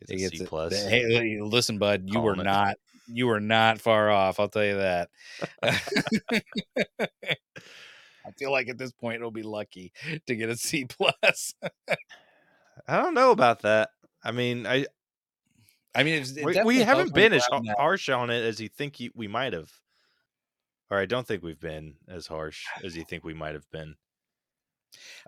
It's 0.00 0.10
gets 0.10 0.38
C 0.38 0.46
plus. 0.46 0.86
Hey, 0.86 1.02
hey, 1.12 1.40
listen, 1.42 1.78
bud, 1.78 2.04
you 2.06 2.20
were 2.20 2.32
it. 2.32 2.42
not, 2.42 2.76
you 3.06 3.26
were 3.26 3.40
not 3.40 3.80
far 3.80 4.10
off. 4.10 4.40
I'll 4.40 4.48
tell 4.48 4.64
you 4.64 4.76
that. 4.76 5.10
I 5.62 5.72
feel 8.38 8.52
like 8.52 8.68
at 8.68 8.78
this 8.78 8.92
point 8.92 9.16
it'll 9.16 9.30
be 9.30 9.42
lucky 9.42 9.92
to 10.26 10.36
get 10.36 10.48
a 10.48 10.56
C 10.56 10.86
plus. 10.86 11.54
I 12.86 12.96
don't 12.96 13.14
know 13.14 13.32
about 13.32 13.62
that. 13.62 13.90
I 14.22 14.32
mean, 14.32 14.66
I 14.66 14.86
I 15.94 16.02
mean, 16.04 16.14
it's, 16.20 16.32
it 16.36 16.44
we, 16.44 16.62
we 16.64 16.78
haven't 16.80 17.14
been 17.14 17.32
as 17.32 17.46
around 17.50 17.66
har- 17.66 17.74
that. 17.76 17.80
harsh 17.80 18.08
on 18.08 18.30
it 18.30 18.42
as 18.44 18.60
you 18.60 18.68
think 18.68 19.00
you, 19.00 19.10
we 19.14 19.26
might 19.28 19.52
have, 19.52 19.70
or 20.90 20.98
I 20.98 21.06
don't 21.06 21.26
think 21.26 21.42
we've 21.42 21.58
been 21.60 21.94
as 22.08 22.26
harsh 22.26 22.64
as 22.84 22.96
you 22.96 23.04
think 23.04 23.24
we 23.24 23.34
might 23.34 23.54
have 23.54 23.68
been. 23.70 23.94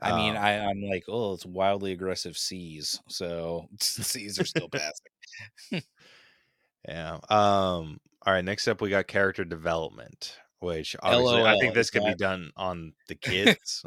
I 0.01 0.17
mean, 0.17 0.37
Um, 0.37 0.43
I, 0.43 0.59
I'm 0.61 0.83
like, 0.83 1.05
oh, 1.09 1.35
it's 1.35 1.45
wildly 1.45 1.93
aggressive 1.93 2.37
C's, 2.39 3.01
so 3.09 3.69
C's 3.81 4.39
are 4.39 4.45
still 4.45 4.69
passing. 4.69 5.83
yeah. 6.89 7.15
Um. 7.29 8.01
All 8.27 8.35
right. 8.35 8.45
Next 8.45 8.69
up, 8.69 8.81
we 8.81 8.91
got 8.91 9.07
character 9.07 9.45
development, 9.45 10.37
which 10.61 10.95
obviously 11.03 11.43
I 11.43 11.59
think 11.59 11.75
this 11.75 11.87
is 11.89 11.91
could 11.91 12.05
be 12.05 12.15
done 12.15 12.51
on 12.57 12.93
the 13.09 13.15
kids. 13.17 13.85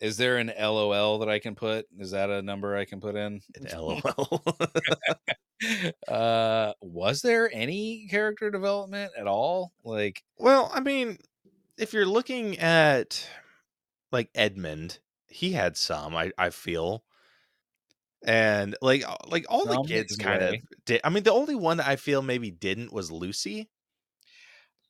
Is 0.00 0.16
there 0.16 0.38
an 0.38 0.50
LOL 0.58 1.18
that 1.18 1.28
I 1.28 1.38
can 1.38 1.54
put? 1.54 1.86
Is 1.98 2.12
that 2.12 2.30
a 2.30 2.40
number 2.40 2.76
I 2.76 2.86
can 2.86 3.00
put 3.00 3.16
in? 3.16 3.40
An 3.54 3.66
LOL. 3.78 4.42
uh, 6.08 6.72
was 6.80 7.20
there 7.20 7.50
any 7.52 8.06
character 8.10 8.50
development 8.50 9.12
at 9.18 9.26
all? 9.26 9.72
Like, 9.84 10.22
well, 10.38 10.70
I 10.72 10.80
mean, 10.80 11.18
if 11.76 11.92
you're 11.92 12.06
looking 12.06 12.58
at 12.58 13.28
like 14.10 14.30
Edmund, 14.34 14.98
he 15.28 15.52
had 15.52 15.76
some. 15.76 16.16
I 16.16 16.32
I 16.38 16.50
feel, 16.50 17.04
and 18.24 18.76
like 18.80 19.04
like 19.26 19.44
all 19.50 19.66
the 19.66 19.84
kids 19.86 20.16
kind 20.16 20.42
of 20.42 20.54
did. 20.86 21.02
I 21.04 21.10
mean, 21.10 21.24
the 21.24 21.32
only 21.32 21.54
one 21.54 21.76
that 21.76 21.86
I 21.88 21.96
feel 21.96 22.22
maybe 22.22 22.50
didn't 22.50 22.92
was 22.92 23.10
Lucy. 23.10 23.68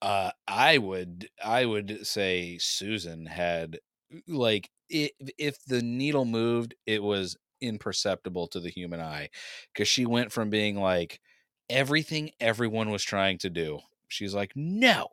Uh, 0.00 0.30
I 0.46 0.78
would 0.78 1.28
I 1.44 1.66
would 1.66 2.06
say 2.06 2.58
Susan 2.58 3.26
had 3.26 3.80
like 4.26 4.70
if 4.90 5.64
the 5.64 5.82
needle 5.82 6.24
moved, 6.24 6.74
it 6.86 7.02
was 7.02 7.36
imperceptible 7.60 8.48
to 8.48 8.60
the 8.60 8.70
human 8.70 9.00
eye 9.00 9.28
because 9.72 9.88
she 9.88 10.06
went 10.06 10.32
from 10.32 10.50
being 10.50 10.76
like 10.76 11.20
everything 11.68 12.30
everyone 12.40 12.90
was 12.90 13.02
trying 13.02 13.38
to 13.38 13.50
do. 13.50 13.80
She's 14.08 14.34
like, 14.34 14.52
no, 14.56 15.08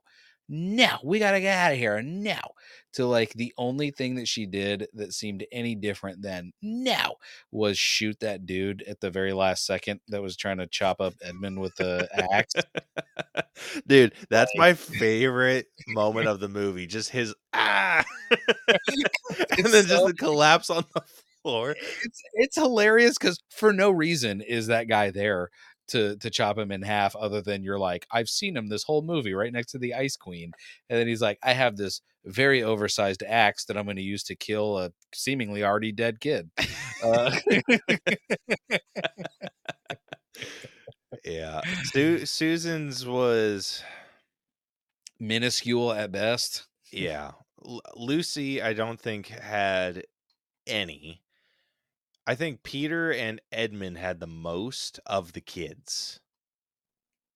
no, 0.50 0.98
we 1.04 1.20
gotta 1.20 1.42
get 1.42 1.58
out 1.58 1.74
of 1.74 1.78
here 1.78 2.02
now. 2.02 2.52
To 2.98 3.06
like 3.06 3.34
the 3.34 3.54
only 3.60 3.92
thing 3.92 4.16
that 4.16 4.28
she 4.28 4.48
did 4.48 4.88
that 4.96 5.14
seemed 5.14 5.46
any 5.52 5.76
different 5.76 6.24
than 6.24 6.52
now 6.64 7.18
was 7.52 7.78
shoot 7.78 8.20
that 8.22 8.48
dude 8.48 8.84
at 8.88 9.02
the 9.02 9.12
very 9.12 9.34
last 9.34 9.68
second 9.68 10.00
that 10.08 10.24
was 10.24 10.36
trying 10.36 10.58
to 10.58 10.66
chop 10.66 11.00
up 11.00 11.14
Edmund 11.22 11.60
with 11.60 11.76
the 11.76 12.10
axe. 12.34 12.54
Dude, 13.88 14.16
that's 14.32 14.52
my 14.56 14.74
favorite 14.74 15.68
moment 15.90 16.28
of 16.28 16.40
the 16.40 16.50
movie. 16.50 16.88
Just 16.88 17.12
his 17.12 17.36
ah, 17.54 18.04
and 18.32 19.66
then 19.68 19.86
just 19.86 20.06
the 20.08 20.16
collapse 20.18 20.72
on 20.72 20.84
the 20.96 21.02
floor. 21.44 21.76
it's 22.04 22.22
it's 22.34 22.56
hilarious 22.56 23.16
because 23.20 23.40
for 23.52 23.72
no 23.72 23.92
reason 23.92 24.42
is 24.42 24.68
that 24.68 24.88
guy 24.88 25.12
there 25.12 25.52
to 25.88 26.16
to 26.18 26.30
chop 26.30 26.58
him 26.58 26.72
in 26.72 26.82
half 26.82 27.16
other 27.16 27.42
than 27.42 27.64
you're 27.64 27.80
like 27.80 28.06
i've 28.12 28.30
seen 28.30 28.56
him 28.56 28.68
this 28.68 28.84
whole 28.84 29.02
movie 29.02 29.34
right 29.34 29.54
next 29.54 29.72
to 29.72 29.78
the 29.78 29.94
ice 29.94 30.16
queen 30.16 30.52
and 30.90 31.00
then 31.00 31.08
he's 31.08 31.22
like 31.22 31.40
i 31.44 31.54
have 31.54 31.78
this 31.78 32.02
very 32.26 32.62
oversized 32.62 33.24
axe 33.28 33.66
that 33.66 33.78
i'm 33.78 33.86
going 33.86 33.96
to 33.96 34.02
use 34.02 34.24
to 34.24 34.36
kill 34.36 34.78
a 34.78 34.92
seemingly 35.14 35.64
already 35.64 35.92
dead 35.92 36.20
kid 36.20 36.50
uh, 37.04 37.32
Yeah, 41.24 41.62
Su- 41.84 42.26
Susan's 42.26 43.06
was 43.06 43.84
minuscule 45.20 45.92
at 45.92 46.12
best 46.12 46.68
yeah. 46.92 47.32
L- 47.66 47.82
Lucy, 47.96 48.62
I 48.62 48.74
don't 48.74 49.00
think 49.00 49.28
had 49.28 50.04
any. 50.66 51.22
I 52.28 52.36
think 52.36 52.62
Peter 52.64 53.12
and 53.12 53.42
Edmund 53.52 53.98
had 53.98 54.20
the 54.20 54.28
most 54.28 55.00
of 55.06 55.32
the 55.34 55.42
kids. 55.42 56.20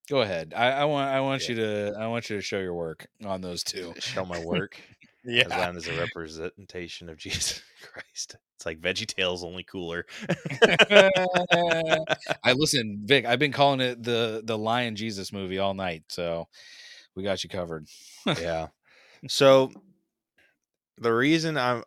go 0.09 0.19
ahead 0.22 0.53
i, 0.55 0.72
I 0.72 0.85
want 0.85 1.07
i 1.09 1.22
want 1.22 1.43
Yeah. 1.43 1.49
you 1.49 1.55
to 1.55 1.93
i 1.97 2.07
want 2.07 2.30
you 2.30 2.35
to 2.35 2.41
show 2.41 2.59
your 2.59 2.73
work 2.73 3.07
on 3.23 3.39
those 3.41 3.63
two 3.63 3.93
Show 3.99 4.26
my 4.26 4.43
work. 4.45 4.77
yeah 5.23 5.43
as 5.45 5.51
long 5.51 5.77
as 5.77 5.88
a 5.88 5.97
representation 5.97 7.07
of 7.07 7.18
Jesus 7.26 7.61
Christ. 7.91 8.35
It's 8.57 8.65
like 8.65 8.80
Veggie 8.81 9.07
Tales, 9.07 9.43
only 9.43 9.63
cooler. 9.63 10.05
I 12.43 12.53
listen, 12.53 13.01
Vic. 13.05 13.26
I've 13.26 13.39
been 13.39 13.51
calling 13.51 13.80
it 13.81 14.03
the 14.03 14.41
the 14.43 14.57
Lion 14.57 14.95
Jesus 14.95 15.31
movie 15.34 15.59
all 15.59 15.73
night, 15.73 16.03
so 16.09 16.47
we 17.15 17.23
got 17.23 17.43
you 17.43 17.49
covered. 17.49 17.88
yeah. 18.26 18.68
So 19.27 19.72
the 20.97 21.13
reason 21.13 21.57
I'm 21.57 21.84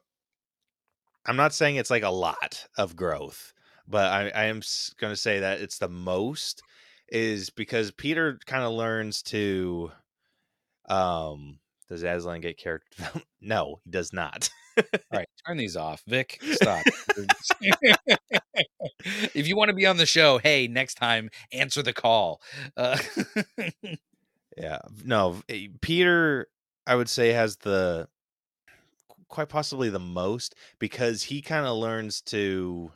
I'm 1.26 1.36
not 1.36 1.55
saying 1.55 1.76
it's 1.76 1.90
like 1.90 2.02
a 2.02 2.10
lot 2.10 2.66
of 2.76 2.96
growth, 2.96 3.52
but 3.88 4.10
I, 4.12 4.28
I 4.30 4.44
am 4.44 4.60
going 4.98 5.12
to 5.12 5.16
say 5.20 5.40
that 5.40 5.60
it's 5.60 5.78
the 5.78 5.88
most 5.88 6.62
is 7.09 7.51
because 7.51 7.90
Peter 7.90 8.38
kind 8.46 8.64
of 8.64 8.72
learns 8.72 9.22
to 9.24 9.90
um 10.88 11.59
does 11.88 12.02
Aslan 12.02 12.40
get 12.40 12.59
character? 12.59 13.05
No, 13.40 13.80
he 13.84 13.90
does 13.90 14.12
not. 14.12 14.48
All 14.78 14.84
right, 15.12 15.28
turn 15.46 15.59
these 15.59 15.76
off, 15.76 16.02
Vic. 16.06 16.40
Stop. 16.52 16.82
if 19.34 19.46
you 19.48 19.56
want 19.56 19.68
to 19.68 19.74
be 19.74 19.86
on 19.86 19.96
the 19.98 20.06
show, 20.06 20.38
hey, 20.38 20.66
next 20.66 20.94
time 20.94 21.28
answer 21.52 21.82
the 21.82 21.92
call. 21.92 22.40
Uh, 22.76 22.98
Yeah. 24.56 24.78
No, 25.05 25.42
eh, 25.48 25.68
Peter 25.80 26.48
I 26.86 26.94
would 26.96 27.09
say 27.09 27.30
has 27.30 27.56
the 27.59 28.09
quite 29.35 29.48
possibly 29.48 29.90
the 29.90 29.98
most 29.98 30.55
because 30.78 31.23
he 31.24 31.43
kind 31.43 31.66
of 31.66 31.77
learns 31.77 32.20
to 32.23 32.90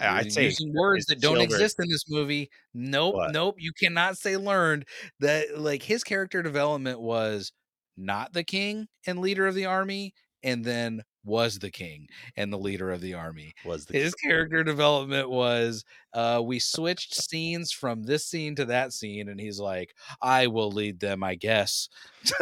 you're 0.00 0.10
I'd 0.10 0.32
say 0.32 0.44
using 0.46 0.74
words 0.74 1.06
that 1.06 1.20
don't 1.20 1.36
silver- 1.36 1.54
exist 1.54 1.76
in 1.78 1.88
this 1.88 2.04
movie. 2.08 2.50
Nope, 2.74 3.14
What? 3.14 3.32
nope. 3.32 3.54
You 3.58 3.70
cannot 3.80 4.18
say 4.18 4.36
learned. 4.36 4.86
That 5.20 5.56
like 5.58 5.82
his 5.84 6.02
character 6.02 6.42
development 6.42 7.00
was 7.00 7.52
not 7.96 8.32
the 8.32 8.42
king 8.42 8.88
and 9.06 9.20
leader 9.20 9.46
of 9.46 9.54
the 9.54 9.66
army, 9.66 10.12
and 10.42 10.64
then 10.64 11.02
was 11.24 11.60
the 11.60 11.70
king 11.70 12.06
and 12.36 12.52
the 12.52 12.58
leader 12.58 12.90
of 12.90 13.00
the 13.00 13.14
army. 13.14 13.54
was 13.64 13.86
the 13.86 13.96
his 13.96 14.14
character 14.16 14.62
development 14.64 15.30
was 15.30 15.84
uh 16.12 16.42
we 16.44 16.58
switched 16.58 17.14
scenes 17.14 17.72
from 17.72 18.02
this 18.02 18.26
scene 18.26 18.54
to 18.56 18.66
that 18.66 18.92
scene 18.92 19.30
and 19.30 19.40
he's 19.40 19.58
like 19.58 19.94
i 20.20 20.46
will 20.46 20.70
lead 20.70 21.00
them 21.00 21.22
i 21.24 21.34
guess 21.34 21.88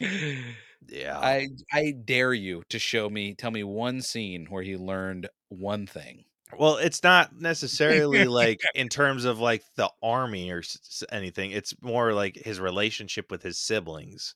yeah. 0.00 1.18
i 1.18 1.48
i 1.72 1.92
dare 2.04 2.32
you 2.32 2.62
to 2.68 2.78
show 2.78 3.08
me 3.10 3.34
tell 3.34 3.50
me 3.50 3.64
one 3.64 4.00
scene 4.00 4.46
where 4.48 4.62
he 4.62 4.76
learned 4.76 5.28
one 5.48 5.86
thing 5.86 6.24
Well, 6.58 6.76
it's 6.76 7.02
not 7.02 7.38
necessarily 7.38 8.24
like 8.40 8.60
in 8.74 8.88
terms 8.88 9.24
of 9.24 9.38
like 9.38 9.62
the 9.76 9.90
army 10.02 10.50
or 10.50 10.60
s- 10.60 11.04
anything. 11.12 11.50
It's 11.50 11.74
more 11.82 12.12
like 12.14 12.36
his 12.36 12.58
relationship 12.60 13.30
with 13.30 13.42
his 13.42 13.58
siblings. 13.58 14.34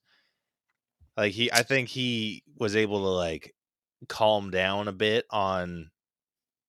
Like 1.17 1.33
he, 1.33 1.51
I 1.53 1.63
think 1.63 1.89
he 1.89 2.43
was 2.59 2.77
able 2.77 3.01
to 3.01 3.09
like 3.09 3.55
calm 4.09 4.51
down 4.51 4.89
a 4.89 4.93
bit 4.93 5.27
on 5.31 5.91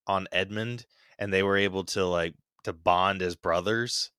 on 0.07 0.27
Edmund, 0.31 0.85
and 1.19 1.33
they 1.33 1.43
were 1.43 1.57
able 1.57 1.83
to 1.85 2.05
like 2.05 2.35
to 2.63 2.73
bond 2.73 3.21
as 3.21 3.35
brothers 3.35 4.11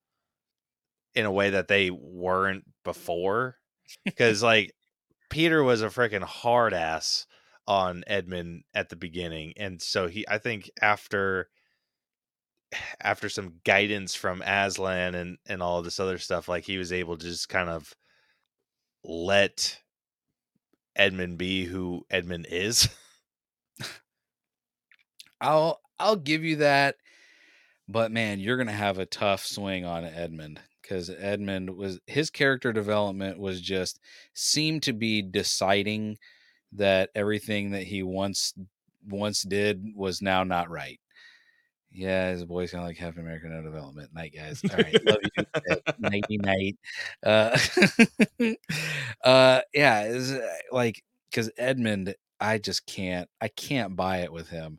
in 1.14 1.24
a 1.26 1.32
way 1.32 1.50
that 1.50 1.68
they 1.68 1.90
weren't 1.90 2.64
before. 2.84 3.58
Because 4.04 4.42
like 4.42 4.72
Peter 5.30 5.62
was 5.62 5.82
a 5.82 5.88
freaking 5.88 6.22
hard 6.22 6.74
ass 6.74 7.26
on 7.66 8.04
Edmund 8.06 8.64
at 8.74 8.88
the 8.88 8.96
beginning, 8.96 9.54
and 9.56 9.80
so 9.80 10.06
he, 10.06 10.26
I 10.28 10.38
think 10.38 10.70
after 10.82 11.48
after 13.00 13.28
some 13.28 13.60
guidance 13.64 14.14
from 14.14 14.42
Aslan 14.42 15.14
and 15.14 15.38
and 15.46 15.62
all 15.62 15.82
this 15.82 16.00
other 16.00 16.18
stuff, 16.18 16.48
like 16.48 16.64
he 16.64 16.78
was 16.78 16.92
able 16.92 17.16
to 17.16 17.26
just 17.26 17.48
kind 17.48 17.68
of 17.68 17.94
let 19.04 19.80
Edmund 20.96 21.38
be 21.38 21.64
who 21.64 22.06
Edmund 22.10 22.46
is. 22.50 22.88
i'll 25.40 25.80
i'll 25.98 26.16
give 26.16 26.44
you 26.44 26.56
that 26.56 26.96
but 27.88 28.10
man 28.10 28.40
you're 28.40 28.56
gonna 28.56 28.72
have 28.72 28.98
a 28.98 29.06
tough 29.06 29.44
swing 29.44 29.84
on 29.84 30.04
edmund 30.04 30.60
because 30.84 31.10
edmund 31.18 31.70
was 31.70 31.98
his 32.06 32.30
character 32.30 32.72
development 32.72 33.38
was 33.38 33.60
just 33.60 34.00
seemed 34.34 34.82
to 34.82 34.92
be 34.92 35.22
deciding 35.22 36.18
that 36.72 37.10
everything 37.14 37.70
that 37.70 37.84
he 37.84 38.02
once 38.02 38.54
once 39.08 39.42
did 39.42 39.84
was 39.94 40.22
now 40.22 40.44
not 40.44 40.70
right. 40.70 41.00
Yeah 41.92 42.30
his 42.30 42.44
boy's 42.44 42.72
kind 42.72 42.82
of 42.82 42.88
like 42.88 42.96
Captain 42.96 43.22
America 43.22 43.46
no 43.48 43.62
development. 43.62 44.10
Night 44.12 44.34
guys. 44.34 44.60
All 44.70 44.76
right. 44.78 45.06
Love 45.06 45.18
you 45.36 45.44
nighty 45.98 46.38
night. 46.38 46.76
Uh 47.24 47.56
uh 49.24 49.60
yeah 49.72 50.12
uh, 50.12 50.74
like 50.74 51.04
because 51.30 51.50
edmund 51.56 52.14
i 52.40 52.58
just 52.58 52.86
can't 52.86 53.28
i 53.40 53.48
can't 53.48 53.96
buy 53.96 54.18
it 54.18 54.32
with 54.32 54.48
him. 54.48 54.78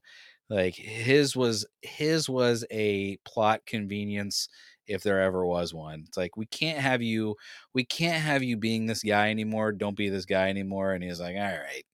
Like 0.50 0.76
his 0.76 1.36
was 1.36 1.66
his 1.82 2.30
was 2.30 2.66
a 2.70 3.18
plot 3.26 3.62
convenience 3.66 4.50
if 4.88 5.04
there 5.04 5.22
ever 5.22 5.46
was 5.46 5.74
one. 5.74 6.04
It's 6.08 6.18
like 6.18 6.38
we 6.38 6.46
can't 6.46 6.80
have 6.80 7.02
you 7.02 7.36
we 7.74 7.84
can't 7.86 8.22
have 8.24 8.44
you 8.44 8.58
being 8.58 8.86
this 8.86 9.04
guy 9.04 9.30
anymore 9.30 9.72
don't 9.72 9.98
be 9.98 10.10
this 10.10 10.26
guy 10.26 10.50
anymore 10.50 10.94
and 10.94 11.04
he's 11.04 11.20
like 11.20 11.36
all 11.36 11.42
right 11.42 11.86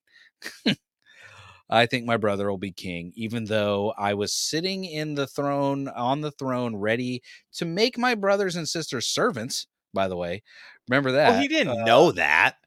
i 1.69 1.85
think 1.85 2.05
my 2.05 2.18
brother 2.18 2.49
will 2.49 2.57
be 2.57 2.72
king 2.72 3.11
even 3.15 3.45
though 3.45 3.91
i 3.97 4.13
was 4.13 4.34
sitting 4.34 4.85
in 4.85 5.15
the 5.15 5.27
throne 5.27 5.88
on 5.89 6.22
the 6.22 6.31
throne 6.31 6.76
ready 6.76 7.22
to 7.53 7.65
make 7.65 7.97
my 7.97 8.15
brothers 8.15 8.55
and 8.55 8.68
sisters 8.68 9.07
servants 9.07 9.68
by 9.93 10.07
the 10.07 10.15
way. 10.15 10.41
Remember 10.89 11.11
that 11.11 11.34
well, 11.34 11.41
he 11.41 11.47
didn't 11.47 11.73
Uh, 11.73 11.85
know 11.85 12.11
that. 12.13 12.57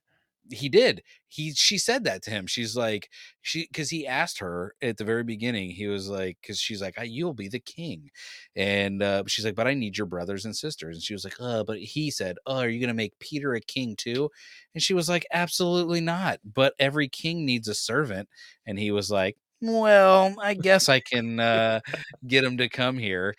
He 0.51 0.69
did. 0.69 1.03
He 1.29 1.53
she 1.55 1.79
said 1.79 2.05
that 2.05 2.23
to 2.25 2.31
him. 2.31 2.47
She's 2.47 2.77
like 2.77 3.09
she 3.43 3.67
because 3.71 3.91
he 3.91 4.07
asked 4.07 4.39
her 4.41 4.75
at 4.83 4.97
the 4.99 5.05
very 5.05 5.25
beginning 5.25 5.71
he 5.71 5.87
was 5.87 6.09
like 6.09 6.39
because 6.41 6.59
she's 6.61 6.81
like 6.83 6.97
you'll 7.03 7.35
be 7.35 7.49
the 7.49 7.61
king. 7.61 8.11
And 8.57 9.03
uh 9.03 9.25
she's 9.27 9.45
like 9.45 9.55
but 9.55 9.67
i 9.67 9.75
need 9.75 9.97
your 9.99 10.07
brothers 10.07 10.45
and 10.45 10.57
sisters. 10.57 10.97
And 10.97 11.03
she 11.03 11.15
was 11.15 11.25
like 11.25 11.37
uh 11.41 11.65
but 11.65 11.79
he 11.79 12.11
said 12.11 12.37
oh 12.47 12.59
are 12.59 12.69
you 12.69 12.81
gonna 12.81 12.95
make 12.95 13.19
peter 13.19 13.55
a 13.55 13.61
king 13.61 13.97
too? 13.97 14.31
And 14.75 14.83
she 14.83 14.95
was 14.95 15.09
like 15.09 15.27
absolutely 15.33 16.01
not. 16.01 16.41
But 16.45 16.75
every 16.79 17.09
king 17.09 17.45
needs 17.45 17.69
a 17.69 17.75
servant. 17.75 18.29
And 18.67 18.79
he 18.79 18.91
was 18.91 19.11
like 19.11 19.37
well 19.61 20.35
i 20.43 20.53
guess 20.53 20.89
i 20.91 21.01
can 21.01 21.41
uh 21.41 21.81
get 22.27 22.45
him 22.45 22.59
to 22.59 22.69
come 22.69 22.99
here 22.99 23.35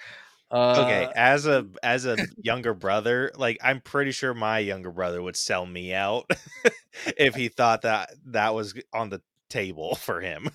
Uh, 0.51 0.77
Okay, 0.77 1.09
as 1.15 1.45
a 1.47 1.67
as 1.83 2.05
a 2.05 2.19
younger 2.41 2.73
brother, 2.73 3.31
like 3.37 3.57
I'm 3.63 3.79
pretty 3.79 4.11
sure 4.11 4.33
my 4.33 4.59
younger 4.59 4.91
brother 4.91 5.21
would 5.21 5.37
sell 5.37 5.65
me 5.65 5.93
out 5.93 6.29
if 7.17 7.35
he 7.35 7.47
thought 7.47 7.83
that 7.83 8.11
that 8.25 8.53
was 8.53 8.73
on 8.93 9.09
the 9.09 9.21
table 9.49 9.95
for 9.95 10.19
him. 10.19 10.49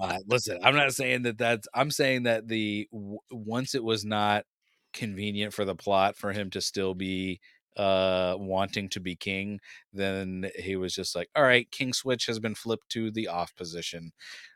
uh, 0.00 0.18
listen, 0.26 0.58
I'm 0.62 0.74
not 0.74 0.92
saying 0.92 1.22
that 1.22 1.38
that's. 1.38 1.66
I'm 1.74 1.90
saying 1.90 2.24
that 2.24 2.48
the 2.48 2.88
w- 2.92 3.18
once 3.30 3.74
it 3.74 3.82
was 3.84 4.04
not 4.04 4.44
convenient 4.92 5.52
for 5.54 5.64
the 5.64 5.74
plot 5.74 6.16
for 6.16 6.32
him 6.32 6.50
to 6.50 6.60
still 6.60 6.94
be 6.94 7.40
uh 7.76 8.34
wanting 8.38 8.88
to 8.88 9.00
be 9.00 9.14
king 9.14 9.60
then 9.92 10.50
he 10.58 10.76
was 10.76 10.94
just 10.94 11.14
like 11.14 11.28
all 11.36 11.42
right 11.42 11.70
king 11.70 11.92
switch 11.92 12.24
has 12.24 12.38
been 12.38 12.54
flipped 12.54 12.88
to 12.88 13.10
the 13.10 13.28
off 13.28 13.54
position 13.54 14.10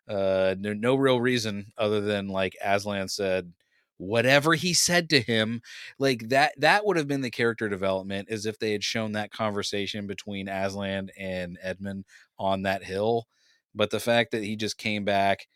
uh 0.08 0.54
no, 0.58 0.72
no 0.72 0.94
real 0.94 1.20
reason 1.20 1.66
other 1.76 2.00
than 2.00 2.28
like 2.28 2.56
aslan 2.64 3.06
said 3.08 3.52
whatever 4.00 4.54
he 4.54 4.72
said 4.74 5.10
to 5.10 5.20
him 5.20 5.60
like 5.98 6.28
that 6.30 6.52
that 6.58 6.86
would 6.86 6.96
have 6.96 7.06
been 7.08 7.20
the 7.20 7.30
character 7.30 7.68
development 7.68 8.28
as 8.30 8.46
if 8.46 8.58
they 8.58 8.72
had 8.72 8.82
shown 8.84 9.12
that 9.12 9.30
conversation 9.30 10.06
between 10.06 10.48
aslan 10.48 11.10
and 11.18 11.58
edmund 11.62 12.04
on 12.38 12.62
that 12.62 12.82
hill. 12.82 13.26
But 13.74 13.90
the 13.90 14.00
fact 14.00 14.32
that 14.32 14.42
he 14.42 14.56
just 14.56 14.78
came 14.78 15.04
back 15.04 15.46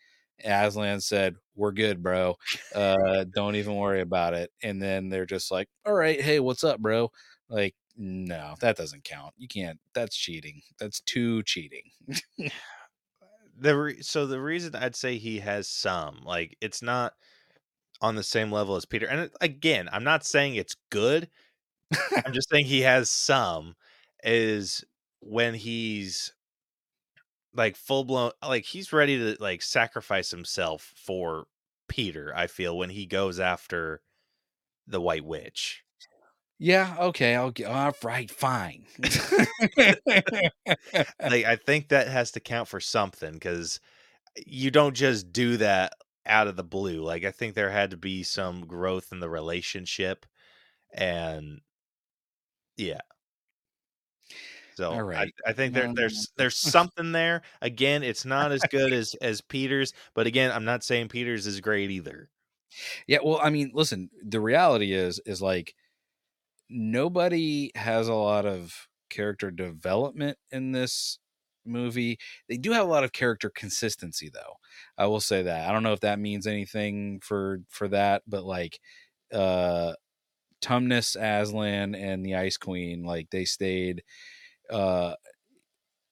aslan 0.43 1.01
said 1.01 1.35
we're 1.55 1.71
good 1.71 2.03
bro. 2.03 2.35
Uh 2.73 3.25
don't 3.33 3.55
even 3.55 3.75
worry 3.75 4.01
about 4.01 4.33
it. 4.33 4.51
And 4.61 4.81
then 4.81 5.09
they're 5.09 5.25
just 5.25 5.51
like 5.51 5.69
all 5.85 5.93
right 5.93 6.21
hey 6.21 6.39
what's 6.39 6.63
up 6.63 6.79
bro? 6.79 7.11
Like 7.49 7.75
no 7.97 8.55
that 8.59 8.77
doesn't 8.77 9.03
count. 9.05 9.33
You 9.37 9.47
can't 9.47 9.79
that's 9.93 10.15
cheating. 10.17 10.61
That's 10.79 11.01
too 11.01 11.41
cheating. 11.43 11.83
The 13.57 13.75
re- 13.77 14.01
so 14.01 14.27
the 14.27 14.41
reason 14.41 14.75
I'd 14.75 14.95
say 14.95 15.17
he 15.17 15.39
has 15.39 15.69
some 15.69 16.21
like 16.25 16.57
it's 16.59 16.81
not 16.81 17.13
on 18.05 18.15
the 18.15 18.23
same 18.23 18.51
level 18.51 18.75
as 18.75 18.85
Peter. 18.85 19.07
And 19.07 19.29
again, 19.41 19.89
I'm 19.91 20.03
not 20.03 20.25
saying 20.25 20.55
it's 20.55 20.75
good. 20.91 21.29
I'm 22.25 22.33
just 22.33 22.49
saying 22.49 22.65
he 22.65 22.81
has 22.81 23.09
some 23.09 23.75
is 24.23 24.83
when 25.21 25.53
he's 25.53 26.33
like 27.53 27.75
full 27.75 28.03
blown 28.03 28.31
like 28.43 28.65
he's 28.65 28.91
ready 28.91 29.17
to 29.17 29.41
like 29.41 29.61
sacrifice 29.61 30.31
himself 30.31 30.93
for 30.95 31.45
Peter, 31.87 32.33
I 32.35 32.47
feel 32.47 32.77
when 32.77 32.89
he 32.89 33.05
goes 33.05 33.39
after 33.39 34.01
the 34.87 35.01
white 35.01 35.25
witch. 35.25 35.83
yeah 36.57 36.95
okay 36.99 37.35
i'll 37.35 37.51
get 37.51 37.67
all 37.67 37.91
right 38.03 38.31
fine 38.31 38.85
Like 41.29 41.45
I 41.45 41.55
think 41.55 41.89
that 41.89 42.07
has 42.07 42.31
to 42.31 42.39
count 42.39 42.67
for 42.67 42.79
something 42.79 43.39
cuz 43.39 43.79
uh, 44.37 44.41
you 44.45 44.71
don't 44.71 44.95
just 44.95 45.31
do 45.33 45.57
that 45.57 45.93
out 46.25 46.47
of 46.47 46.55
the 46.55 46.63
blue. 46.63 47.01
Like 47.01 47.23
I 47.23 47.31
think 47.31 47.55
there 47.55 47.71
had 47.71 47.91
to 47.91 47.97
be 47.97 48.23
some 48.23 48.65
growth 48.65 49.09
in 49.11 49.19
the 49.19 49.29
relationship 49.29 50.25
and 50.93 51.61
yeah. 52.77 53.01
So 54.75 54.91
All 54.91 55.11
I. 55.11 55.31
I 55.45 55.53
think 55.53 55.73
there, 55.73 55.87
no, 55.87 55.93
there's 55.93 56.31
there's 56.37 56.57
something 56.71 57.11
there. 57.11 57.43
Again, 57.61 58.03
it's 58.03 58.25
not 58.25 58.51
as 58.51 58.61
good 58.69 58.93
as 58.93 59.15
as 59.21 59.41
Peters, 59.41 59.93
but 60.13 60.27
again, 60.27 60.51
I'm 60.51 60.65
not 60.65 60.83
saying 60.83 61.09
Peters 61.09 61.47
is 61.47 61.61
great 61.61 61.91
either. 61.91 62.29
Yeah, 63.07 63.19
well, 63.23 63.39
I 63.41 63.49
mean, 63.49 63.71
listen, 63.73 64.09
the 64.21 64.41
reality 64.41 64.93
is 64.93 65.19
is 65.25 65.41
like 65.41 65.75
nobody 66.69 67.71
has 67.75 68.07
a 68.07 68.13
lot 68.13 68.45
of 68.45 68.87
character 69.09 69.51
development 69.51 70.37
in 70.51 70.71
this 70.71 71.19
movie. 71.65 72.19
They 72.49 72.57
do 72.57 72.71
have 72.71 72.85
a 72.85 72.89
lot 72.91 73.03
of 73.03 73.11
character 73.13 73.49
consistency 73.49 74.29
though. 74.33 74.55
I 74.97 75.07
will 75.07 75.21
say 75.21 75.43
that. 75.43 75.69
I 75.69 75.71
don't 75.73 75.83
know 75.83 75.93
if 75.93 76.01
that 76.01 76.19
means 76.19 76.47
anything 76.47 77.19
for 77.21 77.61
for 77.69 77.87
that, 77.89 78.23
but 78.27 78.43
like 78.45 78.79
uh 79.33 79.93
Tumnus, 80.61 81.15
Aslan 81.15 81.95
and 81.95 82.25
the 82.25 82.35
Ice 82.35 82.57
Queen, 82.57 83.03
like 83.03 83.29
they 83.31 83.45
stayed 83.45 84.03
uh 84.71 85.15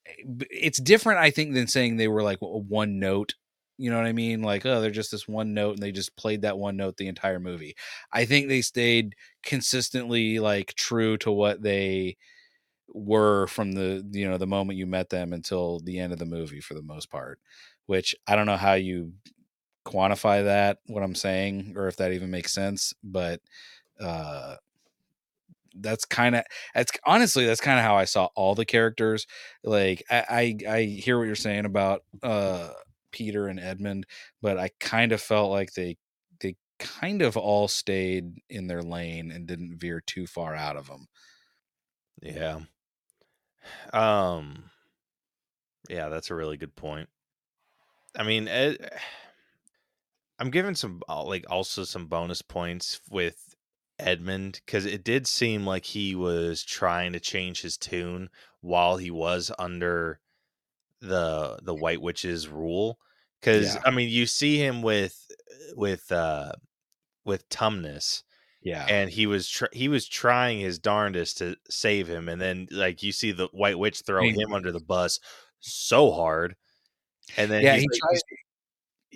it's 0.05 0.79
different 0.79 1.19
I 1.19 1.31
think 1.31 1.53
than 1.53 1.67
saying 1.67 1.97
they 1.97 2.07
were 2.07 2.23
like 2.23 2.39
one 2.39 2.99
note 2.99 3.33
you 3.79 3.89
know 3.89 3.97
what 3.97 4.05
I 4.05 4.13
mean? 4.13 4.43
Like, 4.43 4.67
oh, 4.67 4.79
they're 4.81 4.91
just 4.91 5.09
this 5.09 5.27
one 5.27 5.55
note 5.55 5.73
and 5.73 5.79
they 5.81 5.91
just 5.91 6.15
played 6.15 6.43
that 6.43 6.59
one 6.59 6.77
note 6.77 6.95
the 6.95 7.07
entire 7.07 7.39
movie. 7.39 7.75
I 8.11 8.23
think 8.25 8.47
they 8.47 8.61
stayed 8.61 9.15
consistently 9.43 10.37
like 10.37 10.75
true 10.75 11.17
to 11.17 11.31
what 11.31 11.63
they 11.63 12.17
were 12.93 13.47
from 13.47 13.73
the 13.73 14.07
you 14.11 14.29
know 14.29 14.37
the 14.37 14.47
moment 14.47 14.77
you 14.79 14.85
met 14.85 15.09
them 15.09 15.33
until 15.33 15.79
the 15.81 15.99
end 15.99 16.13
of 16.13 16.19
the 16.19 16.25
movie 16.25 16.61
for 16.61 16.73
the 16.73 16.81
most 16.83 17.09
part. 17.09 17.39
Which 17.87 18.15
I 18.27 18.35
don't 18.35 18.45
know 18.45 18.57
how 18.57 18.73
you 18.73 19.13
quantify 19.85 20.45
that 20.45 20.79
what 20.87 21.03
I'm 21.03 21.15
saying 21.15 21.73
or 21.77 21.87
if 21.87 21.97
that 21.97 22.13
even 22.13 22.31
makes 22.31 22.53
sense, 22.53 22.93
but 23.03 23.41
uh 23.99 24.57
that's 25.75 26.05
kind 26.05 26.35
of 26.35 26.43
that's 26.75 26.91
honestly 27.05 27.45
that's 27.45 27.61
kind 27.61 27.79
of 27.79 27.85
how 27.85 27.95
I 27.95 28.05
saw 28.05 28.29
all 28.35 28.53
the 28.55 28.65
characters. 28.65 29.25
Like 29.63 30.03
I, 30.09 30.57
I 30.67 30.71
I 30.75 30.81
hear 30.83 31.17
what 31.17 31.25
you're 31.25 31.35
saying 31.35 31.65
about 31.65 32.03
uh 32.21 32.69
Peter 33.11 33.47
and 33.47 33.59
Edmund, 33.59 34.05
but 34.41 34.57
I 34.57 34.69
kind 34.79 35.11
of 35.11 35.21
felt 35.21 35.51
like 35.51 35.73
they 35.73 35.97
they 36.41 36.55
kind 36.79 37.21
of 37.21 37.37
all 37.37 37.67
stayed 37.67 38.35
in 38.49 38.67
their 38.67 38.83
lane 38.83 39.31
and 39.31 39.47
didn't 39.47 39.77
veer 39.79 40.01
too 40.01 40.27
far 40.27 40.53
out 40.55 40.77
of 40.77 40.87
them. 40.87 41.07
Yeah. 42.21 42.61
Um. 43.91 44.69
Yeah, 45.89 46.09
that's 46.09 46.29
a 46.31 46.35
really 46.35 46.57
good 46.57 46.75
point. 46.75 47.09
I 48.17 48.23
mean, 48.23 48.47
Ed, 48.47 48.91
I'm 50.39 50.49
giving 50.49 50.75
some 50.75 51.01
uh, 51.07 51.23
like 51.23 51.45
also 51.49 51.83
some 51.83 52.07
bonus 52.07 52.41
points 52.41 52.99
with 53.09 53.55
Edmund 53.99 54.61
because 54.65 54.85
it 54.85 55.03
did 55.03 55.27
seem 55.27 55.65
like 55.65 55.85
he 55.85 56.15
was 56.15 56.63
trying 56.63 57.13
to 57.13 57.19
change 57.19 57.61
his 57.61 57.77
tune 57.77 58.29
while 58.61 58.97
he 58.97 59.11
was 59.11 59.51
under 59.59 60.19
the 60.99 61.59
the 61.61 61.75
White 61.75 62.01
Witch's 62.01 62.47
rule. 62.47 62.99
Because 63.39 63.75
Yeah. 63.75 63.81
I 63.85 63.91
mean, 63.91 64.09
you 64.09 64.25
see 64.25 64.57
him 64.57 64.81
with 64.81 65.29
with 65.75 66.11
uh 66.11 66.53
with 67.25 67.47
Tumnus, 67.49 68.23
Yeah. 68.63 68.85
and 68.89 69.09
he 69.09 69.25
was 69.27 69.49
tr- 69.49 69.65
he 69.73 69.87
was 69.89 70.07
trying 70.07 70.59
his 70.59 70.79
darndest 70.79 71.39
to 71.39 71.55
save 71.69 72.07
him, 72.07 72.29
and 72.29 72.41
then 72.41 72.67
like 72.71 73.03
you 73.03 73.11
see 73.11 73.31
the 73.31 73.47
White 73.51 73.77
Witch 73.79 74.01
throw 74.05 74.21
mean- 74.21 74.39
him 74.39 74.53
under 74.53 74.71
the 74.71 74.79
bus 74.79 75.19
so 75.59 76.11
hard, 76.11 76.55
and 77.37 77.49
then 77.51 77.63
yeah, 77.63 77.73
he's 77.73 77.81
he 77.83 77.87
like- 77.89 77.99
tries 77.99 78.21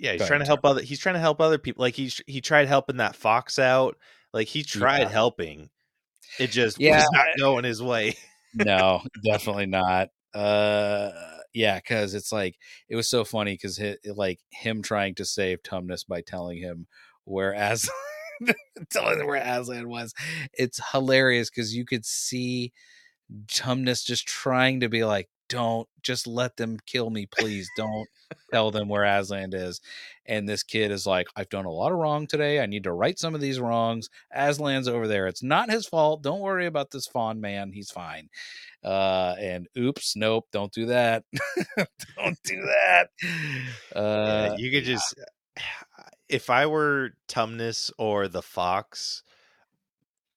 yeah, 0.00 0.12
he's 0.12 0.20
Go 0.22 0.26
trying 0.28 0.36
ahead, 0.42 0.46
to 0.46 0.50
help 0.50 0.64
other. 0.64 0.82
He's 0.82 1.00
trying 1.00 1.14
to 1.16 1.20
help 1.20 1.40
other 1.40 1.58
people. 1.58 1.82
Like 1.82 1.94
he's 1.94 2.20
he 2.26 2.40
tried 2.40 2.68
helping 2.68 2.98
that 2.98 3.16
fox 3.16 3.58
out. 3.58 3.96
Like 4.32 4.46
he 4.46 4.62
tried 4.62 5.00
Yeah. 5.02 5.08
helping. 5.08 5.70
It 6.38 6.50
just 6.52 6.78
Yeah, 6.80 6.98
was 7.00 7.08
not 7.12 7.26
going 7.38 7.64
his 7.64 7.82
way. 7.82 8.16
no, 8.54 9.02
definitely 9.24 9.66
not. 9.66 10.10
Uh, 10.34 11.10
yeah, 11.52 11.76
because 11.78 12.14
it's 12.14 12.30
like 12.30 12.56
it 12.88 12.94
was 12.94 13.08
so 13.08 13.24
funny 13.24 13.54
because 13.54 13.80
like 14.14 14.38
him 14.50 14.82
trying 14.82 15.16
to 15.16 15.24
save 15.24 15.62
Tumnus 15.64 16.06
by 16.06 16.20
telling 16.20 16.58
him 16.58 16.86
where 17.24 17.52
As 17.54 17.90
telling 18.90 19.20
him 19.20 19.26
where 19.26 19.42
Aslan 19.42 19.88
was. 19.88 20.14
It's 20.52 20.80
hilarious 20.92 21.50
because 21.50 21.74
you 21.74 21.84
could 21.84 22.04
see 22.04 22.72
Tumnus 23.46 24.04
just 24.04 24.26
trying 24.26 24.80
to 24.80 24.88
be 24.88 25.04
like, 25.04 25.28
"Don't 25.48 25.88
just 26.02 26.26
let 26.26 26.56
them 26.56 26.78
kill 26.86 27.10
me, 27.10 27.26
please. 27.26 27.68
Don't 27.76 28.08
tell 28.52 28.70
them 28.70 28.88
where 28.88 29.04
Aslan 29.04 29.52
is." 29.54 29.80
And 30.26 30.48
this 30.48 30.62
kid 30.62 30.90
is 30.90 31.06
like, 31.06 31.26
"I've 31.36 31.48
done 31.50 31.64
a 31.66 31.70
lot 31.70 31.92
of 31.92 31.98
wrong 31.98 32.26
today. 32.26 32.60
I 32.60 32.66
need 32.66 32.84
to 32.84 32.92
right 32.92 33.18
some 33.18 33.34
of 33.34 33.40
these 33.40 33.60
wrongs. 33.60 34.08
Aslan's 34.34 34.88
over 34.88 35.06
there. 35.06 35.26
It's 35.26 35.42
not 35.42 35.70
his 35.70 35.86
fault. 35.86 36.22
Don't 36.22 36.40
worry 36.40 36.66
about 36.66 36.90
this 36.90 37.06
faun 37.06 37.40
man. 37.40 37.72
He's 37.72 37.90
fine." 37.90 38.28
Uh, 38.82 39.34
and 39.40 39.66
oops, 39.76 40.14
nope, 40.16 40.46
don't 40.52 40.72
do 40.72 40.86
that. 40.86 41.24
don't 42.16 42.38
do 42.44 42.62
that. 42.62 43.08
Yeah, 43.22 44.00
Uh, 44.00 44.54
you 44.56 44.70
could 44.70 44.84
just 44.84 45.14
if 46.28 46.50
I 46.50 46.66
were 46.66 47.10
Tumnus 47.28 47.90
or 47.98 48.28
the 48.28 48.42
fox, 48.42 49.22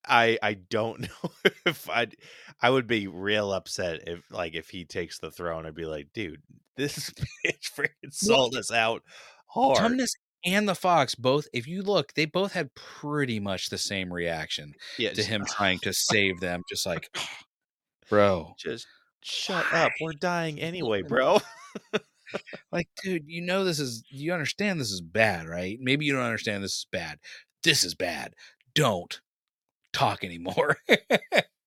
I 0.05 0.37
I 0.41 0.53
don't 0.53 1.01
know 1.23 1.31
if 1.65 1.89
I'd 1.89 2.15
I 2.61 2.69
would 2.69 2.87
be 2.87 3.07
real 3.07 3.51
upset 3.51 4.07
if 4.07 4.29
like 4.31 4.55
if 4.55 4.69
he 4.69 4.85
takes 4.85 5.19
the 5.19 5.31
throne. 5.31 5.65
I'd 5.65 5.75
be 5.75 5.85
like, 5.85 6.07
dude, 6.13 6.41
this 6.75 7.09
bitch 7.45 7.71
freaking 7.75 8.11
sold 8.11 8.55
us 8.55 8.71
out 8.71 9.03
hard. 9.47 9.77
Tumnus 9.77 10.11
and 10.43 10.67
the 10.67 10.75
fox 10.75 11.13
both, 11.15 11.47
if 11.53 11.67
you 11.67 11.83
look, 11.83 12.13
they 12.13 12.25
both 12.25 12.53
had 12.53 12.73
pretty 12.73 13.39
much 13.39 13.69
the 13.69 13.77
same 13.77 14.11
reaction 14.11 14.73
yeah, 14.97 15.13
to 15.13 15.23
him 15.23 15.45
trying 15.45 15.79
to 15.79 15.93
save 15.93 16.39
them. 16.39 16.63
Just 16.67 16.85
like, 16.85 17.15
bro, 18.09 18.55
just 18.57 18.87
shut 19.21 19.65
up. 19.71 19.91
We're 20.01 20.13
dying 20.13 20.59
anyway, 20.59 21.03
bro. 21.03 21.39
Like, 22.71 22.87
dude, 23.03 23.23
you 23.27 23.41
know 23.41 23.63
this 23.63 23.79
is, 23.79 24.03
you 24.09 24.33
understand 24.33 24.79
this 24.79 24.91
is 24.91 25.01
bad, 25.01 25.47
right? 25.47 25.77
Maybe 25.81 26.05
you 26.05 26.13
don't 26.13 26.23
understand 26.23 26.63
this 26.63 26.77
is 26.77 26.87
bad. 26.91 27.19
This 27.63 27.83
is 27.83 27.95
bad. 27.95 28.33
Don't 28.75 29.19
talk 29.93 30.23
anymore. 30.23 30.77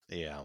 Yeah. 0.09 0.43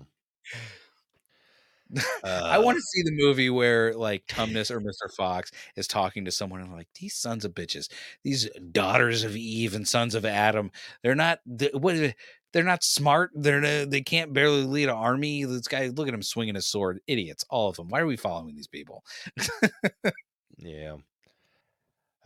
I 2.25 2.57
Uh, 2.57 2.63
want 2.63 2.77
to 2.77 2.83
see 2.83 3.03
the 3.03 3.11
movie 3.17 3.51
where 3.51 3.93
like 3.95 4.25
Tumnus 4.27 4.71
or 4.71 4.81
Mr. 4.81 5.13
Fox 5.17 5.51
is 5.75 5.89
talking 5.89 6.25
to 6.25 6.31
someone 6.31 6.61
and 6.61 6.73
like 6.73 6.87
these 7.01 7.15
sons 7.17 7.45
of 7.45 7.53
bitches, 7.53 7.89
these 8.23 8.49
daughters 8.71 9.25
of 9.25 9.35
Eve 9.37 9.75
and 9.75 9.87
sons 9.89 10.15
of 10.15 10.25
Adam, 10.25 10.71
they're 11.03 11.17
not 11.17 11.41
they, 11.45 11.71
what 11.75 12.15
they're 12.53 12.65
not 12.65 12.83
smart. 12.83 13.31
They're 13.35 13.61
no- 13.61 13.85
they 13.85 14.03
can't 14.03 14.33
barely 14.33 14.65
lead 14.65 14.89
an 14.89 14.97
army. 14.97 15.45
This 15.45 15.69
guy, 15.69 15.89
look 15.89 16.09
at 16.09 16.15
him 16.15 16.23
swinging 16.23 16.57
a 16.57 16.63
sword. 16.63 17.01
Idiots, 17.07 17.45
all 17.51 17.69
of 17.69 17.77
them. 17.77 17.89
Why 17.89 18.01
are 18.01 18.07
we 18.07 18.17
following 18.17 18.55
these 18.55 18.67
people? 18.67 19.05
yeah. 20.59 20.97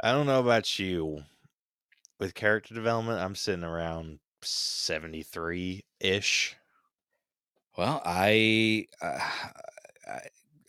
I 0.03 0.13
don't 0.13 0.27
know 0.27 0.41
about 0.41 0.79
you. 0.79 1.23
With 2.19 2.35
character 2.35 2.75
development, 2.75 3.21
I'm 3.21 3.35
sitting 3.35 3.65
around 3.65 4.19
73 4.43 5.85
ish. 6.01 6.57
Well, 7.77 8.01
I, 8.05 8.87
uh, 9.03 9.19
I 10.07 10.21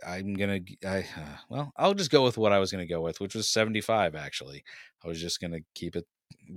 I'm 0.06 0.34
gonna 0.34 0.60
I 0.86 0.99
uh, 0.99 1.38
well, 1.49 1.73
I'll 1.77 1.94
just 1.94 2.11
go 2.11 2.23
with 2.23 2.38
what 2.38 2.52
I 2.52 2.60
was 2.60 2.72
gonna 2.72 2.86
go 2.86 3.02
with, 3.02 3.19
which 3.19 3.36
was 3.36 3.48
75. 3.48 4.15
Actually, 4.15 4.64
I 5.03 5.07
was 5.07 5.22
just 5.22 5.40
gonna 5.40 5.60
keep 5.73 5.95
it 5.95 6.06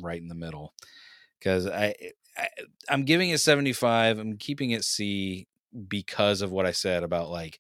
right 0.03 0.21
in 0.21 0.29
the 0.29 0.35
middle 0.35 0.75
because 1.39 1.67
I, 1.67 1.95
I 2.39 2.49
I'm 2.89 3.05
giving 3.05 3.31
it 3.31 3.39
75. 3.39 4.19
I'm 4.19 4.37
keeping 4.37 4.71
it 4.71 4.85
C 4.85 5.47
because 5.89 6.43
of 6.43 6.53
what 6.53 6.67
I 6.67 6.73
said 6.73 7.03
about 7.03 7.31
like 7.31 7.59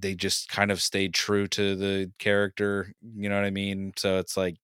they 0.00 0.14
just 0.14 0.48
kind 0.48 0.70
of 0.70 0.80
stayed 0.80 1.14
true 1.14 1.46
to 1.48 1.76
the 1.76 2.10
character. 2.18 2.94
You 3.16 3.28
know 3.28 3.36
what 3.36 3.44
I 3.44 3.50
mean? 3.50 3.92
So 3.96 4.18
it's 4.18 4.36
like 4.36 4.56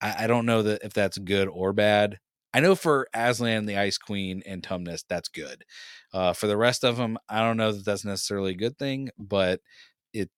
I, 0.00 0.24
I 0.24 0.26
don't 0.26 0.46
know 0.46 0.62
that 0.62 0.82
if 0.84 0.92
that's 0.92 1.18
good 1.18 1.48
or 1.48 1.72
bad. 1.72 2.18
I 2.52 2.60
know 2.60 2.76
for 2.76 3.08
Aslan, 3.12 3.66
the 3.66 3.78
Ice 3.78 3.98
Queen, 3.98 4.42
and 4.46 4.62
Tumnus, 4.62 5.04
that's 5.08 5.28
good. 5.28 5.64
Uh, 6.12 6.32
for 6.32 6.46
the 6.46 6.56
rest 6.56 6.84
of 6.84 6.96
them, 6.96 7.18
I 7.28 7.40
don't 7.40 7.56
know 7.56 7.72
that 7.72 7.84
that's 7.84 8.04
necessarily 8.04 8.52
a 8.52 8.56
good 8.56 8.78
thing, 8.78 9.10
but 9.18 9.60
it, 10.12 10.30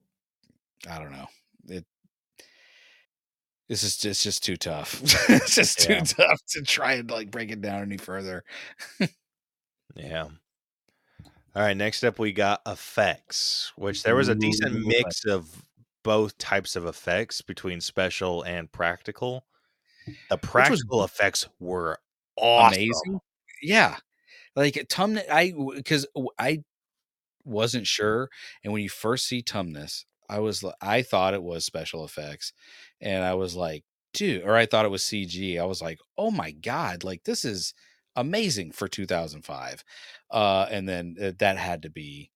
I 0.90 0.98
don't 0.98 1.12
know. 1.12 1.26
It, 1.68 1.84
this 3.68 3.82
is 3.82 3.96
just, 3.96 4.04
it's 4.10 4.22
just 4.22 4.44
too 4.44 4.56
tough. 4.56 5.00
it's 5.28 5.54
just 5.54 5.88
Yeah. 5.88 6.00
too 6.00 6.14
tough 6.14 6.40
to 6.50 6.62
try 6.62 6.94
and 6.94 7.10
like 7.10 7.30
break 7.30 7.50
it 7.50 7.60
down 7.60 7.82
any 7.82 7.96
further. 7.98 8.44
Yeah. 9.94 10.24
All 11.54 11.62
right. 11.62 11.76
Next 11.76 12.04
up, 12.04 12.18
we 12.18 12.32
got 12.32 12.60
effects, 12.66 13.72
which 13.76 14.02
there 14.02 14.14
was 14.14 14.28
a 14.28 14.34
decent 14.34 14.86
mix 14.86 15.24
of 15.24 15.48
both 16.04 16.36
types 16.36 16.76
of 16.76 16.84
effects 16.86 17.40
between 17.40 17.80
special 17.80 18.42
and 18.42 18.70
practical. 18.70 19.46
The 20.28 20.36
practical 20.36 21.02
effects 21.02 21.48
were 21.58 21.98
awesome. 22.36 22.74
amazing. 22.74 23.20
Yeah, 23.62 23.96
like 24.54 24.74
Tumnus, 24.74 25.24
I 25.30 25.54
because 25.74 26.06
I 26.38 26.62
wasn't 27.44 27.86
sure, 27.86 28.28
and 28.62 28.72
when 28.72 28.82
you 28.82 28.90
first 28.90 29.26
see 29.26 29.42
Tumnus, 29.42 30.04
I 30.28 30.40
was 30.40 30.64
I 30.80 31.02
thought 31.02 31.34
it 31.34 31.42
was 31.42 31.64
special 31.64 32.04
effects, 32.04 32.52
and 33.00 33.24
I 33.24 33.34
was 33.34 33.54
like, 33.56 33.84
dude, 34.14 34.42
or 34.44 34.56
I 34.56 34.66
thought 34.66 34.84
it 34.84 34.90
was 34.90 35.02
CG. 35.02 35.60
I 35.60 35.64
was 35.64 35.82
like, 35.82 35.98
oh 36.18 36.30
my 36.30 36.50
god, 36.52 37.04
like 37.04 37.24
this 37.24 37.44
is 37.44 37.74
amazing 38.16 38.72
for 38.72 38.88
2005. 38.88 39.84
Uh, 40.30 40.66
and 40.70 40.88
then 40.88 41.16
uh, 41.22 41.32
that 41.38 41.58
had 41.58 41.82
to 41.82 41.90
be 41.90 42.30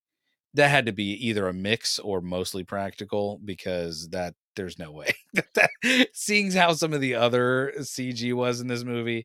that 0.55 0.69
had 0.71 0.87
to 0.87 0.93
be 0.93 1.13
either 1.29 1.49
a 1.49 1.53
mix 1.55 1.99
or 1.99 2.21
mostly 2.21 2.65
practical 2.65 3.41
because 3.45 4.09
that 4.11 4.35
there's 4.57 4.79
no 4.79 4.91
way 4.93 5.13
that, 5.35 5.47
that 5.55 5.71
seeing 6.13 6.51
how 6.53 6.73
some 6.73 6.93
of 6.93 7.01
the 7.01 7.15
other 7.15 7.73
CG 7.81 8.33
was 8.35 8.61
in 8.61 8.67
this 8.69 8.85
movie 8.85 9.25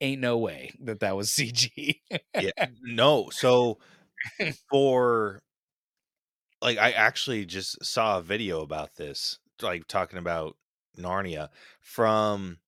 ain't 0.00 0.20
no 0.20 0.38
way 0.38 0.72
that 0.80 1.00
that 1.00 1.16
was 1.16 1.30
CG. 1.30 1.96
yeah. 2.38 2.50
No. 2.82 3.30
So 3.30 3.78
for 4.70 5.42
like 6.62 6.78
I 6.78 6.92
actually 6.92 7.46
just 7.46 7.84
saw 7.84 8.18
a 8.18 8.22
video 8.22 8.60
about 8.62 8.96
this, 8.96 9.38
like 9.62 9.86
talking 9.86 10.18
about 10.18 10.56
Narnia 10.98 11.50
from 11.80 12.58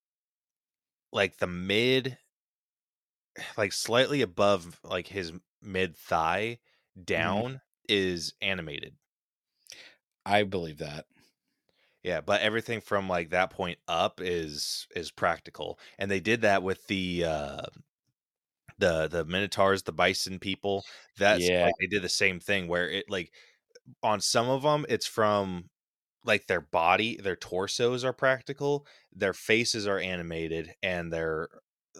like 1.13 1.37
the 1.39 1.47
mid 1.47 2.19
like 3.57 3.73
slightly 3.73 4.23
above 4.23 4.81
like 4.83 5.07
his 5.09 5.33
mid 5.61 5.97
thigh 5.97 6.59
down 7.05 7.61
is 7.89 8.35
animated. 8.41 8.97
I 10.25 10.43
believe 10.45 10.79
that. 10.79 11.07
Yeah, 12.03 12.21
but 12.21 12.41
everything 12.43 12.81
from 12.81 13.09
like 13.09 13.31
that 13.31 13.51
point 13.51 13.79
up 13.89 14.21
is 14.21 14.89
is 14.97 15.11
practical. 15.11 15.79
And 15.99 16.11
they 16.11 16.21
did 16.21 16.43
that 16.43 16.63
with 16.63 16.87
the 16.89 17.25
uh 17.25 17.67
the 18.79 19.09
the 19.09 19.25
minotaurs, 19.25 19.83
the 19.83 19.93
bison 19.93 20.39
people. 20.39 20.87
That's 21.17 21.51
Yeah. 21.51 21.63
like 21.63 21.75
they 21.81 21.87
did 21.87 22.03
the 22.03 22.09
same 22.09 22.41
thing 22.41 22.69
where 22.69 22.89
it 22.89 23.11
like 23.11 23.33
on 24.03 24.21
some 24.21 24.49
of 24.49 24.63
them 24.63 24.87
it's 24.89 25.07
from 25.07 25.69
like 26.25 26.47
their 26.47 26.61
body, 26.61 27.17
their 27.17 27.37
torsos 27.37 28.05
are 28.05 28.13
practical, 28.13 28.87
their 29.13 29.33
faces 29.35 29.87
are 29.87 29.99
animated 29.99 30.73
and 30.83 31.13
their 31.13 31.49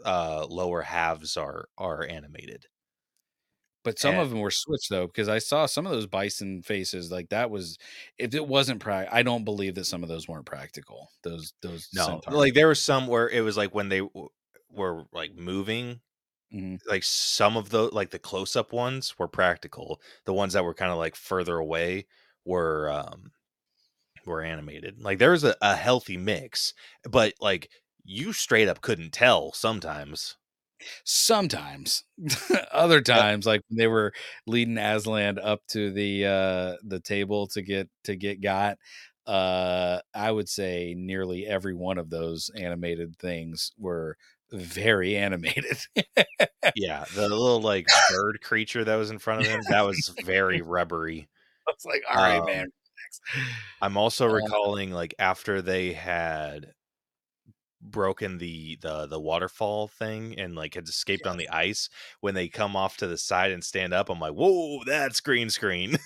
uh 0.05 0.47
lower 0.49 0.83
halves 0.83 1.37
are 1.37 1.67
are 1.79 2.05
animated. 2.05 2.67
But 3.85 3.99
some 3.99 4.13
And- 4.15 4.21
of 4.21 4.31
them 4.31 4.39
were 4.41 4.53
switched 4.53 4.91
though, 4.91 5.09
because 5.09 5.29
I 5.29 5.39
saw 5.39 5.67
some 5.67 5.87
of 5.87 5.93
those 5.93 6.07
bison 6.07 6.63
faces. 6.63 7.11
Like 7.11 7.31
that 7.31 7.51
was, 7.51 7.79
if 8.17 8.33
it 8.33 8.47
wasn't 8.47 8.81
pra, 8.81 9.09
I 9.11 9.25
don't 9.25 9.45
believe 9.45 9.75
that 9.75 9.87
some 9.87 10.05
of 10.05 10.09
those 10.09 10.29
weren't 10.29 10.47
practical. 10.47 11.11
Those 11.25 11.53
those 11.63 11.89
No, 11.93 12.07
centaur- 12.07 12.35
like 12.39 12.55
there 12.55 12.69
was 12.69 12.81
some 12.81 13.09
where 13.09 13.29
it 13.29 13.41
was 13.41 13.57
like 13.57 13.75
when 13.75 13.89
they 13.89 13.99
w- 14.01 14.29
were 14.71 15.05
like 15.13 15.35
moving, 15.35 16.01
Mhm. 16.53 16.79
like 16.87 17.03
some 17.03 17.57
of 17.57 17.71
the 17.71 17.85
like 17.95 18.11
the 18.11 18.19
close 18.19 18.57
up 18.57 18.73
ones 18.73 19.19
were 19.19 19.29
practical. 19.29 20.01
The 20.25 20.35
ones 20.35 20.53
that 20.53 20.65
were 20.65 20.75
kind 20.75 20.93
of 20.93 20.99
like 20.99 21.17
further 21.17 21.57
away 21.57 22.07
were 22.45 22.91
um 22.91 23.33
were 24.27 24.43
animated. 24.43 25.01
Like 25.03 25.19
there 25.19 25.33
was 25.33 25.45
a, 25.45 25.57
a 25.63 25.77
healthy 25.77 26.17
mix, 26.17 26.75
but 27.05 27.35
like 27.41 27.71
you 28.05 28.33
straight 28.33 28.69
up 28.69 28.81
couldn't 28.83 29.13
tell 29.13 29.53
sometimes. 29.53 30.37
sometimes 31.05 32.05
other 32.73 33.01
times 33.01 33.47
like 33.47 33.63
when 33.69 33.77
they 33.79 33.87
were 33.87 34.13
leading 34.47 34.79
aslan 34.79 35.39
up 35.39 35.61
to 35.69 35.91
the 35.93 36.27
uh 36.27 36.77
the 36.85 37.01
table 37.01 37.47
to 37.47 37.63
get 37.63 37.89
to 38.05 38.17
get 38.17 38.41
got 38.41 38.79
uh 39.27 40.01
i 40.15 40.31
would 40.31 40.49
say 40.49 40.95
nearly 40.97 41.47
every 41.47 41.75
one 41.75 41.99
of 41.99 42.11
those 42.11 42.51
animated 42.57 43.17
things 43.19 43.73
were 43.79 44.17
very 44.53 45.17
animated 45.17 45.79
Yeah, 46.75 47.05
the 47.15 47.29
little 47.29 47.61
like 47.61 47.87
bird 48.11 48.41
creature 48.43 48.85
that 48.85 48.97
was 48.97 49.11
in 49.11 49.19
front 49.19 49.41
of 49.41 49.47
him 49.47 49.61
that 49.71 49.83
was 49.83 50.09
very 50.23 50.61
rubbery. 50.63 51.29
i 51.69 51.73
was 51.73 51.85
like 51.85 52.03
all 52.11 52.23
right 52.23 52.41
Um, 52.41 52.47
man 52.47 52.67
I'm 53.81 53.97
also 53.97 54.27
Uh, 54.27 54.35
recalling 54.35 54.93
like 54.93 55.15
after 55.19 55.61
they 55.61 55.93
had 55.93 56.73
broken 57.83 58.39
the 58.39 58.79
the 58.81 59.07
the 59.07 59.21
waterfall 59.21 59.89
thing 59.89 60.39
and 60.39 60.55
like 60.55 60.75
had 60.75 60.87
escaped 60.87 61.27
on 61.27 61.37
the 61.37 61.49
ice 61.49 61.89
when 62.21 62.35
they 62.35 62.49
come 62.49 62.77
off 62.77 62.97
to 62.97 63.07
the 63.07 63.19
side 63.19 63.51
and 63.51 63.65
stand 63.65 63.93
up 63.93 64.09
i'm 64.09 64.21
like 64.21 64.33
whoa 64.33 64.81
that's 64.87 65.21
green 65.21 65.51
screen. 65.51 65.97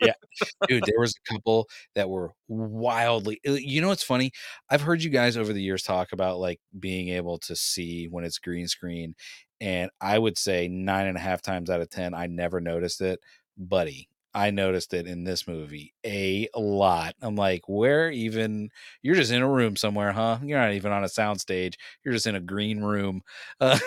Yeah. 0.00 0.14
dude 0.68 0.84
there 0.86 0.98
was 0.98 1.14
a 1.14 1.34
couple 1.34 1.68
that 1.94 2.08
were 2.08 2.32
wildly 2.48 3.40
uh, 3.46 3.52
you 3.52 3.80
know 3.80 3.88
what's 3.88 4.02
funny? 4.02 4.32
I've 4.70 4.80
heard 4.80 5.02
you 5.02 5.10
guys 5.10 5.36
over 5.36 5.52
the 5.52 5.62
years 5.62 5.82
talk 5.82 6.12
about 6.12 6.38
like 6.38 6.60
being 6.78 7.10
able 7.10 7.38
to 7.40 7.54
see 7.54 8.06
when 8.06 8.24
it's 8.24 8.38
green 8.38 8.66
screen 8.66 9.14
and 9.60 9.90
i 10.00 10.18
would 10.18 10.38
say 10.38 10.68
nine 10.68 11.06
and 11.06 11.16
a 11.16 11.20
half 11.20 11.42
times 11.42 11.70
out 11.70 11.80
of 11.80 11.90
ten 11.90 12.14
i 12.14 12.26
never 12.26 12.60
noticed 12.60 13.00
it 13.00 13.20
buddy 13.56 14.08
i 14.34 14.50
noticed 14.50 14.92
it 14.94 15.06
in 15.06 15.24
this 15.24 15.46
movie 15.46 15.92
a 16.04 16.48
lot 16.56 17.14
i'm 17.22 17.36
like 17.36 17.62
where 17.68 18.10
even 18.10 18.68
you're 19.02 19.14
just 19.14 19.32
in 19.32 19.42
a 19.42 19.48
room 19.48 19.76
somewhere 19.76 20.12
huh 20.12 20.38
you're 20.42 20.58
not 20.58 20.72
even 20.72 20.92
on 20.92 21.04
a 21.04 21.08
sound 21.08 21.40
stage 21.40 21.78
you're 22.04 22.14
just 22.14 22.26
in 22.26 22.34
a 22.34 22.40
green 22.40 22.80
room 22.80 23.22
uh, 23.60 23.78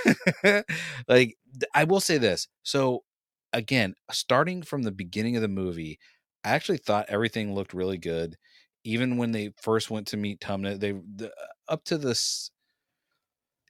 like 1.07 1.35
i 1.73 1.83
will 1.83 1.99
say 1.99 2.17
this 2.17 2.47
so 2.63 3.03
again, 3.53 3.95
starting 4.11 4.61
from 4.61 4.83
the 4.83 4.91
beginning 4.91 5.35
of 5.35 5.41
the 5.41 5.47
movie, 5.47 5.99
I 6.43 6.49
actually 6.49 6.77
thought 6.77 7.05
everything 7.09 7.53
looked 7.55 7.73
really 7.73 7.97
good. 7.97 8.37
Even 8.83 9.17
when 9.17 9.31
they 9.31 9.53
first 9.61 9.89
went 9.89 10.07
to 10.07 10.17
meet 10.17 10.39
Tumnus, 10.39 10.79
they 10.79 10.91
the, 10.91 11.31
up 11.67 11.83
to 11.85 11.97
this. 11.97 12.51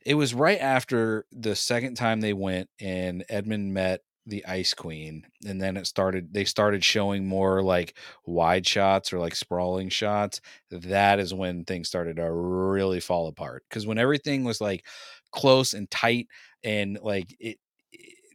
It 0.05 0.13
was 0.15 0.33
right 0.33 0.59
after 0.59 1.25
the 1.31 1.55
second 1.55 1.95
time 1.95 2.21
they 2.21 2.33
went, 2.33 2.69
and 2.79 3.25
Edmund 3.29 3.73
met 3.73 4.01
the 4.27 4.45
Ice 4.45 4.73
Queen, 4.73 5.25
and 5.47 5.61
then 5.61 5.77
it 5.77 5.87
started. 5.87 6.33
They 6.33 6.45
started 6.45 6.83
showing 6.83 7.27
more 7.27 7.63
like 7.63 7.97
wide 8.25 8.67
shots 8.67 9.13
or 9.13 9.19
like 9.19 9.35
sprawling 9.35 9.89
shots. 9.89 10.41
That 10.71 11.19
is 11.19 11.33
when 11.33 11.65
things 11.65 11.87
started 11.87 12.17
to 12.17 12.31
really 12.31 12.99
fall 12.99 13.27
apart. 13.27 13.63
Because 13.69 13.87
when 13.87 13.97
everything 13.97 14.43
was 14.43 14.61
like 14.61 14.85
close 15.31 15.73
and 15.73 15.89
tight, 15.89 16.27
and 16.63 16.99
like 17.01 17.35
it 17.39 17.57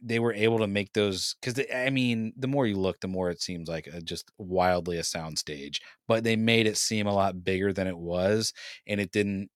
they 0.01 0.19
were 0.19 0.33
able 0.33 0.59
to 0.59 0.67
make 0.67 0.91
those 0.93 1.35
because 1.41 1.63
I 1.73 1.89
mean, 1.89 2.33
the 2.37 2.47
more 2.47 2.67
you 2.67 2.75
look, 2.77 2.99
the 2.99 3.07
more 3.07 3.29
it 3.29 3.41
seems 3.41 3.69
like 3.69 3.87
a, 3.87 4.01
just 4.01 4.31
wildly 4.37 4.97
a 4.97 5.03
sound 5.03 5.39
stage. 5.39 5.81
But 6.07 6.23
they 6.23 6.35
made 6.35 6.67
it 6.67 6.77
seem 6.77 7.07
a 7.07 7.13
lot 7.13 7.43
bigger 7.43 7.71
than 7.73 7.87
it 7.87 7.97
was, 7.97 8.53
and 8.87 8.99
it 8.99 9.11
didn't 9.11 9.49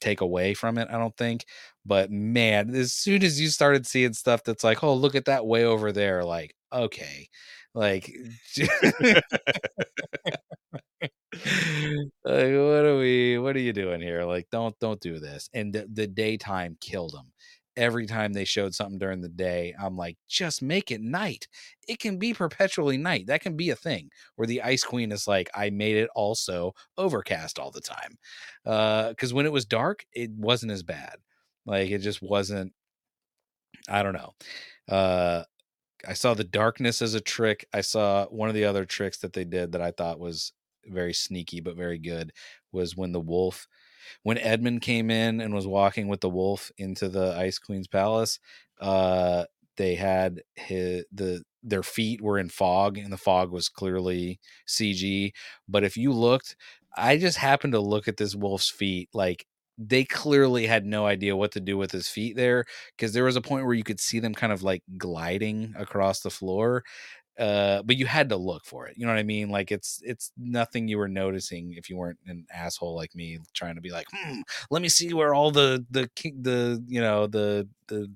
take 0.00 0.20
away 0.20 0.54
from 0.54 0.78
it. 0.78 0.88
I 0.90 0.98
don't 0.98 1.16
think. 1.16 1.44
But 1.86 2.10
man, 2.10 2.74
as 2.74 2.92
soon 2.92 3.22
as 3.24 3.40
you 3.40 3.48
started 3.48 3.86
seeing 3.86 4.12
stuff 4.14 4.44
that's 4.44 4.64
like, 4.64 4.82
oh, 4.84 4.94
look 4.94 5.14
at 5.14 5.26
that 5.26 5.46
way 5.46 5.64
over 5.64 5.92
there, 5.92 6.24
like, 6.24 6.54
okay, 6.72 7.28
Like, 7.74 8.12
like 11.32 12.12
what 12.24 12.84
are 12.84 12.98
we 12.98 13.38
what 13.38 13.54
are 13.56 13.60
you 13.60 13.72
doing 13.72 14.00
here 14.00 14.24
like 14.24 14.46
don't 14.50 14.76
don't 14.80 15.00
do 15.00 15.18
this 15.18 15.48
and 15.54 15.72
the, 15.72 15.86
the 15.92 16.06
daytime 16.06 16.76
killed 16.80 17.12
them 17.12 17.32
every 17.80 18.06
time 18.06 18.32
they 18.32 18.44
showed 18.44 18.74
something 18.74 18.98
during 18.98 19.20
the 19.20 19.28
day 19.28 19.74
i'm 19.80 19.96
like 19.96 20.16
just 20.28 20.62
make 20.62 20.90
it 20.90 21.00
night. 21.00 21.48
It 21.88 21.98
can 21.98 22.18
be 22.18 22.34
perpetually 22.34 22.96
night. 22.98 23.26
That 23.26 23.40
can 23.42 23.56
be 23.56 23.70
a 23.70 23.76
thing. 23.76 24.10
Where 24.36 24.46
the 24.46 24.62
ice 24.62 24.84
queen 24.84 25.12
is 25.12 25.26
like 25.26 25.50
i 25.54 25.70
made 25.70 25.96
it 25.96 26.10
also 26.14 26.74
overcast 26.98 27.58
all 27.58 27.70
the 27.70 27.80
time. 27.80 28.18
Uh 28.66 29.10
because 29.10 29.34
when 29.34 29.46
it 29.46 29.52
was 29.52 29.64
dark 29.64 30.04
it 30.12 30.30
wasn't 30.32 30.72
as 30.72 30.82
bad. 30.82 31.16
Like 31.66 31.90
it 31.90 31.98
just 31.98 32.22
wasn't 32.22 32.72
i 33.88 34.02
don't 34.02 34.14
know. 34.14 34.32
Uh 34.88 35.44
I 36.08 36.14
saw 36.14 36.34
the 36.34 36.44
darkness 36.44 37.02
as 37.02 37.14
a 37.14 37.20
trick. 37.20 37.66
I 37.74 37.82
saw 37.82 38.26
one 38.28 38.48
of 38.48 38.54
the 38.56 38.64
other 38.66 38.86
tricks 38.86 39.18
that 39.18 39.34
they 39.34 39.44
did 39.44 39.72
that 39.72 39.82
I 39.82 39.92
thought 39.92 40.20
was 40.20 40.52
very 40.86 41.14
sneaky 41.14 41.60
but 41.60 41.76
very 41.76 41.98
good 41.98 42.32
was 42.72 42.96
when 42.96 43.12
the 43.12 43.20
wolf 43.20 43.68
when 44.22 44.38
Edmund 44.38 44.82
came 44.82 45.10
in 45.10 45.40
and 45.40 45.54
was 45.54 45.66
walking 45.66 46.08
with 46.08 46.20
the 46.20 46.28
wolf 46.30 46.70
into 46.78 47.08
the 47.08 47.34
Ice 47.36 47.58
Queen's 47.58 47.88
palace, 47.88 48.38
uh 48.80 49.44
they 49.76 49.94
had 49.94 50.42
his 50.56 51.04
the 51.12 51.42
their 51.62 51.82
feet 51.82 52.20
were 52.22 52.38
in 52.38 52.48
fog 52.48 52.96
and 52.98 53.12
the 53.12 53.18
fog 53.18 53.50
was 53.50 53.68
clearly 53.68 54.40
CG, 54.66 55.32
but 55.68 55.84
if 55.84 55.96
you 55.96 56.12
looked 56.12 56.56
I 56.96 57.16
just 57.18 57.38
happened 57.38 57.72
to 57.74 57.80
look 57.80 58.08
at 58.08 58.16
this 58.16 58.34
wolf's 58.34 58.70
feet 58.70 59.08
like 59.12 59.46
they 59.78 60.04
clearly 60.04 60.66
had 60.66 60.84
no 60.84 61.06
idea 61.06 61.36
what 61.36 61.52
to 61.52 61.60
do 61.60 61.76
with 61.78 61.90
his 61.92 62.08
feet 62.08 62.36
there 62.36 62.64
because 62.96 63.12
there 63.14 63.24
was 63.24 63.36
a 63.36 63.40
point 63.40 63.64
where 63.64 63.74
you 63.74 63.84
could 63.84 64.00
see 64.00 64.18
them 64.20 64.34
kind 64.34 64.52
of 64.52 64.62
like 64.62 64.82
gliding 64.98 65.72
across 65.78 66.20
the 66.20 66.30
floor 66.30 66.84
uh 67.40 67.82
but 67.82 67.96
you 67.96 68.06
had 68.06 68.28
to 68.28 68.36
look 68.36 68.64
for 68.64 68.86
it 68.86 68.96
you 68.96 69.06
know 69.06 69.12
what 69.12 69.18
i 69.18 69.24
mean 69.24 69.48
like 69.50 69.72
it's 69.72 70.00
it's 70.04 70.30
nothing 70.36 70.86
you 70.86 70.98
were 70.98 71.08
noticing 71.08 71.72
if 71.72 71.88
you 71.88 71.96
weren't 71.96 72.18
an 72.26 72.46
asshole 72.52 72.94
like 72.94 73.14
me 73.14 73.38
trying 73.54 73.74
to 73.74 73.80
be 73.80 73.90
like 73.90 74.06
hmm, 74.12 74.40
let 74.70 74.82
me 74.82 74.88
see 74.88 75.12
where 75.12 75.34
all 75.34 75.50
the 75.50 75.84
the 75.90 76.08
the 76.40 76.82
you 76.86 77.00
know 77.00 77.26
the 77.26 77.66
the 77.88 78.10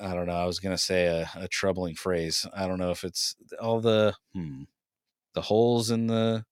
i 0.00 0.14
don't 0.14 0.26
know 0.26 0.36
i 0.36 0.44
was 0.44 0.60
gonna 0.60 0.78
say 0.78 1.06
a, 1.06 1.28
a 1.36 1.48
troubling 1.48 1.94
phrase 1.94 2.46
i 2.54 2.66
don't 2.68 2.78
know 2.78 2.90
if 2.90 3.02
it's 3.02 3.34
all 3.60 3.80
the 3.80 4.14
hmm, 4.34 4.62
the 5.34 5.42
holes 5.42 5.90
in 5.90 6.06
the 6.06 6.44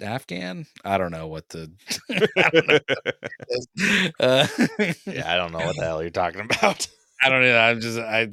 Afghan. 0.00 0.66
I 0.84 0.98
don't 0.98 1.10
know 1.10 1.26
what 1.26 1.48
the. 1.48 1.72
I 2.36 2.80
uh, 4.20 4.46
yeah, 5.06 5.32
I 5.32 5.36
don't 5.36 5.52
know 5.52 5.58
what 5.58 5.76
the 5.76 5.82
hell 5.84 6.02
you're 6.02 6.10
talking 6.10 6.42
about. 6.42 6.86
I 7.22 7.28
don't 7.28 7.42
know. 7.42 7.58
I'm 7.58 7.80
just 7.80 7.98
I. 7.98 8.28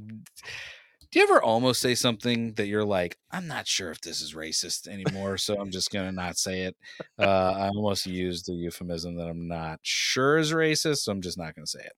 Do 1.15 1.21
you 1.21 1.27
ever 1.29 1.41
almost 1.41 1.79
say 1.79 1.95
something 1.95 2.55
that 2.55 2.67
you're 2.67 2.83
like, 2.83 3.17
I'm 3.31 3.47
not 3.47 3.69
sure 3.69 3.89
if 3.89 4.01
this 4.01 4.19
is 4.19 4.33
racist 4.33 4.89
anymore, 4.89 5.37
so 5.37 5.55
I'm 5.57 5.71
just 5.71 5.89
gonna 5.89 6.11
not 6.11 6.37
say 6.37 6.63
it. 6.63 6.75
Uh, 7.17 7.53
I 7.57 7.69
almost 7.69 8.05
used 8.05 8.47
the 8.47 8.51
euphemism 8.51 9.15
that 9.15 9.29
I'm 9.29 9.47
not 9.47 9.79
sure 9.81 10.37
is 10.37 10.51
racist, 10.51 10.97
so 10.97 11.13
I'm 11.13 11.21
just 11.21 11.37
not 11.37 11.55
gonna 11.55 11.67
say 11.67 11.85
it. 11.85 11.93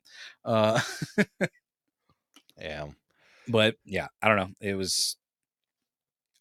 Uh, 0.46 0.80
yeah, 2.62 2.86
but 3.48 3.78
yeah, 3.86 4.06
I 4.22 4.28
don't 4.28 4.38
know. 4.38 4.52
It 4.62 4.76
was 4.76 5.18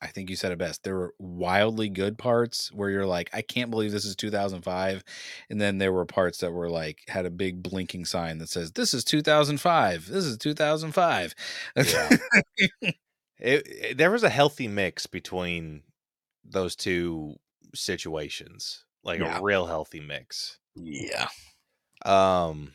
I 0.02 0.08
think 0.08 0.28
you 0.28 0.36
said 0.36 0.52
it 0.52 0.58
best. 0.58 0.82
There 0.82 0.96
were 0.96 1.14
wildly 1.18 1.88
good 1.88 2.18
parts 2.18 2.70
where 2.72 2.90
you're 2.90 3.06
like, 3.06 3.30
I 3.32 3.40
can't 3.40 3.70
believe 3.70 3.92
this 3.92 4.04
is 4.04 4.14
2005. 4.14 5.02
And 5.48 5.60
then 5.60 5.78
there 5.78 5.92
were 5.92 6.04
parts 6.04 6.38
that 6.38 6.52
were 6.52 6.68
like, 6.68 7.00
had 7.08 7.24
a 7.24 7.30
big 7.30 7.62
blinking 7.62 8.04
sign 8.04 8.38
that 8.38 8.50
says, 8.50 8.72
This 8.72 8.92
is 8.92 9.04
2005. 9.04 10.06
This 10.06 10.24
is 10.24 10.36
2005. 10.38 11.34
Yeah. 11.76 12.08
it, 12.82 12.94
it, 13.40 13.98
there 13.98 14.10
was 14.10 14.22
a 14.22 14.28
healthy 14.28 14.68
mix 14.68 15.06
between 15.06 15.82
those 16.44 16.76
two 16.76 17.36
situations, 17.74 18.84
like 19.02 19.20
yeah. 19.20 19.38
a 19.38 19.42
real 19.42 19.66
healthy 19.66 20.00
mix. 20.00 20.58
Yeah. 20.74 21.28
Um, 22.04 22.72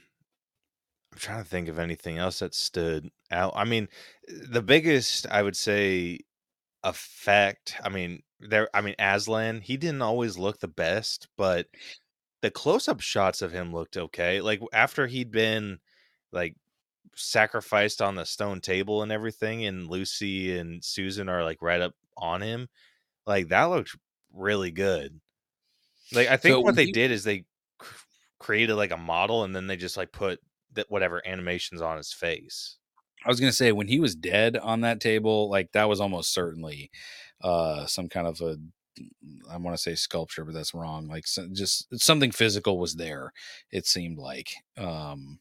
I'm 1.14 1.20
trying 1.20 1.44
to 1.44 1.50
think 1.50 1.68
of 1.68 1.78
anything 1.78 2.18
else 2.18 2.40
that 2.40 2.56
stood 2.56 3.10
out. 3.30 3.54
I 3.56 3.66
mean, 3.66 3.90
the 4.28 4.62
biggest 4.62 5.28
I 5.28 5.44
would 5.44 5.56
say 5.56 6.20
effect. 6.84 7.76
I 7.84 7.90
mean, 7.90 8.24
there. 8.40 8.70
I 8.74 8.82
mean, 8.82 8.96
Aslan. 9.00 9.62
He 9.62 9.78
didn't 9.78 10.02
always 10.02 10.38
look 10.38 10.60
the 10.60 10.68
best, 10.68 11.28
but 11.38 11.68
the 12.42 12.52
close-up 12.52 13.02
shots 13.02 13.42
of 13.42 13.52
him 13.52 13.74
looked 13.74 13.98
okay. 13.98 14.42
Like 14.42 14.62
after 14.74 15.08
he'd 15.08 15.32
been 15.32 15.80
like 16.32 16.56
sacrificed 17.16 18.02
on 18.02 18.16
the 18.16 18.26
stone 18.26 18.62
table 18.62 19.04
and 19.04 19.12
everything, 19.12 19.66
and 19.66 19.88
Lucy 19.88 20.58
and 20.58 20.84
Susan 20.84 21.30
are 21.30 21.44
like 21.44 21.62
right 21.62 21.82
up 21.82 21.94
on 22.18 22.42
him. 22.42 22.68
Like 23.26 23.50
that 23.50 23.66
looked 23.66 23.96
really 24.34 24.72
good. 24.72 25.20
Like 26.14 26.30
I 26.30 26.38
think 26.38 26.54
so 26.54 26.60
what 26.62 26.76
they 26.76 26.86
he, 26.86 26.92
did 26.92 27.12
is 27.12 27.24
they 27.24 27.46
created 28.40 28.76
like 28.76 28.92
a 28.92 28.98
model 28.98 29.44
and 29.44 29.56
then 29.56 29.68
they 29.68 29.78
just 29.78 29.98
like 29.98 30.12
put 30.12 30.40
that 30.74 30.90
whatever 30.90 31.22
animations 31.26 31.82
on 31.82 31.98
his 31.98 32.12
face. 32.12 32.78
I 33.26 33.30
was 33.30 33.40
gonna 33.40 33.52
say 33.52 33.72
when 33.72 33.88
he 33.88 34.00
was 34.00 34.16
dead 34.16 34.58
on 34.58 34.82
that 34.82 35.00
table, 35.00 35.50
like 35.50 35.72
that 35.74 35.90
was 35.90 36.02
almost 36.02 36.34
certainly 36.34 36.92
uh 37.42 37.86
some 37.88 38.10
kind 38.10 38.28
of 38.28 38.42
a 38.42 38.58
I 39.50 39.58
want 39.58 39.76
to 39.76 39.82
say 39.82 39.96
sculpture, 39.96 40.46
but 40.46 40.54
that's 40.54 40.74
wrong. 40.74 41.08
Like 41.08 41.28
so, 41.28 41.48
just 41.54 41.88
something 42.02 42.32
physical 42.32 42.78
was 42.78 42.96
there. 42.96 43.32
It 43.72 43.86
seemed 43.88 44.18
like. 44.18 44.52
Um, 44.78 45.40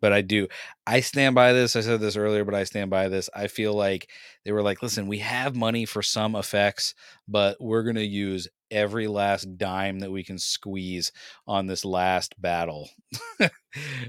but 0.00 0.12
I 0.12 0.22
do. 0.22 0.48
I 0.86 1.00
stand 1.00 1.34
by 1.34 1.52
this. 1.52 1.76
I 1.76 1.82
said 1.82 2.00
this 2.00 2.16
earlier, 2.16 2.44
but 2.44 2.54
I 2.54 2.64
stand 2.64 2.90
by 2.90 3.08
this. 3.08 3.28
I 3.34 3.48
feel 3.48 3.74
like 3.74 4.08
they 4.44 4.52
were 4.52 4.62
like, 4.62 4.82
listen, 4.82 5.08
we 5.08 5.18
have 5.18 5.54
money 5.54 5.84
for 5.84 6.02
some 6.02 6.34
effects, 6.36 6.94
but 7.28 7.58
we're 7.60 7.82
going 7.82 7.96
to 7.96 8.04
use 8.06 8.48
every 8.70 9.06
last 9.06 9.56
dime 9.58 10.00
that 10.00 10.10
we 10.10 10.24
can 10.24 10.38
squeeze 10.38 11.12
on 11.46 11.66
this 11.66 11.84
last 11.84 12.40
battle. 12.40 12.88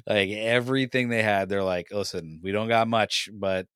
like 0.07 0.29
everything 0.29 1.09
they 1.09 1.21
had, 1.23 1.49
they're 1.49 1.63
like, 1.63 1.88
listen, 1.91 2.39
we 2.43 2.51
don't 2.51 2.67
got 2.67 2.88
much, 2.88 3.29
but 3.33 3.67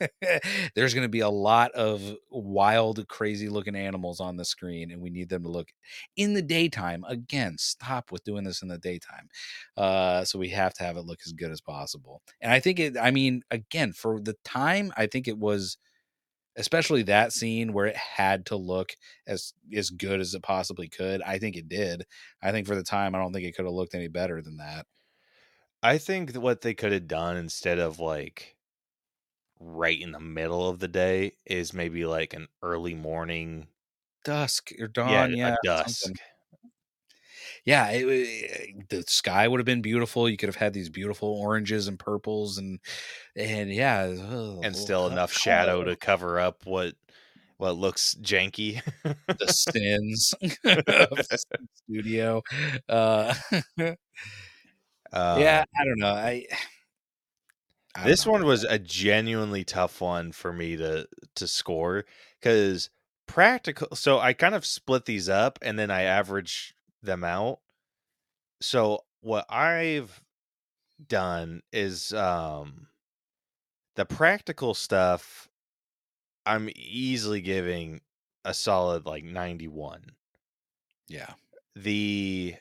there's 0.74 0.94
going 0.94 1.04
to 1.04 1.08
be 1.08 1.20
a 1.20 1.28
lot 1.28 1.72
of 1.72 2.02
wild, 2.30 3.06
crazy 3.08 3.48
looking 3.48 3.76
animals 3.76 4.20
on 4.20 4.36
the 4.36 4.44
screen, 4.44 4.90
and 4.90 5.00
we 5.00 5.10
need 5.10 5.28
them 5.28 5.42
to 5.42 5.48
look 5.48 5.68
in 6.16 6.34
the 6.34 6.42
daytime. 6.42 7.04
Again, 7.08 7.56
stop 7.58 8.12
with 8.12 8.24
doing 8.24 8.44
this 8.44 8.62
in 8.62 8.68
the 8.68 8.78
daytime. 8.78 9.28
Uh, 9.76 10.24
so 10.24 10.38
we 10.38 10.48
have 10.50 10.74
to 10.74 10.84
have 10.84 10.96
it 10.96 11.06
look 11.06 11.20
as 11.26 11.32
good 11.32 11.50
as 11.50 11.60
possible. 11.60 12.22
And 12.40 12.52
I 12.52 12.60
think 12.60 12.78
it, 12.78 12.96
I 12.96 13.10
mean, 13.10 13.42
again, 13.50 13.92
for 13.92 14.20
the 14.20 14.36
time, 14.44 14.92
I 14.96 15.06
think 15.06 15.28
it 15.28 15.38
was 15.38 15.78
especially 16.56 17.02
that 17.04 17.32
scene 17.32 17.72
where 17.72 17.86
it 17.86 17.96
had 17.96 18.46
to 18.46 18.56
look 18.56 18.96
as 19.26 19.52
as 19.74 19.90
good 19.90 20.20
as 20.20 20.34
it 20.34 20.42
possibly 20.42 20.88
could. 20.88 21.22
I 21.22 21.38
think 21.38 21.56
it 21.56 21.68
did. 21.68 22.04
I 22.42 22.52
think 22.52 22.66
for 22.66 22.74
the 22.74 22.82
time, 22.82 23.14
I 23.14 23.18
don't 23.18 23.32
think 23.32 23.46
it 23.46 23.54
could 23.54 23.66
have 23.66 23.74
looked 23.74 23.94
any 23.94 24.08
better 24.08 24.42
than 24.42 24.56
that. 24.58 24.86
I 25.82 25.98
think 25.98 26.34
what 26.34 26.62
they 26.62 26.74
could 26.74 26.92
have 26.92 27.06
done 27.06 27.36
instead 27.36 27.78
of 27.78 28.00
like 28.00 28.56
right 29.60 30.00
in 30.00 30.12
the 30.12 30.20
middle 30.20 30.68
of 30.68 30.78
the 30.78 30.88
day 30.88 31.32
is 31.46 31.72
maybe 31.72 32.04
like 32.04 32.34
an 32.34 32.48
early 32.62 32.94
morning 32.94 33.68
dusk 34.24 34.70
or 34.80 34.88
dawn 34.88 35.30
yeah, 35.30 35.50
yeah 35.50 35.56
dusk 35.62 36.00
something 36.00 36.20
yeah, 37.66 37.90
it, 37.90 38.04
it, 38.06 38.88
the 38.88 39.02
sky 39.08 39.48
would 39.48 39.58
have 39.58 39.66
been 39.66 39.82
beautiful. 39.82 40.30
You 40.30 40.36
could 40.36 40.48
have 40.48 40.56
had 40.56 40.72
these 40.72 40.88
beautiful 40.88 41.28
oranges 41.28 41.88
and 41.88 41.98
purples 41.98 42.58
and 42.58 42.78
and 43.34 43.70
yeah, 43.72 44.04
and 44.04 44.74
still 44.74 45.08
enough 45.08 45.32
shadow 45.32 45.82
to 45.82 45.96
cover 45.96 46.38
up 46.38 46.64
what 46.64 46.94
what 47.56 47.76
looks 47.76 48.14
janky. 48.22 48.80
the 49.02 49.48
sins 49.48 50.32
the 50.40 51.38
studio. 51.74 52.40
Uh, 52.88 53.34
uh, 53.80 53.94
yeah, 55.12 55.64
I 55.76 55.84
don't 55.84 55.98
know. 55.98 56.14
I, 56.14 56.46
I 57.96 58.04
this 58.04 58.24
know. 58.24 58.32
one 58.32 58.44
was 58.44 58.62
a 58.62 58.78
genuinely 58.78 59.64
tough 59.64 60.00
one 60.00 60.30
for 60.30 60.52
me 60.52 60.76
to 60.76 61.08
to 61.34 61.48
score 61.48 62.04
because 62.40 62.90
practical. 63.26 63.96
So 63.96 64.20
I 64.20 64.34
kind 64.34 64.54
of 64.54 64.64
split 64.64 65.04
these 65.04 65.28
up 65.28 65.58
and 65.62 65.76
then 65.76 65.90
I 65.90 66.02
average 66.02 66.75
them 67.06 67.24
out. 67.24 67.60
So 68.60 69.04
what 69.20 69.46
I've 69.48 70.20
done 71.08 71.62
is 71.72 72.12
um 72.12 72.88
the 73.96 74.04
practical 74.04 74.74
stuff 74.74 75.48
I'm 76.44 76.70
easily 76.76 77.40
giving 77.40 78.00
a 78.44 78.54
solid 78.54 79.04
like 79.04 79.24
91. 79.24 80.12
Yeah. 81.08 81.32
The 81.74 82.54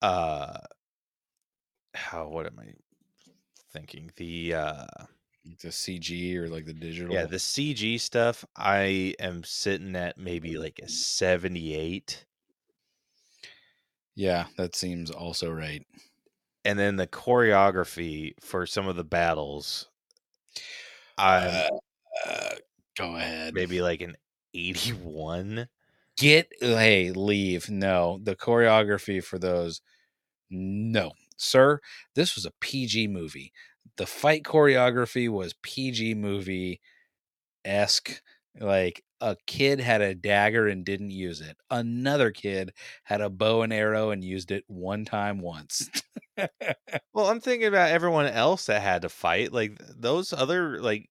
uh 0.00 0.58
how 1.94 2.28
what 2.28 2.46
am 2.46 2.58
I 2.58 2.72
thinking? 3.72 4.10
The 4.16 4.54
uh 4.54 4.86
the 5.60 5.68
CG 5.68 6.36
or 6.36 6.48
like 6.48 6.66
the 6.66 6.72
digital. 6.72 7.14
Yeah, 7.14 7.26
the 7.26 7.36
CG 7.36 8.00
stuff 8.00 8.44
I 8.56 9.14
am 9.18 9.44
sitting 9.44 9.94
at 9.96 10.18
maybe 10.18 10.58
like 10.58 10.80
a 10.82 10.88
78. 10.88 12.24
Yeah, 14.18 14.48
that 14.56 14.74
seems 14.74 15.10
also 15.10 15.50
right. 15.50 15.86
And 16.64 16.78
then 16.78 16.96
the 16.96 17.06
choreography 17.06 18.34
for 18.40 18.66
some 18.66 18.88
of 18.88 18.96
the 18.96 19.04
battles. 19.04 19.88
I'm 21.16 21.70
Uh, 22.26 22.56
go 22.96 23.16
ahead. 23.16 23.54
maybe 23.54 23.80
like 23.80 24.00
an 24.00 24.16
81. 24.54 25.68
Get 26.16 26.48
hey, 26.60 27.12
leave. 27.12 27.70
No, 27.70 28.18
the 28.22 28.34
choreography 28.36 29.22
for 29.22 29.38
those. 29.38 29.80
No, 30.50 31.12
sir. 31.36 31.80
This 32.14 32.36
was 32.36 32.46
a 32.46 32.52
PG 32.60 33.08
movie. 33.08 33.52
The 33.96 34.06
fight 34.06 34.44
choreography 34.44 35.28
was 35.30 35.54
PG 35.62 36.14
movie 36.14 36.80
esque. 37.64 38.22
Like 38.60 39.04
a 39.20 39.36
kid 39.46 39.80
had 39.80 40.00
a 40.00 40.14
dagger 40.14 40.68
and 40.68 40.84
didn't 40.84 41.10
use 41.10 41.40
it. 41.40 41.56
Another 41.70 42.30
kid 42.30 42.72
had 43.04 43.20
a 43.20 43.30
bow 43.30 43.62
and 43.62 43.72
arrow 43.72 44.10
and 44.10 44.22
used 44.22 44.50
it 44.50 44.64
one 44.68 45.04
time 45.04 45.40
once. 45.40 45.88
Well, 47.12 47.28
I'm 47.28 47.40
thinking 47.40 47.66
about 47.66 47.90
everyone 47.90 48.26
else 48.26 48.66
that 48.66 48.82
had 48.82 49.02
to 49.02 49.08
fight. 49.08 49.52
Like 49.52 49.80
those 49.96 50.32
other 50.32 50.80
like 50.80 51.08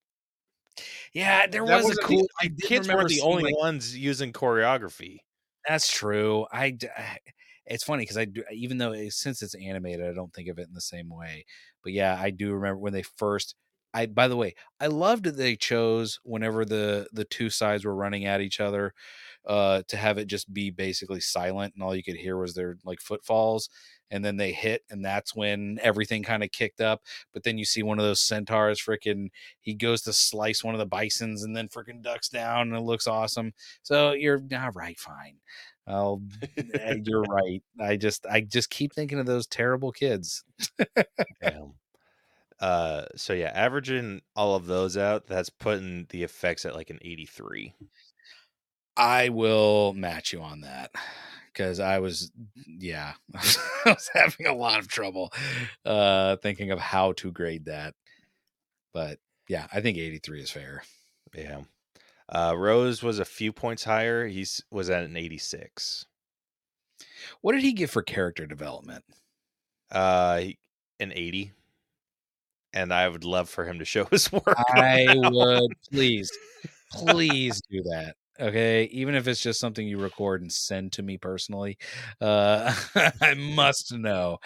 yeah, 1.13 1.47
there 1.47 1.63
was 1.63 1.89
a 1.89 2.01
cool. 2.01 2.27
the 2.41 2.49
I 2.49 2.67
kids 2.67 2.87
weren't 2.87 3.09
the 3.09 3.21
only 3.21 3.45
like, 3.45 3.57
ones 3.57 3.97
using 3.97 4.31
choreography. 4.31 5.17
That's 5.67 5.91
true. 5.91 6.45
I, 6.51 6.77
It's 7.65 7.83
funny 7.83 8.03
because 8.03 8.17
I 8.17 8.25
do, 8.25 8.43
even 8.53 8.77
though 8.77 8.93
it, 8.93 9.11
since 9.11 9.41
it's 9.41 9.55
animated, 9.55 10.07
I 10.07 10.13
don't 10.13 10.33
think 10.33 10.47
of 10.47 10.59
it 10.59 10.67
in 10.67 10.73
the 10.73 10.81
same 10.81 11.09
way. 11.09 11.45
But 11.83 11.93
yeah, 11.93 12.17
I 12.17 12.29
do 12.29 12.53
remember 12.53 12.77
when 12.77 12.93
they 12.93 13.03
first. 13.03 13.55
I 13.93 14.05
by 14.07 14.27
the 14.27 14.35
way, 14.37 14.55
I 14.79 14.87
loved 14.87 15.25
that 15.25 15.37
they 15.37 15.55
chose 15.55 16.19
whenever 16.23 16.65
the 16.65 17.07
the 17.13 17.25
two 17.25 17.49
sides 17.49 17.85
were 17.85 17.95
running 17.95 18.25
at 18.25 18.41
each 18.41 18.59
other, 18.59 18.93
uh, 19.45 19.81
to 19.87 19.97
have 19.97 20.17
it 20.17 20.27
just 20.27 20.53
be 20.53 20.69
basically 20.71 21.21
silent 21.21 21.73
and 21.73 21.83
all 21.83 21.95
you 21.95 22.03
could 22.03 22.15
hear 22.17 22.37
was 22.37 22.53
their 22.53 22.77
like 22.85 22.99
footfalls, 23.01 23.69
and 24.11 24.23
then 24.23 24.37
they 24.37 24.51
hit, 24.51 24.83
and 24.89 25.03
that's 25.03 25.35
when 25.35 25.79
everything 25.81 26.23
kind 26.23 26.43
of 26.43 26.51
kicked 26.51 26.81
up. 26.81 27.01
But 27.33 27.43
then 27.43 27.57
you 27.57 27.65
see 27.65 27.83
one 27.83 27.99
of 27.99 28.05
those 28.05 28.21
centaurs, 28.21 28.81
freaking, 28.81 29.29
he 29.61 29.73
goes 29.73 30.01
to 30.03 30.13
slice 30.13 30.63
one 30.63 30.75
of 30.75 30.79
the 30.79 30.85
bisons, 30.85 31.43
and 31.43 31.55
then 31.55 31.67
freaking 31.69 32.01
ducks 32.01 32.29
down, 32.29 32.69
and 32.69 32.75
it 32.77 32.81
looks 32.81 33.07
awesome. 33.07 33.53
So 33.83 34.11
you're 34.13 34.41
all 34.53 34.71
right, 34.75 34.99
fine. 34.99 35.37
Oh, 35.87 36.21
you're 37.05 37.21
right. 37.29 37.63
I 37.79 37.95
just 37.95 38.25
I 38.25 38.41
just 38.41 38.69
keep 38.69 38.93
thinking 38.93 39.19
of 39.19 39.25
those 39.25 39.47
terrible 39.47 39.91
kids. 39.91 40.43
Damn. 41.41 41.73
Uh, 42.59 43.03
so 43.15 43.33
yeah, 43.33 43.51
averaging 43.53 44.21
all 44.35 44.55
of 44.55 44.65
those 44.65 44.97
out, 44.97 45.27
that's 45.27 45.49
putting 45.49 46.07
the 46.09 46.23
effects 46.23 46.65
at 46.65 46.75
like 46.75 46.89
an 46.89 46.99
83. 47.01 47.73
I 48.95 49.29
will 49.29 49.93
match 49.93 50.33
you 50.33 50.41
on 50.41 50.61
that 50.61 50.91
because 51.53 51.79
I 51.79 51.99
was, 51.99 52.31
yeah, 52.65 53.13
I 53.35 53.55
was 53.85 54.09
having 54.13 54.47
a 54.47 54.55
lot 54.55 54.79
of 54.79 54.87
trouble 54.87 55.31
uh, 55.85 56.37
thinking 56.37 56.71
of 56.71 56.79
how 56.79 57.13
to 57.13 57.31
grade 57.31 57.65
that. 57.65 57.93
But 58.93 59.19
yeah, 59.47 59.67
I 59.71 59.81
think 59.81 59.97
83 59.97 60.41
is 60.41 60.51
fair. 60.51 60.83
Yeah. 61.35 61.61
Uh, 62.29 62.55
Rose 62.57 63.03
was 63.03 63.19
a 63.19 63.25
few 63.25 63.53
points 63.53 63.83
higher. 63.83 64.27
He 64.27 64.45
was 64.71 64.89
at 64.89 65.03
an 65.03 65.15
86. 65.15 66.07
What 67.41 67.53
did 67.53 67.61
he 67.61 67.73
get 67.73 67.89
for 67.89 68.01
character 68.01 68.45
development? 68.45 69.03
Uh, 69.91 70.41
an 70.99 71.13
80. 71.15 71.53
And 72.77 72.93
I 72.93 73.09
would 73.09 73.23
love 73.23 73.49
for 73.49 73.65
him 73.65 73.79
to 73.79 73.85
show 73.85 74.05
his 74.11 74.31
work. 74.31 74.55
I 74.75 75.03
would 75.17 75.71
please, 75.91 76.29
please 76.93 77.59
do 77.71 77.81
that. 77.83 78.15
Okay, 78.39 78.83
even 78.91 79.15
if 79.15 79.27
it's 79.27 79.41
just 79.41 79.59
something 79.59 79.87
you 79.87 79.97
record 79.97 80.41
and 80.41 80.51
send 80.51 80.91
to 80.93 81.01
me 81.01 81.17
personally, 81.17 81.79
uh, 82.21 82.71
I 83.21 83.33
must 83.33 83.91
know. 83.91 84.37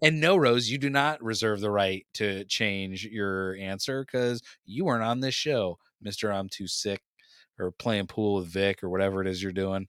and 0.00 0.18
no, 0.18 0.38
Rose, 0.38 0.70
you 0.70 0.78
do 0.78 0.88
not 0.88 1.22
reserve 1.22 1.60
the 1.60 1.70
right 1.70 2.06
to 2.14 2.44
change 2.46 3.04
your 3.04 3.54
answer 3.56 4.02
because 4.02 4.40
you 4.64 4.86
weren't 4.86 5.04
on 5.04 5.20
this 5.20 5.34
show, 5.34 5.76
Mister. 6.00 6.32
I'm 6.32 6.48
too 6.48 6.66
sick, 6.66 7.02
or 7.58 7.70
playing 7.72 8.06
pool 8.06 8.36
with 8.36 8.46
Vic, 8.48 8.82
or 8.82 8.88
whatever 8.88 9.20
it 9.20 9.26
is 9.28 9.42
you're 9.42 9.52
doing. 9.52 9.88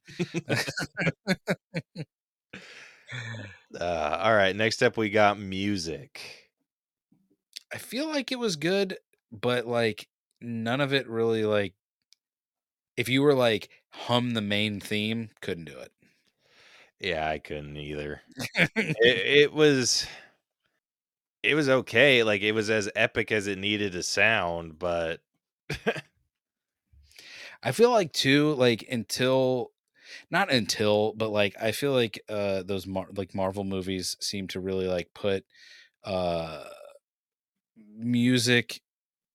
Uh, 3.80 4.18
all 4.22 4.36
right. 4.36 4.56
Next 4.56 4.82
up, 4.82 4.98
we 4.98 5.10
got 5.10 5.40
music. 5.40 6.50
I 7.74 7.78
feel 7.78 8.08
like 8.08 8.32
it 8.32 8.40
was 8.40 8.56
good, 8.56 8.98
but 9.32 9.66
like 9.68 10.08
none 10.42 10.82
of 10.82 10.94
it 10.94 11.08
really 11.08 11.46
like. 11.46 11.74
If 12.96 13.10
you 13.10 13.24
were 13.24 13.34
like 13.34 13.72
hum 13.90 14.36
the 14.36 14.42
main 14.42 14.80
theme, 14.80 15.32
couldn't 15.42 15.66
do 15.66 15.80
it. 15.80 15.92
Yeah, 17.00 17.28
I 17.30 17.40
couldn't 17.40 17.78
either. 17.78 18.22
it, 18.76 18.98
it 19.02 19.54
was 19.54 20.06
it 21.44 21.56
was 21.56 21.70
okay. 21.70 22.24
Like 22.24 22.42
it 22.42 22.52
was 22.52 22.70
as 22.70 22.90
epic 22.96 23.32
as 23.32 23.48
it 23.48 23.58
needed 23.58 23.94
to 23.94 24.04
sound, 24.04 24.78
but 24.80 25.22
I 27.64 27.72
feel 27.72 27.92
like 27.92 28.12
too, 28.14 28.54
like 28.56 28.86
until 28.90 29.72
not 30.32 30.52
until, 30.52 31.14
but 31.14 31.30
like 31.30 31.56
I 31.62 31.72
feel 31.72 31.94
like 31.94 32.20
uh 32.30 32.64
those 32.64 32.88
Mar- 32.88 33.10
like 33.16 33.36
Marvel 33.36 33.64
movies 33.64 34.16
seem 34.20 34.48
to 34.50 34.60
really 34.60 34.88
like 34.88 35.10
put 35.14 35.46
uh 36.04 36.66
music 37.98 38.82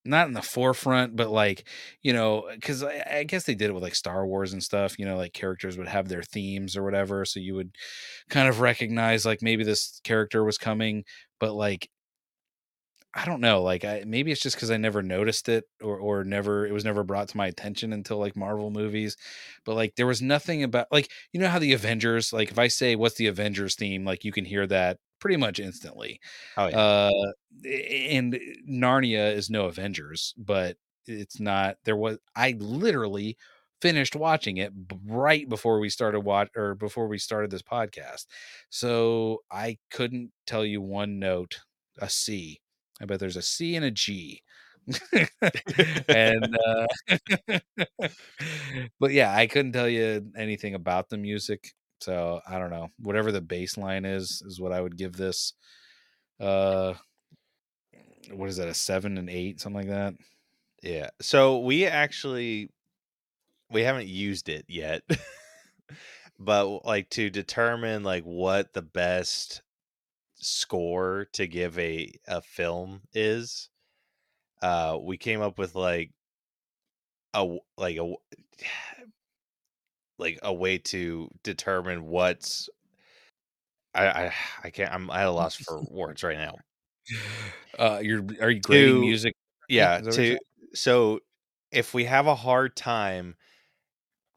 not 0.07 0.29
in 0.29 0.35
the 0.35 0.43
forefront, 0.43 1.17
but 1.17 1.31
like 1.31 1.69
you 2.03 2.13
know, 2.15 2.49
because 2.55 2.83
I, 2.83 3.05
I 3.19 3.25
guess 3.25 3.45
they 3.45 3.55
did 3.55 3.71
it 3.71 3.75
with 3.75 3.83
like 3.83 3.95
Star 3.97 4.27
Wars 4.27 4.53
and 4.55 4.63
stuff. 4.65 4.99
You 4.99 5.07
know, 5.07 5.17
like 5.19 5.35
characters 5.35 5.79
would 5.79 5.89
have 5.89 6.09
their 6.09 6.23
themes 6.23 6.77
or 6.77 6.85
whatever, 6.85 7.25
so 7.27 7.41
you 7.41 7.55
would 7.57 7.77
kind 8.31 8.49
of 8.49 8.61
recognize 8.61 9.27
like 9.27 9.43
maybe 9.43 9.65
this 9.65 10.01
character 10.05 10.45
was 10.45 10.59
coming, 10.59 11.05
but 11.41 11.55
like 11.55 11.91
I 13.17 13.25
don't 13.25 13.41
know, 13.41 13.63
like 13.63 13.85
I 13.85 14.03
maybe 14.07 14.33
it's 14.33 14.41
just 14.41 14.57
because 14.57 14.71
I 14.73 14.77
never 14.77 15.01
noticed 15.03 15.49
it 15.49 15.65
or 15.81 15.99
or 15.99 16.25
never 16.25 16.67
it 16.67 16.73
was 16.73 16.85
never 16.85 17.05
brought 17.05 17.29
to 17.29 17.37
my 17.37 17.47
attention 17.47 17.93
until 17.93 18.19
like 18.19 18.35
Marvel 18.37 18.71
movies. 18.71 19.17
But 19.65 19.77
like 19.77 19.95
there 19.97 20.07
was 20.07 20.21
nothing 20.21 20.65
about 20.65 20.89
like 20.91 21.11
you 21.33 21.41
know 21.41 21.49
how 21.49 21.61
the 21.61 21.73
Avengers, 21.75 22.33
like 22.33 22.51
if 22.51 22.59
I 22.59 22.69
say 22.69 22.97
what's 22.97 23.15
the 23.17 23.29
Avengers 23.29 23.77
theme, 23.77 24.05
like 24.05 24.25
you 24.25 24.33
can 24.33 24.45
hear 24.45 24.67
that 24.67 24.99
pretty 25.21 25.37
much 25.37 25.61
instantly. 25.61 26.21
oh 26.57 26.67
yeah. 26.67 26.77
Uh 26.77 27.11
and 27.65 28.39
Narnia 28.69 29.33
is 29.33 29.49
no 29.51 29.67
Avengers, 29.67 30.35
but 30.37 30.77
it's 31.07 31.39
not 31.39 31.77
there 31.85 31.97
was 31.97 32.19
I 32.35 32.57
literally 32.59 33.37
finished 33.81 34.17
watching 34.17 34.57
it 34.57 34.73
right 35.07 35.49
before 35.49 35.79
we 35.79 35.89
started 35.91 36.21
watch 36.21 36.49
or 36.57 36.75
before 36.75 37.07
we 37.07 37.19
started 37.19 37.51
this 37.51 37.63
podcast. 37.63 38.27
So 38.71 39.43
I 39.53 39.79
couldn't 39.91 40.33
tell 40.47 40.65
you 40.65 40.81
one 40.81 41.19
note, 41.19 41.61
a 41.99 42.09
C. 42.09 42.61
I 43.01 43.07
bet 43.07 43.21
there's 43.21 43.37
a 43.37 43.43
C 43.43 43.77
and 43.77 43.85
a 43.85 43.91
G. 43.91 44.43
and 46.09 46.57
uh 46.67 46.87
but 49.01 49.13
yeah, 49.13 49.35
I 49.35 49.47
couldn't 49.47 49.73
tell 49.73 49.89
you 49.89 50.31
anything 50.37 50.75
about 50.75 51.09
the 51.09 51.17
music. 51.17 51.73
So 52.01 52.41
I 52.47 52.59
don't 52.59 52.71
know. 52.71 52.89
Whatever 52.99 53.33
the 53.33 53.41
bass 53.41 53.77
line 53.79 54.05
is, 54.05 54.43
is 54.47 54.61
what 54.61 54.73
I 54.73 54.81
would 54.81 54.97
give 54.97 55.17
this. 55.17 55.55
Uh 56.41 56.95
what 58.33 58.49
is 58.49 58.57
that, 58.57 58.69
a 58.69 58.75
seven 58.75 59.19
and 59.19 59.29
eight, 59.29 59.61
something 59.61 59.89
like 59.89 59.91
that? 59.91 60.15
yeah. 60.83 61.11
So 61.21 61.61
we 61.61 61.87
actually 61.87 62.71
we 63.71 63.83
haven't 63.83 64.09
used 64.09 64.49
it 64.49 64.65
yet. 64.69 65.03
but 66.39 66.85
like 66.85 67.09
to 67.11 67.31
determine 67.31 68.03
like 68.03 68.25
what 68.25 68.73
the 68.73 68.83
best 68.83 69.63
score 70.45 71.27
to 71.33 71.47
give 71.47 71.79
a 71.79 72.13
a 72.27 72.43
film 72.43 73.03
is 73.15 73.71
uh 74.63 74.99
we 75.03 75.19
came 75.19 75.43
up 75.43 75.59
with 75.59 75.75
like 75.75 76.13
a 77.35 77.59
like 77.77 77.97
a 77.99 78.15
like 80.19 80.39
a 80.43 80.53
way 80.53 80.79
to 80.79 81.29
determine 81.43 82.07
what's 82.07 82.69
I 83.95 84.27
I, 84.27 84.35
I 84.65 84.71
can't 84.71 84.93
I'm 84.93 85.11
at 85.11 85.27
a 85.27 85.31
loss 85.33 85.57
for 85.57 85.83
words 85.83 86.23
right 86.23 86.39
now. 86.39 86.65
Uh 87.79 88.01
you're 88.03 88.25
are 88.41 88.51
you 88.51 88.61
grading 88.61 88.99
To- 88.99 89.01
music? 89.01 89.35
Yeah, 89.69 90.01
is 90.01 90.07
that 90.07 90.15
what 90.15 90.29
you're 90.29 90.39
to 90.39 90.41
so 90.75 91.21
if 91.71 91.95
we 91.95 92.05
have 92.05 92.27
a 92.27 92.35
hard 92.35 92.77
time 92.77 93.37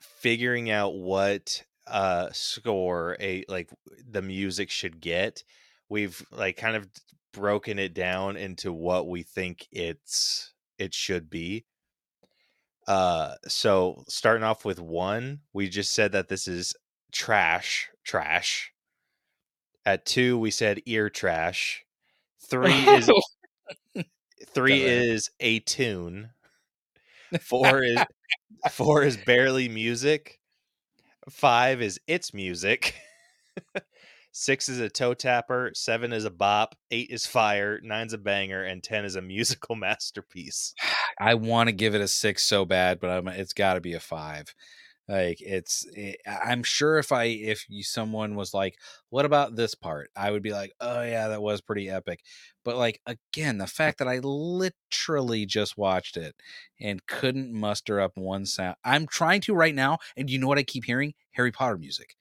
figuring 0.02 0.70
out 0.70 0.96
what 0.96 1.64
uh 1.88 2.30
score 2.32 3.16
a 3.20 3.44
like 3.48 3.70
the 4.10 4.22
music 4.22 4.70
should 4.70 5.00
get, 5.00 5.44
we've 5.90 6.26
like 6.32 6.58
kind 6.58 6.76
of 6.76 6.88
broken 7.34 7.80
it 7.80 7.94
down 7.94 8.38
into 8.38 8.72
what 8.74 9.08
we 9.08 9.24
think 9.24 9.68
it's 9.72 10.54
it 10.78 10.94
should 10.94 11.30
be. 11.30 11.66
Uh 12.88 13.36
so 13.48 14.04
starting 14.08 14.44
off 14.44 14.64
with 14.66 14.80
1, 14.80 15.42
we 15.54 15.68
just 15.70 15.94
said 15.94 16.14
that 16.14 16.30
this 16.30 16.48
is 16.48 16.74
trash, 17.12 17.90
trash. 18.04 18.72
At 19.86 20.06
2, 20.06 20.38
we 20.38 20.52
said 20.52 20.82
ear 20.86 21.10
trash. 21.10 21.84
3 22.42 22.72
is 22.74 23.10
Three 24.54 24.84
is 24.84 25.30
a 25.40 25.60
tune. 25.60 26.32
Four 27.42 27.84
is 27.84 27.98
four 28.72 29.04
is 29.04 29.18
barely 29.18 29.70
music. 29.70 30.40
Five 31.30 31.82
is 31.82 32.00
it's 32.08 32.34
music. 32.34 32.96
Six 34.40 34.70
is 34.70 34.80
a 34.80 34.88
toe 34.88 35.16
tapper, 35.16 35.72
seven 35.74 36.14
is 36.14 36.24
a 36.24 36.30
bop, 36.30 36.76
eight 36.92 37.08
is 37.10 37.26
fire, 37.26 37.80
nine's 37.82 38.14
a 38.14 38.20
banger, 38.20 38.62
and 38.62 38.84
ten 38.84 39.04
is 39.04 39.16
a 39.16 39.22
musical 39.24 39.76
masterpiece. 39.76 40.76
I 41.20 41.34
want 41.34 41.70
to 41.70 41.74
give 41.74 41.96
it 41.96 42.02
a 42.02 42.08
six 42.08 42.44
so 42.44 42.64
bad, 42.64 43.00
but 43.00 43.10
I'm, 43.10 43.28
it's 43.30 43.54
got 43.54 43.74
to 43.74 43.82
be 43.82 43.94
a 43.94 44.00
five. 44.00 44.54
Like 45.08 45.40
it's, 45.42 45.86
eh, 45.96 46.12
it, 46.12 46.18
I'm 46.28 46.64
sure 46.64 46.98
if 46.98 47.12
I 47.12 47.26
if 47.26 47.66
you 47.70 47.84
someone 47.84 48.36
was 48.36 48.54
like, 48.54 48.78
"What 49.10 49.26
about 49.26 49.56
this 49.56 49.74
part?" 49.74 50.10
I 50.16 50.32
would 50.32 50.44
be 50.44 50.52
like, 50.52 50.74
"Oh 50.82 51.02
yeah, 51.02 51.30
that 51.30 51.42
was 51.42 51.62
pretty 51.62 51.90
epic." 51.90 52.22
But 52.66 52.76
like 52.78 53.00
again, 53.06 53.58
the 53.58 53.68
fact 53.68 54.00
that 54.00 54.08
I 54.08 54.20
literally 54.20 55.46
just 55.46 55.78
watched 55.78 56.18
it 56.18 56.36
and 56.80 57.06
couldn't 57.08 57.54
muster 57.54 58.02
up 58.02 58.18
one 58.18 58.46
sound. 58.46 58.76
I'm 58.84 59.08
trying 59.08 59.42
to 59.42 59.54
right 59.56 59.76
now, 59.76 60.00
and 60.18 60.30
you 60.30 60.40
know 60.40 60.48
what 60.48 60.58
I 60.60 60.64
keep 60.64 60.84
hearing? 60.86 61.14
Harry 61.32 61.52
Potter 61.52 61.78
music. 61.78 62.16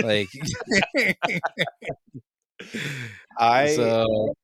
Like 0.00 0.28
I 3.38 3.66
so, 3.66 4.34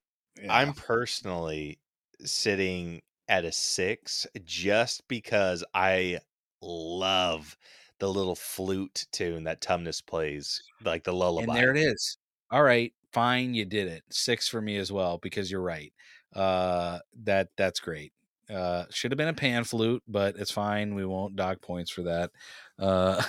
yeah. 0.43 0.55
I'm 0.55 0.74
personally 0.74 1.78
sitting 2.24 3.02
at 3.28 3.44
a 3.44 3.52
six 3.52 4.27
just 4.44 5.06
because 5.09 5.64
I 5.74 6.20
love 6.62 7.56
the 7.98 8.09
little 8.09 8.35
flute 8.36 9.06
tune 9.12 9.44
that 9.44 9.60
Tumnus 9.60 10.05
plays, 10.05 10.62
like 10.85 11.05
the 11.05 11.12
lullaby. 11.12 11.52
And 11.52 11.56
there 11.56 11.70
it 11.74 11.78
is. 11.78 12.18
All 12.51 12.62
right, 12.62 12.93
fine, 13.12 13.55
you 13.55 13.64
did 13.64 13.89
it. 13.89 14.05
Six 14.10 14.48
for 14.48 14.60
me 14.60 14.77
as 14.77 14.93
well 14.93 15.18
because 15.18 15.51
you're 15.51 15.62
right. 15.62 15.93
Uh, 16.35 16.98
that 17.24 17.48
that's 17.56 17.81
great. 17.81 18.12
Uh, 18.48 18.85
should 18.90 19.10
have 19.10 19.18
been 19.18 19.28
a 19.28 19.35
pan 19.35 19.64
flute, 19.64 20.02
but 20.06 20.36
it's 20.36 20.52
fine. 20.52 20.94
We 20.94 21.05
won't 21.05 21.36
dog 21.36 21.60
points 21.60 21.90
for 21.90 22.02
that. 22.02 22.31
Uh, 22.78 23.23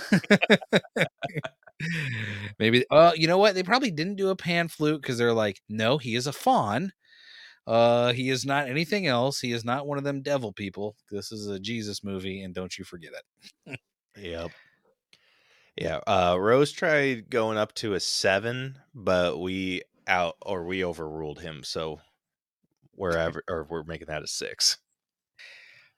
maybe. 2.59 2.85
Well, 2.91 3.15
you 3.15 3.27
know 3.27 3.37
what? 3.37 3.55
They 3.55 3.63
probably 3.63 3.91
didn't 3.91 4.17
do 4.17 4.29
a 4.29 4.35
pan 4.35 4.67
flute 4.67 5.01
because 5.01 5.17
they're 5.17 5.33
like, 5.33 5.61
no, 5.69 5.97
he 5.97 6.15
is 6.15 6.27
a 6.27 6.33
faun. 6.33 6.91
Uh, 7.65 8.13
he 8.13 8.29
is 8.29 8.45
not 8.45 8.69
anything 8.69 9.07
else. 9.07 9.39
He 9.39 9.51
is 9.51 9.65
not 9.65 9.87
one 9.87 9.97
of 9.97 10.03
them 10.03 10.21
devil 10.21 10.53
people. 10.53 10.95
This 11.11 11.31
is 11.31 11.47
a 11.47 11.59
Jesus 11.59 12.03
movie, 12.03 12.41
and 12.41 12.53
don't 12.53 12.77
you 12.77 12.85
forget 12.85 13.11
it. 13.65 13.79
Yep. 14.17 14.51
Yeah. 15.75 15.99
Uh, 16.07 16.37
Rose 16.39 16.71
tried 16.71 17.29
going 17.29 17.57
up 17.57 17.73
to 17.75 17.93
a 17.93 17.99
seven, 17.99 18.79
but 18.93 19.39
we 19.39 19.83
out 20.07 20.37
or 20.41 20.65
we 20.65 20.83
overruled 20.83 21.39
him. 21.39 21.63
So 21.63 21.99
wherever 22.93 23.43
or 23.47 23.65
we're 23.69 23.83
making 23.83 24.07
that 24.07 24.23
a 24.23 24.27
six. 24.27 24.77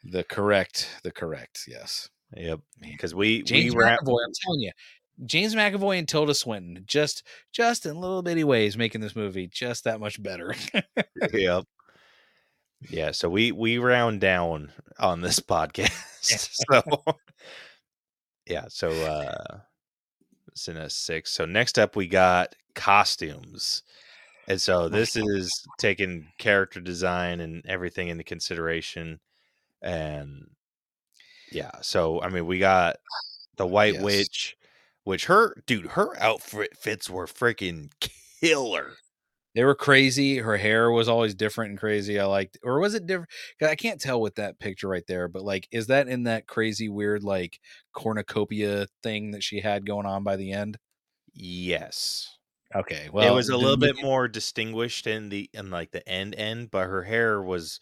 The 0.04 0.24
correct, 0.24 0.90
the 1.04 1.12
correct, 1.12 1.66
yes. 1.68 2.10
Yep. 2.36 2.60
Because 2.80 3.16
we 3.16 3.42
James 3.44 3.74
we 3.74 3.78
were 3.78 3.86
at, 3.86 4.00
McAvoy, 4.00 4.20
I'm 4.26 4.34
telling 4.44 4.62
you, 4.62 4.72
James 5.26 5.56
McAvoy 5.56 5.98
and 5.98 6.08
Tilda 6.08 6.34
Swinton, 6.34 6.84
just 6.86 7.26
just 7.52 7.86
in 7.86 8.00
little 8.00 8.22
bitty 8.22 8.44
ways, 8.44 8.78
making 8.78 9.02
this 9.02 9.16
movie 9.16 9.48
just 9.48 9.84
that 9.86 10.00
much 10.00 10.22
better. 10.22 10.56
yep. 11.34 11.66
Yeah, 12.90 13.12
so 13.12 13.30
we 13.30 13.52
we 13.52 13.78
round 13.78 14.22
down 14.22 14.72
on 14.98 15.22
this 15.22 15.40
podcast. 15.40 15.92
so 16.22 17.04
yeah, 18.50 18.66
so 18.70 18.90
uh 18.90 19.60
it's 20.50 20.68
in 20.68 20.78
a 20.78 20.90
six. 20.90 21.32
So 21.32 21.46
next 21.46 21.80
up 21.80 21.96
we 21.96 22.08
got 22.08 22.56
costumes. 22.76 23.84
And 24.48 24.62
so 24.62 24.90
this 24.90 25.16
is 25.16 25.52
taking 25.80 26.28
character 26.40 26.80
design 26.82 27.40
and 27.42 27.66
everything 27.68 28.10
into 28.10 28.24
consideration. 28.24 29.20
And 29.82 30.50
yeah, 31.52 31.72
so 31.82 32.22
I 32.22 32.30
mean 32.30 32.46
we 32.46 32.60
got 32.60 32.98
the 33.58 33.68
White 33.68 33.96
Yes. 33.96 34.04
Witch, 34.04 34.58
which 35.04 35.26
her 35.26 35.56
dude, 35.68 35.88
her 35.88 36.18
outfits 36.22 37.10
were 37.10 37.28
freaking 37.28 37.92
killer. 38.42 38.94
They 39.60 39.66
were 39.66 39.76
crazy. 39.76 40.38
Her 40.38 40.56
hair 40.56 40.90
was 40.90 41.10
always 41.10 41.36
different 41.36 41.72
and 41.72 41.80
crazy. 41.80 42.18
I 42.18 42.24
liked, 42.24 42.58
or 42.64 42.80
was 42.80 42.94
it 42.94 43.06
different? 43.06 43.30
I 43.62 43.76
can't 43.76 44.00
tell 44.00 44.22
with 44.22 44.36
that 44.36 44.58
picture 44.58 44.88
right 44.88 45.04
there, 45.06 45.28
but 45.28 45.44
like, 45.44 45.68
is 45.70 45.88
that 45.88 46.08
in 46.08 46.24
that 46.24 46.48
crazy, 46.48 46.88
weird, 46.88 47.26
like 47.26 47.60
cornucopia 47.92 48.88
thing 49.04 49.32
that 49.32 49.44
she 49.44 49.60
had 49.60 49.86
going 49.86 50.06
on 50.06 50.24
by 50.24 50.38
the 50.38 50.54
end? 50.54 50.78
Yes. 51.34 52.38
Okay, 52.74 53.10
well, 53.12 53.28
it 53.34 53.36
was 53.36 53.50
a 53.50 53.58
little 53.58 53.76
bit 53.76 53.98
more 54.02 54.30
distinguished 54.30 55.08
in 55.08 55.28
the 55.28 55.50
in 55.54 55.72
like 55.72 55.92
the 55.92 56.08
end 56.08 56.36
end, 56.36 56.72
but 56.72 56.88
her 56.88 57.04
hair 57.04 57.42
was 57.42 57.82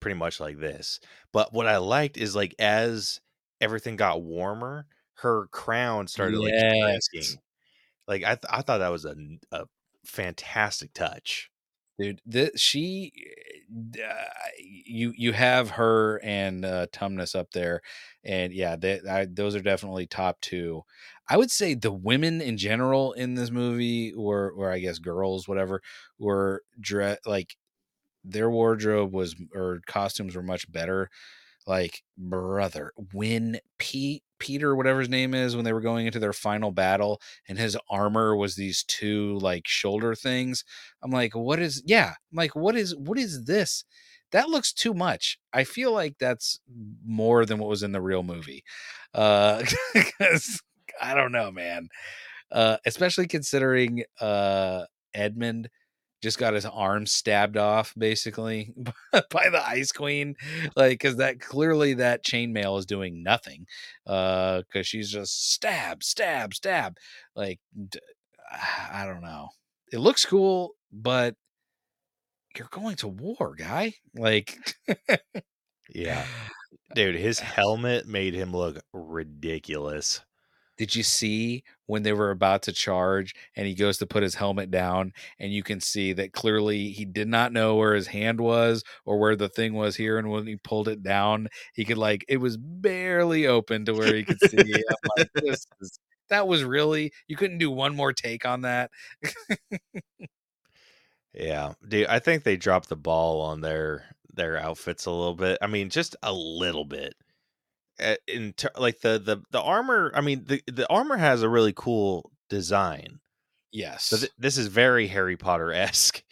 pretty 0.00 0.18
much 0.18 0.40
like 0.40 0.58
this. 0.58 1.00
But 1.32 1.52
what 1.54 1.66
I 1.68 1.78
liked 1.78 2.18
is 2.18 2.36
like 2.36 2.54
as 2.58 3.20
everything 3.60 3.96
got 3.96 4.22
warmer, 4.22 4.86
her 5.14 5.46
crown 5.48 6.08
started 6.08 6.40
like 6.40 6.54
Yes. 6.58 7.08
shrinking. 7.10 7.40
Like 8.08 8.24
I 8.24 8.36
th- 8.36 8.46
I 8.50 8.62
thought 8.62 8.78
that 8.78 8.88
was 8.90 9.04
a 9.04 9.16
a 9.52 9.66
fantastic 10.08 10.92
touch. 10.94 11.50
dude 11.98 12.20
this 12.26 12.60
she 12.60 13.12
uh, 14.02 14.24
you 14.58 15.12
you 15.16 15.32
have 15.32 15.70
her 15.70 16.20
and 16.24 16.64
uh 16.64 16.86
tumnus 16.92 17.34
up 17.34 17.50
there 17.52 17.82
and 18.24 18.52
yeah 18.52 18.76
they, 18.76 19.00
I, 19.08 19.26
those 19.26 19.54
are 19.54 19.60
definitely 19.60 20.06
top 20.06 20.40
two 20.40 20.82
i 21.28 21.36
would 21.36 21.50
say 21.50 21.74
the 21.74 21.92
women 21.92 22.40
in 22.40 22.56
general 22.56 23.12
in 23.12 23.34
this 23.34 23.50
movie 23.50 24.12
or 24.14 24.50
or 24.52 24.70
i 24.72 24.78
guess 24.78 24.98
girls 24.98 25.48
whatever 25.48 25.82
were 26.18 26.62
dre- 26.80 27.18
like 27.26 27.56
their 28.24 28.50
wardrobe 28.50 29.12
was 29.12 29.36
or 29.54 29.80
costumes 29.86 30.36
were 30.36 30.42
much 30.42 30.70
better 30.70 31.10
like 31.66 32.02
brother 32.18 32.92
when 33.12 33.58
pete 33.78 34.24
peter 34.38 34.74
whatever 34.74 35.00
his 35.00 35.08
name 35.08 35.34
is 35.34 35.54
when 35.56 35.64
they 35.64 35.72
were 35.72 35.80
going 35.80 36.06
into 36.06 36.18
their 36.18 36.32
final 36.32 36.70
battle 36.70 37.20
and 37.48 37.58
his 37.58 37.76
armor 37.90 38.36
was 38.36 38.54
these 38.54 38.82
two 38.84 39.38
like 39.38 39.66
shoulder 39.66 40.14
things 40.14 40.64
i'm 41.02 41.10
like 41.10 41.34
what 41.34 41.58
is 41.58 41.82
yeah 41.86 42.14
i'm 42.32 42.36
like 42.36 42.54
what 42.54 42.76
is 42.76 42.94
what 42.96 43.18
is 43.18 43.44
this? 43.44 43.84
That 44.30 44.50
looks 44.50 44.74
too 44.74 44.92
much. 44.92 45.38
I 45.54 45.64
feel 45.64 45.90
like 45.90 46.18
that's 46.18 46.60
more 47.02 47.46
than 47.46 47.58
what 47.58 47.70
was 47.70 47.82
in 47.82 47.92
the 47.92 48.00
real 48.02 48.22
movie 48.22 48.62
uh 49.14 49.62
i 51.00 51.14
don't 51.14 51.32
know 51.32 51.50
man 51.50 51.88
uh 52.52 52.76
especially 52.84 53.26
considering 53.26 54.04
uh 54.20 54.84
edmund 55.14 55.70
just 56.22 56.38
got 56.38 56.54
his 56.54 56.66
arm 56.66 57.06
stabbed 57.06 57.56
off 57.56 57.94
basically 57.96 58.74
by 59.12 59.48
the 59.50 59.62
ice 59.66 59.92
queen 59.92 60.34
like 60.76 60.90
because 60.92 61.16
that 61.16 61.40
clearly 61.40 61.94
that 61.94 62.24
chainmail 62.24 62.78
is 62.78 62.86
doing 62.86 63.22
nothing 63.22 63.66
uh 64.06 64.58
because 64.62 64.86
she's 64.86 65.10
just 65.10 65.52
stab 65.52 66.02
stab 66.02 66.54
stab 66.54 66.96
like 67.36 67.60
i 68.92 69.04
don't 69.04 69.22
know 69.22 69.48
it 69.92 69.98
looks 69.98 70.24
cool 70.24 70.72
but 70.92 71.34
you're 72.56 72.68
going 72.70 72.96
to 72.96 73.08
war 73.08 73.54
guy 73.56 73.94
like 74.14 74.58
Yeah. 75.94 76.24
Dude, 76.94 77.16
his 77.16 77.38
helmet 77.38 78.06
made 78.06 78.34
him 78.34 78.52
look 78.52 78.80
ridiculous. 78.92 80.20
Did 80.78 80.94
you 80.94 81.02
see 81.02 81.62
when 81.86 82.02
they 82.02 82.12
were 82.12 82.30
about 82.30 82.62
to 82.62 82.72
charge 82.72 83.34
and 83.56 83.66
he 83.66 83.74
goes 83.74 83.98
to 83.98 84.06
put 84.06 84.22
his 84.22 84.36
helmet 84.36 84.70
down 84.70 85.12
and 85.38 85.52
you 85.52 85.62
can 85.62 85.80
see 85.80 86.12
that 86.14 86.32
clearly 86.32 86.90
he 86.90 87.04
did 87.04 87.28
not 87.28 87.52
know 87.52 87.76
where 87.76 87.94
his 87.94 88.06
hand 88.06 88.40
was 88.40 88.82
or 89.04 89.18
where 89.18 89.36
the 89.36 89.48
thing 89.48 89.74
was 89.74 89.96
here 89.96 90.18
and 90.18 90.30
when 90.30 90.46
he 90.46 90.56
pulled 90.56 90.88
it 90.88 91.02
down 91.02 91.48
he 91.74 91.84
could 91.84 91.98
like 91.98 92.24
it 92.28 92.38
was 92.38 92.56
barely 92.56 93.46
open 93.46 93.84
to 93.84 93.92
where 93.92 94.14
he 94.14 94.24
could 94.24 94.40
see. 94.48 94.56
Like, 95.16 95.30
is, 95.42 95.66
that 96.30 96.46
was 96.46 96.64
really 96.64 97.12
you 97.26 97.36
couldn't 97.36 97.58
do 97.58 97.70
one 97.70 97.94
more 97.94 98.12
take 98.12 98.46
on 98.46 98.62
that 98.62 98.90
Yeah, 101.34 101.74
dude, 101.86 102.06
I 102.06 102.18
think 102.18 102.42
they 102.42 102.56
dropped 102.56 102.88
the 102.88 102.96
ball 102.96 103.40
on 103.42 103.60
their 103.60 104.04
their 104.34 104.56
outfits 104.56 105.06
a 105.06 105.10
little 105.10 105.34
bit. 105.34 105.58
I 105.60 105.66
mean, 105.66 105.90
just 105.90 106.16
a 106.22 106.32
little 106.32 106.84
bit. 106.84 107.14
Uh, 108.00 108.16
In 108.26 108.52
ter- 108.52 108.70
like 108.76 109.00
the 109.00 109.18
the 109.18 109.42
the 109.50 109.60
armor, 109.60 110.10
I 110.14 110.20
mean, 110.20 110.44
the 110.44 110.62
the 110.66 110.88
armor 110.88 111.16
has 111.16 111.42
a 111.42 111.48
really 111.48 111.72
cool 111.74 112.30
design. 112.48 113.20
yes 113.72 114.04
So 114.04 114.16
th- 114.18 114.32
this 114.38 114.56
is 114.58 114.68
very 114.68 115.08
Harry 115.08 115.36
Potter 115.36 115.72
esque. 115.72 116.22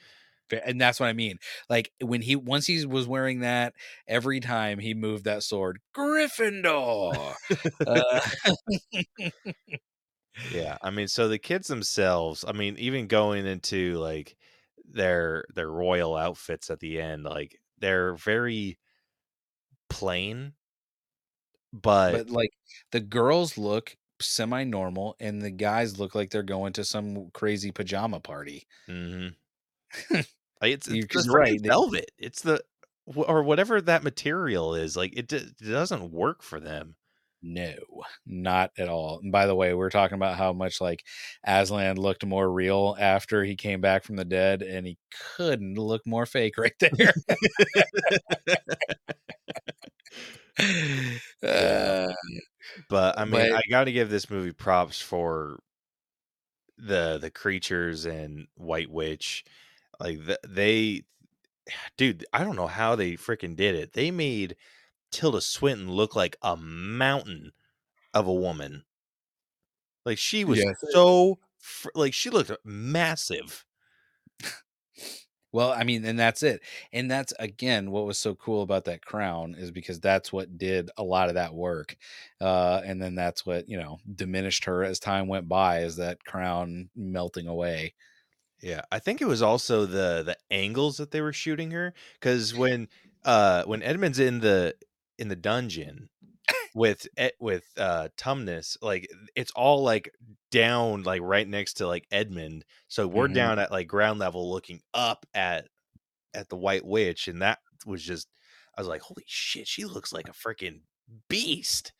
And 0.64 0.80
that's 0.80 1.00
what 1.00 1.08
I 1.08 1.12
mean. 1.12 1.38
Like 1.68 1.90
when 2.00 2.22
he 2.22 2.36
once 2.36 2.66
he 2.66 2.86
was 2.86 3.06
wearing 3.08 3.40
that, 3.40 3.74
every 4.06 4.38
time 4.40 4.78
he 4.78 4.94
moved 4.94 5.24
that 5.24 5.42
sword, 5.42 5.80
Gryffindor. 5.96 7.34
uh, 7.86 8.20
Yeah, 10.48 10.78
I 10.82 10.90
mean, 10.90 11.08
so 11.08 11.28
the 11.28 11.38
kids 11.38 11.68
themselves, 11.68 12.44
I 12.46 12.52
mean, 12.52 12.76
even 12.78 13.06
going 13.06 13.46
into 13.46 13.94
like 13.98 14.36
their 14.84 15.44
their 15.54 15.70
royal 15.70 16.16
outfits 16.16 16.70
at 16.70 16.80
the 16.80 17.00
end, 17.00 17.24
like 17.24 17.60
they're 17.78 18.14
very 18.14 18.78
plain, 19.88 20.54
but, 21.82 22.12
but 22.12 22.30
like 22.30 22.50
the 22.92 23.00
girls 23.00 23.58
look 23.58 23.96
semi-normal, 24.20 25.16
and 25.20 25.42
the 25.42 25.50
guys 25.50 25.98
look 25.98 26.14
like 26.14 26.30
they're 26.30 26.42
going 26.42 26.72
to 26.74 26.84
some 26.84 27.30
crazy 27.32 27.70
pajama 27.70 28.20
party. 28.20 28.66
Mm-hmm. 28.88 29.28
it's, 30.62 30.88
it's 30.88 31.26
the 31.26 31.32
right 31.32 31.60
velvet. 31.62 32.10
It's 32.18 32.42
the 32.42 32.62
or 33.14 33.42
whatever 33.42 33.80
that 33.80 34.02
material 34.02 34.74
is. 34.74 34.96
Like 34.96 35.16
it, 35.16 35.28
d- 35.28 35.36
it 35.36 35.70
doesn't 35.70 36.10
work 36.10 36.42
for 36.42 36.60
them. 36.60 36.96
No, 37.42 37.74
not 38.26 38.72
at 38.76 38.88
all. 38.88 39.20
And 39.22 39.30
by 39.30 39.46
the 39.46 39.54
way, 39.54 39.72
we're 39.74 39.90
talking 39.90 40.16
about 40.16 40.36
how 40.36 40.52
much 40.52 40.80
like 40.80 41.04
Aslan 41.44 41.96
looked 41.96 42.24
more 42.24 42.50
real 42.50 42.96
after 42.98 43.44
he 43.44 43.54
came 43.54 43.80
back 43.80 44.02
from 44.02 44.16
the 44.16 44.24
dead, 44.24 44.62
and 44.62 44.86
he 44.86 44.98
couldn't 45.36 45.76
look 45.76 46.04
more 46.06 46.26
fake 46.26 46.58
right 46.58 46.74
there. 46.80 47.14
Uh, 51.42 52.12
But 52.88 53.18
I 53.18 53.24
mean, 53.24 53.32
But- 53.50 53.52
I 53.52 53.62
got 53.70 53.84
to 53.84 53.92
give 53.92 54.10
this 54.10 54.30
movie 54.30 54.52
props 54.52 55.00
for 55.00 55.60
the 56.78 57.18
the 57.18 57.30
creatures 57.30 58.04
and 58.04 58.46
White 58.56 58.90
Witch. 58.90 59.44
Like 60.00 60.24
th- 60.26 60.38
they, 60.46 61.04
dude, 61.96 62.24
I 62.32 62.44
don't 62.44 62.56
know 62.56 62.66
how 62.68 62.96
they 62.96 63.12
freaking 63.14 63.56
did 63.56 63.74
it. 63.76 63.94
They 63.94 64.10
made 64.10 64.56
Tilda 65.12 65.40
Swinton 65.42 65.90
look 65.92 66.16
like 66.16 66.36
a 66.42 66.56
mountain 66.56 67.52
of 68.14 68.26
a 68.28 68.34
woman. 68.34 68.84
Like 70.04 70.18
she 70.18 70.44
was 70.44 70.58
Yes. 70.60 70.76
so 70.92 71.38
like 71.94 72.14
she 72.14 72.30
looked 72.30 72.52
massive. 72.64 73.64
Well, 75.56 75.72
I 75.72 75.84
mean, 75.84 76.04
and 76.04 76.18
that's 76.18 76.42
it. 76.42 76.60
And 76.92 77.10
that's 77.10 77.32
again 77.38 77.90
what 77.90 78.04
was 78.04 78.18
so 78.18 78.34
cool 78.34 78.60
about 78.60 78.84
that 78.84 79.02
crown 79.02 79.54
is 79.56 79.70
because 79.70 79.98
that's 80.00 80.30
what 80.30 80.58
did 80.58 80.90
a 80.98 81.02
lot 81.02 81.30
of 81.30 81.36
that 81.36 81.54
work. 81.54 81.96
Uh, 82.42 82.82
and 82.84 83.00
then 83.00 83.14
that's 83.14 83.46
what, 83.46 83.66
you 83.66 83.78
know, 83.78 83.96
diminished 84.14 84.66
her 84.66 84.84
as 84.84 84.98
time 85.00 85.28
went 85.28 85.48
by 85.48 85.78
as 85.80 85.96
that 85.96 86.22
crown 86.26 86.90
melting 86.94 87.46
away. 87.46 87.94
Yeah, 88.62 88.82
I 88.92 88.98
think 88.98 89.22
it 89.22 89.26
was 89.28 89.42
also 89.42 89.86
the 89.86 90.22
the 90.24 90.36
angles 90.50 90.98
that 90.98 91.10
they 91.10 91.22
were 91.22 91.32
shooting 91.32 91.70
her 91.72 91.94
because 92.20 92.54
when 92.58 92.88
uh 93.24 93.64
when 93.64 93.82
Edmund's 93.82 94.18
in 94.18 94.40
the 94.40 94.74
in 95.18 95.28
the 95.28 95.36
dungeon 95.36 96.10
with 96.74 97.06
with 97.40 97.64
uh 97.78 98.08
Tumnus, 98.16 98.76
like 98.82 99.08
it's 99.34 99.52
all 99.52 99.82
like 99.82 100.10
down 100.50 101.02
like 101.02 101.22
right 101.22 101.48
next 101.48 101.74
to 101.74 101.86
like 101.86 102.06
Edmund, 102.10 102.64
so 102.88 103.06
we're 103.08 103.28
Mhm. 103.28 103.34
down 103.34 103.58
at 103.58 103.70
like 103.70 103.88
ground 103.88 104.18
level 104.18 104.50
looking 104.50 104.82
up 104.94 105.26
at 105.34 105.68
at 106.34 106.48
the 106.48 106.56
White 106.56 106.84
Witch, 106.86 107.28
and 107.28 107.42
that 107.42 107.60
was 107.86 108.02
just 108.04 108.28
I 108.76 108.80
was 108.80 108.88
like, 108.88 109.02
holy 109.02 109.24
shit, 109.26 109.68
she 109.68 109.84
looks 109.86 110.12
like 110.12 110.28
a 110.28 110.32
freaking 110.32 110.82
beast. 111.28 111.92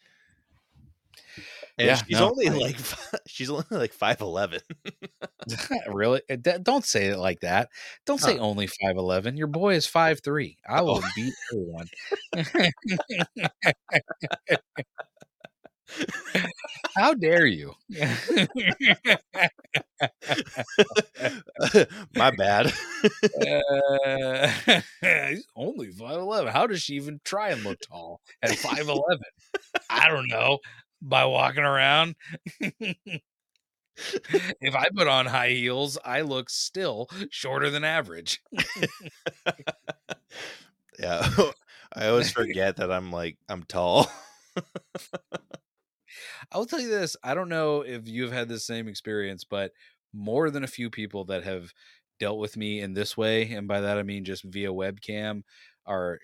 And 1.78 1.89
Yeah, 1.89 1.97
she's 1.97 2.19
no, 2.19 2.31
only 2.31 2.48
I- 2.48 2.53
like 2.55 2.77
she's 3.27 3.51
only 3.51 3.65
like 3.70 3.93
five 3.93 4.20
eleven. 4.20 4.61
really? 5.89 6.23
Uh, 6.31 6.36
Don't 6.62 6.85
say 6.85 7.07
it 7.07 7.19
like 7.19 7.40
that. 7.40 7.69
Don't 8.07 8.20
say 8.20 8.36
Huh. 8.36 8.43
only 8.44 8.66
5'11. 8.69 9.36
Your 9.39 9.47
boy 9.48 9.74
is 9.74 9.86
five 9.86 10.20
three. 10.24 10.57
I 10.69 10.82
will 10.82 11.03
beat 11.15 11.35
everyone. 11.53 11.89
How 16.97 17.15
dare 17.15 17.47
you? 17.47 17.74
My 22.15 22.31
bad. 22.31 22.73
Uh, 23.40 24.48
he's 25.01 25.47
only 25.55 25.93
5'11. 25.93 26.51
How 26.51 26.66
does 26.66 26.82
she 26.82 26.94
even 26.94 27.20
try 27.24 27.51
and 27.51 27.62
look 27.65 27.78
tall 27.81 28.20
at 28.43 28.51
5'11? 28.51 29.01
I 29.90 30.09
don't 30.09 30.28
know. 30.28 30.59
By 31.02 31.24
walking 31.27 31.64
around. 31.64 32.16
if 34.60 34.74
I 34.74 34.89
put 34.94 35.09
on 35.09 35.27
high 35.27 35.51
heels, 35.51 35.98
I 36.05 36.23
look 36.23 36.51
still 36.51 37.09
shorter 37.31 37.70
than 37.70 37.85
average. 37.85 38.43
yeah. 40.98 41.28
I 41.94 42.09
always 42.09 42.31
forget 42.31 42.77
that 42.77 42.93
I'm 42.93 43.10
like 43.10 43.39
I'm 43.48 43.62
tall. 43.62 44.10
I 46.52 46.59
will 46.59 46.66
tell 46.66 46.81
you 46.81 46.90
this. 46.90 47.16
I 47.23 47.35
don't 47.35 47.48
know 47.48 47.81
if 47.82 48.06
you've 48.06 48.32
had 48.32 48.48
the 48.48 48.59
same 48.59 48.89
experience, 48.89 49.44
but 49.44 49.73
more 50.12 50.51
than 50.51 50.64
a 50.64 50.68
few 50.68 50.90
people 50.90 51.24
that 51.27 51.44
have 51.44 51.73
dealt 52.18 52.39
with 52.39 52.56
me 52.56 52.81
in 52.81 52.94
this 52.94 53.16
way, 53.16 53.51
and 53.52 53.68
by 53.68 53.81
that 53.81 53.98
I 53.98 54.02
mean 54.02 54.24
just 54.24 54.44
via 54.44 54.70
webcam, 54.70 55.43
are 55.86 56.18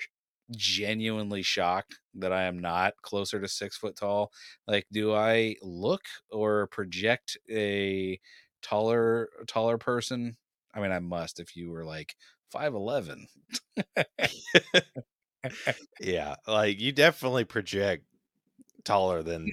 genuinely 0.57 1.43
shocked 1.43 1.99
that 2.15 2.33
I 2.33 2.45
am 2.45 2.59
not 2.59 2.95
closer 3.03 3.41
to 3.41 3.49
six 3.49 3.77
foot 3.77 3.97
tall. 3.97 4.33
Like, 4.67 4.87
do 4.93 5.15
I 5.15 5.57
look 5.63 6.03
or 6.31 6.67
project 6.69 7.37
a 7.51 8.21
taller 8.63 9.29
taller 9.47 9.79
person? 9.79 10.37
I 10.75 10.81
mean, 10.81 10.93
I 10.93 11.01
must 11.01 11.41
if 11.41 11.57
you 11.57 11.71
were 11.71 11.85
like 11.85 12.15
five 12.51 12.75
eleven. 12.75 13.27
yeah, 16.01 16.37
like 16.47 16.81
you 16.81 16.93
definitely 16.93 17.45
project 17.45 18.05
taller 18.85 19.23
than 19.23 19.51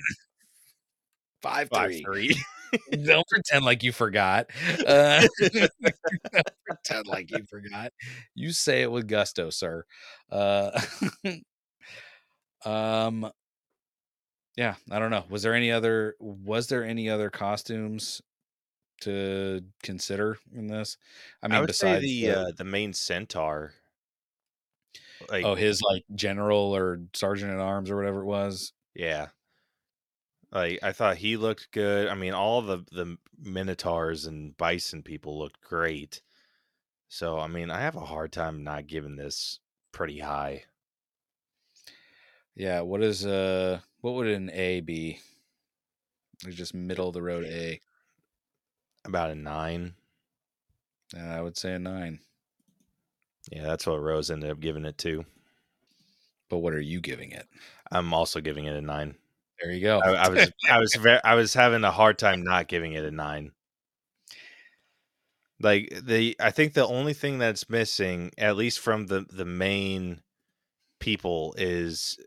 Five 1.41 1.70
five 1.70 1.91
three. 1.91 2.03
three. 2.03 2.36
Don't 3.03 3.28
pretend 3.28 3.66
like 3.66 3.82
you 3.84 3.91
forgot. 3.91 4.49
Uh, 4.86 5.26
don't 5.52 5.72
pretend 6.68 7.07
like 7.07 7.32
you 7.32 7.44
forgot. 7.49 7.91
You 8.36 8.52
say 8.52 8.84
it 8.84 8.91
with 8.91 9.07
gusto, 9.07 9.49
sir. 9.49 9.86
Uh, 10.32 10.80
um, 12.66 13.32
yeah, 14.56 14.76
I 14.91 14.99
don't 14.99 15.10
know. 15.11 15.24
Was 15.30 15.41
there 15.44 15.53
any 15.56 15.72
other? 15.72 16.16
Was 16.20 16.68
there 16.68 16.84
any 16.84 17.10
other 17.10 17.30
costumes 17.30 18.22
to 19.02 19.61
consider 19.84 20.38
in 20.56 20.68
this? 20.68 20.98
I 21.41 21.48
I, 21.48 21.49
mean, 21.49 21.60
would 21.61 21.68
besides 21.68 22.02
say 22.03 22.07
the 22.07 22.26
the- 22.26 22.40
uh, 22.40 22.52
the 22.57 22.66
main 22.66 22.94
centaur. 22.94 23.74
Like, 25.30 25.44
oh, 25.44 25.56
his 25.56 25.82
like 25.82 26.06
general 26.16 26.76
or 26.76 27.02
sergeant 27.14 27.52
at 27.52 27.60
arms 27.60 27.90
or 27.90 27.95
whatever 27.98 28.22
it 28.22 28.26
was. 28.26 28.74
yeah. 28.95 29.28
Like 30.52 30.80
I 30.82 30.92
thought 30.92 31.18
he 31.18 31.38
looked 31.38 31.72
good. 31.72 32.08
I 32.08 32.16
mean, 32.16 32.34
all 32.34 32.62
the 32.62 32.84
the 32.92 33.18
minotaurs 33.38 34.26
and 34.26 34.58
bison 34.58 35.04
people 35.04 35.38
looked 35.38 35.62
great. 35.62 36.22
So 37.08 37.40
I 37.40 37.48
mean, 37.48 37.70
I 37.70 37.82
have 37.82 37.96
a 37.96 38.02
hard 38.02 38.32
time 38.32 38.64
not 38.64 38.88
giving 38.88 39.16
this 39.16 39.60
pretty 39.92 40.20
high. 40.20 40.64
Yeah. 42.56 42.82
What 42.82 43.04
is 43.04 43.26
uh? 43.26 43.80
What 44.02 44.16
would 44.16 44.28
an 44.28 44.50
A 44.52 44.82
be? 44.82 45.20
It's 46.46 46.56
just 46.56 46.74
middle 46.74 47.10
of 47.10 47.14
the 47.14 47.22
road 47.22 47.44
A. 47.46 47.82
About 49.06 49.32
a 49.32 49.36
nine. 49.36 49.96
Uh, 51.16 51.22
I 51.22 51.42
would 51.42 51.58
say 51.58 51.74
a 51.74 51.80
nine. 51.80 52.20
Yeah, 53.52 53.64
that's 53.64 53.88
what 53.88 54.02
Rose 54.02 54.30
ended 54.30 54.52
up 54.52 54.60
giving 54.60 54.86
it 54.86 54.98
to. 55.00 55.26
But 56.50 56.60
what 56.60 56.74
are 56.74 56.82
you 56.82 57.02
giving 57.02 57.32
it? 57.32 57.48
I'm 57.92 58.14
also 58.14 58.42
giving 58.42 58.66
it 58.66 58.76
a 58.76 58.82
nine. 58.82 59.16
There 59.61 59.72
you 59.72 59.81
go. 59.81 59.99
I, 59.99 60.26
I 60.26 60.30
was 60.30 60.52
I 60.69 60.80
was 60.80 60.95
very 61.02 61.19
I 61.23 61.36
was 61.36 61.53
having 61.53 61.84
a 61.84 61.91
hard 61.91 62.18
time 62.18 62.44
not 62.44 62.68
giving 62.68 62.94
it 62.94 63.06
a 63.06 63.11
nine. 63.11 63.52
Like 65.61 65.90
the 66.02 66.36
I 66.40 66.52
think 66.52 66.73
the 66.73 66.88
only 66.88 67.14
thing 67.14 67.38
that's 67.38 67.69
missing, 67.69 68.31
at 68.38 68.56
least 68.57 68.80
from 68.80 69.07
the 69.07 69.26
the 69.30 69.45
main 69.45 70.22
people, 70.99 71.53
is 71.57 72.18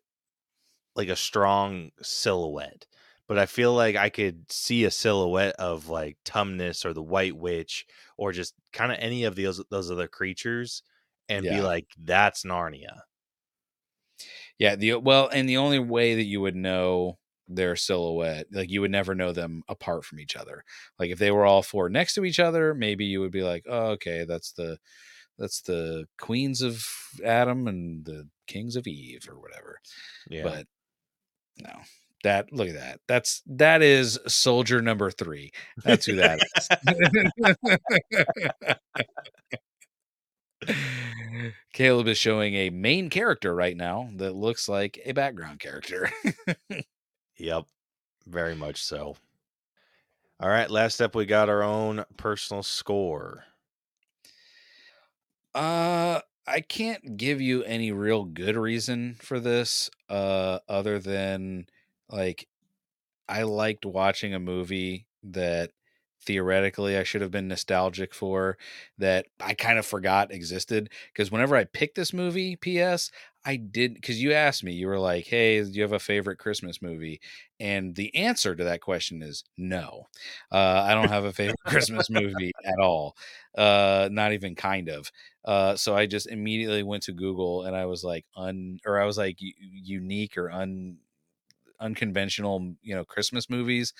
like 0.95 1.09
a 1.09 1.17
strong 1.17 1.91
silhouette. 2.03 2.87
But 3.29 3.39
I 3.39 3.47
feel 3.47 3.73
like 3.73 3.97
I 3.97 4.11
could 4.11 4.53
see 4.53 4.85
a 4.85 4.91
silhouette 4.91 5.55
of 5.59 5.89
like 5.89 6.19
Tumnus 6.25 6.85
or 6.85 6.93
the 6.93 7.03
White 7.03 7.37
Witch 7.37 7.87
or 8.19 8.33
just 8.33 8.55
kind 8.73 8.93
of 8.93 8.99
any 9.01 9.25
of 9.25 9.37
those 9.37 9.63
those 9.71 9.91
other 9.91 10.09
creatures 10.09 10.83
and 11.29 11.45
be 11.45 11.61
like, 11.63 11.87
that's 11.99 12.45
Narnia. 12.45 13.01
yeah. 14.59 14.77
The 14.77 14.97
well, 14.97 15.29
and 15.33 15.49
the 15.49 15.57
only 15.57 15.79
way 15.79 16.15
that 16.17 16.25
you 16.25 16.41
would 16.41 16.57
know 16.57 17.19
their 17.55 17.77
silhouette, 17.77 18.47
like 18.53 18.71
you 18.71 18.81
would 18.81 18.91
never 18.91 19.15
know 19.15 19.33
them 19.33 19.63
apart 19.69 20.05
from 20.05 20.21
each 20.21 20.37
other. 20.37 20.65
Like 20.99 21.11
if 21.11 21.19
they 21.19 21.31
were 21.31 21.45
all 21.45 21.63
four 21.63 21.89
next 21.89 22.15
to 22.15 22.25
each 22.25 22.41
other, 22.41 22.75
maybe 22.75 23.05
you 23.05 23.21
would 23.21 23.33
be 23.33 23.43
like, 23.43 23.65
oh, 23.69 23.91
okay, 23.93 24.25
that's 24.25 24.53
the 24.53 24.79
that's 25.39 25.63
the 25.63 26.07
queens 26.19 26.63
of 26.63 26.85
Adam 27.25 27.67
and 27.67 28.05
the 28.05 28.29
kings 28.47 28.77
of 28.77 28.87
Eve 28.87 29.27
or 29.29 29.39
whatever. 29.41 29.79
Yeah. 30.29 30.43
But 30.45 30.67
no. 31.61 31.81
That 32.25 32.53
look 32.53 32.69
at 32.69 32.75
that. 32.75 33.01
That's 33.09 33.43
that 33.47 33.83
is 33.83 34.17
soldier 34.29 34.81
number 34.81 35.11
three. 35.11 35.51
That's 35.83 36.07
who 36.07 36.15
that 36.17 36.39
is. 36.57 36.69
Caleb 41.73 42.07
is 42.07 42.19
showing 42.19 42.55
a 42.55 42.71
main 42.71 43.11
character 43.11 43.55
right 43.55 43.77
now 43.77 44.09
that 44.17 44.37
looks 44.37 44.69
like 44.69 45.01
a 45.05 45.13
background 45.13 45.59
character. 45.59 46.11
Yep, 47.37 47.67
very 48.27 48.55
much 48.55 48.83
so. 48.83 49.17
All 50.39 50.49
right, 50.51 50.71
last 50.71 51.01
up, 51.01 51.15
we 51.15 51.25
got 51.25 51.49
our 51.49 51.63
own 51.63 52.05
personal 52.19 52.63
score. 52.63 53.45
uh 55.55 56.21
I 56.47 56.61
can't 56.61 57.17
give 57.17 57.41
you 57.41 57.63
any 57.63 57.93
real 57.93 58.25
good 58.25 58.57
reason 58.57 59.15
for 59.21 59.39
this 59.39 59.91
uh 60.09 60.59
other 60.69 60.99
than 60.99 61.67
like 62.09 62.49
I 63.29 63.43
liked 63.45 63.87
watching 63.87 64.35
a 64.35 64.41
movie 64.41 65.07
that 65.25 65.73
theoretically 66.25 66.97
I 66.97 67.03
should 67.03 67.21
have 67.23 67.31
been 67.31 67.49
nostalgic 67.49 68.15
for 68.15 68.57
that 68.99 69.27
I 69.41 69.55
kind 69.55 69.79
of 69.79 69.87
forgot 69.87 70.33
existed 70.33 70.91
because 71.13 71.31
whenever 71.31 71.57
I 71.57 71.65
picked 71.65 71.97
this 71.97 72.13
movie, 72.13 72.57
PS, 72.57 73.11
I 73.45 73.57
did 73.57 73.95
because 73.95 74.23
you 74.23 74.33
asked 74.33 74.63
me, 74.65 74.73
you 74.73 74.87
were 74.87 74.99
like, 75.01 75.27
"Hey, 75.27 75.63
do 75.63 75.71
you 75.71 75.83
have 75.83 75.93
a 75.93 75.99
favorite 75.99 76.39
Christmas 76.39 76.81
movie?" 76.81 77.21
And 77.61 77.95
the 77.97 78.15
answer 78.15 78.55
to 78.55 78.65
that 78.65 78.81
question 78.81 79.23
is 79.23 79.45
no. 79.57 80.07
Uh, 80.51 80.85
I 80.87 80.95
don't 80.95 81.09
have 81.09 81.25
a 81.25 81.33
favorite 81.33 81.59
Christmas 81.67 82.09
movie 82.11 82.53
at 82.65 82.79
all, 82.81 83.17
uh, 83.57 84.09
not 84.13 84.33
even 84.33 84.55
kind 84.55 84.89
of. 84.89 85.11
Uh, 85.45 85.75
so 85.77 85.97
I 85.97 86.07
just 86.07 86.29
immediately 86.29 86.83
went 86.85 87.03
to 87.05 87.13
Google 87.13 87.65
and 87.65 87.75
I 87.77 87.87
was 87.87 88.05
like, 88.05 88.25
un 88.37 88.79
or 88.87 89.01
I 89.01 89.07
was 89.07 89.19
like 89.19 89.39
unique 89.41 90.37
or 90.39 90.51
un 90.51 90.99
unconventional, 91.83 92.75
you 92.83 92.95
know, 92.95 93.05
Christmas 93.05 93.51
movies. 93.51 93.93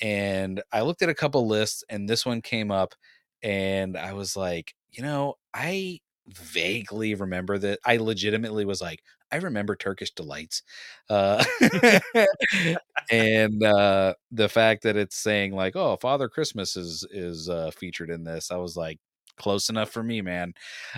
And 0.00 0.62
I 0.72 0.82
looked 0.82 1.02
at 1.02 1.08
a 1.08 1.14
couple 1.14 1.46
lists 1.46 1.84
and 1.88 2.08
this 2.08 2.26
one 2.26 2.42
came 2.42 2.70
up 2.70 2.94
and 3.42 3.96
I 3.96 4.12
was 4.12 4.36
like, 4.36 4.74
you 4.90 5.02
know, 5.02 5.34
I 5.54 6.00
vaguely 6.28 7.14
remember 7.14 7.58
that 7.58 7.80
I 7.84 7.96
legitimately 7.96 8.64
was 8.64 8.80
like, 8.80 9.00
I 9.32 9.36
remember 9.36 9.76
Turkish 9.76 10.10
delights. 10.12 10.62
Uh, 11.08 11.44
and 13.10 13.62
uh, 13.62 14.14
the 14.32 14.48
fact 14.48 14.82
that 14.82 14.96
it's 14.96 15.16
saying 15.16 15.52
like, 15.54 15.76
oh, 15.76 15.96
Father 15.96 16.28
Christmas 16.28 16.76
is 16.76 17.06
is 17.10 17.48
uh, 17.48 17.70
featured 17.76 18.10
in 18.10 18.24
this, 18.24 18.50
I 18.50 18.56
was 18.56 18.76
like, 18.76 18.98
close 19.40 19.68
enough 19.68 19.90
for 19.90 20.02
me, 20.02 20.20
man. 20.22 20.52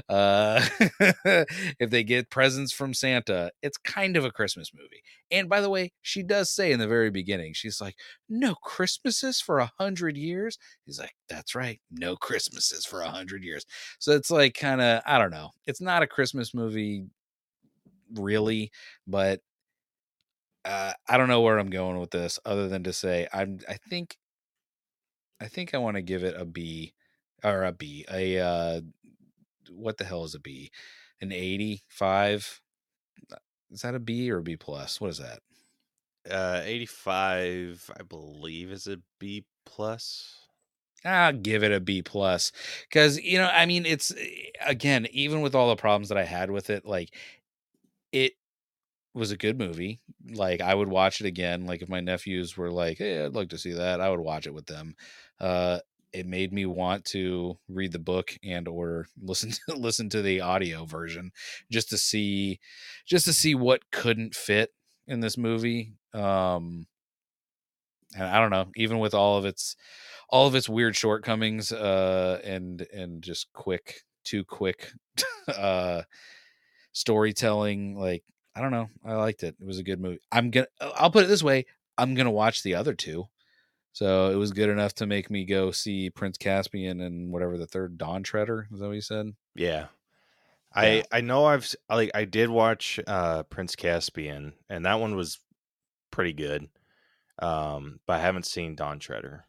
Uh, 0.09 0.65
if 1.79 1.91
they 1.91 2.03
get 2.05 2.31
presents 2.31 2.73
from 2.73 2.95
Santa, 2.95 3.51
it's 3.63 3.79
kind 3.79 4.17
of 4.17 4.25
a 4.25 4.31
Christmas 4.31 4.73
movie. 4.75 5.03
And 5.31 5.49
by 5.49 5.61
the 5.61 5.71
way, 5.71 5.93
she 6.03 6.23
does 6.23 6.51
say 6.51 6.73
in 6.73 6.79
the 6.81 6.89
very 6.89 7.11
beginning, 7.11 7.55
she's 7.55 7.81
like, 7.81 7.97
"No 8.29 8.55
Christmases 8.57 9.41
for 9.41 9.59
a 9.59 9.71
hundred 9.79 10.17
years." 10.17 10.59
He's 10.85 10.99
like, 10.99 11.15
"That's 11.29 11.55
right, 11.55 11.81
no 11.91 12.17
Christmases 12.17 12.85
for 12.87 13.01
a 13.03 13.11
hundred 13.11 13.45
years." 13.45 13.65
So 13.99 14.13
it's 14.13 14.31
like 14.31 14.55
kind 14.55 14.81
of, 14.81 15.03
I 15.07 15.19
don't 15.19 15.31
know. 15.31 15.51
It's 15.67 15.81
not 15.81 16.03
a 16.03 16.07
Christmas 16.07 16.55
movie, 16.55 17.07
really, 18.15 18.71
but 19.07 19.41
uh, 20.65 20.93
I 21.09 21.17
don't 21.17 21.29
know 21.29 21.41
where 21.41 21.59
I'm 21.59 21.71
going 21.71 21.99
with 21.99 22.11
this, 22.11 22.39
other 22.45 22.69
than 22.69 22.85
to 22.85 22.93
say 22.93 23.27
I'm. 23.33 23.59
I 23.69 23.75
think, 23.75 24.17
I 25.41 25.49
think 25.49 25.75
I 25.75 25.79
want 25.79 25.97
to 25.97 26.03
give 26.03 26.23
it 26.25 26.37
a 26.41 26.45
B 26.45 26.95
or 27.45 27.65
a 27.65 27.73
B. 27.73 28.05
A 28.11 28.39
uh, 28.39 28.81
what 29.71 29.99
the 29.99 30.05
hell 30.05 30.25
is 30.25 30.35
a 30.35 30.41
B? 30.41 30.71
An 31.21 31.33
85? 31.33 32.61
Is 33.71 33.83
that 33.83 33.95
a 33.95 34.01
B 34.01 34.31
or 34.31 34.39
a 34.39 34.43
B 34.43 34.57
plus? 34.57 35.01
What 35.01 35.11
is 35.11 35.19
that? 35.19 35.41
Uh, 36.31 36.61
85, 36.65 37.91
I 37.99 38.03
believe, 38.03 38.71
is 38.71 38.87
a 38.87 38.99
B 39.19 39.45
plus. 39.65 40.39
I'll 41.05 41.33
give 41.33 41.65
it 41.65 41.73
a 41.73 41.81
B 41.81 42.01
plus 42.03 42.53
because 42.89 43.21
you 43.21 43.39
know, 43.39 43.49
I 43.49 43.67
mean, 43.67 43.87
it's 43.87 44.13
again, 44.65 45.09
even 45.11 45.41
with 45.41 45.55
all 45.55 45.69
the 45.69 45.77
problems 45.77 46.09
that 46.11 46.19
I 46.19 46.25
had 46.25 46.51
with 46.51 46.71
it, 46.71 46.85
like 46.87 47.13
it 48.13 48.35
was 49.15 49.31
a 49.33 49.37
good 49.37 49.59
movie. 49.59 50.01
Like 50.31 50.61
I 50.61 50.75
would 50.75 50.89
watch 50.89 51.21
it 51.21 51.27
again. 51.27 51.67
Like 51.67 51.83
if 51.83 51.89
my 51.89 52.01
nephews 52.01 52.57
were 52.57 52.71
like, 52.71 52.99
"Hey, 52.99 53.25
I'd 53.25 53.35
like 53.35 53.51
to 53.51 53.59
see 53.59 53.73
that," 53.73 54.01
I 54.01 54.11
would 54.11 54.21
watch 54.21 54.47
it 54.47 54.55
with 54.55 54.67
them. 54.67 54.95
Uh, 55.41 55.81
it 56.13 56.27
made 56.27 56.53
me 56.53 56.67
want 56.67 57.05
to 57.05 57.59
read 57.69 57.93
the 57.93 57.99
book 57.99 58.37
and 58.45 58.69
or 58.69 59.07
listen 59.21 59.51
to 59.69 59.75
listen 59.75 60.09
to 60.11 60.23
the 60.23 60.41
audio 60.41 60.85
version 60.85 61.33
just 61.71 61.89
to 61.91 61.99
see 61.99 62.61
just 63.07 63.25
to 63.25 63.33
see 63.33 63.55
what 63.55 63.91
couldn't 63.91 64.35
fit 64.35 64.71
in 65.07 65.21
this 65.21 65.37
movie 65.37 65.95
um 66.15 66.87
and 68.15 68.25
i 68.25 68.39
don't 68.39 68.51
know 68.51 68.67
even 68.77 68.99
with 68.99 69.15
all 69.15 69.39
of 69.39 69.45
its 69.45 69.77
all 70.29 70.47
of 70.47 70.55
its 70.55 70.69
weird 70.69 70.97
shortcomings 70.97 71.73
uh 71.73 72.41
and 72.45 72.87
and 72.93 73.23
just 73.23 73.53
quick 73.53 74.03
too 74.25 74.45
quick 74.45 74.93
uh 75.49 76.03
storytelling 76.93 77.97
like 77.97 78.23
i 78.55 78.61
don't 78.61 78.71
know 78.71 78.89
i 79.05 79.15
liked 79.15 79.43
it 79.43 79.57
it 79.61 79.67
was 79.67 79.79
a 79.79 79.83
good 79.83 80.01
movie. 80.01 80.21
I'm 80.31 80.51
gonna 80.51 80.67
i'll 80.81 81.11
put 81.11 81.25
it 81.25 81.29
this 81.29 81.43
way 81.43 81.67
i'm 81.99 82.15
gonna 82.15 82.31
watch 82.31 82.63
the 82.63 82.75
other 82.75 82.95
two 82.95 83.27
so 83.93 84.31
it 84.31 84.37
was 84.37 84.53
good 84.53 84.71
enough 84.71 84.95
to 84.95 85.07
make 85.07 85.31
me 85.31 85.45
go 85.45 85.71
see 85.71 86.09
Prince 86.09 86.39
Caspian 86.39 87.01
and 87.01 87.31
whatever 87.31 87.59
the 87.59 87.67
third 87.67 87.99
Dawn 87.99 88.23
Treader. 88.23 88.67
Is 88.73 88.81
that 88.81 88.87
what 88.87 88.95
you 88.95 89.03
said? 89.03 89.33
Yeah. 89.55 89.87
I 90.75 90.89
Yeah. 90.89 91.03
I 91.13 91.21
know 91.21 91.45
I've 91.45 91.73
like 91.91 92.11
I 92.15 92.25
did 92.25 92.49
watch 92.49 92.99
uh 93.07 93.43
Prince 93.45 93.77
Caspian 93.77 94.55
and 94.71 94.87
that 94.87 94.99
one 94.99 95.15
was 95.15 95.39
pretty 96.11 96.33
good. 96.33 96.69
Um 97.39 98.01
but 98.07 98.15
I 98.15 98.21
haven't 98.21 98.47
seen 98.47 98.75
Dawn 98.75 98.99
Treader. 98.99 99.45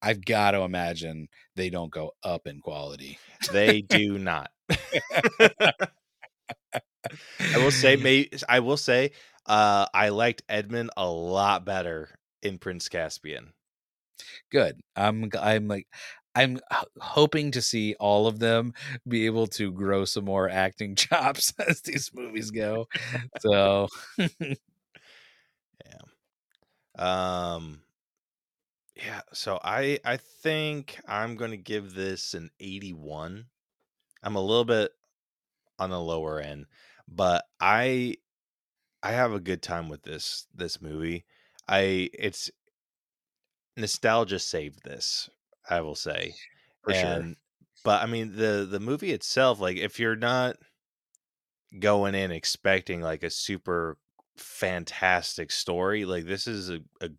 I've 0.00 0.24
got 0.24 0.52
to 0.52 0.62
imagine 0.62 1.28
they 1.54 1.70
don't 1.70 1.92
go 1.92 2.12
up 2.24 2.46
in 2.46 2.60
quality. 2.60 3.18
They 3.52 3.82
do 3.82 4.18
not. 4.18 4.50
I 5.50 5.72
will 7.56 7.70
say 7.72 7.96
may 8.00 8.28
I 8.48 8.60
will 8.60 8.76
say 8.76 9.10
uh 9.46 9.86
I 9.92 10.10
liked 10.10 10.42
Edmund 10.48 10.90
a 10.96 11.08
lot 11.08 11.64
better 11.64 12.10
in 12.42 12.58
Prince 12.58 12.88
Caspian. 12.88 13.52
Good. 14.50 14.80
I'm 14.96 15.30
I'm 15.40 15.68
like 15.68 15.86
I'm 16.34 16.58
hoping 17.00 17.50
to 17.52 17.62
see 17.62 17.94
all 18.00 18.26
of 18.26 18.38
them 18.38 18.72
be 19.06 19.26
able 19.26 19.46
to 19.48 19.70
grow 19.72 20.04
some 20.04 20.24
more 20.24 20.48
acting 20.48 20.94
chops 20.96 21.52
as 21.68 21.80
these 21.82 22.10
movies 22.14 22.50
go. 22.50 22.86
So 23.40 23.88
yeah. 24.18 24.56
Um 27.56 27.82
yeah, 28.96 29.22
so 29.32 29.58
I 29.62 29.98
I 30.04 30.16
think 30.18 31.00
I'm 31.08 31.36
going 31.36 31.50
to 31.50 31.56
give 31.56 31.94
this 31.94 32.34
an 32.34 32.50
81. 32.60 33.46
I'm 34.22 34.36
a 34.36 34.40
little 34.40 34.64
bit 34.64 34.92
on 35.78 35.90
the 35.90 36.00
lower 36.00 36.40
end, 36.40 36.66
but 37.08 37.44
I 37.60 38.16
I 39.02 39.12
have 39.12 39.32
a 39.32 39.40
good 39.40 39.62
time 39.62 39.88
with 39.88 40.02
this 40.04 40.46
this 40.54 40.80
movie. 40.82 41.26
I 41.68 42.10
it's 42.14 42.50
nostalgia 43.76 44.38
saved 44.38 44.84
this, 44.84 45.30
I 45.68 45.80
will 45.80 45.94
say. 45.94 46.34
for 46.82 46.92
sure. 46.94 47.34
but 47.84 48.02
I 48.02 48.06
mean 48.06 48.36
the 48.36 48.66
the 48.68 48.80
movie 48.80 49.12
itself, 49.12 49.60
like 49.60 49.76
if 49.76 49.98
you're 49.98 50.16
not 50.16 50.56
going 51.78 52.14
in 52.14 52.30
expecting 52.30 53.00
like 53.00 53.22
a 53.22 53.30
super 53.30 53.98
fantastic 54.36 55.50
story, 55.50 56.04
like 56.04 56.24
this 56.24 56.46
is 56.46 56.70
a, 56.70 56.80
a 57.00 57.10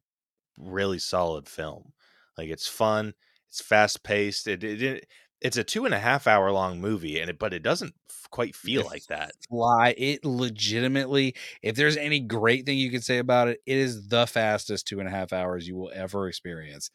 really 0.58 1.00
solid 1.00 1.48
film. 1.48 1.94
Like 2.38 2.50
it's 2.50 2.68
fun, 2.68 3.14
it's 3.50 3.62
fast 3.62 4.04
paced. 4.04 4.48
It, 4.48 4.64
it, 4.64 4.82
it 4.82 5.08
it's 5.44 5.58
a 5.58 5.64
two 5.64 5.86
and 5.86 5.94
a 5.94 6.00
half 6.00 6.28
hour 6.28 6.52
long 6.52 6.82
movie, 6.82 7.20
and 7.20 7.30
it 7.30 7.40
but 7.40 7.54
it 7.54 7.64
doesn't 7.64 7.94
f- 8.10 8.28
quite 8.32 8.56
feel 8.56 8.82
It 8.82 8.88
like 8.88 9.06
that. 9.08 9.34
Fly 9.50 9.94
it 9.98 10.26
legitimately. 10.26 11.36
If 11.62 11.76
there's 11.76 11.98
any 11.98 12.20
great 12.20 12.66
thing 12.66 12.78
you 12.78 12.90
could 12.92 13.04
say 13.04 13.20
about 13.20 13.50
it, 13.50 13.60
it 13.66 13.78
is 13.78 14.08
the 14.08 14.26
fastest 14.26 14.88
two 14.88 15.00
and 15.00 15.08
a 15.08 15.12
half 15.12 15.34
hours 15.34 15.68
you 15.68 15.76
will 15.76 15.92
ever 15.94 16.28
experience. 16.28 16.90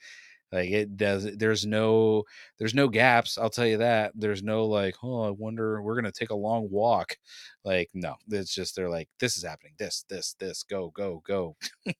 Like 0.52 0.70
it 0.70 0.96
does. 0.96 1.24
There's 1.36 1.66
no. 1.66 2.24
There's 2.58 2.74
no 2.74 2.88
gaps. 2.88 3.38
I'll 3.38 3.50
tell 3.50 3.66
you 3.66 3.78
that. 3.78 4.12
There's 4.16 4.42
no 4.42 4.66
like. 4.66 4.96
Oh, 5.02 5.22
I 5.22 5.30
wonder. 5.30 5.82
We're 5.82 5.96
gonna 5.96 6.12
take 6.12 6.30
a 6.30 6.36
long 6.36 6.70
walk. 6.70 7.16
Like 7.64 7.90
no. 7.94 8.16
It's 8.30 8.54
just 8.54 8.76
they're 8.76 8.90
like 8.90 9.08
this 9.20 9.36
is 9.38 9.44
happening. 9.44 9.74
This. 9.78 10.04
This. 10.08 10.34
This. 10.40 10.62
Go. 10.64 10.90
Go. 10.90 11.22
Go. 11.26 11.56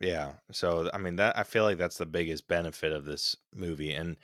Yeah. 0.00 0.32
So 0.50 0.90
I 0.92 0.98
mean 0.98 1.16
that 1.16 1.38
I 1.38 1.44
feel 1.44 1.64
like 1.64 1.78
that's 1.78 1.98
the 1.98 2.06
biggest 2.06 2.48
benefit 2.48 2.92
of 2.92 3.04
this 3.04 3.36
movie, 3.54 3.92
and 3.92 4.16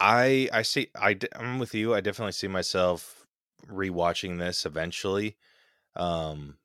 I 0.00 0.48
I 0.52 0.62
see 0.62 0.90
I 0.94 1.18
I'm 1.34 1.58
with 1.58 1.74
you. 1.74 1.94
I 1.94 2.00
definitely 2.00 2.32
see 2.32 2.48
myself 2.48 3.26
rewatching 3.66 4.38
this 4.38 4.64
eventually. 4.66 5.36
Um, 5.96 6.58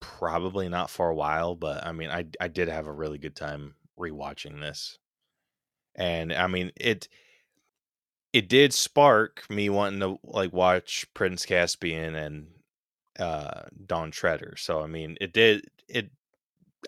probably 0.00 0.68
not 0.68 0.90
for 0.90 1.10
a 1.10 1.16
while, 1.16 1.56
but 1.56 1.86
I 1.86 1.92
mean 1.92 2.10
I 2.10 2.26
I 2.40 2.48
did 2.48 2.68
have 2.68 2.86
a 2.86 2.92
really 2.92 3.18
good 3.18 3.36
time 3.36 3.76
rewatching 3.98 4.60
this, 4.60 4.98
and 5.96 6.32
I 6.32 6.46
mean 6.48 6.72
it 6.76 7.08
it 8.32 8.48
did 8.48 8.72
spark 8.72 9.48
me 9.50 9.68
wanting 9.68 10.00
to 10.00 10.18
like 10.24 10.52
watch 10.52 11.06
Prince 11.14 11.44
Caspian 11.46 12.14
and 12.14 12.48
uh 13.18 13.64
Dawn 13.86 14.10
Treader. 14.10 14.56
So 14.56 14.82
I 14.82 14.86
mean 14.86 15.16
it 15.20 15.32
did 15.32 15.66
it 15.88 16.10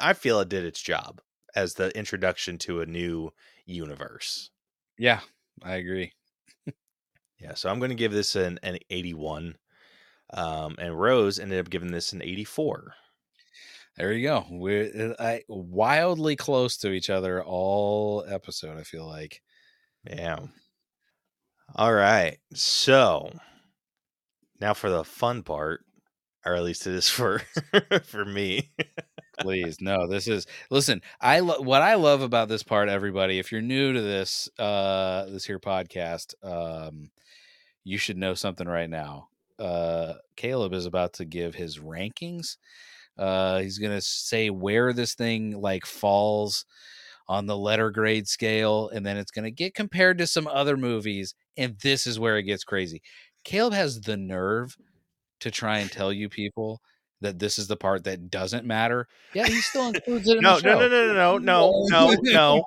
I 0.01 0.15
feel 0.15 0.41
it 0.41 0.49
did 0.51 0.65
its 0.65 0.83
job 0.83 1.20
as 1.57 1.75
the 1.75 1.97
introduction 1.99 2.59
to 2.59 2.81
a 2.83 2.86
new 2.86 3.33
universe. 3.67 4.51
Yeah, 4.99 5.20
I 5.62 5.76
agree. 5.76 6.12
Yeah, 7.44 7.55
so 7.55 7.68
I'm 7.68 7.78
going 7.78 7.91
to 7.91 7.94
give 7.94 8.12
this 8.12 8.36
an, 8.36 8.58
an 8.62 8.78
81. 8.89 9.57
Um, 10.33 10.76
and 10.78 10.99
Rose 10.99 11.39
ended 11.39 11.60
up 11.60 11.68
giving 11.68 11.92
this 11.92 12.12
an 12.15 12.23
84. 12.23 12.94
There 13.97 14.12
you 14.12 14.26
go. 14.26 14.47
We're 14.50 15.15
uh, 15.18 15.23
I, 15.23 15.42
wildly 15.49 16.36
close 16.36 16.78
to 16.78 16.91
each 16.91 17.10
other 17.10 17.44
all 17.44 18.24
episode. 18.26 18.78
I 18.78 18.83
feel 18.83 19.07
like. 19.07 19.42
Yeah. 20.08 20.39
All 21.76 21.92
right. 21.92 22.39
So 22.55 23.31
now 24.60 24.74
for 24.74 24.89
the 24.91 25.05
fun 25.05 25.42
part, 25.42 25.84
or 26.44 26.55
at 26.55 26.62
least 26.62 26.86
it 26.86 26.94
is 26.94 27.08
for 27.08 27.42
for 28.05 28.24
me. 28.24 28.73
please 29.39 29.81
no 29.81 30.07
this 30.07 30.29
is 30.29 30.47
listen 30.71 31.01
i 31.21 31.41
lo- 31.41 31.61
what 31.61 31.83
i 31.83 31.95
love 31.95 32.23
about 32.23 32.49
this 32.49 32.63
part 32.63 32.89
everybody 32.89 33.39
if 33.39 33.51
you're 33.53 33.61
new 33.61 33.93
to 33.93 34.01
this 34.01 34.49
uh 34.59 35.27
this 35.27 35.45
here 35.45 35.59
podcast 35.59 36.35
um 36.45 37.11
you 37.85 37.99
should 37.99 38.17
know 38.17 38.35
something 38.35 38.67
right 38.67 38.91
now. 38.91 39.29
Uh 39.59 40.15
caleb 40.37 40.73
is 40.73 40.87
about 40.87 41.13
to 41.15 41.25
give 41.25 41.55
his 41.55 41.79
rankings. 41.79 42.57
Uh 43.19 43.61
he's 43.61 43.79
gonna 43.79 44.01
say 44.01 44.51
where 44.51 44.93
this 44.93 45.15
thing 45.15 45.61
like 45.61 45.87
falls 45.87 46.65
on 47.29 47.47
the 47.47 47.57
letter 47.57 47.91
grade 47.91 48.29
scale 48.29 48.89
and 48.91 49.05
then 49.07 49.17
it's 49.17 49.31
gonna 49.31 49.51
get 49.51 49.75
compared 49.75 50.19
to 50.19 50.27
some 50.27 50.47
other 50.49 50.77
movies 50.77 51.35
and 51.57 51.79
this 51.83 52.07
is 52.07 52.19
where 52.19 52.37
it 52.39 52.45
gets 52.45 52.65
crazy. 52.65 53.03
Caleb 53.45 53.75
has 53.75 54.01
the 54.01 54.17
nerve 54.17 54.77
to 55.41 55.51
try 55.51 55.79
and 55.79 55.91
tell 55.91 56.13
you 56.13 56.29
people 56.29 56.81
that 57.20 57.39
this 57.39 57.59
is 57.59 57.67
the 57.67 57.76
part 57.76 58.05
that 58.05 58.31
doesn't 58.31 58.67
matter. 58.67 59.09
Yeah, 59.33 59.47
he 59.47 59.60
still 59.60 59.89
includes 59.89 60.28
it 60.28 60.36
in 60.39 60.43
No, 60.43 60.59
the 60.60 60.67
no, 60.67 60.78
no, 60.81 60.89
no, 60.89 61.39
no, 61.39 61.39
no, 61.39 62.10
no, 62.23 62.23
no. 62.23 62.65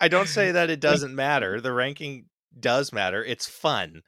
I 0.00 0.08
don't 0.08 0.28
say 0.28 0.52
that 0.52 0.70
it 0.70 0.80
doesn't 0.80 1.14
matter. 1.14 1.60
The 1.60 1.72
ranking 1.72 2.26
does 2.58 2.92
matter. 2.92 3.24
It's 3.24 3.46
fun. 3.46 4.02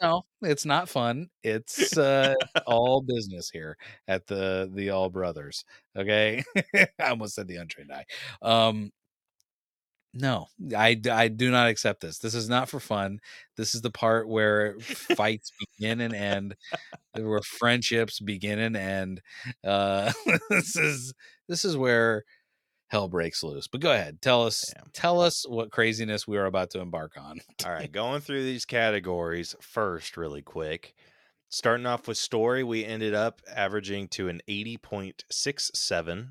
No, 0.00 0.24
it's 0.42 0.66
not 0.66 0.88
fun. 0.88 1.30
It's 1.42 1.96
uh, 1.96 2.34
all 2.66 3.00
business 3.06 3.50
here 3.50 3.76
at 4.08 4.26
the 4.26 4.70
the 4.72 4.90
All 4.90 5.08
Brothers. 5.10 5.64
Okay, 5.96 6.42
I 6.74 6.88
almost 7.08 7.34
said 7.34 7.48
the 7.48 7.56
untrained 7.56 7.92
eye. 7.92 8.04
Um, 8.42 8.92
no, 10.14 10.46
I 10.76 10.98
I 11.10 11.28
do 11.28 11.50
not 11.50 11.68
accept 11.68 12.00
this. 12.00 12.18
This 12.18 12.34
is 12.34 12.48
not 12.48 12.68
for 12.68 12.80
fun. 12.80 13.18
This 13.56 13.74
is 13.74 13.80
the 13.82 13.90
part 13.90 14.28
where 14.28 14.78
fights 14.80 15.50
begin 15.78 16.00
and 16.00 16.14
end, 16.14 16.56
where 17.14 17.40
friendships 17.42 18.20
begin 18.20 18.58
and 18.60 18.76
end. 18.76 19.22
Uh, 19.64 20.12
this 20.50 20.76
is 20.76 21.12
this 21.48 21.64
is 21.64 21.76
where 21.76 22.22
hell 22.88 23.08
breaks 23.08 23.42
loose. 23.42 23.66
But 23.66 23.80
go 23.80 23.92
ahead, 23.92 24.22
tell 24.22 24.44
us 24.46 24.62
Yeah. 24.76 24.82
tell 24.92 25.20
us 25.20 25.44
what 25.48 25.70
craziness 25.72 26.28
we 26.28 26.36
are 26.38 26.46
about 26.46 26.70
to 26.70 26.80
embark 26.80 27.16
on. 27.18 27.40
All 27.64 27.72
right, 27.72 27.90
going 27.90 28.20
through 28.20 28.44
these 28.44 28.64
categories 28.64 29.54
first, 29.60 30.16
really 30.16 30.42
quick. 30.42 30.94
Starting 31.50 31.86
off 31.86 32.08
with 32.08 32.18
story, 32.18 32.64
we 32.64 32.84
ended 32.84 33.14
up 33.14 33.40
averaging 33.54 34.08
to 34.08 34.28
an 34.28 34.40
80.67. 34.48 36.28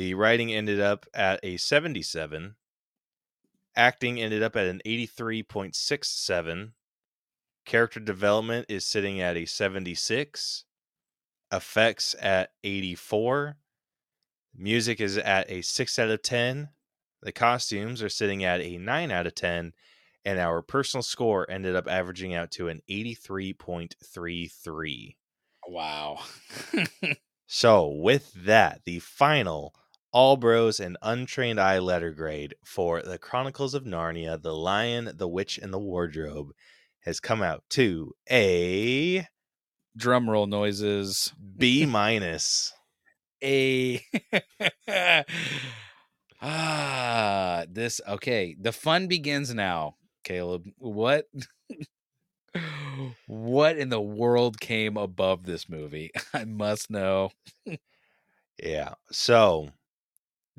The 0.00 0.14
writing 0.14 0.50
ended 0.50 0.80
up 0.80 1.04
at 1.12 1.40
a 1.42 1.58
77. 1.58 2.54
Acting 3.76 4.18
ended 4.18 4.42
up 4.42 4.56
at 4.56 4.66
an 4.66 4.80
83.67. 4.86 6.72
Character 7.66 8.00
development 8.00 8.64
is 8.70 8.86
sitting 8.86 9.20
at 9.20 9.36
a 9.36 9.44
76. 9.44 10.64
Effects 11.52 12.16
at 12.18 12.52
84. 12.64 13.58
Music 14.56 15.02
is 15.02 15.18
at 15.18 15.50
a 15.50 15.60
6 15.60 15.98
out 15.98 16.08
of 16.08 16.22
10. 16.22 16.70
The 17.20 17.32
costumes 17.32 18.02
are 18.02 18.08
sitting 18.08 18.42
at 18.42 18.62
a 18.62 18.78
9 18.78 19.10
out 19.10 19.26
of 19.26 19.34
10 19.34 19.74
and 20.24 20.38
our 20.38 20.62
personal 20.62 21.02
score 21.02 21.44
ended 21.50 21.76
up 21.76 21.86
averaging 21.86 22.34
out 22.34 22.50
to 22.52 22.68
an 22.68 22.80
83.33. 22.88 25.16
Wow. 25.68 26.20
So, 27.52 27.88
with 27.88 28.32
that, 28.44 28.82
the 28.84 29.00
final 29.00 29.74
All 30.12 30.36
Bros 30.36 30.80
and 30.80 30.96
Untrained 31.02 31.60
Eye 31.60 31.78
letter 31.78 32.12
grade 32.12 32.54
for 32.64 33.00
The 33.02 33.18
Chronicles 33.18 33.74
of 33.74 33.84
Narnia, 33.84 34.42
The 34.42 34.54
Lion, 34.54 35.12
the 35.14 35.28
Witch, 35.28 35.56
and 35.58 35.72
the 35.72 35.78
Wardrobe 35.78 36.50
has 37.00 37.20
come 37.20 37.42
out 37.42 37.62
to 37.70 38.12
a 38.30 39.26
Drum 39.96 40.28
roll 40.28 40.46
noises. 40.46 41.32
B 41.56 41.86
minus. 41.86 42.72
A 43.42 44.04
ah, 46.42 47.64
this 47.70 48.00
okay. 48.06 48.56
The 48.60 48.72
fun 48.72 49.06
begins 49.06 49.54
now, 49.54 49.96
Caleb. 50.24 50.64
What 50.76 51.26
what 53.26 53.78
in 53.78 53.88
the 53.88 54.00
world 54.00 54.60
came 54.60 54.96
above 54.96 55.44
this 55.44 55.68
movie? 55.68 56.10
I 56.34 56.44
must 56.44 56.90
know. 56.90 57.30
Yeah. 58.62 58.94
So, 59.10 59.70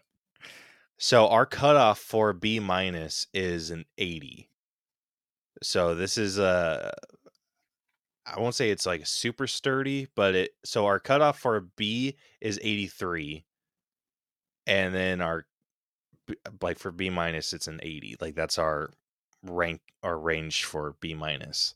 So 1.02 1.30
our 1.30 1.46
cutoff 1.46 1.98
for 1.98 2.34
B 2.34 2.60
minus 2.60 3.26
is 3.34 3.72
an 3.72 3.86
80. 3.98 4.50
So 5.64 5.96
this 5.96 6.18
is 6.18 6.38
a 6.38 6.92
I 8.26 8.40
won't 8.40 8.54
say 8.54 8.70
it's 8.70 8.86
like 8.86 9.08
super 9.08 9.48
sturdy, 9.48 10.10
but 10.14 10.36
it 10.36 10.52
so 10.66 10.86
our 10.86 11.00
cutoff 11.00 11.40
for 11.40 11.56
a 11.56 11.62
B 11.62 12.18
is 12.42 12.60
83. 12.62 13.46
And 14.68 14.94
then 14.94 15.22
our 15.22 15.46
like 16.62 16.78
for 16.78 16.92
B 16.92 17.10
minus 17.10 17.54
it's 17.54 17.68
an 17.68 17.80
80. 17.82 18.18
Like 18.20 18.36
that's 18.36 18.58
our 18.58 18.92
rank 19.42 19.80
our 20.04 20.20
range 20.20 20.66
for 20.66 20.98
B 21.00 21.14
minus. 21.14 21.76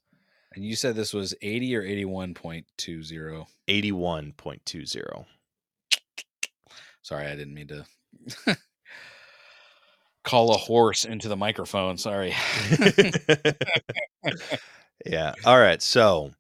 And 0.56 0.64
you 0.64 0.76
said 0.76 0.96
this 0.96 1.14
was 1.14 1.34
80 1.42 1.76
or 1.76 1.84
81.20. 1.84 3.46
81.20. 3.68 5.26
Sorry, 7.02 7.26
I 7.26 7.36
didn't 7.36 7.54
mean 7.54 7.68
to 7.68 7.86
call 10.24 10.54
a 10.54 10.58
horse 10.58 11.06
into 11.06 11.28
the 11.28 11.36
microphone. 11.36 11.98
Sorry. 11.98 12.34
yeah. 15.06 15.34
All 15.46 15.60
right. 15.60 15.82
So 15.82 16.32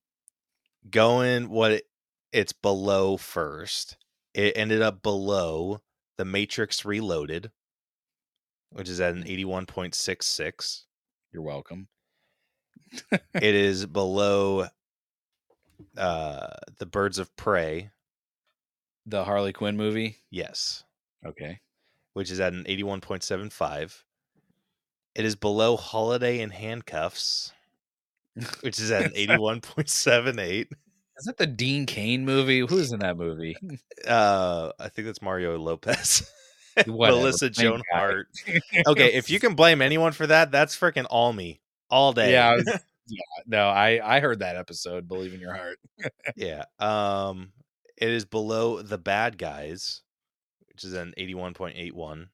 going 0.90 1.50
what 1.50 1.72
it, 1.72 1.83
it's 2.32 2.53
below 2.53 3.17
first. 3.17 3.98
It 4.33 4.53
ended 4.56 4.82
up 4.82 5.03
below 5.03 5.82
the 6.17 6.25
Matrix 6.25 6.85
Reloaded, 6.85 7.51
which 8.72 8.90
is 8.90 9.01
at 9.01 9.16
an 9.16 9.24
81.66. 9.24 10.83
You're 11.32 11.43
welcome. 11.43 11.88
it 13.11 13.56
is 13.56 13.85
below 13.85 14.68
uh 15.98 16.48
the 16.80 16.85
Birds 16.85 17.19
of 17.19 17.35
Prey. 17.35 17.90
The 19.06 19.24
Harley 19.24 19.53
Quinn 19.53 19.76
movie. 19.76 20.18
Yes. 20.30 20.84
Okay. 21.26 21.60
Which 22.14 22.32
is 22.32 22.40
at 22.40 22.53
an 22.53 22.64
81.75. 22.66 24.03
It 25.16 25.26
is 25.26 25.35
below 25.35 25.76
Holiday 25.77 26.40
in 26.40 26.50
Handcuffs, 26.50 27.52
which 28.61 28.80
is 28.80 28.92
at 28.92 29.03
an 29.03 29.11
81.78. 29.11 30.68
Is 31.18 31.26
that 31.26 31.38
the 31.38 31.45
Dean 31.45 31.85
Cain 31.85 32.26
movie? 32.26 32.61
Who's 32.61 32.92
in 32.92 33.00
that 33.00 33.18
movie? 33.18 33.56
Uh, 34.08 34.74
I 34.82 34.90
think 34.90 35.06
that's 35.06 35.22
Mario 35.22 35.58
Lopez. 35.58 36.30
Melissa 36.88 37.50
Joan. 37.50 37.82
Hart. 37.93 38.27
Okay, 38.85 39.14
if 39.14 39.30
you 39.30 39.40
can 39.40 39.56
blame 39.56 39.82
anyone 39.82 40.11
for 40.11 40.27
that, 40.27 40.52
that's 40.52 40.77
freaking 40.77 41.06
all 41.10 41.32
me 41.32 41.61
all 41.94 42.14
day. 42.14 42.32
Yeah, 42.32 42.56
was- 42.56 42.80
No, 43.46 43.68
I 43.68 44.00
I 44.16 44.20
heard 44.22 44.40
that 44.40 44.56
episode. 44.56 45.08
Believe 45.08 45.34
in 45.34 45.40
your 45.40 45.54
heart. 45.54 45.78
yeah. 46.36 46.64
Um, 46.80 47.52
it 47.98 48.10
is 48.10 48.26
below 48.26 48.82
the 48.82 48.98
bad 48.98 49.38
guys, 49.38 50.02
which 50.70 50.84
is 50.84 50.94
an 50.94 51.14
eighty-one 51.18 51.54
point 51.54 51.76
eight 51.78 51.94
one. 51.96 52.30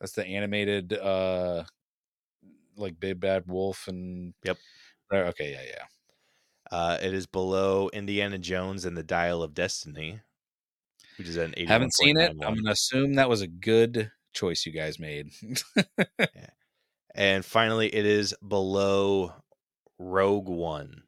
That's 0.00 0.12
the 0.12 0.24
animated, 0.26 0.92
uh 0.92 1.64
like 2.76 3.00
Big 3.00 3.18
Bad 3.20 3.44
Wolf 3.46 3.88
and 3.88 4.34
Yep. 4.44 4.58
Okay, 5.12 5.52
yeah, 5.52 5.62
yeah. 5.66 5.84
Uh, 6.70 6.98
it 7.02 7.14
is 7.14 7.26
below 7.26 7.88
Indiana 7.92 8.38
Jones 8.38 8.84
and 8.84 8.96
the 8.96 9.02
Dial 9.02 9.42
of 9.42 9.54
Destiny, 9.54 10.20
which 11.18 11.28
is 11.28 11.36
an. 11.36 11.54
Haven't 11.66 11.94
seen 11.94 12.16
it. 12.18 12.30
I'm 12.30 12.54
gonna 12.54 12.70
assume 12.70 13.14
that 13.14 13.28
was 13.28 13.40
a 13.40 13.46
good 13.46 14.10
choice 14.32 14.64
you 14.66 14.72
guys 14.72 14.98
made. 14.98 15.30
And 17.16 17.44
finally, 17.44 17.92
it 17.92 18.04
is 18.04 18.34
below 18.46 19.32
Rogue 19.98 20.48
One, 20.48 21.02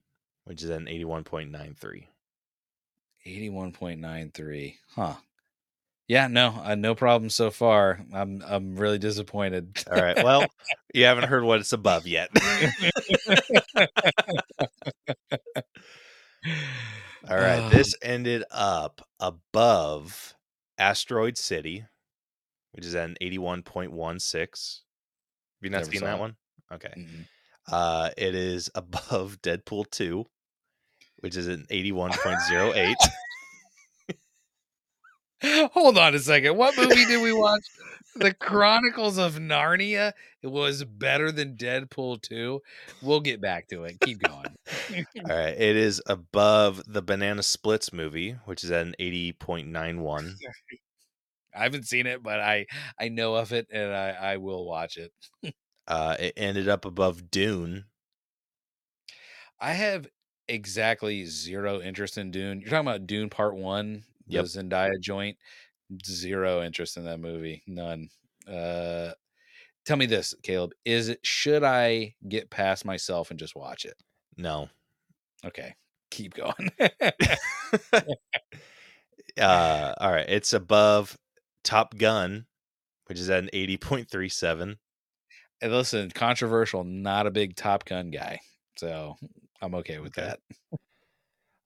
which 0.44 0.62
is 0.62 0.70
an 0.70 0.88
eighty-one 0.88 1.24
point 1.24 1.50
nine 1.50 1.76
three. 1.78 2.08
Eighty-one 3.26 3.72
point 3.72 4.00
nine 4.00 4.30
three. 4.34 4.78
Huh. 4.96 5.14
Yeah, 6.08 6.26
no, 6.28 6.58
uh, 6.64 6.74
no 6.74 6.94
problem 6.94 7.28
so 7.28 7.50
far. 7.50 8.00
I'm 8.14 8.42
I'm 8.46 8.76
really 8.76 8.98
disappointed. 8.98 9.84
All 9.92 10.00
right. 10.00 10.24
Well, 10.24 10.46
you 10.94 11.04
haven't 11.04 11.28
heard 11.28 11.44
what 11.44 11.60
it's 11.60 11.74
above 11.74 12.06
yet. 12.06 12.30
All 17.28 17.36
right. 17.36 17.58
Um, 17.58 17.70
This 17.70 17.94
ended 18.00 18.44
up 18.50 19.06
above 19.20 20.34
Asteroid 20.78 21.36
City, 21.36 21.84
which 22.72 22.86
is 22.86 22.94
at 22.94 23.10
an 23.10 23.16
81.16. 23.20 24.80
Have 25.60 25.64
you 25.64 25.70
not 25.70 25.78
Never 25.78 25.90
seen 25.90 26.00
that 26.02 26.16
it. 26.16 26.20
one? 26.20 26.36
Okay. 26.72 26.92
Mm-mm. 26.96 27.26
Uh, 27.70 28.10
it 28.16 28.34
is 28.34 28.70
above 28.74 29.38
Deadpool 29.42 29.90
2, 29.90 30.24
which 31.20 31.36
is 31.36 31.48
an 31.48 31.66
81.08. 31.70 32.94
Hold 35.72 35.98
on 35.98 36.14
a 36.14 36.18
second. 36.18 36.56
What 36.56 36.76
movie 36.76 37.04
did 37.04 37.22
we 37.22 37.32
watch? 37.32 37.62
the 38.16 38.34
Chronicles 38.34 39.18
of 39.18 39.36
Narnia 39.36 40.12
It 40.42 40.48
was 40.48 40.84
better 40.84 41.30
than 41.30 41.56
Deadpool 41.56 42.22
2. 42.22 42.60
We'll 43.02 43.20
get 43.20 43.40
back 43.40 43.68
to 43.68 43.84
it. 43.84 44.00
Keep 44.00 44.22
going. 44.22 44.56
All 45.30 45.36
right, 45.36 45.56
it 45.56 45.76
is 45.76 46.02
above 46.06 46.82
the 46.86 47.02
Banana 47.02 47.42
Splits 47.42 47.92
movie, 47.92 48.36
which 48.44 48.64
is 48.64 48.70
at 48.70 48.86
an 48.86 48.94
eighty 48.98 49.32
point 49.32 49.68
nine 49.68 50.00
one. 50.00 50.36
I 51.54 51.62
haven't 51.64 51.86
seen 51.86 52.06
it, 52.06 52.22
but 52.22 52.40
I 52.40 52.66
I 53.00 53.08
know 53.08 53.34
of 53.34 53.52
it 53.52 53.68
and 53.70 53.92
I 53.94 54.10
I 54.10 54.36
will 54.36 54.64
watch 54.66 54.96
it. 54.96 55.12
Uh, 55.88 56.14
it 56.20 56.34
ended 56.36 56.68
up 56.68 56.84
above 56.84 57.30
Dune. 57.30 57.86
I 59.60 59.72
have 59.72 60.06
exactly 60.46 61.24
zero 61.24 61.80
interest 61.80 62.18
in 62.18 62.30
Dune. 62.30 62.60
You're 62.60 62.70
talking 62.70 62.86
about 62.86 63.06
Dune 63.06 63.30
Part 63.30 63.56
One, 63.56 64.04
the 64.26 64.38
Zendaya 64.42 65.00
joint. 65.00 65.38
Zero 66.04 66.62
interest 66.62 66.98
in 66.98 67.04
that 67.04 67.20
movie. 67.20 67.62
None. 67.66 68.10
Uh, 68.46 69.12
tell 69.86 69.96
me 69.96 70.06
this, 70.06 70.34
Caleb. 70.42 70.72
Is 70.84 71.08
it 71.08 71.20
should 71.24 71.64
I 71.64 72.14
get 72.28 72.50
past 72.50 72.84
myself 72.84 73.30
and 73.30 73.38
just 73.40 73.56
watch 73.56 73.86
it? 73.86 73.96
No. 74.36 74.68
Okay, 75.44 75.74
keep 76.10 76.34
going. 76.34 76.70
Uh, 79.38 79.94
all 80.00 80.10
right, 80.10 80.28
it's 80.28 80.52
above 80.52 81.16
Top 81.68 81.98
Gun, 81.98 82.46
which 83.06 83.18
is 83.20 83.28
at 83.28 83.42
an 83.44 83.50
eighty 83.52 83.76
point 83.76 84.08
three 84.10 84.30
seven. 84.30 84.78
and 85.60 85.70
listen, 85.70 86.10
controversial. 86.10 86.82
Not 86.82 87.26
a 87.26 87.30
big 87.30 87.56
Top 87.56 87.84
Gun 87.84 88.10
guy, 88.10 88.40
so 88.78 89.16
I'm 89.60 89.74
okay 89.74 89.98
with 89.98 90.16
Okay. 90.18 90.28
that. 90.28 90.40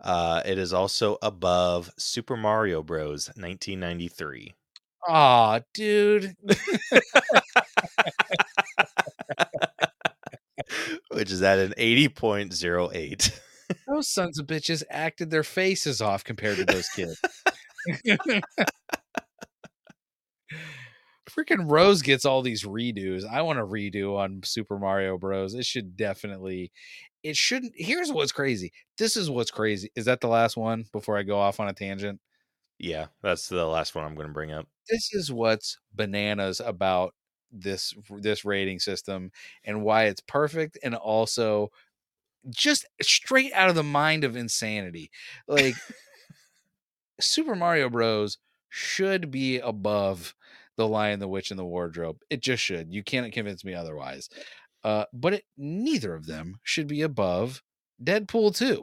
Uh, 0.00 0.42
it 0.44 0.58
is 0.58 0.72
also 0.72 1.18
above 1.22 1.88
Super 1.98 2.36
Mario 2.36 2.82
Bros. 2.82 3.30
nineteen 3.36 3.78
ninety 3.78 4.08
three. 4.08 4.54
Aw, 5.08 5.60
dude. 5.72 6.34
which 11.12 11.30
is 11.30 11.42
at 11.42 11.58
an 11.58 11.74
80.08. 11.78 13.40
Those 13.86 14.08
sons 14.08 14.38
of 14.38 14.46
bitches 14.46 14.82
acted 14.90 15.30
their 15.30 15.42
faces 15.42 16.00
off 16.00 16.24
compared 16.24 16.56
to 16.58 16.64
those 16.64 16.88
kids. 16.88 17.20
Freaking 21.34 21.70
Rose 21.70 22.02
gets 22.02 22.24
all 22.24 22.42
these 22.42 22.64
redos. 22.64 23.24
I 23.28 23.42
want 23.42 23.58
a 23.58 23.66
redo 23.66 24.16
on 24.18 24.42
Super 24.44 24.78
Mario 24.78 25.16
Bros. 25.18 25.54
It 25.54 25.64
should 25.64 25.96
definitely. 25.96 26.72
It 27.22 27.36
shouldn't. 27.36 27.72
Here's 27.76 28.12
what's 28.12 28.32
crazy. 28.32 28.72
This 28.98 29.16
is 29.16 29.30
what's 29.30 29.50
crazy. 29.50 29.90
Is 29.96 30.04
that 30.06 30.20
the 30.20 30.28
last 30.28 30.56
one 30.56 30.84
before 30.92 31.16
I 31.16 31.22
go 31.22 31.38
off 31.38 31.60
on 31.60 31.68
a 31.68 31.72
tangent? 31.72 32.20
yeah, 32.82 33.06
that's 33.22 33.48
the 33.48 33.64
last 33.64 33.94
one 33.94 34.04
I'm 34.04 34.16
going 34.16 34.26
to 34.26 34.32
bring 34.32 34.52
up. 34.52 34.66
This 34.90 35.14
is 35.14 35.32
what's 35.32 35.78
bananas 35.94 36.60
about 36.60 37.14
this 37.52 37.94
this 38.18 38.44
rating 38.44 38.80
system 38.80 39.30
and 39.64 39.82
why 39.82 40.04
it's 40.04 40.22
perfect 40.22 40.78
and 40.82 40.94
also 40.94 41.70
just 42.50 42.86
straight 43.00 43.52
out 43.52 43.68
of 43.68 43.76
the 43.76 43.82
mind 43.84 44.24
of 44.24 44.36
insanity. 44.36 45.10
Like 45.46 45.76
Super 47.20 47.54
Mario 47.54 47.88
Bros 47.88 48.38
should 48.68 49.30
be 49.30 49.60
above 49.60 50.34
The 50.82 50.88
Lion, 50.88 51.20
the 51.20 51.28
Witch, 51.28 51.52
and 51.52 51.60
the 51.60 51.64
Wardrobe. 51.64 52.18
It 52.28 52.42
just 52.42 52.60
should. 52.60 52.92
You 52.92 53.04
can't 53.04 53.32
convince 53.32 53.64
me 53.64 53.72
otherwise. 53.72 54.28
Uh, 54.82 55.04
but 55.12 55.34
it, 55.34 55.44
neither 55.56 56.12
of 56.12 56.26
them 56.26 56.58
should 56.64 56.88
be 56.88 57.02
above 57.02 57.62
Deadpool 58.02 58.56
2. 58.56 58.82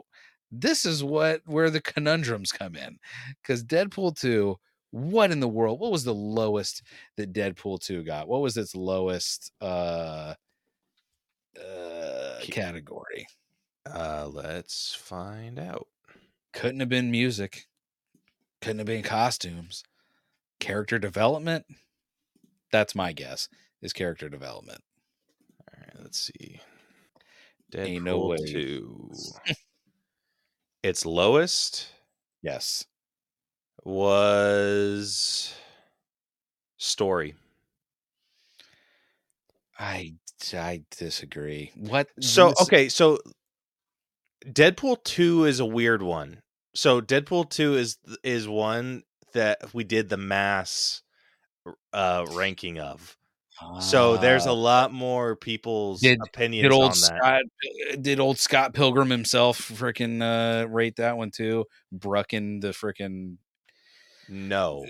This 0.50 0.86
is 0.86 1.04
what 1.04 1.42
where 1.44 1.68
the 1.68 1.82
conundrums 1.82 2.52
come 2.52 2.74
in. 2.74 2.98
Because 3.42 3.62
Deadpool 3.62 4.18
2, 4.18 4.56
what 4.92 5.30
in 5.30 5.40
the 5.40 5.48
world? 5.48 5.78
What 5.78 5.92
was 5.92 6.02
the 6.02 6.14
lowest 6.14 6.82
that 7.18 7.34
Deadpool 7.34 7.80
2 7.80 8.02
got? 8.02 8.28
What 8.28 8.40
was 8.40 8.56
its 8.56 8.74
lowest 8.74 9.52
uh, 9.60 10.32
uh, 11.62 12.38
category? 12.40 13.26
Uh, 13.84 14.26
let's 14.32 14.94
find 14.94 15.58
out. 15.58 15.86
Couldn't 16.54 16.80
have 16.80 16.88
been 16.88 17.10
music. 17.10 17.66
Couldn't 18.62 18.78
have 18.78 18.86
been 18.86 19.02
costumes. 19.02 19.84
Character 20.60 20.98
development. 20.98 21.66
That's 22.72 22.94
my 22.94 23.12
guess. 23.12 23.48
Is 23.82 23.92
character 23.92 24.28
development. 24.28 24.80
All 25.60 25.78
right, 25.80 25.96
let's 26.02 26.18
see. 26.20 26.60
Deadpool 27.72 27.86
Ain't 27.86 28.04
no 28.04 28.26
way. 28.26 28.36
2. 28.46 29.10
its 30.82 31.06
lowest 31.06 31.88
Yes. 32.42 32.84
was 33.84 35.54
story. 36.78 37.34
I 39.78 40.14
I 40.52 40.82
disagree. 40.96 41.70
What? 41.76 42.08
So 42.20 42.48
this- 42.50 42.62
okay, 42.62 42.88
so 42.88 43.18
Deadpool 44.46 45.02
2 45.04 45.44
is 45.44 45.60
a 45.60 45.66
weird 45.66 46.02
one. 46.02 46.42
So 46.74 47.00
Deadpool 47.00 47.50
2 47.50 47.74
is 47.76 47.98
is 48.24 48.48
one 48.48 49.02
that 49.32 49.72
we 49.74 49.84
did 49.84 50.08
the 50.08 50.16
mass 50.16 51.02
uh 51.92 52.26
ranking 52.32 52.78
of. 52.78 53.16
So 53.80 54.16
there's 54.16 54.46
a 54.46 54.50
Ah, 54.50 54.52
lot 54.54 54.92
more 54.92 55.36
people's 55.36 56.00
Did- 56.00 56.18
opinions 56.26 56.62
did 56.64 56.72
old 56.72 56.84
on 56.84 56.88
that. 56.92 56.94
Scott 56.94 57.42
uh, 57.92 57.96
did 58.00 58.18
old 58.18 58.38
Scott 58.38 58.72
Pilgrim 58.72 59.10
himself 59.10 59.58
freaking 59.60 60.22
uh 60.22 60.66
rate 60.66 60.96
that 60.96 61.16
one 61.18 61.30
too? 61.30 61.66
Bruckin 61.94 62.62
the 62.62 62.68
freaking 62.68 63.36
No. 64.30 64.86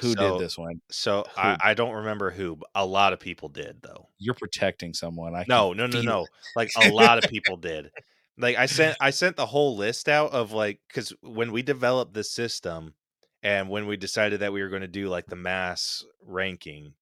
who 0.00 0.14
So- 0.14 0.38
did 0.38 0.40
this 0.46 0.56
one? 0.56 0.80
So 0.90 1.26
I, 1.36 1.58
I 1.62 1.74
don't 1.74 1.92
remember 1.92 2.30
who, 2.30 2.56
but 2.56 2.70
a 2.74 2.86
lot 2.86 3.12
of 3.12 3.20
people 3.20 3.50
did 3.50 3.82
though. 3.82 4.08
You're 4.18 4.34
protecting 4.34 4.94
someone. 4.94 5.34
I 5.34 5.44
No, 5.46 5.74
no, 5.74 5.86
no, 5.86 6.00
no. 6.00 6.22
it. 6.22 6.30
Like 6.56 6.70
a 6.82 6.88
lot 6.90 7.22
of 7.22 7.28
people 7.28 7.58
did. 7.58 7.90
Like 8.38 8.56
I 8.56 8.64
sent 8.78 8.96
I 8.98 9.10
sent 9.10 9.36
the 9.36 9.44
whole 9.46 9.76
list 9.76 10.08
out 10.08 10.32
of 10.32 10.52
like 10.52 10.80
cuz 10.88 11.12
when 11.20 11.52
we 11.52 11.60
developed 11.60 12.14
this 12.14 12.30
system 12.30 12.94
and 13.42 13.68
when 13.68 13.86
we 13.86 13.96
decided 13.96 14.40
that 14.40 14.52
we 14.52 14.62
were 14.62 14.68
going 14.68 14.82
to 14.82 14.88
do 14.88 15.08
like 15.08 15.26
the 15.26 15.36
mass 15.36 16.04
ranking 16.24 16.94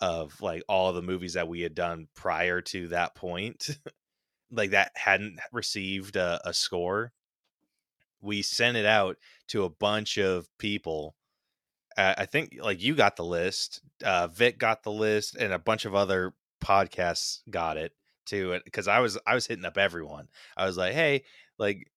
of 0.00 0.40
like 0.40 0.62
all 0.68 0.92
the 0.92 1.02
movies 1.02 1.34
that 1.34 1.48
we 1.48 1.60
had 1.60 1.74
done 1.74 2.08
prior 2.14 2.60
to 2.60 2.88
that 2.88 3.14
point 3.14 3.78
like 4.50 4.70
that 4.70 4.92
hadn't 4.94 5.38
received 5.52 6.16
a, 6.16 6.40
a 6.44 6.52
score 6.52 7.12
we 8.20 8.42
sent 8.42 8.76
it 8.76 8.86
out 8.86 9.16
to 9.48 9.64
a 9.64 9.70
bunch 9.70 10.18
of 10.18 10.48
people 10.58 11.14
uh, 11.96 12.14
i 12.18 12.26
think 12.26 12.58
like 12.60 12.82
you 12.82 12.94
got 12.94 13.16
the 13.16 13.24
list 13.24 13.80
uh 14.04 14.26
vic 14.26 14.58
got 14.58 14.82
the 14.82 14.92
list 14.92 15.36
and 15.36 15.52
a 15.52 15.58
bunch 15.58 15.84
of 15.84 15.94
other 15.94 16.32
podcasts 16.62 17.40
got 17.50 17.76
it 17.76 17.92
too 18.26 18.58
because 18.64 18.88
i 18.88 18.98
was 18.98 19.18
i 19.26 19.34
was 19.34 19.46
hitting 19.46 19.64
up 19.64 19.78
everyone. 19.78 20.28
I 20.56 20.66
was 20.66 20.76
like 20.76 20.94
hey 20.94 21.24
like 21.58 21.90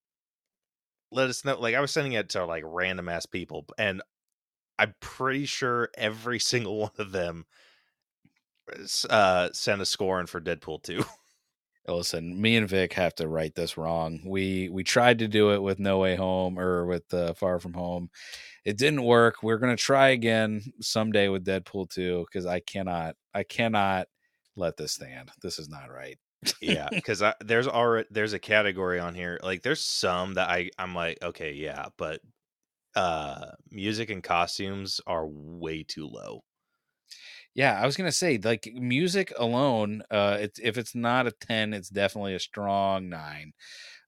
let 1.11 1.29
us 1.29 1.45
know 1.45 1.59
like 1.59 1.75
i 1.75 1.81
was 1.81 1.91
sending 1.91 2.13
it 2.13 2.29
to 2.29 2.45
like 2.45 2.63
random 2.65 3.09
ass 3.09 3.25
people 3.25 3.65
and 3.77 4.01
i'm 4.79 4.93
pretty 4.99 5.45
sure 5.45 5.89
every 5.97 6.39
single 6.53 6.77
one 6.77 6.91
of 6.97 7.11
them 7.11 7.45
uh 9.09 9.49
sent 9.53 9.81
a 9.81 9.85
score 9.85 10.19
in 10.19 10.25
for 10.25 10.41
deadpool 10.41 10.81
2 10.83 11.03
Listen, 11.89 12.39
me 12.41 12.57
and 12.57 12.67
Vic 12.67 12.91
have 12.93 13.15
to 13.15 13.29
write 13.29 13.55
this 13.55 13.77
wrong. 13.77 14.19
We 14.25 14.67
we 14.69 14.83
tried 14.83 15.19
to 15.19 15.27
do 15.27 15.51
it 15.51 15.61
with 15.61 15.79
No 15.79 15.99
Way 15.99 16.17
Home 16.17 16.59
or 16.59 16.85
with 16.85 17.13
uh, 17.13 17.33
Far 17.33 17.59
From 17.59 17.73
Home. 17.73 18.09
It 18.65 18.77
didn't 18.77 19.03
work. 19.03 19.41
We're 19.41 19.57
gonna 19.57 19.77
try 19.77 20.09
again 20.09 20.61
someday 20.81 21.29
with 21.29 21.45
Deadpool 21.45 21.89
2 21.89 22.25
because 22.27 22.45
I 22.45 22.59
cannot 22.59 23.15
I 23.33 23.43
cannot 23.43 24.07
let 24.57 24.75
this 24.75 24.93
stand. 24.93 25.31
This 25.41 25.59
is 25.59 25.69
not 25.69 25.89
right. 25.89 26.17
Yeah 26.61 26.89
because 26.91 27.23
there's 27.41 27.67
already 27.67 28.07
there's 28.11 28.33
a 28.33 28.39
category 28.39 28.99
on 28.99 29.13
here 29.13 29.39
like 29.43 29.61
there's 29.61 29.83
some 29.83 30.33
that 30.35 30.49
i 30.49 30.69
i'm 30.77 30.95
like 30.95 31.17
okay 31.21 31.53
yeah 31.53 31.87
but 31.97 32.21
uh 32.95 33.51
music 33.71 34.09
and 34.09 34.23
costumes 34.23 35.01
are 35.07 35.27
way 35.27 35.83
too 35.83 36.07
low 36.07 36.43
Yeah, 37.53 37.79
I 37.81 37.85
was 37.85 37.97
gonna 37.97 38.11
say 38.11 38.37
like 38.37 38.69
music 38.73 39.33
alone. 39.37 40.03
Uh, 40.11 40.37
it's 40.41 40.59
if 40.59 40.77
it's 40.77 40.95
not 40.95 41.27
a 41.27 41.31
ten, 41.31 41.73
it's 41.73 41.89
definitely 41.89 42.35
a 42.35 42.39
strong 42.39 43.09
nine. 43.09 43.53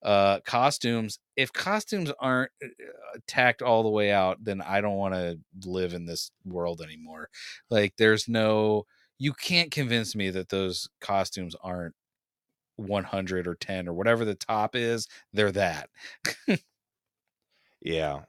Uh, 0.04 0.40
costumes. 0.42 1.20
If 1.38 1.54
costumes 1.54 2.12
aren't 2.20 2.52
uh, 2.64 3.20
tacked 3.28 3.62
all 3.64 3.84
the 3.84 3.90
way 3.90 4.12
out, 4.12 4.44
then 4.44 4.62
I 4.62 4.82
don't 4.82 4.98
want 4.98 5.16
to 5.16 5.40
live 5.70 5.94
in 5.94 6.06
this 6.06 6.32
world 6.46 6.82
anymore. 6.82 7.30
Like, 7.70 7.96
there's 7.98 8.28
no. 8.30 8.86
You 9.20 9.34
can't 9.34 9.72
convince 9.72 10.16
me 10.16 10.32
that 10.32 10.50
those 10.50 10.90
costumes 11.02 11.56
aren't 11.64 11.96
100 12.80 13.48
or 13.48 13.56
10 13.56 13.88
or 13.88 13.94
whatever 13.94 14.26
the 14.26 14.36
top 14.36 14.76
is. 14.76 15.08
They're 15.34 15.52
that. 15.52 15.90
yeah 17.82 18.22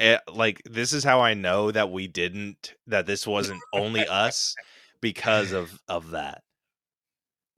Eh, 0.00 0.18
like 0.32 0.62
this 0.64 0.92
is 0.92 1.02
how 1.02 1.20
i 1.20 1.34
know 1.34 1.72
that 1.72 1.90
we 1.90 2.06
didn't 2.06 2.74
that 2.86 3.06
this 3.06 3.26
wasn't 3.26 3.60
only 3.72 4.06
us 4.06 4.54
because 5.00 5.50
of 5.52 5.76
of 5.88 6.10
that 6.10 6.42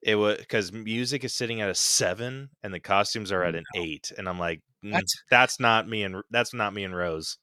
it 0.01 0.15
was 0.15 0.39
because 0.39 0.73
music 0.73 1.23
is 1.23 1.35
sitting 1.35 1.61
at 1.61 1.69
a 1.69 1.75
seven 1.75 2.49
and 2.63 2.73
the 2.73 2.81
costumes 2.81 3.31
are 3.31 3.43
at 3.45 3.55
an 3.55 3.65
eight 3.77 4.11
and 4.17 4.27
i'm 4.27 4.39
like 4.39 4.63
"Mm, 4.83 5.03
that's 5.31 5.61
not 5.61 5.87
me 5.87 6.03
and 6.03 6.17
that's 6.31 6.55
not 6.55 6.73
me 6.73 6.85
and 6.85 6.97
rose 6.97 7.37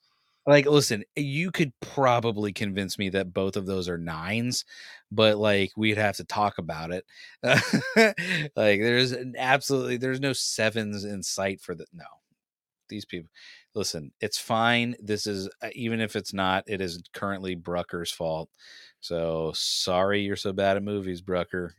like 0.47 0.65
listen 0.65 1.03
you 1.15 1.51
could 1.51 1.73
probably 1.81 2.53
convince 2.53 2.97
me 2.97 3.09
that 3.09 3.33
both 3.33 3.57
of 3.57 3.65
those 3.67 3.89
are 3.89 3.97
nines 3.97 4.65
but 5.11 5.37
like 5.37 5.71
we'd 5.77 5.97
have 5.97 6.17
to 6.17 6.25
talk 6.25 6.57
about 6.57 6.91
it. 6.91 7.05
Like 8.55 8.81
there's 8.81 9.11
an 9.13 9.35
absolutely 9.37 9.97
there's 9.97 10.19
no 10.21 10.33
sevens 10.33 11.05
in 11.05 11.23
sight 11.23 11.61
for 11.61 11.75
the 11.75 11.85
no. 11.93 12.05
These 12.89 13.05
people 13.05 13.29
listen 13.75 14.11
it's 14.21 14.39
fine 14.39 14.95
this 14.99 15.27
is 15.27 15.49
uh, 15.61 15.69
even 15.75 16.01
if 16.01 16.15
it's 16.15 16.33
not 16.33 16.63
it 16.67 16.81
is 16.81 17.01
currently 17.13 17.55
brucker's 17.55 18.11
fault. 18.11 18.49
So 19.01 19.51
sorry 19.55 20.21
you're 20.21 20.35
so 20.37 20.53
bad 20.53 20.77
at 20.77 20.83
movies 20.83 21.21
brucker. 21.21 21.73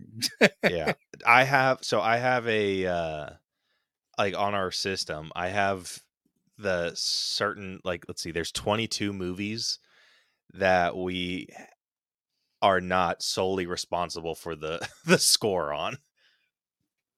Yeah. 0.63 0.93
I 1.27 1.45
have 1.45 1.79
so 1.83 2.01
i 2.01 2.19
have 2.19 2.47
a 2.49 2.87
uh 2.87 3.31
like 4.19 4.37
on 4.37 4.55
our 4.55 4.71
system 4.71 5.31
i 5.37 5.49
have 5.49 6.01
the 6.59 6.93
certain 6.95 7.81
like 7.85 8.05
let's 8.09 8.23
see 8.23 8.33
there's 8.33 8.53
22 8.53 9.13
movies 9.13 9.79
that 10.55 10.97
we 10.97 11.49
are 12.61 12.81
not 12.81 13.23
solely 13.23 13.67
responsible 13.67 14.35
for 14.35 14.57
the 14.57 14.87
the 15.07 15.19
score 15.19 15.73
on. 15.73 15.99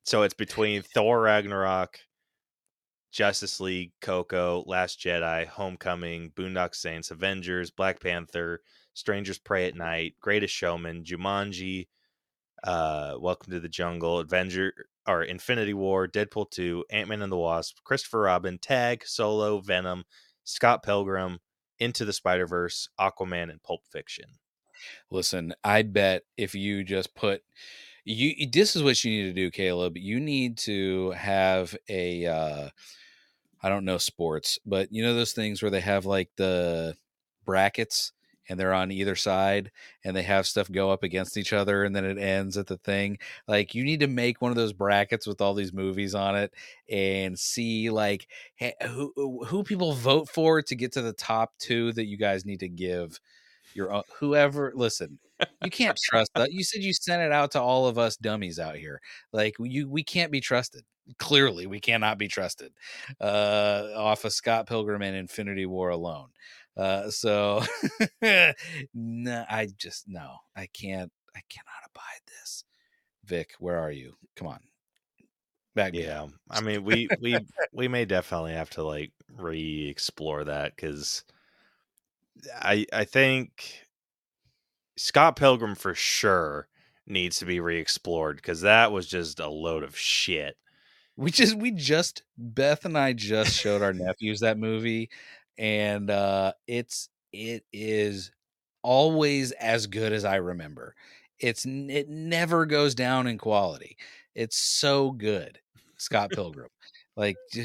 So 0.02 0.22
it's 0.22 0.34
between 0.34 0.82
thor 0.82 1.20
ragnarok 1.22 1.98
justice 3.12 3.58
league 3.58 3.90
coco 4.00 4.62
last 4.66 5.00
jedi 5.00 5.44
homecoming 5.44 6.30
boondock 6.30 6.76
saints 6.76 7.10
avengers 7.10 7.68
black 7.68 7.98
panther 8.00 8.60
strangers 8.94 9.36
prey 9.36 9.66
at 9.66 9.74
night 9.74 10.14
greatest 10.20 10.54
showman 10.54 11.02
jumanji 11.02 11.88
uh 12.62 13.16
welcome 13.18 13.52
to 13.52 13.58
the 13.58 13.68
jungle 13.68 14.20
avenger 14.20 14.72
or 15.10 15.22
infinity 15.22 15.74
war 15.74 16.06
deadpool 16.06 16.50
2 16.50 16.84
ant-man 16.90 17.22
and 17.22 17.32
the 17.32 17.36
wasp 17.36 17.78
christopher 17.84 18.20
robin 18.20 18.58
tag 18.58 19.02
solo 19.04 19.60
venom 19.60 20.04
scott 20.44 20.82
pilgrim 20.82 21.38
into 21.78 22.04
the 22.04 22.12
spider-verse 22.12 22.88
aquaman 23.00 23.50
and 23.50 23.62
pulp 23.62 23.80
fiction. 23.90 24.26
Listen 25.10 25.52
i 25.64 25.82
bet 25.82 26.22
if 26.36 26.54
you 26.54 26.84
just 26.84 27.14
put 27.14 27.42
you 28.04 28.48
this 28.50 28.76
is 28.76 28.82
what 28.82 29.02
you 29.04 29.10
need 29.10 29.28
to 29.28 29.32
do 29.34 29.50
caleb. 29.50 29.96
You 29.96 30.20
need 30.20 30.56
to 30.58 31.10
have 31.10 31.76
a 31.88 32.26
uh 32.26 32.68
i 33.62 33.68
don't 33.68 33.84
know 33.84 33.98
sports 33.98 34.58
but 34.64 34.90
you 34.90 35.02
know 35.02 35.14
those 35.14 35.32
things 35.32 35.60
where 35.60 35.70
they 35.70 35.80
have 35.80 36.06
like 36.06 36.30
the 36.36 36.94
brackets 37.44 38.12
and 38.50 38.58
they're 38.60 38.74
on 38.74 38.90
either 38.90 39.14
side 39.14 39.70
and 40.04 40.16
they 40.16 40.24
have 40.24 40.46
stuff 40.46 40.70
go 40.70 40.90
up 40.90 41.04
against 41.04 41.38
each 41.38 41.52
other 41.52 41.84
and 41.84 41.94
then 41.94 42.04
it 42.04 42.18
ends 42.18 42.58
at 42.58 42.66
the 42.66 42.78
thing. 42.78 43.18
Like 43.48 43.74
you 43.74 43.84
need 43.84 44.00
to 44.00 44.08
make 44.08 44.42
one 44.42 44.50
of 44.50 44.56
those 44.56 44.72
brackets 44.72 45.26
with 45.26 45.40
all 45.40 45.54
these 45.54 45.72
movies 45.72 46.14
on 46.14 46.36
it 46.36 46.52
and 46.90 47.38
see 47.38 47.90
like 47.90 48.26
who 48.88 49.44
who 49.46 49.62
people 49.62 49.92
vote 49.92 50.28
for 50.28 50.60
to 50.62 50.74
get 50.74 50.92
to 50.92 51.02
the 51.02 51.12
top 51.12 51.52
two 51.58 51.92
that 51.92 52.06
you 52.06 52.16
guys 52.18 52.44
need 52.44 52.60
to 52.60 52.68
give 52.68 53.20
your 53.74 53.92
own, 53.92 54.02
whoever 54.18 54.72
listen 54.74 55.18
you 55.64 55.70
can't 55.70 55.98
trust 56.02 56.30
that 56.34 56.52
you 56.52 56.64
said 56.64 56.82
you 56.82 56.92
sent 56.92 57.22
it 57.22 57.32
out 57.32 57.52
to 57.52 57.60
all 57.60 57.86
of 57.86 57.96
us 57.98 58.16
dummies 58.16 58.58
out 58.58 58.76
here. 58.76 59.00
Like 59.32 59.54
you 59.60 59.88
we 59.88 60.02
can't 60.02 60.32
be 60.32 60.40
trusted. 60.40 60.82
Clearly 61.18 61.66
we 61.66 61.80
cannot 61.80 62.18
be 62.18 62.28
trusted 62.28 62.72
uh 63.20 63.88
off 63.96 64.24
of 64.24 64.32
scott 64.32 64.68
pilgrim 64.68 65.02
and 65.02 65.16
infinity 65.16 65.66
war 65.66 65.90
alone 65.90 66.28
uh, 66.80 67.10
so 67.10 67.62
no, 68.94 69.44
I 69.50 69.68
just 69.76 70.08
no, 70.08 70.36
I 70.56 70.66
can't. 70.72 71.12
I 71.36 71.40
cannot 71.50 71.90
abide 71.90 72.22
this. 72.26 72.64
Vic, 73.24 73.50
where 73.58 73.78
are 73.78 73.90
you? 73.92 74.14
Come 74.34 74.48
on, 74.48 74.60
back. 75.74 75.92
Yeah, 75.94 76.26
I 76.50 76.62
mean, 76.62 76.82
we 76.84 77.08
we 77.20 77.38
we 77.72 77.86
may 77.86 78.06
definitely 78.06 78.54
have 78.54 78.70
to 78.70 78.82
like 78.82 79.12
re-explore 79.36 80.44
that 80.44 80.74
because 80.74 81.22
I 82.54 82.86
I 82.94 83.04
think 83.04 83.86
Scott 84.96 85.36
Pilgrim 85.36 85.74
for 85.74 85.94
sure 85.94 86.66
needs 87.06 87.40
to 87.40 87.44
be 87.44 87.60
re-explored 87.60 88.36
because 88.36 88.62
that 88.62 88.90
was 88.90 89.06
just 89.06 89.38
a 89.38 89.48
load 89.48 89.82
of 89.82 89.98
shit. 89.98 90.56
We 91.16 91.30
just 91.30 91.56
we 91.56 91.72
just 91.72 92.22
Beth 92.38 92.86
and 92.86 92.96
I 92.96 93.12
just 93.12 93.52
showed 93.52 93.82
our 93.82 93.92
nephews 93.92 94.40
that 94.40 94.56
movie 94.56 95.10
and 95.60 96.10
uh, 96.10 96.52
it's 96.66 97.10
it 97.32 97.64
is 97.72 98.32
always 98.82 99.52
as 99.52 99.86
good 99.86 100.12
as 100.12 100.24
I 100.24 100.36
remember. 100.36 100.94
It's 101.38 101.66
it 101.66 102.08
never 102.08 102.66
goes 102.66 102.94
down 102.94 103.26
in 103.26 103.38
quality. 103.38 103.96
It's 104.34 104.56
so 104.56 105.12
good, 105.12 105.58
Scott 105.98 106.30
Pilgrim. 106.30 106.70
like, 107.16 107.36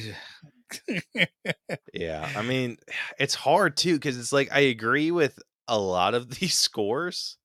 yeah, 1.94 2.30
I 2.36 2.42
mean, 2.42 2.78
it's 3.18 3.34
hard 3.34 3.78
too 3.78 3.94
because 3.94 4.20
it's 4.20 4.34
like 4.34 4.50
I 4.52 4.60
agree 4.60 5.12
with 5.12 5.40
a 5.70 5.80
lot 5.80 6.16
of 6.16 6.30
these 6.40 6.56
scores. 6.56 7.38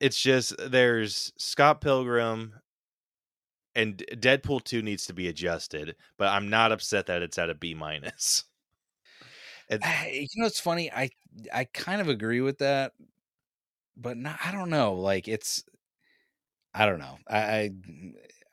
It's 0.00 0.20
just 0.20 0.54
there's 0.58 1.32
Scott 1.36 1.82
Pilgrim 1.82 2.54
and 3.74 4.02
Deadpool 4.12 4.64
2 4.64 4.80
needs 4.80 5.04
to 5.06 5.12
be 5.12 5.28
adjusted, 5.28 5.96
but 6.16 6.28
I'm 6.28 6.48
not 6.48 6.72
upset 6.72 7.06
that 7.06 7.20
it's 7.20 7.38
at 7.38 7.50
a 7.50 7.54
B 7.54 7.74
minus. 7.74 8.44
You 9.70 10.26
know, 10.36 10.46
it's 10.46 10.60
funny. 10.60 10.90
I 10.92 11.10
I 11.52 11.64
kind 11.64 12.00
of 12.00 12.08
agree 12.08 12.40
with 12.40 12.58
that, 12.58 12.92
but 13.96 14.16
not, 14.16 14.38
I 14.44 14.52
don't 14.52 14.70
know. 14.70 14.94
Like 14.94 15.28
it's, 15.28 15.64
I 16.74 16.86
don't 16.86 16.98
know. 16.98 17.18
I, 17.28 17.38
I 17.38 17.70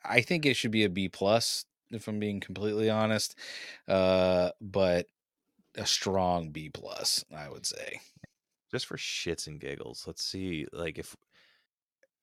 I 0.04 0.20
think 0.20 0.46
it 0.46 0.54
should 0.54 0.70
be 0.70 0.84
a 0.84 0.88
B 0.90 1.08
plus 1.08 1.64
if 1.90 2.08
I'm 2.08 2.18
being 2.18 2.40
completely 2.40 2.90
honest. 2.90 3.38
Uh, 3.88 4.50
but 4.60 5.06
a 5.76 5.86
strong 5.86 6.50
B 6.50 6.70
plus, 6.70 7.24
I 7.34 7.48
would 7.50 7.66
say. 7.66 8.00
Just 8.70 8.86
for 8.86 8.96
shits 8.98 9.46
and 9.46 9.60
giggles, 9.60 10.04
let's 10.06 10.24
see. 10.24 10.66
Like 10.72 10.98
if 10.98 11.16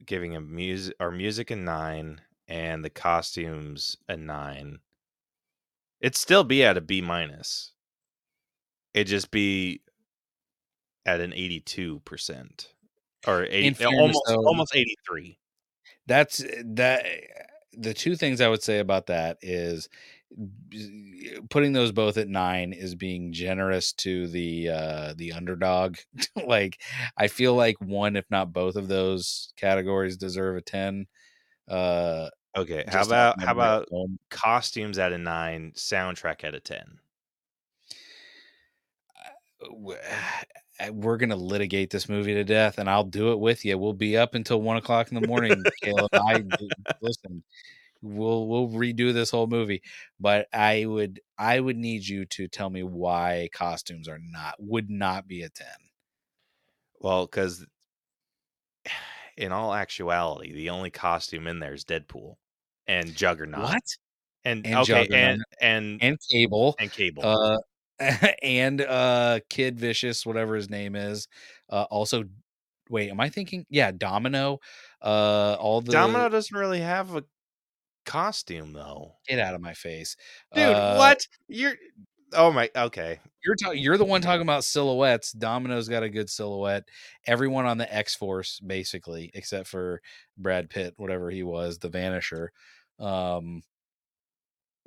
giving 0.06 0.36
a 0.36 0.42
music 0.42 0.96
our 1.00 1.10
music 1.10 1.50
a 1.50 1.56
nine 1.56 2.22
and 2.48 2.86
the 2.86 2.90
costumes 2.92 3.98
a 4.08 4.16
nine, 4.16 4.80
it'd 6.02 6.16
still 6.18 6.44
be 6.44 6.66
at 6.66 6.76
a 6.76 6.82
B 6.82 7.00
minus 7.00 7.72
it 8.94 9.06
just 9.06 9.32
be 9.32 9.82
at 11.06 11.20
an 11.20 11.32
82% 11.32 12.68
or 13.28 13.46
80, 13.50 13.86
almost 13.86 14.22
though, 14.28 14.46
almost 14.46 14.76
83 14.76 15.38
that's 16.08 16.44
eh, 16.44 16.64
that 16.66 17.06
eh, 17.06 17.20
the 17.74 17.94
two 17.94 18.16
things 18.16 18.42
i 18.42 18.48
would 18.48 18.64
say 18.64 18.80
about 18.80 19.08
that 19.08 19.38
is 19.42 19.88
putting 21.50 21.74
those 21.74 21.92
both 21.92 22.18
at 22.18 22.28
nine 22.28 22.74
is 22.74 22.96
being 22.96 23.34
generous 23.34 23.94
to 23.94 24.28
the 24.28 24.70
uh 24.70 25.14
the 25.18 25.34
underdog. 25.34 25.98
Like 26.46 26.82
i 27.18 27.28
feel 27.28 27.54
like 27.56 27.80
one 27.80 28.16
if 28.16 28.26
not 28.30 28.54
both 28.54 28.76
of 28.76 28.88
those 28.88 29.54
categories 29.58 30.18
deserve 30.18 30.58
a 30.58 30.62
10 30.62 31.06
uh 31.68 32.30
okay 32.56 32.84
how 32.88 33.04
about 33.04 33.42
how 33.42 33.52
about 33.52 33.88
costumes 34.30 34.98
at 34.98 35.14
a 35.14 35.18
nine 35.18 35.74
soundtrack 35.76 36.44
at 36.44 36.56
a 36.56 36.60
10 36.60 37.00
we're 40.92 41.18
gonna 41.18 41.36
litigate 41.36 41.90
this 41.90 42.10
movie 42.10 42.34
to 42.34 42.44
death, 42.44 42.78
and 42.78 42.90
I'll 42.90 43.04
do 43.04 43.32
it 43.32 43.40
with 43.40 43.66
you. 43.66 43.78
We'll 43.78 43.94
be 43.94 44.18
up 44.18 44.36
until 44.36 44.62
one 44.62 44.78
o'clock 44.78 45.12
in 45.12 45.20
the 45.20 45.28
morning, 45.28 45.64
Caleb. 45.82 46.10
I 46.14 46.44
listen. 47.02 47.44
We'll 48.04 48.48
we'll 48.48 48.68
redo 48.70 49.14
this 49.14 49.30
whole 49.30 49.46
movie, 49.46 49.84
but 50.20 50.48
I 50.52 50.86
would 50.86 51.20
I 51.38 51.60
would 51.60 51.78
need 51.78 52.08
you 52.08 52.26
to 52.26 52.48
tell 52.48 52.70
me 52.70 52.82
why 52.82 53.50
costumes 53.54 54.08
are 54.08 54.20
not 54.20 54.56
would 54.58 54.90
not 54.90 55.28
be 55.28 55.44
a 55.44 55.50
ten. 55.50 55.68
Well, 57.00 57.28
because 57.28 57.66
in 59.38 59.52
all 59.52 59.74
actuality, 59.74 60.52
the 60.52 60.72
only 60.72 60.90
costume 60.90 61.46
in 61.46 61.60
there 61.60 61.74
is 61.76 61.86
Deadpool 61.86 62.36
and 62.88 63.16
Juggernaut. 63.16 63.64
What? 63.64 63.84
And, 64.44 64.66
and 64.66 64.76
okay, 64.78 65.06
Juggernaut. 65.06 65.12
and 65.12 65.44
and 65.62 66.00
and 66.02 66.18
Cable 66.28 66.76
and 66.80 66.92
Cable. 66.92 67.24
Uh, 67.24 67.60
and 68.44 68.82
uh 68.82 69.40
Kid 69.50 69.80
Vicious, 69.80 70.26
whatever 70.26 70.56
his 70.56 70.70
name 70.70 70.96
is. 70.96 71.28
Uh 71.70 71.86
also 71.90 72.24
wait, 72.90 73.10
am 73.10 73.20
I 73.20 73.30
thinking? 73.30 73.66
Yeah, 73.70 73.92
Domino. 73.92 74.60
Uh 75.02 75.56
all 75.60 75.82
the 75.82 75.92
Domino 75.92 76.30
doesn't 76.30 76.58
really 76.58 76.82
have 76.82 77.16
a 77.16 77.24
costume 78.06 78.74
though. 78.74 79.14
Get 79.28 79.40
out 79.40 79.56
of 79.56 79.62
my 79.62 79.74
face. 79.74 80.16
Dude, 80.54 80.76
uh, 80.76 80.96
what? 80.96 81.28
You're 81.48 81.76
Oh 82.34 82.52
my 82.52 82.70
okay. 82.76 83.20
You're 83.44 83.56
talking 83.56 83.82
you're 83.82 83.98
the 83.98 84.06
one 84.06 84.22
talking 84.22 84.42
about 84.42 84.64
silhouettes. 84.64 85.32
Domino's 85.34 85.90
got 85.90 86.04
a 86.04 86.10
good 86.10 86.30
silhouette. 86.30 86.84
Everyone 87.28 87.66
on 87.66 87.78
the 87.78 87.94
X 87.94 88.16
Force, 88.16 88.60
basically, 88.60 89.32
except 89.34 89.68
for 89.68 90.02
Brad 90.38 90.70
Pitt, 90.70 90.94
whatever 90.98 91.30
he 91.30 91.44
was, 91.44 91.78
the 91.80 91.90
Vanisher. 91.90 92.48
Um 93.00 93.64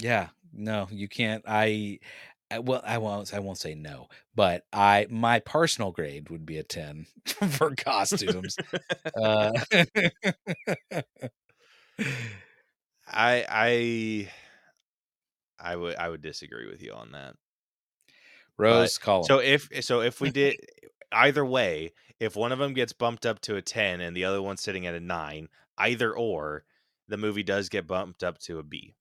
yeah, 0.00 0.28
no, 0.52 0.88
you 0.90 1.08
can't. 1.08 1.44
I 1.46 2.00
well, 2.58 2.82
I 2.84 2.98
won't. 2.98 3.32
I 3.34 3.38
won't 3.40 3.58
say 3.58 3.74
no, 3.74 4.08
but 4.34 4.64
I 4.72 5.06
my 5.10 5.40
personal 5.40 5.92
grade 5.92 6.30
would 6.30 6.46
be 6.46 6.58
a 6.58 6.62
ten 6.62 7.06
for 7.26 7.74
costumes. 7.74 8.56
uh, 9.20 9.52
I 13.06 13.44
I 13.48 14.30
I 15.58 15.76
would 15.76 15.96
I 15.96 16.08
would 16.08 16.22
disagree 16.22 16.66
with 16.70 16.82
you 16.82 16.92
on 16.92 17.12
that. 17.12 17.36
Rose, 18.58 18.98
call 18.98 19.20
'em. 19.20 19.24
So 19.24 19.38
if 19.40 19.68
so 19.84 20.00
if 20.00 20.20
we 20.20 20.30
did 20.30 20.56
either 21.12 21.44
way, 21.44 21.92
if 22.20 22.36
one 22.36 22.52
of 22.52 22.58
them 22.58 22.72
gets 22.74 22.92
bumped 22.92 23.26
up 23.26 23.40
to 23.42 23.56
a 23.56 23.62
10 23.62 24.00
and 24.00 24.16
the 24.16 24.24
other 24.24 24.42
one's 24.42 24.62
sitting 24.62 24.86
at 24.86 24.94
a 24.94 25.00
9, 25.00 25.48
either 25.78 26.12
or, 26.12 26.64
the 27.08 27.16
movie 27.16 27.42
does 27.42 27.68
get 27.68 27.86
bumped 27.86 28.22
up 28.22 28.38
to 28.40 28.58
a 28.58 28.62
B. 28.62 28.94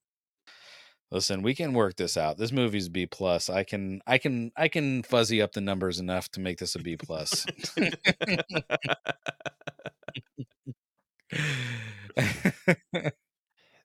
Listen, 1.14 1.44
we 1.44 1.54
can 1.54 1.74
work 1.74 1.96
this 1.96 2.18
out. 2.18 2.40
This 2.40 2.52
movie's 2.52 2.90
B 2.90 3.06
plus. 3.06 3.48
I 3.48 3.64
can, 3.64 4.02
I 4.08 4.18
can, 4.18 4.52
I 4.58 4.68
can 4.68 5.04
fuzzy 5.04 5.44
up 5.44 5.54
the 5.54 5.62
numbers 5.62 6.00
enough 6.00 6.28
to 6.32 6.40
make 6.40 6.58
this 6.58 6.74
a 6.76 6.80
B 6.80 6.98
plus. 6.98 7.46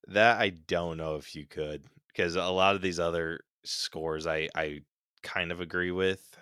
That 0.09 0.41
I 0.41 0.51
don't 0.51 0.97
know 0.97 1.17
if 1.17 1.35
you 1.35 1.47
could 1.47 1.85
because 2.09 2.37
a 2.37 2.45
lot 2.47 2.75
of 2.75 2.83
these 2.83 2.99
other 2.99 3.41
scores 3.65 4.27
I 4.27 4.49
I 4.55 4.81
kind 5.23 5.53
of 5.53 5.61
agree 5.61 5.91
with. 5.91 6.37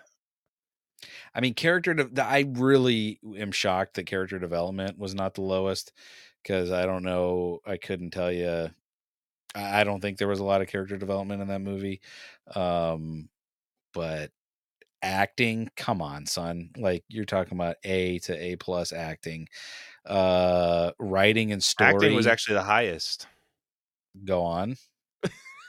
I 1.34 1.40
mean, 1.40 1.54
character. 1.54 1.94
De- 1.94 2.24
I 2.24 2.44
really 2.48 3.20
am 3.36 3.52
shocked 3.52 3.94
that 3.94 4.06
character 4.06 4.38
development 4.38 4.98
was 4.98 5.14
not 5.14 5.34
the 5.34 5.42
lowest 5.42 5.92
because 6.42 6.70
I 6.70 6.86
don't 6.86 7.02
know. 7.02 7.60
I 7.66 7.76
couldn't 7.76 8.10
tell 8.10 8.32
you. 8.32 8.70
I 9.56 9.84
don't 9.84 10.00
think 10.00 10.18
there 10.18 10.28
was 10.28 10.40
a 10.40 10.44
lot 10.44 10.60
of 10.60 10.68
character 10.68 10.96
development 10.96 11.42
in 11.42 11.48
that 11.48 11.60
movie. 11.60 12.00
Um, 12.54 13.28
but 13.94 14.30
acting, 15.02 15.70
come 15.76 16.02
on, 16.02 16.26
son. 16.26 16.70
Like 16.76 17.04
you're 17.08 17.24
talking 17.24 17.56
about 17.56 17.76
A 17.84 18.18
to 18.20 18.36
A 18.36 18.56
plus 18.56 18.92
acting. 18.92 19.48
Uh, 20.04 20.92
writing 20.98 21.52
and 21.52 21.62
story. 21.62 21.94
Acting 21.94 22.14
was 22.14 22.26
actually 22.26 22.54
the 22.54 22.62
highest. 22.62 23.26
go 24.24 24.42
on. 24.42 24.76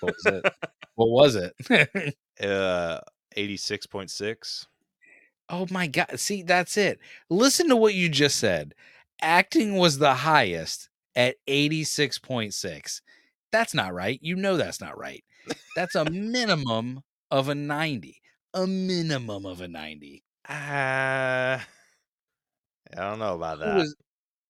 What 0.01 0.15
was 0.15 0.25
it? 0.25 0.53
what 0.95 1.09
was 1.09 1.35
it? 1.35 2.15
Uh 2.39 2.99
86.6. 3.35 4.67
Oh 5.49 5.65
my 5.71 5.87
god. 5.87 6.19
See, 6.19 6.43
that's 6.43 6.77
it. 6.77 6.99
Listen 7.31 7.67
to 7.69 7.75
what 7.75 7.95
you 7.95 8.09
just 8.09 8.37
said. 8.37 8.75
Acting 9.21 9.77
was 9.77 9.97
the 9.97 10.13
highest 10.13 10.89
at 11.15 11.37
86.6. 11.47 13.01
That's 13.51 13.73
not 13.73 13.93
right. 13.93 14.19
You 14.21 14.35
know 14.35 14.57
that's 14.57 14.81
not 14.81 14.97
right. 14.97 15.23
That's 15.75 15.95
a 15.95 16.05
minimum 16.05 17.01
of 17.31 17.49
a 17.49 17.55
90. 17.55 18.21
A 18.53 18.67
minimum 18.67 19.45
of 19.45 19.61
a 19.61 19.67
90. 19.67 20.23
Uh, 20.47 20.53
I 20.53 21.61
don't 22.95 23.19
know 23.19 23.35
about 23.35 23.59
that. 23.59 23.75
was- 23.75 23.95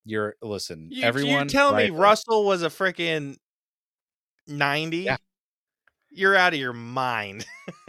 you're 0.04 0.36
listen, 0.42 0.88
You, 0.90 1.02
everyone. 1.04 1.44
you 1.44 1.48
tell 1.50 1.72
me 1.74 1.90
right. 1.90 1.92
Russell 1.92 2.44
was 2.46 2.62
a 2.62 2.68
freaking 2.68 3.36
90? 4.46 4.98
Yeah. 4.98 5.16
You're 6.10 6.36
out 6.36 6.54
of 6.54 6.60
your 6.60 6.72
mind. 6.72 7.46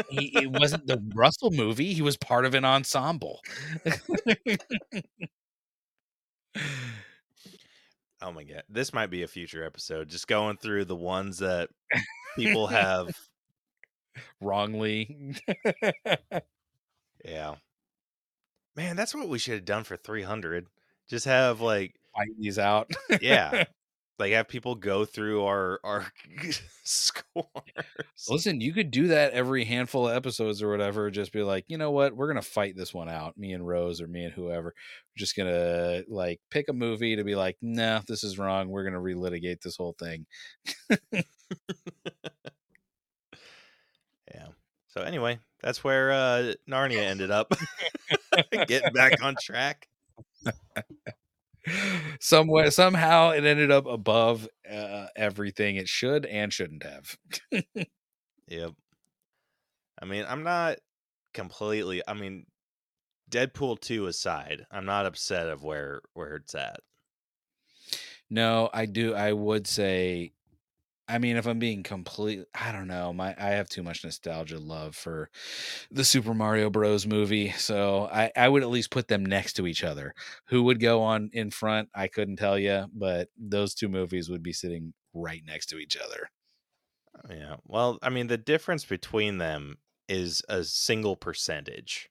he, 0.09 0.27
it 0.37 0.51
wasn't 0.59 0.87
the 0.87 1.01
Russell 1.15 1.51
movie. 1.51 1.93
He 1.93 2.01
was 2.01 2.17
part 2.17 2.45
of 2.45 2.53
an 2.55 2.65
ensemble. 2.65 3.41
Oh 8.21 8.31
my 8.31 8.43
god. 8.43 8.63
This 8.69 8.93
might 8.93 9.09
be 9.09 9.23
a 9.23 9.27
future 9.27 9.63
episode. 9.63 10.09
Just 10.09 10.27
going 10.27 10.57
through 10.57 10.85
the 10.85 10.95
ones 10.95 11.39
that 11.39 11.69
people 12.35 12.67
have 12.67 13.15
Wrongly. 14.41 15.35
yeah. 17.25 17.55
Man, 18.75 18.95
that's 18.95 19.13
what 19.13 19.29
we 19.29 19.39
should 19.39 19.55
have 19.55 19.65
done 19.65 19.83
for 19.83 19.97
300. 19.97 20.67
Just 21.09 21.25
have 21.25 21.61
like 21.61 21.95
Fight 22.15 22.29
these 22.39 22.59
out. 22.59 22.89
yeah, 23.21 23.65
like 24.19 24.33
have 24.33 24.47
people 24.47 24.75
go 24.75 25.05
through 25.05 25.45
our 25.45 25.79
our 25.83 26.11
scores. 26.83 27.45
Listen, 28.29 28.61
you 28.61 28.73
could 28.73 28.91
do 28.91 29.07
that 29.07 29.33
every 29.33 29.63
handful 29.63 30.07
of 30.07 30.15
episodes 30.15 30.61
or 30.61 30.69
whatever. 30.69 31.09
Just 31.09 31.31
be 31.31 31.41
like, 31.41 31.65
you 31.67 31.77
know 31.77 31.91
what? 31.91 32.15
We're 32.15 32.27
gonna 32.27 32.41
fight 32.41 32.75
this 32.75 32.93
one 32.93 33.09
out. 33.09 33.37
Me 33.37 33.53
and 33.53 33.65
Rose 33.67 34.01
or 34.01 34.07
me 34.07 34.25
and 34.25 34.33
whoever. 34.33 34.73
We're 34.75 35.17
just 35.17 35.35
gonna 35.35 36.03
like 36.07 36.41
pick 36.51 36.69
a 36.69 36.73
movie 36.73 37.15
to 37.15 37.23
be 37.23 37.35
like, 37.35 37.57
nah, 37.61 38.01
this 38.07 38.23
is 38.23 38.37
wrong. 38.37 38.69
We're 38.69 38.83
gonna 38.83 38.99
relitigate 38.99 39.61
this 39.61 39.77
whole 39.77 39.95
thing. 39.97 40.25
Yeah. 44.33 44.47
So 44.87 45.01
anyway, 45.01 45.39
that's 45.61 45.83
where 45.83 46.11
uh 46.11 46.53
Narnia 46.69 47.03
ended 47.03 47.31
up. 47.31 47.53
Getting 48.67 48.93
back 48.93 49.23
on 49.23 49.35
track. 49.41 49.87
Somewhere, 52.21 52.71
somehow, 52.71 53.31
it 53.31 53.43
ended 53.45 53.71
up 53.71 53.85
above 53.85 54.47
uh, 54.69 55.07
everything 55.15 55.75
it 55.75 55.87
should 55.87 56.25
and 56.25 56.53
shouldn't 56.53 56.83
have. 56.83 57.17
Yep. 58.51 58.73
I 60.01 60.05
mean, 60.05 60.25
I'm 60.27 60.43
not 60.43 60.77
completely 61.33 62.01
I 62.07 62.13
mean 62.13 62.45
Deadpool 63.31 63.79
2 63.81 64.07
aside, 64.07 64.65
I'm 64.71 64.85
not 64.85 65.05
upset 65.05 65.49
of 65.49 65.63
where 65.63 66.01
where 66.13 66.35
it's 66.37 66.55
at. 66.55 66.81
No, 68.29 68.69
I 68.73 68.85
do. 68.85 69.13
I 69.15 69.33
would 69.33 69.65
say, 69.67 70.33
I 71.09 71.17
mean, 71.17 71.37
if 71.37 71.47
I'm 71.47 71.57
being 71.57 71.81
complete, 71.81 72.45
I 72.53 72.71
don't 72.71 72.87
know. 72.87 73.11
My 73.11 73.35
I 73.37 73.49
have 73.49 73.67
too 73.67 73.81
much 73.81 74.03
nostalgia 74.03 74.59
love 74.59 74.95
for 74.95 75.31
the 75.89 76.03
Super 76.05 76.35
Mario 76.35 76.69
Bros. 76.69 77.07
movie, 77.07 77.51
so 77.51 78.07
I 78.13 78.31
I 78.37 78.47
would 78.47 78.61
at 78.61 78.69
least 78.69 78.91
put 78.91 79.07
them 79.07 79.25
next 79.25 79.53
to 79.53 79.65
each 79.65 79.83
other. 79.83 80.13
Who 80.45 80.63
would 80.63 80.79
go 80.79 81.01
on 81.01 81.31
in 81.33 81.49
front? 81.49 81.89
I 81.95 82.07
couldn't 82.07 82.35
tell 82.37 82.59
you, 82.59 82.85
but 82.93 83.29
those 83.37 83.73
two 83.73 83.89
movies 83.89 84.29
would 84.29 84.43
be 84.43 84.53
sitting 84.53 84.93
right 85.13 85.41
next 85.45 85.65
to 85.67 85.79
each 85.79 85.97
other. 85.97 86.29
Uh, 87.15 87.33
yeah. 87.33 87.55
Well, 87.65 87.97
I 88.03 88.09
mean, 88.09 88.27
the 88.27 88.37
difference 88.37 88.85
between 88.85 89.39
them 89.39 89.79
is 90.07 90.43
a 90.47 90.63
single 90.63 91.15
percentage. 91.15 92.09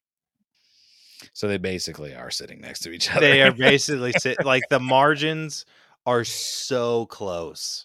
So 1.33 1.49
they 1.49 1.59
basically 1.59 2.15
are 2.15 2.31
sitting 2.31 2.61
next 2.61 2.81
to 2.81 2.91
each 2.91 3.11
other. 3.15 3.21
They 3.21 3.43
are 3.43 3.53
basically 3.53 4.13
sit, 4.13 4.45
like 4.45 4.65
the 4.71 4.81
margins 4.81 5.65
are 6.09 6.25
so 6.25 7.05
close. 7.07 7.85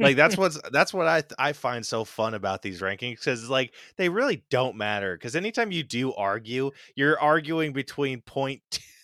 Like 0.00 0.16
that's 0.16 0.36
what's 0.38 0.58
that's 0.72 0.94
what 0.94 1.06
I 1.06 1.22
I 1.38 1.52
find 1.52 1.84
so 1.84 2.02
fun 2.02 2.32
about 2.32 2.62
these 2.62 2.80
rankings 2.80 3.16
because 3.16 3.50
like 3.50 3.74
they 3.98 4.08
really 4.08 4.42
don't 4.48 4.74
matter 4.74 5.14
because 5.14 5.36
anytime 5.36 5.70
you 5.70 5.82
do 5.82 6.14
argue, 6.14 6.70
you're 6.96 7.20
arguing 7.20 7.74
between 7.74 8.22
point 8.22 8.62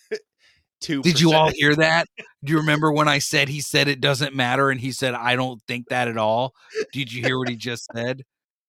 two. 0.81 1.03
Did 1.03 1.21
you 1.21 1.33
all 1.33 1.51
hear 1.51 1.75
that? 1.75 2.07
Do 2.43 2.53
you 2.53 2.57
remember 2.57 2.91
when 2.91 3.07
I 3.07 3.19
said 3.19 3.49
he 3.49 3.61
said 3.61 3.87
it 3.87 4.01
doesn't 4.01 4.33
matter 4.35 4.71
and 4.71 4.81
he 4.81 4.91
said 4.91 5.13
I 5.13 5.35
don't 5.35 5.61
think 5.67 5.89
that 5.89 6.07
at 6.07 6.17
all? 6.17 6.55
Did 6.91 7.13
you 7.13 7.21
hear 7.21 7.37
what 7.37 7.49
he 7.49 7.55
just 7.55 7.87
said? 7.93 8.23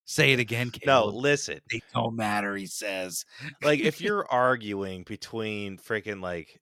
Say 0.04 0.34
it 0.34 0.38
again, 0.38 0.70
No, 0.84 1.06
listen. 1.06 1.58
they 1.72 1.80
don't 1.94 2.14
matter, 2.14 2.54
he 2.54 2.66
says. 2.66 3.24
Like 3.62 3.80
if 3.80 4.00
you're 4.02 4.30
arguing 4.30 5.04
between 5.04 5.78
freaking 5.78 6.22
like 6.22 6.60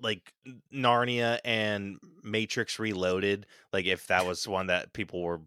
like 0.00 0.32
Narnia 0.72 1.40
and 1.44 1.98
Matrix 2.22 2.78
Reloaded, 2.78 3.46
like 3.72 3.86
if 3.86 4.06
that 4.08 4.26
was 4.26 4.46
one 4.46 4.68
that 4.68 4.92
people 4.92 5.22
were 5.22 5.40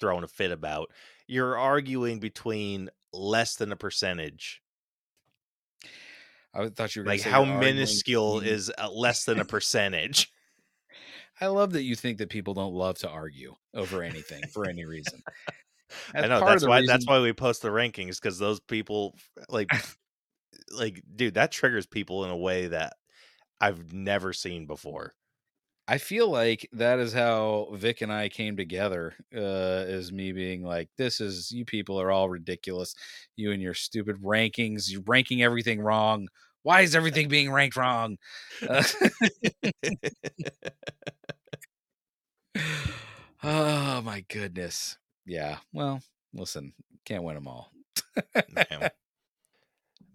throwing 0.00 0.24
a 0.24 0.28
fit 0.28 0.50
about, 0.50 0.90
you're 1.26 1.56
arguing 1.56 2.18
between 2.18 2.90
less 3.12 3.56
than 3.56 3.72
a 3.72 3.76
percentage. 3.76 4.62
I 6.54 6.68
thought 6.68 6.94
you 6.94 7.02
were 7.02 7.08
Like 7.08 7.22
how 7.22 7.44
you're 7.44 7.54
arguing 7.54 7.74
minuscule 7.76 8.40
is 8.40 8.70
uh, 8.78 8.90
less 8.90 9.24
than 9.24 9.40
a 9.40 9.44
percentage? 9.44 10.30
I 11.40 11.48
love 11.48 11.72
that 11.72 11.82
you 11.82 11.96
think 11.96 12.18
that 12.18 12.30
people 12.30 12.54
don't 12.54 12.74
love 12.74 12.98
to 12.98 13.08
argue 13.08 13.54
over 13.74 14.02
anything 14.02 14.42
for 14.52 14.66
any 14.66 14.84
reason. 14.84 15.22
I 16.14 16.22
That's 16.22 16.28
know 16.28 16.40
that's 16.40 16.66
why 16.66 16.82
that's 16.86 17.06
why 17.06 17.20
we 17.20 17.32
post 17.32 17.62
the 17.62 17.68
rankings 17.68 18.20
because 18.20 18.38
those 18.38 18.60
people 18.60 19.14
like 19.48 19.70
like 20.72 21.02
dude 21.14 21.34
that 21.34 21.52
triggers 21.52 21.86
people 21.86 22.24
in 22.24 22.30
a 22.30 22.36
way 22.36 22.68
that 22.68 22.94
I've 23.60 23.92
never 23.92 24.32
seen 24.32 24.66
before. 24.66 25.14
I 25.86 25.98
feel 25.98 26.30
like 26.30 26.68
that 26.72 26.98
is 26.98 27.12
how 27.12 27.68
Vic 27.74 28.00
and 28.00 28.12
I 28.12 28.28
came 28.30 28.56
together. 28.56 29.14
Uh, 29.36 29.84
is 29.86 30.12
me 30.12 30.32
being 30.32 30.62
like, 30.62 30.88
"This 30.96 31.20
is 31.20 31.52
you 31.52 31.64
people 31.66 32.00
are 32.00 32.10
all 32.10 32.28
ridiculous. 32.30 32.94
You 33.36 33.52
and 33.52 33.60
your 33.62 33.74
stupid 33.74 34.16
rankings. 34.22 34.90
You're 34.90 35.02
ranking 35.06 35.42
everything 35.42 35.80
wrong. 35.80 36.28
Why 36.62 36.82
is 36.82 36.94
everything 36.96 37.28
being 37.28 37.52
ranked 37.52 37.76
wrong?" 37.76 38.16
Uh, 38.66 38.82
oh 43.42 44.02
my 44.02 44.24
goodness. 44.28 44.96
Yeah. 45.26 45.58
Well, 45.72 46.00
listen, 46.32 46.72
can't 47.04 47.24
win 47.24 47.34
them 47.34 47.48
all. 47.48 47.70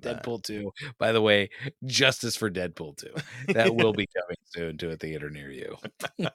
Deadpool 0.02 0.44
2. 0.44 0.72
By 0.98 1.11
the 1.11 1.22
way, 1.22 1.50
justice 1.86 2.36
for 2.36 2.50
Deadpool 2.50 2.98
2. 2.98 3.53
That 3.53 3.76
will 3.76 3.94
be 3.94 4.08
coming 4.08 4.38
soon 4.45 4.78
to 4.80 4.92
a 4.92 4.95
theater 4.95 5.30
near 5.30 5.52
you. 5.52 5.78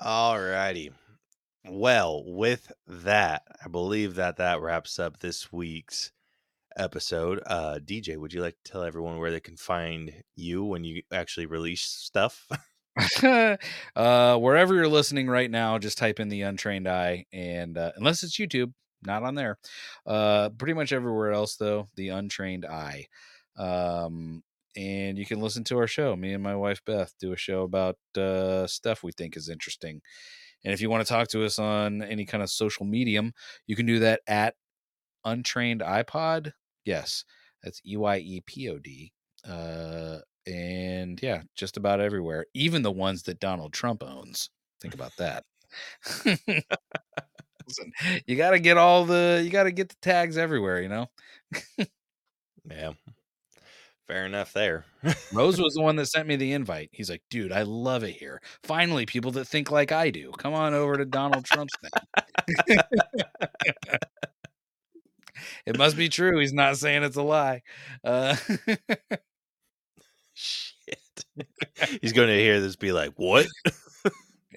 All 0.00 0.40
righty. 0.40 0.92
Well, 1.64 2.22
with 2.24 2.72
that, 2.86 3.42
I 3.64 3.68
believe 3.68 4.14
that 4.14 4.36
that 4.36 4.60
wraps 4.60 4.98
up 4.98 5.18
this 5.18 5.52
week's 5.52 6.12
episode. 6.76 7.40
Uh, 7.44 7.78
DJ, 7.84 8.16
would 8.16 8.32
you 8.32 8.40
like 8.40 8.56
to 8.64 8.72
tell 8.72 8.84
everyone 8.84 9.18
where 9.18 9.30
they 9.30 9.40
can 9.40 9.56
find 9.56 10.12
you 10.36 10.64
when 10.64 10.84
you 10.84 11.02
actually 11.12 11.46
release 11.46 11.82
stuff? 11.82 12.48
uh, 13.96 14.36
wherever 14.36 14.74
you're 14.74 14.88
listening 14.88 15.28
right 15.28 15.50
now, 15.50 15.78
just 15.78 15.98
type 15.98 16.18
in 16.18 16.28
the 16.28 16.42
untrained 16.42 16.88
eye, 16.88 17.26
and 17.32 17.78
uh, 17.78 17.92
unless 17.96 18.22
it's 18.22 18.38
YouTube, 18.38 18.72
not 19.02 19.22
on 19.22 19.34
there. 19.34 19.58
Uh, 20.06 20.50
pretty 20.50 20.74
much 20.74 20.92
everywhere 20.92 21.32
else 21.32 21.56
though. 21.56 21.88
The 21.96 22.08
Untrained 22.08 22.64
Eye. 22.64 23.06
Um, 23.56 24.42
and 24.76 25.18
you 25.18 25.26
can 25.26 25.40
listen 25.40 25.64
to 25.64 25.78
our 25.78 25.86
show. 25.86 26.14
Me 26.14 26.32
and 26.32 26.42
my 26.42 26.54
wife 26.54 26.80
Beth 26.84 27.12
do 27.18 27.32
a 27.32 27.36
show 27.36 27.62
about 27.62 27.96
uh, 28.16 28.66
stuff 28.66 29.02
we 29.02 29.12
think 29.12 29.36
is 29.36 29.48
interesting. 29.48 30.00
And 30.64 30.72
if 30.72 30.80
you 30.80 30.90
want 30.90 31.06
to 31.06 31.12
talk 31.12 31.28
to 31.28 31.44
us 31.44 31.58
on 31.58 32.02
any 32.02 32.24
kind 32.24 32.42
of 32.42 32.50
social 32.50 32.84
medium, 32.86 33.32
you 33.66 33.76
can 33.76 33.86
do 33.86 34.00
that 34.00 34.20
at 34.26 34.54
Untrained 35.24 35.80
EyePod. 35.80 36.52
Yes, 36.84 37.24
that's 37.62 37.80
E 37.86 37.96
Y 37.96 38.18
E 38.18 38.42
P 38.46 38.68
O 38.70 38.78
D. 38.78 39.12
Uh, 39.48 40.18
and 40.46 41.20
yeah, 41.22 41.42
just 41.54 41.76
about 41.76 42.00
everywhere, 42.00 42.46
even 42.54 42.82
the 42.82 42.92
ones 42.92 43.24
that 43.24 43.40
Donald 43.40 43.72
Trump 43.72 44.02
owns. 44.02 44.50
Think 44.80 44.94
about 44.94 45.12
that. 45.18 45.44
Listen, 47.78 47.92
you 48.26 48.36
got 48.36 48.50
to 48.52 48.58
get 48.58 48.76
all 48.76 49.04
the, 49.04 49.40
you 49.44 49.50
got 49.50 49.64
to 49.64 49.72
get 49.72 49.90
the 49.90 49.96
tags 50.00 50.38
everywhere, 50.38 50.80
you 50.80 50.88
know? 50.88 51.10
Yeah. 52.70 52.92
Fair 54.06 54.24
enough 54.24 54.54
there. 54.54 54.86
Rose 55.34 55.60
was 55.60 55.74
the 55.74 55.82
one 55.82 55.96
that 55.96 56.06
sent 56.06 56.26
me 56.26 56.36
the 56.36 56.52
invite. 56.52 56.88
He's 56.92 57.10
like, 57.10 57.22
dude, 57.28 57.52
I 57.52 57.62
love 57.62 58.04
it 58.04 58.16
here. 58.16 58.40
Finally, 58.62 59.04
people 59.04 59.32
that 59.32 59.44
think 59.44 59.70
like 59.70 59.92
I 59.92 60.08
do. 60.10 60.32
Come 60.38 60.54
on 60.54 60.72
over 60.72 60.96
to 60.96 61.04
Donald 61.04 61.44
Trump's 61.44 61.74
thing. 61.82 62.78
it 65.66 65.76
must 65.76 65.94
be 65.96 66.08
true. 66.08 66.40
He's 66.40 66.54
not 66.54 66.78
saying 66.78 67.02
it's 67.02 67.16
a 67.16 67.22
lie. 67.22 67.60
Uh, 68.02 68.34
Shit. 70.32 70.98
He's 72.00 72.14
going 72.14 72.28
to 72.28 72.38
hear 72.38 72.60
this 72.60 72.76
be 72.76 72.92
like, 72.92 73.12
what? 73.16 73.46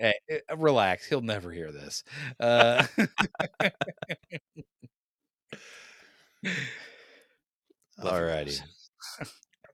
Hey, 0.01 0.13
eh, 0.29 0.39
relax. 0.57 1.07
He'll 1.07 1.21
never 1.21 1.51
hear 1.51 1.71
this. 1.71 2.03
Uh, 2.39 2.85
Alrighty. 7.99 8.59
Rose. 8.59 8.63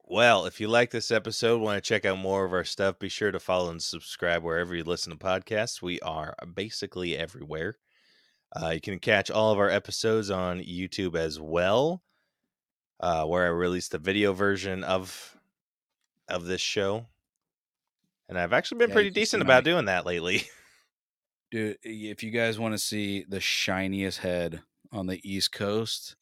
Well, 0.09 0.45
if 0.45 0.61
you 0.61 0.69
like 0.69 0.91
this 0.91 1.11
episode, 1.11 1.59
want 1.59 1.83
to 1.83 1.87
check 1.87 2.05
out 2.05 2.17
more 2.17 2.45
of 2.45 2.53
our 2.53 2.63
stuff, 2.63 2.97
be 2.97 3.09
sure 3.09 3.29
to 3.29 3.41
follow 3.41 3.69
and 3.69 3.83
subscribe 3.83 4.41
wherever 4.41 4.73
you 4.73 4.85
listen 4.85 5.11
to 5.11 5.17
podcasts. 5.17 5.81
We 5.81 5.99
are 5.99 6.33
basically 6.53 7.17
everywhere. 7.17 7.77
Uh, 8.55 8.69
you 8.69 8.79
can 8.79 8.99
catch 8.99 9.29
all 9.29 9.51
of 9.51 9.59
our 9.59 9.69
episodes 9.69 10.31
on 10.31 10.61
YouTube 10.61 11.17
as 11.17 11.41
well, 11.41 12.03
uh, 13.01 13.25
where 13.25 13.45
I 13.45 13.49
release 13.49 13.89
the 13.89 13.97
video 13.97 14.31
version 14.31 14.83
of 14.85 15.37
of 16.29 16.45
this 16.45 16.61
show. 16.61 17.07
And 18.29 18.37
I've 18.37 18.53
actually 18.53 18.79
been 18.79 18.89
Yeah, 18.89 18.95
pretty 18.95 19.09
decent 19.11 19.41
about 19.41 19.63
doing 19.63 19.85
that 19.85 20.05
lately. 20.05 20.43
Dude, 21.51 21.77
if 21.81 22.23
you 22.23 22.31
guys 22.31 22.59
want 22.59 22.73
to 22.73 22.77
see 22.77 23.23
the 23.27 23.39
shiniest 23.39 24.19
head 24.19 24.61
on 24.91 25.07
the 25.07 25.21
East 25.23 25.53
Coast, 25.53 26.15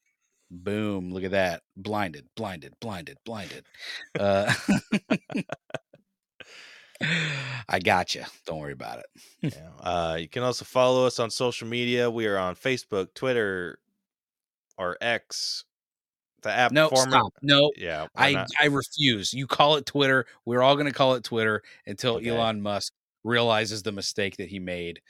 boom, 0.51 1.11
look 1.11 1.23
at 1.23 1.31
that. 1.31 1.63
Blinded, 1.75 2.27
blinded, 2.35 2.73
blinded, 2.79 3.17
blinded. 3.25 3.65
Uh, 4.19 4.53
I 7.01 7.79
got 7.79 8.15
you. 8.15 8.23
Don't 8.45 8.59
worry 8.59 8.73
about 8.73 8.99
it. 8.99 9.05
Yeah. 9.55 9.69
Uh, 9.79 10.17
you 10.19 10.27
can 10.27 10.41
also 10.43 10.65
follow 10.65 11.05
us 11.05 11.19
on 11.19 11.29
social 11.29 11.67
media. 11.67 12.09
We 12.09 12.25
are 12.25 12.37
on 12.37 12.55
Facebook, 12.55 13.13
Twitter, 13.13 13.77
or 14.77 14.97
X. 15.01 15.65
The 16.45 16.51
app 16.51 16.71
No, 16.71 16.89
former. 16.89 17.09
stop. 17.11 17.33
No, 17.41 17.71
Yeah, 17.75 18.05
I 18.15 18.33
not- 18.33 18.47
I 18.61 18.67
refuse. 18.67 19.33
You 19.33 19.47
call 19.47 19.77
it 19.77 19.85
Twitter. 19.87 20.27
We're 20.45 20.61
all 20.61 20.75
going 20.75 20.85
to 20.85 20.93
call 20.93 21.15
it 21.15 21.23
Twitter 21.23 21.63
until 21.87 22.17
Okay. 22.17 22.29
Elon 22.29 22.61
Musk 22.61 22.93
realizes 23.23 23.81
the 23.81 23.91
mistake 23.91 24.37
that 24.37 24.47
he 24.47 24.59
made. 24.59 25.01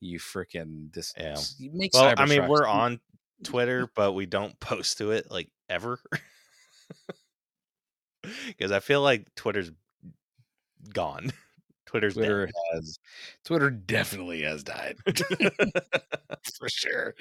You 0.00 0.18
freaking 0.18 0.90
this. 0.94 1.12
Yeah. 1.16 1.36
You 1.58 1.70
make 1.74 1.92
well, 1.92 2.14
I 2.16 2.24
mean, 2.24 2.48
we're 2.48 2.66
on 2.66 3.00
Twitter, 3.44 3.90
but 3.94 4.12
we 4.12 4.24
don't 4.24 4.58
post 4.60 4.96
to 4.98 5.10
it 5.10 5.30
like 5.30 5.50
ever. 5.68 6.00
Because 8.46 8.72
I 8.72 8.80
feel 8.80 9.00
like 9.00 9.32
Twitter's 9.36 9.70
gone. 10.92 11.32
Twitter's 11.86 12.14
Twitter 12.14 12.50
has 12.74 12.98
Twitter 13.44 13.70
definitely 13.70 14.42
has 14.42 14.62
died 14.62 14.96
for 16.58 16.68
sure. 16.68 17.14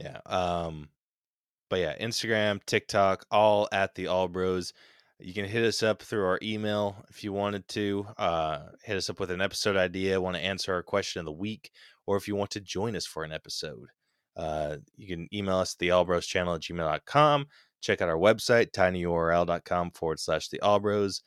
yeah. 0.00 0.20
Um, 0.24 0.88
but 1.68 1.80
yeah, 1.80 1.96
Instagram, 1.98 2.64
TikTok, 2.64 3.26
all 3.30 3.68
at 3.72 3.94
the 3.94 4.06
All 4.06 4.28
Bros. 4.28 4.72
You 5.20 5.34
can 5.34 5.46
hit 5.46 5.64
us 5.64 5.82
up 5.82 6.02
through 6.02 6.24
our 6.24 6.38
email 6.42 7.04
if 7.10 7.24
you 7.24 7.32
wanted 7.32 7.66
to. 7.68 8.06
Uh, 8.16 8.60
hit 8.84 8.96
us 8.96 9.10
up 9.10 9.18
with 9.18 9.30
an 9.30 9.40
episode 9.40 9.76
idea, 9.76 10.20
want 10.20 10.36
to 10.36 10.42
answer 10.42 10.72
our 10.72 10.82
question 10.82 11.20
of 11.20 11.26
the 11.26 11.32
week, 11.32 11.70
or 12.06 12.16
if 12.16 12.28
you 12.28 12.36
want 12.36 12.50
to 12.52 12.60
join 12.60 12.94
us 12.94 13.04
for 13.04 13.24
an 13.24 13.32
episode. 13.32 13.88
Uh, 14.36 14.76
you 14.96 15.08
can 15.08 15.28
email 15.34 15.56
us 15.56 15.74
at 15.74 15.78
the 15.80 15.88
Allbros 15.88 16.26
channel 16.26 16.54
at 16.54 16.60
gmail.com. 16.60 17.46
Check 17.80 18.00
out 18.00 18.08
our 18.08 18.16
website, 18.16 18.70
tinyurl.com 18.70 19.90
forward 19.90 20.20
slash 20.20 20.48
the 20.48 20.60
Allbros. 20.60 21.22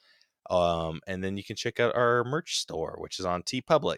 Um, 0.49 1.01
and 1.05 1.23
then 1.23 1.37
you 1.37 1.43
can 1.43 1.55
check 1.55 1.79
out 1.79 1.95
our 1.95 2.23
merch 2.23 2.57
store, 2.57 2.95
which 2.99 3.19
is 3.19 3.25
on 3.25 3.43
TeePublic. 3.43 3.97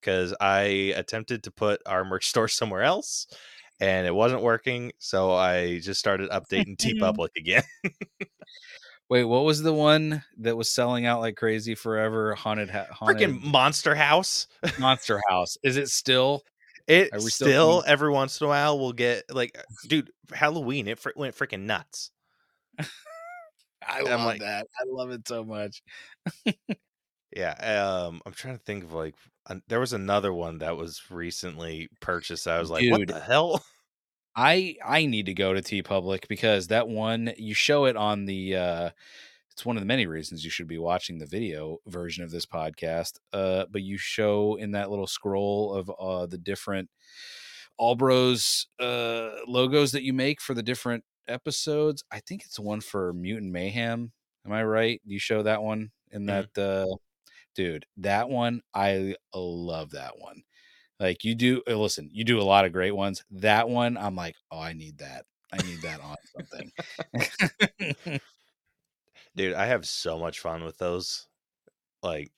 Because 0.00 0.34
I 0.40 0.92
attempted 0.96 1.42
to 1.44 1.50
put 1.50 1.80
our 1.86 2.04
merch 2.04 2.26
store 2.28 2.48
somewhere 2.48 2.82
else 2.82 3.26
and 3.80 4.06
it 4.06 4.14
wasn't 4.14 4.42
working. 4.42 4.92
So 4.98 5.32
I 5.32 5.78
just 5.80 6.00
started 6.00 6.30
updating 6.30 6.76
TeePublic 6.76 7.28
again. 7.36 7.62
Wait, 9.10 9.24
what 9.24 9.44
was 9.44 9.62
the 9.62 9.72
one 9.72 10.22
that 10.38 10.56
was 10.56 10.70
selling 10.70 11.06
out 11.06 11.20
like 11.20 11.36
crazy 11.36 11.74
forever? 11.74 12.34
Haunted, 12.34 12.68
ha- 12.68 12.86
haunted 12.90 13.16
Freaking 13.30 13.42
Monster 13.42 13.94
House. 13.94 14.48
Monster 14.78 15.20
House. 15.30 15.56
Is 15.62 15.76
it 15.78 15.88
still? 15.88 16.42
It 16.86 17.08
still, 17.20 17.28
still- 17.28 17.84
every 17.86 18.10
once 18.10 18.40
in 18.40 18.46
a 18.46 18.48
while 18.48 18.78
we'll 18.78 18.92
get 18.92 19.24
like, 19.30 19.58
dude, 19.86 20.10
Halloween, 20.32 20.88
it 20.88 20.98
fr- 20.98 21.10
went 21.16 21.34
freaking 21.36 21.62
nuts. 21.62 22.10
I 23.86 24.02
love 24.02 24.26
like- 24.26 24.40
that. 24.40 24.66
I 24.78 24.84
love 24.86 25.10
it 25.10 25.26
so 25.26 25.42
much. 25.44 25.82
Yeah. 27.34 27.52
Um, 27.52 28.20
I'm 28.26 28.32
trying 28.32 28.58
to 28.58 28.64
think 28.64 28.84
of 28.84 28.92
like, 28.92 29.14
there 29.66 29.80
was 29.80 29.92
another 29.92 30.32
one 30.32 30.58
that 30.58 30.76
was 30.76 31.10
recently 31.10 31.88
purchased. 32.00 32.46
I 32.46 32.58
was 32.60 32.70
like, 32.70 32.88
what 32.88 33.06
the 33.06 33.20
hell? 33.20 33.64
I 34.36 34.76
I 34.84 35.06
need 35.06 35.26
to 35.26 35.34
go 35.34 35.52
to 35.54 35.60
TeePublic 35.62 36.28
because 36.28 36.68
that 36.68 36.88
one 36.88 37.32
you 37.36 37.54
show 37.54 37.86
it 37.86 37.96
on 37.96 38.26
the 38.26 38.56
uh 38.56 38.90
it's 39.52 39.66
one 39.66 39.76
of 39.76 39.82
the 39.82 39.86
many 39.86 40.06
reasons 40.06 40.44
you 40.44 40.50
should 40.50 40.68
be 40.68 40.78
watching 40.78 41.18
the 41.18 41.26
video 41.26 41.78
version 41.86 42.24
of 42.24 42.30
this 42.30 42.46
podcast. 42.46 43.18
Uh 43.32 43.64
but 43.70 43.82
you 43.82 43.98
show 43.98 44.56
in 44.56 44.72
that 44.72 44.90
little 44.90 45.06
scroll 45.08 45.74
of 45.74 45.90
uh 45.98 46.26
the 46.26 46.38
different 46.38 46.90
Allbros 47.80 48.66
uh 48.80 49.30
logos 49.46 49.92
that 49.92 50.02
you 50.02 50.12
make 50.12 50.40
for 50.40 50.54
the 50.54 50.62
different 50.62 51.04
episodes. 51.28 52.04
I 52.10 52.20
think 52.20 52.44
it's 52.44 52.58
one 52.60 52.80
for 52.80 53.12
Mutant 53.12 53.52
Mayhem. 53.52 54.12
Am 54.46 54.52
I 54.52 54.64
right? 54.64 55.00
You 55.04 55.18
show 55.18 55.42
that 55.42 55.62
one 55.62 55.90
in 56.10 56.26
Mhm. 56.26 56.48
that 56.54 56.58
uh 56.58 56.96
dude, 57.58 57.86
that 57.96 58.28
one 58.28 58.62
I 58.72 59.16
love 59.34 59.90
that 59.90 60.16
one. 60.16 60.44
Like 61.00 61.24
you 61.24 61.34
do, 61.34 61.60
uh, 61.68 61.74
listen, 61.74 62.08
you 62.12 62.24
do 62.24 62.40
a 62.40 62.42
lot 62.42 62.64
of 62.64 62.72
great 62.72 62.92
ones. 62.94 63.24
That 63.32 63.68
one, 63.68 63.96
I'm 63.98 64.14
like, 64.14 64.36
oh, 64.52 64.60
I 64.60 64.74
need 64.74 64.98
that. 64.98 65.24
I 65.52 65.56
need 65.66 65.82
that 65.82 66.00
on 66.00 66.16
something. 67.18 68.20
Dude, 69.36 69.54
I 69.54 69.66
have 69.66 69.86
so 69.86 70.18
much 70.20 70.38
fun 70.38 70.62
with 70.64 70.78
those. 70.78 71.26
Like, 72.02 72.30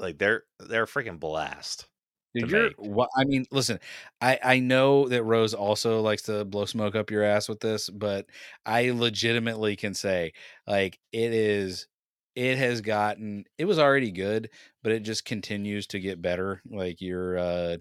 like 0.00 0.18
they're 0.18 0.42
they're 0.58 0.84
a 0.84 0.86
freaking 0.88 1.20
blast. 1.20 1.86
Dude, 2.34 2.50
you're, 2.50 2.70
wha- 2.78 3.08
I 3.16 3.24
mean, 3.24 3.44
listen, 3.52 3.78
I 4.20 4.38
I 4.42 4.58
know 4.58 5.08
that 5.08 5.22
Rose 5.22 5.54
also 5.54 6.00
likes 6.00 6.22
to 6.22 6.44
blow 6.44 6.64
smoke 6.64 6.96
up 6.96 7.10
your 7.10 7.22
ass 7.22 7.48
with 7.48 7.60
this, 7.60 7.88
but 7.90 8.26
I 8.66 8.90
legitimately 8.90 9.76
can 9.76 9.94
say, 9.94 10.32
like, 10.66 10.98
it 11.12 11.32
is, 11.32 11.86
it 12.34 12.58
has 12.58 12.80
gotten, 12.80 13.44
it 13.58 13.64
was 13.66 13.78
already 13.78 14.10
good, 14.10 14.50
but 14.82 14.92
it 14.92 15.00
just 15.00 15.24
continues 15.24 15.86
to 15.88 16.00
get 16.00 16.22
better. 16.22 16.62
Like, 16.66 17.00
you're, 17.00 17.38
uh, 17.38 17.76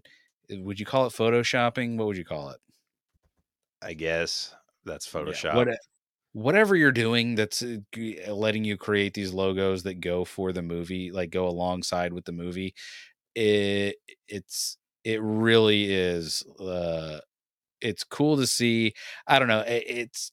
would 0.50 0.80
you 0.80 0.86
call 0.86 1.06
it 1.08 1.14
photoshopping? 1.14 1.98
What 1.98 2.08
would 2.08 2.18
you 2.18 2.26
call 2.26 2.50
it? 2.50 2.62
I 3.82 3.94
guess 3.94 4.56
that's 4.86 5.06
Yeah, 5.20 5.40
Photoshop. 5.46 5.66
what- 5.66 5.78
whatever 6.34 6.76
you're 6.76 6.92
doing 6.94 7.36
that's 7.36 7.64
uh, 7.64 7.80
letting 8.34 8.64
you 8.66 8.78
create 8.78 9.14
these 9.16 9.34
logos 9.34 9.84
that 9.84 9.96
go 10.02 10.26
for 10.26 10.54
the 10.54 10.62
movie, 10.64 11.12
like 11.12 11.32
go 11.32 11.48
alongside 11.48 12.14
with 12.14 12.26
the 12.26 12.32
movie, 12.34 12.76
it 13.36 13.98
it's 14.30 14.78
it 15.06 15.22
really 15.24 15.94
is. 15.94 16.44
Uh, 16.60 17.22
it's 17.82 18.04
cool 18.06 18.38
to 18.38 18.48
see. 18.48 18.94
I 19.28 19.40
don't 19.40 19.48
know. 19.50 19.62
It, 19.62 19.84
it's 19.88 20.32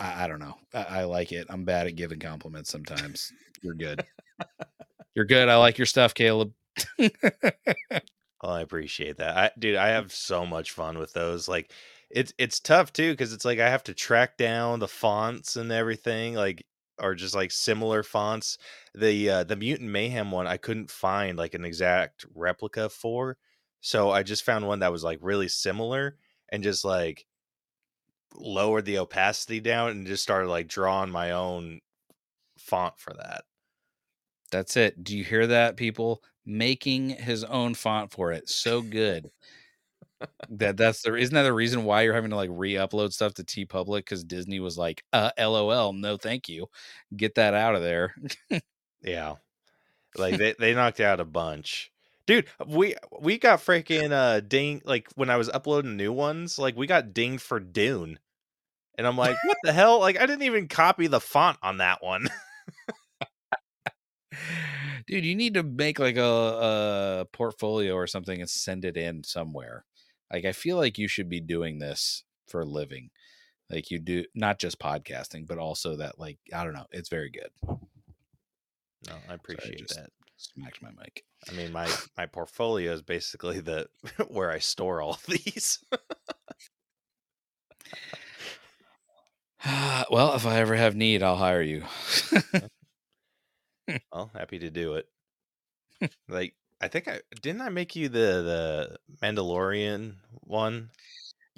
I, 0.00 0.24
I 0.24 0.28
don't 0.28 0.40
know. 0.40 0.56
I, 0.74 0.82
I 0.82 1.04
like 1.04 1.32
it. 1.32 1.46
I'm 1.50 1.64
bad 1.64 1.88
at 1.88 1.96
giving 1.96 2.20
compliments 2.20 2.70
sometimes. 2.70 3.34
You're 3.62 3.74
good. 3.74 4.04
You're 5.14 5.26
good. 5.26 5.48
I 5.48 5.56
like 5.56 5.78
your 5.78 5.86
stuff, 5.86 6.14
Caleb. 6.14 6.54
well, 6.98 7.10
I 8.42 8.62
appreciate 8.62 9.18
that. 9.18 9.36
I 9.36 9.50
dude, 9.58 9.76
I 9.76 9.88
have 9.88 10.12
so 10.12 10.46
much 10.46 10.72
fun 10.72 10.98
with 10.98 11.12
those. 11.12 11.48
Like 11.48 11.72
it's 12.10 12.32
it's 12.38 12.60
tough 12.60 12.92
too 12.92 13.14
cuz 13.16 13.32
it's 13.32 13.44
like 13.44 13.58
I 13.58 13.68
have 13.70 13.84
to 13.84 13.94
track 13.94 14.36
down 14.38 14.80
the 14.80 14.88
fonts 14.88 15.56
and 15.56 15.72
everything 15.72 16.34
like 16.34 16.66
or 17.00 17.14
just 17.14 17.34
like 17.34 17.50
similar 17.52 18.02
fonts. 18.02 18.58
The 18.94 19.30
uh 19.30 19.44
the 19.44 19.56
Mutant 19.56 19.90
Mayhem 19.90 20.30
one 20.30 20.46
I 20.46 20.56
couldn't 20.58 20.90
find 20.90 21.38
like 21.38 21.54
an 21.54 21.64
exact 21.64 22.26
replica 22.34 22.88
for, 22.88 23.38
So 23.80 24.10
I 24.10 24.22
just 24.22 24.44
found 24.44 24.66
one 24.66 24.80
that 24.80 24.92
was 24.92 25.04
like 25.04 25.18
really 25.22 25.48
similar 25.48 26.16
and 26.50 26.62
just 26.62 26.84
like 26.84 27.26
lowered 28.34 28.84
the 28.84 28.98
opacity 28.98 29.60
down 29.60 29.90
and 29.90 30.06
just 30.06 30.22
started 30.22 30.48
like 30.48 30.68
drawing 30.68 31.10
my 31.10 31.32
own 31.32 31.80
font 32.58 32.98
for 32.98 33.12
that. 33.14 33.44
That's 34.50 34.76
it. 34.76 35.02
Do 35.04 35.16
you 35.16 35.24
hear 35.24 35.46
that, 35.46 35.76
people? 35.76 36.22
Making 36.44 37.10
his 37.10 37.44
own 37.44 37.74
font 37.74 38.10
for 38.10 38.32
it. 38.32 38.48
So 38.48 38.82
good. 38.82 39.30
that 40.50 40.76
that's 40.76 41.02
the 41.02 41.14
isn't 41.14 41.34
that 41.34 41.44
the 41.44 41.52
reason 41.52 41.84
why 41.84 42.02
you're 42.02 42.14
having 42.14 42.30
to 42.30 42.36
like 42.36 42.50
re-upload 42.52 43.12
stuff 43.12 43.34
to 43.34 43.44
TeePublic 43.44 43.98
because 43.98 44.24
Disney 44.24 44.60
was 44.60 44.76
like, 44.76 45.02
uh, 45.12 45.30
LOL, 45.38 45.92
no, 45.92 46.16
thank 46.16 46.48
you. 46.48 46.66
Get 47.16 47.36
that 47.36 47.54
out 47.54 47.74
of 47.74 47.82
there. 47.82 48.14
Yeah. 49.02 49.36
Like 50.16 50.36
they, 50.36 50.54
they 50.58 50.74
knocked 50.74 51.00
out 51.00 51.20
a 51.20 51.24
bunch. 51.24 51.90
Dude, 52.30 52.46
we 52.64 52.94
we 53.20 53.38
got 53.38 53.58
freaking 53.58 54.12
uh 54.12 54.38
ding 54.38 54.82
like 54.84 55.08
when 55.16 55.30
I 55.30 55.36
was 55.36 55.48
uploading 55.48 55.96
new 55.96 56.12
ones, 56.12 56.60
like 56.60 56.76
we 56.76 56.86
got 56.86 57.12
dinged 57.12 57.42
for 57.42 57.58
Dune. 57.58 58.20
And 58.96 59.04
I'm 59.04 59.16
like, 59.16 59.36
what 59.44 59.56
the 59.64 59.72
hell? 59.72 59.98
Like 59.98 60.16
I 60.16 60.26
didn't 60.26 60.44
even 60.44 60.68
copy 60.68 61.08
the 61.08 61.18
font 61.18 61.58
on 61.60 61.78
that 61.78 62.04
one. 62.04 62.28
Dude, 65.08 65.24
you 65.24 65.34
need 65.34 65.54
to 65.54 65.64
make 65.64 65.98
like 65.98 66.16
a, 66.16 66.22
a 67.22 67.26
portfolio 67.32 67.94
or 67.94 68.06
something 68.06 68.40
and 68.40 68.48
send 68.48 68.84
it 68.84 68.96
in 68.96 69.24
somewhere. 69.24 69.84
Like 70.32 70.44
I 70.44 70.52
feel 70.52 70.76
like 70.76 70.98
you 70.98 71.08
should 71.08 71.28
be 71.28 71.40
doing 71.40 71.80
this 71.80 72.22
for 72.46 72.60
a 72.60 72.64
living. 72.64 73.10
Like 73.68 73.90
you 73.90 73.98
do 73.98 74.24
not 74.36 74.60
just 74.60 74.78
podcasting, 74.78 75.48
but 75.48 75.58
also 75.58 75.96
that 75.96 76.20
like 76.20 76.38
I 76.54 76.62
don't 76.62 76.74
know, 76.74 76.86
it's 76.92 77.08
very 77.08 77.30
good. 77.30 77.50
No, 79.08 79.16
I 79.28 79.34
appreciate 79.34 79.78
just- 79.78 79.96
that. 79.96 80.10
Smacked 80.40 80.80
my 80.80 80.88
mic. 80.98 81.24
I 81.50 81.52
mean, 81.52 81.70
my 81.70 81.86
my 82.16 82.24
portfolio 82.24 82.92
is 82.92 83.02
basically 83.02 83.60
the 83.60 83.88
where 84.28 84.50
I 84.50 84.58
store 84.58 85.02
all 85.02 85.18
these. 85.28 85.84
well, 90.10 90.34
if 90.34 90.46
I 90.46 90.56
ever 90.60 90.76
have 90.76 90.96
need, 90.96 91.22
I'll 91.22 91.36
hire 91.36 91.60
you. 91.60 91.84
well, 94.10 94.30
happy 94.32 94.58
to 94.60 94.70
do 94.70 94.94
it. 94.94 95.08
like 96.28 96.54
I 96.80 96.88
think 96.88 97.06
I 97.06 97.20
didn't 97.42 97.60
I 97.60 97.68
make 97.68 97.94
you 97.94 98.08
the 98.08 98.18
the 98.18 99.16
Mandalorian 99.22 100.14
one. 100.32 100.88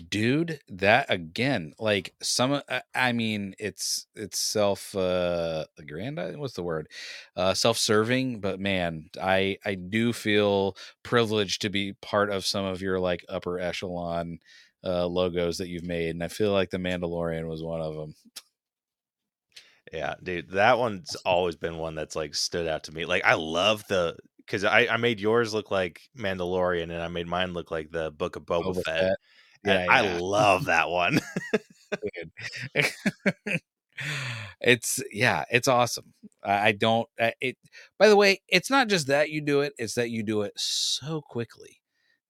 Dude 0.09 0.61
that 0.69 1.07
again 1.11 1.73
like 1.79 2.15
some 2.23 2.53
uh, 2.53 2.81
i 2.95 3.13
mean 3.13 3.55
it's 3.59 4.07
it's 4.15 4.39
self 4.39 4.95
uh 4.97 5.65
aggrandizing 5.79 6.39
what's 6.41 6.55
the 6.55 6.63
word 6.63 6.89
uh 7.37 7.53
self-serving 7.53 8.41
but 8.41 8.59
man 8.59 9.09
i 9.21 9.57
i 9.65 9.75
do 9.75 10.13
feel 10.13 10.77
privileged 11.03 11.61
to 11.63 11.69
be 11.69 11.93
part 11.95 12.31
of 12.31 12.47
some 12.47 12.65
of 12.65 12.81
your 12.81 12.99
like 12.99 13.25
upper 13.29 13.59
echelon 13.59 14.39
uh 14.85 15.07
logos 15.07 15.59
that 15.59 15.69
you've 15.69 15.85
made 15.85 16.11
and 16.11 16.25
i 16.25 16.29
feel 16.29 16.53
like 16.53 16.71
the 16.71 16.79
mandalorian 16.79 17.47
was 17.47 17.63
one 17.63 17.81
of 17.81 17.95
them 17.95 18.15
Yeah, 19.93 20.15
dude, 20.23 20.51
that 20.53 20.79
one's 20.79 21.17
always 21.17 21.57
been 21.57 21.77
one 21.77 21.95
that's 21.95 22.17
like 22.17 22.35
stood 22.35 22.67
out 22.67 22.85
to 22.85 22.93
me. 22.93 23.05
Like 23.05 23.25
I 23.25 23.35
love 23.35 23.85
the 23.89 24.17
because 24.39 24.65
I 24.65 24.87
I 24.87 24.97
made 24.97 25.21
yours 25.21 25.53
look 25.53 25.71
like 25.71 26.01
Mandalorian 26.17 26.85
and 26.85 27.03
I 27.03 27.09
made 27.09 27.27
mine 27.27 27.53
look 27.53 27.71
like 27.71 27.91
the 27.91 28.11
Book 28.11 28.37
of 28.37 28.45
Boba, 28.45 28.75
Boba 28.75 28.85
Fett. 28.85 29.01
Fett. 29.01 29.19
Yeah, 29.65 29.87
I 29.89 30.01
yeah. 30.03 30.19
love 30.21 30.67
that 30.67 30.89
one. 30.91 31.21
it's 34.61 35.03
yeah, 35.13 35.45
it's 35.51 35.69
awesome. 35.69 36.15
I, 36.43 36.69
I 36.69 36.73
don't. 36.73 37.09
It. 37.41 37.57
By 37.99 38.09
the 38.09 38.17
way, 38.17 38.41
it's 38.49 38.71
not 38.71 38.89
just 38.89 39.07
that 39.09 39.31
you 39.31 39.41
do 39.41 39.61
it; 39.61 39.75
it's 39.79 39.95
that 39.95 40.11
you 40.11 40.23
do 40.23 40.43
it 40.43 40.53
so 40.57 41.21
quickly. 41.21 41.81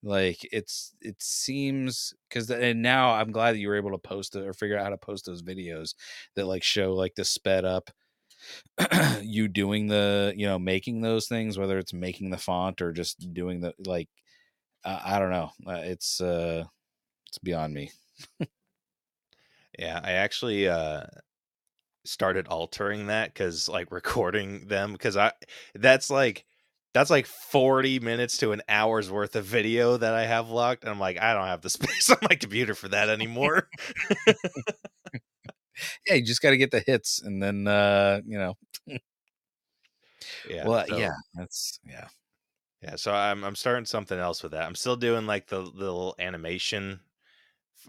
Like 0.03 0.39
it's 0.53 0.95
it 1.01 1.17
seems 1.23 2.13
because 2.29 2.51
and 2.51 2.83
now 2.83 3.13
I'm 3.13 3.31
glad 3.31 3.53
that 3.53 3.59
you 3.59 3.69
were 3.69 3.77
able 3.77 3.93
to 3.93 3.99
post 3.99 4.35
it 4.35 4.45
or 4.45 4.53
figure 4.53 4.77
out 4.77 4.85
how 4.85 4.91
to 4.91 4.99
post 4.99 5.27
those 5.27 5.43
videos 5.43 5.95
that 6.35 6.47
like 6.47 6.65
show 6.65 6.93
like 6.93 7.15
the 7.15 7.25
sped 7.25 7.65
up 7.65 7.91
you 9.23 9.49
doing 9.49 9.89
the 9.89 10.35
you 10.37 10.47
know 10.47 10.59
making 10.59 11.03
those 11.03 11.29
things 11.29 11.59
whether 11.59 11.79
it's 11.79 11.93
making 11.93 12.31
the 12.31 12.39
font 12.39 12.83
or 12.83 12.93
just 12.93 13.33
doing 13.35 13.61
the 13.61 13.75
like 13.87 14.09
uh, 14.85 15.01
I 15.05 15.19
don't 15.19 15.31
know 15.31 15.51
uh, 15.67 15.83
it's 15.85 16.21
uh 16.21 16.65
it's 17.33 17.39
beyond 17.39 17.75
me 17.75 17.91
Yeah, 19.79 20.01
I 20.03 20.13
actually 20.13 20.69
uh 20.69 21.05
started 22.05 22.49
altering 22.49 23.07
that 23.07 23.35
cuz 23.35 23.69
like 23.69 23.91
recording 23.93 24.67
them 24.67 24.97
cuz 24.97 25.17
I 25.17 25.33
that's 25.75 26.11
like 26.11 26.45
that's 26.95 27.11
like 27.11 27.27
40 27.27 28.01
minutes 28.01 28.39
to 28.39 28.53
an 28.53 28.61
hour's 28.69 29.11
worth 29.11 29.35
of 29.37 29.45
video 29.47 29.97
that 29.97 30.15
I 30.15 30.27
have 30.27 30.51
locked 30.51 30.83
and 30.85 30.91
I'm 30.91 31.01
like 31.01 31.19
I 31.21 31.33
don't 31.35 31.47
have 31.47 31.63
the 31.63 31.71
space 31.71 32.11
on 32.11 32.19
my 32.29 32.35
computer 32.37 32.75
for 32.75 32.89
that 32.89 33.09
anymore. 33.09 33.69
yeah 36.07 36.15
you 36.15 36.25
just 36.25 36.43
got 36.43 36.51
to 36.51 36.57
get 36.57 36.71
the 36.71 36.83
hits 36.87 37.21
and 37.23 37.43
then 37.43 37.67
uh 37.67 38.21
you 38.27 38.39
know 38.39 38.55
yeah. 40.45 40.67
well 40.67 40.85
so- 40.89 40.97
yeah 40.97 41.13
that's 41.35 41.79
yeah 41.85 42.09
Yeah, 42.83 42.97
so 42.97 43.13
I'm 43.13 43.45
I'm 43.45 43.57
starting 43.57 43.87
something 43.87 44.19
else 44.19 44.43
with 44.43 44.53
that. 44.53 44.65
I'm 44.67 44.75
still 44.77 44.97
doing 44.97 45.27
like 45.27 45.49
the, 45.49 45.63
the 45.63 45.69
little 45.71 46.15
animation 46.19 47.01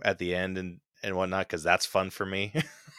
at 0.04 0.18
the 0.18 0.36
end 0.36 0.58
and 0.58 0.80
and 1.04 1.16
whatnot 1.16 1.48
because 1.48 1.64
that's 1.64 1.86
fun 1.86 2.10
for 2.10 2.26
me. 2.26 2.54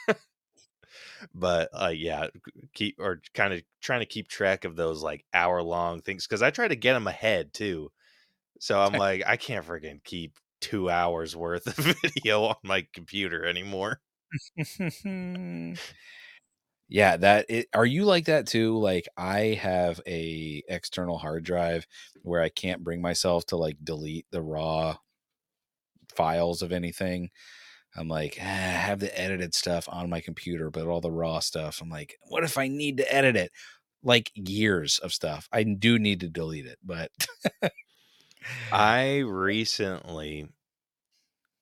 but 1.34 1.68
uh, 1.72 1.92
yeah, 1.94 2.28
keep 2.74 2.96
or 2.98 3.22
kind 3.34 3.54
of 3.54 3.62
trying 3.80 4.00
to 4.00 4.06
keep 4.06 4.28
track 4.28 4.64
of 4.64 4.76
those 4.76 5.02
like 5.02 5.24
hour 5.32 5.62
long 5.62 6.00
things 6.02 6.26
because 6.26 6.42
I 6.42 6.50
try 6.50 6.68
to 6.68 6.76
get 6.76 6.94
them 6.94 7.06
ahead 7.06 7.52
too. 7.52 7.90
So 8.60 8.80
I'm 8.80 8.92
like, 8.98 9.22
I 9.26 9.36
can't 9.36 9.66
freaking 9.66 10.02
keep 10.04 10.38
two 10.60 10.88
hours 10.90 11.36
worth 11.36 11.66
of 11.66 11.96
video 12.02 12.44
on 12.44 12.56
my 12.62 12.86
computer 12.92 13.44
anymore. 13.44 14.00
yeah 16.88 17.16
that 17.16 17.46
it, 17.48 17.66
are 17.72 17.86
you 17.86 18.04
like 18.04 18.26
that 18.26 18.46
too 18.46 18.78
like 18.78 19.08
i 19.16 19.58
have 19.60 20.00
a 20.06 20.62
external 20.68 21.18
hard 21.18 21.44
drive 21.44 21.86
where 22.22 22.42
i 22.42 22.48
can't 22.48 22.84
bring 22.84 23.00
myself 23.00 23.46
to 23.46 23.56
like 23.56 23.76
delete 23.82 24.26
the 24.30 24.42
raw 24.42 24.96
files 26.16 26.62
of 26.62 26.72
anything. 26.72 27.30
I'm 27.96 28.08
like 28.08 28.38
ah, 28.40 28.44
i 28.44 28.46
have 28.46 29.00
the 29.00 29.18
edited 29.20 29.54
stuff 29.54 29.88
on 29.90 30.10
my 30.10 30.20
computer 30.20 30.70
but 30.70 30.86
all 30.86 31.00
the 31.00 31.12
raw 31.12 31.40
stuff. 31.40 31.80
I'm 31.82 31.90
like 31.90 32.16
what 32.22 32.44
if 32.44 32.58
i 32.58 32.68
need 32.68 32.98
to 32.98 33.14
edit 33.14 33.36
it? 33.36 33.52
Like 34.02 34.30
years 34.34 34.98
of 35.00 35.12
stuff. 35.12 35.48
I 35.52 35.62
do 35.64 35.98
need 35.98 36.20
to 36.20 36.28
delete 36.28 36.66
it 36.66 36.78
but 36.84 37.10
I 38.72 39.18
recently 39.18 40.48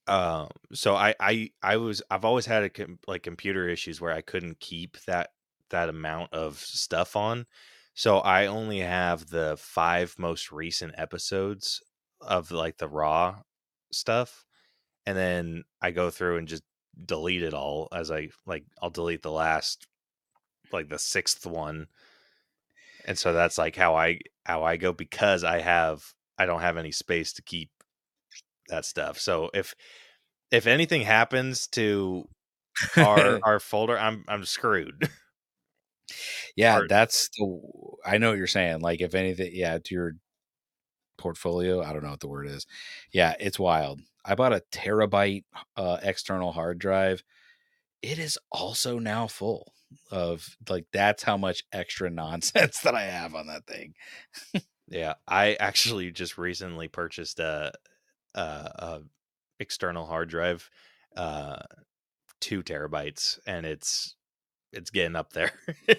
um 0.08 0.48
so 0.72 0.94
I 0.96 1.14
I 1.20 1.50
I 1.62 1.76
was 1.76 2.02
I've 2.10 2.24
always 2.24 2.46
had 2.46 2.64
a 2.64 2.70
com- 2.70 2.98
like 3.06 3.22
computer 3.22 3.68
issues 3.68 4.00
where 4.00 4.12
I 4.12 4.20
couldn't 4.20 4.60
keep 4.60 4.98
that 5.06 5.30
that 5.70 5.88
amount 5.88 6.32
of 6.32 6.58
stuff 6.58 7.16
on. 7.16 7.46
So 7.94 8.18
I 8.18 8.46
only 8.46 8.80
have 8.80 9.28
the 9.28 9.56
5 9.58 10.16
most 10.18 10.50
recent 10.52 10.94
episodes 10.96 11.82
of 12.20 12.50
like 12.50 12.78
the 12.78 12.88
raw 12.88 13.42
stuff 13.92 14.44
and 15.06 15.16
then 15.16 15.64
I 15.80 15.90
go 15.92 16.10
through 16.10 16.38
and 16.38 16.48
just 16.48 16.62
delete 17.06 17.42
it 17.42 17.54
all 17.54 17.88
as 17.92 18.10
I 18.10 18.30
like 18.46 18.64
I'll 18.82 18.90
delete 18.90 19.22
the 19.22 19.32
last 19.32 19.86
like 20.72 20.88
the 20.88 20.98
6th 20.98 21.46
one. 21.46 21.88
And 23.06 23.18
so 23.18 23.32
that's 23.32 23.58
like 23.58 23.76
how 23.76 23.96
I 23.96 24.20
how 24.44 24.62
I 24.64 24.76
go 24.76 24.92
because 24.92 25.44
I 25.44 25.60
have 25.60 26.04
I 26.38 26.46
don't 26.46 26.60
have 26.60 26.76
any 26.76 26.92
space 26.92 27.32
to 27.34 27.42
keep 27.42 27.70
that 28.68 28.84
stuff. 28.84 29.18
So 29.18 29.50
if 29.54 29.74
if 30.50 30.66
anything 30.66 31.02
happens 31.02 31.66
to 31.68 32.28
our 32.98 33.40
our 33.44 33.60
folder, 33.60 33.98
I'm 33.98 34.24
I'm 34.28 34.44
screwed. 34.44 35.08
yeah 36.56 36.80
Or- 36.80 36.86
that's 36.88 37.28
the 37.38 37.60
i 38.04 38.18
know 38.18 38.30
what 38.30 38.38
you're 38.38 38.46
saying 38.46 38.80
like 38.80 39.00
if 39.00 39.14
anything 39.14 39.50
yeah 39.52 39.78
to 39.78 39.94
your 39.94 40.12
portfolio 41.22 41.82
i 41.82 41.92
don't 41.92 42.02
know 42.02 42.10
what 42.10 42.20
the 42.20 42.28
word 42.28 42.46
is. 42.46 42.66
Yeah 43.12 43.34
it's 43.40 43.58
wild. 43.58 44.00
I 44.24 44.34
bought 44.34 44.52
a 44.52 44.62
terabyte 44.72 45.44
uh 45.76 45.98
external 46.02 46.52
hard 46.52 46.78
drive. 46.78 47.22
It 48.02 48.18
is 48.18 48.38
also 48.50 48.98
now 48.98 49.26
full 49.28 49.72
of 50.10 50.56
like 50.68 50.86
that's 50.92 51.22
how 51.22 51.36
much 51.36 51.62
extra 51.72 52.10
nonsense 52.24 52.80
that 52.80 52.94
i 52.94 53.02
have 53.04 53.34
on 53.34 53.46
that 53.46 53.66
thing. 53.66 53.94
Yeah, 54.88 55.14
I 55.26 55.54
actually 55.54 56.10
just 56.10 56.36
recently 56.36 56.86
purchased 56.88 57.40
a 57.40 57.72
a, 58.34 58.40
a 58.40 59.00
external 59.58 60.06
hard 60.06 60.28
drive, 60.28 60.68
uh, 61.16 61.62
two 62.40 62.62
terabytes, 62.62 63.38
and 63.46 63.64
it's 63.64 64.16
it's 64.72 64.90
getting 64.90 65.16
up 65.16 65.32
there. 65.32 65.52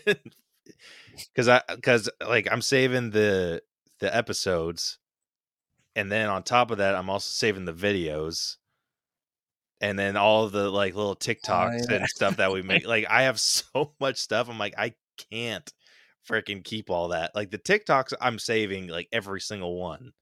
Because 1.16 1.48
I 1.48 1.62
because 1.70 2.10
like 2.26 2.48
I'm 2.52 2.62
saving 2.62 3.12
the 3.12 3.62
the 4.00 4.16
episodes, 4.16 5.00
and 5.96 6.12
then 6.12 6.30
on 6.30 6.44
top 6.44 6.72
of 6.72 6.80
that, 6.80 6.96
I'm 6.96 7.10
also 7.10 7.30
saving 7.30 7.66
the 7.66 7.74
videos. 7.74 8.58
And 9.82 10.00
then 10.00 10.16
all 10.16 10.48
the 10.48 10.70
like 10.70 10.96
little 10.96 11.12
oh, 11.12 11.16
TikToks 11.16 11.90
yeah. 11.90 11.98
and 11.98 12.08
stuff 12.08 12.38
that 12.38 12.52
we 12.54 12.62
make. 12.64 12.88
Like 12.88 13.06
I 13.10 13.24
have 13.24 13.40
so 13.40 13.94
much 14.00 14.18
stuff. 14.18 14.50
I'm 14.50 14.58
like, 14.58 14.76
I 14.78 14.94
can't 15.32 15.72
freaking 16.28 16.64
keep 16.64 16.90
all 16.90 17.10
that. 17.10 17.36
Like 17.36 17.52
the 17.52 17.58
TikToks 17.58 18.14
I'm 18.22 18.40
saving 18.40 18.88
like 18.88 19.08
every 19.12 19.42
single 19.42 19.80
one. 19.80 20.14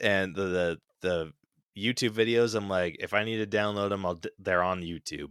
and 0.00 0.34
the 0.34 0.42
the, 0.42 0.78
the 1.00 1.32
YouTube 1.78 2.10
videos. 2.10 2.54
I'm 2.54 2.68
like, 2.68 2.96
if 3.00 3.14
I 3.14 3.24
need 3.24 3.38
to 3.38 3.56
download 3.56 3.90
them, 3.90 4.04
I'll 4.04 4.16
d- 4.16 4.30
they're 4.38 4.62
on 4.62 4.82
YouTube. 4.82 5.30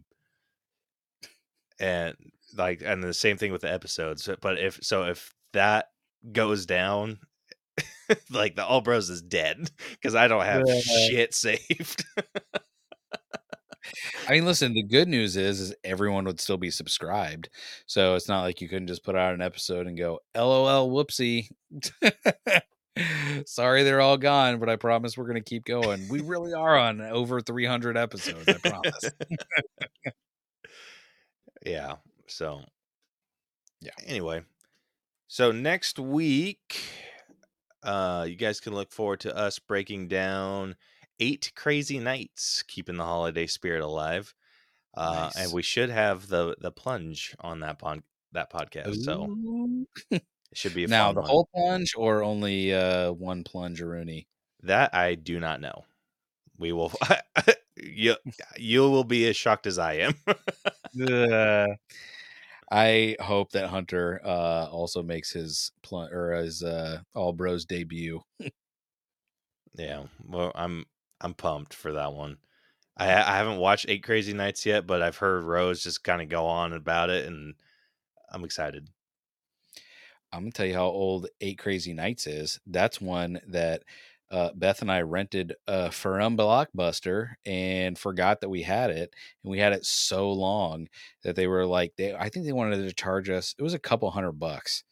And 1.80 2.16
like, 2.56 2.82
and 2.84 3.04
the 3.04 3.14
same 3.14 3.38
thing 3.38 3.52
with 3.52 3.62
the 3.62 3.72
episodes. 3.72 4.30
But 4.42 4.58
if 4.58 4.80
so, 4.82 5.04
if 5.04 5.34
that 5.54 5.90
goes 6.32 6.66
down, 6.66 7.20
like 8.32 8.56
the 8.56 8.66
All 8.66 8.82
Bros 8.82 9.10
is 9.10 9.22
dead 9.22 9.70
because 9.92 10.16
I 10.16 10.28
don't 10.28 10.46
have 10.46 10.64
Yeah. 10.66 10.80
shit 11.10 11.34
saved. 11.34 12.06
I 14.28 14.32
mean, 14.32 14.46
listen, 14.46 14.74
the 14.74 14.84
good 14.84 15.08
news 15.08 15.38
is 15.38 15.60
is 15.62 15.76
everyone 15.84 16.26
would 16.26 16.42
still 16.42 16.58
be 16.58 16.70
subscribed. 16.72 17.50
So 17.86 18.16
it's 18.16 18.28
not 18.28 18.42
like 18.42 18.60
you 18.62 18.68
couldn't 18.68 18.88
just 18.88 19.04
put 19.04 19.16
out 19.16 19.34
an 19.34 19.42
episode 19.42 19.88
and 19.88 19.98
go, 19.98 20.20
LOL 20.36 20.90
whoopsie. 20.90 21.50
Sorry 23.46 23.84
they're 23.84 24.02
all 24.02 24.18
gone, 24.18 24.60
but 24.60 24.70
I 24.70 24.76
promise 24.76 25.18
we're 25.18 25.28
gonna 25.28 25.40
keep 25.42 25.64
going. 25.66 26.08
We 26.10 26.22
really 26.22 26.54
are 26.54 26.78
on 26.78 27.00
over 27.00 27.40
300 27.40 27.96
episodes, 27.96 28.48
I 28.50 28.58
promise. 28.58 29.12
yeah. 31.66 31.94
So, 32.28 32.62
Yeah. 33.82 33.92
Anyway, 34.06 34.42
so 35.28 35.52
next 35.52 36.00
week, 36.00 36.82
uh, 37.84 38.26
you 38.28 38.36
guys 38.36 38.60
can 38.60 38.74
look 38.74 38.92
forward 38.92 39.20
to 39.22 39.36
us 39.36 39.60
breaking 39.60 40.08
down 40.08 40.76
eight 41.20 41.52
crazy 41.56 42.00
nights, 42.00 42.64
keeping 42.68 42.98
the 42.98 43.04
holiday 43.04 43.48
spirit 43.48 43.82
alive. 43.82 44.34
Uh, 44.96 45.30
and 45.38 45.52
we 45.52 45.62
should 45.62 45.90
have 45.90 46.28
the 46.28 46.56
the 46.60 46.72
plunge 46.72 47.36
on 47.40 47.60
that 47.60 47.80
pon- 47.80 48.04
that 48.32 48.52
podcast. 48.52 49.04
So 49.04 49.36
it 50.12 50.24
should 50.54 50.74
be 50.74 50.86
a 50.86 50.88
now 50.88 51.14
the 51.14 51.22
one. 51.22 51.30
whole 51.30 51.50
plunge 51.54 51.94
or 51.96 52.24
only 52.24 52.74
uh 52.74 53.12
one 53.12 53.44
plunge 53.44 53.82
Rooney? 53.82 54.28
that 54.64 54.94
I 54.94 55.16
do 55.16 55.40
not 55.40 55.62
know. 55.62 55.86
We 56.58 56.72
will. 56.74 56.92
you 57.78 58.16
you 58.58 58.82
will 58.90 59.04
be 59.04 59.28
as 59.28 59.36
shocked 59.38 59.68
as 59.68 59.78
I 59.78 59.94
am. 59.94 60.16
Uh, 61.00 61.68
I 62.72 63.16
hope 63.22 63.52
that 63.52 63.70
Hunter 63.70 64.20
uh 64.24 64.68
also 64.72 65.02
makes 65.04 65.32
his 65.32 65.72
plunge 65.84 66.12
or 66.12 66.34
his 66.34 66.64
uh 66.64 67.02
all 67.16 67.34
bros 67.34 67.66
debut. 67.66 68.22
Yeah, 69.76 70.06
well, 70.26 70.52
I'm 70.56 70.86
I'm 71.22 71.34
pumped 71.34 71.74
for 71.74 71.94
that 71.94 72.14
one. 72.14 72.38
I 72.98 73.08
I 73.14 73.38
haven't 73.38 73.60
watched 73.60 73.88
Eight 73.90 74.04
Crazy 74.04 74.34
Nights 74.34 74.66
yet, 74.66 74.88
but 74.88 75.02
I've 75.02 75.18
heard 75.18 75.44
Rose 75.44 75.84
just 75.84 76.04
kind 76.04 76.22
of 76.22 76.30
go 76.30 76.46
on 76.48 76.74
about 76.74 77.10
it, 77.10 77.26
and 77.28 77.56
I'm 78.32 78.44
excited. 78.46 78.90
I'm 80.32 80.42
gonna 80.42 80.52
tell 80.52 80.66
you 80.66 80.74
how 80.74 80.86
old 80.86 81.28
Eight 81.42 81.58
Crazy 81.58 81.94
Nights 81.94 82.28
is. 82.28 82.60
That's 82.66 83.00
one 83.02 83.40
that 83.48 83.84
uh, 84.32 84.52
Beth 84.56 84.82
and 84.82 84.92
I 84.92 85.02
rented 85.02 85.54
a 85.68 85.92
from 85.92 86.38
Blockbuster 86.38 87.36
and 87.46 87.98
forgot 87.98 88.42
that 88.42 88.50
we 88.50 88.64
had 88.64 88.90
it, 88.92 89.14
and 89.44 89.52
we 89.52 89.60
had 89.60 89.74
it 89.74 89.86
so 89.86 90.32
long 90.32 90.88
that 91.24 91.36
they 91.36 91.48
were 91.48 91.66
like, 91.66 91.94
they 91.98 92.14
I 92.16 92.30
think 92.30 92.46
they 92.46 92.54
wanted 92.54 92.88
to 92.88 92.94
charge 92.94 93.30
us. 93.30 93.56
It 93.58 93.64
was 93.64 93.74
a 93.74 93.80
couple 93.80 94.10
hundred 94.12 94.34
bucks 94.34 94.84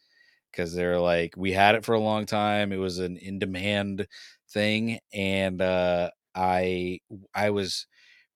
because 0.51 0.73
they're 0.73 0.99
like, 0.99 1.35
we 1.37 1.51
had 1.53 1.75
it 1.75 1.85
for 1.85 1.93
a 1.95 1.99
long 1.99 2.25
time. 2.25 2.71
It 2.71 2.77
was 2.77 2.99
an 2.99 3.17
in 3.17 3.39
demand 3.39 4.07
thing, 4.49 4.99
and 5.13 5.61
uh, 5.61 6.11
I 6.35 6.99
I 7.33 7.49
was 7.51 7.87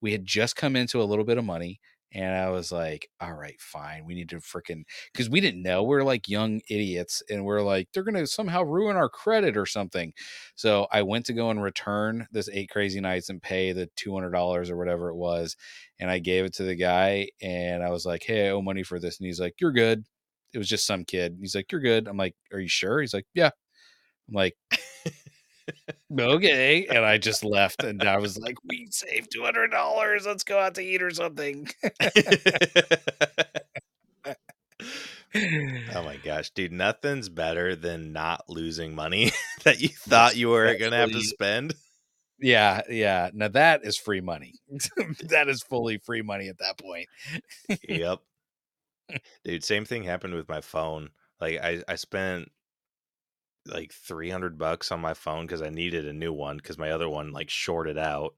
we 0.01 0.11
had 0.11 0.25
just 0.25 0.55
come 0.55 0.75
into 0.75 1.01
a 1.01 1.05
little 1.05 1.25
bit 1.25 1.37
of 1.37 1.45
money. 1.45 1.79
And 2.13 2.35
I 2.35 2.49
was 2.49 2.71
like, 2.71 3.07
all 3.21 3.33
right, 3.33 3.59
fine. 3.61 4.05
We 4.05 4.15
need 4.15 4.29
to 4.29 4.37
freaking 4.37 4.83
because 5.13 5.29
we 5.29 5.41
didn't 5.41 5.61
know. 5.61 5.83
We're 5.83 6.03
like 6.03 6.27
young 6.27 6.61
idiots, 6.69 7.21
and 7.29 7.45
we're 7.45 7.61
like, 7.61 7.87
they're 7.93 8.03
gonna 8.03 8.25
somehow 8.27 8.63
ruin 8.63 8.95
our 8.95 9.09
credit 9.09 9.55
or 9.57 9.65
something. 9.65 10.13
So 10.55 10.87
I 10.91 11.03
went 11.03 11.25
to 11.27 11.33
go 11.33 11.51
and 11.51 11.61
return 11.61 12.27
this 12.31 12.49
eight 12.51 12.69
crazy 12.71 12.99
nights 12.99 13.29
and 13.29 13.41
pay 13.41 13.73
the 13.73 13.89
two 13.95 14.13
hundred 14.13 14.31
dollars 14.31 14.69
or 14.69 14.77
whatever 14.77 15.09
it 15.09 15.15
was, 15.15 15.55
and 15.99 16.09
I 16.09 16.19
gave 16.19 16.45
it 16.45 16.53
to 16.55 16.63
the 16.63 16.75
guy, 16.75 17.29
and 17.41 17.83
I 17.83 17.89
was 17.91 18.05
like, 18.05 18.23
hey, 18.23 18.47
I 18.47 18.51
owe 18.51 18.61
money 18.61 18.83
for 18.83 18.99
this, 18.99 19.19
and 19.19 19.27
he's 19.27 19.39
like, 19.39 19.55
you're 19.61 19.71
good. 19.71 20.03
It 20.53 20.57
was 20.57 20.67
just 20.69 20.87
some 20.87 21.05
kid. 21.05 21.37
He's 21.39 21.53
like, 21.55 21.71
you're 21.71 21.81
good. 21.81 22.07
I'm 22.07 22.17
like, 22.17 22.35
are 22.51 22.59
you 22.59 22.67
sure? 22.67 23.01
He's 23.01 23.13
like, 23.13 23.27
yeah. 23.35 23.51
I'm 24.29 24.35
like, 24.35 24.55
okay. 26.19 26.85
And 26.87 27.05
I 27.05 27.17
just 27.17 27.43
left, 27.43 27.83
and 27.83 28.03
I 28.03 28.17
was 28.17 28.37
like, 28.37 28.57
we 28.63 28.87
saved 28.91 29.31
two 29.31 29.43
hundred 29.43 29.69
dollars. 29.71 30.25
Let's 30.25 30.43
go 30.43 30.59
out 30.59 30.75
to 30.75 30.81
eat 30.81 31.01
or 31.01 31.11
something. 31.11 31.67
oh 35.35 36.03
my 36.03 36.17
gosh, 36.23 36.49
dude, 36.51 36.71
nothing's 36.71 37.29
better 37.29 37.75
than 37.75 38.13
not 38.13 38.49
losing 38.49 38.95
money 38.95 39.31
that 39.63 39.79
you 39.79 39.89
thought 39.89 40.35
you 40.35 40.49
were 40.49 40.75
gonna 40.75 40.97
have 40.97 41.11
to 41.11 41.21
spend. 41.21 41.75
Yeah, 42.39 42.81
yeah. 42.89 43.29
Now 43.33 43.49
that 43.49 43.81
is 43.83 43.97
free 43.97 44.21
money. 44.21 44.53
that 45.29 45.49
is 45.49 45.61
fully 45.61 45.97
free 45.97 46.21
money 46.21 46.47
at 46.47 46.57
that 46.59 46.77
point. 46.77 47.07
yep. 47.87 48.19
Dude, 49.43 49.63
same 49.63 49.85
thing 49.85 50.03
happened 50.03 50.35
with 50.35 50.47
my 50.47 50.61
phone. 50.61 51.09
Like 51.41 51.59
I 51.61 51.83
I 51.87 51.95
spent 51.95 52.49
like 53.65 53.93
300 53.93 54.57
bucks 54.57 54.91
on 54.91 54.99
my 55.01 55.13
phone 55.13 55.47
cuz 55.47 55.61
I 55.61 55.69
needed 55.69 56.07
a 56.07 56.13
new 56.13 56.33
one 56.33 56.59
cuz 56.59 56.77
my 56.77 56.91
other 56.91 57.09
one 57.09 57.31
like 57.31 57.49
shorted 57.49 57.97
out 57.97 58.35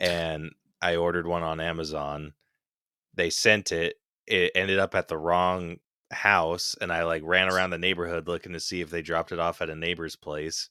and 0.00 0.52
I 0.82 0.96
ordered 0.96 1.26
one 1.26 1.42
on 1.42 1.60
Amazon. 1.60 2.34
They 3.14 3.30
sent 3.30 3.72
it. 3.72 3.96
It 4.26 4.52
ended 4.54 4.78
up 4.78 4.94
at 4.94 5.08
the 5.08 5.18
wrong 5.18 5.78
house 6.12 6.74
and 6.80 6.92
I 6.92 7.04
like 7.04 7.22
ran 7.24 7.48
around 7.50 7.70
the 7.70 7.78
neighborhood 7.78 8.28
looking 8.28 8.52
to 8.52 8.60
see 8.60 8.80
if 8.80 8.90
they 8.90 9.02
dropped 9.02 9.32
it 9.32 9.38
off 9.38 9.62
at 9.62 9.70
a 9.70 9.74
neighbor's 9.76 10.16
place. 10.16 10.70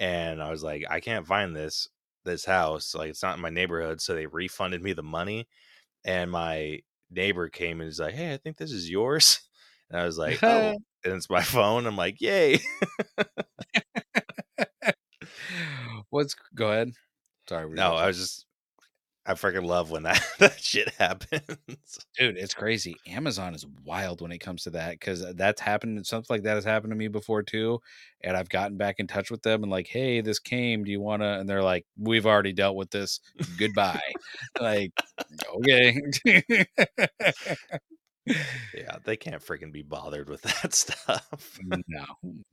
And 0.00 0.42
I 0.42 0.50
was 0.50 0.62
like, 0.64 0.84
I 0.90 1.00
can't 1.00 1.26
find 1.26 1.56
this 1.56 1.88
this 2.24 2.44
house. 2.46 2.94
Like 2.94 3.10
it's 3.10 3.22
not 3.22 3.36
in 3.36 3.42
my 3.42 3.50
neighborhood, 3.50 4.00
so 4.00 4.14
they 4.14 4.26
refunded 4.26 4.82
me 4.82 4.92
the 4.94 5.02
money 5.02 5.48
and 6.04 6.30
my 6.30 6.80
neighbor 7.10 7.48
came 7.48 7.80
and 7.80 7.88
was 7.88 8.00
like, 8.00 8.14
"Hey, 8.14 8.32
I 8.34 8.36
think 8.38 8.56
this 8.58 8.72
is 8.72 8.90
yours." 8.90 9.40
And 9.90 10.00
I 10.00 10.06
was 10.06 10.18
like, 10.18 10.40
"Oh," 10.48 10.74
and 11.04 11.14
it's 11.14 11.30
my 11.30 11.42
phone. 11.42 11.86
I'm 11.86 11.96
like, 11.96 12.20
"Yay!" 12.20 12.60
What's 16.10 16.34
go 16.54 16.70
ahead? 16.70 16.92
Sorry, 17.48 17.68
No, 17.70 17.94
I 17.94 18.06
was 18.06 18.18
just, 18.18 18.46
I 19.26 19.34
freaking 19.34 19.66
love 19.66 19.90
when 19.90 20.04
that 20.04 20.22
that 20.38 20.60
shit 20.60 20.88
happens. 20.94 21.42
dude, 22.18 22.36
it's 22.36 22.54
crazy. 22.54 22.96
Amazon 23.06 23.54
is 23.54 23.66
wild 23.84 24.20
when 24.20 24.32
it 24.32 24.38
comes 24.38 24.62
to 24.64 24.70
that 24.70 24.92
because 24.92 25.24
uh, 25.24 25.32
that's 25.36 25.60
happened. 25.60 26.04
Something 26.06 26.34
like 26.34 26.42
that 26.44 26.54
has 26.54 26.64
happened 26.64 26.92
to 26.92 26.96
me 26.96 27.08
before 27.08 27.42
too, 27.42 27.80
and 28.22 28.36
I've 28.36 28.48
gotten 28.48 28.76
back 28.76 28.96
in 28.98 29.06
touch 29.06 29.30
with 29.30 29.42
them 29.42 29.62
and 29.62 29.72
like, 29.72 29.88
hey, 29.88 30.20
this 30.20 30.38
came. 30.38 30.84
Do 30.84 30.90
you 30.90 31.00
want 31.00 31.22
to? 31.22 31.28
And 31.28 31.48
they're 31.48 31.62
like, 31.62 31.84
we've 31.98 32.26
already 32.26 32.52
dealt 32.52 32.76
with 32.76 32.90
this. 32.90 33.20
Goodbye. 33.58 34.00
like, 34.60 34.92
okay. 35.56 36.00
yeah, 38.26 38.96
they 39.04 39.16
can't 39.16 39.42
freaking 39.44 39.72
be 39.72 39.82
bothered 39.82 40.28
with 40.28 40.42
that 40.62 40.72
stuff. 40.74 41.58
no, 41.62 42.04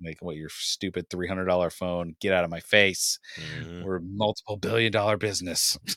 like 0.04 0.18
what 0.22 0.36
your 0.36 0.50
stupid 0.50 1.10
three 1.10 1.28
hundred 1.28 1.46
dollar 1.46 1.70
phone? 1.70 2.16
Get 2.20 2.34
out 2.34 2.44
of 2.44 2.50
my 2.50 2.60
face. 2.60 3.20
Mhm, 3.62 3.84
We're 3.84 3.98
a 3.98 4.02
multiple 4.02 4.58
billion 4.58 4.92
dollar 4.92 5.18
business. 5.18 5.78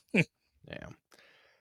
Yeah, 0.66 0.86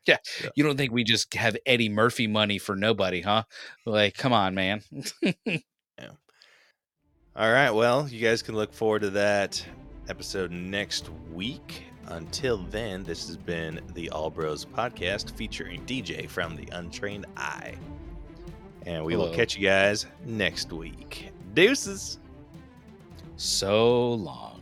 Yeah. 0.07 0.17
You 0.55 0.63
don't 0.63 0.77
think 0.77 0.93
we 0.93 1.03
just 1.03 1.33
have 1.35 1.57
Eddie 1.65 1.89
Murphy 1.89 2.25
money 2.25 2.57
for 2.57 2.73
nobody, 2.75 3.19
huh? 3.21 3.43
Like, 3.85 4.15
come 4.15 4.31
on, 4.31 4.55
man. 4.55 4.81
All 7.35 7.51
right. 7.51 7.71
Well, 7.71 8.07
you 8.07 8.21
guys 8.21 8.41
can 8.43 8.55
look 8.55 8.71
forward 8.73 9.01
to 9.01 9.09
that 9.11 9.65
episode 10.07 10.51
next 10.51 11.09
week. 11.33 11.83
Until 12.07 12.57
then, 12.69 13.03
this 13.03 13.25
has 13.27 13.37
been 13.37 13.81
the 13.93 14.09
All 14.11 14.29
Bros 14.29 14.65
podcast 14.65 15.31
featuring 15.31 15.83
DJ 15.85 16.29
from 16.29 16.55
the 16.55 16.67
Untrained 16.73 17.25
Eye. 17.35 17.75
And 18.85 19.03
we 19.05 19.15
will 19.15 19.29
catch 19.33 19.55
you 19.57 19.65
guys 19.65 20.05
next 20.25 20.71
week. 20.73 21.31
Deuces. 21.53 22.19
so 23.37 24.13
long. 24.13 24.52